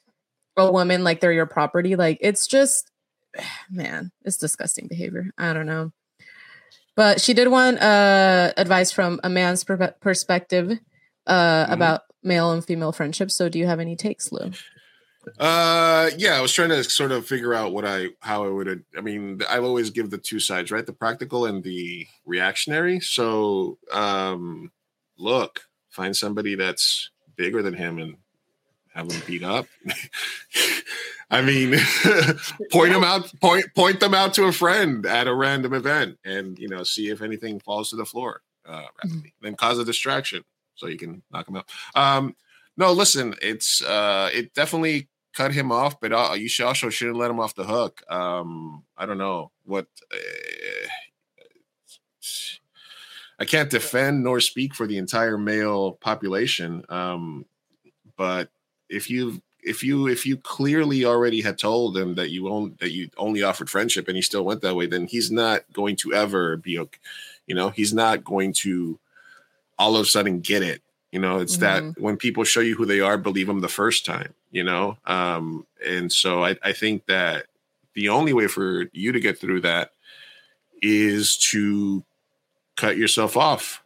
a 0.58 0.72
woman 0.72 1.04
like 1.04 1.20
they're 1.22 1.32
your 1.34 1.46
property. 1.46 1.96
Like 1.96 2.18
it's 2.22 2.46
just, 2.48 2.92
man, 3.72 4.12
it's 4.26 4.38
disgusting 4.38 4.88
behavior. 4.88 5.32
I 5.38 5.54
don't 5.54 5.66
know. 5.66 5.92
But 6.96 7.22
she 7.22 7.34
did 7.34 7.48
want 7.48 7.80
uh, 7.82 8.52
advice 8.58 8.92
from 8.92 9.20
a 9.24 9.30
man's 9.30 9.64
per- 9.64 9.96
perspective 10.02 10.78
uh, 11.28 11.66
Mhm. 11.68 11.72
about 11.72 12.02
male 12.24 12.52
and 12.52 12.66
female 12.66 12.92
friendships. 12.92 13.36
So 13.36 13.48
do 13.48 13.58
you 13.58 13.68
have 13.68 13.80
any 13.80 13.96
takes, 13.96 14.32
Lou? 14.32 14.52
Uh, 15.38 16.10
yeah, 16.18 16.38
I 16.38 16.42
was 16.42 16.54
trying 16.54 16.70
to 16.70 16.84
sort 16.84 17.12
of 17.12 17.26
figure 17.26 17.54
out 17.54 17.74
what 17.74 17.86
I 17.86 18.10
how 18.22 18.46
I 18.46 18.50
would. 18.50 18.84
I 18.98 19.02
mean, 19.02 19.42
I 19.50 19.60
always 19.60 19.90
give 19.90 20.10
the 20.10 20.18
two 20.18 20.40
sides, 20.40 20.72
right? 20.72 20.86
The 20.86 20.94
practical 20.94 21.46
and 21.46 21.64
the 21.64 22.08
reactionary. 22.26 23.00
So, 23.00 23.78
um, 23.92 24.72
look, 25.18 25.62
find 25.90 26.16
somebody 26.16 26.56
that's 26.56 27.10
bigger 27.36 27.62
than 27.62 27.74
him 27.74 28.00
and 28.00 28.16
have 28.94 29.12
him 29.12 29.22
beat 29.28 29.44
up. 29.44 29.68
I 31.32 31.42
mean, 31.42 31.76
point 32.72 32.94
them 32.94 33.04
out, 33.04 33.32
point 33.40 33.66
point 33.76 34.00
them 34.00 34.14
out 34.14 34.34
to 34.36 34.46
a 34.46 34.52
friend 34.52 35.06
at 35.06 35.28
a 35.28 35.34
random 35.34 35.74
event, 35.74 36.18
and 36.26 36.58
you 36.58 36.70
know, 36.70 36.84
see 36.84 37.10
if 37.10 37.22
anything 37.22 37.60
falls 37.60 37.90
to 37.90 37.96
the 37.98 38.06
floor 38.06 38.42
uh, 38.66 38.86
rapidly. 39.04 39.34
Then 39.42 39.56
cause 39.56 39.78
a 39.78 39.86
distraction 39.86 40.44
so 40.76 40.88
you 40.88 40.98
can 40.98 41.22
knock 41.32 41.46
them 41.46 41.58
out. 41.58 41.70
Um, 41.94 42.36
no, 42.80 42.94
listen, 42.94 43.36
it's 43.42 43.84
uh, 43.84 44.30
it 44.34 44.54
definitely 44.54 45.10
cut 45.34 45.52
him 45.52 45.70
off, 45.70 46.00
but 46.00 46.14
uh, 46.14 46.34
you 46.36 46.48
should 46.48 46.66
also 46.66 46.90
shouldn't 46.90 47.18
let 47.18 47.30
him 47.30 47.40
off 47.40 47.54
the 47.54 47.66
hook. 47.66 48.02
Um, 48.10 48.84
I 48.98 49.06
don't 49.06 49.18
know 49.18 49.52
what. 49.66 49.86
Uh, 50.12 50.88
I 53.38 53.46
can't 53.46 53.70
defend 53.70 54.24
nor 54.24 54.40
speak 54.40 54.74
for 54.74 54.88
the 54.88 54.98
entire 54.98 55.38
male 55.38 55.94
population, 55.94 56.86
um, 56.88 57.46
but 58.16 58.50
if 58.90 59.10
you 59.10 59.42
if 59.62 59.84
you 59.84 60.08
if 60.08 60.26
you 60.26 60.38
clearly 60.38 61.04
already 61.04 61.42
had 61.42 61.58
told 61.58 61.98
him 61.98 62.16
that 62.16 62.30
you 62.30 62.48
only 62.48 62.76
that 62.80 62.92
you 62.92 63.10
only 63.18 63.44
offered 63.44 63.70
friendship 63.70 64.08
and 64.08 64.16
he 64.16 64.22
still 64.22 64.46
went 64.46 64.62
that 64.62 64.76
way, 64.76 64.88
then 64.88 65.06
he's 65.06 65.32
not 65.32 65.62
going 65.74 65.98
to 65.98 66.14
ever 66.14 66.56
be 66.56 66.80
okay. 66.80 67.00
You 67.46 67.56
know, 67.56 67.72
he's 67.72 67.94
not 67.94 68.24
going 68.24 68.54
to 68.54 69.00
all 69.78 69.98
of 69.98 70.04
a 70.04 70.06
sudden 70.06 70.40
get 70.40 70.64
it. 70.64 70.82
You 71.12 71.20
know, 71.20 71.40
it's 71.40 71.58
that 71.58 71.84
when 71.98 72.18
people 72.18 72.44
show 72.44 72.60
you 72.60 72.76
who 72.76 72.86
they 72.86 73.02
are, 73.02 73.18
believe 73.18 73.48
them 73.48 73.62
the 73.62 73.68
first 73.68 74.06
time. 74.06 74.34
You 74.52 74.64
know, 74.64 74.98
um, 75.06 75.66
and 75.86 76.12
so 76.12 76.44
I, 76.44 76.58
I 76.64 76.72
think 76.74 77.06
that 77.08 77.46
the 77.94 78.10
only 78.10 78.34
way 78.34 78.48
for 78.48 78.86
you 78.94 79.12
to 79.12 79.20
get 79.20 79.40
through 79.40 79.62
that 79.62 79.92
is 80.82 81.38
to 81.52 82.04
cut 82.76 82.98
yourself 82.98 83.36
off. 83.36 83.84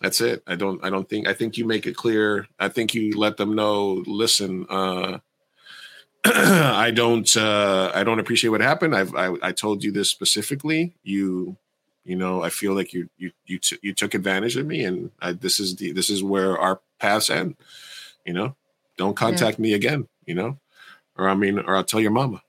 That's 0.00 0.20
it. 0.20 0.42
I 0.46 0.54
don't. 0.54 0.82
I 0.84 0.90
don't 0.90 1.08
think. 1.08 1.28
I 1.28 1.34
think 1.34 1.58
you 1.58 1.66
make 1.66 1.86
it 1.86 1.96
clear. 1.96 2.46
I 2.58 2.68
think 2.68 2.94
you 2.94 3.18
let 3.18 3.36
them 3.36 3.54
know. 3.54 4.02
Listen, 4.06 4.66
uh, 4.70 5.18
I 6.24 6.90
don't. 6.90 7.34
Uh, 7.36 7.90
I 7.94 8.04
don't 8.04 8.20
appreciate 8.20 8.50
what 8.50 8.62
happened. 8.62 8.94
I've. 8.94 9.14
I, 9.14 9.34
I 9.42 9.52
told 9.52 9.84
you 9.84 9.92
this 9.92 10.10
specifically. 10.10 10.94
You. 11.02 11.56
You 12.10 12.16
know. 12.16 12.42
I 12.42 12.50
feel 12.50 12.74
like 12.74 12.92
you. 12.92 13.08
You. 13.16 13.30
You. 13.46 13.58
T- 13.58 13.78
you 13.82 13.94
took 13.94 14.14
advantage 14.14 14.56
of 14.56 14.66
me, 14.66 14.84
and 14.84 15.10
I, 15.20 15.32
this 15.32 15.60
is 15.60 15.76
the. 15.76 15.92
This 15.92 16.10
is 16.10 16.22
where 16.22 16.58
our 16.58 16.80
paths 16.98 17.30
end. 17.30 17.56
You 18.26 18.34
know. 18.34 18.56
Don't 18.98 19.16
contact 19.16 19.58
me 19.58 19.72
again. 19.74 20.08
You 20.26 20.34
know. 20.34 20.58
Or 21.16 21.28
I 21.28 21.34
mean, 21.34 21.58
or 21.58 21.76
I'll 21.76 21.84
tell 21.84 22.00
your 22.00 22.10
mama. 22.10 22.42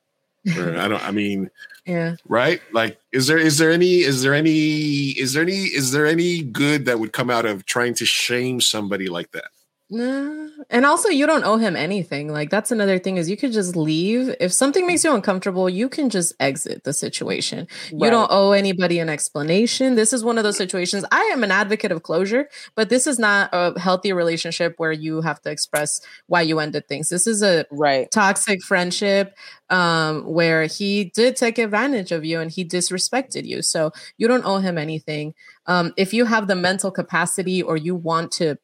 Or 0.57 0.75
I 0.77 0.88
don't. 0.88 1.03
I 1.07 1.11
mean 1.11 1.49
Yeah. 1.85 2.15
right 2.27 2.61
like 2.71 2.99
is 3.11 3.25
there 3.25 3.39
is 3.39 3.57
there 3.57 3.71
any 3.71 4.01
is 4.01 4.21
there 4.21 4.35
any 4.35 5.09
is 5.17 5.33
there 5.33 5.41
any 5.41 5.63
is 5.79 5.91
there 5.91 6.05
any 6.05 6.43
good 6.43 6.85
that 6.85 6.99
would 6.99 7.11
come 7.11 7.31
out 7.31 7.45
of 7.47 7.65
trying 7.65 7.95
to 7.95 8.05
shame 8.05 8.61
somebody 8.61 9.07
like 9.07 9.31
that 9.31 9.49
No. 9.93 10.49
And 10.69 10.85
also 10.85 11.09
you 11.09 11.27
don't 11.27 11.43
owe 11.43 11.57
him 11.57 11.76
anything. 11.76 12.30
Like 12.31 12.49
that's 12.49 12.72
another 12.72 12.97
thing 12.97 13.18
is 13.18 13.30
you 13.30 13.35
could 13.35 13.51
just 13.51 13.76
leave. 13.76 14.34
If 14.39 14.53
something 14.53 14.88
makes 14.88 15.03
you 15.03 15.13
uncomfortable, 15.13 15.69
you 15.69 15.89
can 15.89 16.09
just 16.09 16.34
exit 16.39 16.85
the 16.85 16.93
situation. 16.93 17.68
You 17.97 18.09
don't 18.09 18.30
owe 18.31 18.53
anybody 18.53 18.99
an 18.99 19.09
explanation. 19.09 19.95
This 19.95 20.13
is 20.13 20.23
one 20.23 20.38
of 20.38 20.45
those 20.45 20.55
situations. 20.57 21.03
I 21.11 21.23
am 21.34 21.43
an 21.43 21.51
advocate 21.51 21.91
of 21.91 22.03
closure, 22.03 22.47
but 22.73 22.88
this 22.88 23.05
is 23.05 23.19
not 23.19 23.49
a 23.51 23.77
healthy 23.77 24.13
relationship 24.13 24.76
where 24.77 24.93
you 24.93 25.19
have 25.23 25.41
to 25.41 25.51
express 25.51 25.99
why 26.27 26.43
you 26.43 26.59
ended 26.59 26.88
things. 26.88 27.09
This 27.09 27.27
is 27.27 27.43
a 27.43 27.65
Right. 27.69 28.09
toxic 28.11 28.63
friendship 28.63 29.35
um 29.69 30.23
where 30.26 30.65
he 30.68 31.05
did 31.05 31.35
take 31.35 31.57
advantage 31.57 32.11
of 32.11 32.26
you 32.26 32.39
and 32.41 32.51
he 32.51 32.65
disrespected 32.65 33.45
you 33.45 33.61
so 33.61 33.91
you 34.18 34.27
don't 34.27 34.45
owe 34.45 34.57
him 34.57 34.77
anything 34.77 35.34
um 35.65 35.93
if 35.95 36.13
you 36.13 36.26
have 36.26 36.47
the 36.47 36.55
mental 36.55 36.91
capacity 36.91 37.61
or 37.61 37.77
you 37.77 37.95
want 37.95 38.31
to 38.34 38.57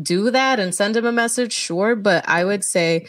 do 0.00 0.30
that 0.30 0.60
and 0.60 0.74
send 0.74 0.96
him 0.96 1.06
a 1.06 1.12
message 1.12 1.52
sure 1.52 1.96
but 1.96 2.26
i 2.28 2.44
would 2.44 2.64
say 2.64 3.06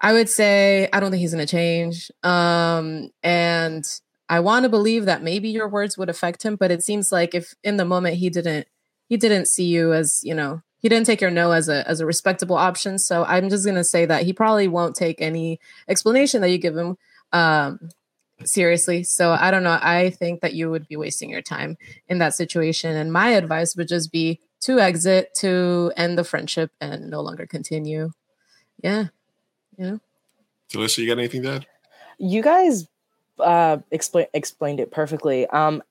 i 0.00 0.12
would 0.12 0.28
say 0.28 0.88
i 0.92 1.00
don't 1.00 1.10
think 1.10 1.20
he's 1.20 1.34
going 1.34 1.46
to 1.46 1.50
change 1.50 2.10
um 2.22 3.10
and 3.22 3.84
i 4.28 4.40
want 4.40 4.64
to 4.64 4.68
believe 4.68 5.04
that 5.04 5.22
maybe 5.22 5.48
your 5.48 5.68
words 5.68 5.96
would 5.96 6.08
affect 6.08 6.42
him 6.44 6.56
but 6.56 6.70
it 6.70 6.82
seems 6.82 7.12
like 7.12 7.34
if 7.34 7.54
in 7.62 7.76
the 7.76 7.84
moment 7.84 8.16
he 8.16 8.30
didn't 8.30 8.66
he 9.08 9.16
didn't 9.16 9.46
see 9.46 9.64
you 9.64 9.92
as 9.92 10.20
you 10.24 10.34
know 10.34 10.62
he 10.78 10.88
didn't 10.88 11.06
take 11.06 11.20
your 11.20 11.30
no 11.30 11.52
as 11.52 11.68
a 11.68 11.86
as 11.88 12.00
a 12.00 12.06
respectable 12.06 12.56
option 12.56 12.98
so 12.98 13.24
i'm 13.24 13.48
just 13.48 13.64
to 13.64 13.84
say 13.84 14.04
that 14.04 14.24
he 14.24 14.32
probably 14.32 14.68
won't 14.68 14.96
take 14.96 15.20
any 15.20 15.60
explanation 15.88 16.40
that 16.40 16.50
you 16.50 16.58
give 16.58 16.76
him 16.76 16.96
um 17.32 17.78
seriously 18.44 19.02
so 19.02 19.32
i 19.32 19.50
don't 19.50 19.62
know 19.62 19.78
i 19.82 20.10
think 20.10 20.40
that 20.40 20.54
you 20.54 20.70
would 20.70 20.88
be 20.88 20.96
wasting 20.96 21.28
your 21.28 21.42
time 21.42 21.76
in 22.08 22.18
that 22.18 22.34
situation 22.34 22.96
and 22.96 23.12
my 23.12 23.30
advice 23.30 23.76
would 23.76 23.86
just 23.86 24.10
be 24.10 24.40
to 24.60 24.78
exit 24.80 25.34
to 25.34 25.92
end 25.96 26.18
the 26.18 26.24
friendship 26.24 26.70
and 26.80 27.10
no 27.10 27.20
longer 27.20 27.46
continue 27.46 28.10
yeah 28.82 29.06
yeah. 29.78 29.96
Talissa, 30.72 30.98
you 30.98 31.06
got 31.08 31.18
anything 31.18 31.42
to 31.42 31.50
add? 31.56 31.66
you 32.18 32.42
guys 32.42 32.86
uh 33.38 33.78
explain 33.90 34.26
explained 34.34 34.78
it 34.80 34.90
perfectly 34.90 35.46
um 35.48 35.82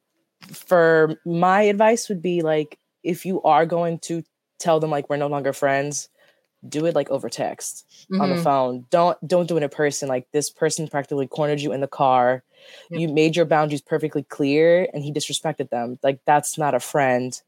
for 0.52 1.16
my 1.26 1.64
advice 1.64 2.08
would 2.08 2.22
be 2.22 2.42
like 2.42 2.78
if 3.04 3.26
you 3.26 3.42
are 3.44 3.66
going 3.66 3.98
to 4.00 4.24
tell 4.60 4.80
them 4.80 4.92
like 4.92 5.10
we're 5.10 5.18
no 5.18 5.28
longer 5.28 5.54
friends 5.54 6.10
do 6.68 6.86
it 6.86 6.94
like 6.94 7.10
over 7.10 7.30
text 7.30 7.86
on 8.20 8.30
the 8.30 8.36
Mhm. 8.36 8.44
phone 8.44 8.86
don't 8.92 9.18
don't 9.28 9.48
do 9.48 9.58
it 9.58 9.64
in 9.64 9.70
person 9.70 10.08
like 10.08 10.28
this 10.32 10.50
person 10.52 10.88
practically 10.88 11.26
cornered 11.28 11.62
you 11.62 11.72
in 11.72 11.82
the 11.82 11.88
car 11.88 12.44
Yep. 12.92 13.00
you 13.02 13.08
made 13.08 13.36
your 13.36 13.46
boundaries 13.46 13.82
perfectly 13.82 14.22
clear 14.24 14.88
and 14.94 15.04
he 15.04 15.12
disrespected 15.12 15.70
them 15.70 15.98
like 16.04 16.20
that's 16.26 16.58
not 16.58 16.76
a 16.76 16.80
friend 16.80 17.42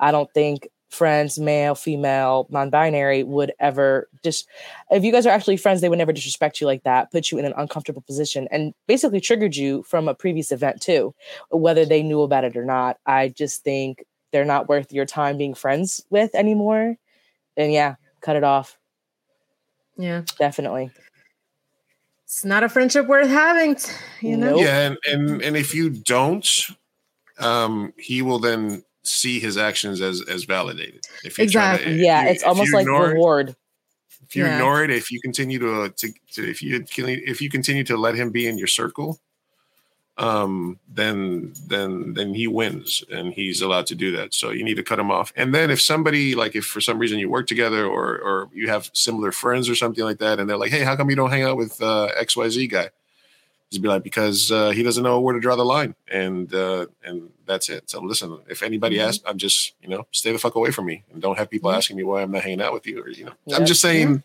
i 0.00 0.10
don't 0.10 0.32
think 0.32 0.68
friends 0.90 1.38
male 1.38 1.74
female 1.74 2.46
non-binary 2.50 3.22
would 3.22 3.52
ever 3.60 4.08
just 4.24 4.48
if 4.90 5.04
you 5.04 5.12
guys 5.12 5.26
are 5.26 5.30
actually 5.30 5.56
friends 5.56 5.80
they 5.80 5.88
would 5.88 5.98
never 5.98 6.14
disrespect 6.14 6.60
you 6.60 6.66
like 6.66 6.82
that 6.82 7.12
put 7.12 7.30
you 7.30 7.38
in 7.38 7.44
an 7.44 7.52
uncomfortable 7.58 8.02
position 8.02 8.48
and 8.50 8.72
basically 8.86 9.20
triggered 9.20 9.54
you 9.54 9.82
from 9.82 10.08
a 10.08 10.14
previous 10.14 10.50
event 10.50 10.80
too 10.80 11.14
whether 11.50 11.84
they 11.84 12.02
knew 12.02 12.22
about 12.22 12.44
it 12.44 12.56
or 12.56 12.64
not. 12.64 12.98
I 13.06 13.28
just 13.28 13.62
think 13.62 14.04
they're 14.32 14.44
not 14.44 14.68
worth 14.68 14.92
your 14.92 15.06
time 15.06 15.38
being 15.38 15.54
friends 15.54 16.04
with 16.10 16.34
anymore. 16.34 16.96
And 17.56 17.72
yeah 17.72 17.96
cut 18.20 18.36
it 18.36 18.44
off. 18.44 18.78
Yeah. 19.96 20.22
Definitely. 20.38 20.90
It's 22.24 22.44
not 22.44 22.62
a 22.62 22.68
friendship 22.68 23.06
worth 23.06 23.28
having 23.28 23.76
you 24.20 24.36
know? 24.36 24.50
Nope. 24.50 24.60
Yeah, 24.60 24.80
and, 24.80 24.98
and 25.06 25.42
and 25.42 25.56
if 25.56 25.74
you 25.74 25.90
don't, 25.90 26.48
um, 27.38 27.92
he 27.96 28.22
will 28.22 28.38
then 28.38 28.84
see 29.08 29.40
his 29.40 29.56
actions 29.56 30.00
as 30.00 30.22
as 30.28 30.44
validated. 30.44 31.00
If 31.24 31.38
you 31.38 31.42
to- 31.42 31.42
Exactly. 31.44 31.92
if 31.94 32.00
yeah 32.00 32.24
you- 32.24 32.30
it's 32.30 32.42
almost 32.42 32.72
like 32.72 32.86
reward 32.86 33.56
if 34.28 34.36
you 34.36 34.44
Yeah. 34.44 34.56
ignore 34.56 34.84
it, 34.84 34.90
if 34.90 35.10
you 35.10 35.20
continue 35.22 35.58
to, 35.58 35.82
uh, 35.84 35.88
to, 35.96 36.12
to 36.32 36.50
if 36.50 36.60
you 36.62 36.84
if 36.92 37.40
you 37.40 37.48
continue 37.48 37.82
to 37.84 37.96
let 37.96 38.14
him 38.14 38.30
be 38.30 38.46
in 38.46 38.58
your 38.58 38.66
circle, 38.66 39.18
um, 40.18 40.78
then 40.92 41.52
then 41.68 42.12
then 42.14 42.34
he 42.34 42.46
wins, 42.46 43.04
and 43.10 43.32
he's 43.32 43.62
allowed 43.62 43.86
to 43.86 43.94
do 43.94 44.14
that. 44.16 44.34
So 44.34 44.50
you 44.50 44.64
need 44.64 44.74
to 44.74 44.82
cut 44.82 44.98
him 44.98 45.10
off. 45.10 45.32
And 45.36 45.54
then 45.54 45.70
if 45.70 45.80
somebody 45.80 46.34
like 46.34 46.56
if 46.56 46.66
for 46.66 46.80
some 46.80 46.98
reason 46.98 47.18
you 47.18 47.30
work 47.30 47.46
together 47.46 47.86
or 47.86 48.18
or 48.18 48.50
you 48.52 48.68
have 48.68 48.90
similar 48.92 49.32
friends 49.32 49.68
or 49.70 49.74
something 49.76 50.04
like 50.04 50.18
that, 50.18 50.40
and 50.40 50.50
they're 50.50 50.58
like, 50.58 50.72
hey, 50.72 50.82
how 50.82 50.96
come 50.96 51.08
you 51.08 51.16
don't 51.16 51.30
hang 51.30 51.44
out 51.44 51.56
with 51.56 51.80
uh, 51.80 52.06
X 52.16 52.36
Y 52.36 52.48
Z 52.48 52.66
guy? 52.66 52.90
Just 53.70 53.82
be 53.82 53.88
like 53.88 54.02
because 54.02 54.50
uh, 54.50 54.70
he 54.70 54.82
doesn't 54.82 55.02
know 55.02 55.20
where 55.20 55.34
to 55.34 55.40
draw 55.40 55.54
the 55.54 55.64
line, 55.64 55.94
and 56.10 56.52
uh, 56.54 56.86
and 57.04 57.28
that's 57.44 57.68
it. 57.68 57.90
So 57.90 58.00
listen, 58.00 58.38
if 58.48 58.62
anybody 58.62 58.96
Mhm. 58.96 59.06
asks, 59.08 59.22
I'm 59.26 59.36
just 59.36 59.74
you 59.82 59.88
know 59.90 60.06
stay 60.10 60.32
the 60.32 60.38
fuck 60.38 60.54
away 60.54 60.70
from 60.70 60.86
me, 60.86 61.04
and 61.12 61.20
don't 61.20 61.36
have 61.36 61.50
people 61.50 61.70
Mhm. 61.70 61.76
asking 61.76 61.96
me 61.98 62.02
why 62.02 62.22
I'm 62.22 62.30
not 62.30 62.42
hanging 62.44 62.62
out 62.62 62.72
with 62.72 62.86
you, 62.86 63.02
or 63.02 63.10
you 63.10 63.26
know, 63.26 63.32
I'm 63.54 63.66
just 63.66 63.82
saying, 63.82 64.22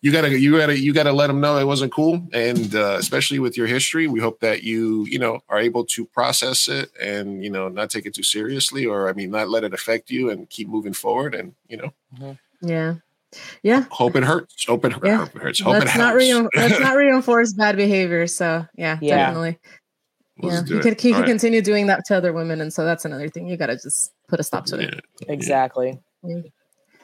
you 0.00 0.10
gotta 0.10 0.38
you 0.38 0.56
gotta 0.56 0.78
you 0.78 0.94
gotta 0.94 1.12
let 1.12 1.26
them 1.26 1.42
know 1.42 1.58
it 1.58 1.66
wasn't 1.66 1.92
cool, 1.92 2.26
and 2.32 2.74
uh, 2.74 2.96
especially 2.98 3.38
with 3.40 3.58
your 3.58 3.66
history, 3.66 4.06
we 4.06 4.20
hope 4.20 4.40
that 4.40 4.62
you 4.62 5.04
you 5.04 5.18
know 5.18 5.40
are 5.50 5.58
able 5.60 5.84
to 5.84 6.06
process 6.06 6.66
it 6.66 6.90
and 6.98 7.44
you 7.44 7.50
know 7.50 7.68
not 7.68 7.90
take 7.90 8.06
it 8.06 8.14
too 8.14 8.22
seriously, 8.22 8.86
or 8.86 9.06
I 9.06 9.12
mean 9.12 9.30
not 9.30 9.50
let 9.50 9.64
it 9.64 9.74
affect 9.74 10.10
you, 10.10 10.30
and 10.30 10.48
keep 10.48 10.66
moving 10.66 10.94
forward, 10.94 11.34
and 11.34 11.52
you 11.68 11.76
know. 11.76 11.92
Yeah 12.62 12.94
yeah 13.62 13.84
hope 13.90 14.16
it 14.16 14.24
hurts, 14.24 14.64
hope 14.66 14.84
it, 14.84 14.92
Yeah. 15.02 15.16
hope 15.18 15.36
it 15.36 15.42
hurts, 15.42 15.60
hope 15.60 15.72
let's 15.74 15.94
it 15.94 15.98
not 15.98 16.20
helps. 16.20 16.30
re- 16.30 16.48
let's 16.54 16.80
not 16.80 16.96
reinforce 16.96 17.52
bad 17.54 17.76
behavior 17.76 18.26
so 18.26 18.66
yeah, 18.76 18.98
Yeah. 19.00 19.16
definitely 19.16 19.58
Let's 20.38 20.68
yeah 20.68 20.74
you 20.74 20.80
it. 20.80 20.82
could, 20.82 21.00
he 21.00 21.12
right. 21.12 21.24
continue 21.26 21.60
doing 21.62 21.86
that 21.88 22.04
to 22.06 22.16
other 22.16 22.32
women 22.32 22.60
and 22.60 22.72
so 22.72 22.84
that's 22.84 23.04
another 23.04 23.28
thing 23.28 23.48
you 23.48 23.56
gotta 23.56 23.74
just 23.76 24.12
put 24.28 24.40
a 24.40 24.42
stop 24.42 24.64
to 24.66 24.78
it 24.80 24.94
Yeah. 25.20 25.32
exactly 25.32 25.98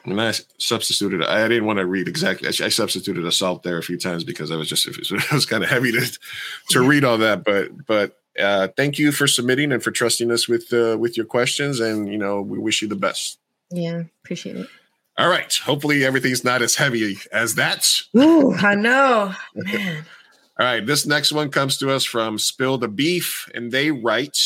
And 0.05 0.19
I 0.21 0.31
substituted. 0.57 1.21
I 1.23 1.47
didn't 1.49 1.65
want 1.65 1.77
to 1.79 1.85
read 1.85 2.07
exactly. 2.07 2.47
I 2.47 2.51
I 2.65 2.69
substituted 2.69 3.25
assault 3.25 3.63
there 3.63 3.77
a 3.77 3.83
few 3.83 3.97
times 3.97 4.23
because 4.23 4.49
I 4.49 4.55
was 4.55 4.69
just 4.69 4.87
it 4.87 4.97
was, 4.97 5.11
it 5.11 5.31
was 5.31 5.45
kind 5.45 5.63
of 5.63 5.69
heavy 5.69 5.91
to 5.91 6.19
to 6.69 6.87
read 6.87 7.03
all 7.03 7.17
that. 7.19 7.43
But 7.43 7.85
but 7.85 8.15
uh, 8.39 8.69
thank 8.77 8.97
you 8.97 9.11
for 9.11 9.27
submitting 9.27 9.73
and 9.73 9.83
for 9.83 9.91
trusting 9.91 10.31
us 10.31 10.47
with 10.47 10.71
uh, 10.71 10.97
with 10.97 11.17
your 11.17 11.25
questions. 11.25 11.79
And 11.81 12.07
you 12.09 12.17
know 12.17 12.41
we 12.41 12.57
wish 12.57 12.81
you 12.81 12.87
the 12.87 12.95
best. 12.95 13.39
yeah 13.71 14.03
appreciate 14.23 14.55
it 14.55 14.67
All 15.19 15.27
right. 15.27 15.53
Hopefully 15.65 16.05
everything's 16.05 16.45
not 16.45 16.61
as 16.61 16.75
heavy 16.75 17.17
as 17.33 17.55
that. 17.55 17.85
Ooh, 18.17 18.53
i 18.53 18.73
know 18.73 19.33
man 19.55 20.05
All 20.57 20.65
right. 20.65 20.85
This 20.85 21.05
next 21.05 21.33
one 21.33 21.51
comes 21.51 21.77
to 21.79 21.91
us 21.91 22.05
from 22.05 22.39
Spill 22.39 22.77
the 22.77 22.87
Beef, 22.87 23.49
and 23.53 23.71
they 23.71 23.91
write. 23.91 24.37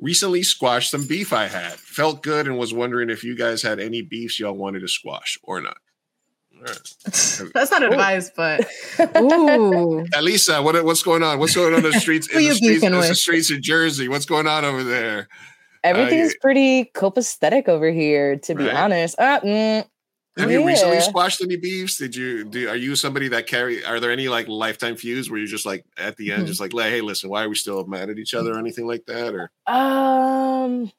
Recently 0.00 0.42
squashed 0.42 0.90
some 0.90 1.06
beef 1.06 1.32
I 1.32 1.46
had. 1.46 1.74
Felt 1.74 2.24
good 2.24 2.48
and 2.48 2.58
was 2.58 2.74
wondering 2.74 3.08
if 3.08 3.22
you 3.22 3.36
guys 3.36 3.62
had 3.62 3.78
any 3.78 4.02
beefs 4.02 4.40
y'all 4.40 4.52
wanted 4.52 4.80
to 4.80 4.88
squash 4.88 5.38
or 5.44 5.60
not. 5.60 5.76
All 6.56 6.62
right. 6.64 7.52
That's 7.54 7.70
not 7.70 7.84
advice, 7.84 8.30
but 8.36 8.66
ooh, 9.16 10.04
Elisa, 10.14 10.60
what 10.60 10.74
what 10.74 10.84
what's 10.84 11.04
going 11.04 11.22
on? 11.22 11.38
What's 11.38 11.54
going 11.54 11.74
on 11.74 11.84
in 11.84 11.90
the 11.92 12.00
streets 12.00 12.26
in 12.34 12.42
the 12.42 12.54
streets, 12.54 12.82
in 12.82 12.92
the 12.92 13.14
streets 13.14 13.52
of 13.52 13.60
Jersey? 13.60 14.08
What's 14.08 14.26
going 14.26 14.48
on 14.48 14.64
over 14.64 14.82
there? 14.82 15.28
Everything's 15.84 16.34
pretty 16.40 16.84
copacetic 16.94 17.68
over 17.68 17.90
here 17.90 18.36
to 18.38 18.54
be 18.54 18.64
Right. 18.66 18.74
honest 18.76 19.18
uh, 19.18 19.40
mm, 19.40 19.84
Have 20.38 20.50
you 20.50 20.66
recently 20.66 21.00
squashed 21.00 21.42
any 21.42 21.56
beefs? 21.56 21.98
Did 21.98 22.16
you 22.16 22.44
do? 22.44 22.68
Are 22.68 22.76
you 22.76 22.96
somebody 22.96 23.28
that 23.28 23.46
carry? 23.46 23.84
Are 23.84 24.00
there 24.00 24.10
any 24.10 24.28
like 24.28 24.48
lifetime 24.48 24.96
feuds 24.96 25.28
where 25.28 25.38
you're 25.38 25.46
just 25.46 25.66
like 25.66 25.84
at 25.98 26.16
the 26.16 26.32
end, 26.32 26.44
Mhm. 26.44 26.46
just 26.46 26.60
like, 26.60 26.72
hey, 26.72 27.00
listen, 27.02 27.28
why 27.28 27.44
are 27.44 27.48
we 27.48 27.54
still 27.54 27.84
mad 27.86 28.08
at 28.10 28.18
each 28.18 28.32
other 28.34 28.52
or 28.54 28.58
anything 28.58 28.86
like 28.86 29.04
that? 29.06 29.34
Or 29.34 29.50
Um, 29.66 30.90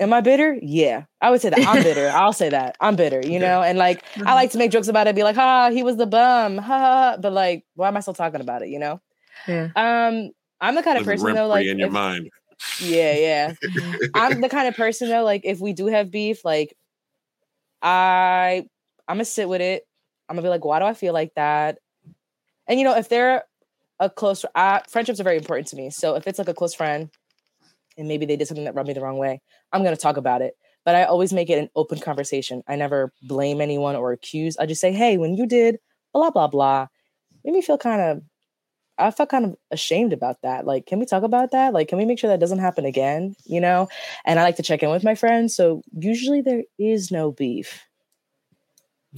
am 0.00 0.12
I 0.12 0.20
bitter? 0.20 0.58
Yeah, 0.60 1.04
I 1.20 1.30
would 1.30 1.40
say 1.40 1.48
that 1.50 1.66
I'm 1.66 1.82
bitter. 1.82 2.08
I'll 2.14 2.32
say 2.34 2.50
that 2.50 2.76
I'm 2.80 2.96
bitter. 2.96 3.20
You 3.24 3.36
Okay. 3.36 3.38
know, 3.38 3.62
and 3.62 3.78
like 3.78 4.04
I 4.26 4.34
like 4.34 4.50
to 4.52 4.58
make 4.58 4.70
jokes 4.70 4.88
about 4.88 5.06
it, 5.06 5.14
be 5.14 5.22
like, 5.22 5.36
"Ha, 5.36 5.70
he 5.70 5.82
was 5.82 5.96
the 5.96 6.06
bum," 6.06 6.58
ha, 6.58 6.78
ha, 6.78 6.78
ha," 7.12 7.16
but 7.20 7.32
like, 7.32 7.64
why 7.74 7.88
am 7.88 7.96
I 7.96 8.00
still 8.00 8.14
talking 8.14 8.40
about 8.40 8.62
it? 8.62 8.68
You 8.68 8.78
know? 8.80 9.00
yeah. 9.48 9.68
Um, 9.76 10.30
I'm 10.60 10.74
the 10.74 10.82
kind 10.82 10.98
of 10.98 11.04
person 11.04 11.34
though, 11.34 11.46
like, 11.48 11.66
in 11.66 11.78
your 11.78 11.88
if- 11.88 11.92
mind? 11.92 12.28
Yeah, 12.80 13.14
yeah. 13.14 13.54
I'm 14.14 14.40
the 14.40 14.48
kind 14.48 14.68
of 14.68 14.76
person 14.76 15.08
though, 15.08 15.24
like, 15.24 15.42
if 15.44 15.60
we 15.60 15.72
do 15.72 15.86
have 15.86 16.10
beef, 16.10 16.44
like, 16.44 16.76
I 17.82 18.64
I'm 19.08 19.16
gonna 19.16 19.24
sit 19.24 19.48
with 19.48 19.60
it. 19.60 19.84
I'm 20.28 20.36
gonna 20.36 20.46
be 20.46 20.50
like, 20.50 20.64
why 20.64 20.78
do 20.78 20.84
I 20.84 20.94
feel 20.94 21.12
like 21.12 21.32
that? 21.34 21.78
And 22.68 22.78
you 22.78 22.84
know, 22.84 22.96
if 22.96 23.08
they're 23.08 23.44
a 23.98 24.08
close, 24.08 24.44
uh, 24.54 24.80
friendships 24.88 25.20
are 25.20 25.24
very 25.24 25.36
important 25.36 25.68
to 25.68 25.76
me. 25.76 25.90
So 25.90 26.14
if 26.14 26.26
it's 26.26 26.38
like 26.38 26.48
a 26.48 26.54
close 26.54 26.74
friend, 26.74 27.10
and 27.98 28.08
maybe 28.08 28.24
they 28.24 28.36
did 28.36 28.48
something 28.48 28.64
that 28.64 28.74
rubbed 28.74 28.88
me 28.88 28.94
the 28.94 29.00
wrong 29.00 29.18
way, 29.18 29.40
I'm 29.72 29.82
gonna 29.82 29.96
talk 29.96 30.16
about 30.16 30.42
it. 30.42 30.54
But 30.84 30.94
I 30.94 31.04
always 31.04 31.32
make 31.32 31.50
it 31.50 31.58
an 31.58 31.68
open 31.76 31.98
conversation. 31.98 32.62
I 32.66 32.76
never 32.76 33.12
blame 33.22 33.60
anyone 33.60 33.96
or 33.96 34.12
accuse. 34.12 34.56
I 34.56 34.66
just 34.66 34.80
say, 34.80 34.92
hey, 34.92 35.18
when 35.18 35.34
you 35.34 35.46
did 35.46 35.78
blah 36.12 36.30
blah 36.30 36.48
blah, 36.48 36.86
made 37.44 37.54
me 37.54 37.62
feel 37.62 37.78
kind 37.78 38.00
of. 38.00 38.22
I 38.98 39.10
felt 39.10 39.30
kind 39.30 39.44
of 39.44 39.56
ashamed 39.70 40.12
about 40.12 40.42
that. 40.42 40.66
Like, 40.66 40.86
can 40.86 40.98
we 40.98 41.06
talk 41.06 41.22
about 41.22 41.50
that? 41.52 41.72
Like, 41.72 41.88
can 41.88 41.98
we 41.98 42.04
make 42.04 42.18
sure 42.18 42.28
that 42.30 42.40
doesn't 42.40 42.58
happen 42.58 42.84
again? 42.84 43.34
You 43.44 43.60
know? 43.60 43.88
And 44.24 44.38
I 44.38 44.42
like 44.42 44.56
to 44.56 44.62
check 44.62 44.82
in 44.82 44.90
with 44.90 45.02
my 45.04 45.14
friends. 45.14 45.54
So 45.56 45.82
usually 45.98 46.40
there 46.42 46.62
is 46.78 47.10
no 47.10 47.32
beef. 47.32 47.84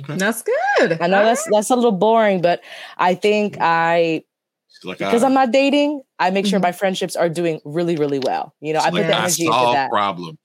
That's 0.08 0.42
good. 0.42 1.00
I 1.00 1.06
know 1.06 1.24
that's 1.24 1.46
that's 1.50 1.70
a 1.70 1.76
little 1.76 1.92
boring, 1.92 2.40
but 2.42 2.62
I 2.98 3.14
think 3.14 3.56
I 3.60 4.24
Like, 4.82 4.98
because 4.98 5.22
ah, 5.22 5.26
I'm 5.26 5.34
not 5.34 5.52
dating, 5.52 6.02
I 6.18 6.30
make 6.30 6.46
sure 6.46 6.58
Mhm. 6.58 6.62
my 6.62 6.72
friendships 6.72 7.14
are 7.16 7.28
doing 7.28 7.60
really, 7.64 7.94
really 7.96 8.18
well. 8.18 8.54
You 8.60 8.72
know, 8.72 8.80
I 8.80 8.90
put 8.90 8.94
like, 8.94 9.06
the 9.06 9.14
I 9.14 9.18
energy 9.20 9.46
into 9.46 9.52
solve 9.54 9.74
that. 9.74 9.90
problems. 9.90 10.38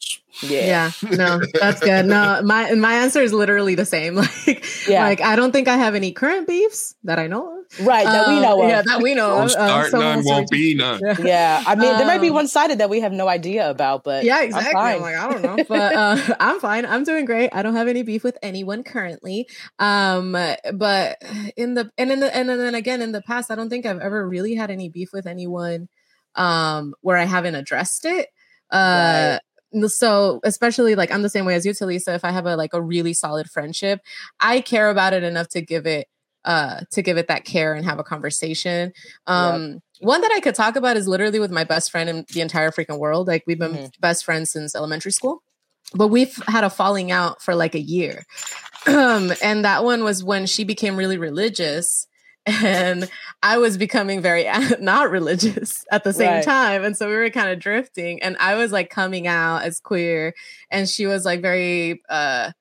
Yeah. 0.44 0.92
yeah 1.02 1.10
no 1.18 1.42
that's 1.60 1.82
good 1.82 2.06
no 2.06 2.40
my 2.46 2.72
my 2.74 2.94
answer 2.94 3.20
is 3.20 3.34
literally 3.34 3.76
the 3.76 3.84
same 3.84 4.16
like 4.48 4.64
Yeah. 4.88 5.04
like 5.04 5.20
i 5.20 5.36
don't 5.36 5.52
think 5.52 5.68
i 5.68 5.76
have 5.76 5.96
any 5.96 6.14
current 6.14 6.48
beefs 6.48 6.96
that 7.04 7.20
i 7.20 7.28
know 7.28 7.59
of 7.59 7.59
Right. 7.82 8.04
That 8.06 8.28
we 8.28 8.38
Uh, 8.38 8.42
know 8.42 8.62
of. 8.64 8.70
yeah 8.70 8.82
that 8.82 9.02
we 9.02 9.14
know 9.14 9.30
Don't 9.30 9.44
of. 9.44 9.52
Start 9.52 9.92
someone 9.92 10.16
none, 10.18 10.26
won't 10.26 10.50
be 10.50 10.74
none. 10.74 11.00
yeah. 11.04 11.16
Yeah. 11.24 11.64
I 11.68 11.76
mean, 11.76 11.96
there 11.98 12.08
might 12.08 12.20
be 12.22 12.30
Um, 12.30 12.36
one 12.36 12.48
sided 12.48 12.80
that 12.80 12.90
we 12.90 13.00
have 13.02 13.12
no 13.14 13.28
idea 13.28 13.70
about, 13.70 14.04
but 14.04 14.24
yeah 14.24 14.38
I'm 14.38 14.46
exactly 14.46 14.74
fine. 14.74 14.96
I'm, 14.96 15.02
like 15.02 15.16
i 15.16 15.30
don't 15.32 15.42
know 15.44 15.64
but 15.68 15.94
uh 15.96 16.18
i'm 16.40 16.60
fine 16.60 16.86
i'm 16.86 17.04
doing 17.04 17.26
great 17.26 17.50
i 17.54 17.62
don't 17.62 17.76
have 17.76 17.88
any 17.88 18.02
beef 18.02 18.24
with 18.24 18.38
anyone 18.42 18.84
currently 18.84 19.48
um 19.78 20.32
but 20.74 21.22
in 21.56 21.76
the 21.76 21.92
and 21.98 22.12
in 22.12 22.20
the 22.22 22.36
and 22.36 22.50
then 22.50 22.74
again 22.76 23.02
in 23.02 23.12
the 23.12 23.22
past 23.22 23.52
i 23.52 23.56
don't 23.56 23.70
think 23.70 23.86
i've 23.86 24.00
ever 24.00 24.28
really 24.28 24.56
had 24.56 24.72
any 24.72 24.90
beef 24.90 25.14
with 25.14 25.28
anyone 25.28 25.88
um 26.36 26.94
where 27.02 27.18
i 27.18 27.26
haven't 27.26 27.56
addressed 27.56 28.04
it 28.06 28.30
uh 28.72 29.38
so 29.88 30.40
especially 30.44 30.96
like 30.96 31.12
i'm 31.12 31.22
the 31.22 31.30
same 31.30 31.46
way 31.46 31.54
as 31.56 31.66
you 31.66 31.72
talisa 31.74 32.16
if 32.16 32.24
i 32.26 32.32
have 32.32 32.46
a 32.48 32.56
like 32.56 32.74
a 32.74 32.82
really 32.82 33.14
solid 33.14 33.50
friendship 33.50 34.02
i 34.40 34.60
care 34.62 34.90
about 34.90 35.14
it 35.14 35.24
enough 35.24 35.48
to 35.50 35.62
give 35.62 35.86
it 35.86 36.08
uh 36.46 36.82
to 36.92 37.02
give 37.02 37.18
it 37.18 37.28
that 37.28 37.46
care 37.46 37.74
and 37.74 37.86
have 37.86 38.00
a 38.00 38.04
conversation 38.04 38.92
um 39.28 39.80
one 40.00 40.22
that 40.22 40.32
i 40.32 40.40
could 40.40 40.56
talk 40.56 40.76
about 40.76 40.96
is 40.98 41.08
literally 41.08 41.40
with 41.40 41.52
my 41.52 41.64
best 41.64 41.92
friend 41.92 42.10
in 42.10 42.26
the 42.34 42.42
entire 42.42 42.72
freaking 42.72 42.98
world 43.00 43.28
like 43.28 43.44
we've 43.46 43.60
been 43.60 43.74
Mhm. 43.74 43.92
best 44.00 44.24
friends 44.26 44.52
since 44.52 44.76
elementary 44.76 45.12
school 45.12 45.44
but 45.94 46.08
we've 46.08 46.36
had 46.48 46.64
a 46.64 46.70
falling 46.70 47.12
out 47.12 47.42
for 47.42 47.56
like 47.56 47.76
a 47.76 47.80
year 47.82 48.26
um 48.88 49.32
and 49.42 49.66
that 49.66 49.84
one 49.84 50.04
was 50.04 50.24
when 50.24 50.46
she 50.46 50.64
became 50.64 50.96
really 50.96 51.18
religious 51.18 52.06
and 52.46 53.10
I 53.44 53.58
was 53.60 53.78
becoming 53.78 54.22
very 54.22 54.48
not 54.80 55.12
religious 55.12 55.86
at 55.92 56.04
the 56.04 56.14
same 56.14 56.36
Right. 56.38 56.44
time. 56.44 56.84
And 56.84 56.98
so 56.98 57.08
we 57.08 57.14
were 57.16 57.30
kind 57.30 57.50
of 57.50 57.60
drifting 57.60 58.24
and 58.24 58.38
I 58.40 58.56
was 58.56 58.72
like 58.72 58.90
coming 58.90 59.28
out 59.28 59.64
as 59.64 59.80
queer 59.80 60.34
and 60.72 60.90
she 60.90 61.06
was 61.06 61.26
like 61.26 61.42
very 61.42 62.02
uh 62.10 62.52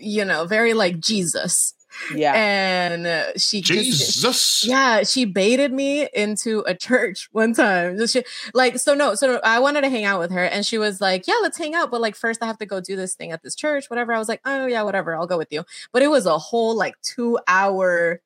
you 0.00 0.24
know, 0.24 0.46
very 0.46 0.74
like 0.74 0.98
Jesus. 1.00 1.74
Yeah. 2.14 2.32
And 2.34 3.06
uh, 3.06 3.24
she 3.36 3.60
just- 3.60 3.84
Jesus. 3.84 4.64
yeah, 4.66 5.02
she 5.02 5.24
baited 5.24 5.72
me 5.72 6.08
into 6.14 6.64
a 6.66 6.74
church 6.74 7.28
one 7.32 7.52
time. 7.54 7.96
Just 7.98 8.12
she, 8.14 8.22
like, 8.54 8.78
so 8.78 8.94
no, 8.94 9.14
so 9.14 9.40
I 9.44 9.58
wanted 9.58 9.82
to 9.82 9.88
hang 9.90 10.04
out 10.04 10.20
with 10.20 10.30
her, 10.30 10.44
and 10.44 10.64
she 10.64 10.78
was 10.78 11.00
like, 11.00 11.26
"Yeah, 11.26 11.38
let's 11.42 11.58
hang 11.58 11.74
out, 11.74 11.90
but 11.90 12.00
like 12.00 12.16
first 12.16 12.42
I 12.42 12.46
have 12.46 12.58
to 12.58 12.66
go 12.66 12.80
do 12.80 12.96
this 12.96 13.14
thing 13.14 13.32
at 13.32 13.42
this 13.42 13.54
church, 13.54 13.90
whatever." 13.90 14.12
I 14.12 14.18
was 14.18 14.28
like, 14.28 14.40
"Oh 14.44 14.66
yeah, 14.66 14.82
whatever, 14.82 15.14
I'll 15.16 15.26
go 15.26 15.38
with 15.38 15.52
you." 15.52 15.64
But 15.92 16.02
it 16.02 16.08
was 16.08 16.26
a 16.26 16.38
whole 16.38 16.74
like 16.76 16.94
two 17.02 17.38
hour, 17.46 18.20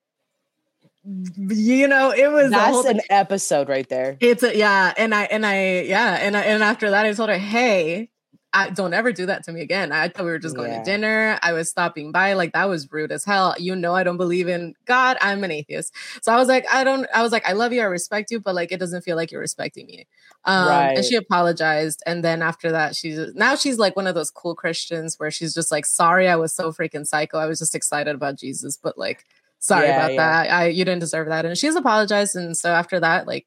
you 1.04 1.88
know, 1.88 2.10
it 2.12 2.30
was 2.30 2.50
That's 2.50 2.70
whole 2.72 2.86
an 2.86 3.00
episode 3.10 3.68
right 3.68 3.88
there. 3.88 4.16
it's 4.20 4.42
a 4.44 4.56
yeah, 4.56 4.92
and 4.96 5.14
I 5.14 5.24
and 5.24 5.44
I 5.44 5.80
yeah, 5.80 6.18
and 6.20 6.36
I, 6.36 6.42
and 6.42 6.62
after 6.62 6.90
that 6.90 7.04
I 7.04 7.12
told 7.12 7.28
her, 7.30 7.38
hey, 7.38 8.08
I 8.54 8.70
don't 8.70 8.92
ever 8.92 9.12
do 9.12 9.26
that 9.26 9.44
to 9.44 9.52
me 9.52 9.62
again. 9.62 9.92
I 9.92 10.08
thought 10.08 10.24
we 10.26 10.30
were 10.30 10.38
just 10.38 10.54
going 10.56 10.70
Yeah. 10.72 10.78
to 10.80 10.84
dinner. 10.84 11.38
I 11.42 11.52
was 11.54 11.70
stopping 11.70 12.12
by, 12.12 12.34
like 12.34 12.52
that 12.52 12.68
was 12.68 12.90
rude 12.92 13.10
as 13.10 13.24
hell. 13.24 13.54
You 13.58 13.74
know, 13.74 13.94
I 13.94 14.02
don't 14.02 14.18
believe 14.18 14.46
in 14.48 14.74
God. 14.84 15.16
I'm 15.20 15.42
an 15.44 15.50
atheist, 15.50 15.94
so 16.22 16.32
I 16.32 16.36
was 16.36 16.48
like, 16.48 16.66
I 16.72 16.84
don't. 16.84 17.06
I 17.14 17.22
was 17.22 17.32
like, 17.32 17.48
I 17.48 17.52
love 17.52 17.72
you, 17.72 17.80
I 17.80 17.84
respect 17.84 18.30
you, 18.30 18.40
but 18.40 18.54
like 18.54 18.70
it 18.72 18.78
doesn't 18.78 19.02
feel 19.02 19.16
like 19.16 19.32
you're 19.32 19.40
respecting 19.40 19.86
me. 19.86 20.06
Um, 20.44 20.68
Right. 20.68 20.96
And 20.96 21.04
she 21.04 21.16
apologized, 21.16 22.02
and 22.06 22.22
then 22.22 22.42
after 22.42 22.72
that, 22.72 22.94
she's 22.96 23.18
now 23.34 23.54
she's 23.56 23.78
like 23.78 23.96
one 23.96 24.06
of 24.06 24.14
those 24.14 24.30
cool 24.30 24.54
Christians 24.54 25.18
where 25.18 25.30
she's 25.30 25.54
just 25.54 25.70
like, 25.72 25.86
sorry, 25.86 26.28
I 26.28 26.36
was 26.36 26.54
so 26.54 26.72
freaking 26.72 27.06
psycho. 27.06 27.38
I 27.38 27.46
was 27.46 27.58
just 27.58 27.74
excited 27.74 28.14
about 28.14 28.38
Jesus, 28.38 28.76
but 28.76 28.96
like. 28.98 29.24
Sorry 29.64 29.86
Yeah, 29.86 29.96
about 29.96 30.12
yeah. 30.14 30.16
that. 30.44 30.50
I 30.52 30.66
you 30.66 30.84
didn't 30.84 30.98
deserve 31.02 31.28
that. 31.28 31.44
And 31.46 31.56
she's 31.56 31.76
apologized. 31.76 32.34
And 32.34 32.56
so 32.56 32.72
after 32.72 32.98
that, 32.98 33.28
like 33.28 33.46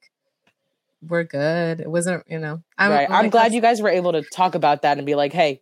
we're 1.10 1.24
good. 1.24 1.80
It 1.80 1.90
wasn't, 1.90 2.24
you 2.28 2.40
know. 2.40 2.62
I'm, 2.78 2.92
right. 2.92 3.10
I'm 3.10 3.30
glad 3.30 3.54
you 3.54 3.62
guys 3.62 3.82
were 3.82 3.90
able 3.90 4.12
to 4.14 4.22
talk 4.22 4.56
about 4.56 4.82
that 4.84 4.98
and 4.98 5.06
be 5.06 5.16
like, 5.16 5.34
hey, 5.34 5.62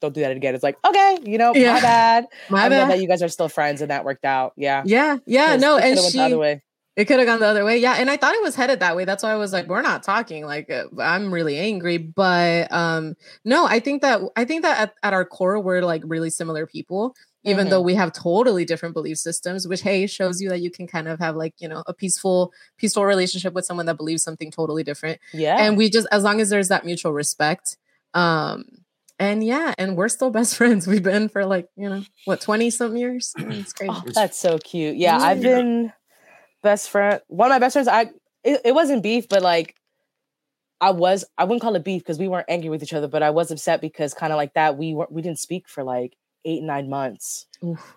don't 0.00 0.14
do 0.14 0.20
that 0.20 0.30
again. 0.36 0.54
It's 0.54 0.62
like, 0.62 0.76
okay, 0.86 1.18
you 1.24 1.38
know, 1.38 1.54
Yeah. 1.54 1.74
my 1.74 1.80
bad. 1.80 2.26
My 2.50 2.62
I'm 2.64 2.70
glad 2.70 2.80
bad. 2.82 2.90
that 2.92 3.02
you 3.02 3.08
guys 3.08 3.22
are 3.22 3.28
still 3.28 3.48
friends 3.48 3.80
and 3.80 3.90
that 3.90 4.04
worked 4.04 4.24
out. 4.24 4.52
Yeah. 4.56 4.82
yeah, 4.86 5.18
Yeah. 5.26 5.56
no, 5.56 5.76
and 5.76 5.96
could've 5.96 6.12
the 6.12 6.20
other 6.20 6.30
she 6.30 6.36
way. 6.36 6.62
it 6.96 7.06
could 7.06 7.18
have 7.18 7.26
gone 7.26 7.40
the 7.40 7.46
other 7.46 7.64
way. 7.64 7.78
Yeah, 7.78 7.94
and 7.98 8.08
I 8.08 8.16
thought 8.16 8.34
it 8.34 8.42
was 8.42 8.54
headed 8.54 8.80
that 8.80 8.94
way. 8.94 9.04
That's 9.04 9.22
why 9.24 9.32
I 9.32 9.36
was 9.36 9.52
like, 9.52 9.66
we're 9.66 9.82
not 9.82 10.02
talking. 10.04 10.46
Like, 10.46 10.70
uh, 10.70 10.84
I'm 11.00 11.32
really 11.34 11.58
angry, 11.58 11.98
but 11.98 12.70
um, 12.72 13.14
no, 13.44 13.66
I 13.66 13.80
think 13.80 14.02
that 14.02 14.20
I 14.36 14.44
think 14.44 14.62
that 14.62 14.78
at, 14.80 14.94
at 15.02 15.12
our 15.14 15.24
core, 15.24 15.58
we're 15.60 15.82
like 15.82 16.02
really 16.04 16.30
similar 16.30 16.66
people. 16.66 17.14
Even 17.48 17.66
Mhm. 17.66 17.70
though 17.70 17.80
we 17.80 17.94
have 17.94 18.12
totally 18.12 18.64
different 18.64 18.94
belief 18.94 19.18
systems, 19.18 19.66
which 19.66 19.82
hey 19.82 20.06
shows 20.06 20.40
you 20.40 20.48
that 20.50 20.60
you 20.60 20.70
can 20.70 20.86
kind 20.86 21.08
of 21.08 21.18
have 21.18 21.34
like 21.36 21.54
you 21.58 21.68
know 21.68 21.82
a 21.86 21.94
peaceful, 21.94 22.52
peaceful 22.76 23.04
relationship 23.04 23.52
with 23.54 23.64
someone 23.64 23.86
that 23.86 23.96
believes 23.96 24.22
something 24.22 24.50
totally 24.50 24.82
different. 24.82 25.18
Yeah. 25.32 25.56
and 25.58 25.76
we 25.76 25.88
just 25.90 26.06
as 26.12 26.22
long 26.24 26.40
as 26.40 26.50
there's 26.50 26.68
that 26.68 26.84
mutual 26.84 27.12
respect 27.12 27.76
um 28.14 28.64
and 29.18 29.44
yeah 29.44 29.74
and 29.78 29.96
we're 29.96 30.08
still 30.08 30.30
best 30.30 30.56
friends 30.60 30.86
we've 30.86 31.02
been 31.02 31.28
for 31.28 31.44
like 31.44 31.68
you 31.76 31.88
know 31.88 32.02
what 32.24 32.40
20 32.40 32.70
some 32.70 32.96
years 32.96 33.34
it's 33.38 33.72
crazy 33.72 33.92
Oh, 33.94 34.02
that's 34.14 34.38
so 34.38 34.58
cute. 34.58 34.96
Yeah, 34.96 35.16
I've 35.18 35.40
been 35.42 35.92
best 36.62 36.88
friend. 36.90 37.20
One 37.28 37.50
of 37.50 37.54
my 37.54 37.58
best 37.58 37.74
friends. 37.74 37.88
I 37.88 38.10
it, 38.44 38.60
it 38.64 38.74
wasn't 38.74 39.02
beef, 39.02 39.28
but 39.28 39.42
like 39.42 39.74
I 40.80 40.90
was. 40.92 41.24
I 41.36 41.42
wouldn't 41.44 41.60
call 41.60 41.74
it 41.74 41.82
beef 41.84 42.02
because 42.02 42.18
we 42.20 42.28
weren't 42.28 42.46
angry 42.48 42.70
with 42.70 42.82
each 42.84 42.92
other, 42.92 43.08
but 43.08 43.20
I 43.22 43.30
was 43.30 43.50
upset 43.50 43.80
because 43.80 44.14
kind 44.14 44.32
of 44.32 44.36
like 44.36 44.54
that 44.54 44.76
we 44.78 44.94
weren't. 44.94 45.10
We 45.10 45.22
didn't 45.22 45.40
speak 45.40 45.68
for 45.68 45.82
like 45.82 46.16
eight 46.48 46.62
nine 46.62 46.88
months. 46.88 47.46
Oof. 47.62 47.94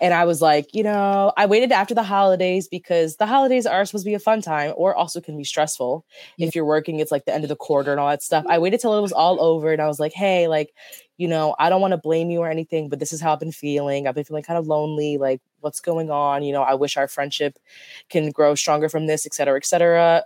And 0.00 0.12
I 0.12 0.24
was 0.24 0.42
like, 0.42 0.74
you 0.74 0.82
know, 0.82 1.32
I 1.36 1.46
waited 1.46 1.70
after 1.70 1.94
the 1.94 2.02
holidays 2.02 2.66
because 2.66 3.18
the 3.18 3.26
holidays 3.26 3.66
are 3.66 3.84
supposed 3.84 4.04
to 4.04 4.10
be 4.10 4.14
a 4.14 4.18
fun 4.18 4.42
time 4.42 4.72
or 4.76 4.96
also 4.96 5.20
can 5.20 5.36
be 5.36 5.44
stressful. 5.44 6.04
Yeah. 6.36 6.48
If 6.48 6.56
you're 6.56 6.64
working, 6.64 6.98
it's 6.98 7.12
like 7.12 7.24
the 7.24 7.32
end 7.32 7.44
of 7.44 7.48
the 7.48 7.54
quarter 7.54 7.92
and 7.92 8.00
all 8.00 8.08
that 8.08 8.20
stuff. 8.20 8.44
I 8.48 8.58
waited 8.58 8.80
till 8.80 8.98
it 8.98 9.00
was 9.00 9.12
all 9.12 9.40
over 9.40 9.72
and 9.72 9.80
I 9.80 9.86
was 9.86 10.00
like, 10.00 10.12
hey, 10.12 10.48
like, 10.48 10.74
you 11.18 11.28
know, 11.28 11.54
I 11.60 11.68
don't 11.68 11.80
want 11.80 11.92
to 11.92 11.98
blame 11.98 12.30
you 12.30 12.40
or 12.40 12.50
anything, 12.50 12.88
but 12.88 12.98
this 12.98 13.12
is 13.12 13.20
how 13.20 13.32
I've 13.32 13.38
been 13.38 13.52
feeling. 13.52 14.08
I've 14.08 14.16
been 14.16 14.24
feeling 14.24 14.42
kind 14.42 14.58
of 14.58 14.66
lonely. 14.66 15.18
Like, 15.18 15.40
what's 15.60 15.80
going 15.80 16.10
on? 16.10 16.42
You 16.42 16.52
know, 16.52 16.62
I 16.62 16.74
wish 16.74 16.96
our 16.96 17.06
friendship 17.06 17.56
can 18.08 18.32
grow 18.32 18.56
stronger 18.56 18.88
from 18.88 19.06
this, 19.06 19.24
et 19.24 19.34
cetera, 19.34 19.56
et 19.56 19.66
cetera. 19.66 20.24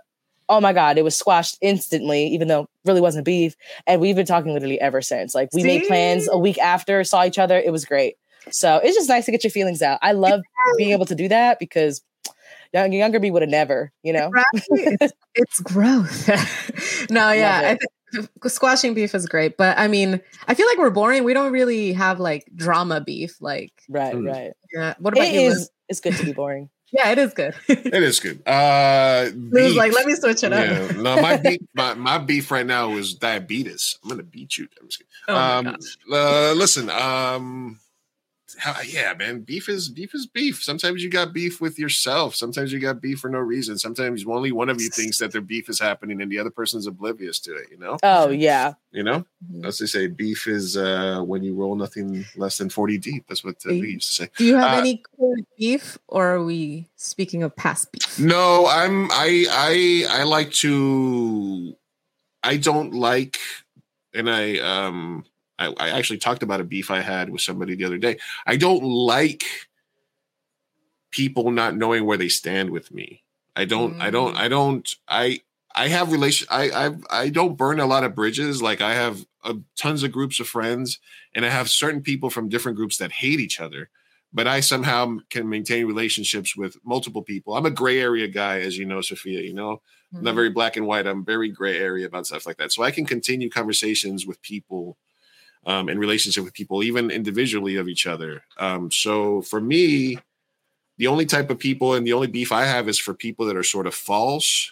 Oh 0.49 0.61
my 0.61 0.71
God, 0.73 0.97
it 0.97 1.03
was 1.03 1.15
squashed 1.15 1.57
instantly, 1.61 2.27
even 2.27 2.47
though 2.47 2.61
it 2.63 2.69
really 2.85 3.01
wasn't 3.01 3.25
beef. 3.25 3.55
And 3.85 3.99
we've 3.99 4.15
been 4.15 4.25
talking 4.25 4.53
literally 4.53 4.79
ever 4.79 5.01
since. 5.01 5.35
Like, 5.35 5.49
we 5.53 5.63
made 5.63 5.87
plans 5.87 6.29
a 6.31 6.37
week 6.37 6.57
after, 6.59 7.03
saw 7.03 7.25
each 7.25 7.37
other. 7.37 7.57
It 7.59 7.71
was 7.71 7.83
great. 7.85 8.15
So 8.49 8.77
it's 8.81 8.95
just 8.95 9.09
nice 9.09 9.25
to 9.25 9.31
get 9.31 9.43
your 9.43 9.51
feelings 9.51 9.81
out. 9.81 9.99
I 10.01 10.13
love 10.13 10.39
being 10.77 10.91
able 10.91 11.05
to 11.07 11.15
do 11.15 11.27
that 11.27 11.59
because 11.59 12.01
young, 12.73 12.93
younger 12.93 13.19
me 13.19 13.29
would 13.29 13.41
have 13.41 13.51
never, 13.51 13.91
you 14.03 14.13
know. 14.13 14.29
Right? 14.29 14.45
it's, 14.71 15.13
it's 15.35 15.59
growth 15.59 17.09
no 17.09 17.31
yeah 17.31 17.75
I 18.13 18.47
squashing 18.47 18.93
beef 18.93 19.13
is 19.13 19.25
great 19.25 19.57
but 19.57 19.77
i 19.77 19.87
mean 19.89 20.21
i 20.47 20.53
feel 20.53 20.65
like 20.67 20.77
we're 20.77 20.89
boring 20.89 21.25
we 21.25 21.33
don't 21.33 21.51
really 21.51 21.91
have 21.91 22.21
like 22.21 22.45
drama 22.55 23.01
beef 23.01 23.35
like 23.41 23.73
Right, 23.89 24.15
Mm. 24.15 24.25
right. 24.31 24.51
yeah 24.73 24.93
what 24.99 25.13
about 25.13 25.27
It 25.27 25.33
you 25.33 25.49
Liz? 25.49 25.57
is. 25.57 25.69
It's 25.89 25.99
good 25.99 26.15
to 26.15 26.23
be 26.25 26.31
boring. 26.31 26.69
Yeah 26.91 27.11
it 27.11 27.17
is 27.17 27.33
good 27.33 27.53
It 27.67 28.03
is 28.03 28.19
good. 28.19 28.41
Uh, 28.47 29.29
was 29.51 29.75
like 29.75 29.93
let 29.93 30.05
me 30.05 30.15
switch 30.15 30.43
it 30.43 30.53
up 30.53 30.95
no, 30.95 31.21
my 31.21 31.37
beef, 31.43 31.59
my, 31.73 31.93
my 31.93 32.17
beef 32.17 32.51
right 32.51 32.65
now 32.65 32.91
is 32.93 33.13
diabetes. 33.13 33.97
I'm 34.03 34.09
gonna 34.09 34.23
beat 34.23 34.57
you. 34.57 34.67
I'm 34.79 34.87
just 34.87 34.99
kidding. 34.99 35.11
Oh 35.27 35.35
um, 35.35 35.75
uh, 36.11 36.53
listen, 36.53 36.89
um, 36.89 37.79
yeah, 38.85 39.13
man, 39.17 39.41
beef 39.41 39.67
is 39.67 39.89
beef 39.89 40.15
is 40.15 40.25
beef. 40.25 40.63
Sometimes 40.63 41.03
you 41.03 41.09
got 41.09 41.33
beef 41.33 41.59
with 41.59 41.77
yourself. 41.77 42.35
Sometimes 42.35 42.71
you 42.71 42.79
got 42.79 43.01
beef 43.01 43.19
for 43.19 43.29
no 43.29 43.39
reason. 43.39 43.77
Sometimes 43.77 44.25
only 44.25 44.51
one 44.51 44.69
of 44.69 44.79
you 44.81 44.89
thinks 44.89 45.17
that 45.17 45.31
their 45.31 45.41
beef 45.41 45.67
is 45.69 45.79
happening 45.79 46.21
and 46.21 46.31
the 46.31 46.39
other 46.39 46.49
person's 46.49 46.87
oblivious 46.87 47.39
to 47.41 47.55
it. 47.55 47.67
You 47.71 47.77
know, 47.77 47.97
Oh 48.03 48.29
yeah. 48.29 48.73
you 48.91 49.03
know. 49.03 49.25
Mhm. 49.51 49.65
As 49.65 49.77
they 49.79 49.85
say, 49.85 50.07
beef 50.07 50.47
is 50.47 50.77
uh, 50.77 51.21
when 51.25 51.43
you 51.43 51.53
roll 51.55 51.75
nothing 51.75 52.25
less 52.35 52.57
than 52.57 52.69
forty 52.69 52.97
deep. 52.97 53.25
That's 53.27 53.43
what 53.43 53.55
uh, 53.65 53.69
we 53.69 53.91
used 53.91 54.07
to 54.15 54.23
say. 54.23 54.29
do 54.37 54.45
you 54.45 54.55
have 54.55 54.73
uh, 54.73 54.81
any 54.81 55.03
current 55.19 55.47
beef 55.57 55.97
or 56.07 56.27
are 56.35 56.43
we 56.43 56.87
speaking 56.95 57.43
of 57.43 57.55
past 57.55 57.91
beef 57.91 58.17
No, 58.19 58.65
I'm 58.67 59.09
I 59.11 59.45
I 59.49 60.19
I 60.21 60.23
like 60.23 60.51
to 60.63 61.75
I 62.43 62.57
don't 62.57 62.93
like 62.93 63.37
and 64.13 64.29
I 64.29 64.57
um 64.59 65.25
I, 65.59 65.73
I 65.77 65.89
actually 65.89 66.19
talked 66.19 66.43
about 66.43 66.61
a 66.61 66.65
beef 66.65 66.91
I 66.91 67.01
had 67.01 67.29
with 67.29 67.41
somebody 67.41 67.75
the 67.75 67.85
other 67.85 67.97
day. 67.97 68.17
I 68.45 68.57
don't 68.57 68.83
like 68.83 69.43
people 71.11 71.51
not 71.51 71.75
knowing 71.75 72.05
where 72.05 72.17
they 72.17 72.29
stand 72.29 72.69
with 72.69 72.91
me. 72.91 73.23
I 73.55 73.65
don't 73.65 73.99
I 73.99 74.11
don't 74.11 74.35
I 74.35 74.47
don't 74.49 74.87
I 75.07 75.41
I 75.73 75.87
have 75.87 76.11
relation 76.11 76.47
I 76.51 76.69
I 76.69 76.95
I 77.09 77.29
don't 77.29 77.57
burn 77.57 77.79
a 77.79 77.87
lot 77.87 78.03
of 78.03 78.13
bridges. 78.13 78.61
Like 78.61 78.81
I 78.81 78.93
have 78.93 79.25
uh, 79.43 79.55
tons 79.75 80.03
of 80.03 80.11
groups 80.11 80.39
of 80.39 80.47
friends 80.47 80.99
and 81.33 81.45
I 81.45 81.49
have 81.49 81.69
certain 81.69 82.01
people 82.01 82.29
from 82.29 82.49
different 82.49 82.77
groups 82.77 82.97
that 82.97 83.11
hate 83.11 83.39
each 83.39 83.59
other 83.59 83.89
but 84.33 84.47
I 84.47 84.59
somehow 84.59 85.17
can 85.29 85.49
maintain 85.49 85.85
relationships 85.85 86.55
with 86.55 86.77
multiple 86.83 87.23
people. 87.23 87.55
I'm 87.55 87.65
a 87.65 87.71
gray 87.71 87.99
area 87.99 88.27
guy, 88.27 88.59
as 88.59 88.77
you 88.77 88.85
know, 88.85 89.01
Sophia. 89.01 89.41
You 89.41 89.53
know, 89.53 89.81
I'm 90.13 90.23
not 90.23 90.35
very 90.35 90.49
black 90.49 90.77
and 90.77 90.85
white. 90.85 91.07
I'm 91.07 91.25
very 91.25 91.49
gray 91.49 91.77
area 91.77 92.05
about 92.05 92.27
stuff 92.27 92.45
like 92.45 92.57
that. 92.57 92.71
So 92.71 92.83
I 92.83 92.91
can 92.91 93.05
continue 93.05 93.49
conversations 93.49 94.25
with 94.25 94.41
people, 94.41 94.97
um, 95.67 95.89
in 95.89 95.99
relationship 95.99 96.45
with 96.45 96.55
people, 96.55 96.83
even 96.83 97.11
individually 97.11 97.77
of 97.77 97.89
each 97.89 98.07
other. 98.07 98.43
Um, 98.59 98.91
so 98.91 99.43
for 99.43 99.61
me, 99.61 100.19
the 100.97 101.07
only 101.07 101.25
type 101.25 101.49
of 101.49 101.59
people 101.59 101.93
and 101.93 102.05
the 102.07 102.13
only 102.13 102.27
beef 102.27 102.51
I 102.51 102.65
have 102.65 102.89
is 102.89 102.97
for 102.99 103.13
people 103.13 103.45
that 103.47 103.55
are 103.57 103.63
sort 103.63 103.87
of 103.87 103.93
false, 103.95 104.71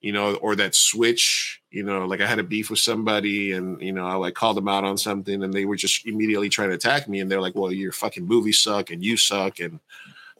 you 0.00 0.12
know, 0.12 0.36
or 0.36 0.56
that 0.56 0.74
switch. 0.74 1.62
You 1.70 1.84
know, 1.84 2.06
like 2.06 2.20
I 2.22 2.26
had 2.26 2.38
a 2.40 2.44
beef 2.44 2.70
with 2.70 2.80
somebody, 2.80 3.52
and 3.52 3.80
you 3.82 3.92
know, 3.92 4.06
I 4.06 4.14
like 4.16 4.34
called 4.34 4.56
them 4.58 4.68
out 4.68 4.84
on 4.84 4.98
something, 4.98 5.42
and 5.44 5.52
they 5.54 5.66
were 5.66 5.76
just 5.76 6.06
immediately 6.06 6.48
trying 6.50 6.70
to 6.70 6.76
attack 6.76 7.08
me, 7.08 7.20
and 7.20 7.30
they're 7.30 7.40
like, 7.42 7.54
"Well, 7.56 7.72
your 7.72 7.92
fucking 7.92 8.26
movies 8.26 8.60
suck, 8.60 8.90
and 8.90 9.04
you 9.04 9.16
suck, 9.16 9.60
and 9.60 9.80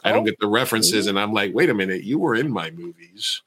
I 0.04 0.12
don't 0.12 0.24
Oh, 0.24 0.26
get 0.26 0.38
the 0.40 0.48
references," 0.48 1.06
and 1.08 1.18
I'm 1.20 1.32
like, 1.32 1.54
"Wait 1.54 1.70
a 1.70 1.74
minute, 1.74 2.04
you 2.04 2.18
were 2.18 2.34
in 2.36 2.50
my 2.52 2.70
movies." 2.70 3.42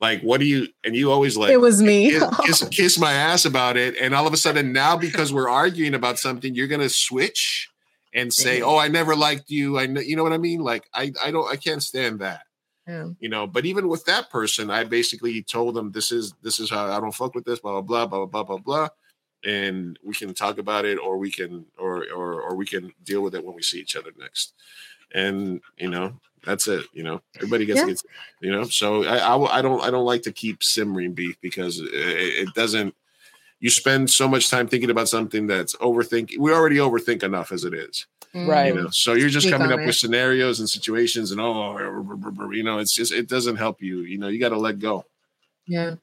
Like, 0.00 0.22
what 0.22 0.40
do 0.40 0.46
you? 0.46 0.68
And 0.82 0.96
you 0.96 1.12
always 1.12 1.36
like 1.36 1.50
it 1.50 1.60
was 1.60 1.82
me. 1.82 2.10
kiss, 2.10 2.30
kiss, 2.44 2.68
kiss 2.70 2.98
my 2.98 3.12
ass 3.12 3.44
about 3.44 3.76
it. 3.76 3.96
And 4.00 4.14
all 4.14 4.26
of 4.26 4.32
a 4.32 4.38
sudden, 4.38 4.72
now 4.72 4.96
because 4.96 5.32
we're 5.32 5.48
arguing 5.48 5.94
about 5.94 6.18
something, 6.18 6.54
you're 6.54 6.68
gonna 6.68 6.88
switch 6.88 7.68
and 8.14 8.32
say, 8.32 8.62
"Oh, 8.62 8.78
I 8.78 8.88
never 8.88 9.14
liked 9.14 9.50
you." 9.50 9.78
I, 9.78 9.86
know, 9.86 10.00
you 10.00 10.16
know 10.16 10.22
what 10.22 10.32
I 10.32 10.38
mean? 10.38 10.60
Like, 10.60 10.88
I, 10.94 11.12
I 11.22 11.30
don't, 11.30 11.50
I 11.50 11.56
can't 11.56 11.82
stand 11.82 12.20
that. 12.20 12.42
Yeah. 12.86 13.08
You 13.20 13.28
know. 13.28 13.46
But 13.46 13.66
even 13.66 13.88
with 13.88 14.04
that 14.06 14.30
person, 14.30 14.70
I 14.70 14.84
basically 14.84 15.42
told 15.42 15.74
them, 15.74 15.92
"This 15.92 16.10
is, 16.10 16.34
this 16.42 16.58
is 16.58 16.70
how 16.70 16.86
I 16.86 16.98
don't 16.98 17.14
fuck 17.14 17.34
with 17.34 17.44
this." 17.44 17.60
Blah 17.60 17.82
blah 17.82 18.06
blah 18.06 18.24
blah 18.24 18.26
blah 18.26 18.42
blah 18.44 18.58
blah. 18.58 18.88
And 19.44 19.98
we 20.04 20.14
can 20.14 20.34
talk 20.34 20.58
about 20.58 20.84
it, 20.84 20.98
or 20.98 21.18
we 21.18 21.30
can, 21.30 21.66
or 21.78 22.06
or 22.14 22.40
or 22.40 22.56
we 22.56 22.66
can 22.66 22.92
deal 23.04 23.22
with 23.22 23.34
it 23.34 23.44
when 23.44 23.54
we 23.54 23.62
see 23.62 23.80
each 23.80 23.96
other 23.96 24.10
next. 24.18 24.54
And 25.14 25.60
you 25.76 25.88
know, 25.88 26.20
that's 26.44 26.68
it. 26.68 26.84
You 26.92 27.02
know, 27.02 27.20
everybody 27.36 27.66
gets, 27.66 27.80
Yeah. 27.80 27.86
gets 27.86 28.04
you 28.40 28.50
know. 28.50 28.64
So 28.64 29.04
I, 29.04 29.18
I, 29.18 29.58
I 29.58 29.62
don't, 29.62 29.80
I 29.82 29.90
don't 29.90 30.04
like 30.04 30.22
to 30.22 30.32
keep 30.32 30.62
simmering 30.62 31.12
beef 31.12 31.36
because 31.40 31.80
it, 31.80 31.88
it 31.92 32.54
doesn't. 32.54 32.94
You 33.60 33.68
spend 33.68 34.10
so 34.10 34.26
much 34.26 34.48
time 34.48 34.68
thinking 34.68 34.88
about 34.90 35.08
something 35.08 35.46
that's 35.46 35.76
overthinking. 35.76 36.38
We 36.38 36.52
already 36.52 36.76
overthink 36.76 37.22
enough 37.22 37.52
as 37.52 37.64
it 37.64 37.74
is, 37.74 38.06
mm. 38.34 38.48
Right. 38.48 38.74
you 38.74 38.82
know. 38.82 38.88
So 38.90 39.12
you're 39.12 39.28
just 39.28 39.46
Speak 39.46 39.58
coming 39.58 39.72
on 39.72 39.80
up 39.80 39.86
with 39.86 39.96
scenarios 39.96 40.60
and 40.60 40.68
situations, 40.68 41.30
and 41.30 41.40
oh, 41.40 41.76
you 42.52 42.62
know, 42.62 42.78
it's 42.78 42.94
just 42.94 43.12
it 43.12 43.28
doesn't 43.28 43.56
help 43.56 43.82
you. 43.82 44.00
You 44.00 44.18
know, 44.18 44.28
you 44.28 44.40
got 44.40 44.48
to 44.50 44.58
let 44.58 44.78
go. 44.78 45.04
Yeah. 45.66 45.96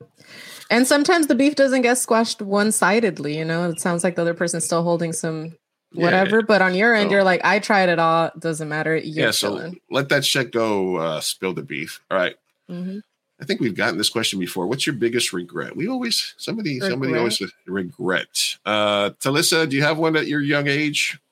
And 0.69 0.87
sometimes 0.87 1.27
the 1.27 1.35
beef 1.35 1.55
doesn't 1.55 1.81
get 1.81 1.97
squashed 1.97 2.41
one 2.41 2.71
sidedly, 2.71 3.37
you 3.37 3.43
know? 3.43 3.69
It 3.69 3.81
sounds 3.81 4.01
like 4.03 4.15
the 4.15 4.21
other 4.21 4.33
person's 4.33 4.63
still 4.63 4.83
holding 4.83 5.11
some 5.11 5.55
Yeah. 5.93 6.03
whatever, 6.03 6.41
but 6.41 6.61
on 6.61 6.75
your 6.75 6.93
end, 6.93 7.09
So- 7.09 7.13
you're 7.15 7.23
like, 7.23 7.41
I 7.43 7.59
tried 7.59 7.89
it 7.89 7.97
all. 7.99 8.31
Doesn't 8.37 8.67
matter. 8.69 8.95
You're 8.95 9.25
yeah. 9.27 9.31
So 9.31 9.55
chilling. 9.57 9.79
let 9.89 10.09
that 10.09 10.25
shit 10.25 10.51
go. 10.51 10.97
Uh, 10.97 11.19
spill 11.21 11.53
the 11.53 11.63
beef. 11.63 12.01
All 12.11 12.17
right. 12.17 12.35
Mhm. 12.69 13.01
I 13.39 13.45
think 13.45 13.61
we've 13.61 13.75
gotten 13.75 13.97
this 13.97 14.09
question 14.09 14.39
before. 14.39 14.65
What's 14.67 14.85
your 14.87 14.95
biggest 14.95 15.31
regret? 15.31 15.75
We 15.77 15.87
always 15.87 16.33
somebody 16.37 16.79
somebody 16.79 17.15
always 17.15 17.41
regret. 17.67 18.57
Uh 18.65 19.11
Talissa, 19.21 19.69
do 19.69 19.75
you 19.75 19.83
have 19.83 19.97
one 19.99 20.15
at 20.15 20.27
your 20.27 20.41
young 20.41 20.67
age? 20.67 21.19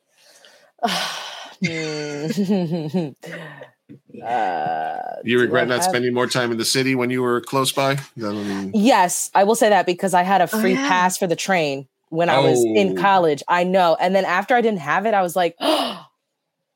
Hmm. 1.66 3.10
uh, 4.24 4.98
You 5.24 5.40
regret 5.40 5.68
not 5.68 5.76
have- 5.76 5.84
spending 5.84 6.14
more 6.14 6.28
time 6.28 6.52
in 6.52 6.58
the 6.58 6.66
city 6.66 6.96
when 6.96 7.10
you 7.10 7.22
were 7.22 7.42
close 7.42 7.72
by? 7.72 7.92
I 7.92 8.00
mean, 8.32 8.72
Yes, 8.74 9.30
I 9.34 9.44
will 9.44 9.56
say 9.56 9.70
that 9.70 9.86
because 9.86 10.14
I 10.14 10.24
had 10.24 10.42
a 10.42 10.50
Oh, 10.52 10.60
free 10.62 10.74
yeah. 10.74 10.88
pass 10.88 11.18
for 11.18 11.28
the 11.28 11.36
train 11.36 11.88
when 12.10 12.30
I 12.30 12.40
was 12.40 12.64
in 12.76 12.98
Oh. 12.98 13.02
college. 13.02 13.44
I 13.48 13.64
know. 13.64 13.96
And 14.00 14.16
then 14.16 14.26
after 14.26 14.56
I 14.56 14.62
didn't 14.62 14.80
have 14.80 15.06
it, 15.06 15.14
I 15.14 15.22
was 15.22 15.36
like, 15.36 15.56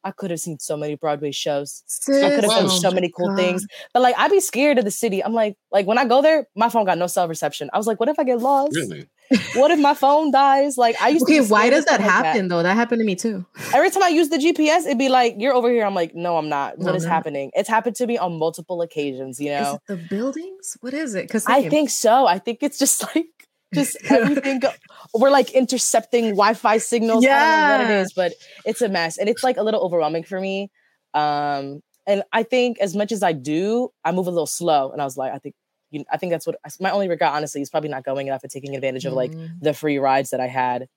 I 0.01 0.11
could 0.15 0.31
have 0.31 0.39
seen 0.39 0.59
so 0.59 0.77
many 0.77 0.95
Broadway 0.95 1.31
shows. 1.31 1.83
I 2.07 2.29
could 2.31 2.43
have 2.45 2.51
Sis, 2.51 2.55
done 2.55 2.65
oh 2.65 2.79
so 2.79 2.91
many 2.91 3.11
cool 3.15 3.27
God. 3.27 3.35
things. 3.37 3.65
But 3.93 4.01
like 4.01 4.15
I'd 4.17 4.31
be 4.31 4.39
scared 4.39 4.77
of 4.77 4.85
the 4.85 4.91
city. 4.91 5.23
I'm 5.23 5.33
like, 5.33 5.55
like 5.71 5.87
when 5.87 5.97
I 5.97 6.05
go 6.05 6.21
there, 6.21 6.47
my 6.55 6.69
phone 6.69 6.85
got 6.85 6.97
no 6.97 7.07
cell 7.07 7.27
reception. 7.27 7.69
I 7.73 7.77
was 7.77 7.85
like, 7.85 7.99
what 7.99 8.07
if 8.09 8.17
I 8.17 8.23
get 8.23 8.39
lost? 8.39 8.75
really? 8.75 9.09
What 9.55 9.71
if 9.71 9.79
my 9.79 9.93
phone 9.93 10.31
dies? 10.31 10.77
Like 10.77 10.95
I 11.01 11.09
used 11.09 11.25
to 11.27 11.31
Okay, 11.33 11.41
be 11.41 11.47
why 11.47 11.69
does 11.69 11.85
that 11.85 11.99
like 11.99 12.09
happen 12.09 12.47
though? 12.47 12.63
That 12.63 12.75
happened 12.75 12.99
to 13.01 13.05
me 13.05 13.15
too. 13.15 13.45
Every 13.73 13.89
time 13.91 14.01
I 14.03 14.07
use 14.07 14.29
the 14.29 14.37
GPS, 14.37 14.85
it'd 14.85 14.97
be 14.97 15.09
like, 15.09 15.35
you're 15.37 15.53
over 15.53 15.69
here. 15.69 15.85
I'm 15.85 15.93
like, 15.93 16.15
no, 16.15 16.37
I'm 16.37 16.49
not. 16.49 16.79
No, 16.79 16.85
What 16.87 16.95
is 16.95 17.03
no. 17.03 17.09
happening? 17.09 17.51
It's 17.53 17.69
happened 17.69 17.95
to 17.97 18.07
me 18.07 18.17
on 18.17 18.39
multiple 18.39 18.81
occasions, 18.81 19.39
you 19.39 19.51
Is 19.51 19.59
know? 19.59 19.75
it 19.75 19.81
the 19.87 19.97
buildings? 19.97 20.77
What 20.81 20.93
is 20.93 21.13
it? 21.13 21.23
Because 21.27 21.45
I 21.45 21.69
think 21.69 21.89
so. 21.89 22.25
I 22.25 22.39
think 22.39 22.59
it's 22.63 22.79
just 22.79 23.03
like 23.15 23.27
just 23.73 23.97
everything. 24.09 24.59
Go- 24.59 24.71
we're 25.13 25.29
like 25.31 25.51
intercepting 25.51 26.25
Wi-Fi 26.31 26.77
signals. 26.79 27.25
I 27.25 27.27
don't 27.29 27.37
know 27.37 27.71
what 27.71 27.81
it 27.81 27.93
Yeah. 27.93 27.99
but 28.15 28.33
it's 28.65 28.81
a 28.81 28.89
mess, 28.89 29.17
and 29.17 29.27
it's 29.29 29.43
like 29.43 29.57
a 29.57 29.63
little 29.63 29.81
overwhelming 29.81 30.23
for 30.23 30.39
me. 30.39 30.71
Um, 31.13 31.81
and 32.07 32.23
I 32.33 32.43
think 32.43 32.79
as 32.79 32.95
much 32.95 33.11
as 33.11 33.23
I 33.23 33.33
do, 33.33 33.89
I 34.03 34.11
move 34.11 34.27
a 34.27 34.31
little 34.31 34.47
slow. 34.47 34.91
And 34.91 35.01
I 35.01 35.05
was 35.05 35.17
like, 35.17 35.31
I 35.31 35.37
think, 35.37 35.55
you 35.91 35.99
know, 35.99 36.05
I 36.11 36.17
think 36.17 36.31
that's 36.31 36.45
what 36.47 36.55
my 36.79 36.91
only 36.91 37.07
regret, 37.07 37.31
honestly, 37.33 37.61
is 37.61 37.69
probably 37.69 37.89
not 37.89 38.03
going 38.03 38.27
enough 38.27 38.43
and 38.43 38.51
taking 38.51 38.75
advantage 38.75 39.05
of 39.05 39.13
like 39.13 39.31
Mm. 39.31 39.49
the 39.61 39.73
free 39.73 39.97
rides 39.99 40.29
that 40.31 40.39
I 40.39 40.47
had. 40.47 40.87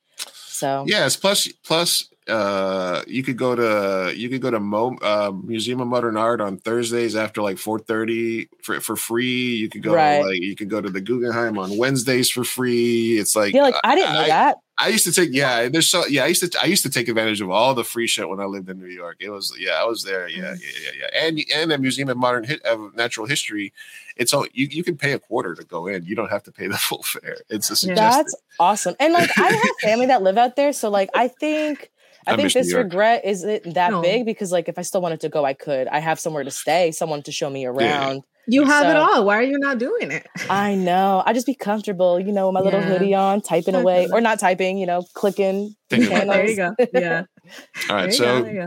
So 0.62 0.84
Yes. 0.86 1.16
Plus, 1.16 1.48
plus, 1.64 2.08
uh, 2.28 3.02
you 3.08 3.24
could 3.24 3.36
go 3.36 3.56
to 3.56 4.12
you 4.16 4.28
could 4.28 4.40
go 4.40 4.50
to 4.50 4.60
Mo, 4.60 4.94
uh, 5.02 5.32
Museum 5.44 5.80
of 5.80 5.88
Modern 5.88 6.16
Art 6.16 6.40
on 6.40 6.56
Thursdays 6.56 7.16
after 7.16 7.42
like 7.42 7.58
four 7.58 7.80
thirty 7.80 8.48
for 8.62 8.80
for 8.80 8.94
free. 8.94 9.56
You 9.56 9.68
could 9.68 9.82
go 9.82 9.92
Right. 9.92 10.22
like 10.24 10.40
you 10.40 10.54
could 10.54 10.70
go 10.70 10.80
to 10.80 10.88
the 10.88 11.00
Guggenheim 11.00 11.58
on 11.58 11.76
Wednesdays 11.76 12.30
for 12.30 12.44
free. 12.44 13.18
It's 13.18 13.34
like 13.34 13.52
yeah, 13.54 13.62
like 13.62 13.74
I 13.82 13.96
didn't 13.96 14.12
know 14.14 14.20
I- 14.20 14.28
that. 14.28 14.56
I 14.82 14.88
used 14.88 15.04
to 15.04 15.12
take 15.12 15.30
yeah. 15.32 15.68
There's 15.68 15.88
so 15.88 16.06
yeah. 16.06 16.24
I 16.24 16.26
used 16.28 16.52
to 16.52 16.60
I 16.60 16.66
used 16.66 16.82
to 16.82 16.90
take 16.90 17.08
advantage 17.08 17.40
of 17.40 17.50
all 17.50 17.74
the 17.74 17.84
free 17.84 18.06
shit 18.06 18.28
when 18.28 18.40
I 18.40 18.44
lived 18.44 18.68
in 18.68 18.78
New 18.78 18.86
York. 18.86 19.16
It 19.20 19.30
was 19.30 19.54
yeah. 19.58 19.72
I 19.80 19.84
was 19.84 20.02
there 20.04 20.28
yeah 20.28 20.52
mm. 20.54 20.60
yeah 20.60 20.80
yeah 20.84 20.90
yeah. 21.00 21.26
And 21.26 21.40
and 21.54 21.70
the 21.70 21.78
Museum 21.78 22.08
of 22.08 22.16
Modern 22.16 22.44
Hi- 22.44 22.60
of 22.64 22.94
Natural 22.94 23.26
History. 23.26 23.72
It's 24.16 24.34
all 24.34 24.46
you 24.52 24.66
you 24.70 24.84
can 24.84 24.96
pay 24.96 25.12
a 25.12 25.18
quarter 25.18 25.54
to 25.54 25.64
go 25.64 25.86
in. 25.86 26.04
You 26.04 26.14
don't 26.14 26.30
have 26.30 26.42
to 26.44 26.52
pay 26.52 26.66
the 26.66 26.76
full 26.88 27.02
fare. 27.02 27.38
It's 27.48 27.70
a 27.70 27.72
Yeah. 27.72 27.76
suggested. 27.76 27.96
That's 28.24 28.34
awesome. 28.60 28.94
And 29.00 29.12
like 29.12 29.30
I 29.38 29.52
have 29.52 29.70
family 29.82 30.06
that 30.06 30.22
live 30.22 30.36
out 30.38 30.56
there, 30.56 30.72
so 30.72 30.90
like 30.90 31.10
I 31.14 31.28
think 31.28 31.90
I, 32.26 32.34
I 32.34 32.36
think 32.36 32.52
this 32.52 32.72
regret 32.72 33.22
isn't 33.24 33.74
that 33.74 33.90
No. 33.90 34.00
big 34.00 34.24
because 34.24 34.52
like 34.52 34.68
if 34.68 34.78
I 34.78 34.82
still 34.82 35.00
wanted 35.02 35.20
to 35.20 35.28
go, 35.28 35.44
I 35.44 35.54
could. 35.54 35.88
I 35.88 35.98
have 35.98 36.20
somewhere 36.20 36.44
to 36.44 36.50
stay, 36.52 36.92
someone 36.92 37.22
to 37.24 37.32
show 37.32 37.50
me 37.50 37.66
around. 37.66 38.22
You 38.48 38.64
have 38.64 38.86
it 38.88 38.96
all. 38.96 39.24
Why 39.24 39.36
are 39.36 39.42
you 39.42 39.58
not 39.58 39.78
doing 39.78 40.10
it? 40.10 40.26
I 40.50 40.74
know. 40.74 41.22
I 41.24 41.32
just 41.32 41.46
be 41.46 41.54
comfortable, 41.54 42.18
you 42.18 42.32
know, 42.32 42.46
with 42.48 42.54
my 42.54 42.60
little 42.60 42.80
hoodie 42.80 43.14
on, 43.14 43.40
typing 43.40 43.74
I 43.76 43.80
away, 43.82 44.08
or 44.12 44.20
not 44.20 44.38
typing, 44.40 44.78
you 44.78 44.86
know, 44.86 45.04
clicking. 45.14 45.76
Think 45.90 46.06
about 46.06 46.16
channels. 46.26 46.34
there 46.36 46.48
you 46.48 46.56
go. 46.56 46.74
Yeah. 46.92 47.22
all 47.90 47.96
right. 47.96 48.02
There 48.04 48.12
So 48.12 48.42
go, 48.42 48.66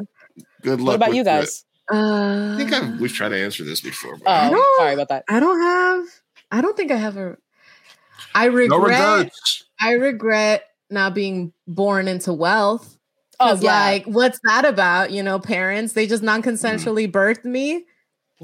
good 0.61 0.79
luck. 0.81 0.87
What 0.87 0.95
about 1.07 1.15
you 1.15 1.23
guys? 1.23 1.65
go. 1.89 1.97
Uh, 1.97 2.53
I 2.53 2.57
think 2.57 2.73
I've, 2.73 2.99
we've 2.99 3.13
tried 3.13 3.29
to 3.29 3.37
answer 3.39 3.63
this 3.63 3.81
before. 3.81 4.15
But 4.17 4.27
I 4.29 4.47
Oh, 4.47 4.51
don't- 4.51 4.77
sorry 4.79 4.93
about 4.93 5.09
that. 5.09 5.23
I 5.29 5.39
don't 5.39 5.61
have. 5.61 6.05
I 6.51 6.61
don't 6.61 6.75
think 6.77 6.91
I 6.91 6.95
have 6.95 7.17
a. 7.17 7.37
I 8.33 8.45
regret. 8.45 9.25
no. 9.25 9.29
I 9.79 9.91
regret 9.93 10.63
not 10.89 11.13
being 11.13 11.53
born 11.67 12.07
into 12.07 12.31
wealth. 12.33 12.97
Oh, 13.39 13.47
'Cause, 13.49 13.63
yeah. 13.63 13.73
like, 13.73 14.05
what's 14.05 14.39
that 14.45 14.63
about? 14.65 15.11
You 15.11 15.21
know, 15.21 15.37
parents 15.39 15.91
they 15.93 16.07
just 16.07 16.23
non-consensually 16.23 17.11
birthed 17.11 17.43
me. 17.43 17.83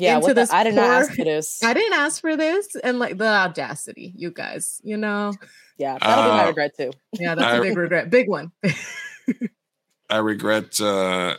Yeah, 0.01 0.15
into 0.15 0.27
what 0.27 0.35
the, 0.35 0.41
this 0.41 0.51
I 0.51 0.63
did 0.63 0.75
not 0.75 0.89
ask 0.89 1.13
for 1.15 1.23
this. 1.23 1.63
I 1.63 1.73
didn't 1.73 1.93
ask 1.93 2.19
for 2.21 2.35
this, 2.35 2.75
and 2.83 2.99
like 2.99 3.17
the 3.17 3.27
audacity, 3.27 4.13
you 4.15 4.31
guys. 4.31 4.81
You 4.83 4.97
know, 4.97 5.33
Yeah, 5.77 5.97
that'll 5.99 6.23
be 6.25 6.29
my 6.29 6.43
Uh, 6.43 6.47
regret 6.47 6.71
too. 6.77 6.91
yeah, 7.13 7.35
that's 7.35 7.47
I- 7.53 7.57
a 7.57 7.61
big 7.61 7.77
regret, 7.77 8.09
big 8.09 8.27
one. 8.29 8.51
I 10.09 10.17
regret 10.17 10.79
uh, 10.81 11.37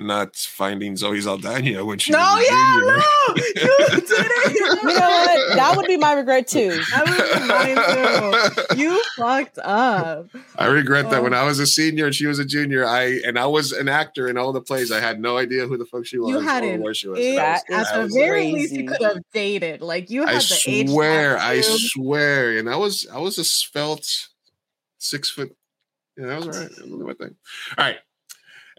not 0.00 0.34
finding 0.36 0.96
Zoe 0.96 1.20
Saldana 1.20 1.84
when 1.84 1.98
she 1.98 2.10
no, 2.12 2.18
yeah, 2.18 2.74
junior. 2.74 2.96
no, 2.96 3.02
you 3.36 4.00
did 4.00 4.04
it. 4.10 4.54
You 4.54 4.74
know 4.84 5.08
what? 5.08 5.56
That 5.56 5.74
would 5.76 5.86
be 5.86 5.96
my 5.96 6.14
regret 6.14 6.48
too. 6.48 6.80
That 6.90 7.06
would 7.06 8.66
be 8.66 8.66
mine 8.66 8.76
too. 8.76 8.82
You 8.82 9.02
fucked 9.16 9.58
up. 9.58 10.28
I 10.56 10.66
regret 10.66 11.10
that 11.10 11.20
oh. 11.20 11.22
when 11.24 11.34
Oh. 11.34 11.38
I 11.38 11.44
was 11.44 11.58
a 11.58 11.66
senior 11.66 12.06
and 12.06 12.14
she 12.14 12.26
was 12.26 12.38
a 12.38 12.44
junior, 12.44 12.86
I 12.86 13.20
and 13.26 13.38
I 13.38 13.46
was 13.46 13.72
an 13.72 13.88
actor 13.88 14.28
in 14.28 14.36
all 14.38 14.52
the 14.52 14.60
plays. 14.60 14.90
I 14.90 15.00
had 15.00 15.20
no 15.20 15.36
idea 15.38 15.66
who 15.66 15.76
the 15.76 15.84
fuck 15.86 16.06
she 16.06 16.18
was 16.18 16.30
You 16.30 16.40
hadn't. 16.40 16.82
where 16.82 16.94
she 16.94 17.08
was. 17.08 17.18
It- 17.20 17.38
I 17.38 17.52
was- 17.52 17.62
That 17.68 17.80
is 17.82 17.86
I 17.88 17.90
at 17.92 17.96
the 17.98 18.02
was- 18.04 18.14
very 18.14 18.52
least, 18.52 18.72
you 18.72 18.86
could 18.88 19.02
have 19.02 19.18
dated. 19.32 19.80
Like 19.82 20.10
you 20.10 20.22
had 20.26 20.36
I 20.36 20.38
the 20.38 20.60
age. 20.66 20.88
swear, 20.90 21.38
I 21.38 21.60
factor. 21.60 21.78
swear, 21.78 22.58
and 22.58 22.68
I 22.70 22.76
was 22.76 23.06
I 23.12 23.18
was 23.18 23.38
a 23.38 23.44
svelte 23.44 24.28
six 24.98 25.30
foot. 25.30 25.54
Yeah, 26.16 26.26
that 26.26 26.44
was 26.44 26.56
all 26.56 26.62
right. 26.62 26.70
That 26.76 26.88
was 26.90 27.00
my 27.06 27.14
thing. 27.14 27.36
All 27.78 27.84
right. 27.84 27.96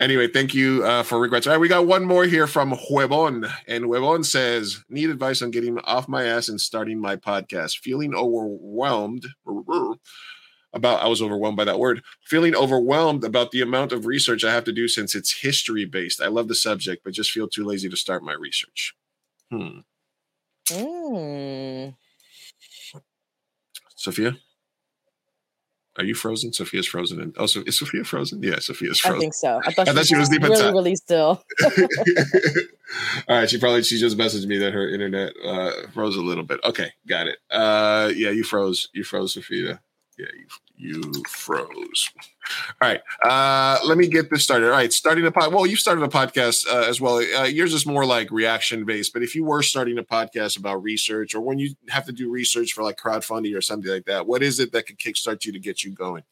Anyway, 0.01 0.27
thank 0.27 0.55
you 0.55 0.83
uh, 0.83 1.03
for 1.03 1.19
regrets. 1.19 1.45
All 1.45 1.53
right, 1.53 1.59
we 1.59 1.67
got 1.67 1.85
one 1.85 2.03
more 2.03 2.25
here 2.25 2.47
from 2.47 2.71
Huevon, 2.71 3.47
and 3.67 3.85
Huevon 3.85 4.25
says, 4.25 4.83
"Need 4.89 5.11
advice 5.11 5.43
on 5.43 5.51
getting 5.51 5.77
off 5.81 6.07
my 6.07 6.23
ass 6.23 6.49
and 6.49 6.59
starting 6.59 6.99
my 6.99 7.15
podcast. 7.15 7.77
Feeling 7.77 8.15
overwhelmed 8.15 9.27
about. 10.73 11.03
I 11.03 11.07
was 11.07 11.21
overwhelmed 11.21 11.55
by 11.55 11.65
that 11.65 11.77
word. 11.77 12.01
Feeling 12.25 12.55
overwhelmed 12.55 13.23
about 13.23 13.51
the 13.51 13.61
amount 13.61 13.91
of 13.91 14.07
research 14.07 14.43
I 14.43 14.51
have 14.51 14.63
to 14.63 14.71
do 14.71 14.87
since 14.87 15.13
it's 15.13 15.41
history 15.41 15.85
based. 15.85 16.19
I 16.19 16.29
love 16.29 16.47
the 16.47 16.55
subject, 16.55 17.03
but 17.03 17.13
just 17.13 17.29
feel 17.29 17.47
too 17.47 17.63
lazy 17.63 17.87
to 17.87 17.95
start 17.95 18.23
my 18.23 18.33
research. 18.33 18.95
Hmm. 19.51 19.81
Mm. 20.69 21.95
Sophia, 23.95 24.35
are 25.97 26.05
you 26.05 26.15
frozen? 26.15 26.53
Sophia's 26.53 26.87
frozen. 26.87 27.21
And 27.21 27.35
oh, 27.37 27.45
so 27.45 27.63
is 27.65 27.77
Sophia 27.77 28.03
frozen? 28.03 28.41
Yeah, 28.41 28.59
Sophia's 28.59 28.99
frozen. 28.99 29.17
I 29.17 29.19
think 29.19 29.33
so. 29.33 29.59
I 29.63 29.71
thought, 29.71 29.89
I 29.89 29.93
thought 29.93 30.05
she 30.05 30.15
was 30.15 30.29
deep 30.29 30.41
really, 30.41 30.55
inside. 30.55 30.71
really 30.71 30.95
still. 30.95 31.43
All 33.27 33.37
right, 33.37 33.49
she 33.49 33.57
probably 33.57 33.83
she 33.83 33.99
just 33.99 34.17
messaged 34.17 34.47
me 34.47 34.57
that 34.59 34.73
her 34.73 34.87
internet 34.89 35.33
uh, 35.43 35.71
froze 35.93 36.15
a 36.15 36.21
little 36.21 36.43
bit. 36.43 36.59
Okay, 36.63 36.91
got 37.07 37.27
it. 37.27 37.39
Uh, 37.49 38.11
yeah, 38.15 38.29
you 38.29 38.43
froze. 38.43 38.89
You 38.93 39.03
froze, 39.03 39.33
Sophia. 39.33 39.81
Yeah, 40.21 40.27
you, 40.77 41.01
you 41.01 41.23
froze. 41.27 42.11
All 42.79 42.89
right. 42.89 43.01
Uh, 43.25 43.79
let 43.85 43.97
me 43.97 44.07
get 44.07 44.29
this 44.29 44.43
started. 44.43 44.67
All 44.67 44.71
right. 44.71 44.93
Starting 44.93 45.25
a 45.25 45.31
pod. 45.31 45.51
Well, 45.51 45.65
you 45.65 45.75
started 45.75 46.03
a 46.03 46.07
podcast 46.07 46.67
uh, 46.67 46.85
as 46.87 47.01
well. 47.01 47.15
Uh, 47.17 47.45
yours 47.45 47.73
is 47.73 47.87
more 47.87 48.05
like 48.05 48.29
reaction 48.29 48.85
based. 48.85 49.13
But 49.13 49.23
if 49.23 49.35
you 49.35 49.43
were 49.43 49.63
starting 49.63 49.97
a 49.97 50.03
podcast 50.03 50.59
about 50.59 50.83
research, 50.83 51.33
or 51.33 51.41
when 51.41 51.57
you 51.57 51.73
have 51.89 52.05
to 52.05 52.11
do 52.11 52.29
research 52.29 52.73
for 52.73 52.83
like 52.83 52.97
crowdfunding 52.97 53.57
or 53.57 53.61
something 53.61 53.89
like 53.89 54.05
that, 54.05 54.27
what 54.27 54.43
is 54.43 54.59
it 54.59 54.71
that 54.73 54.85
could 54.85 54.99
kickstart 54.99 55.43
you 55.43 55.53
to 55.53 55.59
get 55.59 55.83
you 55.83 55.91
going? 55.91 56.23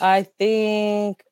I 0.00 0.22
think 0.22 1.24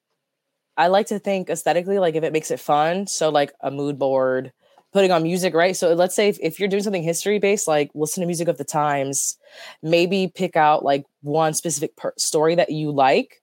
I 0.77 0.89
like 0.89 1.07
to 1.09 1.21
think 1.21 1.49
aesthetically, 1.49 2.01
like 2.01 2.17
if 2.17 2.25
it 2.25 2.33
makes 2.33 2.51
it 2.51 2.59
fun. 2.59 3.07
So 3.07 3.29
like 3.29 3.53
a 3.61 3.71
mood 3.71 4.01
board, 4.01 4.53
putting 4.97 5.13
on 5.13 5.23
music, 5.23 5.53
right? 5.53 5.77
So 5.77 5.93
let's 5.93 6.17
say 6.17 6.29
if, 6.31 6.39
if 6.41 6.59
you're 6.59 6.71
doing 6.71 6.83
something 6.83 7.03
history 7.03 7.39
based, 7.39 7.69
like 7.69 7.91
listen 7.95 8.23
to 8.23 8.27
music 8.27 8.49
of 8.49 8.57
the 8.57 8.65
times, 8.65 9.37
maybe 9.83 10.33
pick 10.35 10.57
out 10.57 10.87
like 10.87 11.05
one 11.21 11.53
specific 11.53 11.95
per- 11.97 12.15
story 12.17 12.55
that 12.55 12.71
you 12.71 12.91
like. 12.91 13.43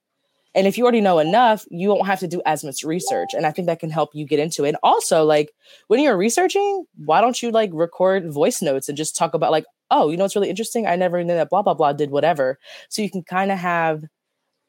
And 0.55 0.65
if 0.65 0.79
you 0.79 0.83
already 0.83 0.99
know 0.99 1.19
enough, 1.19 1.63
you 1.69 1.89
won't 1.89 2.07
have 2.07 2.21
to 2.21 2.27
do 2.27 2.41
as 2.47 2.63
much 2.63 2.81
research. 2.81 3.35
And 3.35 3.45
I 3.45 3.51
think 3.51 3.67
that 3.67 3.79
can 3.79 3.91
help 3.91 4.15
you 4.15 4.25
get 4.25 4.39
into 4.39 4.65
it. 4.65 4.69
And 4.69 4.77
also, 4.81 5.25
like 5.25 5.51
when 5.89 5.99
you're 5.99 6.17
researching, 6.17 6.85
why 6.95 7.21
don't 7.21 7.39
you 7.39 7.51
like 7.51 7.69
record 7.71 8.33
voice 8.33 8.59
notes 8.59 8.89
and 8.89 8.97
just 8.97 9.15
talk 9.15 9.35
about 9.35 9.51
like, 9.51 9.65
oh, 9.91 10.09
you 10.09 10.17
know 10.17 10.25
it's 10.25 10.35
really 10.35 10.49
interesting? 10.49 10.87
I 10.87 10.95
never 10.95 11.23
knew 11.23 11.35
that 11.35 11.51
blah 11.51 11.61
blah 11.61 11.75
blah 11.75 11.93
did 11.93 12.09
whatever. 12.09 12.57
So 12.89 13.03
you 13.03 13.11
can 13.11 13.21
kind 13.21 13.51
of 13.51 13.59
have 13.59 14.03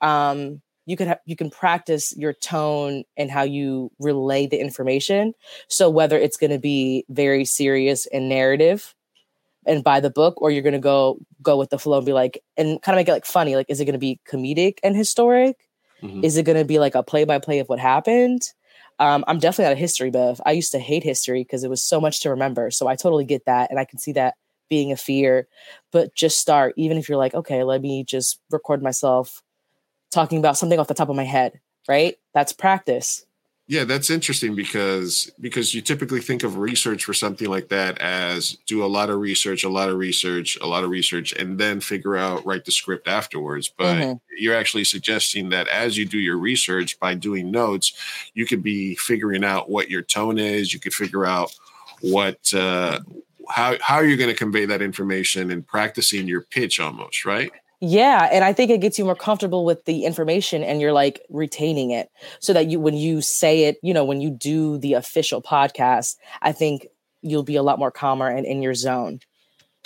um 0.03 0.61
you 0.87 0.97
can 0.97 1.09
have 1.09 1.19
you 1.27 1.37
can 1.37 1.51
practice 1.51 2.15
your 2.17 2.33
tone 2.33 3.05
and 3.17 3.31
how 3.31 3.43
you 3.43 3.91
relay 3.99 4.47
the 4.47 4.61
information. 4.61 5.33
So 5.69 5.89
whether 5.91 6.19
it's 6.19 6.37
going 6.37 6.51
to 6.51 6.59
be 6.59 7.05
very 7.09 7.45
serious 7.45 8.07
and 8.07 8.29
narrative 8.29 8.95
and 9.67 9.83
by 9.83 10.01
the 10.01 10.11
book 10.11 10.41
or 10.43 10.51
you're 10.51 10.63
going 10.63 10.75
to 10.75 10.79
go 10.79 11.19
go 11.43 11.57
with 11.57 11.71
the 11.71 11.79
flow 11.79 11.97
and 11.99 12.07
be 12.07 12.13
like 12.13 12.43
and 12.57 12.81
kind 12.83 12.95
of 12.95 13.01
make 13.01 13.09
it 13.09 13.13
like 13.13 13.27
funny 13.27 13.57
like 13.57 13.67
is 13.69 13.81
it 13.81 13.85
going 13.87 13.95
to 13.95 13.99
be 13.99 14.21
comedic 14.31 14.79
and 14.83 14.97
historic? 14.97 15.57
Mhm. 16.03 16.25
is 16.25 16.37
it 16.37 16.43
going 16.45 16.59
to 16.59 16.65
be 16.65 16.79
like 16.79 16.95
a 16.95 17.03
play 17.03 17.25
by 17.25 17.39
play 17.39 17.61
of 17.61 17.69
what 17.69 17.79
happened? 17.79 18.43
Um, 18.99 19.25
i'm 19.27 19.39
definitely 19.39 19.71
not 19.71 19.79
a 19.79 19.81
history 19.81 20.11
buff. 20.11 20.41
I 20.47 20.53
used 20.53 20.73
to 20.73 20.79
hate 20.79 21.03
history 21.03 21.41
because 21.43 21.65
it 21.65 21.71
was 21.71 21.83
so 21.83 22.01
much 22.01 22.21
to 22.21 22.31
remember 22.31 22.71
so 22.71 22.87
i 22.89 22.95
totally 22.97 23.25
get 23.25 23.47
that 23.47 23.71
and 23.71 23.79
i 23.81 23.85
can 23.85 23.99
see 23.99 24.13
that 24.13 24.35
being 24.71 24.93
a 24.93 24.97
fear. 24.97 25.47
But 25.93 26.15
just 26.15 26.39
start 26.41 26.75
even 26.77 26.99
if 26.99 27.09
you're 27.09 27.19
like 27.19 27.35
okay 27.35 27.63
let 27.65 27.81
me 27.81 28.05
just 28.05 28.39
record 28.51 28.83
myself 28.83 29.43
talking 30.15 30.39
about 30.39 30.57
something 30.57 30.79
off 30.79 30.89
the 30.89 30.95
top 30.95 31.09
of 31.11 31.17
my 31.17 31.25
head, 31.25 31.61
right? 31.89 32.17
That's 32.33 32.53
practice. 32.53 33.27
Yeah, 33.67 33.85
that's 33.85 34.11
interesting 34.11 34.55
because 34.55 35.31
because 35.41 35.75
you 35.75 35.81
typically 35.81 36.21
think 36.21 36.43
of 36.43 36.59
research 36.59 37.05
for 37.05 37.15
something 37.15 37.49
like 37.49 37.69
that 37.69 37.97
as 37.99 38.59
do 38.67 38.85
a 38.85 38.87
lot 38.87 39.09
of 39.09 39.19
research, 39.21 39.65
a 39.65 39.71
lot 39.71 39.89
of 39.89 39.97
research, 39.97 40.59
a 40.61 40.67
lot 40.67 40.85
of 40.85 40.91
research, 40.91 41.33
and 41.33 41.59
then 41.59 41.81
figure 41.81 42.15
out 42.15 42.45
write 42.45 42.67
the 42.67 42.73
script 42.73 43.09
afterwards. 43.09 43.73
But 43.75 43.97
Mhm. 43.97 44.21
you're 44.37 44.55
actually 44.55 44.85
suggesting 44.85 45.49
that 45.49 45.67
as 45.69 45.97
you 45.97 46.05
do 46.05 46.19
your 46.19 46.37
research 46.37 47.01
by 47.01 47.15
doing 47.15 47.51
notes, 47.51 47.95
you 48.35 48.45
could 48.45 48.63
be 48.63 48.97
figuring 48.97 49.43
out 49.45 49.71
what 49.71 49.91
your 49.91 50.03
tone 50.03 50.39
is. 50.39 50.75
You 50.75 50.81
could 50.81 50.93
figure 50.93 51.25
out 51.25 51.55
what 52.03 52.53
uh, 52.53 53.01
how 53.49 53.77
how 53.81 54.01
you're 54.01 54.19
going 54.19 54.29
to 54.29 54.37
convey 54.37 54.67
that 54.67 54.83
information 54.83 55.51
and 55.51 55.67
practicing 55.67 56.29
your 56.29 56.43
pitch 56.43 56.79
almost, 56.81 57.25
right? 57.25 57.51
Yeah, 57.81 58.29
and 58.33 58.45
I 58.45 58.53
think 58.53 58.71
it 58.71 58.81
gets 58.81 58.99
you 58.99 59.05
more 59.05 59.15
comfortable 59.15 59.65
with 59.65 59.85
the 59.85 60.05
information 60.05 60.63
and 60.63 60.81
you're 60.81 60.93
like 60.93 61.21
retaining 61.29 61.91
it 61.91 62.09
so 62.41 62.53
that 62.53 62.69
you 62.71 62.81
when 62.81 62.95
you 62.95 63.21
say 63.21 63.65
it, 63.65 63.79
you 63.83 63.93
know, 63.93 64.05
when 64.05 64.21
you 64.21 64.31
do 64.31 64.79
the 64.79 64.95
official 64.95 65.43
podcast, 65.43 66.17
I 66.41 66.53
think 66.53 66.87
you'll 67.21 67.43
be 67.43 67.57
a 67.57 67.63
lot 67.63 67.79
more 67.79 67.91
calmer 67.91 68.29
and 68.29 68.47
in 68.47 68.63
your 68.63 68.75
zone. 68.75 69.21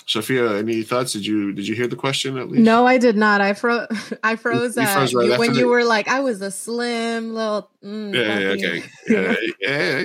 Sophia, 0.09 0.57
any 0.57 0.83
thoughts? 0.83 1.13
Did 1.13 1.27
you 1.27 1.53
did 1.53 1.69
you 1.69 1.75
hear 1.75 1.87
the 1.87 1.95
question 1.95 2.39
at 2.39 2.49
least? 2.49 2.65
No, 2.65 2.87
I 2.87 2.97
did 2.97 3.15
not. 3.17 3.43
I 3.43 3.53
froze. 3.53 3.87
I 4.25 4.37
froze, 4.37 4.75
you 4.75 4.83
uh, 4.83 4.87
froze 4.95 5.15
right 5.15 5.27
you- 5.29 5.39
when 5.39 5.53
the- 5.53 5.59
you 5.61 5.69
were 5.69 5.85
like, 5.85 6.09
I 6.09 6.21
was 6.21 6.41
a 6.41 6.51
slim 6.51 7.35
little. 7.35 7.71
Mm, 7.85 8.15
Yeah, 8.15 8.39
yeah, 8.39 8.49
okay. 8.49 9.39
Yeah, 9.61 9.99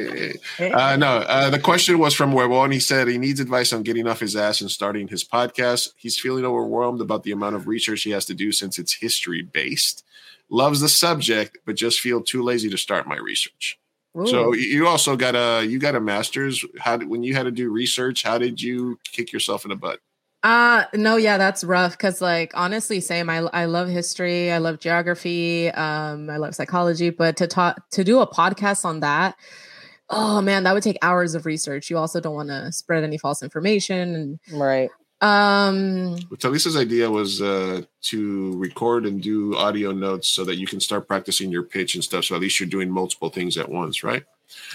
yeah. 0.60 0.74
Uh, 0.76 0.96
no, 0.98 1.08
uh, 1.20 1.50
the 1.50 1.60
question 1.60 2.00
was 2.00 2.14
from 2.14 2.32
Huevon. 2.34 2.72
He 2.74 2.80
said 2.80 3.08
he 3.08 3.18
needs 3.18 3.40
advice 3.40 3.72
on 3.74 3.84
getting 3.84 4.06
off 4.08 4.20
his 4.20 4.36
ass 4.36 4.60
and 4.62 4.70
starting 4.70 5.08
his 5.08 5.24
podcast. 5.24 5.90
He's 5.96 6.20
feeling 6.20 6.46
overwhelmed 6.46 7.00
about 7.02 7.24
the 7.24 7.32
amount 7.32 7.56
of 7.56 7.68
research 7.68 8.04
he 8.04 8.12
has 8.12 8.26
to 8.26 8.34
do 8.34 8.52
since 8.52 8.78
it's 8.78 8.94
history 8.94 9.42
based. 9.42 10.04
Loves 10.50 10.82
the 10.82 10.90
subject, 10.90 11.58
but 11.66 11.76
just 11.76 12.00
feel 12.02 12.22
too 12.22 12.44
lazy 12.44 12.70
to 12.70 12.78
start 12.78 13.08
my 13.08 13.18
research. 13.18 13.80
So 14.26 14.50
Ooh. 14.50 14.56
you- 14.56 14.68
you 14.78 14.88
also 14.88 15.16
got 15.16 15.36
a 15.36 15.66
you 15.66 15.80
got 15.80 15.96
a 15.96 16.00
master's. 16.00 16.64
How 16.80 16.98
did, 16.98 17.08
when 17.10 17.24
you 17.24 17.34
had 17.34 17.44
to 17.44 17.52
do 17.52 17.70
research? 17.72 18.24
How 18.24 18.38
did 18.38 18.62
you 18.62 19.00
kick 19.12 19.32
yourself 19.34 19.66
in 19.66 19.70
the 19.70 19.76
butt? 19.76 20.00
Uh 20.44 20.84
no, 20.94 21.16
yeah, 21.16 21.38
that's 21.38 21.64
rough 21.64 21.94
because 21.94 22.22
like 22.22 22.52
honestly, 22.54 23.00
same. 23.00 23.30
I 23.30 23.38
I 23.54 23.66
love 23.66 23.88
history, 23.88 24.52
I 24.52 24.58
love 24.58 24.80
geography, 24.80 25.70
um, 25.72 26.30
I 26.30 26.36
love 26.38 26.54
psychology, 26.54 27.10
but 27.12 27.38
to 27.38 27.48
talk 27.48 27.90
to 27.92 28.04
do 28.04 28.20
a 28.20 28.28
podcast 28.28 28.84
on 28.84 29.00
that, 29.00 29.36
oh 30.10 30.42
man, 30.42 30.64
that 30.64 30.74
would 30.74 30.84
take 30.84 30.98
hours 31.02 31.34
of 31.34 31.46
research. 31.46 31.90
You 31.90 31.98
also 31.98 32.20
don't 32.20 32.36
want 32.36 32.50
to 32.50 32.72
spread 32.74 33.06
any 33.06 33.18
false 33.18 33.42
information 33.42 34.16
and 34.16 34.40
Right. 34.52 34.90
And 35.24 36.16
um 36.20 36.38
Talisa's 36.38 36.76
idea 36.76 37.10
was 37.10 37.42
uh, 37.42 37.82
to 38.04 38.58
record 38.58 39.06
and 39.06 39.22
do 39.22 39.56
audio 39.56 39.92
notes 39.92 40.28
so 40.28 40.44
that 40.46 40.56
you 40.58 40.68
can 40.68 40.80
start 40.80 41.08
practicing 41.08 41.52
your 41.52 41.64
pitch 41.64 41.96
and 41.96 42.04
stuff. 42.04 42.26
So 42.26 42.36
at 42.36 42.42
least 42.42 42.60
you're 42.60 42.70
doing 42.70 42.90
multiple 42.92 43.30
things 43.30 43.58
at 43.58 43.70
once, 43.70 44.04
right? 44.04 44.24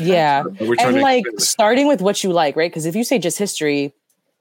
Yeah. 0.01 0.43
We're 0.61 0.75
trying 0.77 0.95
And 0.95 1.03
like 1.03 1.21
explain 1.27 1.39
starting 1.39 1.87
with 1.89 2.01
what 2.01 2.25
you 2.25 2.33
like, 2.33 2.57
right? 2.57 2.71
Because 2.71 2.87
if 2.87 2.97
you 2.97 3.05
say 3.05 3.19
just 3.19 3.39
history, 3.39 3.93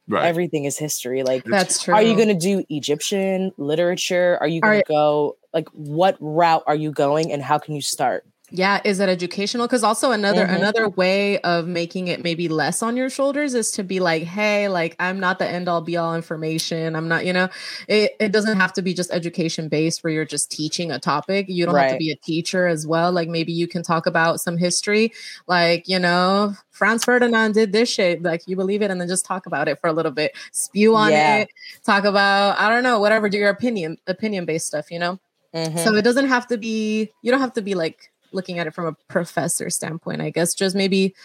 Right. 0.09 0.23
everything 0.25 0.63
is 0.63 0.77
history. 0.77 1.21
Like 1.23 1.43
that's 1.43 1.83
true. 1.83 1.93
Are 1.93 2.01
you 2.01 2.15
going 2.15 2.29
to 2.29 2.33
do 2.33 2.63
Egyptian 2.69 3.51
literature? 3.57 4.37
Are 4.39 4.47
you 4.47 4.61
Are- 4.63 4.69
going 4.71 4.81
to 4.83 4.87
go 4.87 5.35
like 5.53 5.67
what 5.73 6.15
route 6.21 6.63
are 6.65 6.75
you 6.75 6.91
going 6.91 7.33
and 7.33 7.43
how 7.43 7.57
can 7.59 7.75
you 7.75 7.81
start? 7.81 8.25
Yeah, 8.49 8.79
is 8.85 9.01
it 9.01 9.09
educational? 9.09 9.67
Because 9.67 9.83
also 9.83 10.11
another 10.11 10.45
Mhm. 10.47 10.55
another 10.55 10.87
way 10.87 11.37
of 11.41 11.67
making 11.67 12.07
it 12.07 12.23
maybe 12.23 12.47
less 12.47 12.81
on 12.81 12.95
your 12.95 13.09
shoulders 13.09 13.53
is 13.53 13.71
to 13.71 13.83
be 13.83 13.99
like, 13.99 14.23
hey, 14.23 14.69
like 14.69 14.95
I'm 14.99 15.19
not 15.19 15.37
the 15.37 15.45
end 15.45 15.67
all 15.67 15.81
be 15.81 15.97
all 15.97 16.15
information. 16.15 16.95
I'm 16.95 17.09
not, 17.09 17.25
you 17.25 17.33
know, 17.33 17.49
it, 17.89 18.15
it 18.21 18.31
doesn't 18.31 18.57
have 18.57 18.71
to 18.73 18.81
be 18.81 18.93
just 18.93 19.11
education 19.11 19.67
based 19.67 20.01
where 20.01 20.13
you're 20.13 20.23
just 20.23 20.49
teaching 20.49 20.91
a 20.91 20.99
topic. 20.99 21.47
You 21.49 21.65
don't 21.65 21.75
have 21.75 21.91
to 21.91 21.97
be 21.97 22.09
a 22.11 22.15
teacher 22.15 22.67
as 22.67 22.87
well. 22.87 23.11
Like 23.11 23.27
maybe 23.27 23.51
you 23.51 23.67
can 23.67 23.83
talk 23.83 24.05
about 24.05 24.39
some 24.39 24.55
history, 24.57 25.11
like, 25.47 25.89
you 25.89 25.99
know, 25.99 26.53
Franz 26.71 27.03
Ferdinand 27.03 27.51
did 27.53 27.73
this 27.73 27.89
shit. 27.89 28.23
Like 28.23 28.43
you 28.47 28.55
believe 28.55 28.81
it 28.81 28.89
and 28.89 29.01
then 29.01 29.09
just 29.09 29.25
talk 29.25 29.45
about 29.45 29.67
it 29.67 29.77
for 29.81 29.87
a 29.87 29.93
little 29.93 30.11
bit. 30.13 30.31
Spew 30.53 30.95
on 30.95 31.11
Yeah. 31.11 31.35
it, 31.39 31.49
talk 31.85 32.05
about, 32.05 32.57
I 32.57 32.69
don't 32.69 32.83
know, 32.83 32.99
whatever, 33.01 33.27
do 33.27 33.37
your 33.37 33.49
opinion, 33.49 33.97
opinion 34.07 34.45
based 34.45 34.67
stuff, 34.67 34.89
you 34.89 34.99
know? 34.99 35.19
Mhm. 35.53 35.83
So 35.83 35.95
it 35.95 36.03
doesn't 36.03 36.27
have 36.27 36.47
to 36.47 36.57
be, 36.57 37.11
you 37.23 37.31
don't 37.31 37.41
have 37.41 37.53
to 37.53 37.61
be 37.61 37.73
like 37.75 38.09
looking 38.31 38.59
at 38.59 38.67
it 38.67 38.73
from 38.73 38.85
a 38.85 38.93
professor 39.07 39.69
standpoint, 39.69 40.21
I 40.21 40.29
guess. 40.29 40.53
Just 40.53 40.75
maybe 40.75 41.15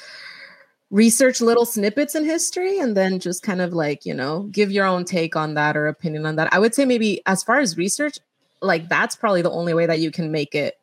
research 0.93 1.41
little 1.41 1.65
snippets 1.65 2.15
in 2.15 2.25
history 2.25 2.79
and 2.79 2.97
then 2.97 3.19
just 3.19 3.43
kind 3.43 3.63
of 3.63 3.73
like, 3.73 4.05
you 4.05 4.15
know, 4.15 4.43
give 4.53 4.71
your 4.71 4.85
own 4.85 5.05
take 5.05 5.35
on 5.35 5.55
that 5.55 5.77
or 5.77 5.89
opinion 5.89 6.27
on 6.27 6.37
that. 6.37 6.53
I 6.53 6.59
would 6.59 6.75
say 6.75 6.85
maybe 6.85 7.23
as 7.27 7.43
far 7.43 7.59
as 7.61 7.79
research, 7.79 8.19
like 8.61 8.89
that's 8.89 9.17
probably 9.17 9.43
the 9.43 9.51
only 9.51 9.75
way 9.75 9.87
that 9.87 10.01
you 10.01 10.11
can 10.11 10.31
make 10.31 10.55
it 10.55 10.79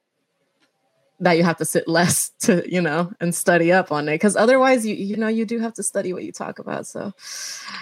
that 1.22 1.34
you 1.34 1.44
have 1.44 1.58
to 1.58 1.66
sit 1.66 1.88
less 1.88 2.32
to, 2.40 2.64
you 2.70 2.82
know, 2.82 3.12
and 3.22 3.36
study 3.36 3.72
up 3.72 3.92
on 3.92 4.10
it. 4.10 4.18
Cause 4.18 4.36
otherwise 4.36 4.84
you 4.86 4.96
you 4.96 5.16
know, 5.16 5.28
you 5.28 5.46
do 5.46 5.60
have 5.60 5.76
to 5.76 5.84
study 5.84 6.12
what 6.12 6.24
you 6.24 6.32
talk 6.32 6.58
about. 6.58 6.88
So 6.88 7.14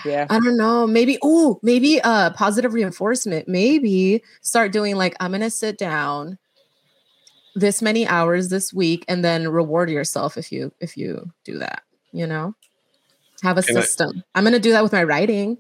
yeah. 0.04 0.28
I 0.30 0.40
don't 0.40 0.58
know. 0.58 0.86
Maybe 0.86 1.18
oh, 1.24 1.60
maybe 1.64 2.02
uh 2.02 2.32
positive 2.32 2.74
reinforcement. 2.74 3.48
Maybe 3.48 4.22
start 4.42 4.74
doing 4.74 4.98
like 4.98 5.16
I'm 5.22 5.32
gonna 5.32 5.50
sit 5.50 5.78
down 5.78 6.38
this 7.58 7.82
many 7.82 8.08
hours 8.08 8.50
this 8.50 8.74
week 8.74 9.04
and 9.08 9.24
then 9.26 9.48
reward 9.50 9.90
yourself 9.90 10.38
if 10.38 10.52
you 10.52 10.72
if 10.80 10.96
you 10.96 11.32
do 11.44 11.58
that, 11.60 11.84
you 12.12 12.28
know? 12.28 12.56
Have 13.44 13.58
a 13.58 13.64
Can 13.64 13.76
system. 13.76 14.24
I'm 14.36 14.44
gonna 14.44 14.60
do 14.60 14.72
that 14.72 14.84
with 14.84 14.94
my 14.94 15.04
writing. 15.04 15.58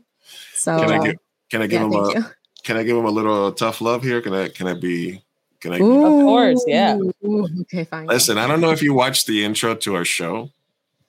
So 0.53 0.77
Can 0.77 0.91
I 0.91 0.97
uh, 0.97 1.03
give 1.03 1.15
can 1.49 1.61
I 1.61 1.67
give 1.67 1.81
yeah, 1.81 1.85
him 1.85 1.93
a 1.93 2.09
you. 2.11 2.25
can 2.63 2.77
I 2.77 2.83
give 2.83 2.97
him 2.97 3.05
a 3.05 3.11
little 3.11 3.51
tough 3.51 3.81
love 3.81 4.03
here? 4.03 4.21
Can 4.21 4.33
I 4.33 4.49
can 4.49 4.67
I 4.67 4.73
be 4.73 5.21
can 5.59 5.73
I 5.73 5.77
Of 5.77 5.81
course, 5.81 6.63
yeah. 6.67 6.97
Ooh, 7.25 7.47
Okay, 7.61 7.83
fine. 7.83 8.05
listen? 8.05 8.37
I 8.37 8.47
don't 8.47 8.61
know 8.61 8.71
if 8.71 8.81
you 8.83 8.93
watched 8.93 9.25
the 9.27 9.43
intro 9.43 9.75
to 9.75 9.95
our 9.95 10.05
show, 10.05 10.51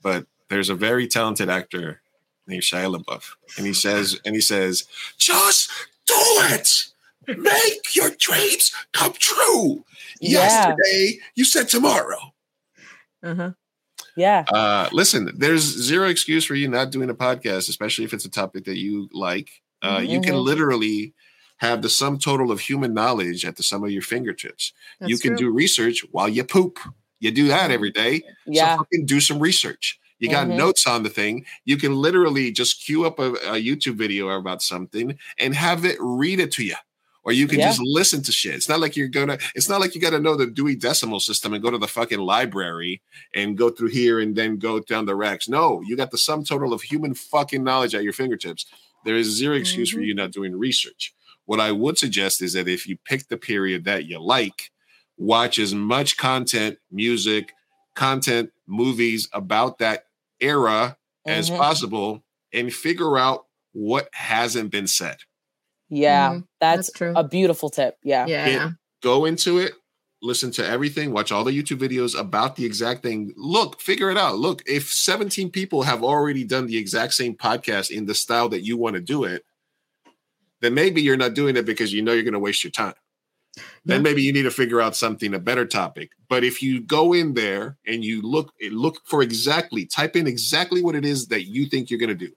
but 0.03 0.27
there's 0.49 0.71
a 0.71 0.75
very 0.75 1.07
talented 1.07 1.51
actor 1.51 2.01
named 2.47 2.63
Shia 2.63 2.95
LaBeouf, 2.97 3.25
and 3.59 3.67
he 3.67 3.75
says 3.75 4.19
and 4.25 4.35
he 4.35 4.41
says, 4.41 4.85
"Just 5.19 5.71
do 6.07 6.15
it, 6.17 6.69
make 7.37 7.95
your 7.95 8.11
dreams 8.19 8.73
come 8.93 9.13
true." 9.19 9.85
Yeah. 10.21 10.41
Yesterday, 10.41 11.21
you 11.35 11.45
said 11.45 11.69
tomorrow. 11.69 12.33
Uh-huh. 13.23 13.53
Yeah. 14.17 14.45
Uh, 14.53 14.89
listen, 14.93 15.31
there's 15.37 15.63
zero 15.63 16.09
excuse 16.09 16.45
for 16.45 16.55
you 16.55 16.69
not 16.69 16.91
doing 16.91 17.11
a 17.11 17.15
podcast, 17.15 17.69
especially 17.69 18.05
if 18.05 18.13
it's 18.13 18.25
a 18.25 18.31
topic 18.31 18.65
that 18.65 18.79
you 18.79 19.09
like. 19.13 19.51
Uh, 19.83 20.03
You 20.05 20.21
can 20.21 20.35
Mhm. 20.35 20.45
literally 20.45 21.15
have 21.59 21.83
the 21.83 21.89
sum 21.89 22.19
total 22.19 22.51
of 22.51 22.61
human 22.61 22.95
knowledge 22.95 23.45
at 23.45 23.57
the 23.57 23.63
sum 23.63 23.85
of 23.85 23.91
your 23.91 24.03
fingertips. 24.03 24.73
you 25.07 25.19
can 25.19 25.31
true. 25.37 25.49
do 25.49 25.51
research 25.51 26.05
while 26.11 26.29
you 26.29 26.43
poop. 26.45 26.79
You 27.21 27.31
do 27.33 27.49
that 27.49 27.71
every 27.71 27.91
day. 27.91 28.23
Yeah. 28.47 28.75
So 28.75 28.79
fucking 28.79 29.07
do 29.07 29.21
some 29.21 29.39
research. 29.41 29.99
You 30.21 30.29
got 30.31 30.49
Mhm. 30.49 30.57
notes 30.57 30.87
on 30.87 31.03
the 31.05 31.11
thing. 31.11 31.47
You 31.65 31.77
can 31.77 31.95
literally 31.95 32.51
just 32.51 32.81
queue 32.85 33.05
up 33.07 33.19
a, 33.21 33.33
a 33.35 33.55
YouTube 33.63 33.95
video 33.97 34.29
about 34.31 34.63
something 34.63 35.17
and 35.39 35.55
have 35.55 35.85
it 35.85 35.97
read 36.01 36.41
it 36.41 36.51
to 36.53 36.65
you. 36.65 36.75
Or 37.29 37.33
you 37.33 37.47
can 37.47 37.59
Yeah. 37.59 37.67
just 37.69 37.81
listen 37.83 38.23
to 38.23 38.33
shit. 38.33 38.55
It's 38.55 38.71
not 38.71 38.81
like 38.81 38.97
you're 38.97 39.07
gonna. 39.09 39.39
It's 39.55 39.69
not 39.69 39.81
like 39.81 39.95
you 39.95 40.01
got 40.01 40.11
to 40.11 40.19
know 40.19 40.35
the 40.35 40.47
Dewey 40.47 40.75
Decimal 40.75 41.21
System 41.21 41.53
and 41.53 41.63
go 41.63 41.71
to 41.71 41.77
the 41.77 41.87
fucking 41.87 42.19
library 42.21 43.03
and 43.35 43.57
go 43.57 43.69
through 43.69 43.89
here 43.91 44.19
and 44.19 44.35
then 44.35 44.57
go 44.57 44.81
down 44.81 45.05
the 45.05 45.15
racks. 45.15 45.47
No, 45.47 45.83
you 45.87 45.95
got 45.95 46.11
the 46.11 46.17
sum 46.17 46.43
total 46.43 46.73
of 46.73 46.81
human 46.81 47.13
fucking 47.13 47.63
knowledge 47.63 47.95
at 47.95 48.03
your 48.03 48.15
fingertips. 48.15 48.65
There 49.05 49.15
is 49.15 49.27
zero 49.29 49.55
excuse 49.57 49.91
for 49.91 49.99
Mhm. 49.99 50.07
you 50.07 50.15
not 50.15 50.31
doing 50.33 50.59
research. 50.59 51.13
What 51.45 51.61
I 51.61 51.71
would 51.71 51.99
suggest 51.99 52.41
is 52.41 52.55
that 52.55 52.67
if 52.67 52.87
you 52.87 52.97
pick 53.05 53.29
the 53.29 53.37
period 53.37 53.85
that 53.85 54.07
you 54.07 54.19
like, 54.21 54.71
watch 55.19 55.59
as 55.59 55.75
much 55.75 56.17
content, 56.17 56.79
music, 56.91 57.53
content, 57.95 58.53
movies 58.67 59.29
about 59.35 59.79
that 59.81 60.07
era 60.41 60.97
as 61.27 61.51
Mhm. 61.51 61.57
possible 61.59 62.25
and 62.55 62.73
figure 62.73 63.19
out 63.19 63.47
what 63.73 64.09
hasn't 64.15 64.71
been 64.71 64.87
said. 64.87 65.19
Yeah, 65.91 66.31
Mhm. 66.31 66.45
that's, 66.61 66.89
That's 66.89 66.93
true. 66.99 67.13
a 67.17 67.25
beautiful 67.25 67.71
tip. 67.71 67.97
Yeah. 68.03 68.27
Yeah. 68.27 68.71
Go 69.03 69.25
into 69.25 69.59
it, 69.59 69.73
listen 70.23 70.51
to 70.53 70.67
everything, 70.67 71.13
watch 71.13 71.31
all 71.33 71.45
the 71.45 71.53
YouTube 71.53 71.79
videos 71.79 72.19
about 72.19 72.57
the 72.57 72.65
exact 72.65 73.03
thing. 73.03 73.33
Look, 73.37 73.81
figure 73.81 74.11
it 74.11 74.19
out. 74.19 74.37
Look, 74.39 74.63
if 74.67 74.93
17 74.93 75.51
people 75.51 75.83
have 75.85 76.03
already 76.03 76.45
done 76.45 76.67
the 76.67 76.77
exact 76.77 77.15
same 77.15 77.35
podcast 77.37 77.91
in 77.91 78.07
the 78.07 78.15
style 78.15 78.49
that 78.51 78.63
you 78.63 78.77
want 78.77 78.95
to 78.97 79.01
do 79.01 79.25
it, 79.25 79.45
then 80.61 80.75
maybe 80.75 81.01
you're 81.01 81.17
not 81.17 81.35
doing 81.35 81.57
it 81.57 81.65
because 81.65 81.93
you 81.93 82.03
know 82.03 82.13
you're 82.13 82.25
going 82.25 82.33
to 82.33 82.39
waste 82.41 82.65
your 82.65 82.73
time. 82.73 82.95
Then 83.85 84.03
maybe 84.03 84.23
you 84.23 84.33
need 84.33 84.43
to 84.43 84.51
figure 84.51 84.81
out 84.81 84.95
something 84.95 85.35
a 85.35 85.39
better 85.39 85.65
topic. 85.65 86.11
But 86.29 86.45
if 86.45 86.63
you 86.63 86.81
go 86.81 87.13
in 87.13 87.35
there 87.35 87.77
and 87.87 88.05
you 88.05 88.21
look 88.23 88.53
look 88.71 89.01
for 89.07 89.23
exactly 89.23 89.87
type 89.87 90.15
in 90.17 90.27
exactly 90.27 90.83
what 90.83 90.95
it 90.95 91.05
is 91.05 91.29
that 91.29 91.45
you 91.49 91.67
think 91.67 91.91
you're 91.91 91.99
going 91.99 92.17
to 92.17 92.27
do. 92.27 92.33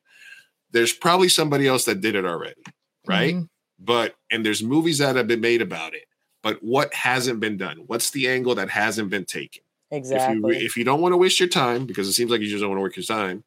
There's 0.71 0.93
probably 0.93 1.29
somebody 1.29 1.67
else 1.67 1.85
that 1.85 1.99
did 2.01 2.15
it 2.15 2.25
already, 2.25 2.61
right? 3.07 3.35
Mhm. 3.35 3.49
But 3.79 4.15
and 4.29 4.45
there's 4.45 4.63
movies 4.63 4.99
that 4.99 5.15
have 5.15 5.27
been 5.27 5.41
made 5.41 5.61
about 5.61 5.93
it. 5.93 6.05
But 6.43 6.63
what 6.63 6.93
hasn't 6.93 7.39
been 7.39 7.57
done? 7.57 7.83
What's 7.87 8.11
the 8.11 8.27
angle 8.27 8.55
that 8.55 8.69
hasn't 8.69 9.09
been 9.09 9.25
taken? 9.25 9.63
Exactly. 9.91 10.55
If 10.55 10.61
you 10.61 10.65
if 10.65 10.77
you 10.77 10.83
don't 10.83 11.01
want 11.01 11.13
to 11.13 11.17
waste 11.17 11.39
your 11.39 11.49
time 11.49 11.85
because 11.85 12.07
it 12.07 12.13
seems 12.13 12.31
like 12.31 12.41
you 12.41 12.47
just 12.49 12.61
don't 12.61 12.69
want 12.69 12.79
to 12.79 12.83
work 12.83 12.95
your 12.95 13.03
time, 13.03 13.43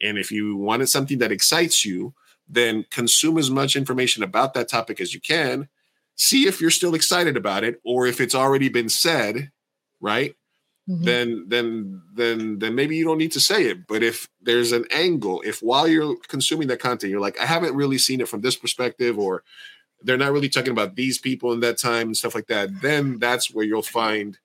and 0.00 0.18
if 0.18 0.30
you 0.32 0.56
wanted 0.56 0.88
something 0.88 1.18
that 1.18 1.32
excites 1.32 1.84
you, 1.84 2.14
then 2.48 2.84
consume 2.90 3.38
as 3.38 3.50
much 3.50 3.76
information 3.76 4.22
about 4.22 4.54
that 4.54 4.68
topic 4.68 5.00
as 5.00 5.14
you 5.14 5.20
can. 5.20 5.68
See 6.16 6.46
if 6.46 6.60
you're 6.60 6.70
still 6.70 6.94
excited 6.94 7.36
about 7.36 7.64
it, 7.64 7.80
or 7.84 8.06
if 8.06 8.20
it's 8.20 8.34
already 8.34 8.68
been 8.68 8.88
said, 8.88 9.50
right? 10.00 10.34
Mhm. 10.92 11.04
Then 11.04 11.44
then 11.48 12.02
then 12.14 12.58
then 12.60 12.74
maybe 12.74 12.96
you 12.96 13.04
don't 13.04 13.18
need 13.18 13.32
to 13.32 13.40
say 13.40 13.64
it. 13.66 13.86
But 13.88 14.02
if 14.02 14.28
there's 14.42 14.72
an 14.72 14.86
angle, 14.90 15.42
if 15.46 15.60
while 15.62 15.88
you're 15.88 16.16
consuming 16.28 16.68
that 16.68 16.80
content, 16.80 17.10
you're 17.10 17.20
like, 17.20 17.38
I 17.40 17.46
haven't 17.46 17.74
really 17.76 17.98
seen 17.98 18.20
it 18.20 18.28
from 18.28 18.42
this 18.42 18.56
perspective, 18.56 19.18
or 19.18 19.44
they're 20.02 20.18
not 20.18 20.32
really 20.32 20.48
talking 20.50 20.72
about 20.72 20.96
these 20.96 21.18
people 21.18 21.52
in 21.52 21.60
that 21.60 21.78
time 21.78 22.08
and 22.08 22.16
stuff 22.16 22.34
like 22.34 22.48
that, 22.48 22.68
then 22.82 23.18
that's 23.20 23.52
where 23.54 23.64
you'll 23.64 23.82
find 23.82 24.38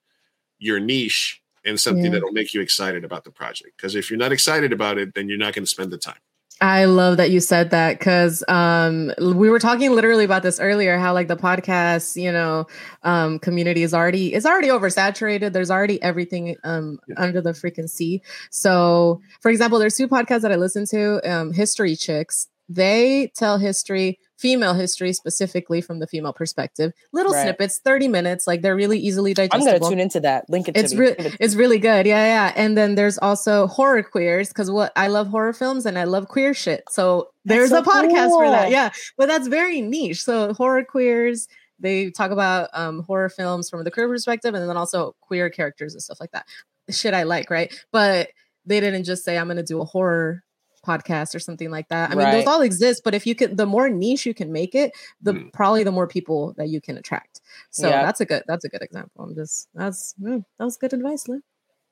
your 0.60 0.80
niche 0.80 1.42
and 1.64 1.80
something 1.80 2.06
Yeah. 2.06 2.12
that'll 2.12 2.32
make 2.32 2.54
you 2.54 2.60
excited 2.62 3.04
about 3.04 3.24
the 3.24 3.32
project. 3.32 3.76
Because 3.76 3.94
if 3.96 4.10
you're 4.10 4.18
not 4.18 4.32
excited 4.32 4.72
about 4.72 4.98
it, 4.98 5.14
then 5.14 5.28
you're 5.28 5.38
not 5.38 5.54
going 5.54 5.64
to 5.64 5.70
spend 5.70 5.92
the 5.92 5.98
time. 5.98 6.20
I 6.60 6.86
love 6.86 7.18
that 7.18 7.30
you 7.30 7.38
said 7.38 7.70
that 7.70 7.98
because 8.00 8.42
um, 8.48 9.12
we 9.20 9.48
were 9.48 9.60
talking 9.60 9.92
literally 9.92 10.24
about 10.24 10.42
this 10.42 10.58
earlier. 10.58 10.98
How 10.98 11.14
like 11.14 11.28
the 11.28 11.36
podcast, 11.36 12.20
you 12.20 12.32
know, 12.32 12.66
um, 13.04 13.38
community 13.38 13.84
is 13.84 13.94
already 13.94 14.34
is 14.34 14.44
already 14.44 14.66
oversaturated. 14.68 15.52
There's 15.52 15.70
already 15.70 16.02
everything 16.02 16.56
um, 16.64 16.98
Yeah. 17.06 17.14
under 17.18 17.40
the 17.40 17.50
freaking 17.52 17.88
sea. 17.88 18.22
So, 18.50 19.20
for 19.40 19.50
example, 19.50 19.78
there's 19.78 19.94
two 19.94 20.08
podcasts 20.08 20.40
that 20.40 20.50
I 20.50 20.56
listen 20.56 20.84
to. 20.86 21.20
Um, 21.32 21.52
History 21.52 21.94
Chicks. 21.94 22.48
They 22.68 23.30
tell 23.36 23.58
history, 23.58 24.18
female 24.38 24.72
history 24.74 25.12
specifically 25.12 25.80
from 25.80 25.98
the 25.98 26.06
female 26.06 26.32
perspective. 26.32 26.92
Little 27.12 27.32
Right. 27.32 27.42
snippets, 27.42 27.78
thirty 27.78 28.08
minutes. 28.08 28.46
Like 28.46 28.62
they're 28.62 28.76
really 28.76 28.98
easily 28.98 29.34
digestible. 29.34 29.68
I'm 29.74 29.80
gonna 29.80 29.90
tune 29.90 30.00
into 30.00 30.20
that. 30.20 30.48
Link 30.48 30.68
it 30.68 30.74
to 30.74 30.80
It's 30.80 30.94
me. 30.94 31.00
re- 31.00 31.14
it- 31.18 31.36
it's 31.40 31.54
really 31.54 31.78
good. 31.78 32.06
Yeah, 32.06 32.24
yeah. 32.24 32.52
And 32.56 32.76
then 32.78 32.94
there's 32.94 33.18
also 33.18 33.66
horror 33.66 34.02
queers 34.02 34.48
because 34.48 34.70
what 34.70 34.92
I 34.96 35.08
love 35.08 35.26
horror 35.28 35.52
films 35.52 35.84
and 35.86 35.98
I 35.98 36.04
love 36.04 36.28
queer 36.28 36.54
shit. 36.54 36.84
So 36.90 37.30
there's 37.44 37.70
That's 37.70 37.86
a 37.86 37.90
so 37.90 38.02
podcast 38.02 38.28
for 38.30 38.48
that. 38.48 38.70
Yeah, 38.70 38.90
but 39.16 39.26
that's 39.26 39.48
very 39.48 39.80
niche. 39.80 40.22
So 40.22 40.52
horror 40.54 40.84
queers, 40.84 41.48
they 41.80 42.10
talk 42.10 42.30
about 42.30 42.70
um, 42.72 43.02
horror 43.04 43.28
films 43.28 43.68
from 43.68 43.84
the 43.84 43.90
queer 43.90 44.08
perspective, 44.08 44.54
and 44.54 44.68
then 44.68 44.76
also 44.76 45.14
queer 45.20 45.50
characters 45.50 45.94
and 45.94 46.02
stuff 46.02 46.18
like 46.20 46.30
that. 46.32 46.46
Shit, 46.90 47.12
I 47.14 47.24
like, 47.24 47.50
right? 47.50 47.72
But 47.92 48.30
they 48.66 48.80
didn't 48.80 49.04
just 49.04 49.24
say 49.24 49.36
I'm 49.38 49.46
going 49.46 49.56
to 49.58 49.62
do 49.62 49.80
a 49.80 49.84
horror 49.84 50.42
podcast 50.88 51.34
or 51.34 51.40
something 51.48 51.70
like 51.76 51.88
that. 51.88 52.10
I 52.10 52.14
mean, 52.14 52.30
those 52.32 52.46
all 52.52 52.62
exist, 52.62 53.02
but 53.04 53.14
if 53.14 53.26
you 53.28 53.34
could, 53.34 53.56
the 53.62 53.66
more 53.66 53.88
niche 53.90 54.24
you 54.26 54.34
can 54.40 54.50
make 54.60 54.74
it, 54.82 54.92
the 55.26 55.32
Mm. 55.34 55.52
probably 55.52 55.82
the 55.84 55.92
more 55.98 56.08
people 56.16 56.54
that 56.58 56.68
you 56.68 56.80
can 56.80 56.96
attract. 57.02 57.34
So 57.70 57.88
Yeah. 57.88 58.02
that's 58.06 58.20
a 58.20 58.26
good 58.30 58.42
that's 58.50 58.64
a 58.64 58.68
good 58.68 58.82
example. 58.88 59.18
I'm 59.24 59.34
just 59.34 59.68
that's 59.80 60.14
mm, 60.20 60.42
that 60.58 60.64
was 60.64 60.76
good 60.82 60.92
advice, 60.98 61.28
Lou. 61.28 61.40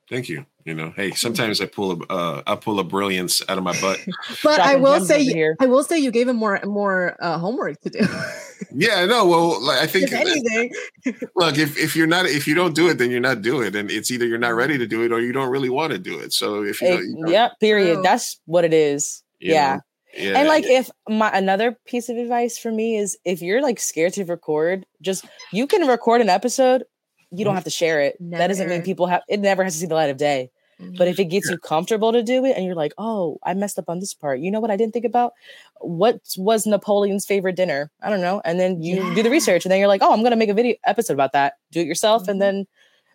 Thank 0.09 0.29
you. 0.29 0.47
You 0.65 0.75
know, 0.75 0.93
hey, 0.97 1.13
sometimes 1.13 1.61
I 1.61 1.67
pull 1.67 1.93
a 1.93 2.13
uh, 2.13 2.43
I 2.47 2.57
pull 2.57 2.81
a 2.81 2.85
brilliance 2.85 3.43
out 3.49 3.59
of 3.59 3.65
my 3.65 3.79
butt. 3.81 4.01
But 4.43 4.61
I 4.61 4.77
will 4.77 5.05
say, 5.05 5.23
here. 5.23 5.57
I 5.61 5.67
will 5.67 5.83
say, 5.85 5.99
you 5.99 6.11
gave 6.11 6.29
him 6.29 6.37
more 6.37 6.61
more 6.65 7.17
uh, 7.21 7.39
homework 7.39 7.81
to 7.83 7.91
do. 7.91 8.01
yeah, 8.75 9.05
no, 9.07 9.27
well, 9.27 9.65
like, 9.65 9.79
I 9.79 9.87
think 9.87 10.07
if 10.07 10.13
anything, 10.13 10.73
look 11.37 11.59
if, 11.59 11.79
if 11.79 11.95
you're 11.97 12.07
not 12.07 12.27
if 12.27 12.47
you 12.49 12.55
don't 12.55 12.75
do 12.75 12.89
it, 12.89 12.99
then 12.99 13.11
you're 13.11 13.21
not 13.21 13.43
doing 13.43 13.69
it, 13.69 13.77
and 13.77 13.91
it's 13.91 14.11
either 14.11 14.27
you're 14.27 14.39
not 14.39 14.55
ready 14.55 14.79
to 14.79 14.87
do 14.87 15.03
it 15.05 15.13
or 15.13 15.21
you 15.21 15.33
don't 15.33 15.51
really 15.51 15.71
want 15.71 15.93
to 15.93 15.99
do 15.99 16.19
it. 16.19 16.33
So 16.33 16.63
if 16.65 16.81
you, 16.83 16.89
Eh, 16.89 16.97
don't, 16.97 17.05
you 17.05 17.17
know, 17.21 17.31
yeah, 17.31 17.49
period. 17.61 18.03
That's 18.03 18.41
what 18.47 18.65
it 18.65 18.73
is. 18.75 19.23
yeah. 19.41 19.77
know, 19.77 19.81
yeah, 20.17 20.39
And 20.39 20.49
like 20.49 20.65
if 20.65 20.89
my 21.09 21.31
another 21.37 21.77
piece 21.87 22.09
of 22.09 22.17
advice 22.17 22.59
for 22.59 22.73
me 22.73 22.97
is 22.97 23.19
if 23.25 23.43
you're 23.43 23.61
like 23.63 23.79
scared 23.79 24.15
to 24.15 24.25
record, 24.25 24.87
just 25.03 25.27
you 25.53 25.67
can 25.67 25.87
record 25.87 26.21
an 26.21 26.29
episode, 26.29 26.85
you 27.31 27.45
don't 27.45 27.55
have 27.55 27.65
to 27.65 27.71
share 27.71 28.01
it. 28.01 28.17
that 28.21 28.47
doesn't 28.49 28.69
mean 28.69 28.83
people 28.83 29.07
have 29.07 29.23
it 29.29 29.41
never 29.41 29.65
has 29.65 29.75
to 29.75 29.81
see 29.81 29.87
the 29.87 29.95
light 29.95 30.11
of 30.11 30.17
day. 30.17 30.51
But 30.79 31.09
if 31.09 31.19
it 31.19 31.25
gets 31.27 31.49
you 31.49 31.57
comfortable 31.57 32.13
to 32.13 32.23
do 32.23 32.45
it 32.45 32.55
and 32.55 32.67
you're 32.67 32.75
like, 32.75 32.93
oh, 32.99 33.39
I 33.43 33.55
messed 33.55 33.79
up 33.79 33.89
on 33.89 33.99
this 33.99 34.13
part. 34.13 34.41
You 34.41 34.51
know 34.51 34.61
what 34.61 34.71
I 34.71 34.77
didn't 34.77 34.93
think 34.93 35.07
about? 35.07 35.33
What 35.81 36.21
was 36.37 36.67
Napoleon's 36.67 37.25
favorite 37.25 37.57
dinner? 37.57 37.91
I 38.03 38.11
don't 38.11 38.21
know. 38.21 38.43
And 38.45 38.61
then 38.61 38.83
you 38.83 39.15
do 39.15 39.23
the 39.23 39.31
research 39.31 39.65
and 39.65 39.73
then 39.73 39.79
you're 39.79 39.89
like, 39.89 40.03
oh, 40.03 40.13
I'm 40.13 40.23
gonna 40.23 40.37
make 40.37 40.51
a 40.51 40.55
video 40.55 40.75
episode 40.85 41.15
about 41.15 41.33
that. 41.33 41.55
Do 41.73 41.81
it 41.81 41.87
yourself. 41.87 42.25
Mhm. 42.25 42.29
And 42.29 42.43
then 42.43 42.67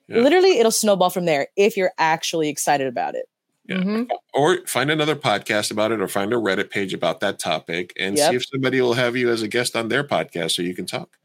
Yeah. 0.07 0.21
literally 0.21 0.57
it'll 0.57 0.71
snowball 0.71 1.11
from 1.11 1.25
there 1.25 1.49
if 1.55 1.77
you're 1.77 1.93
actually 1.99 2.49
excited 2.49 2.87
about 2.87 3.13
it. 3.15 3.27
Yeah. 3.69 3.75
Mhm. 3.77 4.09
or 4.33 4.65
find 4.65 4.89
another 4.89 5.15
podcast 5.15 5.69
about 5.69 5.91
it 5.91 6.01
or 6.01 6.07
find 6.07 6.33
a 6.33 6.37
Reddit 6.37 6.71
page 6.71 6.95
about 6.95 7.19
that 7.19 7.37
topic 7.37 7.93
and 7.97 8.17
Yep. 8.17 8.29
see 8.31 8.35
if 8.37 8.45
somebody 8.47 8.81
will 8.81 8.93
have 8.95 9.15
you 9.15 9.29
as 9.29 9.43
a 9.43 9.47
guest 9.47 9.75
on 9.75 9.87
their 9.87 10.03
podcast 10.03 10.55
so 10.55 10.63
you 10.63 10.73
can 10.73 10.87
talk. 10.87 11.15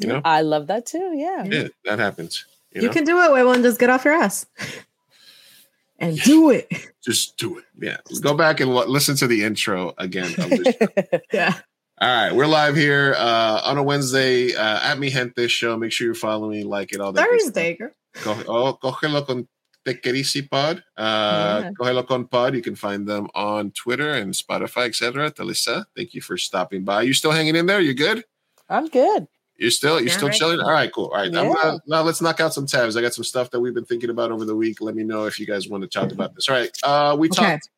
You 0.00 0.08
know, 0.08 0.20
I 0.24 0.42
love 0.42 0.66
that 0.68 0.86
too. 0.86 1.12
Yeah. 1.14 1.44
yeah, 1.44 1.68
that 1.84 1.98
happens. 1.98 2.44
You, 2.72 2.82
you 2.82 2.86
know, 2.88 2.92
can 2.94 3.04
do 3.04 3.20
it, 3.20 3.32
Wayne. 3.46 3.62
Just 3.62 3.78
get 3.78 3.90
off 3.90 4.04
your 4.04 4.14
ass 4.14 4.46
and 5.98 6.18
do 6.20 6.50
it. 6.50 6.68
just 7.04 7.36
do 7.36 7.58
it. 7.58 7.64
Yeah, 7.80 7.98
go 8.20 8.34
back 8.34 8.60
and 8.60 8.72
wa- 8.74 8.84
listen 8.84 9.16
to 9.16 9.26
the 9.26 9.44
intro 9.44 9.94
again. 9.98 10.32
Of. 10.38 10.52
Yeah. 11.32 11.54
All 12.00 12.08
right, 12.08 12.34
we're 12.34 12.46
live 12.46 12.74
here 12.74 13.14
uh, 13.16 13.60
on 13.64 13.78
a 13.78 13.82
Wednesday 13.82 14.52
uh, 14.54 14.80
at 14.90 14.98
Mi 14.98 15.10
Gente 15.10 15.46
Show. 15.46 15.76
Make 15.76 15.92
sure 15.92 16.06
you're 16.06 16.14
following, 16.16 16.66
like 16.68 16.92
it, 16.92 17.00
all 17.00 17.12
that. 17.12 17.28
good 17.28 17.40
stuff. 17.40 17.54
Thursday, 17.54 17.76
girl. 17.76 17.90
Co- 18.14 18.42
oh, 18.48 18.78
Cojelo 18.82 19.24
con 19.24 19.46
Tequerisi 19.86 20.50
Pod. 20.50 20.82
Uh, 20.96 21.60
Yeah. 21.62 21.70
Cojelo 21.78 22.04
con 22.06 22.26
Pod. 22.26 22.54
You 22.56 22.62
can 22.62 22.74
find 22.74 23.06
them 23.06 23.28
on 23.34 23.70
Twitter 23.70 24.10
and 24.10 24.34
Spotify, 24.34 24.86
etc. 24.86 25.30
Talisa, 25.30 25.84
thank 25.96 26.14
you 26.14 26.20
for 26.20 26.36
stopping 26.36 26.82
by. 26.82 27.02
You 27.02 27.12
still 27.14 27.30
hanging 27.30 27.54
in 27.54 27.66
there? 27.66 27.80
You 27.80 27.94
good? 27.94 28.24
I'm 28.68 28.88
good. 28.88 29.28
You're 29.56 29.70
still 29.70 30.00
you're 30.00 30.08
still 30.10 30.28
right. 30.28 30.36
chilling. 30.36 30.60
All 30.60 30.70
right, 30.70 30.92
cool. 30.92 31.06
All 31.06 31.18
right, 31.22 31.32
Yeah. 31.32 31.76
now 31.86 32.02
let's 32.02 32.20
knock 32.20 32.40
out 32.40 32.52
some 32.52 32.66
tabs. 32.66 32.96
I 32.96 33.02
got 33.02 33.14
some 33.14 33.24
stuff 33.24 33.50
that 33.52 33.60
we've 33.60 33.74
been 33.74 33.84
thinking 33.84 34.10
about 34.10 34.32
over 34.32 34.44
the 34.44 34.56
week. 34.56 34.80
Let 34.80 34.94
me 34.96 35.04
know 35.04 35.26
if 35.26 35.38
you 35.38 35.46
guys 35.46 35.68
want 35.68 35.82
to 35.82 35.88
talk 35.88 36.10
about 36.12 36.34
this. 36.34 36.48
All 36.48 36.56
right, 36.56 36.70
uh, 36.82 37.16
we 37.18 37.28
Okay. 37.28 37.36
talked. 37.52 37.68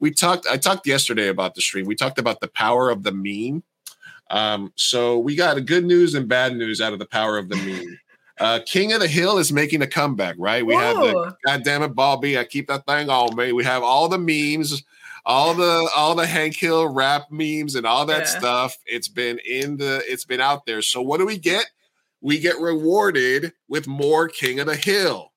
We 0.00 0.10
talked. 0.10 0.46
I 0.50 0.56
talked 0.56 0.86
yesterday 0.86 1.28
about 1.28 1.54
the 1.54 1.60
stream. 1.60 1.86
We 1.86 1.94
talked 1.94 2.18
about 2.18 2.40
the 2.40 2.48
power 2.48 2.90
of 2.90 3.04
the 3.04 3.12
meme. 3.12 3.62
Um, 4.30 4.72
so 4.76 5.18
we 5.18 5.34
got 5.36 5.56
a 5.56 5.60
good 5.60 5.84
news 5.84 6.14
and 6.14 6.28
bad 6.28 6.56
news 6.56 6.80
out 6.80 6.92
of 6.92 6.98
the 6.98 7.06
power 7.06 7.38
of 7.38 7.48
the 7.48 7.56
meme. 7.56 7.98
Uh, 8.40 8.58
King 8.64 8.90
of 8.94 9.00
the 9.00 9.06
Hill 9.06 9.36
is 9.36 9.52
making 9.52 9.82
a 9.82 9.86
comeback, 9.86 10.34
right? 10.38 10.64
We 10.64 10.74
have 10.74 10.96
the 10.96 11.12
Whoa. 11.12 11.32
God 11.44 11.62
damn 11.62 11.82
it, 11.82 11.94
Bobby. 11.94 12.38
I 12.38 12.44
keep 12.44 12.68
that 12.68 12.86
thing 12.86 13.10
on 13.10 13.36
me. 13.36 13.52
We 13.52 13.64
have 13.64 13.82
all 13.82 14.08
the 14.08 14.16
memes, 14.16 14.82
all 15.26 15.54
the 15.54 15.88
all 15.94 16.14
the 16.14 16.26
Hank 16.26 16.56
Hill 16.56 16.88
rap 16.88 17.30
memes 17.30 17.74
and 17.74 17.86
all 17.86 18.06
that 18.06 18.20
Yeah. 18.20 18.38
stuff. 18.38 18.76
It's 18.86 19.08
been 19.08 19.38
in 19.38 19.76
the 19.76 20.02
it's 20.06 20.24
been 20.24 20.40
out 20.40 20.66
there. 20.66 20.82
So 20.82 21.00
what 21.02 21.18
do 21.18 21.26
we 21.26 21.38
get? 21.38 21.66
We 22.20 22.38
get 22.38 22.58
rewarded 22.60 23.52
with 23.68 23.86
more 23.86 24.28
King 24.28 24.60
of 24.60 24.66
the 24.66 24.76
Hill. 24.76 25.32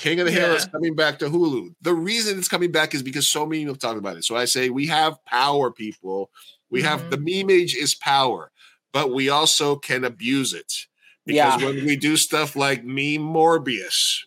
King 0.00 0.18
of 0.20 0.26
the 0.26 0.32
Hill 0.32 0.48
Yeah. 0.50 0.54
is 0.56 0.66
coming 0.66 0.94
back 0.94 1.18
to 1.20 1.26
Hulu. 1.28 1.74
The 1.82 1.94
reason 1.94 2.38
it's 2.38 2.48
coming 2.48 2.72
back 2.72 2.94
is 2.94 3.02
because 3.02 3.28
so 3.28 3.46
many 3.46 3.62
people 3.62 3.76
talk 3.76 3.96
about 3.96 4.16
it. 4.16 4.24
So 4.24 4.36
I 4.36 4.44
say 4.44 4.70
we 4.70 4.86
have 4.86 5.24
power, 5.24 5.70
people. 5.70 6.30
We 6.70 6.82
have 6.82 7.02
Mhm. 7.04 7.10
the 7.10 7.18
meme 7.18 7.50
age 7.50 7.76
is 7.76 7.94
power, 7.94 8.50
but 8.92 9.12
we 9.12 9.28
also 9.28 9.76
can 9.76 10.04
abuse 10.04 10.52
it 10.52 10.86
because 11.24 11.60
Yeah. 11.60 11.66
when 11.68 11.84
we 11.84 11.96
do 11.96 12.16
stuff 12.16 12.56
like 12.56 12.82
meme 12.84 13.22
Morbius 13.22 14.24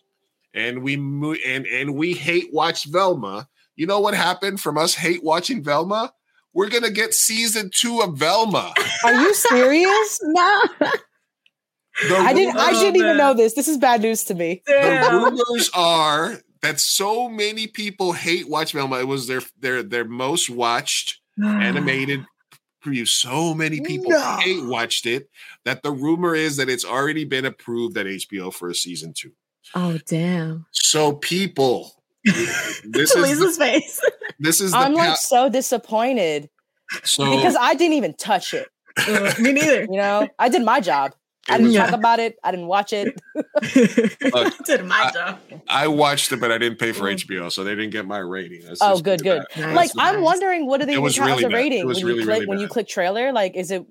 and 0.54 0.82
we 0.82 0.94
and 0.94 1.66
and 1.66 1.94
we 1.94 2.14
hate 2.14 2.52
watch 2.52 2.84
Velma, 2.84 3.48
you 3.80 3.86
know 3.86 4.00
what 4.00 4.14
happened 4.14 4.60
from 4.60 4.76
us 4.78 4.94
hate 4.94 5.24
watching 5.24 5.62
Velma? 5.62 6.12
we're 6.52 6.68
gonna 6.68 6.90
get 6.90 7.14
season 7.14 7.70
two 7.72 8.00
of 8.00 8.16
Velma. 8.18 8.74
Are 9.04 9.14
you 9.14 9.34
serious? 9.34 10.20
No. 10.32 10.62
The 12.08 12.16
I 12.16 12.32
didn't. 12.32 12.56
I 12.56 12.72
didn't 12.72 12.96
even 12.96 13.16
know 13.16 13.34
this. 13.34 13.54
This 13.54 13.68
is 13.68 13.76
bad 13.76 14.00
news 14.00 14.24
to 14.24 14.34
me. 14.34 14.62
the 14.66 15.08
rumors 15.12 15.70
are 15.74 16.40
that 16.62 16.80
so 16.80 17.28
many 17.28 17.66
people 17.66 18.12
hate 18.12 18.48
watch 18.48 18.72
Velma. 18.72 18.98
It 19.00 19.06
was 19.08 19.26
their 19.26 19.42
their 19.58 19.82
their 19.82 20.04
most 20.04 20.48
watched 20.48 21.20
animated 21.42 22.24
preview. 22.84 23.06
So 23.06 23.52
many 23.54 23.80
people 23.80 24.10
No. 24.10 24.36
hate 24.40 24.64
watched 24.64 25.04
it 25.06 25.28
that 25.64 25.82
the 25.82 25.90
rumor 25.92 26.34
is 26.34 26.56
that 26.56 26.68
it's 26.70 26.84
already 26.84 27.24
been 27.24 27.44
approved 27.44 27.96
at 27.98 28.06
HBO 28.06 28.52
for 28.52 28.70
a 28.70 28.74
season 28.74 29.12
two. 29.14 29.32
Oh 29.74 29.98
damn. 30.06 30.66
So 30.70 31.12
people, 31.12 31.99
this 32.24 33.14
is 33.14 33.16
Lisa's 33.16 33.56
the, 33.58 33.64
face. 33.64 34.00
this 34.38 34.60
is 34.60 34.72
the 34.72 34.78
I'm 34.78 34.94
pa- 34.94 34.98
like 34.98 35.16
so 35.18 35.48
disappointed 35.48 36.48
so 37.04 37.24
because 37.36 37.56
I 37.58 37.74
didn't 37.74 37.94
even 37.94 38.14
touch 38.14 38.52
it. 38.54 38.68
Uh, 38.98 39.32
me 39.38 39.52
neither. 39.52 39.82
You 39.82 39.96
know, 39.96 40.28
I 40.38 40.48
did 40.48 40.62
my 40.64 40.80
job. 40.80 41.12
I 41.48 41.56
didn't 41.56 41.68
was- 41.68 41.76
talk 41.76 41.92
about 41.92 42.18
it. 42.20 42.36
I 42.44 42.50
didn't 42.50 42.66
watch 42.66 42.92
it. 42.92 43.18
Did 44.66 44.84
my 44.84 45.04
I- 45.04 45.10
job. 45.12 45.38
I 45.68 45.88
watched 45.88 46.30
it, 46.32 46.40
but 46.40 46.52
I 46.52 46.58
didn't 46.58 46.78
pay 46.78 46.92
for 46.92 47.04
HBO, 47.04 47.50
so 47.50 47.64
they 47.64 47.74
didn't 47.74 47.90
get 47.90 48.06
my 48.06 48.18
rating. 48.18 48.62
That's 48.66 48.80
Oh, 48.82 49.00
good, 49.00 49.22
good. 49.22 49.42
bad. 49.56 49.74
Like 49.74 49.90
I'm 49.96 50.20
wondering, 50.20 50.66
what 50.66 50.80
do 50.80 50.86
they 50.86 50.94
It 50.94 50.96
count 51.14 51.18
really 51.18 51.32
as 51.32 51.42
a 51.44 51.48
bad. 51.48 51.54
Rating 51.54 51.86
was 51.86 51.98
when 51.98 52.06
really, 52.06 52.18
you 52.20 52.24
click 52.26 52.34
really 52.36 52.46
when 52.46 52.58
you 52.60 52.68
click 52.68 52.88
trailer? 52.88 53.32
Like, 53.32 53.56
is 53.56 53.70
it 53.70 53.84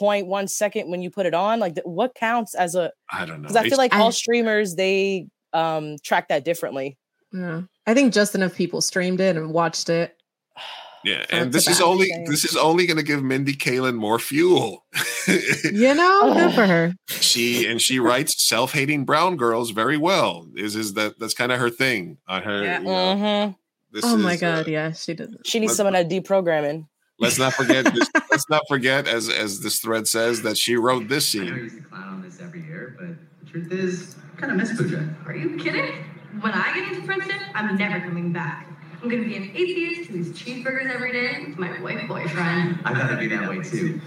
0.1 0.00 0.50
second 0.50 0.90
when 0.90 1.02
you 1.02 1.10
put 1.10 1.26
it 1.26 1.34
on? 1.34 1.60
Like, 1.60 1.74
th- 1.76 1.86
what 1.86 2.14
counts 2.14 2.54
as 2.54 2.74
a? 2.74 2.90
I 3.10 3.26
don't 3.26 3.42
know. 3.42 3.48
Because 3.48 3.56
I 3.56 3.68
feel 3.68 3.78
like 3.78 3.94
I- 3.94 4.00
all 4.00 4.12
streamers 4.12 4.74
they 4.74 5.26
um 5.52 5.96
track 6.02 6.28
that 6.28 6.44
differently. 6.44 6.98
Yeah. 7.32 7.62
I 7.86 7.94
think 7.94 8.12
just 8.12 8.34
enough 8.34 8.54
people 8.54 8.80
streamed 8.80 9.20
it 9.20 9.36
and 9.36 9.52
watched 9.52 9.88
it. 9.88 10.16
yeah, 11.04 11.24
Oh, 11.32 11.36
and 11.36 11.52
this 11.52 11.66
is 11.68 11.80
only 11.80 12.06
the 12.06 12.12
same. 12.14 12.24
this 12.26 12.44
is 12.44 12.56
only 12.56 12.86
going 12.86 12.96
to 12.98 13.02
give 13.02 13.22
Mindy 13.22 13.54
Kaling 13.54 13.96
more 13.96 14.18
fuel. 14.18 14.84
You 15.26 15.94
know, 15.94 16.34
good 16.34 16.54
for 16.54 16.66
her. 16.66 16.94
she 17.08 17.66
and 17.66 17.80
she 17.80 17.98
writes 17.98 18.46
self-hating 18.48 19.04
brown 19.04 19.36
girls 19.36 19.70
very 19.70 19.96
well. 19.96 20.46
Is 20.56 20.76
is 20.76 20.94
that 20.94 21.18
that's 21.18 21.34
kind 21.34 21.52
of 21.52 21.58
her 21.60 21.70
thing 21.70 22.18
on 22.28 22.42
her? 22.42 22.62
Yeah. 22.62 22.78
You 22.80 22.84
know, 22.84 22.90
Mhm. 23.16 23.56
this 23.92 24.04
Oh 24.04 24.16
my 24.16 24.34
is, 24.34 24.40
god, 24.40 24.66
uh, 24.68 24.70
yeah, 24.70 24.92
she 24.92 25.14
does. 25.14 25.34
She 25.44 25.58
needs 25.60 25.70
Let's- 25.70 25.76
some 25.78 25.86
of 25.86 25.92
that 25.94 26.08
deprogramming. 26.10 26.86
let's 27.18 27.38
not 27.38 27.54
forget. 27.54 27.84
This, 27.94 28.08
let's 28.30 28.48
not 28.50 28.62
forget, 28.68 29.06
as 29.08 29.28
as 29.28 29.60
this 29.60 29.78
thread 29.80 30.06
says, 30.08 30.42
that 30.42 30.56
she 30.58 30.76
wrote 30.76 31.08
this 31.08 31.34
I 31.34 31.38
know 31.38 31.44
I 31.44 31.46
scene. 31.48 31.56
used 31.56 31.76
to 31.76 31.82
clown 31.82 32.08
on 32.14 32.22
this 32.22 32.40
every 32.40 32.62
year, 32.64 32.96
but 32.98 33.08
the 33.44 33.50
truth 33.50 33.72
is, 33.72 34.16
I 34.36 34.40
kind 34.40 34.52
of 34.52 34.58
miss 34.58 34.76
Pooja. 34.76 35.08
Are 35.26 35.34
you 35.36 35.56
kidding? 35.56 35.94
When 36.40 36.52
I 36.52 36.74
get 36.74 36.92
into 36.92 37.06
Princeton, 37.06 37.40
I'm 37.54 37.76
never 37.76 38.00
coming 38.00 38.32
back. 38.32 38.66
I'm 39.02 39.08
gonna 39.08 39.24
be 39.24 39.36
an 39.36 39.50
atheist 39.54 40.10
who 40.10 40.18
eats 40.18 40.30
cheeseburgers 40.40 40.92
every 40.92 41.12
day 41.12 41.44
with 41.46 41.58
my 41.58 41.68
white 41.80 42.06
boyfriend. 42.08 42.80
I 42.84 42.92
gotta 42.92 43.16
be 43.16 43.28
that 43.28 43.48
way 43.48 43.62
too. 43.62 44.00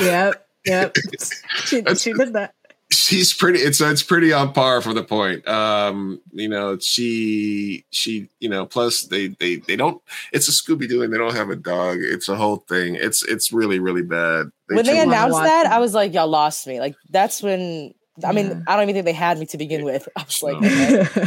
Yep, 0.00 0.48
yep. 0.64 0.96
she, 1.64 1.82
she 1.94 2.12
did 2.12 2.32
that. 2.32 2.54
she's 2.90 3.32
pretty 3.32 3.58
it's 3.60 3.80
it's 3.80 4.02
pretty 4.02 4.32
on 4.32 4.52
par 4.52 4.80
for 4.80 4.94
the 4.94 5.02
point 5.02 5.46
um 5.48 6.20
you 6.32 6.48
know 6.48 6.78
she 6.78 7.84
she 7.90 8.28
you 8.38 8.48
know 8.48 8.64
plus 8.64 9.02
they 9.02 9.28
they 9.28 9.56
they 9.56 9.74
don't 9.74 10.00
it's 10.32 10.48
a 10.48 10.52
scooby-doo 10.52 11.02
and 11.02 11.12
they 11.12 11.18
don't 11.18 11.34
have 11.34 11.50
a 11.50 11.56
dog 11.56 11.98
it's 12.00 12.28
a 12.28 12.36
whole 12.36 12.58
thing 12.68 12.94
it's 12.94 13.24
it's 13.24 13.52
really 13.52 13.80
really 13.80 14.02
bad 14.02 14.50
when 14.68 14.84
they 14.84 15.00
announced 15.00 15.38
that, 15.38 15.66
it. 15.66 15.72
I 15.72 15.78
was 15.78 15.94
like, 15.94 16.12
y'all 16.12 16.28
lost 16.28 16.66
me. 16.66 16.80
Like 16.80 16.96
that's 17.10 17.42
when. 17.42 17.94
I 18.24 18.32
mean, 18.32 18.46
Yeah. 18.46 18.60
I 18.66 18.74
don't 18.76 18.84
even 18.84 18.94
think 18.94 19.04
they 19.04 19.12
had 19.12 19.38
me 19.38 19.46
to 19.46 19.58
begin 19.58 19.84
with. 19.84 20.08
I 20.16 20.22
was 20.22 20.42
like, 20.42 20.60
No. 20.60 20.68
okay. 20.68 21.26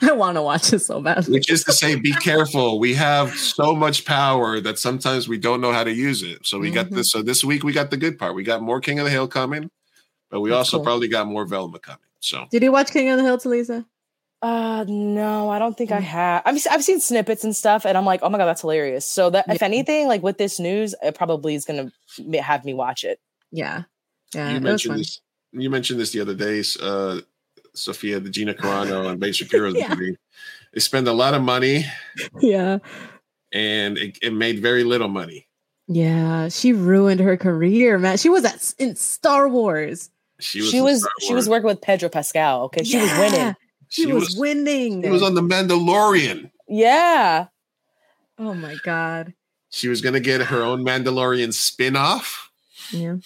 I 0.02 0.12
want 0.12 0.36
to 0.36 0.42
watch 0.42 0.72
it 0.72 0.80
so 0.80 1.00
bad. 1.00 1.26
which 1.26 1.50
is 1.50 1.64
to 1.64 1.72
say 1.72 1.96
be 1.96 2.12
careful 2.12 2.78
we 2.78 2.94
have 2.94 3.34
so 3.36 3.74
much 3.74 4.04
power 4.04 4.60
that 4.60 4.78
sometimes 4.78 5.26
we 5.26 5.36
don't 5.36 5.60
know 5.60 5.72
how 5.72 5.82
to 5.82 5.90
use 5.92 6.22
it 6.22 6.46
so 6.46 6.60
we 6.60 6.70
got 6.70 6.86
Mhm. 6.86 6.94
this 6.96 7.10
so 7.10 7.22
this 7.22 7.42
week 7.42 7.64
we 7.64 7.72
got 7.72 7.90
the 7.90 7.96
good 7.96 8.16
part 8.16 8.36
we 8.36 8.44
got 8.44 8.62
more 8.62 8.80
king 8.80 9.00
of 9.00 9.04
the 9.04 9.10
hill 9.10 9.26
coming 9.26 9.68
but 10.30 10.40
we 10.42 10.50
That's 10.50 10.58
also 10.58 10.76
cool. 10.76 10.84
probably 10.84 11.08
got 11.08 11.26
more 11.26 11.44
velma 11.44 11.80
coming 11.80 11.98
so 12.20 12.46
Did 12.52 12.62
you 12.62 12.70
watch 12.70 12.92
King 12.92 13.08
of 13.08 13.16
the 13.16 13.24
Hill, 13.24 13.38
Talisa? 13.38 13.84
Uh 14.42 14.84
no, 14.86 15.50
I 15.50 15.58
don't 15.58 15.76
think 15.76 15.90
I 15.90 15.98
Mm. 15.98 16.02
have. 16.04 16.42
I've 16.46 16.66
I've 16.70 16.84
seen 16.84 17.00
snippets 17.00 17.42
and 17.44 17.56
stuff, 17.56 17.84
and 17.84 17.98
I'm 17.98 18.04
like, 18.06 18.20
oh 18.22 18.28
my 18.28 18.38
god, 18.38 18.46
that's 18.46 18.60
hilarious. 18.60 19.04
So 19.06 19.28
that 19.30 19.44
if 19.48 19.60
anything, 19.62 20.06
like 20.06 20.22
with 20.22 20.38
this 20.38 20.60
news, 20.60 20.94
it 21.02 21.14
probably 21.16 21.54
is 21.56 21.64
gonna 21.64 21.90
have 22.40 22.64
me 22.64 22.74
watch 22.74 23.02
it. 23.04 23.18
Yeah, 23.50 23.82
yeah. 24.34 24.50
you 24.50 24.56
it 24.58 24.62
mentioned 24.62 25.00
this 25.00 25.20
you 25.52 25.70
mentioned 25.70 25.98
this 26.00 26.12
the 26.12 26.20
other 26.20 26.34
day 26.34 26.62
uh 26.80 27.20
sophia 27.74 28.18
the 28.20 28.30
gina 28.30 28.52
carano 28.54 29.08
and 29.10 29.20
ben 29.20 29.32
shapiro's 29.32 29.74
Yeah. 29.76 29.88
movie 29.94 30.16
they 30.72 30.80
spend 30.80 31.06
a 31.08 31.12
lot 31.12 31.34
of 31.34 31.42
money 31.42 31.84
Yeah, 32.40 32.78
and 33.52 33.98
it, 33.98 34.18
it 34.22 34.32
made 34.32 34.60
very 34.60 34.84
little 34.84 35.08
money 35.08 35.46
yeah. 35.92 36.46
She 36.48 36.72
ruined 36.72 37.18
her 37.18 37.36
career, 37.36 37.98
man. 37.98 38.16
She 38.16 38.28
was 38.28 38.44
at 38.44 38.74
in 38.78 38.94
Star 38.94 39.48
Wars. 39.48 40.08
she 40.38 40.60
was 40.60 40.70
She 40.70 40.80
was 40.80 41.08
she 41.20 41.34
was 41.34 41.48
working 41.48 41.66
with 41.66 41.80
Pedro 41.80 42.08
Pascal. 42.08 42.62
Okay, 42.66 42.84
she 42.84 42.96
was 42.98 43.10
winning. 43.18 43.56
She, 43.88 44.06
was, 44.06 44.36
winning. 44.38 45.02
she 45.02 45.08
was 45.08 45.20
on 45.24 45.34
the 45.34 45.40
mandalorian 45.42 46.52
Yeah, 46.68 47.46
oh 48.38 48.54
my 48.54 48.76
god. 48.84 49.34
she 49.70 49.88
was 49.88 50.00
going 50.00 50.12
to 50.14 50.20
get 50.20 50.40
her 50.42 50.62
own 50.62 50.84
mandalorian 50.84 51.52
spin-off 51.52 52.52
Yeah. 52.92 53.16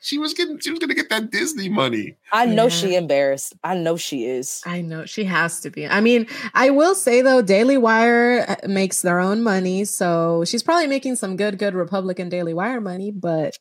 She 0.00 0.18
was 0.18 0.32
getting 0.34 0.58
she 0.58 0.70
was 0.70 0.78
going 0.78 0.88
to 0.88 0.94
get 0.94 1.10
that 1.10 1.30
disney 1.30 1.68
money 1.68 2.16
I 2.32 2.46
know 2.46 2.64
Yeah. 2.64 2.68
she 2.70 2.94
embarrassed. 2.96 3.54
I 3.62 3.76
know 3.76 3.96
she 3.96 4.24
is. 4.26 4.62
I 4.64 4.80
know 4.80 5.04
she 5.04 5.24
has 5.24 5.60
to 5.60 5.70
be. 5.70 5.86
I 5.86 6.00
mean, 6.00 6.26
I 6.54 6.70
will 6.70 6.94
say 6.94 7.22
though, 7.22 7.42
Daily 7.42 7.76
Wire 7.76 8.44
uh, 8.48 8.68
makes 8.68 9.02
their 9.02 9.18
own 9.20 9.42
money, 9.42 9.84
so 9.84 10.44
she's 10.46 10.62
probably 10.62 10.86
making 10.86 11.16
some 11.16 11.36
good, 11.36 11.58
good 11.58 11.74
Republican 11.74 12.28
Daily 12.28 12.54
Wire 12.54 12.80
money. 12.80 13.10
But 13.10 13.58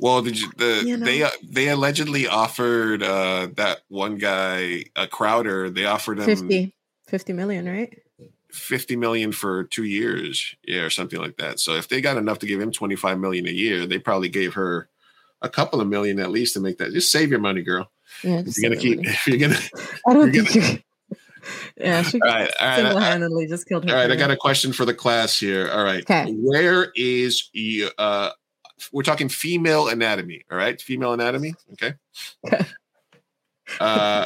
well 0.00 0.22
did 0.22 0.40
you 0.40 0.50
the 0.56 0.82
You 0.86 0.96
know. 0.96 1.06
they 1.06 1.22
uh, 1.22 1.30
they 1.48 1.68
allegedly 1.68 2.26
offered 2.26 3.02
uh 3.02 3.48
that 3.56 3.80
one 3.88 4.16
guy 4.18 4.84
uh, 4.96 5.06
crowder 5.06 5.70
they 5.70 5.84
offered 5.86 6.18
him 6.18 6.26
50, 6.26 6.74
50 7.08 7.32
million, 7.32 7.66
right? 7.68 7.98
50 8.50 8.96
million 8.96 9.32
for 9.32 9.64
two 9.64 9.84
years 9.84 10.54
yeah 10.66 10.80
or 10.82 10.90
something 10.90 11.20
like 11.20 11.36
that 11.38 11.58
so 11.58 11.74
if 11.74 11.88
they 11.88 12.00
got 12.00 12.16
enough 12.16 12.38
to 12.38 12.46
give 12.46 12.60
him 12.60 12.70
25 12.70 13.18
million 13.18 13.48
a 13.48 13.50
year 13.50 13.84
they 13.86 13.98
probably 13.98 14.28
gave 14.28 14.54
her 14.54 14.88
a 15.42 15.48
couple 15.48 15.80
of 15.80 15.88
million 15.88 16.18
at 16.20 16.30
least 16.30 16.54
to 16.54 16.60
make 16.60 16.78
that 16.78 16.92
just 16.92 17.10
save 17.12 17.30
your 17.30 17.40
money 17.40 17.62
girl 17.62 17.90
Yeah, 18.22 18.42
if 18.46 18.56
you're 18.58 18.70
gonna 18.70 18.80
keep 18.80 18.96
money. 18.98 19.08
if 19.10 19.26
you're 19.26 19.38
gonna 19.38 19.58
I 20.06 20.12
don't 20.14 20.32
you're 20.34 20.44
think 20.44 20.74
you. 20.74 20.78
Yeah, 21.76 22.00
she 22.02 22.18
all 22.22 22.28
right 22.28 22.50
all 22.58 22.66
right 22.66 22.74
single 22.76 22.92
all 22.94 23.00
right, 23.00 23.04
handedly 23.10 23.46
just 23.46 23.68
killed 23.68 23.84
her. 23.88 23.94
all 23.94 24.00
right 24.00 24.10
i 24.10 24.16
got 24.16 24.30
a 24.30 24.36
question 24.36 24.72
for 24.72 24.86
the 24.86 24.94
class 24.94 25.38
here 25.38 25.68
all 25.70 25.84
right 25.84 26.00
Okay. 26.02 26.32
where 26.32 26.90
is 26.94 27.50
you 27.52 27.90
uh 27.98 28.30
we're 28.92 29.02
talking 29.02 29.28
female 29.28 29.88
anatomy 29.88 30.42
all 30.50 30.56
right 30.56 30.80
female 30.80 31.12
anatomy 31.12 31.54
okay 31.74 31.94
uh 33.80 34.24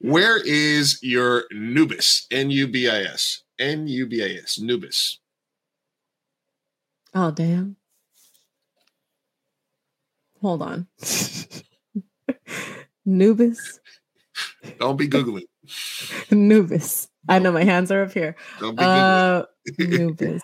where 0.00 0.42
is 0.44 0.98
your 1.02 1.44
nubis 1.52 2.26
n-u-b-i-s 2.32 3.42
n-u-b-i-s 3.60 4.58
nubis 4.58 5.18
Oh 7.14 7.30
damn. 7.32 7.76
Hold 10.40 10.62
on. 10.62 10.86
Nubis. 13.06 13.80
don't 14.78 14.96
be 14.96 15.08
googling 15.08 15.44
Nubis. 16.30 17.08
I 17.28 17.38
know 17.38 17.52
my 17.52 17.64
hands 17.64 17.90
are 17.92 18.02
up 18.02 18.12
here. 18.12 18.36
don't 18.58 18.76
be 18.76 18.82
googling 18.84 19.40
Uh 19.40 19.44
Nubis. 19.78 20.42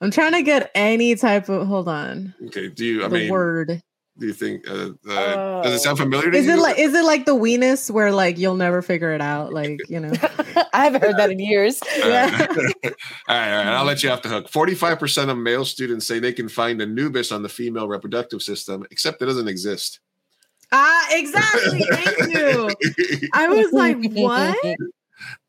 I'm 0.00 0.10
trying 0.10 0.32
to 0.32 0.42
get 0.42 0.70
any 0.74 1.14
type 1.16 1.48
of 1.48 1.66
hold 1.66 1.88
on. 1.88 2.34
Okay. 2.46 2.68
Do 2.68 2.84
you? 2.84 3.04
I 3.04 3.08
the 3.08 3.14
mean, 3.14 3.30
word. 3.30 3.82
Do 4.18 4.26
you 4.26 4.32
think? 4.32 4.68
Uh, 4.68 4.90
uh, 5.08 5.62
does 5.62 5.74
it 5.74 5.78
sound 5.80 5.98
Oh. 5.98 6.02
familiar 6.04 6.30
to 6.30 6.36
Is 6.38 6.46
you? 6.46 6.52
it 6.54 6.58
like 6.58 6.78
is 6.78 6.94
it 6.94 7.04
like 7.04 7.24
the 7.24 7.34
weenus 7.34 7.90
where 7.90 8.10
like 8.12 8.36
you'll 8.38 8.56
never 8.56 8.82
figure 8.82 9.12
it 9.12 9.20
out? 9.20 9.52
Like, 9.52 9.78
you 9.88 10.00
know. 10.00 10.12
I 10.72 10.84
haven't 10.84 11.02
heard 11.02 11.16
that 11.16 11.30
in 11.30 11.38
years. 11.38 11.80
All 12.02 12.10
right. 12.10 12.32
all 12.40 12.48
right, 12.48 12.48
all 12.48 12.94
right. 13.28 13.66
I'll 13.66 13.84
let 13.84 14.02
you 14.02 14.10
off 14.10 14.22
the 14.22 14.28
hook. 14.28 14.48
Forty-five 14.48 14.98
percent 14.98 15.30
of 15.30 15.38
male 15.38 15.64
students 15.64 16.06
say 16.06 16.18
they 16.18 16.32
can 16.32 16.48
find 16.48 16.80
Anubis 16.82 17.30
on 17.32 17.42
the 17.42 17.48
female 17.48 17.86
reproductive 17.88 18.42
system, 18.42 18.84
except 18.90 19.22
it 19.22 19.26
doesn't 19.26 19.48
exist. 19.48 20.00
Ah, 20.72 21.06
exactly. 21.12 21.80
Thank 21.90 22.34
you. 22.34 22.70
I 23.32 23.48
was 23.48 23.72
like, 23.72 23.96
what? 24.12 24.76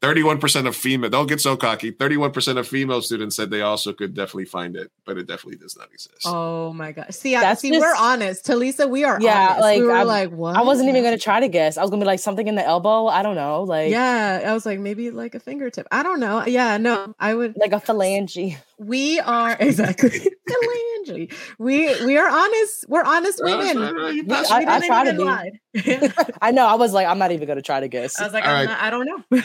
Thirty-one 0.01 0.37
percent 0.39 0.65
of 0.65 0.77
female. 0.77 1.09
Don't 1.09 1.27
get 1.27 1.41
so 1.41 1.57
cocky. 1.57 1.91
Thirty-one 1.91 2.31
percent 2.31 2.57
of 2.57 2.65
female 2.65 3.01
students 3.01 3.35
said 3.35 3.49
they 3.49 3.59
also 3.61 3.91
could 3.91 4.13
definitely 4.13 4.45
find 4.45 4.77
it, 4.77 4.89
but 5.05 5.17
it 5.17 5.27
definitely 5.27 5.57
does 5.57 5.75
not 5.77 5.91
exist. 5.91 6.21
Oh 6.25 6.71
my 6.71 6.93
god. 6.93 7.13
See, 7.13 7.35
I, 7.35 7.41
That's 7.41 7.59
see, 7.61 7.69
just- 7.71 7.81
we're 7.81 7.95
honest. 7.97 8.45
Talisa, 8.45 8.89
we 8.89 9.03
are 9.03 9.19
Yeah, 9.19 9.47
honest. 9.49 9.61
like, 9.61 9.79
we 9.81 9.85
were 9.85 9.91
I'm- 9.91 10.07
like, 10.07 10.29
what? 10.31 10.55
I 10.55 10.61
wasn't 10.61 10.87
even 10.87 11.03
gonna 11.03 11.17
try 11.17 11.41
to 11.41 11.49
guess. 11.49 11.77
I 11.77 11.81
was 11.81 11.89
gonna 11.91 12.01
be 12.01 12.05
like 12.07 12.19
something 12.21 12.47
in 12.47 12.55
the 12.55 12.65
elbow. 12.65 13.07
I 13.07 13.21
don't 13.23 13.35
know, 13.35 13.63
like 13.63 13.91
Yeah, 13.91 14.41
I 14.45 14.53
was 14.53 14.65
like, 14.65 14.79
maybe 14.79 15.11
like 15.11 15.35
a 15.35 15.39
fingertip. 15.41 15.85
I 15.91 16.01
don't 16.01 16.21
know. 16.21 16.45
Yeah, 16.45 16.77
no, 16.77 17.13
I 17.19 17.33
would. 17.33 17.57
like 17.57 17.73
a 17.73 17.81
phalange. 17.81 18.55
We 18.77 19.19
are 19.19 19.57
exactly 19.59 20.11
phalange. 20.49 21.33
We 21.57 22.05
we 22.05 22.17
are 22.17 22.29
honest. 22.29 22.85
We're 22.87 23.03
honest 23.03 23.41
All 23.41 23.47
right, 23.47 23.75
women. 23.75 23.83
all 23.83 23.93
right, 23.95 24.13
you 24.15 24.23
We- 24.23 24.33
I- 24.33 24.65
I 24.77 24.87
try 24.87 25.11
to 25.11 25.51
be. 25.73 26.09
I 26.41 26.51
know. 26.51 26.65
I 26.65 26.75
was 26.75 26.93
like, 26.93 27.05
I'm 27.05 27.19
not 27.19 27.33
even 27.33 27.49
gonna 27.49 27.61
try 27.61 27.81
to 27.81 27.89
guess. 27.89 28.17
I 28.17 28.23
was 28.23 28.31
like, 28.33 28.45
I'm 28.45 28.53
right. 28.53 28.65
not, 28.69 28.81
I 28.81 28.89
don't 28.89 29.05
know. 29.05 29.41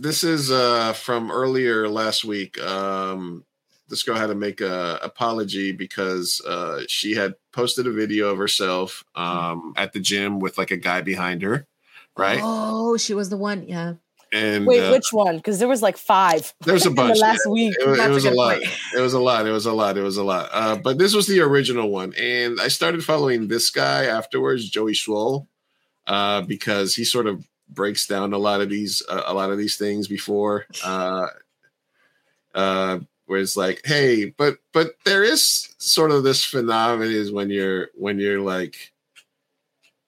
This 0.00 0.22
is 0.22 0.50
uh 0.50 0.92
from 0.92 1.30
earlier 1.30 1.88
last 1.88 2.24
week 2.24 2.58
um 2.62 3.44
this 3.88 4.02
girl 4.02 4.16
had 4.16 4.28
to 4.28 4.34
make 4.34 4.60
a 4.60 4.98
apology 5.02 5.72
because 5.72 6.42
uh, 6.46 6.82
she 6.88 7.14
had 7.14 7.34
posted 7.52 7.86
a 7.86 7.90
video 7.90 8.28
of 8.28 8.38
herself 8.38 9.04
um, 9.14 9.72
at 9.76 9.92
the 9.92 10.00
gym 10.00 10.40
with 10.40 10.58
like 10.58 10.70
a 10.70 10.76
guy 10.76 11.00
behind 11.00 11.42
her, 11.42 11.66
right? 12.16 12.40
Oh, 12.42 12.96
she 12.96 13.14
was 13.14 13.30
the 13.30 13.36
one. 13.36 13.66
Yeah. 13.66 13.94
And 14.30 14.66
Wait, 14.66 14.82
uh, 14.82 14.90
which 14.92 15.10
one? 15.10 15.38
Because 15.38 15.58
there 15.58 15.68
was 15.68 15.80
like 15.80 15.96
five. 15.96 16.52
There's 16.60 16.84
a 16.84 16.90
bunch. 16.92 17.14
the 17.14 17.20
last 17.20 17.42
yeah. 17.46 17.52
week. 17.52 17.74
It, 17.80 17.88
was- 17.88 17.98
it 17.98 18.10
a 18.10 18.10
was 18.10 18.24
a 18.26 18.30
lot. 18.30 18.58
It 18.94 19.00
was 19.00 19.14
a 19.14 19.20
lot. 19.20 19.46
It 19.46 19.52
was 19.52 19.66
a 19.66 19.72
lot. 19.72 19.96
It 19.96 20.02
was 20.02 20.16
a 20.18 20.24
lot. 20.24 20.50
Uh, 20.52 20.76
but 20.76 20.98
this 20.98 21.14
was 21.14 21.26
the 21.26 21.40
original 21.40 21.88
one, 21.88 22.12
and 22.18 22.60
I 22.60 22.68
started 22.68 23.02
following 23.02 23.48
this 23.48 23.70
guy 23.70 24.04
afterwards, 24.04 24.68
Joey 24.68 24.92
Swoll, 24.92 25.46
uh, 26.06 26.42
because 26.42 26.94
he 26.94 27.04
sort 27.04 27.26
of 27.26 27.48
breaks 27.68 28.06
down 28.06 28.32
a 28.32 28.38
lot 28.38 28.60
of 28.60 28.68
these 28.68 29.02
uh, 29.08 29.22
a 29.26 29.34
lot 29.34 29.50
of 29.50 29.58
these 29.58 29.76
things 29.76 30.08
before. 30.08 30.66
Uh, 30.84 31.28
uh, 32.54 32.98
where 33.26 33.40
it's 33.40 33.56
like, 33.56 33.82
hey, 33.84 34.26
but 34.36 34.58
but 34.72 34.92
there 35.04 35.22
is 35.22 35.74
sort 35.78 36.10
of 36.10 36.22
this 36.22 36.44
phenomenon 36.44 37.12
is 37.12 37.30
when 37.30 37.50
you're 37.50 37.88
when 37.94 38.18
you're 38.18 38.40
like 38.40 38.92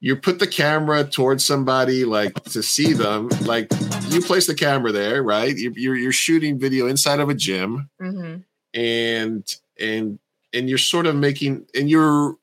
you 0.01 0.17
put 0.17 0.39
the 0.39 0.47
camera 0.47 1.05
towards 1.05 1.45
somebody 1.45 2.05
like 2.05 2.33
to 2.45 2.63
see 2.63 2.95
them 2.95 3.29
like 3.43 3.71
you 4.09 4.23
place 4.23 4.47
the 4.47 4.55
camera 4.55 4.91
there 4.91 5.23
right 5.23 5.59
you're, 5.59 5.73
you're, 5.77 5.97
you're 5.97 6.13
shooting 6.13 6.59
video 6.59 6.87
inside 6.87 7.21
of 7.21 7.29
a 7.29 7.35
gym 7.35 7.91
hmm 8.01 8.37
and 8.73 9.57
and 9.79 10.19
and 10.53 10.69
you're 10.69 10.79
sort 10.79 11.07
of 11.07 11.17
making 11.17 11.67
and 11.75 11.91
you're 11.91 12.37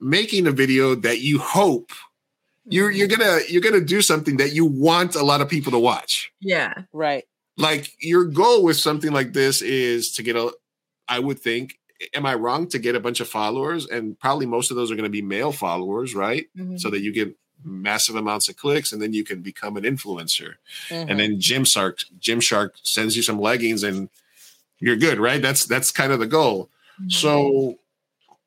making 0.00 0.46
a 0.46 0.52
video 0.52 0.94
that 0.94 1.20
you 1.20 1.38
hope 1.38 1.90
you're 2.66 2.90
you're 2.90 3.08
gonna 3.08 3.40
you're 3.48 3.62
gonna 3.62 3.80
do 3.80 4.00
something 4.02 4.36
that 4.36 4.52
you 4.52 4.64
want 4.64 5.14
a 5.16 5.22
lot 5.22 5.40
of 5.40 5.48
people 5.48 5.72
to 5.72 5.78
watch 5.78 6.32
Yeah. 6.40 6.72
Right. 6.92 7.24
like 7.56 7.92
your 8.00 8.24
goal 8.24 8.62
with 8.64 8.76
something 8.76 9.12
like 9.12 9.32
this 9.32 9.62
is 9.62 10.12
to 10.12 10.22
get 10.22 10.36
a 10.36 10.52
i 11.08 11.18
would 11.18 11.38
think 11.40 11.78
am 12.14 12.24
i 12.26 12.34
wrong 12.34 12.68
to 12.68 12.78
get 12.78 12.94
a 12.94 13.00
bunch 13.00 13.20
of 13.20 13.28
followers 13.28 13.86
and 13.86 14.18
probably 14.18 14.46
most 14.46 14.70
of 14.70 14.76
those 14.76 14.90
are 14.90 14.94
going 14.96 15.04
to 15.04 15.10
be 15.10 15.22
male 15.22 15.52
followers 15.52 16.14
right 16.14 16.46
Mhm. 16.56 16.78
so 16.80 16.88
that 16.90 17.00
you 17.00 17.12
get 17.12 17.34
massive 17.64 18.16
amounts 18.16 18.48
of 18.48 18.56
clicks 18.56 18.92
and 18.92 19.00
then 19.02 19.12
you 19.12 19.22
can 19.24 19.40
become 19.42 19.76
an 19.76 19.84
influencer 19.84 20.54
Mhm. 20.88 21.10
and 21.10 21.20
then 21.20 21.38
Gymshark 21.38 22.04
Jim 22.18 22.40
Shark 22.40 22.74
sends 22.82 23.16
you 23.16 23.22
some 23.22 23.40
leggings 23.40 23.82
and 23.82 24.08
you're 24.80 24.96
good, 24.96 25.18
right? 25.20 25.40
That's 25.40 25.64
that's 25.66 25.92
kind 25.92 26.10
of 26.12 26.18
the 26.18 26.26
goal. 26.26 26.68
So 27.08 27.78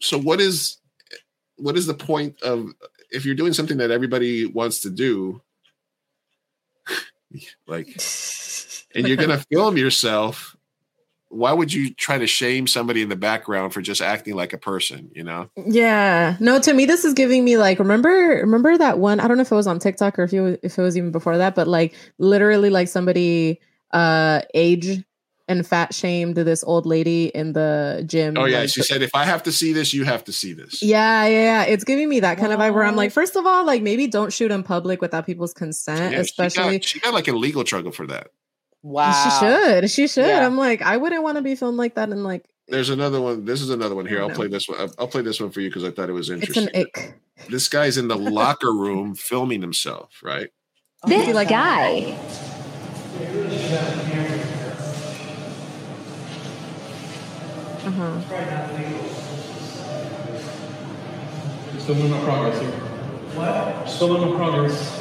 so 0.02 0.18
what 0.20 0.42
is 0.42 0.78
what 1.56 1.78
is 1.78 1.86
the 1.88 1.94
point 1.94 2.42
of 2.42 2.74
if 3.16 3.26
you're 3.26 3.36
doing 3.36 3.54
something 3.54 3.78
that 3.78 3.92
everybody 3.92 4.46
wants 4.46 4.80
to 4.82 4.90
do 4.90 5.42
like 7.68 7.88
and 8.94 9.08
you're 9.08 9.18
to 9.18 9.38
film 9.52 9.78
yourself 9.78 10.56
why 11.30 11.52
would 11.52 11.74
you 11.74 11.94
try 11.94 12.18
to 12.18 12.28
shame 12.28 12.66
somebody 12.66 13.02
in 13.02 13.10
the 13.10 13.16
background 13.16 13.74
for 13.74 13.82
just 13.82 14.02
acting 14.02 14.36
like 14.36 14.54
a 14.54 14.58
person, 14.58 15.12
you 15.14 15.24
know? 15.24 15.50
Yeah. 15.66 16.38
No, 16.40 16.60
to 16.60 16.74
me, 16.74 16.86
this 16.86 17.04
is 17.04 17.14
giving 17.14 17.44
me 17.44 17.58
like 17.58 17.78
remember 17.78 18.10
remember 18.10 18.78
that 18.78 19.00
one. 19.00 19.20
I 19.20 19.28
don't 19.28 19.38
know 19.38 19.42
if 19.42 19.52
it 19.52 19.56
was 19.56 19.68
on 19.68 19.80
TikTok 19.80 20.18
or 20.18 20.24
if 20.24 20.34
it 20.34 20.40
was, 20.42 20.58
if 20.64 20.78
it 20.78 20.82
was 20.82 20.96
even 20.96 21.12
before 21.12 21.38
that, 21.38 21.56
but 21.56 21.68
like 21.68 21.94
literally 22.20 22.70
like 22.70 22.88
somebody 22.88 23.60
uh 23.92 24.42
age 24.54 25.04
and 25.48 25.66
fat 25.66 25.94
shamed 25.94 26.36
this 26.36 26.64
old 26.64 26.86
lady 26.86 27.26
in 27.28 27.54
the 27.54 28.04
gym. 28.08 28.36
Oh 28.38 28.46
yeah, 28.46 28.62
like, 28.62 28.70
she 28.70 28.82
said 28.82 29.02
if 29.02 29.14
I 29.14 29.26
have 29.26 29.44
to 29.44 29.52
see 29.52 29.74
this, 29.74 29.94
you 29.94 30.04
have 30.06 30.24
to 30.26 30.32
see 30.32 30.54
this. 30.54 30.82
Yeah, 30.82 31.26
yeah, 31.28 31.64
yeah. 31.64 31.64
It's 31.72 31.84
giving 31.84 32.10
me 32.10 32.20
that 32.22 32.38
kind 32.38 32.52
of 32.52 32.60
vibe 32.60 32.74
where 32.74 32.84
I'm 32.84 32.96
like, 32.96 33.12
first 33.12 33.36
of 33.36 33.46
all, 33.46 33.66
like 33.66 33.82
maybe 33.84 34.08
don't 34.08 34.34
shoot 34.34 34.52
in 34.52 34.64
public 34.64 35.02
without 35.02 35.26
people's 35.26 35.54
consent, 35.54 36.14
Yeah, 36.14 36.20
especially. 36.20 36.74
she 36.74 36.78
got, 36.80 36.84
she 36.84 37.00
got 37.00 37.14
like 37.14 37.28
a 37.28 37.34
legal 37.34 37.64
trouble 37.64 37.92
for 37.92 38.08
that. 38.08 38.30
Wow. 38.82 39.12
She 39.24 39.30
should. 39.46 39.90
She 39.92 40.08
should. 40.08 40.28
Yeah. 40.28 40.46
I'm 40.46 40.58
like, 40.58 40.82
I 40.82 40.98
wouldn't 40.98 41.24
want 41.24 41.38
to 41.38 41.42
be 41.42 41.56
filmed 41.56 41.78
like 41.78 41.96
that. 41.96 42.10
And 42.10 42.24
like, 42.24 42.46
There's 42.68 42.90
another 42.90 43.20
one. 43.22 43.46
This 43.46 43.62
is 43.62 43.70
another 43.72 43.96
one 43.96 44.06
here. 44.06 44.22
I'll 44.22 44.30
No. 44.30 44.36
play 44.36 44.48
this 44.48 44.68
one. 44.70 44.80
I'll- 44.80 44.94
I'll 45.00 45.08
play 45.08 45.22
this 45.24 45.40
one 45.40 45.50
for 45.52 45.62
you 45.62 45.70
because 45.70 45.84
I 45.84 45.92
thought 45.92 46.10
it 46.10 46.14
was 46.14 46.30
it's 46.30 46.42
interesting. 46.42 46.70
an 46.76 46.82
ick. 46.96 47.20
This 47.50 47.68
guy's 47.68 47.98
in 47.98 48.08
the 48.08 48.16
locker 48.18 48.72
room 48.72 49.14
filming 49.16 49.62
himself, 49.62 50.22
right? 50.24 50.50
My 51.04 51.10
This 51.10 51.34
God. 51.34 51.48
guy. 51.50 52.18
Uh-huh. 57.86 58.20
Still 61.78 61.96
moving 61.96 62.22
progress 62.24 62.60
here. 62.60 62.72
What? 62.72 63.88
Still 63.88 64.18
moving 64.18 64.36
progress. 64.36 64.92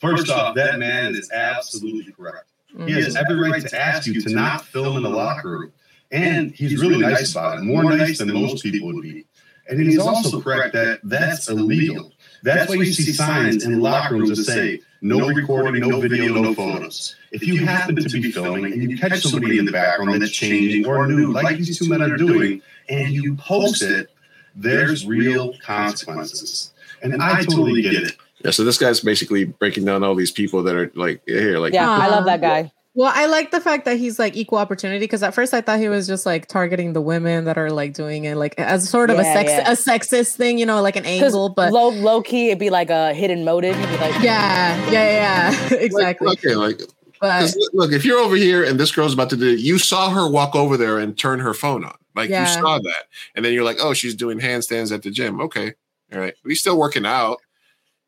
First 0.00 0.30
off, 0.30 0.54
that 0.54 0.78
man 0.78 1.16
is 1.16 1.30
absolutely 1.32 2.12
correct. 2.12 2.46
He 2.86 2.92
has 2.92 3.16
every 3.16 3.36
right 3.36 3.66
to 3.66 3.80
ask 3.80 4.06
you 4.06 4.20
to 4.20 4.32
not 4.32 4.64
film 4.64 4.96
in 4.96 5.02
the 5.02 5.10
locker 5.10 5.50
room. 5.50 5.72
And 6.10 6.52
he's 6.52 6.80
really 6.80 6.98
nice 6.98 7.32
about 7.32 7.58
it, 7.58 7.62
more 7.62 7.84
nice 7.84 8.18
than 8.18 8.32
most 8.32 8.62
people 8.62 8.92
would 8.92 9.02
be. 9.02 9.26
And 9.68 9.80
he's 9.80 9.98
also 9.98 10.40
correct 10.40 10.72
that 10.72 11.00
that's 11.04 11.48
illegal. 11.48 12.12
That's 12.42 12.70
why 12.70 12.76
you 12.76 12.86
see 12.86 13.12
signs 13.12 13.64
in 13.64 13.80
locker 13.80 14.14
rooms 14.14 14.30
that 14.30 14.44
say, 14.44 14.80
no 15.00 15.28
recording, 15.28 15.86
no 15.86 16.00
video, 16.00 16.34
no 16.34 16.54
photos. 16.54 17.14
If 17.30 17.46
you 17.46 17.66
happen 17.66 17.96
to 17.96 18.08
be 18.08 18.32
filming 18.32 18.72
and 18.72 18.90
you 18.90 18.96
catch 18.96 19.20
somebody 19.20 19.58
in 19.58 19.64
the 19.64 19.72
background 19.72 20.22
that's 20.22 20.32
changing 20.32 20.86
or 20.86 21.06
new, 21.06 21.32
like 21.32 21.58
these 21.58 21.78
two 21.78 21.88
men 21.88 22.02
are 22.02 22.16
doing, 22.16 22.62
and 22.88 23.12
you 23.12 23.36
post 23.36 23.82
it, 23.82 24.10
there's 24.56 25.06
real 25.06 25.56
consequences. 25.58 26.72
And 27.02 27.22
I 27.22 27.42
totally 27.42 27.82
get 27.82 27.94
it. 27.94 28.16
Yeah. 28.44 28.50
So 28.52 28.64
this 28.64 28.78
guy's 28.78 29.00
basically 29.00 29.44
breaking 29.44 29.84
down 29.84 30.02
all 30.02 30.14
these 30.14 30.30
people 30.30 30.62
that 30.62 30.74
are 30.74 30.90
like 30.94 31.22
here, 31.26 31.58
like 31.58 31.72
Yeah, 31.74 31.90
I 31.90 32.08
love 32.08 32.24
that 32.24 32.40
guy. 32.40 32.72
Well, 32.94 33.12
I 33.14 33.26
like 33.26 33.50
the 33.50 33.60
fact 33.60 33.84
that 33.84 33.96
he's 33.96 34.18
like 34.18 34.36
equal 34.36 34.58
opportunity 34.58 34.98
because 34.98 35.22
at 35.22 35.32
first 35.32 35.54
I 35.54 35.60
thought 35.60 35.78
he 35.78 35.88
was 35.88 36.06
just 36.06 36.26
like 36.26 36.48
targeting 36.48 36.94
the 36.94 37.00
women 37.00 37.44
that 37.44 37.56
are 37.56 37.70
like 37.70 37.92
doing 37.94 38.24
it 38.24 38.36
like 38.36 38.58
as 38.58 38.88
sort 38.88 39.10
of 39.10 39.18
a 39.18 39.24
sex 39.24 39.50
yeah. 39.50 39.70
a 39.70 39.76
sexist 39.76 40.34
thing, 40.36 40.58
you 40.58 40.66
know, 40.66 40.82
like 40.82 40.96
an 40.96 41.06
angle. 41.06 41.50
But 41.50 41.72
low 41.72 41.90
low 41.90 42.22
key, 42.22 42.48
it'd 42.48 42.58
be 42.58 42.70
like 42.70 42.90
a 42.90 43.14
hidden 43.14 43.44
motive. 43.44 43.78
You'd 43.78 43.88
be 43.88 43.96
like, 43.98 44.22
yeah, 44.22 44.90
yeah, 44.90 44.90
yeah, 44.90 45.50
yeah. 45.52 45.60
like, 45.70 45.80
exactly. 45.80 46.28
okay, 46.28 46.54
like. 46.54 46.80
But 47.20 47.52
look, 47.72 47.90
if 47.92 48.04
you're 48.04 48.18
over 48.18 48.36
here 48.36 48.62
and 48.62 48.78
this 48.78 48.92
girl's 48.92 49.12
about 49.12 49.30
to 49.30 49.36
do, 49.36 49.56
you 49.56 49.78
saw 49.78 50.10
her 50.10 50.30
walk 50.30 50.54
over 50.54 50.76
there 50.76 50.98
and 50.98 51.18
turn 51.18 51.40
her 51.40 51.52
phone 51.52 51.84
on, 51.84 51.96
like 52.14 52.30
Yeah. 52.30 52.42
you 52.42 52.60
saw 52.60 52.78
that, 52.78 53.04
and 53.34 53.44
then 53.44 53.52
you're 53.52 53.64
like, 53.64 53.78
oh, 53.80 53.92
she's 53.92 54.14
doing 54.14 54.38
handstands 54.38 54.92
at 54.92 55.02
the 55.02 55.10
gym. 55.10 55.40
Okay, 55.40 55.74
all 56.12 56.20
right, 56.20 56.34
but 56.42 56.48
he's 56.48 56.60
still 56.60 56.78
working 56.78 57.04
out. 57.04 57.38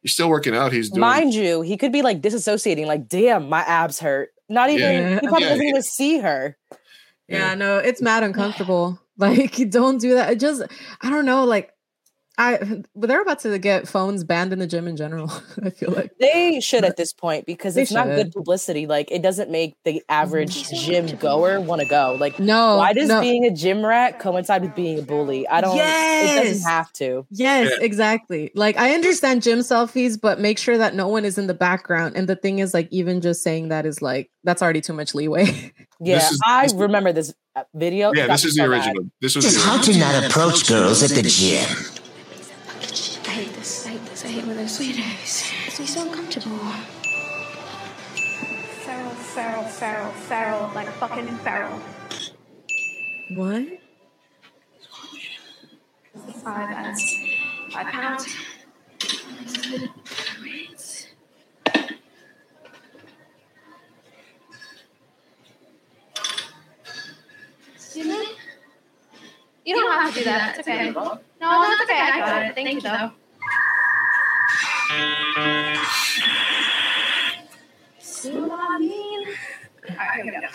He's 0.03 0.13
still 0.13 0.31
working 0.31 0.55
out. 0.55 0.73
He's 0.73 0.91
doing. 0.91 1.01
mind 1.01 1.35
you, 1.35 1.61
he 1.61 1.77
could 1.77 1.93
be 1.93 2.03
like 2.03 2.21
disassociating, 2.23 2.87
like, 2.87 3.09
damn, 3.09 3.49
my 3.49 3.61
abs 3.63 3.99
hurt. 3.99 4.31
Not 4.51 4.69
even 4.71 4.91
Yeah. 4.91 5.21
he 5.21 5.27
probably 5.29 5.45
Yeah. 5.45 5.49
doesn't 5.51 5.67
even 5.67 5.83
see 5.83 6.19
her. 6.19 6.57
yeah, 7.29 7.55
no, 7.55 7.79
it's 7.79 8.03
mad 8.03 8.23
uncomfortable. 8.23 8.99
Like, 9.21 9.69
don't 9.71 10.01
do 10.01 10.15
that. 10.15 10.31
It 10.33 10.41
just, 10.41 10.63
I 11.03 11.11
don't 11.11 11.27
know. 11.27 11.45
Like, 11.45 11.73
I, 12.43 12.83
but 12.97 13.09
they're 13.09 13.21
about 13.21 13.41
to 13.41 13.59
get 13.59 13.87
phones 13.87 14.25
banned 14.25 14.53
in 14.55 14.59
the 14.61 14.67
gym 14.67 14.89
in 14.89 14.97
general. 14.97 15.31
I 15.63 15.69
feel 15.69 15.91
like. 15.91 16.11
They 16.19 16.59
should 16.61 16.85
at 16.85 16.97
this 16.97 17.13
point 17.13 17.45
because 17.45 17.75
They 17.75 17.83
it's 17.83 17.93
not 17.93 18.07
good 18.07 18.33
publicity. 18.33 18.87
Like 18.87 19.11
it 19.11 19.21
doesn't 19.21 19.51
make 19.51 19.75
the 19.85 20.03
average 20.09 20.71
gym 20.71 21.07
goer 21.19 21.61
want 21.61 21.83
to 21.83 21.87
go. 21.87 22.17
Like 22.19 22.39
No, 22.41 22.77
why 22.79 22.95
does 22.95 23.09
no. 23.09 23.21
being 23.21 23.45
a 23.45 23.51
gym 23.51 23.85
rat 23.85 24.19
coincide 24.21 24.63
with 24.63 24.75
being 24.75 24.99
a 24.99 25.03
bully? 25.03 25.47
I 25.49 25.61
don't. 25.61 25.77
Yes. 25.77 26.31
It 26.47 26.49
doesn't 26.49 26.69
have 26.71 26.93
to. 26.95 27.27
Yes, 27.31 27.73
Yeah. 27.79 27.85
exactly. 27.85 28.51
Like 28.55 28.79
I 28.79 28.95
understand 28.95 29.43
gym 29.43 29.59
selfies, 29.59 30.19
but 30.21 30.41
make 30.41 30.59
sure 30.59 30.79
that 30.79 30.95
no 30.95 31.09
one 31.09 31.27
is 31.27 31.37
in 31.37 31.47
the 31.47 31.55
background. 31.55 32.17
And 32.17 32.29
the 32.29 32.37
thing 32.37 32.59
is, 32.61 32.73
like, 32.73 32.89
even 32.91 33.21
just 33.21 33.43
saying 33.43 33.69
that 33.69 33.85
is 33.85 34.01
like 34.01 34.31
that's 34.45 34.63
already 34.63 34.81
too 34.81 34.95
much 34.95 35.15
leeway. 35.15 35.73
Yeah, 36.03 36.17
is- 36.17 36.41
I 36.47 36.63
this- 36.63 36.73
remember 36.73 37.13
this 37.13 37.35
uh, 37.55 37.65
video. 37.75 38.11
yeah, 38.15 38.27
this 38.29 38.47
is 38.47 38.55
the 38.55 38.63
so 38.63 38.69
mad. 38.69 38.87
original. 38.87 39.11
This 39.21 39.37
was 39.37 39.45
Just 39.45 39.63
how 39.63 39.79
to 39.83 39.99
not 39.99 40.25
approach 40.25 40.67
girls 40.67 41.03
at 41.03 41.11
the 41.11 41.21
gym. 41.21 41.69
Sweeties. 44.69 45.53
It's 45.67 45.81
me 45.81 45.87
so 45.87 46.03
uncomfortable. 46.03 46.59
Feral, 48.85 49.11
feral, 49.11 49.65
feral, 49.65 50.13
feral, 50.13 50.71
like 50.75 50.89
a 50.89 50.93
fucking 50.93 51.27
feral. 51.39 51.81
What? 53.35 53.65
Five 56.43 56.71
as 56.77 57.15
five 57.73 57.87
pounds. 57.87 58.27
Excuse 67.75 68.07
me? 68.07 68.27
You 69.65 69.75
don't 69.77 69.93
have 69.93 70.13
to 70.13 70.19
do 70.19 70.25
that. 70.25 70.59
It's 70.59 70.69
okay. 70.69 70.91
No, 70.91 71.17
that's 71.41 71.83
okay. 71.83 71.99
I 71.99 72.19
got 72.19 72.43
it. 72.47 72.55
Thank 72.55 72.73
you, 72.75 72.81
though. 72.81 73.13
See 77.99 78.33
what 78.33 78.61
I 78.61 78.79
mean? 78.79 79.29
Alright, 79.89 80.15
here 80.17 80.25
we 80.25 80.31
go. 80.31 80.47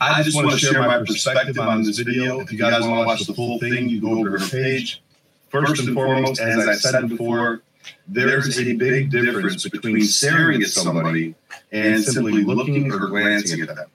I 0.00 0.22
just 0.22 0.36
want 0.36 0.50
to 0.50 0.58
share 0.58 0.80
my 0.80 0.98
perspective 0.98 1.58
on 1.58 1.82
this 1.82 1.98
video. 1.98 2.40
If 2.40 2.52
you 2.52 2.58
guys 2.58 2.82
want 2.82 3.02
to 3.02 3.06
watch 3.06 3.26
the 3.26 3.34
full 3.34 3.58
thing, 3.58 3.88
you 3.88 4.00
go 4.00 4.18
over 4.18 4.38
to 4.38 4.44
her 4.44 4.50
page. 4.50 5.02
First 5.48 5.86
and 5.86 5.94
foremost, 5.94 6.40
as 6.40 6.66
I 6.66 6.74
said 6.74 7.08
before, 7.08 7.62
there's 8.08 8.58
a 8.58 8.74
big 8.74 9.10
difference 9.10 9.68
between 9.68 10.02
staring 10.02 10.62
at 10.62 10.68
somebody 10.68 11.34
and 11.70 12.02
simply 12.02 12.44
looking 12.44 12.92
or 12.92 13.06
glancing 13.08 13.60
at 13.62 13.74
them. 13.74 13.90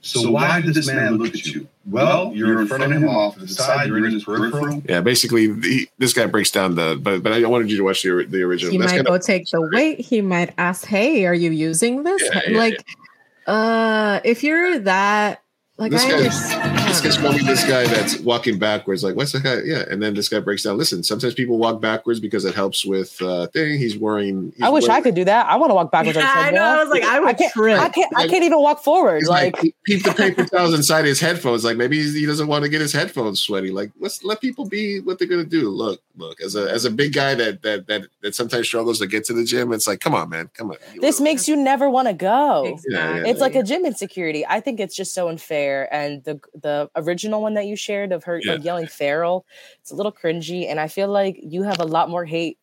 So 0.00 0.30
why 0.30 0.60
did 0.60 0.74
this 0.74 0.86
man 0.86 1.16
look 1.16 1.34
at 1.34 1.46
you? 1.46 1.68
Well, 1.90 2.32
you're 2.34 2.60
in 2.60 2.66
front 2.66 2.82
of 2.82 2.92
him 2.92 3.08
off 3.08 3.34
to 3.34 3.40
the 3.40 3.48
side, 3.48 3.88
you're 3.88 4.04
in 4.04 4.12
his 4.12 4.24
peripheral. 4.24 4.82
Yeah, 4.88 5.00
basically, 5.00 5.46
the, 5.46 5.88
this 5.98 6.12
guy 6.12 6.26
breaks 6.26 6.50
down 6.50 6.74
the. 6.74 6.98
But 7.00 7.22
but 7.22 7.32
I 7.32 7.44
wanted 7.46 7.70
you 7.70 7.78
to 7.78 7.84
watch 7.84 8.02
the 8.02 8.26
the 8.28 8.42
original. 8.42 8.72
He 8.72 8.78
That's 8.78 8.92
might 8.92 9.04
go 9.06 9.14
of, 9.14 9.22
take 9.22 9.48
the 9.50 9.62
weight. 9.72 10.00
He 10.00 10.20
might 10.20 10.52
ask, 10.58 10.84
"Hey, 10.84 11.24
are 11.26 11.34
you 11.34 11.50
using 11.50 12.02
this?" 12.02 12.22
Yeah, 12.22 12.40
yeah, 12.46 12.58
like, 12.58 12.84
uh, 13.46 14.20
if 14.24 14.42
you're 14.44 14.78
that, 14.80 15.42
like, 15.78 15.92
this 15.92 16.04
I 16.04 16.08
guy, 16.08 16.16
understand. 16.16 16.87
This 17.02 17.16
guy's 17.16 17.22
probably 17.22 17.42
this 17.42 17.64
guy 17.64 17.86
that's 17.86 18.18
walking 18.20 18.58
backwards. 18.58 19.02
Like, 19.04 19.16
what's 19.16 19.32
the 19.32 19.40
guy? 19.40 19.60
Yeah, 19.64 19.84
and 19.90 20.02
then 20.02 20.14
this 20.14 20.28
guy 20.28 20.40
breaks 20.40 20.62
down. 20.62 20.76
Listen, 20.76 21.02
sometimes 21.02 21.34
people 21.34 21.58
walk 21.58 21.80
backwards 21.80 22.20
because 22.20 22.44
it 22.44 22.54
helps 22.54 22.84
with 22.84 23.20
uh 23.22 23.46
thing. 23.48 23.78
He's 23.78 23.96
wearing. 23.98 24.52
He's 24.56 24.62
I 24.62 24.68
wish 24.70 24.88
I 24.88 25.00
could 25.00 25.14
do 25.14 25.24
that. 25.24 25.46
I 25.46 25.56
want 25.56 25.70
to 25.70 25.74
walk 25.74 25.92
backwards. 25.92 26.16
Yeah, 26.18 26.30
I 26.34 26.50
know. 26.50 26.58
treadmill. 26.58 26.62
I 26.64 26.76
was 26.84 26.88
like, 26.90 27.02
I 27.04 27.20
would 27.20 27.28
I 27.28 27.32
can't, 27.34 27.52
trip. 27.52 27.78
I 27.80 27.88
can't. 27.88 28.12
I 28.16 28.28
can't 28.28 28.44
even 28.44 28.60
walk 28.60 28.82
forward. 28.82 29.18
He's 29.18 29.28
Like, 29.28 29.54
like, 29.54 29.62
keep- 29.62 29.76
keep 29.86 30.02
the 30.04 30.12
paper 30.12 30.44
towels 30.44 30.74
inside 30.74 31.04
his 31.04 31.20
headphones. 31.20 31.64
Like 31.64 31.76
maybe 31.76 32.02
he 32.02 32.26
doesn't 32.26 32.46
want 32.48 32.64
to 32.64 32.68
get 32.68 32.80
his 32.80 32.92
headphones 32.92 33.40
sweaty. 33.40 33.70
Like 33.70 33.90
let's 33.98 34.24
let 34.24 34.40
people 34.40 34.68
be 34.68 35.00
what 35.00 35.18
they're 35.18 35.28
gonna 35.28 35.44
do. 35.44 35.68
Look, 35.70 36.00
look. 36.16 36.40
As 36.40 36.56
a 36.56 36.70
as 36.70 36.84
a 36.84 36.90
big 36.90 37.12
guy 37.12 37.34
that 37.34 37.62
that 37.62 37.86
that 37.86 38.06
that 38.22 38.34
sometimes 38.34 38.66
struggles 38.66 38.98
to 38.98 39.06
get 39.06 39.24
to 39.26 39.32
the 39.32 39.44
gym, 39.44 39.72
it's 39.72 39.86
like, 39.86 40.00
come 40.00 40.14
on, 40.14 40.28
man, 40.30 40.50
come 40.54 40.70
on. 40.70 40.76
this 41.00 41.20
makes 41.20 41.48
you 41.48 41.56
never 41.56 41.88
want 41.90 42.08
to 42.08 42.14
go. 42.14 42.78
Yeah, 42.88 43.16
yeah, 43.16 43.22
It's 43.26 43.40
like 43.40 43.54
a 43.54 43.62
gym 43.62 43.84
insecurity. 43.84 44.44
I 44.46 44.60
think 44.60 44.80
it's 44.80 44.94
just 44.96 45.14
so 45.14 45.28
unfair. 45.28 45.92
And 45.92 46.22
the 46.24 46.40
the 46.60 46.87
original 46.96 47.40
one 47.42 47.54
that 47.54 47.66
you 47.66 47.76
shared 47.76 48.12
of 48.12 48.24
her 48.24 48.40
Yeah. 48.42 48.52
like 48.52 48.64
yelling 48.64 48.86
feral, 48.86 49.46
it's 49.80 49.90
a 49.90 49.94
little 49.96 50.12
cringy. 50.12 50.68
And 50.68 50.78
I 50.80 50.88
feel 50.88 51.08
like 51.08 51.38
you 51.42 51.62
have 51.62 51.80
a 51.80 51.84
lot 51.84 52.10
more 52.10 52.24
hate 52.24 52.58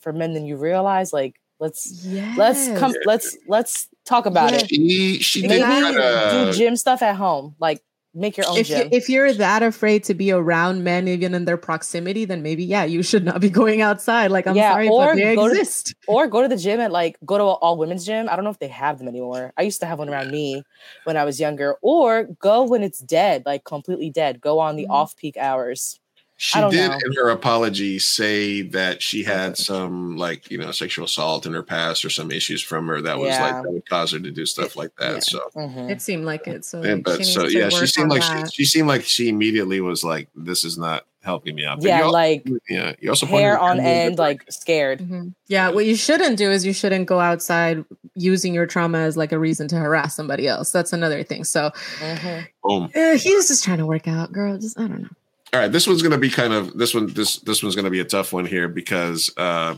for 0.00 0.12
men 0.12 0.32
than 0.34 0.46
you 0.46 0.56
realize. 0.56 1.12
Like, 1.12 1.40
let's 1.58 2.06
let's 2.36 2.68
come 2.78 2.92
Yes. 2.92 3.02
let's 3.06 3.36
let's 3.48 3.88
talk 4.04 4.26
about 4.26 4.52
it. 4.52 4.68
She 4.68 5.18
she 5.20 5.42
did 5.42 5.48
Maybe 5.60 5.62
kinda- 5.64 6.50
do 6.52 6.58
gym 6.58 6.76
stuff 6.76 7.02
at 7.02 7.16
home. 7.16 7.54
Like 7.58 7.82
make 8.18 8.36
your 8.36 8.46
own 8.46 8.58
if, 8.58 8.68
You, 8.68 8.88
if 8.92 9.08
you're 9.08 9.32
that 9.34 9.62
afraid 9.62 10.04
to 10.04 10.14
be 10.14 10.32
around 10.32 10.84
men 10.84 11.08
even 11.08 11.34
in 11.34 11.44
their 11.44 11.56
proximity 11.56 12.24
then 12.24 12.42
maybe 12.42 12.64
yeah 12.64 12.84
you 12.84 13.02
should 13.02 13.24
not 13.24 13.40
be 13.40 13.48
going 13.60 13.80
outside 13.80 14.30
like 14.30 14.46
i'm 14.46 14.54
sorry 14.72 14.88
but 14.88 15.14
they 15.14 15.32
exist 15.32 15.86
To, 15.88 15.94
or 16.06 16.26
go 16.26 16.42
to 16.42 16.48
the 16.48 16.56
gym 16.56 16.80
and 16.80 16.92
like 16.92 17.16
go 17.24 17.36
to 17.38 17.44
an 17.44 17.56
all 17.60 17.76
women's 17.76 18.04
gym. 18.06 18.28
I 18.28 18.36
don't 18.36 18.44
know 18.44 18.50
if 18.50 18.58
they 18.58 18.68
have 18.68 18.98
them 18.98 19.08
anymore. 19.08 19.52
I 19.56 19.62
used 19.62 19.80
to 19.80 19.86
have 19.86 19.98
one 19.98 20.08
around 20.08 20.30
me 20.30 20.64
when 21.04 21.16
I 21.16 21.24
was 21.24 21.38
younger. 21.38 21.76
Or 21.82 22.24
go 22.40 22.64
when 22.64 22.82
it's 22.82 23.00
dead, 23.00 23.42
like 23.44 23.64
completely 23.64 24.10
dead. 24.10 24.40
Go 24.40 24.58
on 24.58 24.76
the 24.76 24.84
Mm-hmm. 24.84 24.92
off 24.92 25.16
peak 25.16 25.36
hours. 25.36 26.00
She 26.40 26.58
did 26.70 26.88
know. 26.90 26.98
in 27.04 27.12
her 27.14 27.30
apology 27.30 27.98
say 27.98 28.62
that 28.62 29.02
she 29.02 29.24
had 29.24 29.56
some 29.58 30.16
like 30.16 30.50
you 30.52 30.56
know 30.58 30.70
sexual 30.70 31.04
assault 31.06 31.46
in 31.46 31.52
her 31.52 31.64
past 31.64 32.04
or 32.04 32.10
some 32.10 32.30
issues 32.30 32.62
from 32.62 32.86
her 32.86 33.00
that 33.02 33.18
was 33.18 33.30
Yeah. 33.30 33.42
like 33.42 33.62
that 33.64 33.72
would 33.72 33.88
cause 33.88 34.12
her 34.12 34.20
to 34.20 34.30
do 34.30 34.46
stuff 34.46 34.76
like 34.76 34.94
that. 35.00 35.24
So 35.24 35.40
Mm-hmm. 35.56 35.90
it 35.90 36.00
seemed 36.00 36.24
like 36.24 36.46
it 36.46 36.64
so 36.64 36.80
yeah, 36.82 36.94
like, 36.94 37.02
but 37.04 37.18
she 37.18 37.24
so 37.24 37.46
yeah, 37.48 37.68
she 37.70 37.86
seemed 37.88 38.10
like 38.10 38.22
she, 38.22 38.44
she 38.52 38.64
seemed 38.64 38.86
like 38.86 39.02
she 39.04 39.28
immediately 39.28 39.80
was 39.80 40.04
like, 40.04 40.28
"This 40.36 40.64
is 40.64 40.78
not 40.78 41.04
helping 41.24 41.56
me 41.56 41.64
out." 41.64 41.78
But 41.80 41.86
Yeah, 41.88 42.04
you 42.04 42.12
like 42.12 42.46
yeah, 42.70 42.92
you 43.00 43.08
also 43.10 43.26
pointed 43.26 43.42
hair 43.42 43.56
out 43.56 43.62
on 43.62 43.80
a 43.80 43.82
little 43.82 43.84
bit, 43.84 44.06
end, 44.06 44.18
like 44.18 44.44
scared. 44.52 45.00
Mm-hmm. 45.00 45.28
yeah 45.48 45.70
what 45.70 45.86
you 45.86 45.96
shouldn't 45.96 46.38
do 46.38 46.52
is 46.52 46.64
you 46.64 46.72
shouldn't 46.72 47.06
go 47.06 47.18
outside 47.18 47.84
using 48.14 48.54
your 48.54 48.66
trauma 48.66 48.98
as 48.98 49.16
like 49.16 49.32
a 49.32 49.38
reason 49.40 49.66
to 49.68 49.76
harass 49.76 50.14
somebody 50.14 50.46
else 50.46 50.70
that's 50.70 50.92
another 50.92 51.24
thing 51.24 51.42
so 51.42 51.70
Mm-hmm. 51.98 52.44
Boom. 52.62 52.90
he's 52.94 53.48
just 53.48 53.64
trying 53.64 53.78
to 53.78 53.86
work 53.86 54.06
out 54.06 54.30
girl 54.32 54.56
just 54.56 54.78
i 54.78 54.86
don't 54.86 55.02
know 55.02 55.08
All 55.52 55.60
right, 55.60 55.72
this 55.72 55.86
one's 55.86 56.02
gonna 56.02 56.18
be 56.18 56.30
kind 56.30 56.52
of 56.52 56.76
this 56.76 56.94
one. 56.94 57.06
This 57.14 57.38
this 57.38 57.62
one's 57.62 57.74
gonna 57.74 57.90
be 57.90 58.00
a 58.00 58.04
tough 58.04 58.32
one 58.32 58.44
here 58.44 58.68
because 58.68 59.32
uh, 59.38 59.76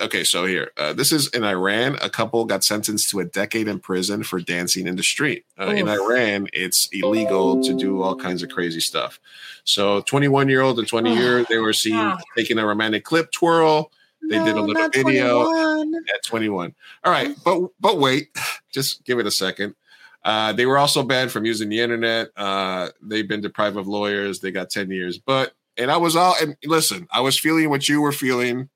okay, 0.00 0.22
so 0.22 0.46
here 0.46 0.70
uh, 0.76 0.92
this 0.92 1.10
is 1.10 1.28
in 1.28 1.42
Iran. 1.42 1.98
A 2.02 2.08
couple 2.08 2.44
got 2.44 2.62
sentenced 2.62 3.10
to 3.10 3.20
a 3.20 3.24
decade 3.24 3.66
in 3.66 3.80
prison 3.80 4.22
for 4.22 4.40
dancing 4.40 4.86
in 4.86 4.94
the 4.94 5.02
street. 5.02 5.44
Uh, 5.58 5.70
in 5.70 5.88
Iran, 5.88 6.48
it's 6.52 6.88
illegal 6.92 7.62
to 7.64 7.76
do 7.76 8.02
all 8.02 8.14
kinds 8.14 8.44
of 8.44 8.48
crazy 8.48 8.80
stuff. 8.80 9.18
So, 9.64 10.02
twenty 10.02 10.28
one 10.28 10.48
year 10.48 10.60
old 10.60 10.78
and 10.78 10.86
twenty 10.86 11.14
year, 11.14 11.44
they 11.48 11.58
were 11.58 11.72
seen 11.72 12.16
taking 12.36 12.58
a 12.58 12.66
romantic 12.66 13.04
clip 13.04 13.32
twirl. 13.32 13.90
They 14.28 14.38
did 14.44 14.54
a 14.56 14.60
little 14.60 14.88
video 14.90 15.44
21. 15.44 15.94
at 16.14 16.22
21. 16.24 16.74
All 17.04 17.12
right, 17.12 17.34
but 17.44 17.70
but 17.80 17.98
wait, 17.98 18.28
just 18.72 19.04
give 19.04 19.18
it 19.18 19.26
a 19.26 19.30
second. 19.30 19.74
Uh, 20.22 20.52
they 20.52 20.66
were 20.66 20.78
also 20.78 21.02
banned 21.02 21.30
from 21.32 21.44
using 21.46 21.68
the 21.68 21.80
internet. 21.80 22.28
Uh, 22.36 22.88
they've 23.00 23.28
been 23.28 23.40
deprived 23.40 23.76
of 23.76 23.88
lawyers. 23.88 24.40
They 24.40 24.50
got 24.50 24.70
10 24.70 24.90
years. 24.90 25.18
But 25.18 25.52
and 25.76 25.90
I 25.90 25.96
was 25.96 26.14
all 26.16 26.34
and 26.40 26.56
listen, 26.64 27.06
I 27.10 27.20
was 27.20 27.38
feeling 27.38 27.70
what 27.70 27.88
you 27.88 28.00
were 28.02 28.12
feeling. 28.12 28.68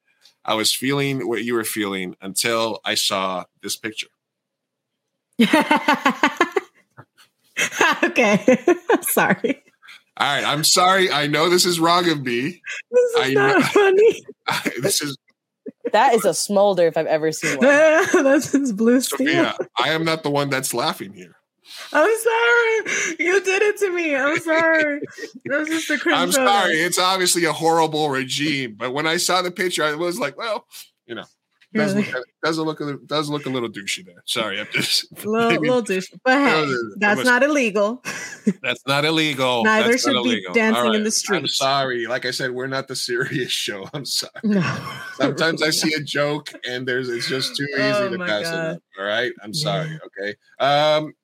I 0.45 0.55
was 0.55 0.75
feeling 0.75 1.27
what 1.29 1.45
you 1.45 1.55
were 1.55 1.65
feeling 1.65 2.17
until 2.21 2.81
I 2.85 2.95
saw 2.95 3.45
this 3.63 3.77
picture. 3.77 4.09
okay 8.05 8.59
sorry 9.03 9.63
All 10.17 10.27
right, 10.29 10.45
I'm 10.45 10.63
sorry. 10.65 11.11
I 11.11 11.27
know 11.27 11.49
this 11.51 11.65
is 11.67 11.81
wrong 11.81 12.09
of 12.09 12.23
me. 12.23 12.61
this 12.91 13.17
I 13.17 13.27
is 13.27 13.35
know 13.35 13.49
not 13.49 13.63
funny 13.65 14.23
I, 14.47 14.71
this 14.83 15.03
is 15.03 15.17
That 15.95 16.13
is 16.15 16.25
a 16.27 16.35
smolder 16.35 16.87
if 16.87 16.97
I've 16.99 17.07
ever 17.07 17.33
seen 17.33 17.57
one. 17.59 17.67
that's 18.25 18.53
his 18.53 18.73
blue 18.73 19.01
steel 19.01 19.29
yeah. 19.31 19.55
I 19.79 19.89
am 19.91 20.05
not 20.05 20.23
the 20.25 20.31
one 20.31 20.51
that's 20.51 20.75
laughing 20.75 21.15
here. 21.15 21.35
i'm 21.95 22.15
sorry 22.19 23.17
you 23.19 23.41
did 23.43 23.63
it 23.63 23.79
to 23.79 23.91
me 23.91 24.15
i'm 24.15 24.39
sorry 24.39 25.01
that's 25.47 25.69
just 25.71 25.89
a 25.91 25.97
cringe 25.99 26.19
I'm 26.19 26.31
photo. 26.31 26.47
sorry. 26.47 26.73
It's 26.75 26.99
obviously 26.99 27.45
a 27.47 27.53
horrible 27.53 28.11
regime, 28.11 28.75
but 28.77 28.93
when 28.93 29.07
I 29.07 29.17
saw 29.17 29.41
the 29.41 29.51
picture, 29.51 29.83
I 29.83 29.95
was 29.95 30.19
like, 30.19 30.37
well, 30.37 30.67
you 31.07 31.15
know, 31.15 31.25
doesn't 31.75 31.99
Really? 32.03 32.13
look, 32.13 32.25
doesn't 32.43 32.65
look 32.65 32.81
a 32.81 32.85
little- 32.85 33.01
does 33.07 33.29
look 33.29 33.47
a 33.47 33.49
little 33.51 33.69
douchey 33.69 34.05
there. 34.07 34.23
Sorry, 34.27 34.61
I'm 34.61 34.67
just 34.73 35.11
little, 35.25 35.51
maybe- 35.51 35.67
little 35.69 35.83
douche. 35.83 36.09
But 36.25 36.39
hey, 36.39 36.67
that's 36.99 37.19
little- 37.19 37.25
not 37.33 37.43
illegal. 37.43 38.03
That's 38.63 38.83
not 38.87 39.05
illegal. 39.05 39.65
Neither 39.65 39.91
That's 39.91 40.03
should 40.03 40.13
be 40.13 40.19
illegal. 40.19 40.55
dancing 40.55 40.83
All 40.87 40.95
in 40.95 41.03
the 41.05 41.11
street. 41.11 41.39
I'm 41.39 41.47
sorry. 41.49 42.07
Like 42.07 42.25
I 42.27 42.31
said, 42.31 42.51
we're 42.53 42.67
not 42.69 42.89
the 42.89 42.97
serious 42.97 43.51
show. 43.67 43.89
I'm 43.93 44.05
sorry. 44.05 44.31
No. 44.45 44.61
Sometimes 45.17 45.63
I 45.63 45.71
see 45.71 45.93
a 45.95 46.01
joke 46.01 46.53
and 46.69 46.87
there's 46.87 47.09
it's 47.09 47.29
just 47.29 47.57
too 47.57 47.67
easy 47.73 47.81
Oh 47.83 48.09
to 48.11 48.19
my 48.19 48.27
pass 48.27 48.47
it 48.49 48.55
up. 48.55 48.83
All 48.99 49.05
right. 49.05 49.33
I'm 49.43 49.53
sorry. 49.55 49.99
Okay. 50.07 50.35
Um 50.61 51.15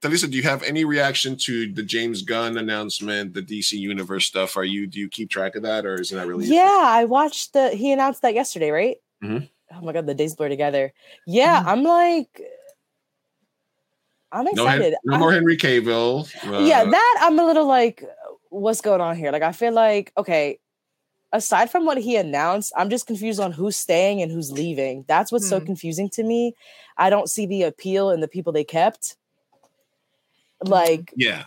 Talisa, 0.00 0.30
do 0.30 0.36
you 0.36 0.44
have 0.44 0.62
any 0.62 0.84
reaction 0.84 1.36
to 1.38 1.72
the 1.72 1.82
James 1.82 2.22
Gunn 2.22 2.56
announcement, 2.56 3.34
the 3.34 3.42
DC 3.42 3.72
Universe 3.72 4.26
stuff? 4.26 4.56
Are 4.56 4.62
you 4.64 4.86
do 4.86 5.00
you 5.00 5.08
keep 5.08 5.28
track 5.28 5.56
of 5.56 5.62
that 5.64 5.84
or 5.84 6.00
is 6.00 6.12
it 6.12 6.16
not 6.16 6.28
really? 6.28 6.46
Yeah, 6.46 6.82
I 6.84 7.04
watched 7.04 7.52
the. 7.52 7.70
He 7.70 7.90
announced 7.90 8.22
that 8.22 8.32
yesterday, 8.34 8.70
right? 8.70 8.96
Mhm. 9.24 9.48
Oh 9.74 9.80
my 9.82 9.92
god, 9.92 10.06
the 10.06 10.14
days 10.14 10.34
blur 10.34 10.48
together. 10.48 10.92
Yeah, 11.26 11.62
I'm 11.66 11.82
like, 11.82 12.40
I'm 14.32 14.46
excited. 14.48 14.94
no 15.04 15.12
I'm- 15.14 15.20
more 15.20 15.32
Henry 15.32 15.56
Cavill. 15.56 16.28
yeah, 16.66 16.82
Uh, 16.82 16.90
that 16.90 17.18
I'm 17.22 17.38
a 17.38 17.44
little 17.44 17.66
like, 17.66 18.02
what's 18.50 18.80
going 18.80 19.00
on 19.00 19.16
here? 19.16 19.30
Like, 19.32 19.42
I 19.42 19.52
feel 19.52 19.72
like 19.72 20.12
okay. 20.16 20.58
Aside 21.30 21.70
from 21.70 21.84
what 21.84 21.98
he 21.98 22.16
announced, 22.16 22.72
I'm 22.74 22.88
just 22.88 23.06
confused 23.06 23.38
on 23.38 23.52
who's 23.52 23.76
staying 23.76 24.22
and 24.22 24.32
who's 24.32 24.50
leaving. 24.50 25.04
That's 25.08 25.30
what's 25.30 25.46
so 25.46 25.60
Hmm. 25.60 25.66
confusing 25.66 26.08
to 26.14 26.22
me. 26.22 26.54
I 26.96 27.10
don't 27.10 27.28
see 27.28 27.44
the 27.44 27.64
appeal 27.64 28.08
in 28.10 28.20
the 28.20 28.28
people 28.28 28.50
they 28.50 28.64
kept. 28.64 29.14
Like, 30.62 31.12
yeah. 31.16 31.44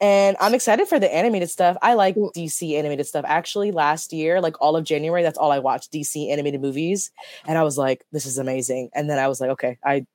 And 0.00 0.36
I'm 0.40 0.54
excited 0.54 0.88
for 0.88 0.98
the 0.98 1.12
animated 1.12 1.50
stuff. 1.50 1.76
I 1.80 1.94
like 1.94 2.16
DC 2.16 2.78
animated 2.78 3.06
stuff. 3.06 3.24
Actually, 3.26 3.72
last 3.72 4.12
year, 4.12 4.40
like 4.40 4.60
all 4.60 4.76
of 4.76 4.84
January, 4.84 5.22
that's 5.22 5.38
all 5.38 5.50
I 5.50 5.58
watched 5.58 5.92
DC 5.92 6.30
animated 6.30 6.60
movies, 6.60 7.10
and 7.46 7.56
I 7.56 7.62
was 7.62 7.78
like, 7.78 8.04
"This 8.12 8.26
is 8.26 8.38
amazing." 8.38 8.90
And 8.94 9.08
then 9.08 9.18
I 9.18 9.28
was 9.28 9.40
like, 9.40 9.50
"Okay, 9.50 9.78
I, 9.84 10.06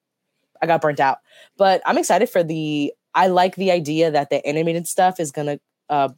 I 0.61 0.67
got 0.67 0.81
burnt 0.81 0.99
out." 0.99 1.19
But 1.57 1.81
I'm 1.85 1.97
excited 1.97 2.29
for 2.29 2.43
the. 2.43 2.93
I 3.13 3.27
like 3.27 3.55
the 3.55 3.71
idea 3.71 4.11
that 4.11 4.29
the 4.29 4.45
animated 4.45 4.87
stuff 4.87 5.19
is 5.19 5.31
gonna 5.31 5.59
uh, 5.89 6.09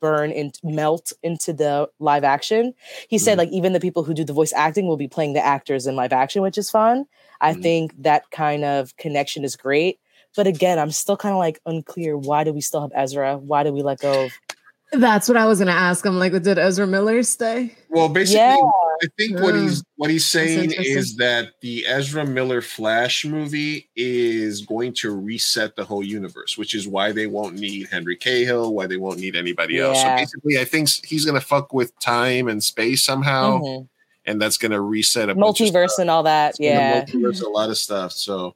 burn 0.00 0.30
and 0.32 0.58
melt 0.62 1.12
into 1.22 1.52
the 1.54 1.88
live 1.98 2.24
action. 2.24 2.74
He 3.08 3.16
said, 3.16 3.38
like, 3.38 3.48
even 3.48 3.72
the 3.72 3.80
people 3.80 4.04
who 4.04 4.12
do 4.12 4.22
the 4.22 4.34
voice 4.34 4.52
acting 4.52 4.86
will 4.86 4.98
be 4.98 5.08
playing 5.08 5.32
the 5.32 5.42
actors 5.44 5.86
in 5.86 5.96
live 5.96 6.12
action, 6.12 6.42
which 6.42 6.58
is 6.58 6.68
fun. 6.68 7.06
I 7.40 7.54
think 7.54 7.94
that 8.02 8.30
kind 8.30 8.64
of 8.64 8.94
connection 8.98 9.44
is 9.44 9.56
great. 9.56 9.98
But 10.36 10.46
again, 10.46 10.78
I'm 10.78 10.90
still 10.90 11.16
kind 11.16 11.32
of 11.32 11.38
like 11.38 11.60
unclear. 11.66 12.16
Why 12.16 12.44
do 12.44 12.52
we 12.52 12.60
still 12.60 12.80
have 12.82 12.90
Ezra? 12.94 13.38
Why 13.38 13.62
do 13.62 13.72
we 13.72 13.82
let 13.82 14.00
go 14.00 14.24
of? 14.26 14.32
That's 14.92 15.28
what 15.28 15.36
I 15.36 15.46
was 15.46 15.58
gonna 15.58 15.72
ask. 15.72 16.04
I'm 16.06 16.18
like, 16.18 16.32
did 16.42 16.58
Ezra 16.58 16.86
Miller 16.86 17.22
stay? 17.24 17.74
Well, 17.90 18.08
basically, 18.08 18.38
Yeah. 18.40 18.56
I 19.02 19.06
think 19.18 19.40
what 19.40 19.56
he's 19.56 19.82
what 19.96 20.08
he's 20.08 20.24
saying 20.24 20.72
is 20.72 21.16
that 21.16 21.48
the 21.62 21.84
Ezra 21.84 22.24
Miller 22.24 22.60
Flash 22.62 23.24
movie 23.24 23.90
is 23.96 24.64
going 24.64 24.92
to 24.94 25.10
reset 25.10 25.74
the 25.74 25.84
whole 25.84 26.04
universe, 26.04 26.56
which 26.56 26.76
is 26.76 26.86
why 26.86 27.10
they 27.10 27.26
won't 27.26 27.56
need 27.56 27.88
Henry 27.90 28.16
Cavill, 28.16 28.72
why 28.72 28.86
they 28.86 28.96
won't 28.96 29.18
need 29.18 29.34
anybody 29.34 29.80
else. 29.80 30.00
So 30.00 30.14
basically, 30.14 30.60
I 30.60 30.64
think 30.64 30.88
he's 31.04 31.24
going 31.24 31.38
to 31.38 31.44
fuck 31.44 31.72
with 31.72 31.98
time 31.98 32.46
and 32.46 32.62
space 32.62 33.04
somehow, 33.04 33.58
Mhm. 33.58 33.88
and 34.26 34.40
that's 34.40 34.56
going 34.58 34.72
to 34.72 34.80
reset 34.80 35.28
a 35.28 35.34
bunch 35.34 35.60
of 35.60 35.66
Multiverse 35.68 35.98
and 35.98 36.08
all 36.08 36.22
that. 36.22 36.50
It's 36.50 36.60
Yeah. 36.60 37.04
multiverse 37.04 37.42
a 37.44 37.48
lot 37.48 37.70
of 37.70 37.76
stuff. 37.76 38.12
So 38.12 38.54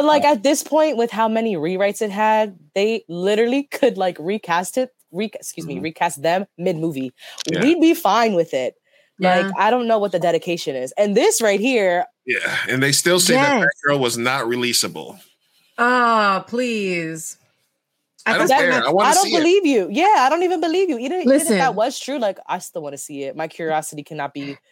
But 0.00 0.06
like 0.06 0.24
oh. 0.24 0.32
at 0.32 0.42
this 0.42 0.62
point, 0.62 0.96
with 0.96 1.10
how 1.10 1.28
many 1.28 1.56
rewrites 1.56 2.00
it 2.00 2.10
had, 2.10 2.58
they 2.74 3.04
literally 3.06 3.64
could 3.64 3.98
like 3.98 4.16
recast 4.18 4.78
it. 4.78 4.90
Re- 5.12 5.30
excuse 5.34 5.66
me, 5.66 5.74
mm-hmm. 5.74 5.84
recast 5.84 6.22
them 6.22 6.46
mid 6.56 6.78
movie. 6.78 7.12
Yeah. 7.50 7.60
We'd 7.62 7.82
be 7.82 7.92
fine 7.92 8.34
with 8.34 8.54
it. 8.54 8.76
Like 9.18 9.52
I 9.58 9.70
don't 9.70 9.86
know 9.86 9.98
what 9.98 10.12
the 10.12 10.18
dedication 10.18 10.74
is, 10.74 10.94
and 10.96 11.14
this 11.14 11.42
right 11.42 11.60
here, 11.60 12.06
Yeah, 12.24 12.56
and 12.70 12.82
they 12.82 12.92
still 12.92 13.20
say 13.20 13.34
that 13.34 13.58
Yes. 13.58 13.60
that 13.64 13.72
girl 13.86 13.98
was 13.98 14.16
not 14.16 14.46
releasable. 14.46 15.20
Oh, 15.76 16.42
please. 16.46 17.36
I 18.24 18.38
don't 18.38 18.48
thought 18.48 18.58
care. 18.58 18.70
that- 18.70 18.84
I 18.84 18.90
want 18.90 19.08
I 19.08 19.10
to 19.10 19.14
don't 19.16 19.24
see 19.26 19.34
it. 19.34 19.38
believe 19.38 19.66
you. 19.66 19.88
Yeah, 19.90 20.14
I 20.20 20.30
don't 20.30 20.42
even 20.42 20.62
believe 20.62 20.88
you. 20.88 20.98
Even, 20.98 21.20
even 21.20 21.34
if 21.34 21.42
Listen. 21.42 21.58
that 21.58 21.74
was 21.74 22.00
true, 22.00 22.18
like 22.18 22.38
I 22.46 22.60
still 22.60 22.80
want 22.80 22.94
to 22.94 22.98
see 22.98 23.24
it. 23.24 23.36
My 23.36 23.46
curiosity 23.46 24.02
cannot 24.02 24.32
be 24.32 24.46
like, 24.46 24.62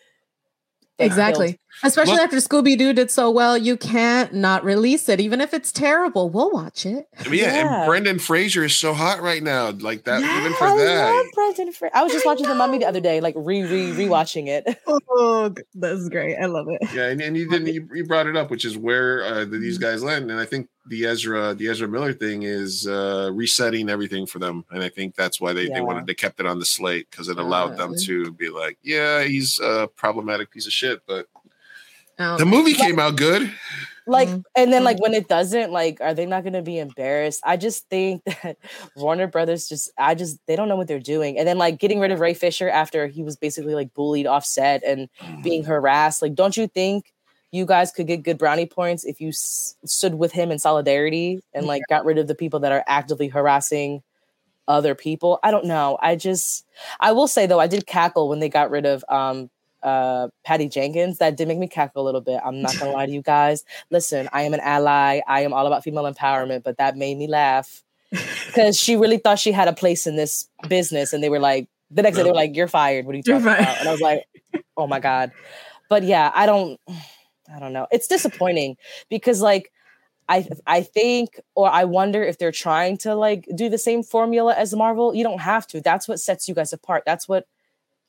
Exactly. 0.99 1.47
killed. 1.47 1.59
Especially 1.85 2.15
Look- 2.15 2.23
after 2.23 2.37
Scooby 2.39 2.77
Doo 2.77 2.93
did 2.93 3.09
so 3.11 3.31
well, 3.31 3.57
you 3.57 3.77
can't 3.77 4.35
not 4.35 4.65
release 4.65 5.09
it. 5.09 5.21
Even 5.21 5.41
if 5.41 5.55
it's 5.55 5.71
terrible, 5.71 6.29
we'll 6.29 6.51
watch 6.51 6.85
it. 6.85 7.07
I 7.21 7.29
mean, 7.29 7.41
yeah, 7.41 7.55
Yeah. 7.55 7.77
and 7.83 7.87
Brendan 7.89 8.19
Fraser 8.19 8.65
is 8.65 8.75
so 8.75 8.95
hot 8.95 9.21
right 9.23 9.43
now. 9.43 9.71
Like 9.71 10.03
that, 10.05 10.21
even 10.21 10.53
for 10.55 10.65
I 10.65 10.77
that. 10.77 11.13
love 11.15 11.27
Brendan 11.35 11.73
Fra- 11.73 11.91
I 11.95 12.03
was 12.03 12.13
just 12.13 12.27
watching 12.27 12.49
The 12.49 12.55
Mummy 12.57 12.79
the 12.79 12.87
other 12.87 13.01
day, 13.01 13.21
like 13.21 13.35
re 13.37 13.63
re 13.63 13.93
rewatching 13.93 14.49
it. 14.49 14.67
Oh, 15.21 15.53
that's 15.75 16.09
great. 16.09 16.37
I 16.37 16.47
love 16.47 16.67
it. 16.69 16.81
Yeah, 16.95 17.09
and, 17.09 17.21
and 17.21 17.37
you 17.37 17.49
didn't 17.49 17.69
you, 17.75 17.89
you 17.93 18.05
brought 18.05 18.27
it 18.29 18.37
up, 18.37 18.51
which 18.51 18.65
is 18.65 18.77
where 18.79 19.25
uh, 19.25 19.45
these 19.45 19.79
guys 19.79 20.03
land, 20.03 20.31
and 20.31 20.39
I 20.41 20.45
think 20.45 20.69
the 20.89 21.07
Ezra 21.07 21.55
the 21.55 21.69
Ezra 21.69 21.87
Miller 21.89 22.13
thing 22.13 22.43
is 22.43 22.87
uh, 22.87 23.31
resetting 23.33 23.89
everything 23.89 24.27
for 24.27 24.39
them, 24.39 24.65
and 24.71 24.83
I 24.83 24.89
think 24.89 25.15
that's 25.15 25.41
why 25.41 25.53
they, 25.53 25.69
they 25.69 25.81
wanted 25.81 26.07
they 26.07 26.15
kept 26.15 26.41
it 26.41 26.47
on 26.47 26.59
the 26.59 26.65
slate 26.65 27.09
because 27.11 27.29
it 27.29 27.39
allowed 27.39 27.77
them 27.77 27.95
to 28.05 28.33
be 28.33 28.49
like, 28.49 28.79
yeah, 28.83 29.23
he's 29.25 29.59
a 29.61 29.89
problematic 29.97 30.51
piece 30.51 30.67
of 30.67 30.73
shit, 30.73 31.01
but 31.07 31.27
Um, 32.19 32.39
the 32.39 32.47
movie 32.47 32.75
came 32.75 32.99
out 32.99 33.17
good. 33.17 33.51
like 34.09 34.29
Mhm. 34.29 34.43
and 34.57 34.73
then 34.73 34.83
like 34.85 34.99
when 35.01 35.13
it 35.15 35.29
doesn't 35.29 35.71
like 35.71 36.01
are 36.01 36.15
they 36.15 36.25
not 36.27 36.43
going 36.43 36.55
to 36.55 36.63
be 36.63 36.79
embarrassed? 36.79 37.41
I 37.45 37.57
just 37.59 37.89
think 37.91 38.25
that 38.43 38.57
warner 38.97 39.27
brothers 39.27 39.69
just 39.69 39.91
i 39.99 40.15
just 40.15 40.39
they 40.47 40.57
don't 40.57 40.69
know 40.69 40.77
what 40.77 40.89
they're 40.89 40.99
doing. 40.99 41.39
And 41.39 41.47
then 41.47 41.59
like 41.59 41.79
getting 41.79 42.01
rid 42.01 42.11
of 42.11 42.19
ray 42.19 42.33
fisher 42.35 42.69
after 42.71 43.07
he 43.07 43.23
was 43.23 43.37
basically 43.37 43.75
like 43.75 43.93
bullied 43.95 44.27
offset 44.27 44.83
and 44.83 45.09
being 45.43 45.63
harassed 45.65 46.23
like 46.23 46.35
don't 46.35 46.57
you 46.57 46.67
think 46.67 47.13
you 47.53 47.65
guys 47.67 47.91
could 47.93 48.07
get 48.07 48.23
good 48.23 48.39
brownie 48.39 48.67
points 48.67 49.05
if 49.05 49.21
you 49.21 49.29
s- 49.29 49.77
stood 49.85 50.15
with 50.15 50.33
him 50.33 50.51
in 50.51 50.59
solidarity 50.59 51.41
and 51.55 51.67
like 51.67 51.83
got 51.89 52.05
rid 52.05 52.19
of 52.19 52.27
the 52.27 52.35
people 52.35 52.61
that 52.61 52.73
are 52.73 52.85
actively 52.87 53.29
harassing 53.29 54.03
other 54.67 54.95
people 54.95 55.39
i 55.43 55.51
don't 55.51 55.65
know 55.65 55.97
i 56.03 56.15
just 56.15 56.67
i 57.01 57.11
will 57.13 57.27
say 57.29 57.47
though 57.47 57.59
i 57.61 57.67
did 57.67 57.87
cackle 57.87 58.29
when 58.29 58.39
they 58.39 58.49
got 58.51 58.71
rid 58.71 58.85
of 58.85 59.05
um 59.09 59.49
uh 59.83 60.27
Patty 60.45 60.69
Jenkins 60.69 61.19
that 61.19 61.37
did 61.37 61.47
make 61.47 61.57
me 61.57 61.69
cackle 61.69 62.03
a 62.03 62.05
little 62.05 62.21
bit. 62.21 62.41
I'm 62.45 62.61
not 62.63 62.77
gonna 62.81 62.91
lie 62.99 63.07
to 63.07 63.13
you 63.13 63.23
guys. 63.23 63.63
Listen, 63.93 64.29
I 64.33 64.43
am 64.43 64.53
an 64.53 64.59
ally. 64.59 65.21
I 65.25 65.43
am 65.43 65.53
all 65.53 65.69
about 65.69 65.85
female 65.85 66.13
empowerment, 66.13 66.65
but 66.65 66.79
that 66.79 66.97
made 66.97 67.17
me 67.17 67.29
laugh 67.29 67.85
because 68.47 68.77
she 68.77 68.97
really 68.97 69.19
thought 69.19 69.39
she 69.39 69.53
had 69.53 69.69
a 69.69 69.73
place 69.73 70.09
in 70.09 70.17
this 70.17 70.49
business, 70.69 71.13
and 71.13 71.23
they 71.23 71.29
were 71.29 71.39
like, 71.39 71.69
the 71.93 72.03
next 72.03 72.17
day 72.17 72.25
they 72.25 72.31
were 72.31 72.35
like, 72.35 72.57
"You're 72.57 72.67
fired." 72.67 73.07
What 73.07 73.15
are 73.15 73.19
you 73.19 73.23
talking 73.23 73.47
about? 73.47 73.79
And 73.79 73.89
I 73.89 73.93
was 73.93 74.01
like, 74.01 74.25
"Oh 74.77 74.89
my 74.89 74.99
god!" 74.99 75.31
But 75.89 76.03
yeah, 76.03 76.33
I 76.35 76.47
don't, 76.47 76.81
I 77.55 77.59
don't 77.59 77.73
know. 77.73 77.87
It's 77.91 78.07
disappointing 78.09 78.77
because 79.09 79.41
like. 79.41 79.73
I 80.31 80.47
I 80.67 80.83
think 80.83 81.41
or 81.55 81.71
I 81.71 81.85
wonder 81.85 82.23
if 82.23 82.37
they're 82.37 82.53
trying 82.53 82.99
to 82.99 83.15
like 83.15 83.49
do 83.55 83.71
the 83.71 83.79
same 83.79 84.03
formula 84.03 84.55
as 84.55 84.75
Marvel. 84.77 85.15
You 85.15 85.25
don't 85.25 85.41
have 85.41 85.67
to. 85.69 85.81
That's 85.81 86.07
what 86.07 86.21
sets 86.21 86.47
you 86.47 86.55
guys 86.55 86.71
apart. 86.75 87.05
That's 87.07 87.27
what 87.27 87.47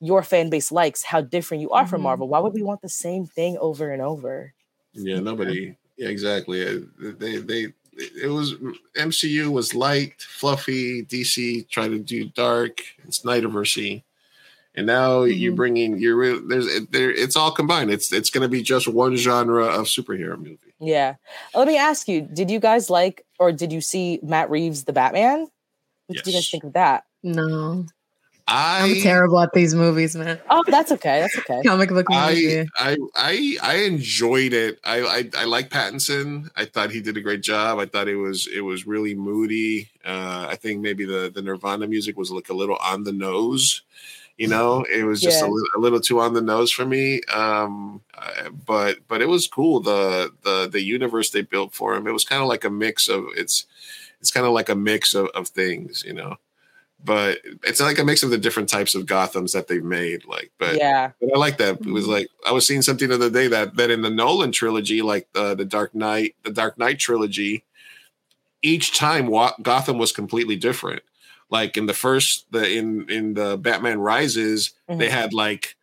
your 0.00 0.22
fan 0.22 0.50
base 0.50 0.70
likes, 0.70 1.02
how 1.02 1.22
different 1.22 1.62
you 1.62 1.70
are 1.70 1.86
from 1.86 2.00
Mhm. 2.00 2.04
Marvel. 2.04 2.28
Why 2.28 2.38
would 2.40 2.52
we 2.52 2.62
want 2.62 2.82
the 2.82 2.90
same 2.90 3.24
thing 3.24 3.56
over 3.56 3.90
and 3.90 4.02
over? 4.02 4.52
Yeah, 4.92 5.20
nobody. 5.20 5.76
Yeah, 5.96 6.08
exactly. 6.08 6.62
Uh, 6.62 6.80
They 6.98 7.36
they 7.38 7.68
it 7.96 8.28
was 8.30 8.54
MCU 8.96 9.50
was 9.50 9.74
light, 9.74 10.20
fluffy. 10.20 11.02
DC 11.06 11.62
tried 11.70 11.88
to 11.88 11.98
do 12.00 12.26
dark. 12.26 12.82
It's 13.06 13.20
Snyderversy, 13.20 14.02
and 14.74 14.86
now 14.86 15.24
you're 15.24 15.52
Mhm. 15.52 15.56
bringing 15.56 15.98
you're 15.98 16.16
re- 16.16 16.40
there's 16.48 16.66
it, 16.66 16.92
there. 16.92 17.10
It's 17.10 17.36
all 17.36 17.50
combined. 17.50 17.90
It's 17.90 18.12
it's 18.12 18.30
going 18.30 18.42
to 18.42 18.48
be 18.48 18.62
just 18.62 18.86
one 18.88 19.16
genre 19.16 19.66
of 19.66 19.86
superhero 19.86 20.36
movie. 20.38 20.58
Yeah. 20.78 21.16
Let 21.54 21.66
me 21.68 21.76
ask 21.76 22.08
you, 22.08 22.22
did 22.22 22.50
you 22.50 22.60
guys 22.60 22.88
like 22.90 23.24
or 23.38 23.52
did 23.52 23.72
you 23.72 23.80
see 23.80 24.18
Matt 24.22 24.48
Reeves 24.50 24.84
the 24.84 24.92
Batman? 24.92 25.48
What 26.06 26.16
did 26.16 26.26
you 26.26 26.32
guys 26.32 26.48
think 26.50 26.64
of 26.64 26.72
that? 26.74 27.04
No, 27.22 27.84
I 28.48 28.84
I'm 28.84 28.94
terrible 29.02 29.38
at 29.40 29.52
these 29.52 29.74
movies, 29.74 30.16
man. 30.16 30.40
Oh, 30.50 30.64
that's 30.66 30.90
okay. 30.90 31.20
That's 31.20 31.38
okay. 31.38 31.60
Comic 31.66 31.90
book 31.90 32.06
movie. 32.08 32.60
I, 32.60 32.66
I 32.78 32.96
I 33.14 33.56
I 33.62 33.74
enjoyed 33.84 34.52
it. 34.54 34.80
I, 34.82 35.02
I 35.02 35.30
I 35.38 35.44
like 35.44 35.68
Pattinson. 35.68 36.48
I 36.56 36.64
thought 36.64 36.90
he 36.90 37.00
did 37.00 37.16
a 37.16 37.20
great 37.20 37.42
job. 37.42 37.78
I 37.78 37.86
thought 37.86 38.08
it 38.08 38.16
was 38.16 38.48
it 38.48 38.62
was 38.62 38.86
really 38.86 39.14
moody. 39.14 39.90
Uh, 40.04 40.46
I 40.50 40.56
think 40.56 40.80
maybe 40.80 41.04
the 41.04 41.30
the 41.32 41.42
Nirvana 41.42 41.86
music 41.86 42.16
was 42.16 42.30
like 42.32 42.48
a 42.48 42.54
little 42.54 42.76
on 42.76 43.04
the 43.04 43.12
nose. 43.12 43.82
You 44.40 44.48
know, 44.48 44.84
it 44.92 45.04
was 45.04 45.20
just 45.20 45.42
a, 45.42 45.44
Yeah. 45.44 45.50
little, 45.52 45.68
a 45.76 45.80
little 45.80 46.00
too 46.00 46.18
on 46.20 46.32
the 46.32 46.40
nose 46.40 46.70
for 46.72 46.86
me. 46.86 47.20
Um, 47.32 48.00
uh, 48.16 48.48
but 48.66 48.98
but 49.06 49.20
it 49.20 49.28
was 49.28 49.46
cool. 49.46 49.80
The 49.80 50.32
the 50.42 50.66
the 50.68 50.80
universe 50.82 51.28
they 51.30 51.42
built 51.42 51.74
for 51.74 51.94
him. 51.94 52.06
It 52.06 52.12
was 52.12 52.24
kind 52.24 52.40
of 52.42 52.48
like 52.48 52.64
a 52.64 52.70
mix 52.70 53.06
of 53.08 53.26
it's 53.36 53.66
it's 54.20 54.30
kind 54.30 54.46
of 54.46 54.52
like 54.52 54.68
a 54.70 54.74
mix 54.74 55.14
of, 55.14 55.26
of 55.34 55.48
things. 55.48 56.02
You 56.06 56.14
know. 56.14 56.36
But 57.02 57.38
it's 57.64 57.80
like 57.80 57.98
a 57.98 58.04
mix 58.04 58.22
of 58.22 58.28
the 58.30 58.36
different 58.36 58.68
types 58.68 58.94
of 58.94 59.06
Gothams 59.06 59.52
that 59.54 59.68
they've 59.68 59.82
made. 59.82 60.26
Like, 60.26 60.50
but 60.58 60.76
yeah. 60.76 61.12
but 61.20 61.30
I 61.34 61.38
like 61.38 61.56
that. 61.56 61.80
It 61.80 61.86
was 61.86 62.06
like 62.06 62.28
I 62.46 62.52
was 62.52 62.66
seeing 62.66 62.82
something 62.82 63.08
the 63.08 63.14
other 63.14 63.30
day 63.30 63.46
that 63.48 63.76
that 63.76 63.90
in 63.90 64.02
the 64.02 64.10
Nolan 64.10 64.52
trilogy, 64.52 65.00
like 65.02 65.26
uh, 65.34 65.54
the 65.54 65.64
Dark 65.64 65.94
Knight, 65.94 66.34
the 66.44 66.50
Dark 66.50 66.76
Knight 66.78 66.98
trilogy, 66.98 67.64
each 68.62 68.96
time 68.98 69.26
Wa- 69.28 69.54
Gotham 69.62 69.96
was 69.98 70.12
completely 70.12 70.56
different. 70.56 71.02
Like 71.50 71.76
in 71.76 71.86
the 71.86 71.94
first, 71.94 72.46
the 72.50 72.70
in 72.70 73.08
in 73.10 73.34
the 73.34 73.56
Batman 73.58 73.98
Rises, 74.00 74.72
they 74.88 75.08
Mhm. 75.08 75.10
had 75.10 75.32
like 75.34 75.74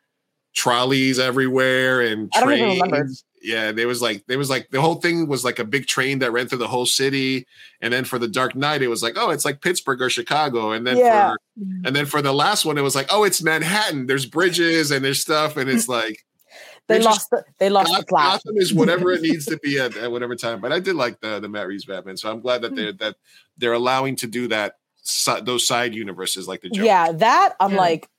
trolleys 0.53 1.19
everywhere 1.19 2.01
and 2.01 2.31
I 2.35 2.39
don't 2.41 2.53
even 2.53 2.69
remember. 2.69 2.95
trains. 2.97 3.23
Yeah, 3.43 3.71
there 3.71 3.87
was 3.87 4.01
like 4.01 4.25
there 4.27 4.39
was 4.39 4.49
like 4.49 4.69
the 4.71 4.81
whole 4.81 4.95
thing 4.95 5.27
was 5.27 5.45
like 5.45 5.59
a 5.59 5.63
big 5.63 5.85
train 5.85 6.19
that 6.19 6.31
ran 6.31 6.47
through 6.47 6.57
the 6.57 6.67
whole 6.67 6.87
city, 6.87 7.45
and 7.81 7.93
then 7.93 8.03
for 8.03 8.17
the 8.17 8.27
Dark 8.27 8.55
Knight, 8.55 8.81
it 8.81 8.87
was 8.87 9.03
like 9.03 9.13
oh, 9.15 9.29
it's 9.29 9.45
like 9.45 9.61
Pittsburgh 9.61 10.01
or 10.01 10.09
Chicago, 10.09 10.71
and 10.71 10.85
then 10.87 10.97
Yeah. 10.97 11.29
for 11.31 11.37
and 11.85 11.95
then 11.95 12.05
for 12.07 12.21
the 12.21 12.33
last 12.33 12.65
one, 12.65 12.77
it 12.77 12.81
was 12.81 12.95
like 12.95 13.07
oh, 13.11 13.23
it's 13.23 13.43
Manhattan. 13.43 14.07
There's 14.07 14.25
bridges 14.25 14.89
and 14.89 15.05
there's 15.05 15.21
stuff, 15.21 15.55
and 15.55 15.69
it's 15.69 15.87
like 15.87 16.25
They 16.87 16.99
lost 16.99 17.29
the 17.29 17.43
they 17.59 17.69
lost 17.69 17.89
the 17.91 17.97
Goth- 17.97 18.07
plot. 18.07 18.31
Gotham 18.43 18.57
is 18.57 18.73
whatever 18.73 19.11
it 19.11 19.21
needs 19.21 19.45
to 19.45 19.57
be 19.57 19.77
at, 19.79 19.95
at 19.95 20.11
whatever 20.11 20.35
time. 20.35 20.59
But 20.59 20.73
I 20.73 20.79
did 20.79 20.95
like 20.95 21.21
the 21.21 21.39
the 21.39 21.47
Matt 21.47 21.67
Reeves 21.67 21.85
Batman, 21.85 22.17
so 22.17 22.31
I'm 22.31 22.41
glad 22.41 22.63
that 22.63 22.75
they're 22.75 22.93
that 22.93 23.17
they're 23.59 23.73
allowing 23.73 24.15
to 24.17 24.27
do 24.27 24.47
that 24.47 24.77
si- 25.07 25.41
those 25.41 25.65
side 25.67 25.93
universes 25.95 26.47
like 26.47 26.61
the 26.61 26.69
Joker. 26.69 26.85
Yeah, 26.85 27.11
that 27.13 27.55
I'm 27.59 27.71
Yeah. 27.71 27.77
like 27.77 28.09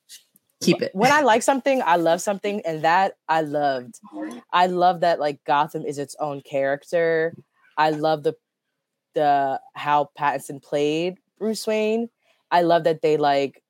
Keep 0.61 0.83
it. 0.83 0.91
when 0.95 1.13
I 1.13 1.21
like 1.21 1.43
something, 1.43 1.83
I 1.83 1.97
love 1.97 2.21
something, 2.21 2.63
and 2.67 2.83
that 2.83 3.15
I 3.29 3.43
loved. 3.43 4.01
I 4.53 4.67
love 4.67 5.01
that 5.01 5.21
like 5.21 5.45
Gotham 5.45 5.85
is 5.85 5.99
its 5.99 6.17
own 6.19 6.41
character. 6.41 7.35
I 7.77 7.91
love 7.91 8.23
the 8.25 8.35
the 9.15 9.61
how 9.75 10.11
Pattinson 10.19 10.63
played 10.63 11.19
Bruce 11.39 11.67
Wayne. 11.67 12.09
I 12.51 12.63
love 12.63 12.85
that 12.85 13.03
they 13.03 13.17
like 13.17 13.63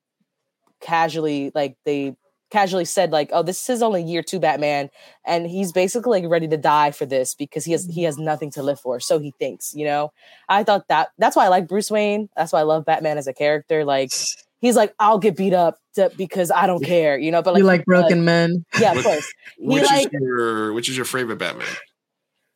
casually 0.81 1.51
like 1.55 1.77
they 1.85 2.17
casually 2.51 2.85
said 2.85 3.11
like, 3.13 3.31
"Oh, 3.33 3.43
this 3.43 3.69
is 3.69 3.83
only 3.83 4.03
year 4.03 4.23
two 4.23 4.39
Batman," 4.39 4.91
and 5.25 5.47
he's 5.47 5.73
basically 5.73 6.21
like 6.21 6.31
ready 6.31 6.49
to 6.49 6.57
die 6.57 6.91
for 6.91 7.07
this 7.07 7.35
because 7.35 7.65
he 7.65 7.73
has 7.73 7.87
he 7.87 8.03
has 8.05 8.17
mm-hmm. 8.17 8.25
nothing 8.25 8.51
to 8.53 8.63
live 8.63 8.81
for. 8.81 9.01
So 9.01 9.19
he 9.19 9.33
thinks, 9.39 9.75
you 9.75 9.85
know. 9.85 10.13
I 10.49 10.65
thought 10.65 10.89
that 10.89 11.11
that's 11.19 11.37
why 11.37 11.45
I 11.45 11.49
like 11.49 11.69
Bruce 11.69 11.91
Wayne. 11.91 12.29
That's 12.37 12.53
why 12.53 12.61
I 12.61 12.65
love 12.65 12.85
Batman 12.85 13.19
as 13.19 13.27
a 13.27 13.35
character. 13.35 13.85
Like 13.85 14.11
he's 14.61 14.77
like, 14.77 14.95
I'll 14.99 15.19
get 15.19 15.37
beat 15.37 15.55
up 15.55 15.79
to, 15.95 16.11
because 16.17 16.51
I 16.51 16.67
don't 16.67 16.85
care, 16.85 17.19
you 17.19 17.31
know. 17.31 17.43
But 17.43 17.55
like, 17.55 17.61
you 17.61 17.67
like 17.67 17.81
he- 17.81 17.85
broken 17.85 18.25
men. 18.25 18.65
yeah, 18.81 18.91
of 18.91 18.97
Which- 18.97 19.05
course. 19.07 19.33
He 19.59 19.67
Which 19.67 19.85
like 19.85 20.07
is 20.07 20.21
your 20.21 20.73
which 20.73 20.89
is 20.89 20.97
your 20.97 21.07
favorite 21.07 21.39
Batman? 21.39 21.67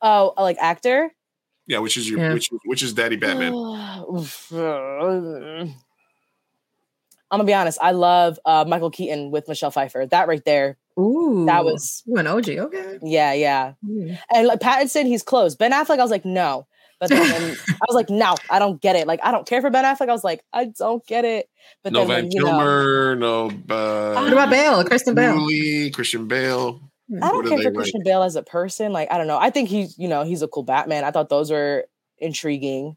oh, 0.01 0.33
uh, 0.37 0.41
like 0.41 0.57
actor. 0.59 1.11
Yeah, 1.65 1.79
which 1.79 1.95
is 1.97 2.09
your 2.09 2.19
Yeah. 2.19 2.33
which 2.33 2.49
which 2.65 2.83
is 2.83 2.93
Daddy 2.93 3.15
Batman? 3.15 3.53
Uh, 4.53 5.67
I'm 7.33 7.39
gonna 7.39 7.47
be 7.47 7.53
honest. 7.55 7.79
I 7.81 7.91
love 7.91 8.39
uh, 8.45 8.63
Michael 8.67 8.91
Keaton 8.91 9.31
with 9.31 9.47
Michelle 9.47 9.71
Pfeiffer. 9.71 10.05
That 10.05 10.27
right 10.27 10.43
there. 10.45 10.77
Ooh, 10.99 11.45
That 11.47 11.65
was- 11.65 12.03
you 12.05 12.15
an 12.17 12.27
OG. 12.27 12.49
Okay. 12.49 12.99
Yeah, 13.01 13.33
yeah. 13.33 13.73
Mm. 13.83 14.19
And 14.31 14.47
like 14.47 14.59
Pattinson, 14.59 15.07
he's 15.07 15.23
close. 15.23 15.55
Ben 15.55 15.71
Affleck, 15.71 15.97
I 15.97 16.03
was 16.03 16.11
like, 16.11 16.25
no. 16.25 16.67
But 16.99 17.09
then 17.09 17.21
I 17.67 17.85
was 17.87 17.95
like, 17.95 18.11
no, 18.11 18.35
I 18.51 18.59
don't 18.59 18.79
get 18.79 18.95
it. 18.95 19.07
Like, 19.07 19.19
I 19.23 19.31
don't 19.31 19.47
care 19.47 19.61
for 19.61 19.71
Ben 19.71 19.83
Affleck. 19.83 20.09
I 20.09 20.11
was 20.13 20.23
like, 20.23 20.43
I 20.53 20.65
don't 20.65 21.03
get 21.07 21.25
it. 21.25 21.49
But 21.83 21.91
no 21.93 22.01
then 22.05 22.07
Val 22.07 22.15
when, 22.17 22.31
you 22.31 22.39
know, 22.41 22.45
Kilmer, 22.45 23.15
no 23.15 23.45
uh, 23.47 24.13
What 24.21 24.31
about 24.31 24.51
Bale? 24.51 24.83
Kristen 24.85 25.15
Bale. 25.15 25.33
Julie, 25.33 25.89
Christian 25.89 26.27
Bale. 26.27 26.79
I 27.19 27.29
don't 27.31 27.43
do 27.43 27.49
care 27.49 27.57
for 27.57 27.63
rank? 27.63 27.75
Christian 27.77 28.01
Bale 28.05 28.21
as 28.21 28.35
a 28.35 28.43
person. 28.43 28.91
Like, 28.91 29.11
I 29.11 29.17
don't 29.17 29.27
know. 29.27 29.39
I 29.39 29.49
think 29.49 29.69
he's, 29.69 29.97
you 29.97 30.07
know, 30.07 30.23
he's 30.23 30.43
a 30.43 30.47
cool 30.47 30.63
Batman. 30.63 31.03
I 31.03 31.09
thought 31.09 31.29
those 31.29 31.49
were 31.49 31.85
intriguing. 32.19 32.95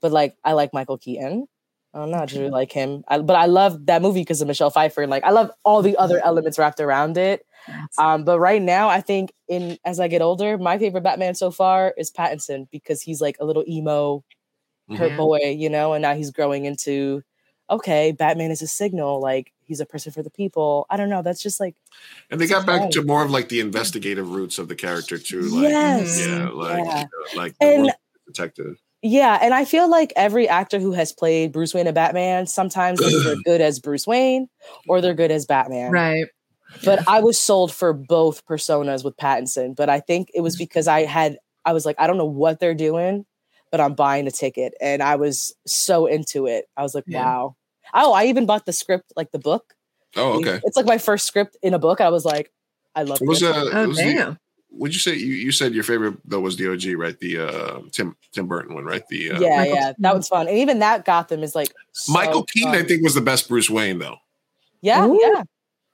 But 0.00 0.12
like, 0.12 0.34
I 0.42 0.52
like 0.54 0.72
Michael 0.72 0.96
Keaton. 0.98 1.46
I 1.96 2.00
don't 2.00 2.10
know. 2.10 2.18
I 2.18 2.26
just 2.26 2.38
really 2.38 2.50
like 2.50 2.70
him. 2.72 3.04
I, 3.08 3.18
but 3.20 3.36
I 3.36 3.46
love 3.46 3.86
that 3.86 4.02
movie 4.02 4.20
because 4.20 4.42
of 4.42 4.48
Michelle 4.48 4.68
Pfeiffer. 4.70 5.00
And 5.00 5.10
like, 5.10 5.24
I 5.24 5.30
love 5.30 5.50
all 5.64 5.80
the 5.80 5.96
other 5.96 6.20
elements 6.22 6.58
wrapped 6.58 6.78
around 6.78 7.16
it. 7.16 7.46
Um, 7.96 8.24
but 8.24 8.38
right 8.38 8.60
now, 8.60 8.90
I 8.90 9.00
think 9.00 9.32
in 9.48 9.78
as 9.82 9.98
I 9.98 10.06
get 10.06 10.20
older, 10.20 10.58
my 10.58 10.76
favorite 10.78 11.02
Batman 11.04 11.34
so 11.34 11.50
far 11.50 11.94
is 11.96 12.10
Pattinson 12.12 12.68
because 12.70 13.00
he's 13.00 13.22
like 13.22 13.38
a 13.40 13.46
little 13.46 13.64
emo, 13.66 14.22
hurt 14.90 15.12
Mhm. 15.12 15.16
boy, 15.16 15.38
you 15.56 15.70
know, 15.70 15.94
and 15.94 16.02
now 16.02 16.14
he's 16.14 16.30
growing 16.30 16.66
into 16.66 17.22
okay, 17.70 18.12
Batman 18.12 18.50
is 18.52 18.60
a 18.62 18.66
signal, 18.68 19.20
like 19.20 19.52
he's 19.64 19.80
a 19.80 19.86
person 19.86 20.12
for 20.12 20.22
the 20.22 20.30
people. 20.30 20.86
I 20.90 20.96
don't 20.96 21.08
know. 21.08 21.22
That's 21.22 21.42
just 21.42 21.58
like 21.58 21.74
And 22.30 22.38
they 22.40 22.46
got 22.46 22.64
back 22.66 22.90
to 22.90 23.02
more 23.02 23.24
of 23.24 23.30
like 23.32 23.48
the 23.48 23.58
investigative 23.60 24.30
roots 24.30 24.58
of 24.58 24.68
the 24.68 24.76
character 24.76 25.18
too. 25.18 25.40
Like, 25.40 25.70
Yes. 25.70 26.20
yeah, 26.20 26.48
like 26.50 26.84
Yeah. 26.84 26.98
you 26.98 27.04
know, 27.04 27.40
like 27.42 27.58
the 27.58 27.66
And- 27.66 27.82
work 27.86 27.94
of 27.94 27.98
the 28.26 28.32
detective. 28.32 28.76
Yeah, 29.08 29.38
and 29.40 29.54
I 29.54 29.64
feel 29.64 29.88
like 29.88 30.12
every 30.16 30.48
actor 30.48 30.78
who 30.80 30.92
has 30.92 31.12
played 31.12 31.52
Bruce 31.52 31.72
Wayne 31.74 31.86
and 31.86 31.94
Batman, 31.94 32.46
sometimes 32.46 32.98
they're 32.98 33.36
good 33.44 33.60
as 33.60 33.78
Bruce 33.78 34.06
Wayne 34.06 34.48
or 34.88 35.00
they're 35.00 35.14
good 35.14 35.30
as 35.30 35.46
Batman. 35.46 35.92
Right. 35.92 36.26
But 36.84 37.06
I 37.08 37.20
was 37.20 37.38
sold 37.38 37.72
for 37.72 37.92
both 37.92 38.44
personas 38.46 39.04
with 39.04 39.16
Pattinson, 39.16 39.76
but 39.76 39.88
I 39.88 40.00
think 40.00 40.30
it 40.34 40.40
was 40.40 40.56
because 40.56 40.88
I 40.88 41.04
had 41.04 41.38
I 41.64 41.72
was 41.72 41.86
like, 41.86 41.96
I 41.98 42.06
don't 42.06 42.16
know 42.18 42.24
what 42.26 42.58
they're 42.60 42.74
doing, 42.74 43.24
but 43.70 43.80
I'm 43.80 43.94
buying 43.94 44.24
the 44.24 44.30
ticket, 44.32 44.74
and 44.80 45.02
I 45.02 45.16
was 45.16 45.54
so 45.66 46.06
into 46.06 46.46
it. 46.46 46.66
I 46.76 46.82
was 46.82 46.94
like, 46.94 47.04
Yeah. 47.06 47.24
wow. 47.24 47.56
Oh, 47.94 48.12
I 48.12 48.24
even 48.26 48.46
bought 48.46 48.66
the 48.66 48.72
script, 48.72 49.12
like 49.16 49.30
the 49.30 49.38
book. 49.38 49.74
Oh, 50.16 50.38
okay. 50.40 50.60
It's 50.64 50.76
like 50.76 50.86
my 50.86 50.98
first 50.98 51.26
script 51.26 51.56
in 51.62 51.74
a 51.74 51.78
book. 51.78 52.00
I 52.00 52.08
was 52.10 52.24
like, 52.24 52.50
I 52.96 53.02
love 53.04 53.20
It 53.22 53.28
was 53.28 53.42
it. 53.42 53.54
uh, 53.54 53.64
Oh, 53.72 53.82
it 53.84 53.86
was 53.86 53.96
the- 53.98 54.02
damn. 54.02 54.38
Would 54.78 54.92
you 54.94 55.00
say 55.00 55.14
you, 55.14 55.34
you 55.34 55.52
said 55.52 55.74
your 55.74 55.84
favorite 55.84 56.16
though 56.24 56.40
was 56.40 56.56
the 56.56 56.70
OG, 56.72 56.98
right? 56.98 57.18
The 57.18 57.38
uh, 57.38 57.80
Tim 57.92 58.16
Tim 58.32 58.46
Burton 58.46 58.74
one, 58.74 58.84
right? 58.84 59.06
The 59.08 59.32
uh, 59.32 59.40
yeah, 59.40 59.64
yeah, 59.64 59.92
that 59.98 60.14
was 60.14 60.28
fun, 60.28 60.48
and 60.48 60.56
even 60.58 60.78
that 60.80 61.04
Gotham 61.04 61.42
is 61.42 61.54
like 61.54 61.72
so 61.92 62.12
Michael 62.12 62.44
Keaton, 62.44 62.72
I 62.74 62.82
think, 62.82 63.02
was 63.02 63.14
the 63.14 63.20
best 63.20 63.48
Bruce 63.48 63.68
Wayne 63.70 63.98
though. 63.98 64.16
Yeah, 64.82 65.06
Ooh. 65.06 65.18
yeah, 65.20 65.42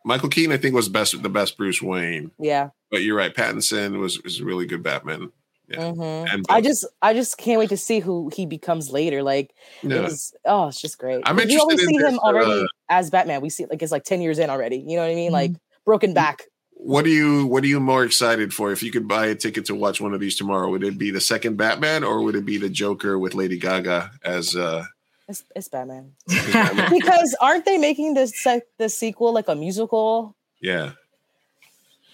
Michael 0.04 0.28
Keaton, 0.28 0.52
I 0.52 0.56
think, 0.56 0.74
was 0.74 0.88
best 0.88 1.22
the 1.22 1.28
best 1.28 1.56
Bruce 1.56 1.80
Wayne. 1.82 2.30
yeah. 2.38 2.70
But 2.90 3.02
you're 3.02 3.16
right, 3.16 3.34
Pattinson 3.34 3.98
was 3.98 4.22
was 4.22 4.40
a 4.40 4.44
really 4.44 4.66
good 4.66 4.82
Batman. 4.82 5.32
Yeah, 5.68 5.78
Mhm. 5.92 6.34
and 6.34 6.44
I 6.50 6.60
just, 6.60 6.84
I 7.00 7.14
just 7.14 7.38
can't 7.38 7.58
wait 7.58 7.70
to 7.70 7.76
see 7.78 8.00
who 8.00 8.30
he 8.34 8.44
becomes 8.44 8.90
later. 8.90 9.22
Like, 9.22 9.54
Yeah. 9.82 10.04
it's, 10.06 10.34
oh, 10.44 10.66
it's 10.68 10.80
just 10.80 10.98
great. 10.98 11.22
I'm 11.24 11.36
we 11.36 11.42
interested 11.44 11.60
always 11.62 11.80
in 11.82 11.88
see 11.88 11.96
him 11.96 12.18
already 12.18 12.64
uh, 12.64 12.66
as 12.90 13.08
Batman. 13.10 13.40
We 13.40 13.48
see 13.48 13.64
like 13.64 13.80
it's 13.82 13.92
like 13.92 14.04
ten 14.04 14.20
years 14.20 14.38
in 14.38 14.50
already. 14.50 14.76
You 14.76 14.96
know 14.96 15.02
what 15.02 15.10
I 15.12 15.14
mean? 15.14 15.32
Like 15.32 15.52
Mm-hmm. 15.52 15.62
broken 15.86 16.12
back. 16.12 16.42
What 16.84 17.04
are 17.04 17.08
you 17.10 17.46
What 17.46 17.62
are 17.62 17.68
you 17.68 17.78
more 17.78 18.04
excited 18.04 18.52
for? 18.52 18.72
If 18.72 18.82
you 18.82 18.90
could 18.90 19.06
buy 19.06 19.26
a 19.26 19.36
ticket 19.36 19.66
to 19.66 19.74
watch 19.74 20.00
one 20.00 20.14
of 20.14 20.20
these 20.20 20.34
tomorrow, 20.34 20.68
would 20.68 20.82
it 20.82 20.98
be 20.98 21.12
the 21.12 21.20
second 21.20 21.56
Batman 21.56 22.02
or 22.02 22.22
would 22.22 22.34
it 22.34 22.44
be 22.44 22.58
the 22.58 22.68
Joker 22.68 23.18
with 23.20 23.34
Lady 23.34 23.56
Gaga 23.56 24.10
as? 24.24 24.56
uh 24.56 24.84
It's, 25.28 25.44
it's 25.54 25.68
Batman. 25.68 26.12
because 26.90 27.36
aren't 27.40 27.64
they 27.66 27.78
making 27.78 28.14
this 28.14 28.36
sec- 28.42 28.66
the 28.78 28.88
sequel 28.88 29.32
like 29.32 29.46
a 29.46 29.54
musical? 29.54 30.34
Yeah, 30.60 30.92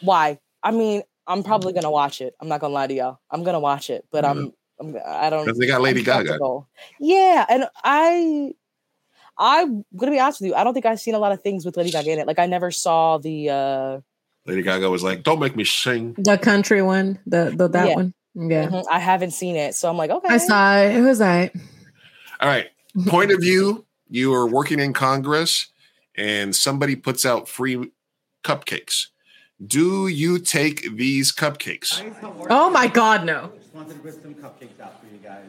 Why? 0.01 0.39
I 0.63 0.71
mean, 0.71 1.03
I'm 1.27 1.43
probably 1.43 1.73
gonna 1.73 1.91
watch 1.91 2.21
it. 2.21 2.35
I'm 2.41 2.49
not 2.49 2.61
gonna 2.61 2.75
lie 2.75 2.87
to 2.89 2.95
y'all. 2.95 3.21
I'm 3.31 3.45
gonna 3.45 3.61
watch 3.61 3.89
it, 3.89 4.05
but 4.11 4.25
I'm, 4.25 4.53
I'm, 4.81 4.97
I 5.07 5.31
don't. 5.31 5.47
'Cause 5.47 5.57
they 5.59 5.67
got 5.67 5.81
Lady 5.81 6.03
Gaga. 6.03 6.39
Yeah, 7.01 7.45
and 7.49 7.67
I, 7.83 8.53
I'm 9.39 9.85
gonna 9.97 10.13
be 10.13 10.19
honest 10.21 10.41
with 10.43 10.49
you. 10.49 10.55
I 10.55 10.63
don't 10.65 10.75
think 10.75 10.85
I've 10.87 11.01
seen 11.01 11.15
a 11.15 11.19
lot 11.19 11.33
of 11.33 11.43
things 11.43 11.65
with 11.65 11.77
Lady 11.77 11.91
Gaga 11.91 12.11
in 12.13 12.19
it. 12.19 12.27
Like 12.27 12.39
I 12.39 12.45
never 12.47 12.71
saw 12.71 13.17
the. 13.17 13.49
uh 13.51 14.01
Lady 14.49 14.63
Gaga 14.63 14.89
was 14.91 15.03
like, 15.03 15.23
"Don't 15.23 15.39
make 15.41 15.55
me 15.55 15.65
sing." 15.65 16.15
The 16.19 16.39
country 16.39 16.81
one, 16.83 17.19
the, 17.27 17.53
the 17.55 17.69
that 17.69 17.89
Yeah. 17.89 17.95
one. 17.95 18.15
Yeah. 18.35 18.69
mhm, 18.69 18.85
I 18.91 18.99
haven't 18.99 19.33
seen 19.33 19.57
it, 19.57 19.75
so 19.75 19.91
I'm 19.91 19.97
like, 19.97 20.11
okay. 20.11 20.29
I 20.29 20.39
saw 20.39 20.79
it. 20.79 20.97
It 20.97 21.03
was 21.03 21.21
all 21.21 21.27
right. 21.29 21.51
All 22.41 22.49
right. 22.49 22.69
Point 23.07 23.31
of 23.33 23.41
view: 23.41 23.85
You 24.09 24.33
are 24.35 24.47
working 24.47 24.81
in 24.81 24.93
Congress, 24.95 25.67
and 26.17 26.57
somebody 26.57 26.97
puts 26.97 27.27
out 27.27 27.49
free 27.49 27.93
cupcakes. 28.43 29.09
Do 29.65 30.07
you 30.07 30.39
take 30.39 30.97
these 30.97 31.33
cupcakes? 31.33 32.01
Oh 32.49 32.71
my 32.71 32.87
God, 32.87 33.25
no. 33.25 33.53
Just 33.59 33.75
wanted 33.75 33.95
to 33.95 34.01
whip 34.01 34.15
some 34.23 34.35
cupcakes 34.35 34.81
out 34.83 35.01
for 35.01 35.07
you 35.07 35.19
guys. 35.23 35.45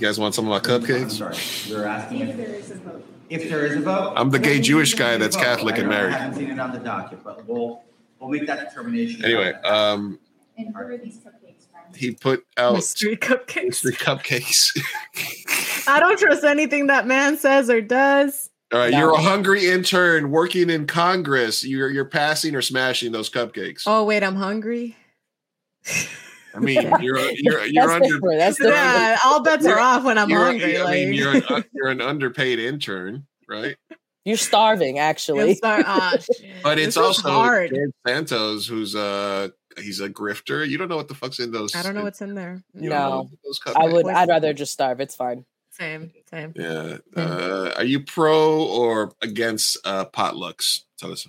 You 0.00 0.06
guys 0.06 0.18
want 0.18 0.34
some 0.34 0.46
of 0.46 0.50
my 0.50 0.60
cupcakes? 0.60 1.10
Sorry, 1.10 1.36
you're 1.70 1.86
asking 1.86 2.20
if 2.22 2.36
there 2.38 2.54
is 2.54 2.70
a 2.70 2.74
vote. 2.76 3.06
If 3.28 3.50
there 3.50 3.66
is 3.66 3.76
a 3.76 3.80
vote, 3.80 4.14
I'm 4.16 4.30
the 4.30 4.38
gay 4.38 4.54
then 4.54 4.62
Jewish 4.62 4.94
guy 4.94 5.10
is 5.10 5.16
a 5.16 5.18
that's 5.18 5.36
vote. 5.36 5.42
Catholic 5.44 5.74
I 5.74 5.78
and 5.80 5.90
don't- 5.90 5.98
married. 5.98 6.14
I 6.14 6.18
haven't 6.18 6.38
seen 6.38 6.50
it 6.50 6.58
on 6.58 6.72
the 6.72 6.78
docket, 6.78 7.22
but 7.22 7.46
we'll 7.46 7.82
we'll 8.18 8.30
make 8.30 8.46
that 8.46 8.66
determination. 8.66 9.22
Anyway, 9.24 9.52
um, 9.64 10.18
And 10.56 10.74
who 10.74 10.80
are 10.80 10.96
these 10.96 11.18
cupcakes 11.18 11.66
from? 11.70 11.94
he 11.94 12.12
put 12.12 12.46
out 12.56 12.74
Mystery 12.76 13.16
cupcakes. 13.18 13.64
mystery 13.84 13.92
cupcakes. 13.92 15.86
I 15.86 16.00
don't 16.00 16.18
trust 16.18 16.44
anything 16.44 16.86
that 16.86 17.06
man 17.06 17.36
says 17.36 17.68
or 17.68 17.82
does. 17.82 18.48
All 18.72 18.78
right, 18.78 18.92
No. 18.92 18.98
you're 19.00 19.10
a 19.12 19.20
hungry 19.20 19.66
intern 19.68 20.30
working 20.30 20.70
in 20.70 20.86
Congress. 20.86 21.62
You're 21.62 21.90
you're 21.90 22.06
passing 22.06 22.54
or 22.54 22.62
smashing 22.62 23.12
those 23.12 23.28
cupcakes. 23.28 23.82
Oh 23.86 24.04
wait, 24.04 24.22
I'm 24.22 24.36
hungry. 24.36 24.96
I 26.54 26.58
mean, 26.58 26.82
you're 27.00 27.20
you're 27.32 27.64
you're 27.66 27.86
That's 27.86 27.92
under. 27.92 28.08
different. 28.08 28.38
That's 28.38 28.56
different. 28.58 28.76
Yeah, 28.76 29.18
all 29.24 29.42
bets 29.42 29.66
are 29.66 29.78
off 29.78 30.04
when 30.04 30.18
I'm 30.18 30.28
you're- 30.30 30.42
hungry. 30.44 30.76
I 30.78 30.82
like 30.84 30.94
mean, 30.94 31.14
you're 31.14 31.36
an, 31.36 31.64
you're 31.72 31.88
an 31.88 32.00
underpaid 32.00 32.58
intern, 32.58 33.26
right? 33.48 33.76
You're 34.24 34.36
starving, 34.36 34.98
actually. 34.98 35.46
You'll 35.46 35.56
start- 35.56 35.84
ah. 35.86 36.16
But 36.62 36.78
it's 36.78 36.88
is 36.88 36.96
also 36.98 37.30
hard. 37.30 37.70
George 37.70 37.90
Santos, 38.06 38.66
who's 38.66 38.94
uh 38.94 39.48
he's 39.78 40.00
a 40.00 40.10
grifter. 40.10 40.68
You 40.68 40.76
don't 40.78 40.88
know 40.88 40.96
what 40.96 41.08
the 41.08 41.14
fuck's 41.14 41.38
in 41.40 41.52
those. 41.52 41.74
I 41.74 41.82
don't 41.82 41.94
know 41.94 42.02
what's 42.02 42.20
in 42.20 42.34
there. 42.34 42.62
you 42.74 42.90
don't 42.90 42.98
know 42.98 43.22
No, 43.22 43.30
those 43.44 43.60
I 43.76 43.86
would. 43.86 44.06
I'd 44.06 44.28
rather 44.28 44.52
just 44.52 44.72
starve. 44.72 45.00
It's 45.00 45.14
fine. 45.14 45.46
Same, 45.70 46.10
same. 46.28 46.52
Yeah. 46.56 46.98
Uh, 47.16 47.72
are 47.76 47.84
you 47.84 48.00
pro 48.00 48.62
or 48.64 49.12
against 49.22 49.78
uh, 49.86 50.04
potlucks? 50.04 50.80
Tell 50.98 51.12
us. 51.12 51.26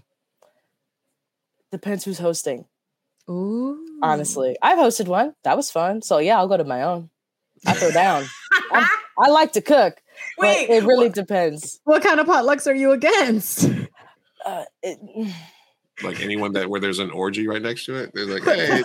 Depends 1.72 2.03
who's 2.03 2.19
hosting. 2.19 2.65
Ooh. 3.30 3.77
Honestly, 4.02 4.57
I've 4.61 4.77
hosted 4.80 5.07
one. 5.07 5.34
That 5.43 5.56
was 5.57 5.72
fun. 5.72 6.02
So 6.02 6.18
yeah, 6.18 6.38
I'll 6.38 6.48
go 6.48 6.57
to 6.57 6.64
my 6.64 6.81
own. 6.84 7.10
I 7.65 7.73
throw 7.73 7.91
down. 7.91 8.26
I'm- 8.72 8.88
I 9.19 9.30
like 9.30 9.52
to 9.53 9.61
cook. 9.61 10.02
Wait, 10.39 10.68
but 10.68 10.73
it 10.77 10.84
really 10.84 11.10
depends. 11.10 11.80
What 11.84 12.02
kind 12.02 12.19
of 12.19 12.26
potlucks 12.26 12.65
are 12.65 12.73
you 12.73 12.91
against? 12.91 13.69
Uh, 14.43 14.64
it, 14.81 14.98
Like 16.02 16.22
anyone 16.22 16.53
that 16.53 16.68
where 16.69 16.80
there's 16.80 16.98
an 16.98 17.11
orgy 17.11 17.48
right 17.48 17.61
next 17.61 17.85
to 17.85 17.95
it, 17.95 18.11
they're 18.15 18.26
like, 18.26 18.43
hey, 18.45 18.81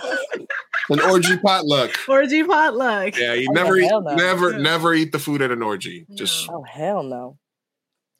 an 0.91 0.99
orgy 0.99 1.37
potluck. 1.37 1.91
Orgy 2.07 2.43
potluck. 2.43 3.17
Yeah, 3.17 3.33
you 3.33 3.47
Oh, 3.49 3.53
never, 3.53 3.77
eat, 3.77 3.89
no. 3.89 3.99
never, 4.01 4.59
never 4.59 4.93
eat 4.93 5.11
the 5.11 5.17
food 5.17 5.41
at 5.41 5.49
an 5.49 5.63
orgy. 5.63 6.05
Just 6.13 6.47
oh 6.51 6.61
hell 6.63 7.01
no. 7.01 7.37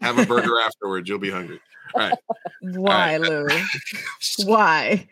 have 0.02 0.18
a 0.18 0.26
burger 0.26 0.60
afterwards. 0.60 1.08
You'll 1.08 1.20
be 1.20 1.30
hungry. 1.30 1.60
All 1.98 2.10
right, 2.10 2.18
Why, 2.62 3.18
Lou? 3.18 3.48
Why? 4.46 5.08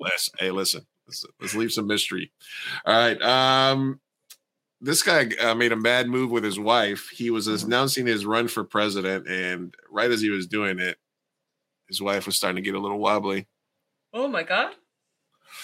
Les. 0.00 0.30
Hey, 0.38 0.50
listen. 0.50 0.86
Let's, 1.06 1.24
let's 1.40 1.54
leave 1.54 1.72
some 1.72 1.86
mystery. 1.86 2.30
All 2.86 2.94
right. 2.96 3.20
Um, 3.22 4.00
this 4.80 5.02
guy 5.02 5.28
uh, 5.42 5.54
made 5.54 5.72
a 5.72 5.76
mad 5.76 6.08
move 6.08 6.30
with 6.30 6.44
his 6.44 6.58
wife. 6.58 7.08
He 7.10 7.30
was 7.30 7.46
announcing 7.48 8.06
his 8.06 8.24
run 8.24 8.48
for 8.48 8.64
president, 8.64 9.26
and 9.28 9.74
right 9.90 10.10
as 10.10 10.20
he 10.22 10.30
was 10.30 10.46
doing 10.46 10.78
it, 10.78 10.96
his 11.88 12.00
wife 12.00 12.26
was 12.26 12.36
starting 12.36 12.56
to 12.56 12.62
get 12.62 12.74
a 12.74 12.80
little 12.80 12.98
wobbly. 12.98 13.46
Oh 14.14 14.28
my 14.28 14.42
God. 14.44 14.72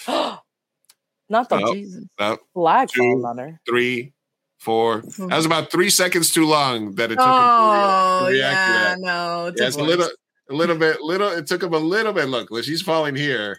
Not 0.09 1.49
the 1.49 1.57
Oh, 1.57 1.75
Jesus. 1.75 2.05
oh, 2.19 2.39
flag 2.55 2.89
two, 2.93 3.01
falling 3.01 3.25
on 3.25 3.39
her. 3.39 3.61
three, 3.69 4.13
four. 4.59 5.03
That 5.19 5.37
was 5.37 5.47
about 5.47 5.71
three 5.73 5.91
seconds 5.91 6.31
too 6.33 6.47
long 6.47 6.95
that 6.97 7.11
it 7.11 7.17
took 7.17 7.25
Oh 7.27 8.27
him 8.27 8.27
to, 8.27 8.31
re- 8.31 8.33
to 8.33 8.39
react 8.39 8.67
to 8.67 8.73
yeah, 8.73 8.83
that. 8.91 9.01
no. 9.01 9.53
Yeah, 9.57 9.67
it's 9.67 9.77
a 9.77 9.83
little, 9.83 10.09
a 10.51 10.55
little 10.55 10.77
bit, 10.77 11.01
little. 11.01 11.29
It 11.29 11.47
took 11.47 11.63
him 11.63 11.75
a 11.75 11.79
little 11.79 12.13
bit. 12.13 12.29
Look, 12.29 12.51
when 12.51 12.63
she's 12.63 12.83
falling 12.83 13.15
here, 13.17 13.59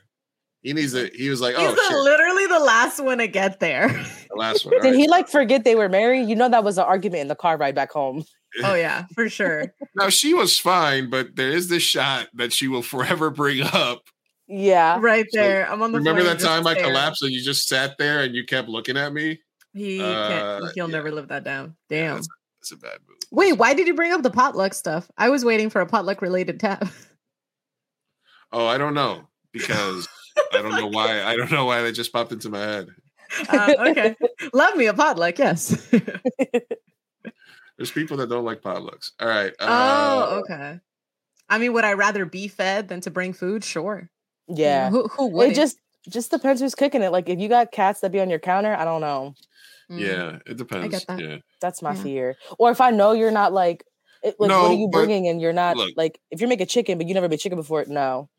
he 0.61 0.73
needs 0.73 0.93
to. 0.93 1.09
He 1.14 1.30
was 1.30 1.41
like, 1.41 1.55
He's 1.55 1.68
"Oh 1.68 1.72
the- 1.76 1.81
shit!" 1.88 1.97
literally 1.97 2.47
the 2.47 2.59
last 2.59 3.03
one 3.03 3.18
to 3.19 3.27
get 3.27 3.59
there. 3.59 3.88
The 3.89 4.35
last 4.35 4.65
one. 4.65 4.76
All 4.76 4.80
Did 4.81 4.89
right. 4.91 4.97
he 4.99 5.07
like 5.07 5.27
forget 5.30 5.64
they 5.64 5.76
were 5.76 5.89
married? 5.89 6.27
You 6.30 6.35
know 6.35 6.49
that 6.49 6.64
was 6.64 6.77
an 6.77 6.85
argument 6.85 7.22
in 7.22 7.27
the 7.27 7.35
car 7.35 7.57
ride 7.57 7.76
back 7.76 7.91
home. 7.91 8.23
oh 8.64 8.73
yeah, 8.76 9.05
for 9.14 9.30
sure. 9.30 9.73
Now 9.95 10.09
she 10.09 10.34
was 10.34 10.57
fine, 10.59 11.09
but 11.09 11.35
there 11.35 11.49
is 11.51 11.68
this 11.68 11.84
shot 11.84 12.27
that 12.35 12.53
she 12.53 12.68
will 12.68 12.81
forever 12.81 13.30
bring 13.30 13.61
up. 13.61 14.01
Yeah. 14.47 14.97
Right 15.01 15.26
there. 15.34 15.69
I'm 15.69 15.81
on 15.81 15.91
the 15.91 15.97
Remember 15.97 16.23
that 16.23 16.39
time 16.39 16.65
I 16.65 16.73
stare. 16.73 16.85
collapsed 16.85 17.22
and 17.22 17.31
you 17.34 17.43
just 17.43 17.68
sat 17.68 17.97
there 17.97 18.22
and 18.23 18.34
you 18.34 18.45
kept 18.45 18.69
looking 18.69 18.95
at 18.95 19.11
me? 19.14 19.41
He 19.73 20.01
Uh, 20.01 20.27
can't, 20.61 20.72
he'll 20.73 20.88
never 20.88 21.11
live 21.11 21.27
that 21.27 21.43
down. 21.43 21.76
Damn. 21.89 22.15
That's 22.15 22.72
a 22.72 22.77
bad 22.77 22.99
move. 23.07 23.16
Wait, 23.31 23.53
why 23.53 23.73
did 23.73 23.87
you 23.87 23.93
bring 23.93 24.13
up 24.13 24.21
the 24.23 24.29
potluck 24.31 24.73
stuff? 24.73 25.09
I 25.17 25.29
was 25.29 25.43
waiting 25.43 25.69
for 25.69 25.81
a 25.81 25.85
potluck 25.85 26.21
related 26.21 26.59
tab. 26.59 26.89
Oh, 28.51 28.65
I 28.65 28.77
don't 28.77 28.93
know 28.93 29.27
because 29.51 30.07
I 30.53 30.61
don't 30.61 30.71
know 30.71 30.87
why. 30.87 31.23
I 31.23 31.35
don't 31.35 31.51
know 31.51 31.65
why 31.65 31.81
that 31.81 31.91
just 31.91 32.13
popped 32.13 32.31
into 32.31 32.49
my 32.49 32.59
head. 32.59 32.87
Uh, 33.49 33.73
okay. 33.89 34.15
Love 34.53 34.75
me 34.77 34.85
a 34.85 34.93
potluck, 34.93 35.37
yes. 35.37 35.89
There's 37.77 37.91
people 37.91 38.17
that 38.17 38.29
don't 38.29 38.45
like 38.45 38.61
potlucks. 38.61 39.11
All 39.19 39.27
right. 39.27 39.53
oh, 39.59 39.65
Uh, 39.67 40.39
okay. 40.39 40.79
I 41.49 41.57
mean, 41.59 41.73
would 41.73 41.83
I 41.83 41.93
rather 41.93 42.25
be 42.25 42.47
fed 42.47 42.87
than 42.87 43.01
to 43.01 43.11
bring 43.11 43.33
food? 43.33 43.63
Sure. 43.63 44.09
Yeah. 44.47 44.89
Who, 44.89 45.07
who 45.09 45.27
would? 45.27 45.51
It 45.51 45.55
just 45.55 45.77
just 46.09 46.31
depends 46.31 46.61
who's 46.61 46.75
cooking 46.75 47.01
it. 47.01 47.11
Like 47.11 47.27
if 47.27 47.39
you 47.39 47.49
got 47.49 47.71
cats 47.71 47.99
that 47.99 48.11
be 48.11 48.21
on 48.21 48.29
your 48.29 48.39
counter, 48.39 48.73
I 48.73 48.85
don't 48.85 49.01
know. 49.01 49.35
Mm. 49.91 49.99
Yeah, 49.99 50.39
it 50.45 50.57
depends. 50.57 51.05
that. 51.05 51.19
Yeah. 51.19 51.38
That's 51.61 51.81
my 51.81 51.93
Yeah. 51.93 52.03
fear. 52.03 52.35
Or 52.59 52.72
if 52.72 52.81
I 52.81 52.91
know 52.91 53.11
you're 53.14 53.31
not 53.31 53.53
like, 53.53 53.84
it, 54.23 54.35
like 54.39 54.49
what 54.49 54.72
are 54.72 54.73
you 54.73 54.89
bringing 54.89 55.27
and 55.27 55.39
you're 55.39 55.53
not 55.53 55.77
look. 55.77 55.91
like 55.95 56.19
if 56.31 56.41
you're 56.41 56.49
making 56.49 56.68
chicken 56.68 56.97
but 56.97 57.07
you 57.07 57.14
never 57.14 57.30
made 57.30 57.39
chicken 57.39 57.57
before, 57.57 57.85
no. 57.88 58.30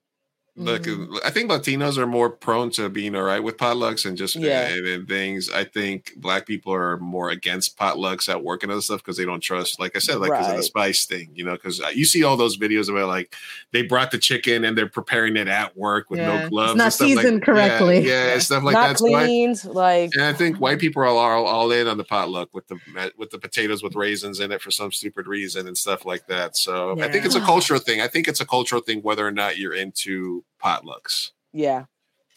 Look, 0.58 0.82
Mm-hmm. 0.82 1.16
I 1.24 1.30
think 1.30 1.50
Latinos 1.50 1.98
are 1.98 2.06
more 2.06 2.30
prone 2.30 2.70
to 2.72 2.88
being 2.88 3.14
all 3.14 3.22
right 3.22 3.42
with 3.42 3.56
potlucks 3.56 4.04
and 4.04 4.16
just 4.16 4.34
Yeah. 4.36 4.68
and, 4.68 4.86
and 4.86 5.08
things. 5.08 5.50
I 5.50 5.64
think 5.64 6.14
black 6.16 6.46
people 6.46 6.72
are 6.74 6.96
more 6.98 7.30
against 7.30 7.78
potlucks 7.78 8.28
at 8.28 8.42
work 8.42 8.62
and 8.62 8.72
other 8.72 8.80
stuff 8.80 9.00
because 9.02 9.16
they 9.16 9.24
don't 9.24 9.40
trust, 9.40 9.78
like 9.78 9.94
I 9.94 10.00
said, 10.00 10.16
like 10.18 10.30
because 10.32 10.50
of 10.50 10.56
the 10.56 10.62
spice 10.62 11.06
thing, 11.06 11.30
you 11.34 11.44
know. 11.44 11.52
Because 11.52 11.80
you 11.94 12.04
see 12.04 12.24
all 12.24 12.36
those 12.36 12.58
videos 12.58 12.88
about 12.90 13.08
like 13.08 13.34
they 13.72 13.82
brought 13.82 14.10
the 14.10 14.18
chicken 14.18 14.64
and 14.64 14.76
they're 14.76 14.88
preparing 14.88 15.36
it 15.36 15.48
at 15.48 15.76
work 15.76 16.10
with 16.10 16.18
Yeah. 16.20 16.26
no 16.26 16.36
It's 16.40 16.48
gloves, 16.48 16.74
not 16.76 16.84
and 16.84 16.92
stuff 16.92 17.08
like- 17.08 17.18
seasoned 17.18 17.38
yeah, 17.40 17.44
correctly. 17.46 17.98
yeah, 18.08 18.32
and 18.32 18.42
stuff 18.42 18.62
like 18.64 18.72
not 18.74 18.88
that. 18.88 18.96
Cleaned, 18.96 19.64
like 19.64 20.10
and 20.14 20.24
I 20.24 20.32
think 20.32 20.58
white 20.58 20.80
people 20.80 21.02
are 21.02 21.06
all, 21.06 21.18
all, 21.18 21.46
all 21.46 21.72
in 21.72 21.86
on 21.86 21.98
the 21.98 22.04
potluck 22.04 22.48
with 22.52 22.66
the 22.68 22.78
with 23.16 23.30
the 23.30 23.38
potatoes 23.38 23.82
with 23.82 23.94
raisins 23.94 24.40
in 24.40 24.50
it 24.52 24.60
for 24.60 24.70
some 24.70 24.90
stupid 24.92 25.26
reason 25.26 25.66
and 25.68 25.78
stuff 25.78 26.04
like 26.04 26.26
that. 26.26 26.56
So 26.56 26.98
I 27.00 27.08
think 27.10 27.24
it's 27.24 27.34
a 27.36 27.40
cultural 27.40 27.78
thing. 27.78 28.00
I 28.00 28.08
think 28.08 28.26
it's 28.28 28.40
a 28.40 28.46
cultural 28.46 28.80
thing 28.80 29.00
whether 29.02 29.26
or 29.26 29.30
not 29.30 29.56
you're 29.58 29.74
into 29.74 30.44
potlucks 30.62 31.30
yeah. 31.52 31.84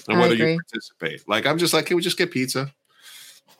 and 0.07 0.19
whether 0.19 0.35
you 0.35 0.59
participate. 0.69 1.27
Like 1.27 1.45
I'm 1.45 1.57
just 1.57 1.73
like, 1.73 1.85
can 1.85 1.95
we 1.95 2.01
just 2.01 2.17
get 2.17 2.31
pizza? 2.31 2.73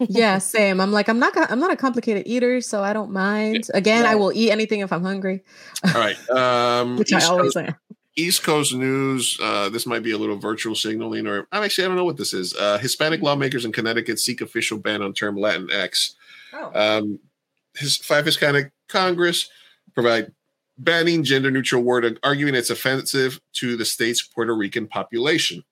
yeah, 0.10 0.38
same. 0.40 0.82
I'm 0.82 0.92
like, 0.92 1.10
I'm 1.10 1.20
not 1.20 1.34
I'm 1.52 1.60
not 1.60 1.72
a 1.72 1.76
complicated 1.76 2.24
eater, 2.26 2.62
so 2.62 2.84
I 2.84 2.94
don't 2.94 3.12
mind. 3.12 3.68
Again, 3.74 4.06
I 4.06 4.16
will 4.16 4.32
eat 4.34 4.52
anything 4.52 4.80
if 4.80 4.92
I'm 4.92 5.04
hungry, 5.04 5.44
All 5.86 6.02
right. 6.02 6.30
Um, 6.30 6.98
which 6.98 7.14
I 7.14 7.18
East 7.18 7.30
always 7.30 7.54
Coast, 7.54 7.68
am. 7.68 7.76
East 8.16 8.44
Coast 8.44 8.74
news. 8.74 9.38
Uh, 9.42 9.70
this 9.70 9.86
might 9.86 10.04
be 10.04 10.12
a 10.12 10.18
little 10.18 10.38
virtual 10.38 10.76
signaling, 10.76 11.28
or 11.28 11.48
I'm 11.52 11.64
actually 11.64 11.86
I 11.86 11.88
don't 11.88 11.98
know 11.98 12.06
what 12.06 12.18
this 12.18 12.34
is. 12.34 12.56
Uh, 12.56 12.78
Hispanic 12.80 13.22
lawmakers 13.22 13.64
in 13.64 13.72
Connecticut 13.72 14.20
seek 14.20 14.42
official 14.42 14.78
ban 14.78 15.02
on 15.02 15.14
term 15.14 15.36
Latinx. 15.36 16.14
Oh. 16.54 16.72
Um, 16.74 17.20
his 17.78 17.98
five 17.98 18.26
Hispanic 18.26 18.72
Congress 18.90 19.50
provide 19.94 20.32
banning 20.84 21.24
gender 21.24 21.52
neutral 21.52 21.84
word, 21.84 22.06
and 22.06 22.20
arguing 22.24 22.56
it's 22.56 22.70
offensive 22.70 23.40
to 23.53 23.78
the 23.78 23.86
state's 23.86 24.22
Puerto 24.22 24.56
Rican 24.56 24.88
population. 24.88 25.64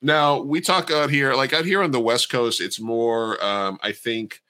Now 0.00 0.40
we 0.40 0.60
talk 0.60 0.90
out 0.90 1.10
here, 1.10 1.34
like 1.34 1.52
out 1.52 1.64
here 1.64 1.82
on 1.82 1.90
the 1.90 2.00
West 2.00 2.30
Coast, 2.30 2.60
it's 2.60 2.78
more, 2.78 3.42
um, 3.42 3.78
I 3.82 3.92
think, 3.92 4.42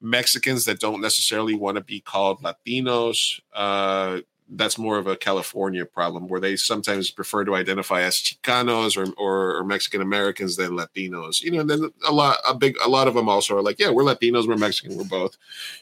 Mexicans 0.00 0.64
that 0.64 0.80
don't 0.80 1.00
necessarily 1.00 1.54
want 1.54 1.76
to 1.76 1.84
be 1.84 2.00
called 2.00 2.42
Latinos. 2.42 3.40
Uh, 3.54 4.20
that's 4.50 4.78
more 4.78 4.96
of 4.96 5.06
a 5.06 5.16
California 5.16 5.84
problem 5.84 6.26
where 6.26 6.40
they 6.40 6.56
sometimes 6.56 7.10
prefer 7.10 7.44
to 7.44 7.54
identify 7.54 8.00
as 8.02 8.16
Chicanos 8.16 8.96
or, 8.96 9.12
or, 9.18 9.58
or 9.58 9.64
Mexican 9.64 10.00
Americans 10.00 10.56
than 10.56 10.70
Latinos. 10.70 11.42
You 11.42 11.50
know, 11.50 11.60
and 11.60 11.68
then 11.68 11.92
a 12.06 12.12
lot, 12.12 12.38
a 12.48 12.54
big, 12.54 12.76
a 12.82 12.88
lot 12.88 13.08
of 13.08 13.14
them 13.14 13.28
also 13.28 13.58
are 13.58 13.62
like, 13.62 13.78
yeah, 13.78 13.90
we're 13.90 14.04
Latinos, 14.04 14.48
we're 14.48 14.56
Mexican, 14.56 14.96
we're 14.96 15.04
both. 15.04 15.36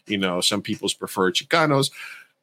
You 0.06 0.18
know, 0.18 0.40
some 0.40 0.62
people's 0.62 0.94
prefer 0.94 1.30
Chicanos. 1.30 1.90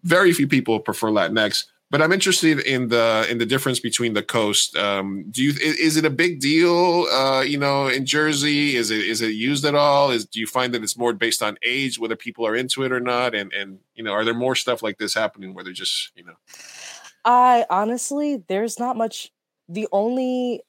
Very 0.04 0.34
few 0.34 0.48
people 0.48 0.80
prefer 0.80 1.10
Latinx. 1.10 1.66
But 1.94 2.02
I'm 2.02 2.12
interested 2.12 2.60
in 2.62 2.88
the 2.88 3.28
in 3.30 3.38
the 3.38 3.46
difference 3.46 3.80
between 3.80 4.14
the 4.14 4.24
coast. 4.24 4.76
Um, 4.76 5.26
do 5.30 5.44
you 5.44 5.52
is, 5.62 5.96
it 5.96 6.06
a 6.06 6.10
big 6.10 6.40
deal? 6.40 7.06
Uh, 7.12 7.42
you 7.42 7.60
know, 7.60 7.88
in 7.88 8.04
Jersey, 8.04 8.76
is 8.76 8.90
it 8.90 9.02
is 9.02 9.22
it 9.22 9.36
used 9.36 9.64
at 9.64 9.76
all? 9.76 10.10
Is 10.10 10.26
do 10.26 10.40
you 10.40 10.48
find 10.48 10.74
that 10.74 10.82
it's 10.82 10.98
more 10.98 11.14
based 11.14 11.44
on 11.44 11.56
age, 11.62 12.00
whether 12.00 12.16
people 12.16 12.48
are 12.48 12.56
into 12.56 12.82
it 12.82 12.92
or 12.92 13.00
not? 13.00 13.36
And 13.36 13.54
and 13.54 13.78
you 13.94 14.04
know, 14.04 14.12
are 14.12 14.26
there 14.26 14.34
more 14.34 14.56
stuff 14.56 14.82
like 14.82 14.98
this 14.98 15.14
happening 15.14 15.54
where 15.54 15.64
they're 15.64 15.72
just 15.72 16.12
you 16.16 16.24
know? 16.24 16.34
I 17.26 17.68
honestly, 17.70 18.44
there's 18.48 18.80
not 18.80 18.98
much. 18.98 19.32
The 19.70 19.88
only 19.92 20.62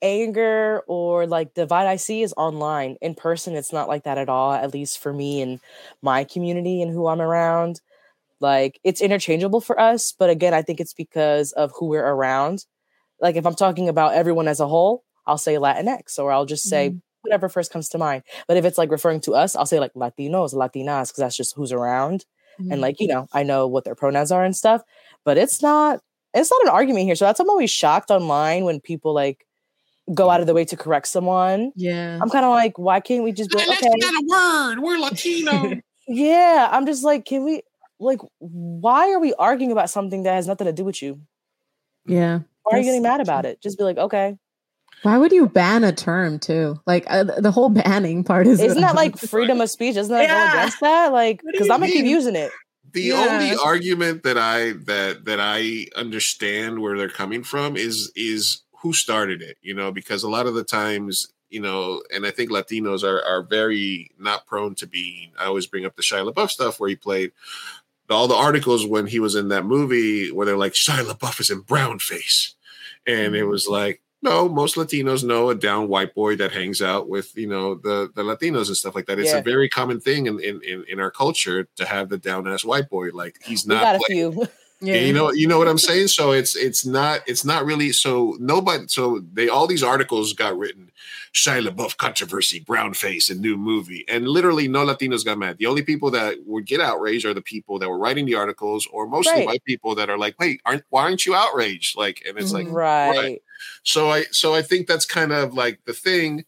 anger 0.00 0.82
or 0.86 1.26
like 1.26 1.52
divide 1.52 1.88
I 1.88 1.96
see 1.96 2.22
is 2.22 2.32
online. 2.38 2.96
In 3.02 3.14
person, 3.14 3.54
it's 3.54 3.72
not 3.72 3.88
like 3.88 4.04
that 4.04 4.16
at 4.16 4.30
all, 4.30 4.54
at 4.54 4.72
least 4.72 4.98
for 4.98 5.12
me 5.12 5.42
and 5.42 5.60
my 6.00 6.24
community 6.24 6.80
and 6.80 6.90
who 6.90 7.06
I'm 7.06 7.20
around. 7.20 7.82
Like 8.40 8.80
it's 8.84 9.00
interchangeable 9.00 9.60
for 9.60 9.78
us, 9.78 10.12
but 10.12 10.30
again, 10.30 10.54
I 10.54 10.62
think 10.62 10.80
it's 10.80 10.94
because 10.94 11.52
of 11.52 11.72
who 11.78 11.86
we're 11.86 12.06
around. 12.06 12.64
Like 13.20 13.36
if 13.36 13.46
I'm 13.46 13.54
talking 13.54 13.88
about 13.88 14.14
everyone 14.14 14.48
as 14.48 14.60
a 14.60 14.68
whole, 14.68 15.04
I'll 15.26 15.38
say 15.38 15.54
Latinx 15.54 16.18
or 16.18 16.32
I'll 16.32 16.44
just 16.44 16.64
say 16.68 16.90
mm-hmm. 16.90 16.98
whatever 17.22 17.48
first 17.48 17.72
comes 17.72 17.88
to 17.90 17.98
mind. 17.98 18.22
But 18.46 18.56
if 18.56 18.64
it's 18.64 18.78
like 18.78 18.90
referring 18.90 19.20
to 19.22 19.32
us, 19.32 19.56
I'll 19.56 19.66
say 19.66 19.80
like 19.80 19.94
Latinos, 19.94 20.52
Latinas, 20.54 21.08
because 21.08 21.16
that's 21.18 21.36
just 21.36 21.54
who's 21.54 21.72
around. 21.72 22.26
And 22.58 22.70
mm-hmm. 22.70 22.80
like, 22.80 23.00
you 23.00 23.08
know, 23.08 23.26
I 23.32 23.42
know 23.42 23.66
what 23.66 23.84
their 23.84 23.94
pronouns 23.94 24.30
are 24.30 24.44
and 24.44 24.54
stuff, 24.54 24.82
but 25.24 25.38
it's 25.38 25.62
not 25.62 26.00
it's 26.34 26.50
not 26.50 26.62
an 26.62 26.68
argument 26.68 27.06
here. 27.06 27.14
So 27.14 27.24
that's 27.24 27.40
I'm 27.40 27.48
always 27.48 27.70
shocked 27.70 28.10
online 28.10 28.64
when 28.64 28.80
people 28.80 29.14
like 29.14 29.46
go 30.12 30.28
out 30.28 30.40
of 30.40 30.46
the 30.46 30.54
way 30.54 30.64
to 30.66 30.76
correct 30.76 31.08
someone. 31.08 31.72
Yeah. 31.76 32.18
I'm 32.20 32.28
kind 32.28 32.44
of 32.44 32.50
like, 32.50 32.78
why 32.78 33.00
can't 33.00 33.24
we 33.24 33.32
just 33.32 33.50
be 33.50 33.56
like, 33.56 33.68
okay? 33.68 33.88
a 33.88 34.26
word. 34.26 34.80
We're 34.80 34.98
Latino. 34.98 35.80
Yeah, 36.06 36.68
I'm 36.70 36.84
just 36.84 37.02
like, 37.02 37.24
can 37.24 37.44
we 37.44 37.62
like 37.98 38.20
why 38.38 39.12
are 39.12 39.20
we 39.20 39.34
arguing 39.34 39.72
about 39.72 39.90
something 39.90 40.24
that 40.24 40.34
has 40.34 40.46
nothing 40.46 40.66
to 40.66 40.72
do 40.72 40.84
with 40.84 41.00
you? 41.02 41.20
Yeah. 42.06 42.40
Why 42.62 42.76
are 42.76 42.78
you 42.78 42.84
getting 42.84 43.02
mad 43.02 43.20
about 43.20 43.44
it? 43.44 43.60
Just 43.60 43.78
be 43.78 43.84
like, 43.84 43.98
okay. 43.98 44.36
Why 45.02 45.18
would 45.18 45.32
you 45.32 45.48
ban 45.48 45.84
a 45.84 45.92
term 45.92 46.38
too? 46.38 46.80
Like 46.86 47.04
uh, 47.08 47.24
the 47.24 47.50
whole 47.50 47.68
banning 47.68 48.24
part 48.24 48.46
is 48.46 48.60
Isn't 48.60 48.80
that 48.80 48.94
like 48.94 49.18
freedom 49.28 49.60
of 49.60 49.70
speech? 49.70 49.96
Isn't 49.96 50.12
that 50.12 50.22
Yeah. 50.22 50.34
go 50.34 50.58
against 50.58 50.80
that? 50.80 51.12
Like, 51.12 51.42
because 51.44 51.68
I'm 51.68 51.80
gonna 51.80 51.92
keep 51.92 52.06
using 52.06 52.36
it. 52.36 52.52
The 52.92 53.02
Yeah. 53.02 53.16
only 53.16 53.54
argument 53.62 54.22
that 54.22 54.38
I 54.38 54.72
that 54.84 55.26
that 55.26 55.40
I 55.40 55.88
understand 55.96 56.80
where 56.80 56.96
they're 56.96 57.08
coming 57.08 57.42
from 57.42 57.76
is 57.76 58.12
is 58.16 58.62
who 58.80 58.92
started 58.92 59.42
it, 59.42 59.58
you 59.60 59.74
know, 59.74 59.92
because 59.92 60.22
a 60.22 60.28
lot 60.28 60.46
of 60.46 60.54
the 60.54 60.64
times, 60.64 61.28
you 61.50 61.60
know, 61.60 62.02
and 62.14 62.24
I 62.26 62.30
think 62.30 62.50
Latinos 62.50 63.02
are 63.02 63.22
are 63.24 63.42
very 63.42 64.10
not 64.18 64.46
prone 64.46 64.74
to 64.76 64.86
being. 64.86 65.32
I 65.38 65.44
always 65.44 65.66
bring 65.66 65.84
up 65.84 65.96
the 65.96 66.02
Shia 66.02 66.30
LaBeouf 66.32 66.50
stuff 66.50 66.80
where 66.80 66.88
he 66.88 66.96
played 66.96 67.32
all 68.10 68.28
the 68.28 68.34
articles 68.34 68.86
when 68.86 69.06
he 69.06 69.20
was 69.20 69.34
in 69.34 69.48
that 69.48 69.64
movie 69.64 70.30
where 70.30 70.46
they're 70.46 70.56
like 70.56 70.72
Shia 70.72 71.04
LaBeouf 71.04 71.40
is 71.40 71.50
in 71.50 71.60
brown 71.60 71.98
face, 71.98 72.54
and 73.06 73.34
it 73.34 73.40
mm-hmm. 73.40 73.50
was 73.50 73.68
like. 73.68 74.00
No, 74.22 74.48
most 74.48 74.76
Latinos 74.76 75.22
know 75.22 75.50
a 75.50 75.54
down 75.54 75.86
white 75.86 76.14
boy 76.14 76.34
that 76.36 76.50
hangs 76.50 76.80
out 76.80 77.10
with, 77.10 77.36
you 77.36 77.46
know, 77.46 77.74
the 77.74 78.10
the 78.14 78.22
Latinos 78.22 78.68
and 78.68 78.76
stuff 78.76 78.94
like 78.94 79.04
that. 79.04 79.18
It's 79.18 79.32
Yeah. 79.32 79.40
a 79.40 79.42
very 79.42 79.68
common 79.68 80.00
thing 80.00 80.24
in, 80.24 80.40
in 80.40 80.82
in 80.88 80.98
our 80.98 81.10
culture 81.10 81.68
to 81.76 81.84
have 81.84 82.08
the 82.08 82.16
down 82.16 82.48
ass 82.48 82.64
white 82.64 82.88
boy. 82.88 83.10
Like 83.10 83.36
he's 83.44 83.66
We 83.66 83.74
not 83.74 83.82
got 83.82 83.96
a 83.96 84.00
playing- 84.06 84.32
few. 84.32 84.48
Yeah. 84.86 84.96
you 84.96 85.12
know, 85.12 85.32
you 85.32 85.46
know 85.48 85.58
what 85.58 85.68
I'm 85.68 85.78
saying. 85.78 86.08
So 86.08 86.32
it's 86.32 86.54
it's 86.56 86.84
not 86.84 87.20
it's 87.26 87.44
not 87.44 87.64
really 87.64 87.92
so 87.92 88.36
nobody. 88.38 88.84
So 88.88 89.20
they 89.32 89.48
all 89.48 89.66
these 89.66 89.82
articles 89.82 90.32
got 90.32 90.56
written. 90.56 90.90
Shia 91.32 91.66
LaBeouf 91.68 91.96
controversy, 91.96 92.60
brown 92.60 92.94
face, 92.94 93.28
and 93.28 93.40
new 93.40 93.56
movie, 93.56 94.04
and 94.06 94.28
literally 94.28 94.68
no 94.68 94.86
Latinos 94.86 95.24
got 95.24 95.36
mad. 95.36 95.58
The 95.58 95.66
only 95.66 95.82
people 95.82 96.12
that 96.12 96.36
would 96.46 96.64
get 96.64 96.80
outraged 96.80 97.26
are 97.26 97.34
the 97.34 97.42
people 97.42 97.80
that 97.80 97.88
were 97.88 97.98
writing 97.98 98.24
the 98.24 98.36
articles, 98.36 98.86
or 98.92 99.06
mostly 99.08 99.32
Right. 99.32 99.46
white 99.46 99.64
people 99.64 99.96
that 99.96 100.08
are 100.08 100.16
like, 100.16 100.38
"Wait, 100.38 100.60
aren't 100.64 100.84
why 100.90 101.02
aren't 101.02 101.26
you 101.26 101.34
outraged?" 101.34 101.96
Like, 101.96 102.22
and 102.26 102.38
it's 102.38 102.52
like, 102.52 102.68
right. 102.70 103.42
so 103.82 104.10
I 104.10 104.24
so 104.30 104.54
I 104.54 104.62
think 104.62 104.86
that's 104.86 105.06
kind 105.06 105.32
of 105.32 105.54
like 105.54 105.80
the 105.86 105.92
thing 105.92 106.44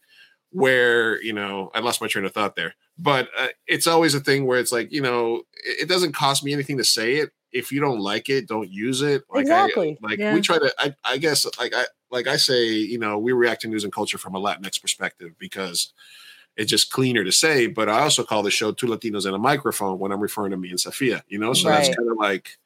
where 0.51 1.21
you 1.21 1.33
know 1.33 1.69
I 1.73 1.79
lost 1.81 1.99
my 2.01 2.07
train 2.07 2.23
of 2.25 2.33
thought 2.33 2.55
there, 2.55 2.73
but 2.97 3.27
uh, 3.37 3.47
it's 3.67 3.87
always 3.87 4.13
a 4.15 4.19
thing 4.21 4.45
where 4.45 4.59
it's 4.59 4.71
like 4.71 4.91
you 4.91 5.01
know 5.01 5.43
it, 5.65 5.81
it 5.83 5.89
doesn't 5.89 6.13
cost 6.13 6.43
me 6.45 6.53
anything 6.53 6.77
to 6.77 6.85
say 6.85 7.15
it. 7.15 7.31
If 7.51 7.71
you 7.71 7.79
don't 7.79 7.99
like 7.99 8.29
it, 8.29 8.47
don't 8.47 8.69
use 8.69 9.01
it. 9.01 9.23
Like 9.29 9.41
Exactly. 9.41 9.97
I, 10.03 10.07
like 10.07 10.19
Yeah. 10.19 10.33
we 10.33 10.41
try 10.41 10.57
to. 10.59 10.73
I, 10.79 10.95
I 11.03 11.17
guess 11.17 11.45
like 11.59 11.73
I 11.73 11.85
like 12.11 12.27
I 12.27 12.37
say, 12.37 12.67
you 12.67 12.99
know, 12.99 13.17
we 13.17 13.31
react 13.31 13.61
to 13.61 13.67
news 13.67 13.83
and 13.83 13.93
culture 13.93 14.17
from 14.17 14.35
a 14.35 14.39
Latinx 14.39 14.81
perspective 14.81 15.31
because 15.39 15.93
it's 16.55 16.69
just 16.69 16.91
cleaner 16.91 17.23
to 17.23 17.31
say. 17.31 17.67
But 17.67 17.89
I 17.89 17.99
also 18.01 18.23
call 18.23 18.43
the 18.43 18.51
show 18.51 18.71
Two 18.71 18.87
Latinos 18.87 19.25
and 19.25 19.35
a 19.35 19.39
Microphone 19.39 19.99
when 19.99 20.11
I'm 20.11 20.19
referring 20.21 20.51
to 20.51 20.57
me 20.57 20.69
and 20.69 20.79
Sophia. 20.79 21.23
You 21.27 21.39
know, 21.39 21.53
so 21.53 21.69
that's 21.69 21.95
kind 21.95 22.09
of 22.11 22.17
like. 22.17 22.57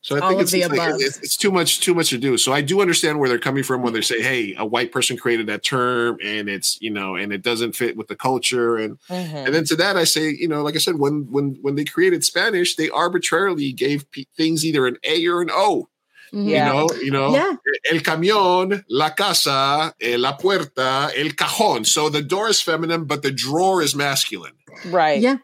So 0.00 0.16
I 0.16 0.20
All 0.20 0.28
think 0.30 0.40
it's, 0.42 0.52
it's, 0.54 0.68
like- 0.68 0.94
it's, 1.00 1.18
it's 1.18 1.36
too 1.36 1.50
much 1.50 1.80
too 1.80 1.94
much 1.94 2.10
to 2.10 2.18
do. 2.18 2.36
So 2.38 2.52
I 2.52 2.62
do 2.62 2.80
understand 2.80 3.18
where 3.18 3.28
they're 3.28 3.38
coming 3.38 3.62
from 3.62 3.82
when 3.82 3.92
they 3.92 4.00
say, 4.00 4.20
"Hey, 4.22 4.54
a 4.56 4.64
white 4.64 4.90
person 4.92 5.16
created 5.16 5.46
that 5.48 5.62
term, 5.62 6.16
and 6.24 6.48
it's 6.48 6.78
you 6.80 6.90
know, 6.90 7.16
and 7.16 7.32
it 7.32 7.42
doesn't 7.42 7.76
fit 7.76 7.96
with 7.96 8.08
the 8.08 8.16
culture." 8.16 8.76
And 8.76 8.98
Mhm. 9.10 9.46
and 9.46 9.54
then 9.54 9.64
to 9.66 9.76
that, 9.76 9.96
I 9.96 10.04
say, 10.04 10.30
you 10.30 10.48
know, 10.48 10.62
like 10.62 10.74
I 10.74 10.78
said, 10.78 10.98
when 10.98 11.26
when 11.30 11.58
when 11.62 11.74
they 11.76 11.84
created 11.84 12.24
Spanish, 12.24 12.76
they 12.76 12.88
arbitrarily 12.90 13.72
gave 13.72 14.10
pe- 14.10 14.24
things 14.36 14.64
either 14.64 14.86
an 14.86 14.96
A 15.04 15.26
or 15.26 15.42
an 15.42 15.50
O. 15.52 15.88
Yeah. 16.32 16.66
You 16.66 16.72
know, 16.72 16.88
you 17.02 17.10
know, 17.12 17.32
Yeah. 17.34 17.54
el 17.92 18.00
camión, 18.00 18.82
la 18.88 19.10
casa, 19.10 19.94
eh, 20.00 20.16
la 20.18 20.36
puerta, 20.36 21.10
el 21.14 21.28
cajón. 21.36 21.86
So 21.86 22.08
the 22.08 22.22
door 22.22 22.48
is 22.48 22.60
feminine, 22.60 23.04
but 23.04 23.22
the 23.22 23.30
drawer 23.30 23.80
is 23.82 23.94
masculine. 23.94 24.54
Right. 24.86 25.20
Yeah. 25.20 25.34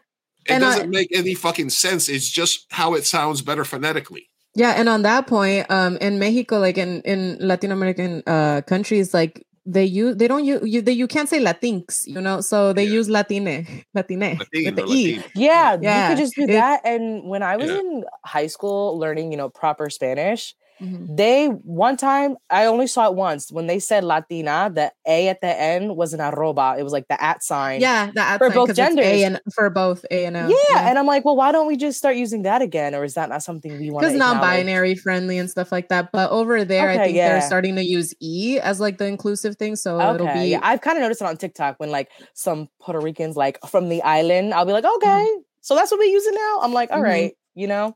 It 0.45 0.53
And 0.53 0.61
doesn't 0.63 0.89
make 0.89 1.07
any 1.15 1.33
fucking 1.35 1.69
sense. 1.69 2.09
It's 2.09 2.27
just 2.27 2.65
how 2.71 2.95
it 2.95 3.05
sounds 3.05 3.41
better 3.41 3.63
phonetically. 3.63 4.27
Yeah, 4.55 4.71
and 4.77 4.89
on 4.89 5.03
that 5.03 5.27
point, 5.27 5.69
um, 5.71 5.97
in 5.97 6.19
Mexico, 6.19 6.59
like 6.59 6.77
in 6.77 7.01
in 7.01 7.37
Latin 7.39 7.71
American 7.71 8.21
uh 8.27 8.61
countries, 8.67 9.13
like 9.13 9.45
they 9.65 9.85
use 9.85 10.17
they 10.17 10.27
don't 10.27 10.43
use 10.43 10.61
you 10.65 10.81
they, 10.81 10.91
you 10.91 11.07
can't 11.07 11.29
say 11.29 11.39
Latinx, 11.39 12.05
you 12.07 12.19
know, 12.19 12.41
so 12.41 12.73
they 12.73 12.83
use 12.83 13.07
Latine, 13.09 13.65
Latine 13.93 14.19
with 14.65 14.75
the 14.75 14.83
Latino, 14.83 14.85
e. 14.87 15.15
Latino. 15.15 15.23
Yeah, 15.35 15.73
you 15.75 16.07
could 16.09 16.17
just 16.17 16.35
do 16.35 16.43
It- 16.43 16.47
that. 16.47 16.81
And 16.83 17.29
when 17.29 17.43
I 17.43 17.55
was 17.57 17.69
Yeah. 17.69 17.79
in 17.79 18.03
high 18.25 18.47
school 18.47 18.97
learning, 18.99 19.31
you 19.31 19.37
know, 19.37 19.49
proper 19.49 19.89
Spanish, 19.89 20.53
Mhm. 20.81 21.15
They 21.15 21.45
one 21.47 21.95
time 21.95 22.37
I 22.49 22.65
only 22.65 22.87
saw 22.87 23.07
it 23.07 23.13
once 23.15 23.51
when 23.51 23.67
they 23.67 23.77
said 23.79 24.03
Latina, 24.03 24.71
the 24.73 24.91
A 25.07 25.27
at 25.29 25.39
the 25.41 25.47
end 25.61 25.95
was 25.95 26.13
an 26.13 26.21
arroba. 26.21 26.75
It 26.79 26.83
was 26.83 26.91
like 26.91 27.07
the 27.07 27.21
at 27.23 27.43
sign. 27.43 27.81
Yeah, 27.81 28.09
the 28.13 28.21
at 28.21 28.39
For 28.39 28.47
sign, 28.49 28.55
both 28.55 28.75
genders. 28.75 29.05
A 29.05 29.23
and 29.23 29.39
for 29.53 29.69
both 29.69 30.03
A 30.09 30.25
and 30.25 30.35
O. 30.37 30.47
yeah, 30.69 30.89
and 30.89 30.97
I'm 30.97 31.05
like, 31.05 31.23
well, 31.23 31.35
why 31.35 31.51
don't 31.51 31.67
we 31.67 31.77
just 31.77 31.97
start 31.99 32.15
using 32.15 32.41
that 32.43 32.61
again, 32.63 32.95
or 32.95 33.03
is 33.03 33.13
that 33.13 33.29
not 33.29 33.43
something 33.43 33.77
we 33.79 33.91
want? 33.91 34.01
because 34.03 34.17
non-binary 34.17 34.95
friendly 34.95 35.37
and 35.37 35.49
stuff 35.49 35.71
like 35.71 35.89
that. 35.89 36.11
But 36.11 36.31
over 36.31 36.65
there, 36.65 36.89
I 36.89 36.97
think 36.97 37.15
yeah. 37.15 37.29
they're 37.29 37.41
starting 37.41 37.75
to 37.75 37.83
use 37.85 38.13
E 38.19 38.59
as 38.59 38.79
like 38.79 38.97
the 38.97 39.05
inclusive 39.05 39.57
thing. 39.57 39.75
So 39.75 39.99
it'll 40.15 40.33
be 40.33 40.49
yeah, 40.49 40.59
I've 40.63 40.81
kind 40.81 40.97
of 40.97 41.03
noticed 41.03 41.21
it 41.21 41.27
on 41.27 41.37
TikTok 41.37 41.75
when 41.79 41.91
like 41.91 42.09
some 42.33 42.69
Puerto 42.81 42.99
Ricans 42.99 43.35
like 43.37 43.59
from 43.67 43.89
the 43.89 44.01
island, 44.01 44.53
I'll 44.53 44.65
be 44.65 44.71
like, 44.73 44.85
okay, 44.85 45.07
Mm-hmm. 45.07 45.41
so 45.61 45.75
that's 45.75 45.91
what 45.91 45.99
we 45.99 46.07
use 46.07 46.25
it 46.25 46.33
now. 46.33 46.59
I'm 46.63 46.73
like, 46.73 46.89
all 46.91 46.99
Mhm. 46.99 47.03
right, 47.03 47.33
you 47.53 47.67
know, 47.67 47.95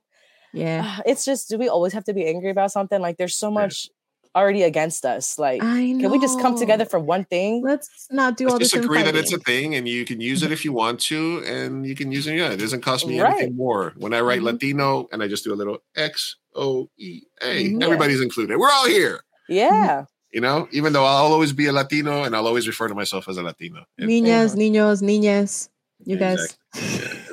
yeah. 0.55 0.99
it's 1.05 1.25
just 1.25 1.49
do 1.49 1.57
we 1.57 1.67
always 1.69 1.93
have 1.93 2.05
to 2.05 2.13
be 2.13 2.25
angry 2.27 2.49
about 2.49 2.71
something? 2.71 2.99
Like, 3.01 3.17
there's 3.17 3.35
so 3.35 3.51
much 3.51 3.89
already 4.35 4.63
against 4.63 5.05
us. 5.05 5.39
Like, 5.39 5.63
I 5.63 5.95
can 5.99 6.11
we 6.11 6.19
just 6.19 6.41
come 6.41 6.57
together 6.57 6.83
for 6.85 6.99
one 6.99 7.23
thing? 7.23 7.61
Let's 7.63 8.07
not 8.11 8.35
do 8.35 8.47
all 8.47 8.53
Let's 8.53 8.65
this. 8.65 8.71
just 8.73 8.83
agree 8.85 9.01
that 9.03 9.15
it's 9.15 9.31
a 9.31 9.39
thing 9.39 9.75
and 9.75 9.87
you 9.87 10.03
can 10.05 10.19
use 10.19 10.43
it 10.43 10.51
if 10.51 10.65
you 10.65 10.73
want 10.73 10.99
to 11.11 11.41
and 11.45 11.85
you 11.85 11.95
can 11.95 12.11
use 12.11 12.27
it. 12.27 12.35
Yeah, 12.35 12.51
it 12.51 12.57
doesn't 12.57 12.81
cost 12.81 13.07
me 13.07 13.19
Right. 13.21 13.31
anything 13.33 13.55
more. 13.55 13.93
When 13.95 14.13
I 14.13 14.19
write 14.19 14.41
Mhm. 14.41 14.45
Latino 14.51 15.07
and 15.13 15.23
I 15.23 15.27
just 15.29 15.43
do 15.45 15.53
a 15.53 15.55
little 15.61 15.77
X 15.95 16.35
O 16.53 16.89
E 16.97 17.21
A, 17.41 17.69
Mhm. 17.69 17.83
everybody's 17.83 18.19
included. 18.21 18.57
We're 18.57 18.71
all 18.71 18.87
here. 18.87 19.21
Yeah, 19.47 20.05
You 20.33 20.41
know, 20.41 20.67
even 20.73 20.91
though 20.91 21.05
I'll 21.05 21.31
always 21.31 21.53
be 21.53 21.67
a 21.67 21.71
Latino 21.71 22.23
and 22.23 22.35
I'll 22.35 22.45
always 22.47 22.67
refer 22.67 22.89
to 22.89 22.95
myself 22.95 23.29
as 23.29 23.37
a 23.37 23.43
Latino. 23.43 23.85
Niñas, 23.97 24.53
niños, 24.55 25.01
niñas. 25.01 25.69
You 26.03 26.17
guys. 26.17 26.57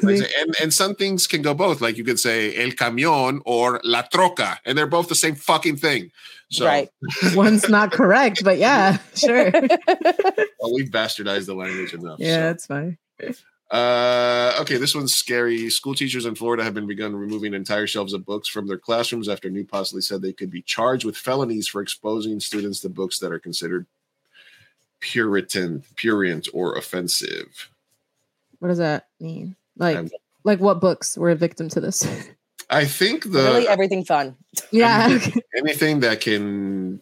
Like 0.02 0.14
I 0.14 0.16
say, 0.16 0.30
and 0.38 0.54
and 0.60 0.74
some 0.74 0.94
things 0.94 1.26
can 1.26 1.42
go 1.42 1.54
both. 1.54 1.80
Like 1.80 1.96
you 1.96 2.04
could 2.04 2.20
say 2.20 2.54
el 2.56 2.70
camión 2.70 3.40
or 3.44 3.80
la 3.84 4.02
troca, 4.02 4.58
and 4.64 4.76
they're 4.78 4.86
both 4.86 5.08
the 5.08 5.14
same 5.14 5.34
fucking 5.34 5.76
thing. 5.76 6.10
So 6.50 6.66
right. 6.66 6.90
One's 7.34 7.68
not 7.68 7.92
correct, 7.92 8.44
but 8.44 8.58
yeah, 8.58 8.98
sure. 9.14 9.50
well, 9.50 10.74
we've 10.74 10.90
bastardized 10.90 11.46
the 11.46 11.54
language 11.54 11.94
enough. 11.94 12.18
yeah, 12.20 12.48
so. 12.48 12.50
it's 12.50 12.66
fine. 12.66 12.98
Uh, 13.70 14.54
okay, 14.60 14.76
this 14.76 14.94
one's 14.94 15.14
scary. 15.14 15.70
School 15.70 15.94
teachers 15.94 16.26
in 16.26 16.34
Florida 16.34 16.62
have 16.62 16.74
been 16.74 16.86
begun 16.86 17.16
removing 17.16 17.54
entire 17.54 17.86
shelves 17.86 18.12
of 18.12 18.26
books 18.26 18.46
from 18.46 18.66
their 18.66 18.76
classrooms 18.76 19.30
after 19.30 19.48
New 19.48 19.64
Possibly 19.64 20.02
said 20.02 20.20
they 20.20 20.34
could 20.34 20.50
be 20.50 20.60
charged 20.60 21.06
with 21.06 21.16
felonies 21.16 21.68
for 21.68 21.80
exposing 21.80 22.38
students 22.38 22.80
to 22.80 22.90
books 22.90 23.18
that 23.20 23.32
are 23.32 23.38
considered 23.38 23.86
Puritan, 25.00 25.82
purient, 25.96 26.48
or 26.52 26.76
offensive. 26.76 27.70
What 28.62 28.68
does 28.68 28.78
that 28.78 29.08
mean? 29.18 29.56
Like, 29.76 29.96
Um, 29.96 30.08
like 30.44 30.60
what 30.60 30.80
books 30.80 31.18
were 31.18 31.30
a 31.30 31.34
victim 31.34 31.68
to 31.70 31.80
this? 31.80 32.06
I 32.70 32.84
think 32.84 33.24
the 33.24 33.42
Really, 33.42 33.66
everything 33.66 34.04
fun. 34.04 34.36
yeah. 34.70 35.06
anything, 35.10 35.42
anything 35.56 36.00
that 36.00 36.20
can 36.20 37.00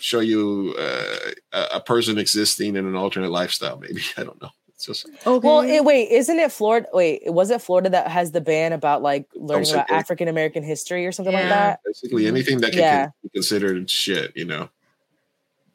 show 0.00 0.18
you 0.18 0.74
uh, 0.76 1.30
a 1.52 1.76
a 1.76 1.80
person 1.80 2.18
existing 2.18 2.74
in 2.74 2.84
an 2.84 2.96
alternate 2.96 3.30
lifestyle. 3.30 3.78
Maybe 3.78 4.02
I 4.16 4.24
don't 4.24 4.42
know. 4.42 4.50
It's 4.74 4.86
just 4.86 5.06
Okay. 5.24 5.46
Well, 5.46 5.60
it, 5.60 5.84
wait, 5.84 6.10
isn't 6.10 6.36
it 6.40 6.50
Florida? 6.50 6.88
Wait, 6.92 7.22
was 7.32 7.50
it 7.50 7.62
Florida 7.62 7.88
that 7.90 8.08
has 8.08 8.32
the 8.32 8.40
ban 8.40 8.72
about 8.72 9.02
like 9.02 9.26
learning 9.36 9.66
say 9.66 9.74
about. 9.74 9.90
African 9.92 10.26
American 10.26 10.64
history 10.64 11.06
or 11.06 11.12
something 11.12 11.32
like 11.32 11.48
that? 11.48 11.78
basically 11.84 12.26
anything 12.26 12.58
that 12.60 12.72
can 12.72 12.80
Yeah. 12.80 13.06
be 13.22 13.28
considered 13.28 13.88
shit. 13.88 14.32
You 14.36 14.46
know, 14.46 14.68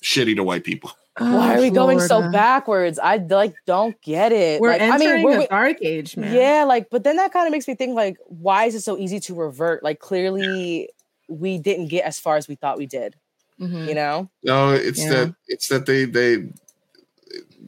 shitty 0.03 0.35
to 0.35 0.43
white 0.43 0.65
people. 0.65 0.91
Why 1.17 1.27
Oh, 1.27 1.57
are 1.57 1.61
we 1.61 1.69
going 1.69 1.99
so 1.99 2.31
backwards? 2.31 2.97
I 2.97 3.17
like 3.17 3.53
don't 3.65 3.99
get 4.01 4.31
it. 4.31 4.61
We're 4.61 4.69
like, 4.69 4.81
entering 4.81 5.09
I 5.11 5.15
mean, 5.15 5.23
we're, 5.25 5.39
a 5.41 5.47
dark 5.47 5.77
age, 5.81 6.15
man. 6.15 6.33
yeah, 6.33 6.63
like, 6.63 6.89
but 6.89 7.03
then 7.03 7.17
that 7.17 7.33
kind 7.33 7.45
of 7.47 7.51
makes 7.51 7.67
me 7.67 7.75
think 7.75 7.95
like, 7.95 8.17
why 8.27 8.65
is 8.65 8.75
it 8.75 8.81
so 8.81 8.97
easy 8.97 9.19
to 9.21 9.35
revert? 9.35 9.83
Like, 9.83 9.99
clearly, 9.99 10.89
we 11.27 11.57
didn't 11.57 11.87
get 11.87 12.05
as 12.05 12.17
far 12.19 12.37
as 12.37 12.47
we 12.47 12.55
thought 12.55 12.77
we 12.77 12.85
did. 12.85 13.15
Mhm. 13.59 13.87
You 13.89 13.93
know? 13.95 14.29
No, 14.43 14.71
it's 14.71 14.99
Yeah. 15.03 15.09
that 15.09 15.35
it's 15.47 15.67
that 15.67 15.85
they 15.85 16.05
they 16.05 16.49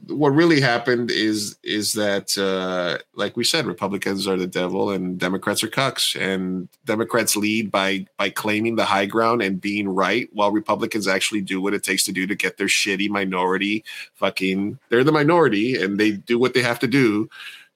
what 0.08 0.30
really 0.30 0.60
happened 0.60 1.10
is 1.10 1.56
is 1.62 1.92
that 1.92 2.36
uh 2.36 2.98
like 3.14 3.36
we 3.36 3.44
said 3.44 3.64
republicans 3.64 4.26
are 4.26 4.36
the 4.36 4.46
devil 4.46 4.90
and 4.90 5.18
democrats 5.18 5.62
are 5.62 5.68
cucks. 5.68 6.20
And 6.20 6.68
democrats 6.84 7.36
lead 7.36 7.70
by 7.70 8.06
by 8.16 8.30
claiming 8.30 8.76
the 8.76 8.84
high 8.84 9.06
ground 9.06 9.42
and 9.42 9.60
being 9.60 9.88
right 9.88 10.28
while 10.32 10.50
republicans 10.50 11.06
actually 11.06 11.40
do 11.40 11.60
what 11.60 11.74
it 11.74 11.84
takes 11.84 12.04
to 12.04 12.12
do 12.12 12.26
to 12.26 12.34
get 12.34 12.56
their 12.56 12.66
shitty 12.66 13.08
minority 13.08 13.84
fucking 14.14 14.78
they're 14.88 15.04
the 15.04 15.12
minority 15.12 15.80
and 15.80 15.98
they 15.98 16.12
do 16.12 16.38
what 16.38 16.54
they 16.54 16.62
have 16.62 16.78
to 16.80 16.86
do 16.86 17.28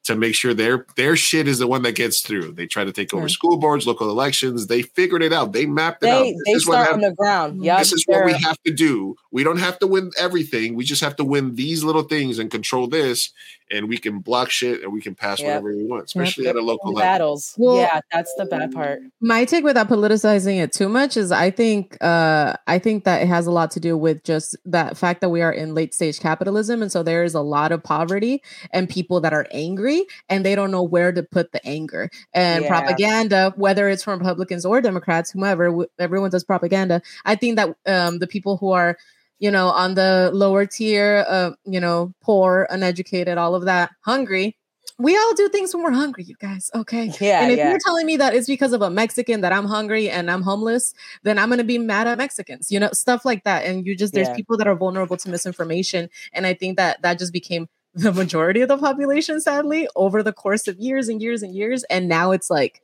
to 0.09 0.16
make 0.16 0.35
sure 0.35 0.52
their 0.52 0.85
their 0.97 1.16
shit 1.16 1.48
is 1.48 1.59
the 1.59 1.66
one 1.68 1.82
that 1.82 1.94
gets 1.94 2.20
through 2.20 2.52
they 2.52 2.66
try 2.66 2.85
to 2.85 2.93
take 2.93 3.14
over 3.14 3.22
Right. 3.22 3.30
school 3.30 3.56
boards 3.59 3.86
local 3.86 4.10
elections 4.10 4.66
they 4.66 4.82
figured 4.82 5.22
it 5.22 5.32
out 5.32 5.52
they 5.52 5.64
mapped 5.66 6.02
it 6.02 6.09
out 6.10 6.24
They 6.24 6.32
This 6.32 6.43
they 6.47 6.52
is 6.52 6.66
what 6.66 6.74
start 6.74 6.86
hap- 6.89 6.94
on 6.97 7.01
the 7.01 7.12
ground. 7.14 7.52
Mm-hmm. 7.55 7.64
Yep, 7.64 7.78
this 7.78 7.93
is 7.93 8.05
what 8.06 8.24
we 8.26 8.32
have 8.32 8.59
to 8.66 8.72
do. 8.72 9.14
We 9.30 9.44
don't 9.44 9.59
have 9.59 9.78
to 9.78 9.86
win 9.86 10.10
everything. 10.18 10.74
We 10.74 10.85
just 10.85 11.01
have 11.02 11.16
to 11.16 11.24
win 11.24 11.55
these 11.55 11.85
little 11.85 12.02
things 12.02 12.39
and 12.39 12.51
control 12.51 12.86
this, 12.89 13.30
and 13.70 13.89
we 13.89 13.99
can 13.99 14.20
block 14.20 14.51
shit 14.51 14.82
and 14.82 14.93
we 14.93 15.01
can 15.01 15.15
pass 15.15 15.39
Yep. 15.40 15.47
whatever 15.49 15.77
we 15.77 15.85
want, 15.85 16.05
especially 16.05 16.47
at 16.49 16.57
a 16.57 16.61
local 16.62 16.93
level. 16.93 17.03
battles. 17.03 17.55
Well- 17.59 17.77
yeah, 17.77 18.01
that's 18.12 18.32
the 18.36 18.47
bad 18.47 18.73
part. 18.73 19.01
my 19.20 19.45
take 19.45 19.65
without 19.65 19.89
politicizing 19.89 20.62
it 20.62 20.73
too 20.73 20.89
much 20.89 21.16
is 21.16 21.31
I 21.32 21.51
think 21.51 21.97
uh 22.03 22.55
I 22.66 22.78
think 22.78 23.05
that 23.05 23.23
it 23.23 23.28
has 23.28 23.47
a 23.47 23.51
lot 23.51 23.70
to 23.73 23.81
do 23.81 23.97
with 23.97 24.24
just 24.24 24.57
that 24.66 24.97
fact 24.97 25.20
that 25.20 25.28
we 25.28 25.43
are 25.43 25.53
in 25.53 25.74
late 25.74 25.93
stage 25.95 26.20
capitalism 26.20 26.82
and 26.82 26.90
so 26.90 27.03
there 27.03 27.24
is 27.24 27.35
a 27.35 27.40
lot 27.43 27.73
of 27.73 27.82
poverty 27.82 28.43
and 28.73 28.89
people 28.89 29.20
that 29.20 29.32
are 29.32 29.47
angry 29.53 30.05
and 30.28 30.45
they 30.45 30.55
don't 30.55 30.70
know 30.70 30.82
where 30.82 31.12
to 31.12 31.23
put 31.23 31.53
the 31.53 31.65
anger 31.66 32.11
and 32.32 32.65
Yeah. 32.65 32.69
propaganda 32.69 33.53
whether 33.57 33.89
it's 33.89 34.03
from 34.03 34.19
Republicans 34.19 34.65
or 34.65 34.81
Democrats 34.81 35.31
whomever 35.31 35.66
w- 35.66 35.89
everyone 35.99 36.31
does 36.31 36.45
propaganda 36.45 37.03
I 37.24 37.35
think 37.35 37.57
that 37.57 37.74
um 37.86 38.19
the 38.19 38.27
people 38.27 38.57
who 38.57 38.73
are 38.73 38.97
you 39.39 39.51
know 39.51 39.69
on 39.69 39.94
the 39.94 40.31
lower 40.32 40.66
tier 40.66 41.24
uh 41.28 41.51
you 41.65 41.81
know 41.81 42.12
poor 42.23 42.66
uneducated 42.70 43.39
all 43.39 43.55
of 43.55 43.65
that 43.65 43.90
hungry 44.02 44.56
we 44.98 45.16
all 45.16 45.35
do 45.35 45.48
things 45.48 45.73
when 45.74 45.85
we're 45.85 45.93
hungry 45.93 46.24
you 46.24 46.35
guys 46.40 46.70
okay 46.74 47.12
Yeah, 47.20 47.43
and 47.43 47.52
if 47.52 47.59
yeah. 47.59 47.70
you're 47.70 47.78
telling 47.86 48.05
me 48.06 48.16
that 48.16 48.35
it's 48.35 48.48
because 48.48 48.73
of 48.73 48.82
a 48.82 48.90
Mexican 48.90 49.40
that 49.43 49.52
I'm 49.52 49.65
hungry 49.66 50.10
and 50.10 50.28
I'm 50.31 50.43
homeless, 50.43 50.93
then 51.23 51.39
I'm 51.39 51.48
gonna 51.51 51.62
be 51.62 51.78
mad 51.78 52.09
at 52.09 52.19
Mexicans, 52.19 52.73
you 52.73 52.81
know, 52.81 52.90
stuff 52.93 53.24
like 53.24 53.44
that. 53.44 53.65
And 53.65 53.86
you 53.86 53.94
just 53.97 54.12
there's 54.12 54.28
Yeah. 54.28 54.35
people 54.35 54.56
that 54.56 54.66
are 54.66 54.74
vulnerable 54.74 55.16
to 55.19 55.31
misinformation, 55.31 56.10
and 56.32 56.47
I 56.47 56.55
think 56.55 56.77
that 56.78 57.01
that 57.02 57.19
just 57.19 57.32
became 57.32 57.69
the 57.94 58.12
majority 58.12 58.60
of 58.60 58.69
the 58.69 58.77
population, 58.78 59.40
sadly, 59.40 59.89
over 59.94 60.23
the 60.23 60.32
course 60.32 60.66
of 60.69 60.78
years 60.78 61.09
and 61.09 61.23
years 61.23 61.43
and 61.44 61.55
years. 61.55 61.85
And 61.85 62.09
now 62.09 62.32
it's 62.32 62.51
like, 62.51 62.82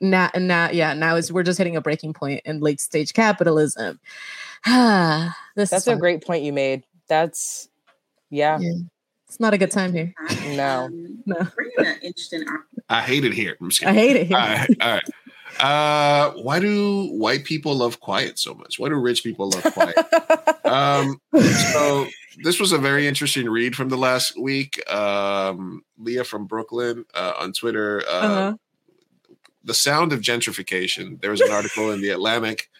now, 0.00 0.30
now, 0.36 0.70
yeah, 0.70 0.94
now 0.94 1.16
it's 1.16 1.32
we're 1.32 1.42
just 1.42 1.58
hitting 1.58 1.76
a 1.76 1.80
breaking 1.80 2.12
point 2.14 2.40
in 2.44 2.60
late 2.60 2.80
stage 2.80 3.12
capitalism. 3.14 3.98
Ah, 4.66 5.36
this 5.56 5.70
That's 5.70 5.86
is 5.86 5.94
a 5.94 5.96
great 5.96 6.24
point 6.24 6.42
you 6.42 6.52
made. 6.52 6.84
That's 7.08 7.68
yeah. 8.30 8.58
Yeah. 8.60 8.72
It's 9.26 9.40
not 9.40 9.52
a 9.52 9.58
good 9.58 9.70
time 9.70 9.92
here. 9.92 10.14
No. 10.56 10.88
No. 11.26 11.36
Bringing 11.54 11.74
an 11.78 11.98
interesting 12.02 12.44
I 12.88 13.02
hate 13.02 13.24
it 13.24 13.34
here. 13.34 13.56
I'm 13.60 13.68
just 13.68 13.84
I 13.84 13.92
hate 13.92 14.16
it 14.16 14.26
here. 14.28 14.38
All 14.38 14.46
right, 14.46 14.70
all 14.80 14.90
right. 14.90 15.04
Uh, 15.60 16.32
why 16.42 16.58
do 16.60 17.08
white 17.08 17.44
people 17.44 17.74
love 17.74 18.00
quiet 18.00 18.38
so 18.38 18.54
much? 18.54 18.78
Why 18.78 18.88
do 18.88 18.94
rich 18.94 19.22
people 19.22 19.50
love 19.50 19.62
quiet? 19.74 19.96
um, 20.64 21.20
so 21.72 22.06
this 22.42 22.60
was 22.60 22.72
a 22.72 22.78
very 22.78 23.06
interesting 23.06 23.48
read 23.50 23.74
from 23.74 23.88
the 23.88 23.96
last 23.96 24.40
week. 24.40 24.80
Um, 24.90 25.82
Leah 25.98 26.24
from 26.24 26.46
Brooklyn 26.46 27.04
uh, 27.14 27.34
on 27.38 27.52
Twitter. 27.52 28.02
Uh, 28.08 28.12
Uh-huh. 28.12 28.56
The 29.64 29.74
sound 29.74 30.14
of 30.14 30.20
gentrification. 30.20 31.20
There 31.20 31.30
was 31.30 31.42
an 31.42 31.50
article 31.50 31.90
in 31.90 32.00
the 32.00 32.08
Atlantic 32.08 32.70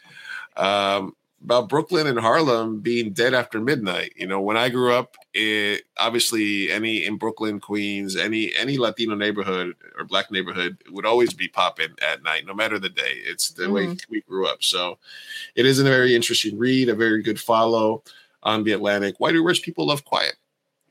um, 0.56 1.14
about 1.42 1.68
Brooklyn 1.68 2.06
and 2.06 2.18
Harlem 2.18 2.80
being 2.80 3.12
dead 3.12 3.32
after 3.32 3.60
midnight. 3.60 4.12
You 4.16 4.26
know, 4.26 4.40
when 4.40 4.56
I 4.56 4.68
grew 4.68 4.92
up, 4.92 5.14
it 5.32 5.84
obviously 5.96 6.70
any 6.70 7.04
in 7.04 7.16
Brooklyn, 7.16 7.60
Queens, 7.60 8.16
any 8.16 8.52
any 8.54 8.76
Latino 8.76 9.14
neighborhood 9.14 9.74
or 9.96 10.04
black 10.04 10.30
neighborhood 10.30 10.78
would 10.90 11.06
always 11.06 11.32
be 11.32 11.46
popping 11.48 11.90
at 12.02 12.22
night, 12.22 12.44
no 12.46 12.54
matter 12.54 12.78
the 12.78 12.88
day. 12.88 13.14
It's 13.24 13.50
the 13.50 13.70
way 13.70 13.86
Mhm. 13.86 14.00
we 14.10 14.20
grew 14.22 14.46
up. 14.46 14.62
So 14.64 14.98
it 15.54 15.64
is 15.64 15.78
a 15.78 15.84
very 15.84 16.14
interesting 16.14 16.58
read, 16.58 16.88
a 16.88 16.94
very 16.94 17.22
good 17.22 17.38
follow 17.40 18.02
on 18.42 18.64
the 18.64 18.72
Atlantic. 18.72 19.14
Why 19.18 19.30
do 19.32 19.42
rich 19.44 19.62
people 19.62 19.86
love 19.86 20.04
quiet? 20.04 20.34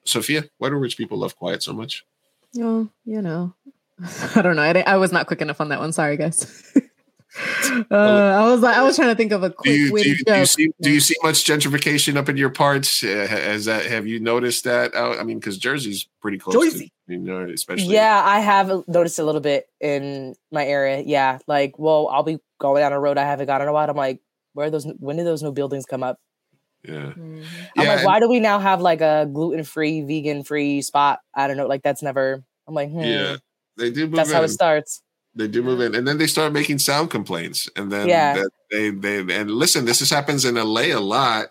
Sophia, 0.06 0.46
why 0.58 0.70
do 0.70 0.76
rich 0.76 0.98
people 0.98 1.18
love 1.18 1.36
quiet 1.36 1.62
so 1.62 1.74
much? 1.74 2.06
Oh, 2.58 2.88
you 3.06 3.22
know, 3.22 3.54
I 4.36 4.42
don't 4.42 4.56
know. 4.56 4.62
I, 4.62 4.80
I 4.88 4.96
was 4.96 5.12
not 5.12 5.28
quick 5.28 5.42
enough 5.42 5.60
on 5.60 5.70
that 5.70 5.80
one. 5.80 5.92
Sorry, 5.92 6.16
guys. 6.16 6.64
uh, 7.92 7.96
I 7.96 8.48
was 8.50 8.62
like, 8.62 8.76
I 8.76 8.84
was 8.84 8.96
trying 8.96 9.10
to 9.10 9.16
think 9.16 9.32
of 9.32 9.44
a 9.44 9.50
Do 9.50 9.56
quick 9.56 9.76
you, 9.76 9.88
do, 9.88 9.94
witty 9.94 10.10
you, 10.10 10.16
do 10.26 10.40
you 10.40 10.46
see 10.46 10.70
do 10.82 10.92
you 10.92 11.00
see 11.00 11.16
much 11.24 11.44
gentrification 11.46 12.16
up 12.18 12.30
in 12.30 12.38
your 12.38 12.50
parts? 12.50 13.04
Uh, 13.04 13.28
has 13.30 13.66
that 13.66 13.86
have 13.86 14.08
you 14.08 14.20
noticed 14.20 14.64
that? 14.64 14.96
out? 14.96 15.20
I 15.20 15.24
mean, 15.24 15.40
because 15.40 15.58
Jersey's 15.58 16.08
pretty 16.22 16.38
close. 16.38 16.56
Jersey. 16.56 16.92
to, 17.08 17.14
you 17.14 17.20
know, 17.20 17.44
especially 17.50 17.94
Yeah, 17.96 18.22
I 18.26 18.40
have 18.40 18.88
noticed 18.88 19.20
a 19.20 19.24
little 19.24 19.42
bit 19.42 19.68
in 19.80 20.36
my 20.52 20.66
area. 20.66 21.02
Yeah, 21.06 21.40
like, 21.48 21.78
well, 21.78 22.08
I'll 22.08 22.24
be 22.24 22.40
going 22.60 22.82
down 22.82 22.94
a 22.94 23.00
road 23.00 23.18
I 23.18 23.24
haven't 23.26 23.48
gone 23.48 23.62
in 23.62 23.68
a 23.68 23.74
while. 23.74 23.90
I'm 23.90 23.96
like, 23.96 24.22
where 24.54 24.68
are 24.68 24.70
those? 24.72 24.86
When 25.00 25.18
did 25.18 25.26
those 25.26 25.44
new 25.44 25.52
buildings 25.52 25.86
come 25.86 26.04
up? 26.04 26.20
yeah. 26.84 27.14
Mhm. 27.18 27.46
I'm 27.78 27.86
Yeah, 27.86 27.96
like, 27.96 28.06
why 28.06 28.20
do 28.20 28.30
we 28.30 28.40
now 28.40 28.60
have 28.60 28.82
like 28.82 29.02
a 29.02 29.30
gluten 29.32 29.64
free, 29.64 30.02
vegan 30.02 30.44
free 30.44 30.82
spot? 30.82 31.20
I 31.34 31.48
don't 31.48 31.58
know. 31.58 31.68
Like, 31.68 31.84
that's 31.84 32.02
never. 32.02 32.44
I'm 32.68 32.74
like, 32.74 32.90
hmm, 32.90 33.02
Yeah, 33.02 33.38
they 33.78 33.92
do. 33.92 34.08
Move 34.08 34.16
that's 34.16 34.32
how 34.32 34.44
it 34.44 34.50
starts. 34.50 35.02
They 35.38 35.48
do 35.48 35.62
move 35.64 35.80
in, 35.82 35.94
and 35.96 36.08
then 36.08 36.18
they 36.18 36.28
start 36.28 36.52
making 36.54 36.80
sound 36.80 37.10
complaints, 37.12 37.70
and 37.76 37.92
then 37.92 38.08
Yeah. 38.10 38.44
they 38.72 38.90
they 38.90 39.18
and 39.20 39.52
listen. 39.52 39.86
This 39.86 40.02
is, 40.02 40.10
happens 40.10 40.46
in 40.46 40.56
LA 40.56 40.92
a 40.94 41.00
lot 41.00 41.48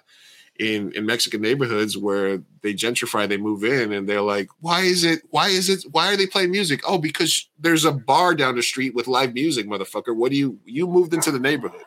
in 0.58 0.90
in 0.92 1.06
Mexican 1.06 1.40
neighborhoods 1.42 1.96
where 1.96 2.38
they 2.62 2.72
gentrify, 2.74 3.28
they 3.28 3.36
move 3.36 3.62
in, 3.62 3.92
and 3.92 4.08
they're 4.08 4.22
like, 4.22 4.48
"Why 4.60 4.80
is 4.82 5.04
it? 5.04 5.20
Why 5.30 5.48
is 5.48 5.68
it? 5.68 5.84
Why 5.90 6.12
are 6.12 6.16
they 6.16 6.26
playing 6.26 6.50
music? 6.50 6.80
Oh, 6.86 6.98
because 6.98 7.48
there's 7.58 7.84
a 7.84 7.92
bar 7.92 8.34
down 8.34 8.56
the 8.56 8.62
street 8.62 8.94
with 8.94 9.06
live 9.06 9.34
music, 9.34 9.66
motherfucker. 9.66 10.16
What 10.16 10.30
do 10.32 10.36
you 10.38 10.58
you 10.64 10.86
moved 10.86 11.14
into 11.14 11.30
the 11.30 11.38
neighborhood? 11.38 11.84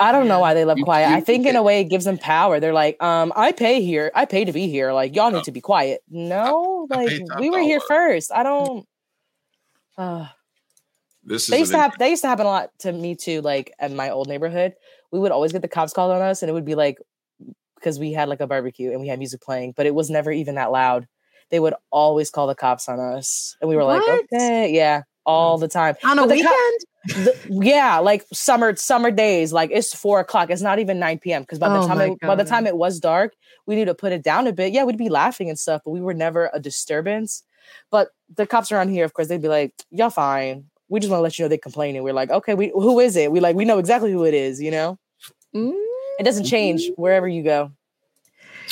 I 0.00 0.10
don't 0.10 0.26
know 0.26 0.40
why 0.40 0.54
they 0.54 0.64
love 0.64 0.78
You- 0.78 0.84
quiet. 0.84 1.10
you- 1.10 1.16
I 1.16 1.20
think 1.20 1.46
in 1.46 1.54
a 1.54 1.62
way 1.62 1.80
it 1.80 1.84
gives 1.84 2.04
them 2.06 2.16
power. 2.18 2.58
They're 2.60 2.72
like, 2.72 3.00
um, 3.02 3.32
I 3.36 3.52
pay 3.52 3.82
here. 3.82 4.10
I 4.14 4.24
pay 4.24 4.44
to 4.44 4.52
be 4.52 4.66
here. 4.68 4.92
Like 4.92 5.14
y'all 5.14 5.30
need 5.30 5.44
to 5.44 5.52
be 5.52 5.60
quiet. 5.60 6.00
No, 6.08 6.88
I 6.90 6.96
like 6.96 7.08
pay 7.08 7.24
we 7.38 7.50
were 7.50 7.60
here 7.60 7.80
first. 7.80 8.32
I 8.32 8.42
don't. 8.42 8.86
Uh, 9.98 10.26
This 11.24 11.44
is 11.44 11.48
they 11.48 11.58
used 11.58 11.72
to 11.72 11.78
have. 11.78 11.98
They 11.98 12.10
used 12.10 12.22
to 12.22 12.28
happen 12.28 12.46
a 12.46 12.48
lot 12.50 12.70
to 12.80 12.92
me 12.92 13.14
too. 13.14 13.40
Like 13.42 13.72
in 13.80 13.94
my 13.96 14.10
old 14.10 14.28
neighborhood, 14.28 14.74
we 15.12 15.18
would 15.18 15.32
always 15.32 15.52
get 15.52 15.62
the 15.62 15.68
cops 15.68 15.92
called 15.92 16.12
on 16.12 16.22
us, 16.22 16.42
and 16.42 16.50
it 16.50 16.52
would 16.52 16.64
be 16.64 16.74
like 16.74 16.98
because 17.76 17.98
we 17.98 18.12
had 18.12 18.28
like 18.28 18.40
a 18.40 18.46
barbecue 18.46 18.90
and 18.92 19.00
we 19.00 19.08
had 19.08 19.18
music 19.18 19.40
playing, 19.40 19.72
but 19.76 19.86
it 19.86 19.94
was 19.94 20.08
never 20.10 20.30
even 20.32 20.54
that 20.56 20.70
loud. 20.72 21.06
They 21.50 21.60
would 21.60 21.74
always 21.90 22.30
call 22.30 22.46
the 22.46 22.54
cops 22.54 22.88
on 22.88 22.98
us, 22.98 23.56
and 23.60 23.68
we 23.68 23.76
were 23.76 23.84
like, 23.84 24.02
okay, 24.32 24.72
yeah, 24.72 25.02
all 25.26 25.58
the 25.58 25.68
time 25.68 25.94
On 26.04 26.18
a 26.18 26.22
But 26.26 26.34
the 26.36 26.42
cop- 26.42 26.52
weekend? 26.52 27.26
the- 27.26 27.64
yeah, 27.66 27.98
like 27.98 28.24
summer 28.32 28.74
summer 28.76 29.10
days, 29.10 29.52
like 29.52 29.70
it's 29.72 29.94
four 29.94 30.20
o'clock. 30.20 30.50
It's 30.50 30.62
not 30.62 30.78
even 30.78 30.98
nine 30.98 31.18
p.m. 31.18 31.42
Because 31.42 31.58
by 31.58 31.68
the 31.68 31.78
Oh 31.80 31.86
time 31.86 31.98
my 31.98 32.04
it, 32.06 32.20
by 32.20 32.34
the 32.34 32.44
time 32.44 32.66
it 32.66 32.76
was 32.76 32.98
dark, 33.00 33.34
we 33.66 33.74
need 33.76 33.84
to 33.86 33.94
put 33.94 34.12
it 34.12 34.22
down 34.22 34.46
a 34.46 34.52
bit. 34.52 34.72
Yeah, 34.72 34.84
we'd 34.84 34.96
be 34.96 35.08
laughing 35.08 35.48
and 35.48 35.58
stuff, 35.58 35.82
but 35.84 35.90
we 35.90 36.00
were 36.00 36.14
never 36.14 36.50
a 36.52 36.60
disturbance. 36.60 37.42
But 37.90 38.08
the 38.34 38.46
cops 38.46 38.72
around 38.72 38.88
here, 38.88 39.04
of 39.04 39.12
course, 39.14 39.28
they'd 39.28 39.42
be 39.42 39.48
like, 39.48 39.72
"Y'all 39.90 40.10
fine. 40.10 40.70
We 40.92 41.00
just 41.00 41.10
want 41.10 41.18
to 41.20 41.22
let 41.24 41.38
you 41.38 41.44
know 41.44 41.48
they're 41.48 41.58
complaining." 41.58 42.02
We're 42.04 42.12
like, 42.14 42.30
"Okay, 42.30 42.54
we 42.54 42.70
who 42.74 43.00
is 43.00 43.16
it?" 43.16 43.32
We 43.32 43.40
like 43.40 43.56
we 43.56 43.64
know 43.64 43.78
exactly 43.78 44.12
who 44.12 44.24
it 44.24 44.34
is. 44.34 44.60
You 44.60 44.70
know, 44.70 44.98
Mm. 45.54 45.72
it 46.20 46.24
doesn't 46.24 46.44
change 46.44 46.90
wherever 46.96 47.28
you 47.28 47.42
go. 47.42 47.72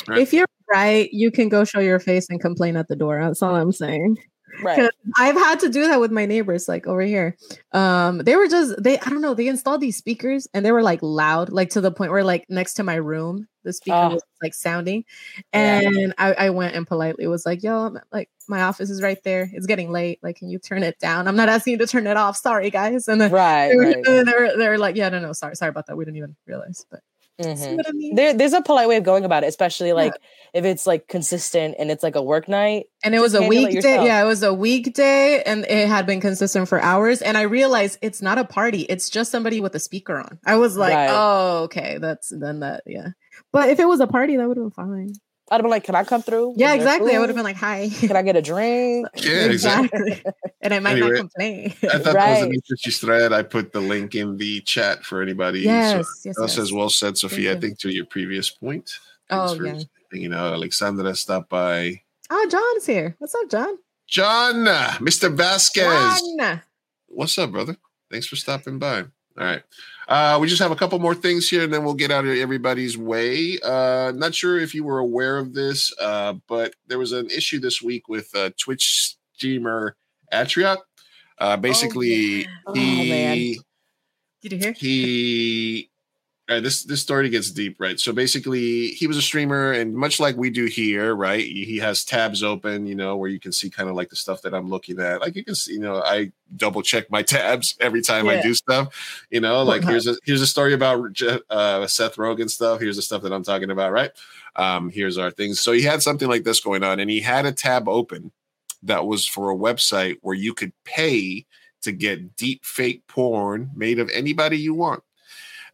If 0.09 0.33
you're 0.33 0.47
right, 0.71 1.09
you 1.11 1.31
can 1.31 1.49
go 1.49 1.63
show 1.63 1.79
your 1.79 1.99
face 1.99 2.27
and 2.29 2.39
complain 2.39 2.75
at 2.77 2.87
the 2.87 2.95
door. 2.95 3.19
That's 3.21 3.41
all 3.41 3.55
I'm 3.55 3.71
saying. 3.71 4.17
Right. 4.61 4.89
I've 5.17 5.35
had 5.35 5.59
to 5.61 5.69
do 5.69 5.87
that 5.87 5.99
with 5.99 6.11
my 6.11 6.25
neighbors, 6.25 6.67
like 6.67 6.87
over 6.87 7.01
here. 7.01 7.35
Um, 7.71 8.19
they 8.19 8.35
were 8.35 8.47
just 8.47 8.81
they 8.81 8.99
I 8.99 9.09
don't 9.09 9.21
know, 9.21 9.33
they 9.33 9.47
installed 9.47 9.81
these 9.81 9.97
speakers 9.97 10.47
and 10.53 10.65
they 10.65 10.71
were 10.71 10.83
like 10.83 10.99
loud, 11.01 11.49
like 11.51 11.69
to 11.71 11.81
the 11.81 11.91
point 11.91 12.11
where 12.11 12.23
like 12.23 12.45
next 12.49 12.75
to 12.75 12.83
my 12.83 12.95
room, 12.95 13.47
the 13.63 13.73
speaker 13.73 13.95
Oh. 13.97 14.09
was 14.13 14.23
like 14.41 14.53
sounding. 14.53 15.03
Yeah. 15.53 15.81
And 15.83 16.13
I, 16.17 16.33
I 16.33 16.49
went 16.49 16.75
and 16.75 16.85
politely 16.87 17.27
was 17.27 17.45
like, 17.45 17.63
yo, 17.63 17.83
I'm- 17.83 17.97
like 18.11 18.29
my 18.47 18.61
office 18.63 18.89
is 18.89 19.01
right 19.01 19.21
there. 19.23 19.49
It's 19.53 19.65
getting 19.67 19.91
late. 19.91 20.19
Like, 20.23 20.37
can 20.37 20.49
you 20.49 20.59
turn 20.59 20.83
it 20.83 20.99
down? 20.99 21.27
I'm 21.27 21.35
not 21.35 21.47
asking 21.49 21.71
you 21.73 21.77
to 21.79 21.87
turn 21.87 22.07
it 22.07 22.17
off. 22.17 22.35
Sorry, 22.37 22.69
guys. 22.69 23.07
And 23.07 23.21
then 23.21 23.31
Right, 23.31 23.69
they 23.69 23.75
were, 23.75 23.83
right. 23.83 23.95
and 23.95 24.05
then 24.05 24.25
they 24.25 24.33
were, 24.33 24.57
they 24.57 24.67
were 24.69 24.77
like, 24.77 24.95
yeah, 24.95 25.09
no, 25.09 25.19
no, 25.19 25.33
sorry, 25.33 25.55
sorry 25.55 25.69
about 25.69 25.87
that. 25.87 25.95
We 25.97 26.05
didn't 26.05 26.17
even 26.17 26.35
realize, 26.47 26.85
but 26.89 27.01
Mhm. 27.39 27.77
what 27.77 27.87
I 27.87 27.91
mean? 27.91 28.15
There, 28.15 28.33
there's 28.33 28.53
a 28.53 28.61
polite 28.61 28.87
way 28.87 28.97
of 28.97 29.03
going 29.03 29.25
about 29.25 29.43
it, 29.43 29.47
especially 29.47 29.93
like 29.93 30.13
if 30.53 30.65
it's 30.65 30.85
like 30.85 31.07
consistent 31.07 31.75
and 31.79 31.89
it's 31.89 32.03
like 32.03 32.15
a 32.15 32.21
work 32.21 32.47
night. 32.47 32.87
and 33.03 33.15
it 33.15 33.19
was 33.19 33.33
a 33.33 33.41
weekday. 33.47 34.03
Yeah, 34.05 34.21
it 34.21 34.25
was 34.25 34.43
a 34.43 34.53
weekday, 34.53 35.41
and 35.43 35.65
it 35.65 35.87
had 35.87 36.05
been 36.05 36.21
consistent 36.21 36.67
for 36.67 36.79
hours. 36.79 37.21
And 37.21 37.37
I 37.37 37.43
realized 37.43 37.97
it's 38.01 38.21
not 38.21 38.37
a 38.37 38.43
party; 38.45 38.81
it's 38.81 39.09
just 39.09 39.31
somebody 39.31 39.59
with 39.61 39.73
a 39.75 39.79
speaker 39.79 40.19
on. 40.19 40.39
I 40.45 40.57
was 40.57 40.77
like, 40.77 40.93
Right. 40.93 41.09
oh, 41.11 41.63
okay, 41.63 41.97
that's 41.99 42.29
then 42.29 42.59
that, 42.59 42.83
yeah. 42.85 43.09
But 43.51 43.69
if 43.69 43.79
it 43.79 43.85
was 43.87 43.99
a 44.01 44.07
party, 44.07 44.37
that 44.37 44.47
would 44.47 44.57
have 44.57 44.65
been 44.65 44.71
fine. 44.71 45.13
I'd 45.51 45.55
have 45.55 45.63
been 45.63 45.69
like, 45.69 45.83
"Can 45.83 45.95
I 45.95 46.03
come 46.05 46.21
through?" 46.21 46.53
Yeah, 46.55 46.67
Is 46.73 46.83
there 46.83 46.93
exactly. 46.95 47.15
I 47.15 47.19
would 47.19 47.27
have 47.29 47.35
been 47.35 47.43
like, 47.43 47.57
hi. 47.57 47.89
Can 47.99 48.15
I 48.15 48.21
get 48.21 48.35
a 48.37 48.41
drink? 48.41 49.07
Yeah, 49.17 49.45
exactly. 49.45 50.23
and 50.61 50.73
I 50.73 50.79
might 50.79 50.93
Anyway, 50.93 51.09
not 51.09 51.17
complain. 51.17 51.73
I 51.83 51.97
thought 51.99 52.13
that 52.13 52.29
was 52.39 52.43
an 52.43 52.53
interesting 52.53 52.91
thread. 52.93 53.33
I 53.33 53.43
put 53.43 53.73
the 53.73 53.81
link 53.81 54.15
in 54.15 54.37
the 54.37 54.61
chat 54.61 55.03
for 55.03 55.21
anybody. 55.21 55.59
Yes, 55.59 55.91
so, 56.07 56.29
yes, 56.29 56.35
that 56.37 56.43
yes. 56.43 56.55
says 56.55 56.71
well 56.73 56.89
said, 56.89 57.17
Sophia. 57.17 57.51
I 57.51 57.55
you. 57.55 57.59
think 57.61 57.79
to 57.79 57.89
your 57.89 58.05
previous 58.05 58.49
point. 58.49 58.97
Thanks 59.29 59.51
Oh, 59.51 59.55
for 59.57 59.65
yeah. 59.67 59.79
hanging 60.11 60.33
out. 60.33 60.53
Alexandra 60.53 61.13
stopped 61.15 61.49
by. 61.49 62.01
oh, 62.29 62.47
John's 62.49 62.85
here. 62.85 63.15
What's 63.19 63.35
up, 63.35 63.49
John? 63.49 63.77
John, 64.07 64.55
Mr. 64.99 65.33
Vasquez. 65.35 66.21
John. 66.39 66.61
What's 67.07 67.37
up, 67.37 67.51
brother? 67.51 67.75
Thanks 68.09 68.27
for 68.27 68.35
stopping 68.37 68.79
by. 68.79 68.99
All 69.01 69.07
right. 69.37 69.63
Uh, 70.11 70.37
we 70.41 70.45
just 70.47 70.61
have 70.61 70.71
a 70.71 70.75
couple 70.75 70.99
more 70.99 71.15
things 71.15 71.47
here 71.49 71.63
and 71.63 71.73
then 71.73 71.85
we'll 71.85 71.93
get 71.93 72.11
out 72.11 72.25
of 72.25 72.35
everybody's 72.35 72.97
way. 72.97 73.57
Uh, 73.63 74.11
not 74.13 74.35
sure 74.35 74.59
if 74.59 74.75
you 74.75 74.83
were 74.83 74.99
aware 74.99 75.37
of 75.37 75.53
this, 75.53 75.93
uh, 76.01 76.33
but 76.49 76.73
there 76.87 76.99
was 76.99 77.13
an 77.13 77.29
issue 77.29 77.59
this 77.61 77.81
week 77.81 78.09
with 78.09 78.27
uh, 78.35 78.49
Twitch 78.59 79.15
streamer 79.33 79.95
Atrioc. 80.33 80.79
Uh, 81.37 81.55
basically, 81.55 82.45
Oh, 82.67 82.73
he 82.73 83.09
man. 83.09 83.37
Did 84.41 84.51
you 84.51 84.57
hear? 84.57 84.73
he 84.73 85.90
right, 86.55 86.63
this 86.63 86.83
this 86.83 87.01
story 87.01 87.29
gets 87.29 87.51
deep, 87.51 87.79
right? 87.79 87.99
So 87.99 88.13
basically, 88.13 88.87
he 88.87 89.07
was 89.07 89.17
a 89.17 89.21
streamer, 89.21 89.71
and 89.71 89.93
much 89.93 90.19
like 90.19 90.35
we 90.37 90.49
do 90.49 90.65
here, 90.65 91.15
right? 91.15 91.43
He 91.43 91.77
has 91.77 92.03
tabs 92.03 92.43
open, 92.43 92.85
you 92.85 92.95
know, 92.95 93.15
where 93.15 93.29
you 93.29 93.39
can 93.39 93.51
see 93.51 93.69
kind 93.69 93.89
of 93.89 93.95
like 93.95 94.09
the 94.09 94.15
stuff 94.15 94.41
that 94.41 94.53
I'm 94.53 94.69
looking 94.69 94.99
at. 94.99 95.21
Like 95.21 95.35
you 95.35 95.43
can 95.43 95.55
see, 95.55 95.73
you 95.73 95.79
know, 95.79 96.01
I 96.01 96.31
double 96.55 96.81
check 96.81 97.09
my 97.11 97.21
tabs 97.23 97.75
every 97.79 98.01
time 98.01 98.27
I 98.27 98.41
do 98.41 98.53
stuff. 98.53 99.25
You 99.29 99.41
know, 99.41 99.63
like 99.63 99.83
here's 99.83 100.07
a 100.07 100.15
here's 100.23 100.41
a 100.41 100.47
story 100.47 100.73
about 100.73 100.99
uh, 101.49 101.87
Seth 101.87 102.15
Rogen 102.15 102.49
stuff. 102.49 102.79
Here's 102.79 102.95
the 102.95 103.01
stuff 103.01 103.21
that 103.23 103.33
I'm 103.33 103.43
talking 103.43 103.71
about, 103.71 103.91
right? 103.91 104.11
Um, 104.55 104.89
here's 104.89 105.17
our 105.17 105.31
things. 105.31 105.59
So 105.59 105.71
he 105.71 105.81
had 105.81 106.01
something 106.01 106.27
like 106.27 106.43
this 106.43 106.59
going 106.59 106.83
on, 106.83 106.99
and 106.99 107.09
he 107.09 107.21
had 107.21 107.45
a 107.45 107.51
tab 107.51 107.87
open 107.87 108.31
that 108.83 109.05
was 109.05 109.27
for 109.27 109.51
a 109.51 109.55
website 109.55 110.17
where 110.21 110.35
you 110.35 110.53
could 110.53 110.73
pay 110.83 111.45
to 111.81 111.91
get 111.91 112.35
deep 112.35 112.63
fake 112.63 113.05
porn 113.07 113.71
made 113.75 113.99
of 113.99 114.09
anybody 114.11 114.57
you 114.57 114.73
want. 114.73 115.03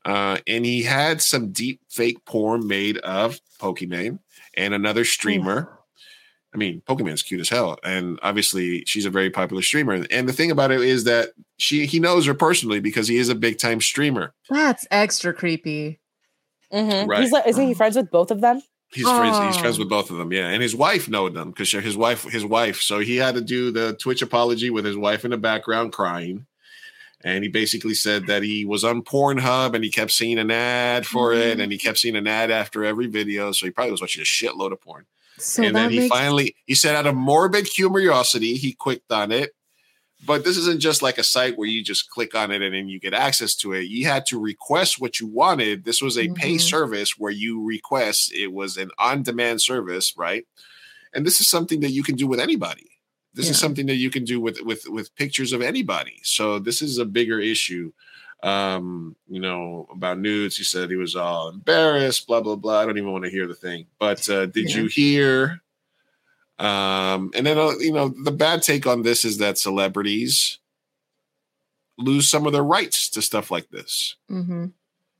Uh, 0.07 0.37
and 0.47 0.65
he 0.65 0.81
had 0.83 1.21
some 1.21 1.51
deep 1.51 1.81
fake 1.89 2.23
porn 2.25 2.65
made 2.65 2.97
of 2.99 3.39
Pokimane 3.59 4.19
and 4.55 4.73
another 4.73 5.03
streamer. 5.05 5.73
I 6.55 6.57
mean, 6.57 6.81
Pokimane's 6.87 7.21
cute 7.23 7.41
as 7.41 7.49
hell, 7.49 7.77
and 7.83 8.17
obviously 8.23 8.83
she's 8.87 9.05
a 9.05 9.09
very 9.09 9.29
popular 9.29 9.61
streamer. 9.61 10.05
And 10.09 10.27
the 10.29 10.33
thing 10.33 10.49
about 10.49 10.71
it 10.71 10.79
is 10.81 11.03
that 11.03 11.31
she 11.57 11.85
he 11.85 11.99
knows 11.99 12.25
her 12.25 12.33
personally 12.33 12.79
because 12.79 13.07
he 13.09 13.17
is 13.17 13.27
a 13.29 13.35
big 13.35 13.59
time 13.59 13.81
streamer. 13.81 14.33
That's 14.49 14.87
extra 14.89 15.33
creepy. 15.33 15.99
Mhm. 16.73 17.07
Right. 17.07 17.21
He's 17.21 17.31
like, 17.33 17.45
isn't 17.47 17.67
he 17.67 17.73
friends 17.73 17.95
with 17.97 18.09
both 18.09 18.31
of 18.31 18.39
them? 18.41 18.61
He's 18.89 19.03
friends. 19.07 19.37
He's 19.39 19.57
Oh. 19.57 19.59
friends 19.59 19.77
with 19.77 19.89
both 19.89 20.09
of 20.09 20.17
them. 20.17 20.31
Yeah, 20.31 20.47
and 20.47 20.63
his 20.63 20.73
wife 20.75 21.09
knowed 21.09 21.33
them 21.33 21.49
because 21.51 21.69
his 21.71 21.97
wife, 21.97 22.23
his 22.23 22.45
wife. 22.45 22.79
So 22.81 22.99
he 22.99 23.17
had 23.17 23.35
to 23.35 23.41
do 23.41 23.69
the 23.71 23.93
Twitch 24.01 24.21
apology 24.21 24.69
with 24.69 24.85
his 24.85 24.95
wife 24.95 25.25
in 25.25 25.31
the 25.31 25.37
background 25.37 25.91
crying, 25.91 26.47
and 27.27 27.43
he 27.43 27.49
basically 27.49 27.93
said 27.93 28.27
that 28.27 28.43
he 28.43 28.63
was 28.65 28.83
on 28.83 29.01
Pornhub 29.01 29.73
and 29.75 29.83
he 29.83 29.89
kept 29.91 30.11
seeing 30.11 30.37
an 30.39 30.49
ad 30.51 31.05
for 31.05 31.33
it, 31.33 31.59
and 31.59 31.71
he 31.71 31.77
kept 31.77 31.97
seeing 31.97 32.15
an 32.15 32.27
ad 32.27 32.51
after 32.51 32.85
every 32.85 33.07
video. 33.07 33.51
So 33.51 33.65
he 33.65 33.71
probably 33.71 33.91
was 33.91 34.01
watching 34.01 34.21
a 34.21 34.25
shitload 34.25 34.71
of 34.71 34.81
porn. 34.81 35.05
So 35.39 35.63
and 35.63 35.75
then 35.75 35.91
he 35.91 35.99
makes 35.99 36.09
finally 36.09 36.55
he 36.65 36.73
said 36.73 36.95
out 36.95 37.05
of 37.05 37.15
morbid 37.15 37.69
curiosity 37.69 38.55
he 38.55 38.73
clicked 38.73 39.11
on 39.11 39.31
it 39.31 39.51
but 40.25 40.43
this 40.43 40.57
isn't 40.57 40.79
just 40.81 41.03
like 41.03 41.19
a 41.19 41.23
site 41.23 41.59
where 41.59 41.67
you 41.67 41.83
just 41.83 42.09
click 42.09 42.33
on 42.33 42.49
it 42.51 42.63
and 42.63 42.73
then 42.73 42.89
you 42.89 42.99
get 42.99 43.13
access 43.13 43.53
to 43.57 43.73
it 43.73 43.83
you 43.83 44.07
had 44.07 44.25
to 44.25 44.39
request 44.39 44.99
what 44.99 45.19
you 45.19 45.27
wanted 45.27 45.85
this 45.85 46.01
was 46.01 46.17
a 46.17 46.29
pay 46.29 46.55
Mhm. 46.55 46.61
service 46.61 47.19
where 47.19 47.31
you 47.31 47.63
request 47.63 48.33
it 48.33 48.51
was 48.51 48.77
an 48.77 48.89
on-demand 48.97 49.61
service 49.61 50.11
right 50.17 50.43
and 51.13 51.23
this 51.23 51.39
is 51.39 51.47
something 51.47 51.81
that 51.81 51.91
you 51.91 52.01
can 52.01 52.15
do 52.15 52.25
with 52.25 52.39
anybody 52.39 52.89
this 53.37 53.49
is 53.49 53.57
something 53.59 53.85
that 53.85 53.95
you 53.95 54.09
can 54.09 54.25
do 54.25 54.41
with 54.41 54.59
with 54.61 54.83
with 54.89 55.15
pictures 55.15 55.53
of 55.53 55.61
anybody. 55.61 56.19
So 56.23 56.59
this 56.59 56.81
is 56.81 56.97
a 56.97 57.05
bigger 57.05 57.39
issue 57.39 57.91
um 58.43 59.15
you 59.27 59.39
know 59.39 59.87
about 59.91 60.19
nudes. 60.19 60.57
He 60.57 60.63
said 60.63 60.89
he 60.89 60.95
was 60.95 61.15
all 61.15 61.49
embarrassed 61.49 62.27
blah 62.27 62.41
blah 62.41 62.55
blah. 62.55 62.81
I 62.81 62.85
don't 62.85 62.97
even 62.97 63.11
want 63.11 63.23
to 63.23 63.31
hear 63.31 63.47
the 63.47 63.55
thing. 63.55 63.85
But 63.99 64.27
uh 64.29 64.45
did 64.47 64.69
Yeah. 64.69 64.77
you 64.77 64.85
hear 64.87 65.61
um 66.59 67.31
and 67.35 67.45
then 67.45 67.57
uh, 67.57 67.71
you 67.79 67.91
know 67.93 68.09
the 68.09 68.31
bad 68.31 68.61
take 68.63 68.85
on 68.87 69.03
this 69.03 69.23
is 69.25 69.37
that 69.37 69.57
celebrities 69.57 70.59
lose 71.97 72.27
some 72.29 72.45
of 72.45 72.53
their 72.53 72.63
rights 72.63 73.09
to 73.11 73.21
stuff 73.21 73.49
like 73.51 73.69
this. 73.69 74.15
Mhm. 74.29 74.71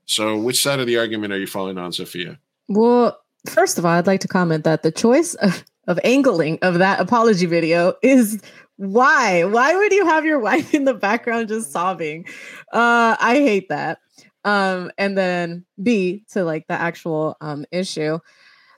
so 0.05 0.37
which 0.37 0.61
side 0.61 0.79
of 0.79 0.87
the 0.87 0.97
argument 0.97 1.33
are 1.33 1.39
you 1.39 1.47
falling 1.47 1.77
on 1.77 1.91
sophia? 1.91 2.39
Well, 2.69 3.19
first 3.49 3.77
of 3.77 3.85
all, 3.85 3.91
I'd 3.93 4.07
like 4.07 4.21
to 4.21 4.27
comment 4.27 4.63
that 4.63 4.83
the 4.83 4.91
choice 4.91 5.33
of, 5.35 5.63
of 5.87 5.99
angling 6.03 6.59
of 6.61 6.79
that 6.79 6.99
apology 6.99 7.45
video 7.45 7.93
is 8.03 8.41
why? 8.75 9.43
Why 9.43 9.75
would 9.75 9.91
you 9.91 10.05
have 10.05 10.25
your 10.25 10.39
wife 10.49 10.73
in 10.73 10.83
the 10.85 10.93
background 10.93 11.47
just 11.47 11.71
sobbing? 11.71 12.25
Uh, 12.71 13.15
I 13.19 13.35
hate 13.35 13.69
that. 13.69 13.99
Um, 14.43 14.91
and 14.97 15.17
then 15.17 15.65
B 15.81 16.23
to 16.31 16.43
like 16.43 16.67
the 16.67 16.75
actual 16.75 17.35
um 17.41 17.65
issue. 17.71 18.19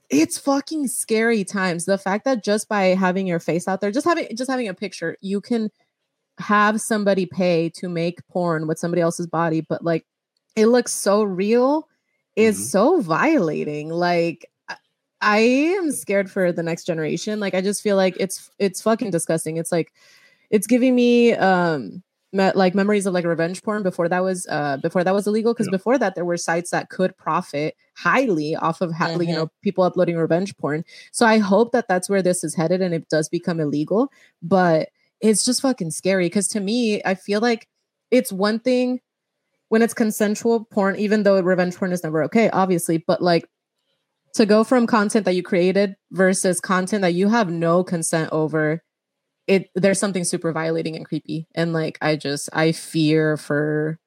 It's 0.09 0.39
fucking 0.39 0.87
scary 0.87 1.43
times. 1.43 1.85
The 1.85 1.97
fact 1.99 2.25
that 2.25 2.43
just 2.43 2.67
by 2.67 2.85
having 2.95 3.27
your 3.27 3.39
face 3.39 3.67
out 3.67 3.79
there, 3.81 3.91
just 3.91 4.07
having 4.07 4.27
just 4.35 4.49
having 4.49 4.67
a 4.67 4.73
picture, 4.73 5.17
you 5.21 5.41
can 5.41 5.69
have 6.39 6.79
somebody 6.81 7.25
pay 7.25 7.69
to 7.75 7.89
make 7.89 8.25
porn 8.27 8.65
with 8.65 8.79
somebody 8.79 9.01
else's 9.01 9.27
body, 9.27 9.61
but 9.61 9.83
like 9.83 10.05
it 10.55 10.67
looks 10.67 10.93
so 10.93 11.21
real 11.21 11.87
is 12.35 12.57
Mhm. 12.57 12.63
so 12.71 13.01
violating. 13.01 13.89
Like 13.89 14.49
I- 15.21 15.39
am 15.39 15.91
scared 15.91 16.31
for 16.31 16.51
the 16.51 16.63
next 16.63 16.85
generation. 16.85 17.39
Like 17.39 17.53
I 17.53 17.61
just 17.61 17.81
feel 17.81 17.95
like 17.95 18.15
it's 18.19 18.49
it's 18.59 18.81
fucking 18.81 19.11
disgusting. 19.11 19.57
It's 19.57 19.71
like 19.71 19.91
it's 20.49 20.67
giving 20.67 20.95
me 20.95 21.33
um 21.33 22.03
me- 22.31 22.51
like 22.55 22.75
memories 22.75 23.05
of 23.05 23.13
like 23.13 23.25
revenge 23.25 23.63
porn 23.63 23.83
before 23.83 24.07
that 24.07 24.23
was 24.23 24.47
uh 24.49 24.77
before 24.77 25.03
that 25.03 25.13
was 25.13 25.27
illegal 25.27 25.53
because 25.53 25.69
before 25.69 25.97
that 25.97 26.15
there 26.15 26.25
were 26.25 26.37
sites 26.37 26.71
that 26.71 26.89
could 26.89 27.15
profit 27.17 27.75
highly 27.95 28.55
off 28.55 28.81
of 28.81 28.91
ha- 28.93 29.09
you 29.09 29.17
Mhm. 29.19 29.33
know 29.35 29.51
people 29.63 29.83
uploading 29.83 30.15
revenge 30.15 30.55
porn 30.57 30.83
so 31.11 31.25
i 31.25 31.39
hope 31.39 31.71
that 31.71 31.87
that's 31.87 32.07
where 32.09 32.21
this 32.21 32.43
is 32.43 32.53
headed 32.55 32.81
and 32.81 32.93
it 32.93 33.09
does 33.09 33.27
become 33.29 33.59
illegal 33.59 34.11
but 34.43 34.89
it's 35.21 35.43
just 35.43 35.61
fucking 35.61 35.89
scary 35.91 36.25
because 36.27 36.47
to 36.47 36.59
me 36.59 37.01
i 37.03 37.15
feel 37.15 37.41
like 37.41 37.67
it's 38.11 38.31
one 38.31 38.59
thing 38.59 39.01
when 39.69 39.81
it's 39.81 39.93
consensual 39.95 40.65
porn 40.65 40.95
even 40.97 41.23
though 41.23 41.41
revenge 41.41 41.75
porn 41.75 41.91
is 41.91 42.03
never 42.03 42.23
okay 42.23 42.49
obviously 42.51 42.99
but 42.99 43.21
like 43.23 43.45
to 44.33 44.45
go 44.45 44.63
from 44.63 44.87
content 44.87 45.25
that 45.25 45.35
you 45.35 45.43
created 45.43 45.95
versus 46.11 46.59
content 46.59 47.01
that 47.01 47.13
you 47.13 47.29
have 47.29 47.49
no 47.49 47.83
consent 47.83 48.29
over 48.31 48.81
it 49.47 49.69
there's 49.73 49.99
something 49.99 50.23
super 50.23 50.51
violating 50.51 50.95
and 50.95 51.05
creepy. 51.05 51.47
And 51.55 51.73
like 51.73 51.97
i 52.01 52.15
just 52.15 52.49
i 52.53 52.71
fear 52.71 53.35
for 53.35 53.99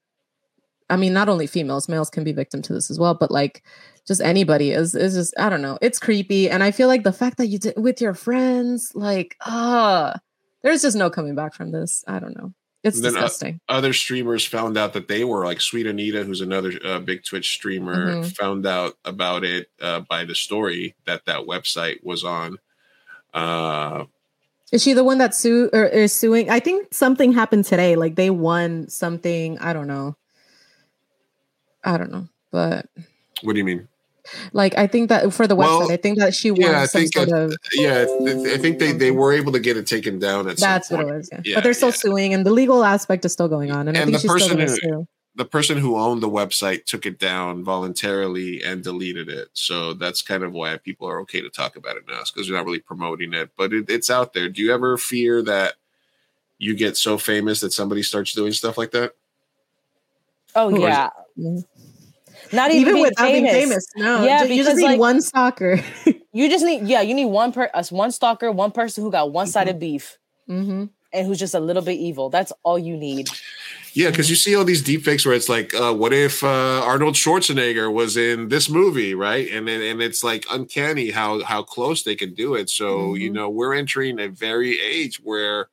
i 0.88 0.96
mean 0.96 1.12
not 1.12 1.28
only 1.28 1.46
females 1.46 1.88
males 1.88 2.10
can 2.10 2.24
be 2.24 2.32
victim 2.32 2.62
to 2.62 2.72
this 2.72 2.90
as 2.90 2.98
well 2.98 3.14
but 3.14 3.30
like 3.30 3.64
just 4.06 4.20
anybody 4.20 4.70
is 4.70 4.94
is 4.94 5.14
just 5.14 5.34
i 5.38 5.48
don't 5.48 5.62
know. 5.62 5.78
It's 5.82 5.98
creepy. 5.98 6.48
And 6.48 6.62
i 6.62 6.70
feel 6.70 6.88
like 6.88 7.02
the 7.02 7.12
fact 7.12 7.38
that 7.38 7.46
you 7.46 7.58
did 7.58 7.74
with 7.76 8.00
your 8.00 8.14
friends 8.14 8.92
like 8.94 9.36
ah 9.42 10.18
there's 10.62 10.82
just 10.82 10.96
no 10.96 11.10
coming 11.10 11.34
back 11.34 11.54
from 11.54 11.72
this. 11.72 12.04
I 12.06 12.20
don't 12.20 12.36
know 12.36 12.52
it's 12.84 13.00
Then, 13.00 13.12
uh, 13.16 13.20
disgusting 13.20 13.60
other 13.68 13.92
streamers 13.92 14.44
found 14.44 14.76
out 14.76 14.92
that 14.94 15.08
they 15.08 15.24
were 15.24 15.44
like 15.44 15.60
Sweet 15.60 15.86
Anita, 15.86 16.24
who's 16.24 16.40
another 16.40 16.72
uh, 16.84 16.98
big 16.98 17.24
Twitch 17.24 17.52
streamer, 17.54 18.16
Mhm. 18.16 18.36
found 18.36 18.66
out 18.66 18.94
about 19.04 19.44
it 19.44 19.68
uh, 19.80 20.00
by 20.00 20.24
the 20.24 20.34
story 20.34 20.94
that 21.06 21.24
that 21.26 21.46
website 21.46 22.02
was 22.02 22.24
on. 22.24 22.58
Uh, 23.34 24.04
Is 24.72 24.82
she 24.82 24.92
the 24.94 25.04
one 25.04 25.18
that 25.18 25.34
sue 25.34 25.70
or 25.72 25.84
is 25.86 26.12
suing? 26.12 26.50
I 26.50 26.60
think 26.60 26.92
something 26.92 27.32
happened 27.32 27.64
today. 27.66 27.94
Like 27.96 28.16
they 28.16 28.30
won 28.30 28.88
something. 28.88 29.58
I 29.58 29.72
don't 29.72 29.86
know. 29.86 30.16
I 31.84 31.98
don't 31.98 32.12
know, 32.12 32.28
but 32.50 32.86
what 33.42 33.52
do 33.54 33.58
you 33.58 33.64
mean? 33.64 33.88
Like 34.52 34.76
I 34.78 34.86
think 34.86 35.08
that 35.08 35.32
for 35.32 35.46
the 35.46 35.56
Well, 35.56 35.82
website, 35.82 35.92
I 35.92 35.96
think 35.96 36.18
that 36.18 36.34
she 36.34 36.50
won 36.50 36.60
Yeah, 36.60 36.80
I 36.82 36.86
some 36.86 37.00
think 37.02 37.14
sort 37.14 37.28
of. 37.30 37.54
yeah, 37.74 38.06
I 38.08 38.52
I 38.54 38.58
think 38.58 38.78
they, 38.78 38.92
they 38.92 39.10
were 39.10 39.32
able 39.32 39.52
to 39.52 39.60
get 39.60 39.76
it 39.76 39.86
taken 39.86 40.18
down 40.18 40.48
at 40.48 40.58
some 40.58 40.68
That's 40.68 40.90
what 40.90 41.00
it 41.00 41.06
was. 41.06 41.28
Yeah. 41.32 41.40
Yeah, 41.44 41.54
but 41.56 41.64
they're 41.64 41.74
still 41.74 41.88
yeah. 41.88 41.94
suing, 41.94 42.34
and 42.34 42.46
the 42.46 42.52
legal 42.52 42.84
aspect 42.84 43.24
is 43.24 43.32
still 43.32 43.48
going 43.48 43.70
on. 43.72 43.88
And, 43.88 43.96
I 43.96 44.00
think 44.02 44.12
the 44.12 44.18
she's 44.20 44.30
person 44.30 44.56
going 44.56 44.66
to 44.66 44.72
who- 44.72 44.78
sue. 44.78 45.08
the 45.34 45.44
person 45.44 45.78
who 45.78 45.96
owned 45.98 46.22
the 46.22 46.28
website 46.28 46.84
took 46.84 47.06
it 47.06 47.18
down 47.18 47.64
voluntarily 47.64 48.62
and 48.62 48.82
deleted 48.84 49.28
it. 49.28 49.48
So 49.54 49.94
that's 49.94 50.20
kind 50.22 50.42
of 50.44 50.52
why 50.52 50.76
people 50.76 51.08
are 51.08 51.20
okay 51.22 51.40
to 51.40 51.48
talk 51.50 51.74
about 51.76 51.96
it 51.96 52.04
now, 52.08 52.20
because 52.26 52.46
they're 52.48 52.56
not 52.56 52.66
really 52.66 52.80
promoting 52.80 53.32
it. 53.34 53.50
But 53.56 53.72
it, 53.72 53.88
it's 53.88 54.10
out 54.10 54.34
there. 54.34 54.48
Do 54.48 54.60
you 54.62 54.72
ever 54.74 54.96
fear 54.98 55.42
that 55.42 55.74
you 56.58 56.76
get 56.76 56.96
so 56.96 57.18
famous 57.18 57.60
that 57.60 57.72
somebody 57.72 58.02
starts 58.02 58.34
doing 58.34 58.52
stuff 58.52 58.76
like 58.78 58.90
that? 58.92 59.14
Oh 60.54 60.70
Or 60.70 60.78
yeah. 60.78 61.08
Not 62.52 62.70
even, 62.70 62.80
Even 62.82 62.94
being 62.94 63.02
without 63.06 63.26
being 63.32 63.46
famous, 63.46 63.86
no. 63.96 64.24
Yeah, 64.24 64.42
you 64.42 64.48
because 64.48 64.66
just 64.66 64.76
need 64.78 64.84
like, 64.84 65.00
one 65.00 65.20
stalker. 65.20 65.80
You 66.34 66.48
just 66.48 66.64
need 66.64 66.88
yeah, 66.88 67.02
you 67.02 67.12
need 67.12 67.26
one 67.26 67.52
per 67.52 67.68
us 67.74 67.92
one 67.92 68.10
stalker, 68.10 68.50
one 68.50 68.70
person 68.70 69.04
who 69.04 69.10
got 69.10 69.32
one 69.32 69.46
sided 69.46 69.78
beef 69.78 70.16
mm-hmm. 70.48 70.86
and 71.12 71.26
who's 71.26 71.38
just 71.38 71.52
a 71.54 71.60
little 71.60 71.82
bit 71.82 71.98
evil. 71.98 72.30
That's 72.30 72.54
all 72.62 72.78
you 72.78 72.96
need. 72.96 73.28
Yeah, 73.92 74.08
because 74.08 74.30
you 74.30 74.36
see 74.36 74.56
all 74.56 74.64
these 74.64 74.82
deepfakes 74.82 75.26
where 75.26 75.34
it's 75.34 75.50
like, 75.50 75.74
uh, 75.74 75.92
what 75.92 76.14
if 76.14 76.42
uh, 76.42 76.80
Arnold 76.82 77.16
Schwarzenegger 77.16 77.92
was 77.92 78.16
in 78.16 78.48
this 78.48 78.70
movie, 78.70 79.14
right? 79.14 79.46
And 79.52 79.68
then 79.68 79.82
and 79.82 80.00
it's 80.00 80.24
like 80.24 80.46
uncanny 80.50 81.10
how 81.10 81.42
how 81.44 81.62
close 81.62 82.02
they 82.02 82.14
can 82.16 82.32
do 82.32 82.54
it. 82.54 82.70
So 82.70 83.14
you 83.14 83.30
Mhm. 83.30 83.34
know, 83.34 83.50
we're 83.50 83.74
entering 83.74 84.18
a 84.18 84.28
very 84.28 84.80
age 84.80 85.20
where 85.22 85.68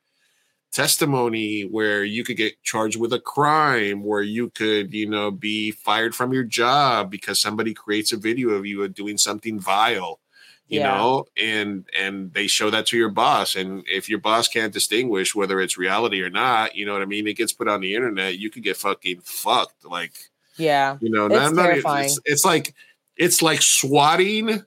testimony 0.72 1.62
where 1.62 2.04
you 2.04 2.24
could 2.24 2.36
get 2.36 2.60
charged 2.62 2.98
with 2.98 3.12
a 3.12 3.20
crime 3.20 4.02
where 4.04 4.22
you 4.22 4.50
could 4.50 4.92
you 4.94 5.08
know 5.08 5.30
be 5.30 5.70
fired 5.70 6.14
from 6.14 6.32
your 6.32 6.44
job 6.44 7.10
because 7.10 7.40
somebody 7.40 7.74
creates 7.74 8.12
a 8.12 8.16
video 8.16 8.50
of 8.50 8.64
you 8.64 8.82
uh, 8.82 8.88
doing 8.88 9.18
something 9.18 9.58
vile 9.60 10.20
you 10.68 10.78
Yeah. 10.80 10.96
know 10.96 11.26
and 11.36 11.84
and 11.98 12.32
they 12.32 12.46
show 12.46 12.70
that 12.70 12.86
to 12.86 12.96
your 12.96 13.08
boss 13.10 13.56
and 13.56 13.82
if 13.88 14.08
your 14.08 14.20
boss 14.20 14.46
can't 14.48 14.72
distinguish 14.72 15.34
whether 15.34 15.60
it's 15.60 15.76
reality 15.76 16.22
or 16.22 16.30
not 16.30 16.74
you 16.76 16.86
know 16.86 16.92
what 16.92 17.02
i 17.02 17.06
mean 17.06 17.26
it 17.26 17.36
gets 17.36 17.52
put 17.52 17.68
on 17.68 17.80
the 17.80 17.94
internet 17.94 18.38
you 18.38 18.48
could 18.50 18.62
get 18.62 18.76
fucking 18.76 19.20
fucked 19.22 19.84
like 19.84 20.12
Yeah. 20.56 20.96
you 21.00 21.10
know 21.10 21.26
It's 21.26 21.52
not- 21.52 21.70
it's, 22.04 22.20
it's 22.24 22.44
like 22.44 22.74
it's 23.16 23.42
like 23.42 23.60
swatting 23.62 24.64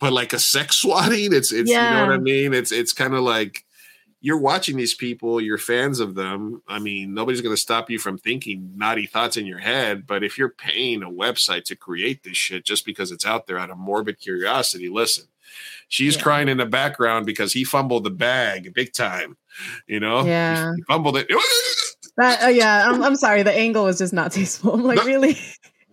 but 0.00 0.12
like 0.12 0.32
a 0.32 0.38
sex 0.38 0.76
swatting 0.76 1.32
it's 1.32 1.52
it's 1.52 1.70
you 1.70 1.76
know 1.76 2.06
what 2.06 2.14
i 2.14 2.18
mean 2.18 2.54
it's 2.54 2.72
it's 2.72 2.92
kind 2.92 3.14
of 3.14 3.20
like 3.20 3.64
you're 4.20 4.38
watching 4.40 4.76
these 4.76 4.94
people 4.94 5.40
you're 5.40 5.58
fans 5.58 6.00
of 6.00 6.14
them 6.14 6.60
i 6.68 6.78
mean 6.78 7.14
nobody's 7.14 7.40
going 7.40 7.54
to 7.54 7.60
stop 7.60 7.88
you 7.90 7.98
from 7.98 8.18
thinking 8.18 8.72
naughty 8.76 9.06
thoughts 9.06 9.36
in 9.36 9.46
your 9.46 9.58
head 9.58 10.06
but 10.06 10.24
if 10.24 10.36
you're 10.36 10.48
paying 10.48 11.02
a 11.02 11.10
website 11.10 11.64
to 11.64 11.76
create 11.76 12.22
this 12.24 12.36
shit 12.36 12.64
just 12.64 12.84
because 12.84 13.12
it's 13.12 13.24
out 13.26 13.46
there 13.46 13.58
out 13.58 13.70
of 13.70 13.78
morbid 13.78 14.18
curiosity 14.18 14.88
listen 14.88 15.24
she's 15.88 16.16
Yeah. 16.16 16.22
crying 16.22 16.48
in 16.48 16.58
the 16.58 16.66
background 16.66 17.26
because 17.26 17.52
he 17.52 17.62
fumbled 17.64 18.04
the 18.04 18.10
bag 18.10 18.72
big 18.74 18.92
time 18.92 19.36
you 19.86 20.00
know 20.00 20.24
Yeah. 20.24 20.72
he 20.76 20.82
fumbled 20.82 21.16
it 21.16 21.28
That, 22.16 22.42
uh, 22.42 22.48
yeah, 22.48 22.90
I'm, 22.90 23.00
I'm 23.04 23.14
sorry. 23.14 23.44
The 23.44 23.52
angle 23.52 23.84
was 23.84 23.98
just 23.98 24.12
not 24.12 24.32
tasteful. 24.32 24.74
I'm 24.74 24.82
like, 24.82 24.98
The- 24.98 25.04
really? 25.04 25.38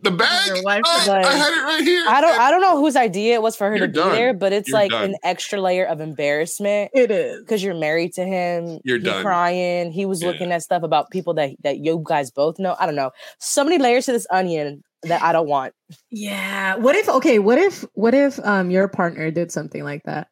The 0.01 0.11
bag 0.11 0.47
Your 0.47 0.61
wife 0.63 0.81
I, 0.85 1.07
Like, 1.07 1.25
I 1.25 1.31
had 1.31 1.53
it 1.53 1.63
right 1.63 1.83
here 1.83 2.05
I 2.07 2.21
don't 2.21 2.39
I 2.39 2.51
don't 2.51 2.61
know 2.61 2.77
whose 2.79 2.95
idea 2.95 3.33
it 3.35 3.41
was 3.41 3.55
for 3.55 3.69
her 3.69 3.75
You're 3.77 3.87
to 3.87 3.91
be 3.93 3.99
done. 3.99 4.11
there, 4.11 4.33
but 4.33 4.53
it's 4.53 4.67
You're 4.69 4.77
like 4.77 4.91
done. 4.91 5.03
an 5.11 5.15
extra 5.23 5.59
layer 5.59 5.85
of 5.85 5.99
embarrassment 6.01 6.91
It 6.93 7.09
is. 7.11 7.39
because 7.41 7.63
you're 7.63 7.73
married 7.75 8.13
to 8.13 8.23
him. 8.25 8.79
You're 8.83 8.97
he 8.99 9.03
done. 9.05 9.23
crying. 9.23 9.91
He 9.91 10.05
was 10.05 10.21
Yeah. 10.21 10.29
looking 10.29 10.51
at 10.51 10.61
stuff 10.61 10.83
about 10.83 11.09
people 11.11 11.33
that 11.35 11.51
that 11.63 11.77
you 11.79 12.03
guys 12.05 12.29
both 12.31 12.59
know. 12.59 12.75
I 12.79 12.85
don't 12.85 12.95
know. 12.95 13.11
So 13.39 13.63
many 13.63 13.77
layers 13.79 14.05
to 14.05 14.11
this 14.11 14.27
onion 14.29 14.83
that 15.03 15.21
I 15.23 15.31
don't 15.31 15.47
want. 15.47 15.73
Yeah. 16.11 16.75
What 16.75 16.95
if? 16.95 17.07
Okay. 17.09 17.39
What 17.39 17.57
if? 17.57 17.85
What 17.93 18.13
if 18.13 18.39
um 18.45 18.69
your 18.71 18.87
partner 18.87 19.31
did 19.31 19.51
something 19.51 19.83
like 19.83 20.03
that? 20.03 20.27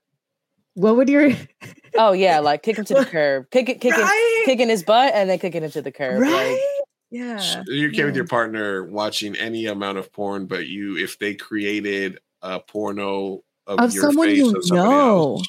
What 0.75 0.95
would 0.97 1.07
your 1.09 1.29
Oh 1.95 2.11
yeah, 2.13 2.39
like 2.39 2.63
kick 2.63 2.77
him 2.77 2.85
to 2.85 2.93
the 2.95 3.05
curb, 3.05 3.45
kick 3.51 3.69
it, 3.69 3.79
kicking, 3.79 3.99
Right? 4.01 4.41
kicking 4.45 4.69
his 4.69 4.83
butt, 4.83 5.13
and 5.13 5.29
then 5.29 5.37
kicking 5.39 5.61
him 5.63 5.69
to 5.71 5.81
the 5.83 5.91
curb. 5.91 6.21
Like, 6.21 6.59
right? 7.13 7.21
Yeah. 7.21 7.63
you're 7.67 7.89
okay 7.91 8.05
with 8.05 8.15
your 8.15 8.27
partner 8.27 8.85
watching 8.85 9.35
any 9.37 9.67
amount 9.67 9.97
of 9.97 10.11
porn, 10.11 10.45
but 10.47 10.67
you 10.67 10.97
if 10.97 11.19
they 11.19 11.35
created 11.35 12.19
a 12.41 12.59
porno 12.59 13.43
of, 13.67 13.79
Of 13.79 13.93
your 13.93 14.03
someone 14.03 14.27
face 14.27 14.37
you 14.37 14.55
of 14.57 14.69
know. 14.71 15.35
else, 15.35 15.47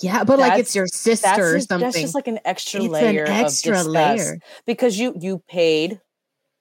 Yeah, 0.00 0.24
but 0.24 0.38
like 0.38 0.58
it's 0.58 0.74
your 0.74 0.86
sister 0.86 1.26
that's 1.28 1.38
or 1.38 1.54
just, 1.56 1.68
something. 1.68 1.84
that's 1.86 2.00
just 2.00 2.14
like 2.14 2.26
an 2.28 2.38
extra 2.44 2.80
It's 2.80 2.86
an 2.86 2.92
layer 2.92 3.26
extra 3.26 3.72
of 3.72 3.86
disgust 3.86 3.88
layer. 3.90 4.38
because 4.66 4.98
you 4.98 5.14
you 5.20 5.42
paid, 5.48 6.00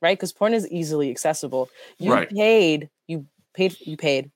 right? 0.01 0.17
Because 0.17 0.33
porn 0.33 0.53
is 0.53 0.67
easily 0.69 1.09
accessible. 1.09 1.69
You 1.99 2.11
Right. 2.11 2.29
paid, 2.29 2.89
you 3.07 3.25
paid, 3.53 3.75
you 3.81 3.97
paid. 3.97 4.31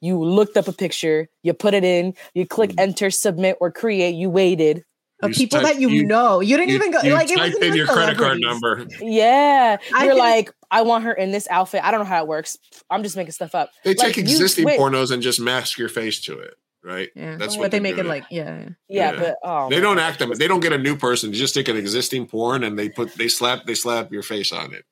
You 0.00 0.22
looked 0.22 0.56
up 0.58 0.68
a 0.68 0.72
picture, 0.72 1.28
you 1.42 1.54
put 1.54 1.72
it 1.72 1.84
in, 1.84 2.14
you 2.34 2.46
click 2.46 2.70
Mm. 2.72 2.80
enter, 2.80 3.10
submit, 3.10 3.56
or 3.60 3.70
create. 3.70 4.14
You 4.14 4.28
waited. 4.28 4.84
Of 5.24 5.30
You 5.30 5.34
people 5.36 5.60
type- 5.60 5.74
that 5.74 5.80
you, 5.80 5.88
you- 5.88 6.04
know. 6.06 6.40
You 6.40 6.56
didn't 6.56 6.70
you, 6.70 6.76
even 6.76 6.90
go 6.90 7.00
you 7.02 7.12
like 7.14 7.30
it 7.30 7.38
wasn't 7.38 7.62
in 7.64 7.74
your 7.74 7.86
credit 7.86 8.16
card 8.18 8.40
number. 8.40 8.86
Yeah, 9.00 9.76
I 9.94 10.04
you're 10.04 10.12
can- 10.12 10.18
like, 10.18 10.52
I 10.70 10.82
want 10.82 11.04
her 11.04 11.12
in 11.12 11.30
this 11.32 11.46
outfit. 11.50 11.82
I 11.84 11.90
don't 11.90 12.00
know 12.00 12.06
how 12.06 12.22
it 12.22 12.28
works. 12.28 12.56
I'm 12.90 13.02
just 13.02 13.16
making 13.16 13.32
stuff 13.32 13.54
up. 13.54 13.70
They 13.84 13.90
Like, 13.94 13.98
take 14.14 14.18
existing 14.18 14.64
wait, 14.64 14.78
pornos 14.78 15.10
and 15.10 15.22
just 15.22 15.40
mask 15.40 15.78
your 15.78 15.88
face 15.88 16.20
to 16.22 16.38
it, 16.38 16.54
right? 16.82 17.08
Yeah, 17.14 17.36
That's 17.36 17.56
but 17.56 17.60
what 17.60 17.70
they 17.70 17.78
they're 17.78 17.82
make 17.94 17.98
it 17.98 18.06
like 18.06 18.24
yeah. 18.30 18.44
yeah. 18.58 18.68
Yeah, 18.88 19.12
Yeah. 19.12 19.18
but 19.18 19.36
oh, 19.44 19.68
They 19.70 19.76
my 19.76 19.82
don't 19.82 19.98
act 19.98 20.18
them. 20.18 20.32
They 20.34 20.48
don't 20.48 20.60
get 20.60 20.72
a 20.72 20.78
new 20.78 20.96
person. 20.96 21.30
You 21.30 21.36
just 21.36 21.54
take 21.54 21.68
an 21.68 21.76
existing 21.76 22.26
porn 22.26 22.64
and 22.64 22.78
they 22.78 22.88
put 22.88 23.14
they 23.14 23.28
slap 23.28 23.64
they 23.66 23.74
slap 23.74 24.12
your 24.12 24.22
face 24.22 24.52
on 24.52 24.72
it. 24.74 24.84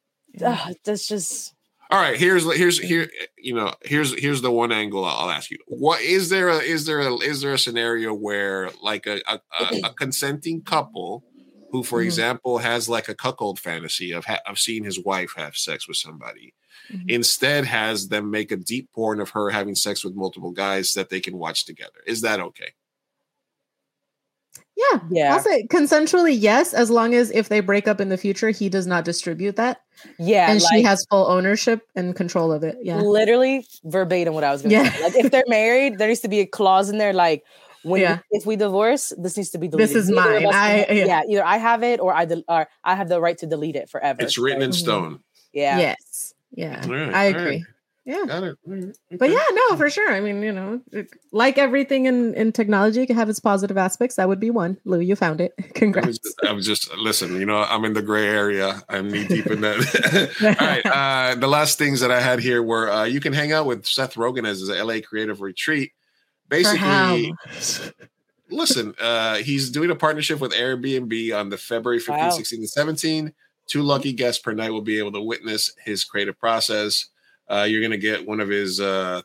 Ugh, 0.42 0.74
that's 0.84 1.06
just 1.08 1.52
All 1.92 2.00
right, 2.00 2.16
here's 2.18 2.44
here's 2.56 2.78
here 2.78 3.08
you 3.38 3.54
know 3.54 3.72
here's 3.84 4.18
here's 4.18 4.40
the 4.40 4.50
one 4.50 4.72
angle 4.72 5.04
I'll 5.04 5.30
ask 5.30 5.50
you. 5.50 5.58
What 5.66 6.00
is 6.00 6.28
there 6.30 6.48
a 6.48 6.56
is 6.58 6.86
there 6.86 7.00
a 7.00 7.14
is 7.16 7.42
there 7.42 7.52
a 7.52 7.58
scenario 7.58 8.14
where 8.14 8.70
like 8.82 9.06
a 9.06 9.20
a, 9.26 9.40
a, 9.60 9.80
a 9.84 9.94
consenting 9.94 10.62
couple 10.62 11.24
who, 11.70 11.82
for 11.82 12.00
Mhm. 12.00 12.04
example, 12.04 12.58
has 12.58 12.88
like 12.88 13.08
a 13.08 13.14
cuckold 13.14 13.58
fantasy 13.60 14.12
of 14.12 14.24
ha- 14.24 14.40
of 14.46 14.58
seeing 14.58 14.84
his 14.84 14.98
wife 15.04 15.34
have 15.36 15.56
sex 15.56 15.86
with 15.88 15.96
somebody, 15.98 16.54
Mhm. 16.92 17.10
instead 17.10 17.64
has 17.66 18.08
them 18.08 18.30
make 18.30 18.50
a 18.52 18.56
deep 18.56 18.88
porn 18.94 19.20
of 19.20 19.30
her 19.30 19.50
having 19.50 19.74
sex 19.74 20.02
with 20.04 20.14
multiple 20.14 20.52
guys 20.52 20.92
that 20.92 21.10
they 21.10 21.20
can 21.20 21.36
watch 21.38 21.64
together. 21.66 22.00
Is 22.06 22.20
that 22.22 22.40
okay? 22.40 22.72
Yeah. 24.76 25.00
Yeah. 25.10 25.34
I'll 25.34 25.40
say 25.40 25.66
consensually, 25.68 26.36
yes, 26.38 26.72
as 26.74 26.90
long 26.90 27.14
as 27.14 27.30
if 27.30 27.48
they 27.48 27.60
break 27.60 27.86
up 27.86 28.00
in 28.00 28.08
the 28.08 28.16
future, 28.16 28.50
he 28.50 28.68
does 28.68 28.86
not 28.86 29.04
distribute 29.04 29.56
that. 29.56 29.82
yeah, 30.18 30.50
and 30.50 30.60
she 30.60 30.82
has 30.82 31.06
full 31.10 31.26
ownership 31.28 31.86
and 31.94 32.16
control 32.16 32.50
of 32.52 32.64
it. 32.64 32.76
Yeah. 32.82 32.96
literally 32.96 33.64
verbatim 33.84 34.34
what 34.34 34.42
I 34.44 34.50
was 34.50 34.62
gonna 34.62 34.74
Yeah. 34.74 34.90
say. 34.92 35.02
Like 35.02 35.14
if 35.16 35.30
they're 35.30 35.44
married, 35.46 35.98
there 35.98 36.08
needs 36.08 36.20
to 36.20 36.28
be 36.28 36.40
a 36.40 36.46
clause 36.46 36.90
in 36.90 36.98
there 36.98 37.12
like 37.12 37.44
when 37.84 38.00
Yeah. 38.00 38.18
if 38.30 38.44
we 38.46 38.56
divorce, 38.56 39.12
this 39.18 39.36
needs 39.36 39.50
to 39.50 39.58
be 39.58 39.68
deleted. 39.68 39.90
This 39.90 39.96
is 40.04 40.08
Neither 40.08 40.36
of 40.38 40.42
mine. 40.44 40.46
us 40.46 40.54
can- 40.54 40.62
I- 40.90 40.92
yeah. 40.98 41.04
yeah. 41.06 41.22
either 41.28 41.44
I 41.46 41.56
have 41.58 41.82
it 41.84 42.00
or 42.00 42.12
I 42.14 42.24
del- 42.24 42.42
or 42.48 42.68
I 42.82 42.94
have 42.96 43.08
the 43.08 43.20
right 43.20 43.36
to 43.38 43.46
delete 43.46 43.76
it 43.76 43.88
forever. 43.90 44.22
It's 44.22 44.38
written 44.38 44.62
in 44.62 44.72
stone. 44.72 45.20
yeah. 45.52 45.78
Yes. 45.78 46.34
Yeah. 46.54 46.82
All 46.84 46.90
right, 46.92 47.14
I 47.14 47.32
all 47.32 47.44
right. 47.44 47.60
Agree. 48.06 48.18
Yeah. 48.18 48.26
Got 48.26 48.42
it. 48.44 48.58
All 48.66 48.74
right. 48.74 48.96
But 49.18 49.30
yeah, 49.30 49.44
no, 49.52 49.76
for 49.76 49.88
sure. 49.90 50.12
I 50.12 50.20
mean, 50.20 50.42
you 50.42 50.52
know, 50.52 50.80
like 51.32 51.58
everything 51.58 52.06
in 52.06 52.34
in 52.34 52.52
technology, 52.52 53.06
can 53.06 53.16
have 53.16 53.28
its 53.28 53.40
positive 53.40 53.76
aspects. 53.78 54.16
That 54.16 54.28
would 54.28 54.40
be 54.40 54.50
one. 54.50 54.78
Lou, 54.84 55.00
you 55.00 55.16
found 55.16 55.40
it. 55.40 55.52
I 55.58 55.62
was, 55.62 55.72
Congrats. 55.74 56.18
just, 56.18 56.40
I 56.48 56.52
was 56.52 56.66
just 56.66 56.96
listen. 56.96 57.38
You 57.38 57.46
know, 57.46 57.62
I'm 57.62 57.84
in 57.84 57.92
the 57.92 58.02
gray 58.02 58.26
area. 58.26 58.82
I'm 58.88 59.10
knee 59.10 59.26
deep 59.26 59.46
in 59.46 59.60
that. 59.62 59.76
All 60.60 60.66
right. 60.66 60.82
Uh, 60.92 61.34
the 61.36 61.48
last 61.48 61.78
things 61.78 62.00
that 62.00 62.10
I 62.10 62.20
had 62.20 62.38
here 62.40 62.62
were 62.62 62.90
uh, 62.90 63.04
you 63.04 63.20
can 63.20 63.32
hang 63.32 63.52
out 63.52 63.66
with 63.66 63.86
Seth 63.86 64.14
Rogen 64.14 64.46
as 64.46 64.60
his 64.60 64.68
LA 64.68 65.00
Creative 65.00 65.40
Retreat. 65.40 65.92
Basically, 66.48 67.32
listen, 68.50 68.94
uh, 69.00 69.36
he's 69.36 69.70
doing 69.70 69.90
a 69.90 69.94
partnership 69.96 70.40
with 70.40 70.52
Airbnb 70.52 71.38
on 71.38 71.48
the 71.48 71.56
February 71.56 71.98
15, 71.98 72.16
Wow. 72.16 72.30
16, 72.30 72.60
and 72.60 72.68
17. 72.68 73.32
Two 73.68 73.82
lucky 73.82 74.12
guests 74.12 74.42
per 74.42 74.52
night 74.52 74.70
will 74.70 74.82
be 74.82 74.98
able 74.98 75.12
to 75.12 75.20
witness 75.20 75.72
his 75.84 76.04
creative 76.04 76.38
process. 76.38 77.06
Uh, 77.48 77.66
you're 77.68 77.82
gonna 77.82 77.96
get 77.96 78.26
one 78.26 78.40
of 78.40 78.48
his. 78.48 78.80
Uh, 78.80 79.22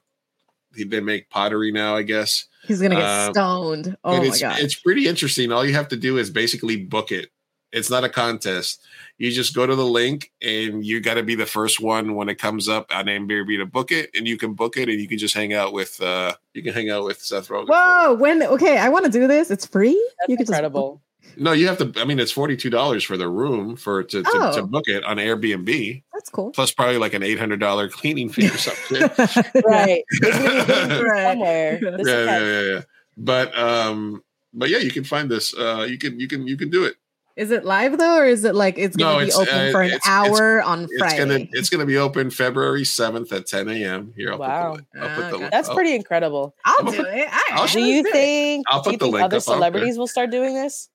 he 0.75 0.83
they 0.83 0.99
make 0.99 1.29
pottery 1.29 1.71
now, 1.71 1.95
I 1.95 2.03
guess. 2.03 2.45
He's 2.65 2.81
gonna 2.81 2.95
get 2.95 3.03
Um, 3.05 3.33
stoned. 3.33 3.97
Oh 4.03 4.17
my 4.17 4.25
it's, 4.25 4.41
god. 4.41 4.59
It's 4.59 4.75
pretty 4.75 5.07
interesting. 5.07 5.51
All 5.51 5.65
you 5.65 5.73
have 5.73 5.87
to 5.89 5.95
do 5.97 6.17
is 6.17 6.29
basically 6.29 6.77
book 6.77 7.11
it. 7.11 7.29
It's 7.71 7.89
not 7.89 8.03
a 8.05 8.09
contest. 8.09 8.81
You 9.17 9.29
just 9.31 9.53
go 9.53 9.65
to 9.65 9.75
the 9.75 9.85
link 9.85 10.31
and 10.41 10.85
you 10.85 11.01
got 11.01 11.15
to 11.15 11.23
be 11.23 11.35
the 11.35 11.45
first 11.45 11.81
one 11.81 12.15
when 12.15 12.29
it 12.29 12.35
comes 12.35 12.69
up 12.69 12.93
on 12.95 13.05
Airbnb 13.05 13.57
to 13.57 13.65
book 13.65 13.91
it, 13.91 14.09
and 14.15 14.25
you 14.27 14.37
can 14.37 14.53
book 14.53 14.77
it 14.77 14.87
and 14.87 14.99
you 15.01 15.07
can 15.07 15.17
just 15.17 15.33
hang 15.33 15.53
out 15.53 15.73
with 15.73 15.99
uh 16.01 16.33
you 16.53 16.63
can 16.63 16.73
hang 16.73 16.89
out 16.89 17.03
with 17.05 17.21
Seth 17.21 17.47
Rogen. 17.49 17.67
Whoa, 17.69 18.13
when 18.15 18.43
okay, 18.43 18.77
I 18.77 18.89
want 18.89 19.05
to 19.05 19.11
do 19.11 19.27
this. 19.27 19.49
It's 19.51 19.65
free. 19.65 19.93
That's 20.19 20.29
you 20.29 20.37
could 20.37 20.47
just- 20.47 20.51
incredible. 20.51 21.01
No, 21.35 21.51
you 21.51 21.67
have 21.67 21.77
to. 21.80 21.91
I 21.99 22.06
mean, 22.06 22.19
it's 22.19 22.31
forty 22.31 22.56
two 22.56 22.69
dollars 22.69 23.03
for 23.03 23.17
the 23.17 23.27
room 23.27 23.75
for 23.75 24.03
to 24.03 24.23
to, 24.23 24.30
to 24.31 24.61
Oh. 24.61 24.65
book 24.65 24.88
it 24.88 25.03
on 25.03 25.17
Airbnb, 25.17 26.03
That's 26.14 26.30
cool. 26.30 26.51
plus 26.51 26.72
probably 26.72 26.97
like 26.97 27.14
an 27.14 27.23
eight 27.23 27.38
hundred 27.39 27.59
dollar 27.59 27.89
cleaning 27.89 28.30
fee 28.30 28.47
or 28.47 28.57
something. 28.57 29.01
Right. 29.65 30.03
It's 30.09 30.19
gonna 30.38 30.65
be 30.65 30.73
hidden 30.73 31.03
Right. 31.06 31.23
somewhere. 31.31 31.80
yeah, 31.81 31.97
yeah, 32.23 32.39
yeah, 32.39 32.61
yeah. 32.75 32.81
But 33.17 33.57
um, 33.57 34.23
but 34.53 34.69
yeah, 34.69 34.77
you 34.80 34.91
can 34.91 35.03
find 35.03 35.30
this. 35.30 35.53
Uh, 35.56 35.85
you 35.89 35.97
can 35.97 36.19
you 36.19 36.27
can 36.27 36.47
you 36.47 36.57
can 36.57 36.69
do 36.69 36.85
it. 36.85 36.95
Is 37.35 37.51
it 37.51 37.64
live 37.65 37.99
though, 37.99 38.17
or 38.17 38.25
is 38.25 38.43
it 38.45 38.56
like 38.56 38.80
it's 38.80 38.97
gonna 38.97 39.23
be 39.25 39.31
open 39.31 39.53
uh, 39.53 39.72
for 39.72 39.81
an 39.83 39.91
it's- 39.91 40.07
hour 40.07 40.59
on 40.64 40.85
It's 40.85 40.97
Friday? 40.97 41.17
gonna 41.19 41.45
it's 41.51 41.69
gonna 41.69 41.85
be 41.85 41.97
open 41.97 42.31
February 42.31 42.83
seventh 42.83 43.31
at 43.31 43.45
ten 43.45 43.69
a.m. 43.69 44.11
Here, 44.17 44.31
I'll 44.33 44.39
Wow. 44.39 44.75
put 44.77 44.85
the, 44.91 44.99
I'll 44.99 45.15
put 45.15 45.30
the 45.30 45.35
okay. 45.35 45.49
That's 45.51 45.69
I'll- 45.69 45.75
pretty 45.75 45.93
incredible. 45.93 46.56
I'll 46.65 46.77
I'll 46.83 46.91
do 46.91 46.97
put- 46.97 47.07
it. 47.14 47.27
I, 47.31 47.43
I'll 47.51 47.67
Do 47.67 47.80
you 47.80 48.01
think? 48.11 48.65
I'll 48.69 48.81
do 48.81 48.89
you 48.89 48.97
put 48.97 48.99
the 49.01 49.06
think 49.06 49.14
link 49.14 49.25
other 49.25 49.38
up, 49.38 49.43
I 49.43 49.45
don't 49.45 49.56
celebrities 49.56 49.97
will 49.99 50.07
start 50.07 50.31
doing 50.31 50.56
this? 50.56 50.89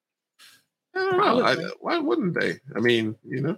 I 0.94 0.98
don't 0.98 1.18
know. 1.18 1.44
I, 1.44 1.56
why 1.80 1.98
wouldn't 1.98 2.38
they? 2.38 2.60
I 2.76 2.80
mean, 2.80 3.16
you 3.24 3.40
know. 3.40 3.56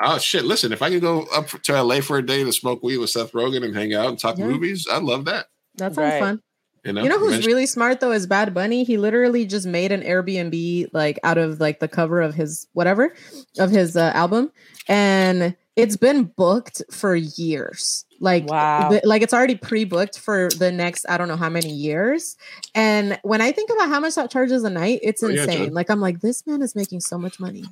Oh 0.00 0.18
shit! 0.18 0.44
Listen, 0.44 0.72
if 0.72 0.82
I 0.82 0.90
could 0.90 1.00
go 1.00 1.22
up 1.34 1.48
to 1.48 1.82
LA 1.82 2.00
for 2.00 2.18
a 2.18 2.24
day 2.24 2.44
to 2.44 2.52
smoke 2.52 2.82
weed 2.82 2.98
with 2.98 3.10
Seth 3.10 3.32
Rogen 3.32 3.64
and 3.64 3.74
hang 3.74 3.94
out 3.94 4.08
and 4.08 4.18
talk 4.18 4.38
Yeah. 4.38 4.46
movies, 4.46 4.86
I'd 4.90 5.02
love 5.02 5.24
that. 5.24 5.46
That 5.76 5.94
sounds 5.94 5.98
Right. 5.98 6.20
fun. 6.20 6.42
You 6.84 6.92
know, 6.92 7.02
You 7.02 7.08
know 7.08 7.18
who's 7.18 7.28
Eventually- 7.30 7.52
really 7.54 7.66
smart 7.66 7.98
though 8.00 8.12
is 8.12 8.26
Bad 8.26 8.54
Bunny. 8.54 8.84
He 8.84 8.96
literally 8.96 9.44
just 9.44 9.66
made 9.66 9.90
an 9.90 10.02
Airbnb 10.02 10.88
like 10.92 11.18
out 11.24 11.36
of 11.36 11.58
like 11.60 11.80
the 11.80 11.88
cover 11.88 12.20
of 12.20 12.34
his 12.34 12.68
whatever 12.72 13.14
of 13.58 13.70
his 13.70 13.96
uh, 13.96 14.12
album, 14.14 14.52
and 14.86 15.56
it's 15.74 15.96
been 15.96 16.24
booked 16.24 16.82
for 16.92 17.16
years. 17.16 18.04
Like 18.20 18.46
Wow. 18.48 18.90
the- 18.90 19.00
like 19.04 19.22
it's 19.22 19.32
already 19.32 19.54
pre-booked 19.54 20.18
for 20.18 20.48
the 20.58 20.72
next 20.72 21.06
I 21.08 21.16
don't 21.18 21.28
know 21.28 21.36
how 21.36 21.48
many 21.48 21.70
years. 21.70 22.36
And 22.74 23.18
when 23.22 23.40
I 23.40 23.52
think 23.52 23.70
about 23.70 23.88
how 23.88 24.00
much 24.00 24.14
that 24.16 24.30
charges 24.30 24.64
a 24.64 24.70
night, 24.70 25.00
it's 25.02 25.22
Oh, 25.22 25.28
yeah, 25.28 25.42
insane. 25.44 25.64
John. 25.66 25.74
like 25.74 25.88
I'm 25.90 26.00
like 26.00 26.20
this 26.20 26.46
man 26.46 26.62
is 26.62 26.74
making 26.74 27.00
so 27.00 27.16
much 27.18 27.38
money. 27.38 27.64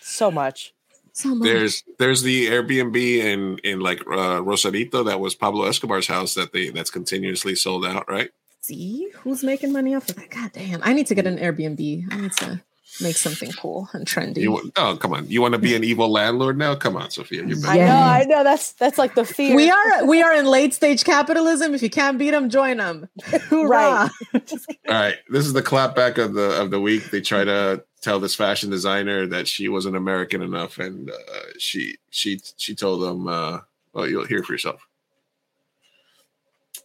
So 0.00 0.30
much. 0.30 0.72
So 1.14 1.34
much. 1.34 1.46
There's 1.46 1.84
there's 1.98 2.22
the 2.22 2.46
Airbnb 2.48 2.96
in 2.96 3.58
in 3.64 3.80
like 3.80 4.00
uh, 4.10 4.42
Rosarito 4.42 5.02
that 5.04 5.20
was 5.20 5.34
Pablo 5.34 5.64
Escobar's 5.66 6.06
house 6.06 6.34
that 6.34 6.52
they 6.52 6.70
that's 6.70 6.90
continuously 6.90 7.54
sold 7.54 7.84
out, 7.84 8.08
right? 8.10 8.30
See 8.60 9.08
who's 9.16 9.42
making 9.44 9.72
money 9.72 9.94
off 9.94 10.08
of 10.08 10.16
that? 10.16 10.30
God 10.30 10.52
damn! 10.52 10.80
I 10.84 10.92
need 10.94 11.08
to 11.08 11.14
get 11.14 11.26
an 11.26 11.36
Airbnb. 11.38 12.06
I 12.12 12.16
need 12.16 12.32
to 12.32 12.62
make 13.00 13.16
something 13.16 13.50
cool 13.52 13.88
and 13.92 14.06
trendy. 14.06 14.38
You 14.38 14.52
want, 14.52 14.72
oh 14.76 14.96
come 15.00 15.14
on, 15.14 15.28
you 15.28 15.40
want 15.40 15.52
to 15.52 15.58
be 15.58 15.74
an 15.74 15.84
evil 15.84 16.10
landlord 16.10 16.58
now? 16.58 16.74
Come 16.74 16.96
on, 16.96 17.10
Sophia, 17.10 17.44
you're 17.46 17.58
I 17.66 17.78
know. 17.78 17.84
I 17.86 18.24
know. 18.24 18.44
That's 18.44 18.72
that's 18.72 18.98
like 18.98 19.14
the 19.14 19.24
fear. 19.24 19.56
we 19.56 19.70
are 19.70 20.04
we 20.04 20.22
are 20.22 20.34
in 20.34 20.46
late 20.46 20.74
stage 20.74 21.04
capitalism. 21.04 21.74
If 21.74 21.82
you 21.82 21.90
can't 21.90 22.18
beat 22.18 22.30
them, 22.30 22.50
join 22.50 22.76
them. 22.78 23.08
Right. 23.50 24.10
All 24.34 24.40
right, 24.88 25.16
this 25.28 25.46
is 25.46 25.52
the 25.52 25.62
clapback 25.62 26.18
of 26.18 26.34
the 26.34 26.60
of 26.60 26.70
the 26.70 26.80
week. 26.80 27.10
They 27.10 27.20
try 27.20 27.44
to 27.44 27.84
tell 28.00 28.18
this 28.20 28.34
fashion 28.34 28.68
designer 28.70 29.26
that 29.26 29.46
she 29.46 29.68
wasn't 29.68 29.96
American 29.96 30.42
enough, 30.42 30.78
and 30.78 31.10
uh, 31.10 31.14
she 31.58 31.96
she 32.10 32.40
she 32.56 32.74
told 32.74 33.02
them, 33.02 33.28
uh, 33.28 33.60
"Well, 33.92 34.08
you'll 34.08 34.26
hear 34.26 34.42
for 34.42 34.52
yourself." 34.52 34.86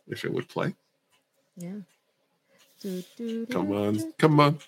If 0.08 0.24
it 0.24 0.32
would 0.32 0.48
play, 0.48 0.74
Yeah. 1.58 1.80
Come 3.51 3.72
on, 3.72 4.14
come 4.17 4.39
on. 4.39 4.59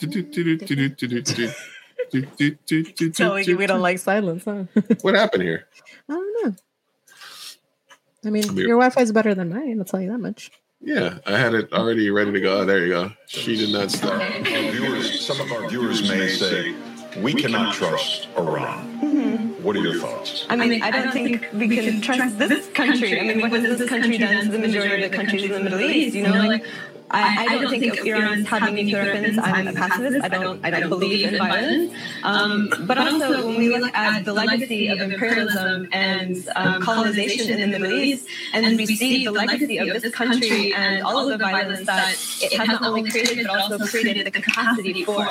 Telling 3.13 3.43
you 3.45 3.57
we 3.57 3.67
don't 3.67 3.81
like 3.81 3.99
silence, 3.99 4.45
huh? 4.45 4.63
What 5.01 5.15
happened 5.15 5.43
here? 5.43 5.67
I 6.07 6.13
don't 6.13 6.45
know. 6.45 6.55
I 8.25 8.29
mean, 8.31 8.43
your 8.57 8.77
Wi-Fi 8.77 9.01
is 9.01 9.11
better 9.11 9.33
than 9.33 9.49
mine. 9.49 9.79
I'll 9.79 9.85
tell 9.85 10.01
you 10.01 10.09
that 10.11 10.17
much. 10.19 10.51
Yeah, 10.81 11.19
I 11.25 11.37
had 11.37 11.53
it 11.53 11.71
already 11.73 12.09
ready 12.09 12.31
to 12.31 12.39
go. 12.39 12.59
Oh, 12.59 12.65
there 12.65 12.85
you 12.85 12.93
go. 12.93 13.11
She 13.27 13.57
did 13.57 13.71
not 13.71 13.91
stop. 13.91 14.21
Viewers, 14.43 15.25
some 15.25 15.39
of 15.41 15.51
our 15.51 15.67
viewers 15.69 16.09
may 16.09 16.27
say, 16.29 16.73
we 17.21 17.33
cannot 17.33 17.73
trust 17.73 18.27
Iran. 18.37 18.87
What 19.61 19.75
are 19.75 19.79
your 19.79 19.99
thoughts? 19.99 20.45
I 20.49 20.55
mean, 20.55 20.81
I 20.81 20.89
don't 20.89 21.11
think 21.11 21.45
we 21.53 21.67
can 21.67 21.99
trust 21.99 22.39
this 22.39 22.69
country. 22.69 23.19
I 23.19 23.23
mean, 23.23 23.41
what 23.41 23.51
has 23.51 23.77
this 23.77 23.89
country 23.89 24.17
done 24.17 24.45
to 24.45 24.51
the 24.51 24.57
majority 24.59 25.03
of 25.03 25.11
the 25.11 25.17
countries 25.17 25.43
in 25.43 25.51
the 25.51 25.59
Middle 25.59 25.81
East? 25.81 26.15
You 26.15 26.23
know, 26.23 26.47
like 26.47 26.65
I, 27.11 27.45
I 27.45 27.57
don't 27.57 27.69
think 27.69 27.83
if 27.85 28.05
Iran's 28.05 28.47
having 28.47 28.91
weapons, 28.91 29.39
I'm 29.41 29.67
a 29.67 29.73
pacifist. 29.73 30.23
I 30.23 30.27
don't, 30.27 30.63
I 30.63 30.69
don't 30.69 30.89
believe 30.89 31.27
in 31.27 31.37
violence. 31.37 31.93
Um, 32.23 32.71
but 32.81 32.97
also, 32.97 33.47
when 33.47 33.57
we 33.57 33.69
look 33.75 33.93
at 33.95 34.25
the 34.25 34.33
legacy 34.33 34.87
of 34.89 34.99
imperialism 34.99 35.89
and 35.91 36.47
um, 36.55 36.81
colonization 36.81 37.59
in 37.59 37.71
the 37.71 37.79
Middle 37.79 37.99
East, 37.99 38.27
and 38.53 38.77
we 38.77 38.85
see 38.85 39.25
the 39.25 39.31
legacy 39.31 39.77
of 39.79 40.01
this 40.01 40.13
country 40.13 40.73
and 40.73 41.03
all 41.03 41.17
of 41.19 41.29
the 41.29 41.37
violence 41.43 41.85
that 41.87 42.13
it 42.41 42.53
has 42.53 42.67
not 42.67 42.83
only 42.83 43.09
created, 43.09 43.47
but 43.47 43.59
also 43.59 43.79
created 43.85 44.27
the 44.27 44.31
capacity 44.31 45.03
for. 45.03 45.27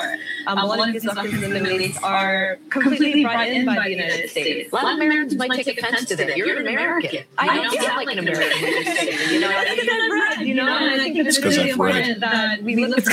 Um, 0.47 0.57
a 0.57 0.65
lot 0.65 0.87
of 0.87 0.93
these 0.93 1.05
weapons 1.05 1.41
in 1.41 1.53
the 1.53 1.59
Middle 1.59 1.79
East 1.79 2.01
are 2.03 2.59
completely 2.69 3.23
brought 3.23 3.47
in 3.47 3.65
by 3.65 3.79
the 3.83 3.89
United 3.91 4.29
States. 4.29 4.73
Latin 4.73 5.01
Americans 5.01 5.35
might 5.35 5.51
take 5.51 5.77
offense 5.77 6.05
to 6.05 6.15
that. 6.17 6.35
You're 6.35 6.59
an 6.59 6.67
American. 6.67 7.23
I 7.37 7.55
don't 7.55 7.81
sound 7.81 7.97
like 7.97 8.17
an 8.17 8.19
American. 8.19 8.59
you 8.59 8.83
say 8.83 9.07
it, 9.07 9.31
You 9.31 9.39
know, 9.39 9.49
I 9.49 9.63
think 9.63 9.89
that's 9.89 10.37
right, 10.37 10.47
you 10.47 10.53
know, 10.55 10.67
and 10.67 11.01
I 11.01 11.03
think 11.03 11.17
it's 11.17 11.37
It's 11.37 11.68
really 11.77 11.99
important 11.99 12.19
that 12.21 12.63
we 12.63 12.75
look 12.75 12.97
at 12.97 13.05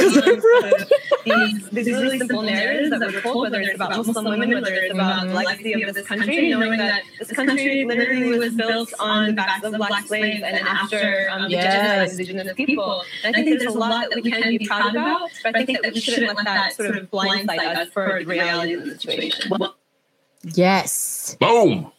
these, 1.24 1.70
these 1.70 1.86
really 1.88 2.18
simple 2.18 2.42
narratives 2.42 2.90
that 2.90 3.00
we're 3.00 3.20
told, 3.20 3.42
whether 3.42 3.60
it's 3.60 3.74
about 3.74 4.06
Muslim 4.06 4.24
women, 4.24 4.50
whether 4.50 4.72
it's 4.74 4.94
about 4.94 5.26
the 5.26 5.34
legacy 5.34 5.82
of 5.82 5.94
this 5.94 6.06
country, 6.06 6.50
knowing 6.50 6.78
that 6.78 7.02
this 7.18 7.32
country 7.32 7.84
literally 7.84 8.38
was 8.38 8.54
built 8.54 8.92
on 8.98 9.26
the 9.26 9.32
backs 9.32 9.64
of 9.64 9.74
black 9.74 10.06
slaves 10.06 10.42
and 10.44 10.56
after 10.66 11.28
um, 11.30 11.42
the 11.42 11.50
genocide 11.50 12.06
of 12.06 12.10
indigenous 12.10 12.54
people. 12.54 13.02
And 13.24 13.36
I 13.36 13.42
think 13.42 13.58
there's 13.58 13.74
a 13.74 13.78
lot 13.78 14.10
that 14.10 14.22
we 14.22 14.30
can 14.30 14.56
be 14.56 14.66
proud 14.66 14.90
about, 14.90 15.30
but 15.42 15.56
I 15.56 15.64
think 15.64 15.82
that 15.82 15.94
we 15.94 16.00
shouldn't 16.00 16.36
let 16.36 16.44
that 16.44 16.74
sort 16.74 16.96
of 16.96 17.10
blindside 17.10 17.76
us 17.76 17.88
for 17.88 18.20
the 18.20 18.26
reality 18.26 18.74
of 18.74 18.84
the 18.84 18.98
situation. 18.98 19.52
Yes. 20.42 21.36
Boom. 21.40 21.90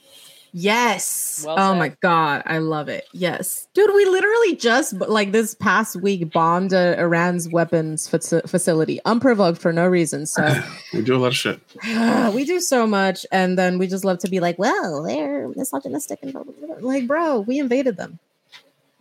Yes. 0.60 1.44
Well 1.46 1.56
oh 1.60 1.72
said. 1.74 1.78
my 1.80 1.90
god, 2.02 2.42
I 2.48 2.58
love 2.58 2.90
it. 2.90 3.06
Yes, 3.14 3.68
dude. 3.76 3.94
We 3.94 4.06
literally 4.06 4.56
just 4.56 4.94
like 4.94 5.32
this 5.32 5.54
past 5.54 5.96
week 5.98 6.32
bombed 6.34 6.74
uh, 6.74 6.96
Iran's 6.98 7.48
weapons 7.48 8.10
faci- 8.10 8.50
facility 8.50 9.00
unprovoked 9.06 9.62
for 9.62 9.72
no 9.72 9.86
reason. 9.86 10.26
So 10.26 10.48
We 10.96 11.04
do 11.04 11.16
a 11.16 11.20
lot 11.20 11.28
of 11.28 11.36
shit. 11.36 11.60
we 12.34 12.44
do 12.44 12.60
so 12.60 12.88
much, 12.88 13.24
and 13.32 13.56
then 13.56 13.78
we 13.78 13.86
just 13.86 14.04
love 14.04 14.18
to 14.20 14.30
be 14.30 14.40
like, 14.40 14.58
well, 14.58 15.04
they're 15.04 15.48
misogynistic 15.50 16.20
and 16.24 16.34
blah, 16.34 16.42
blah, 16.42 16.54
blah. 16.54 16.76
like, 16.80 17.06
bro, 17.06 17.42
we 17.42 17.60
invaded 17.60 17.98
them. 17.98 18.18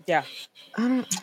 Yeah. 0.06 0.24
I 0.76 0.88
don't. 0.88 1.16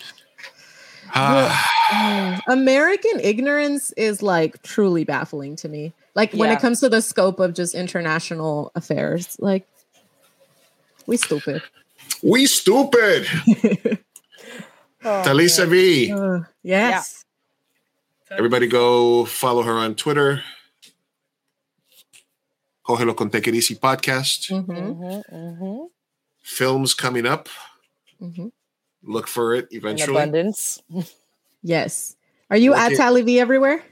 Oh, 1.16 2.40
American 2.48 3.20
ignorance 3.20 3.92
is 3.92 4.24
like 4.24 4.64
truly 4.64 5.03
baffling 5.03 5.56
to 5.58 5.70
me. 5.70 5.94
Like 6.16 6.34
when 6.34 6.50
Yeah. 6.50 6.56
it 6.58 6.60
comes 6.62 6.80
to 6.80 6.90
the 6.90 7.02
scope 7.03 7.40
of 7.40 7.53
just 7.53 7.76
international 7.76 8.72
affairs, 8.76 9.36
like 9.40 9.68
we 11.07 11.17
stupid. 11.17 11.61
we 12.22 12.45
stupid. 12.45 13.27
Oh, 15.06 15.22
Talisa 15.25 15.67
V. 15.67 16.14
Uh, 16.14 16.43
yes. 16.64 17.25
Everybody 18.32 18.67
go 18.67 19.25
follow 19.25 19.61
her 19.61 19.73
on 19.73 19.95
Twitter. 19.95 20.41
Cojelo 22.88 23.14
con 23.14 23.30
Tequerisi 23.30 23.75
podcast. 23.77 24.49
Mhm, 24.49 24.65
Mm-hmm, 24.65 25.35
mm-hmm. 25.35 25.85
Films 26.41 26.93
coming 26.93 27.25
up. 27.25 27.49
mhm. 28.22 28.51
Look 29.03 29.27
for 29.27 29.56
it 29.56 29.67
In 29.72 29.77
eventually. 29.80 30.15
abundance. 30.15 30.82
Yes. 31.65 32.15
Are 32.49 32.56
you 32.57 32.72
Look 32.72 32.80
at 32.80 32.91
it- 32.93 32.99
TaliVee 32.99 33.40
everywhere? 33.40 33.83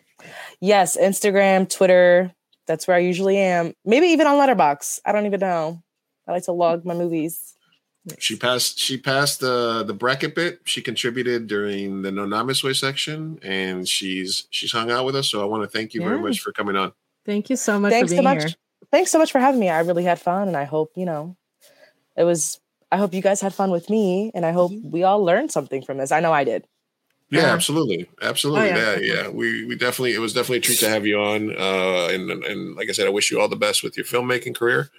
Yes, 0.62 0.96
Instagram, 0.96 1.68
Twitter. 1.70 2.32
That's 2.68 2.88
where 2.88 2.96
I 2.96 3.00
usually 3.00 3.38
am. 3.38 3.74
Maybe 3.84 4.08
even 4.08 4.28
on 4.28 4.36
Letterboxd. 4.36 5.00
I 5.06 5.12
don't 5.12 5.26
even 5.26 5.40
know. 5.42 5.82
I 6.32 6.36
like 6.36 6.44
to 6.46 6.52
log 6.54 6.86
my 6.86 6.94
movies. 6.94 7.54
She 8.18 8.36
passed. 8.36 8.80
She 8.80 8.98
passed 8.98 9.42
the 9.42 9.84
the 9.84 9.94
bracket 9.94 10.34
bit. 10.34 10.62
She 10.64 10.82
contributed 10.82 11.46
during 11.46 12.02
the 12.02 12.12
No 12.12 12.26
Namiswe 12.26 12.76
section, 12.76 13.38
and 13.44 13.88
she's 13.88 14.48
she's 14.50 14.72
hung 14.72 14.90
out 14.90 15.06
with 15.06 15.16
us. 15.16 15.30
So 15.30 15.42
I 15.42 15.46
want 15.46 15.62
to 15.64 15.70
thank 15.70 15.94
you 15.94 16.02
very 16.02 16.20
much 16.20 16.40
for 16.40 16.52
coming 16.52 16.76
on. 16.76 16.94
Thank 17.26 17.52
you 17.52 17.56
so 17.56 17.80
much 17.80 17.92
Thanks 17.92 18.12
for 18.12 18.16
so 18.16 18.22
much. 18.24 18.44
here. 18.44 18.52
Thanks 18.92 19.12
so 19.12 19.20
much 19.20 19.32
for 19.32 19.38
having 19.40 19.60
me. 19.60 19.70
I 19.70 19.82
really 19.82 20.04
had 20.04 20.20
fun, 20.20 20.48
and 20.48 20.58
I 20.58 20.64
hope 20.64 20.92
you 20.96 21.06
know 21.06 21.36
it 22.18 22.24
was. 22.24 22.60
I 22.92 22.98
hope 22.98 23.14
you 23.14 23.22
guys 23.22 23.40
had 23.40 23.54
fun 23.54 23.70
with 23.70 23.90
me, 23.90 24.32
and 24.34 24.46
I 24.46 24.52
hope 24.52 24.72
we 24.84 25.04
all 25.04 25.24
learned 25.24 25.52
something 25.52 25.84
from 25.84 25.98
this. 25.98 26.12
I 26.12 26.22
know 26.22 26.34
I 26.34 26.44
did. 26.44 26.66
Yeah, 27.30 27.42
Uh-huh. 27.44 27.54
absolutely, 27.54 28.10
absolutely. 28.22 28.72
Oh, 28.72 28.76
yeah. 28.76 28.96
yeah, 28.98 29.14
yeah. 29.14 29.28
We 29.30 29.64
we 29.66 29.76
definitely 29.76 30.14
it 30.16 30.20
was 30.20 30.34
definitely 30.34 30.58
a 30.58 30.62
treat 30.62 30.80
to 30.80 30.90
have 30.90 31.06
you 31.06 31.20
on. 31.22 31.52
Uh, 31.56 32.08
and 32.12 32.32
and 32.32 32.76
like 32.76 32.90
I 32.90 32.94
said, 32.94 33.06
I 33.06 33.12
wish 33.12 33.30
you 33.30 33.40
all 33.40 33.48
the 33.48 33.56
best 33.56 33.84
with 33.84 33.96
your 33.96 34.06
filmmaking 34.08 34.56
career. 34.56 34.90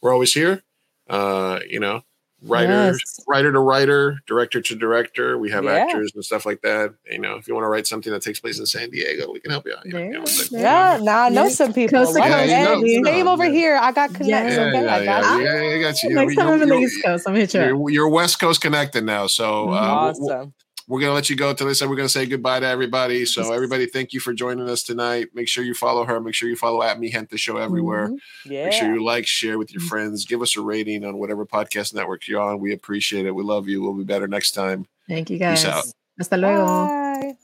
We're 0.00 0.12
always 0.14 0.32
here. 0.32 0.62
Uh, 1.08 1.60
you 1.68 1.78
know, 1.80 2.02
writer 2.42 2.72
Yes. 2.92 2.98
writer 3.26 3.50
to 3.52 3.58
writer, 3.60 4.18
director 4.26 4.60
to 4.60 4.74
director. 4.76 5.38
We 5.38 5.50
have 5.50 5.64
Yeah. 5.64 5.72
actors 5.72 6.12
and 6.14 6.24
stuff 6.24 6.44
like 6.44 6.60
that. 6.62 6.94
You 7.10 7.18
know, 7.18 7.36
if 7.36 7.48
you 7.48 7.54
want 7.54 7.64
to 7.64 7.68
write 7.68 7.86
something 7.86 8.12
that 8.12 8.22
takes 8.22 8.40
place 8.40 8.58
in 8.58 8.66
San 8.66 8.90
Diego, 8.90 9.30
we 9.32 9.40
can 9.40 9.50
help 9.52 9.66
you 9.66 9.74
out. 9.74 9.86
You 9.86 9.92
know, 9.92 9.98
you 9.98 10.10
know 10.12 10.20
what 10.20 10.50
Yeah, 10.50 10.98
now 11.02 11.22
I 11.24 11.28
know 11.30 11.44
Yeah. 11.44 11.48
some 11.50 11.72
people. 11.72 11.98
Coast 11.98 12.12
to 12.14 12.18
Like, 12.20 12.30
coast, 12.32 12.50
hey, 12.50 12.74
baby. 12.82 13.02
same 13.04 13.28
over 13.28 13.44
here. 13.44 13.76
I 13.76 13.90
got 13.92 14.12
connects. 14.14 14.54
Yeah, 14.56 14.62
okay, 14.66 14.84
yeah, 14.84 14.94
I 14.96 15.04
got 15.04 15.22
yeah, 15.22 15.36
you. 15.36 15.44
yeah, 15.70 15.76
I 15.76 15.80
got 15.80 16.02
you. 16.02 16.10
Next 16.14 16.34
time 16.34 16.48
I'm 16.48 16.62
in 16.62 16.68
the 16.68 16.74
You're- 16.74 16.84
East 16.84 17.04
Coast, 17.04 17.24
I'm 17.28 17.34
hit 17.34 17.54
you. 17.54 17.60
You're, 17.62 17.90
you're 17.90 18.08
West 18.08 18.38
Coast 18.38 18.60
connected 18.60 19.04
now, 19.04 19.26
so 19.28 19.70
uh, 19.70 20.12
we'll- 20.18 20.52
Awesome. 20.88 20.94
we're 20.94 21.00
gonna 21.00 21.14
let 21.14 21.28
you 21.28 21.36
go. 21.36 21.52
Till 21.52 21.66
they 21.66 21.74
said 21.74 21.88
we're 21.88 21.96
gonna 21.96 22.08
say 22.08 22.26
goodbye 22.26 22.60
to 22.60 22.66
everybody. 22.66 23.24
So 23.24 23.52
everybody, 23.52 23.86
thank 23.86 24.12
you 24.12 24.20
for 24.20 24.32
joining 24.32 24.68
us 24.68 24.82
tonight. 24.82 25.28
Make 25.34 25.48
sure 25.48 25.64
you 25.64 25.74
follow 25.74 26.04
her. 26.04 26.20
Make 26.20 26.34
sure 26.34 26.48
you 26.48 26.56
follow 26.56 26.82
at 26.82 26.98
Mi 26.98 27.10
Gente 27.10 27.36
Show 27.36 27.56
everywhere. 27.56 28.10
Yeah. 28.44 28.64
Make 28.64 28.72
sure 28.74 28.94
you 28.94 29.04
like, 29.04 29.26
share 29.26 29.58
with 29.58 29.72
your 29.72 29.80
mm-hmm. 29.80 29.88
friends. 29.88 30.24
Give 30.24 30.42
us 30.42 30.56
a 30.56 30.60
rating 30.60 31.04
on 31.04 31.18
whatever 31.18 31.44
podcast 31.44 31.94
network 31.94 32.28
you're 32.28 32.40
on. 32.40 32.60
We 32.60 32.72
appreciate 32.72 33.26
it. 33.26 33.34
We 33.34 33.42
love 33.42 33.68
you. 33.68 33.82
We'll 33.82 33.94
be 33.94 34.04
better 34.04 34.28
next 34.28 34.52
time. 34.52 34.86
Thank 35.08 35.30
you 35.30 35.38
guys. 35.38 35.64
Peace 35.64 35.72
out. 35.72 35.84
Hasta 36.18 36.36
luego. 36.36 36.66
Bye. 36.86 37.36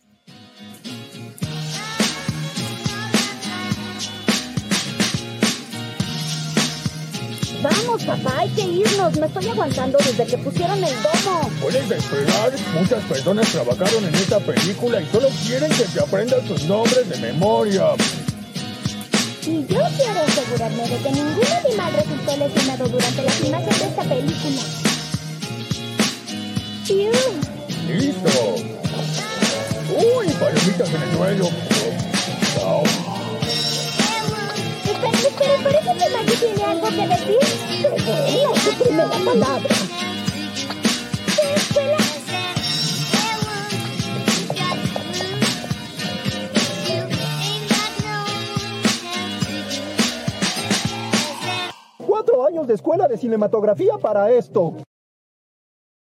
Vamos, 7.62 8.02
papá, 8.02 8.40
hay 8.40 8.48
que 8.50 8.62
irnos. 8.62 9.16
Me 9.18 9.26
estoy 9.26 9.48
aguantando 9.48 9.96
desde 9.98 10.26
que 10.26 10.38
pusieron 10.38 10.82
el 10.82 10.94
domo. 11.02 11.48
Puedes 11.60 11.88
esperar, 11.88 12.52
muchas 12.74 13.04
personas 13.04 13.48
trabajaron 13.52 14.04
en 14.04 14.14
esta 14.16 14.40
película 14.40 15.00
y 15.00 15.06
solo 15.06 15.28
quieren 15.46 15.70
que 15.70 15.84
te 15.84 16.00
aprendas 16.00 16.44
sus 16.48 16.64
nombres 16.64 17.08
de 17.08 17.16
memoria. 17.18 17.84
Y 19.46 19.66
yo 19.66 19.80
quiero 19.96 20.20
asegurarme 20.26 20.88
de 20.88 20.96
que 21.02 21.12
ningún 21.12 21.46
animal 21.64 21.92
resultó 21.94 22.36
lesionado 22.36 22.88
durante 22.88 23.22
la 23.22 23.30
filmación 23.30 23.78
de 23.78 23.84
esta 23.84 24.02
película. 24.02 24.62
¡Piu! 26.86 27.10
¡Listo! 27.96 28.54
¡Uy, 30.16 30.28
palomitas 30.32 30.88
en 30.88 31.02
el 31.02 31.16
suelo! 31.16 31.48
Wow. 32.56 33.01
Espera, 35.32 35.56
parece 35.62 35.92
que 35.96 36.10
Maggie 36.10 36.36
tiene 36.36 36.62
algo 36.62 36.88
que 36.88 37.08
decir. 37.08 37.38
Revela 37.82 38.54
su 38.54 38.84
primera 38.84 39.08
palabra. 39.08 39.74
¿Qué 41.36 41.54
escuela? 41.54 41.96
Cuatro 52.06 52.46
años 52.46 52.66
de 52.66 52.74
escuela 52.74 53.08
de 53.08 53.16
cinematografía 53.16 53.96
para 53.98 54.30
esto. 54.30 54.76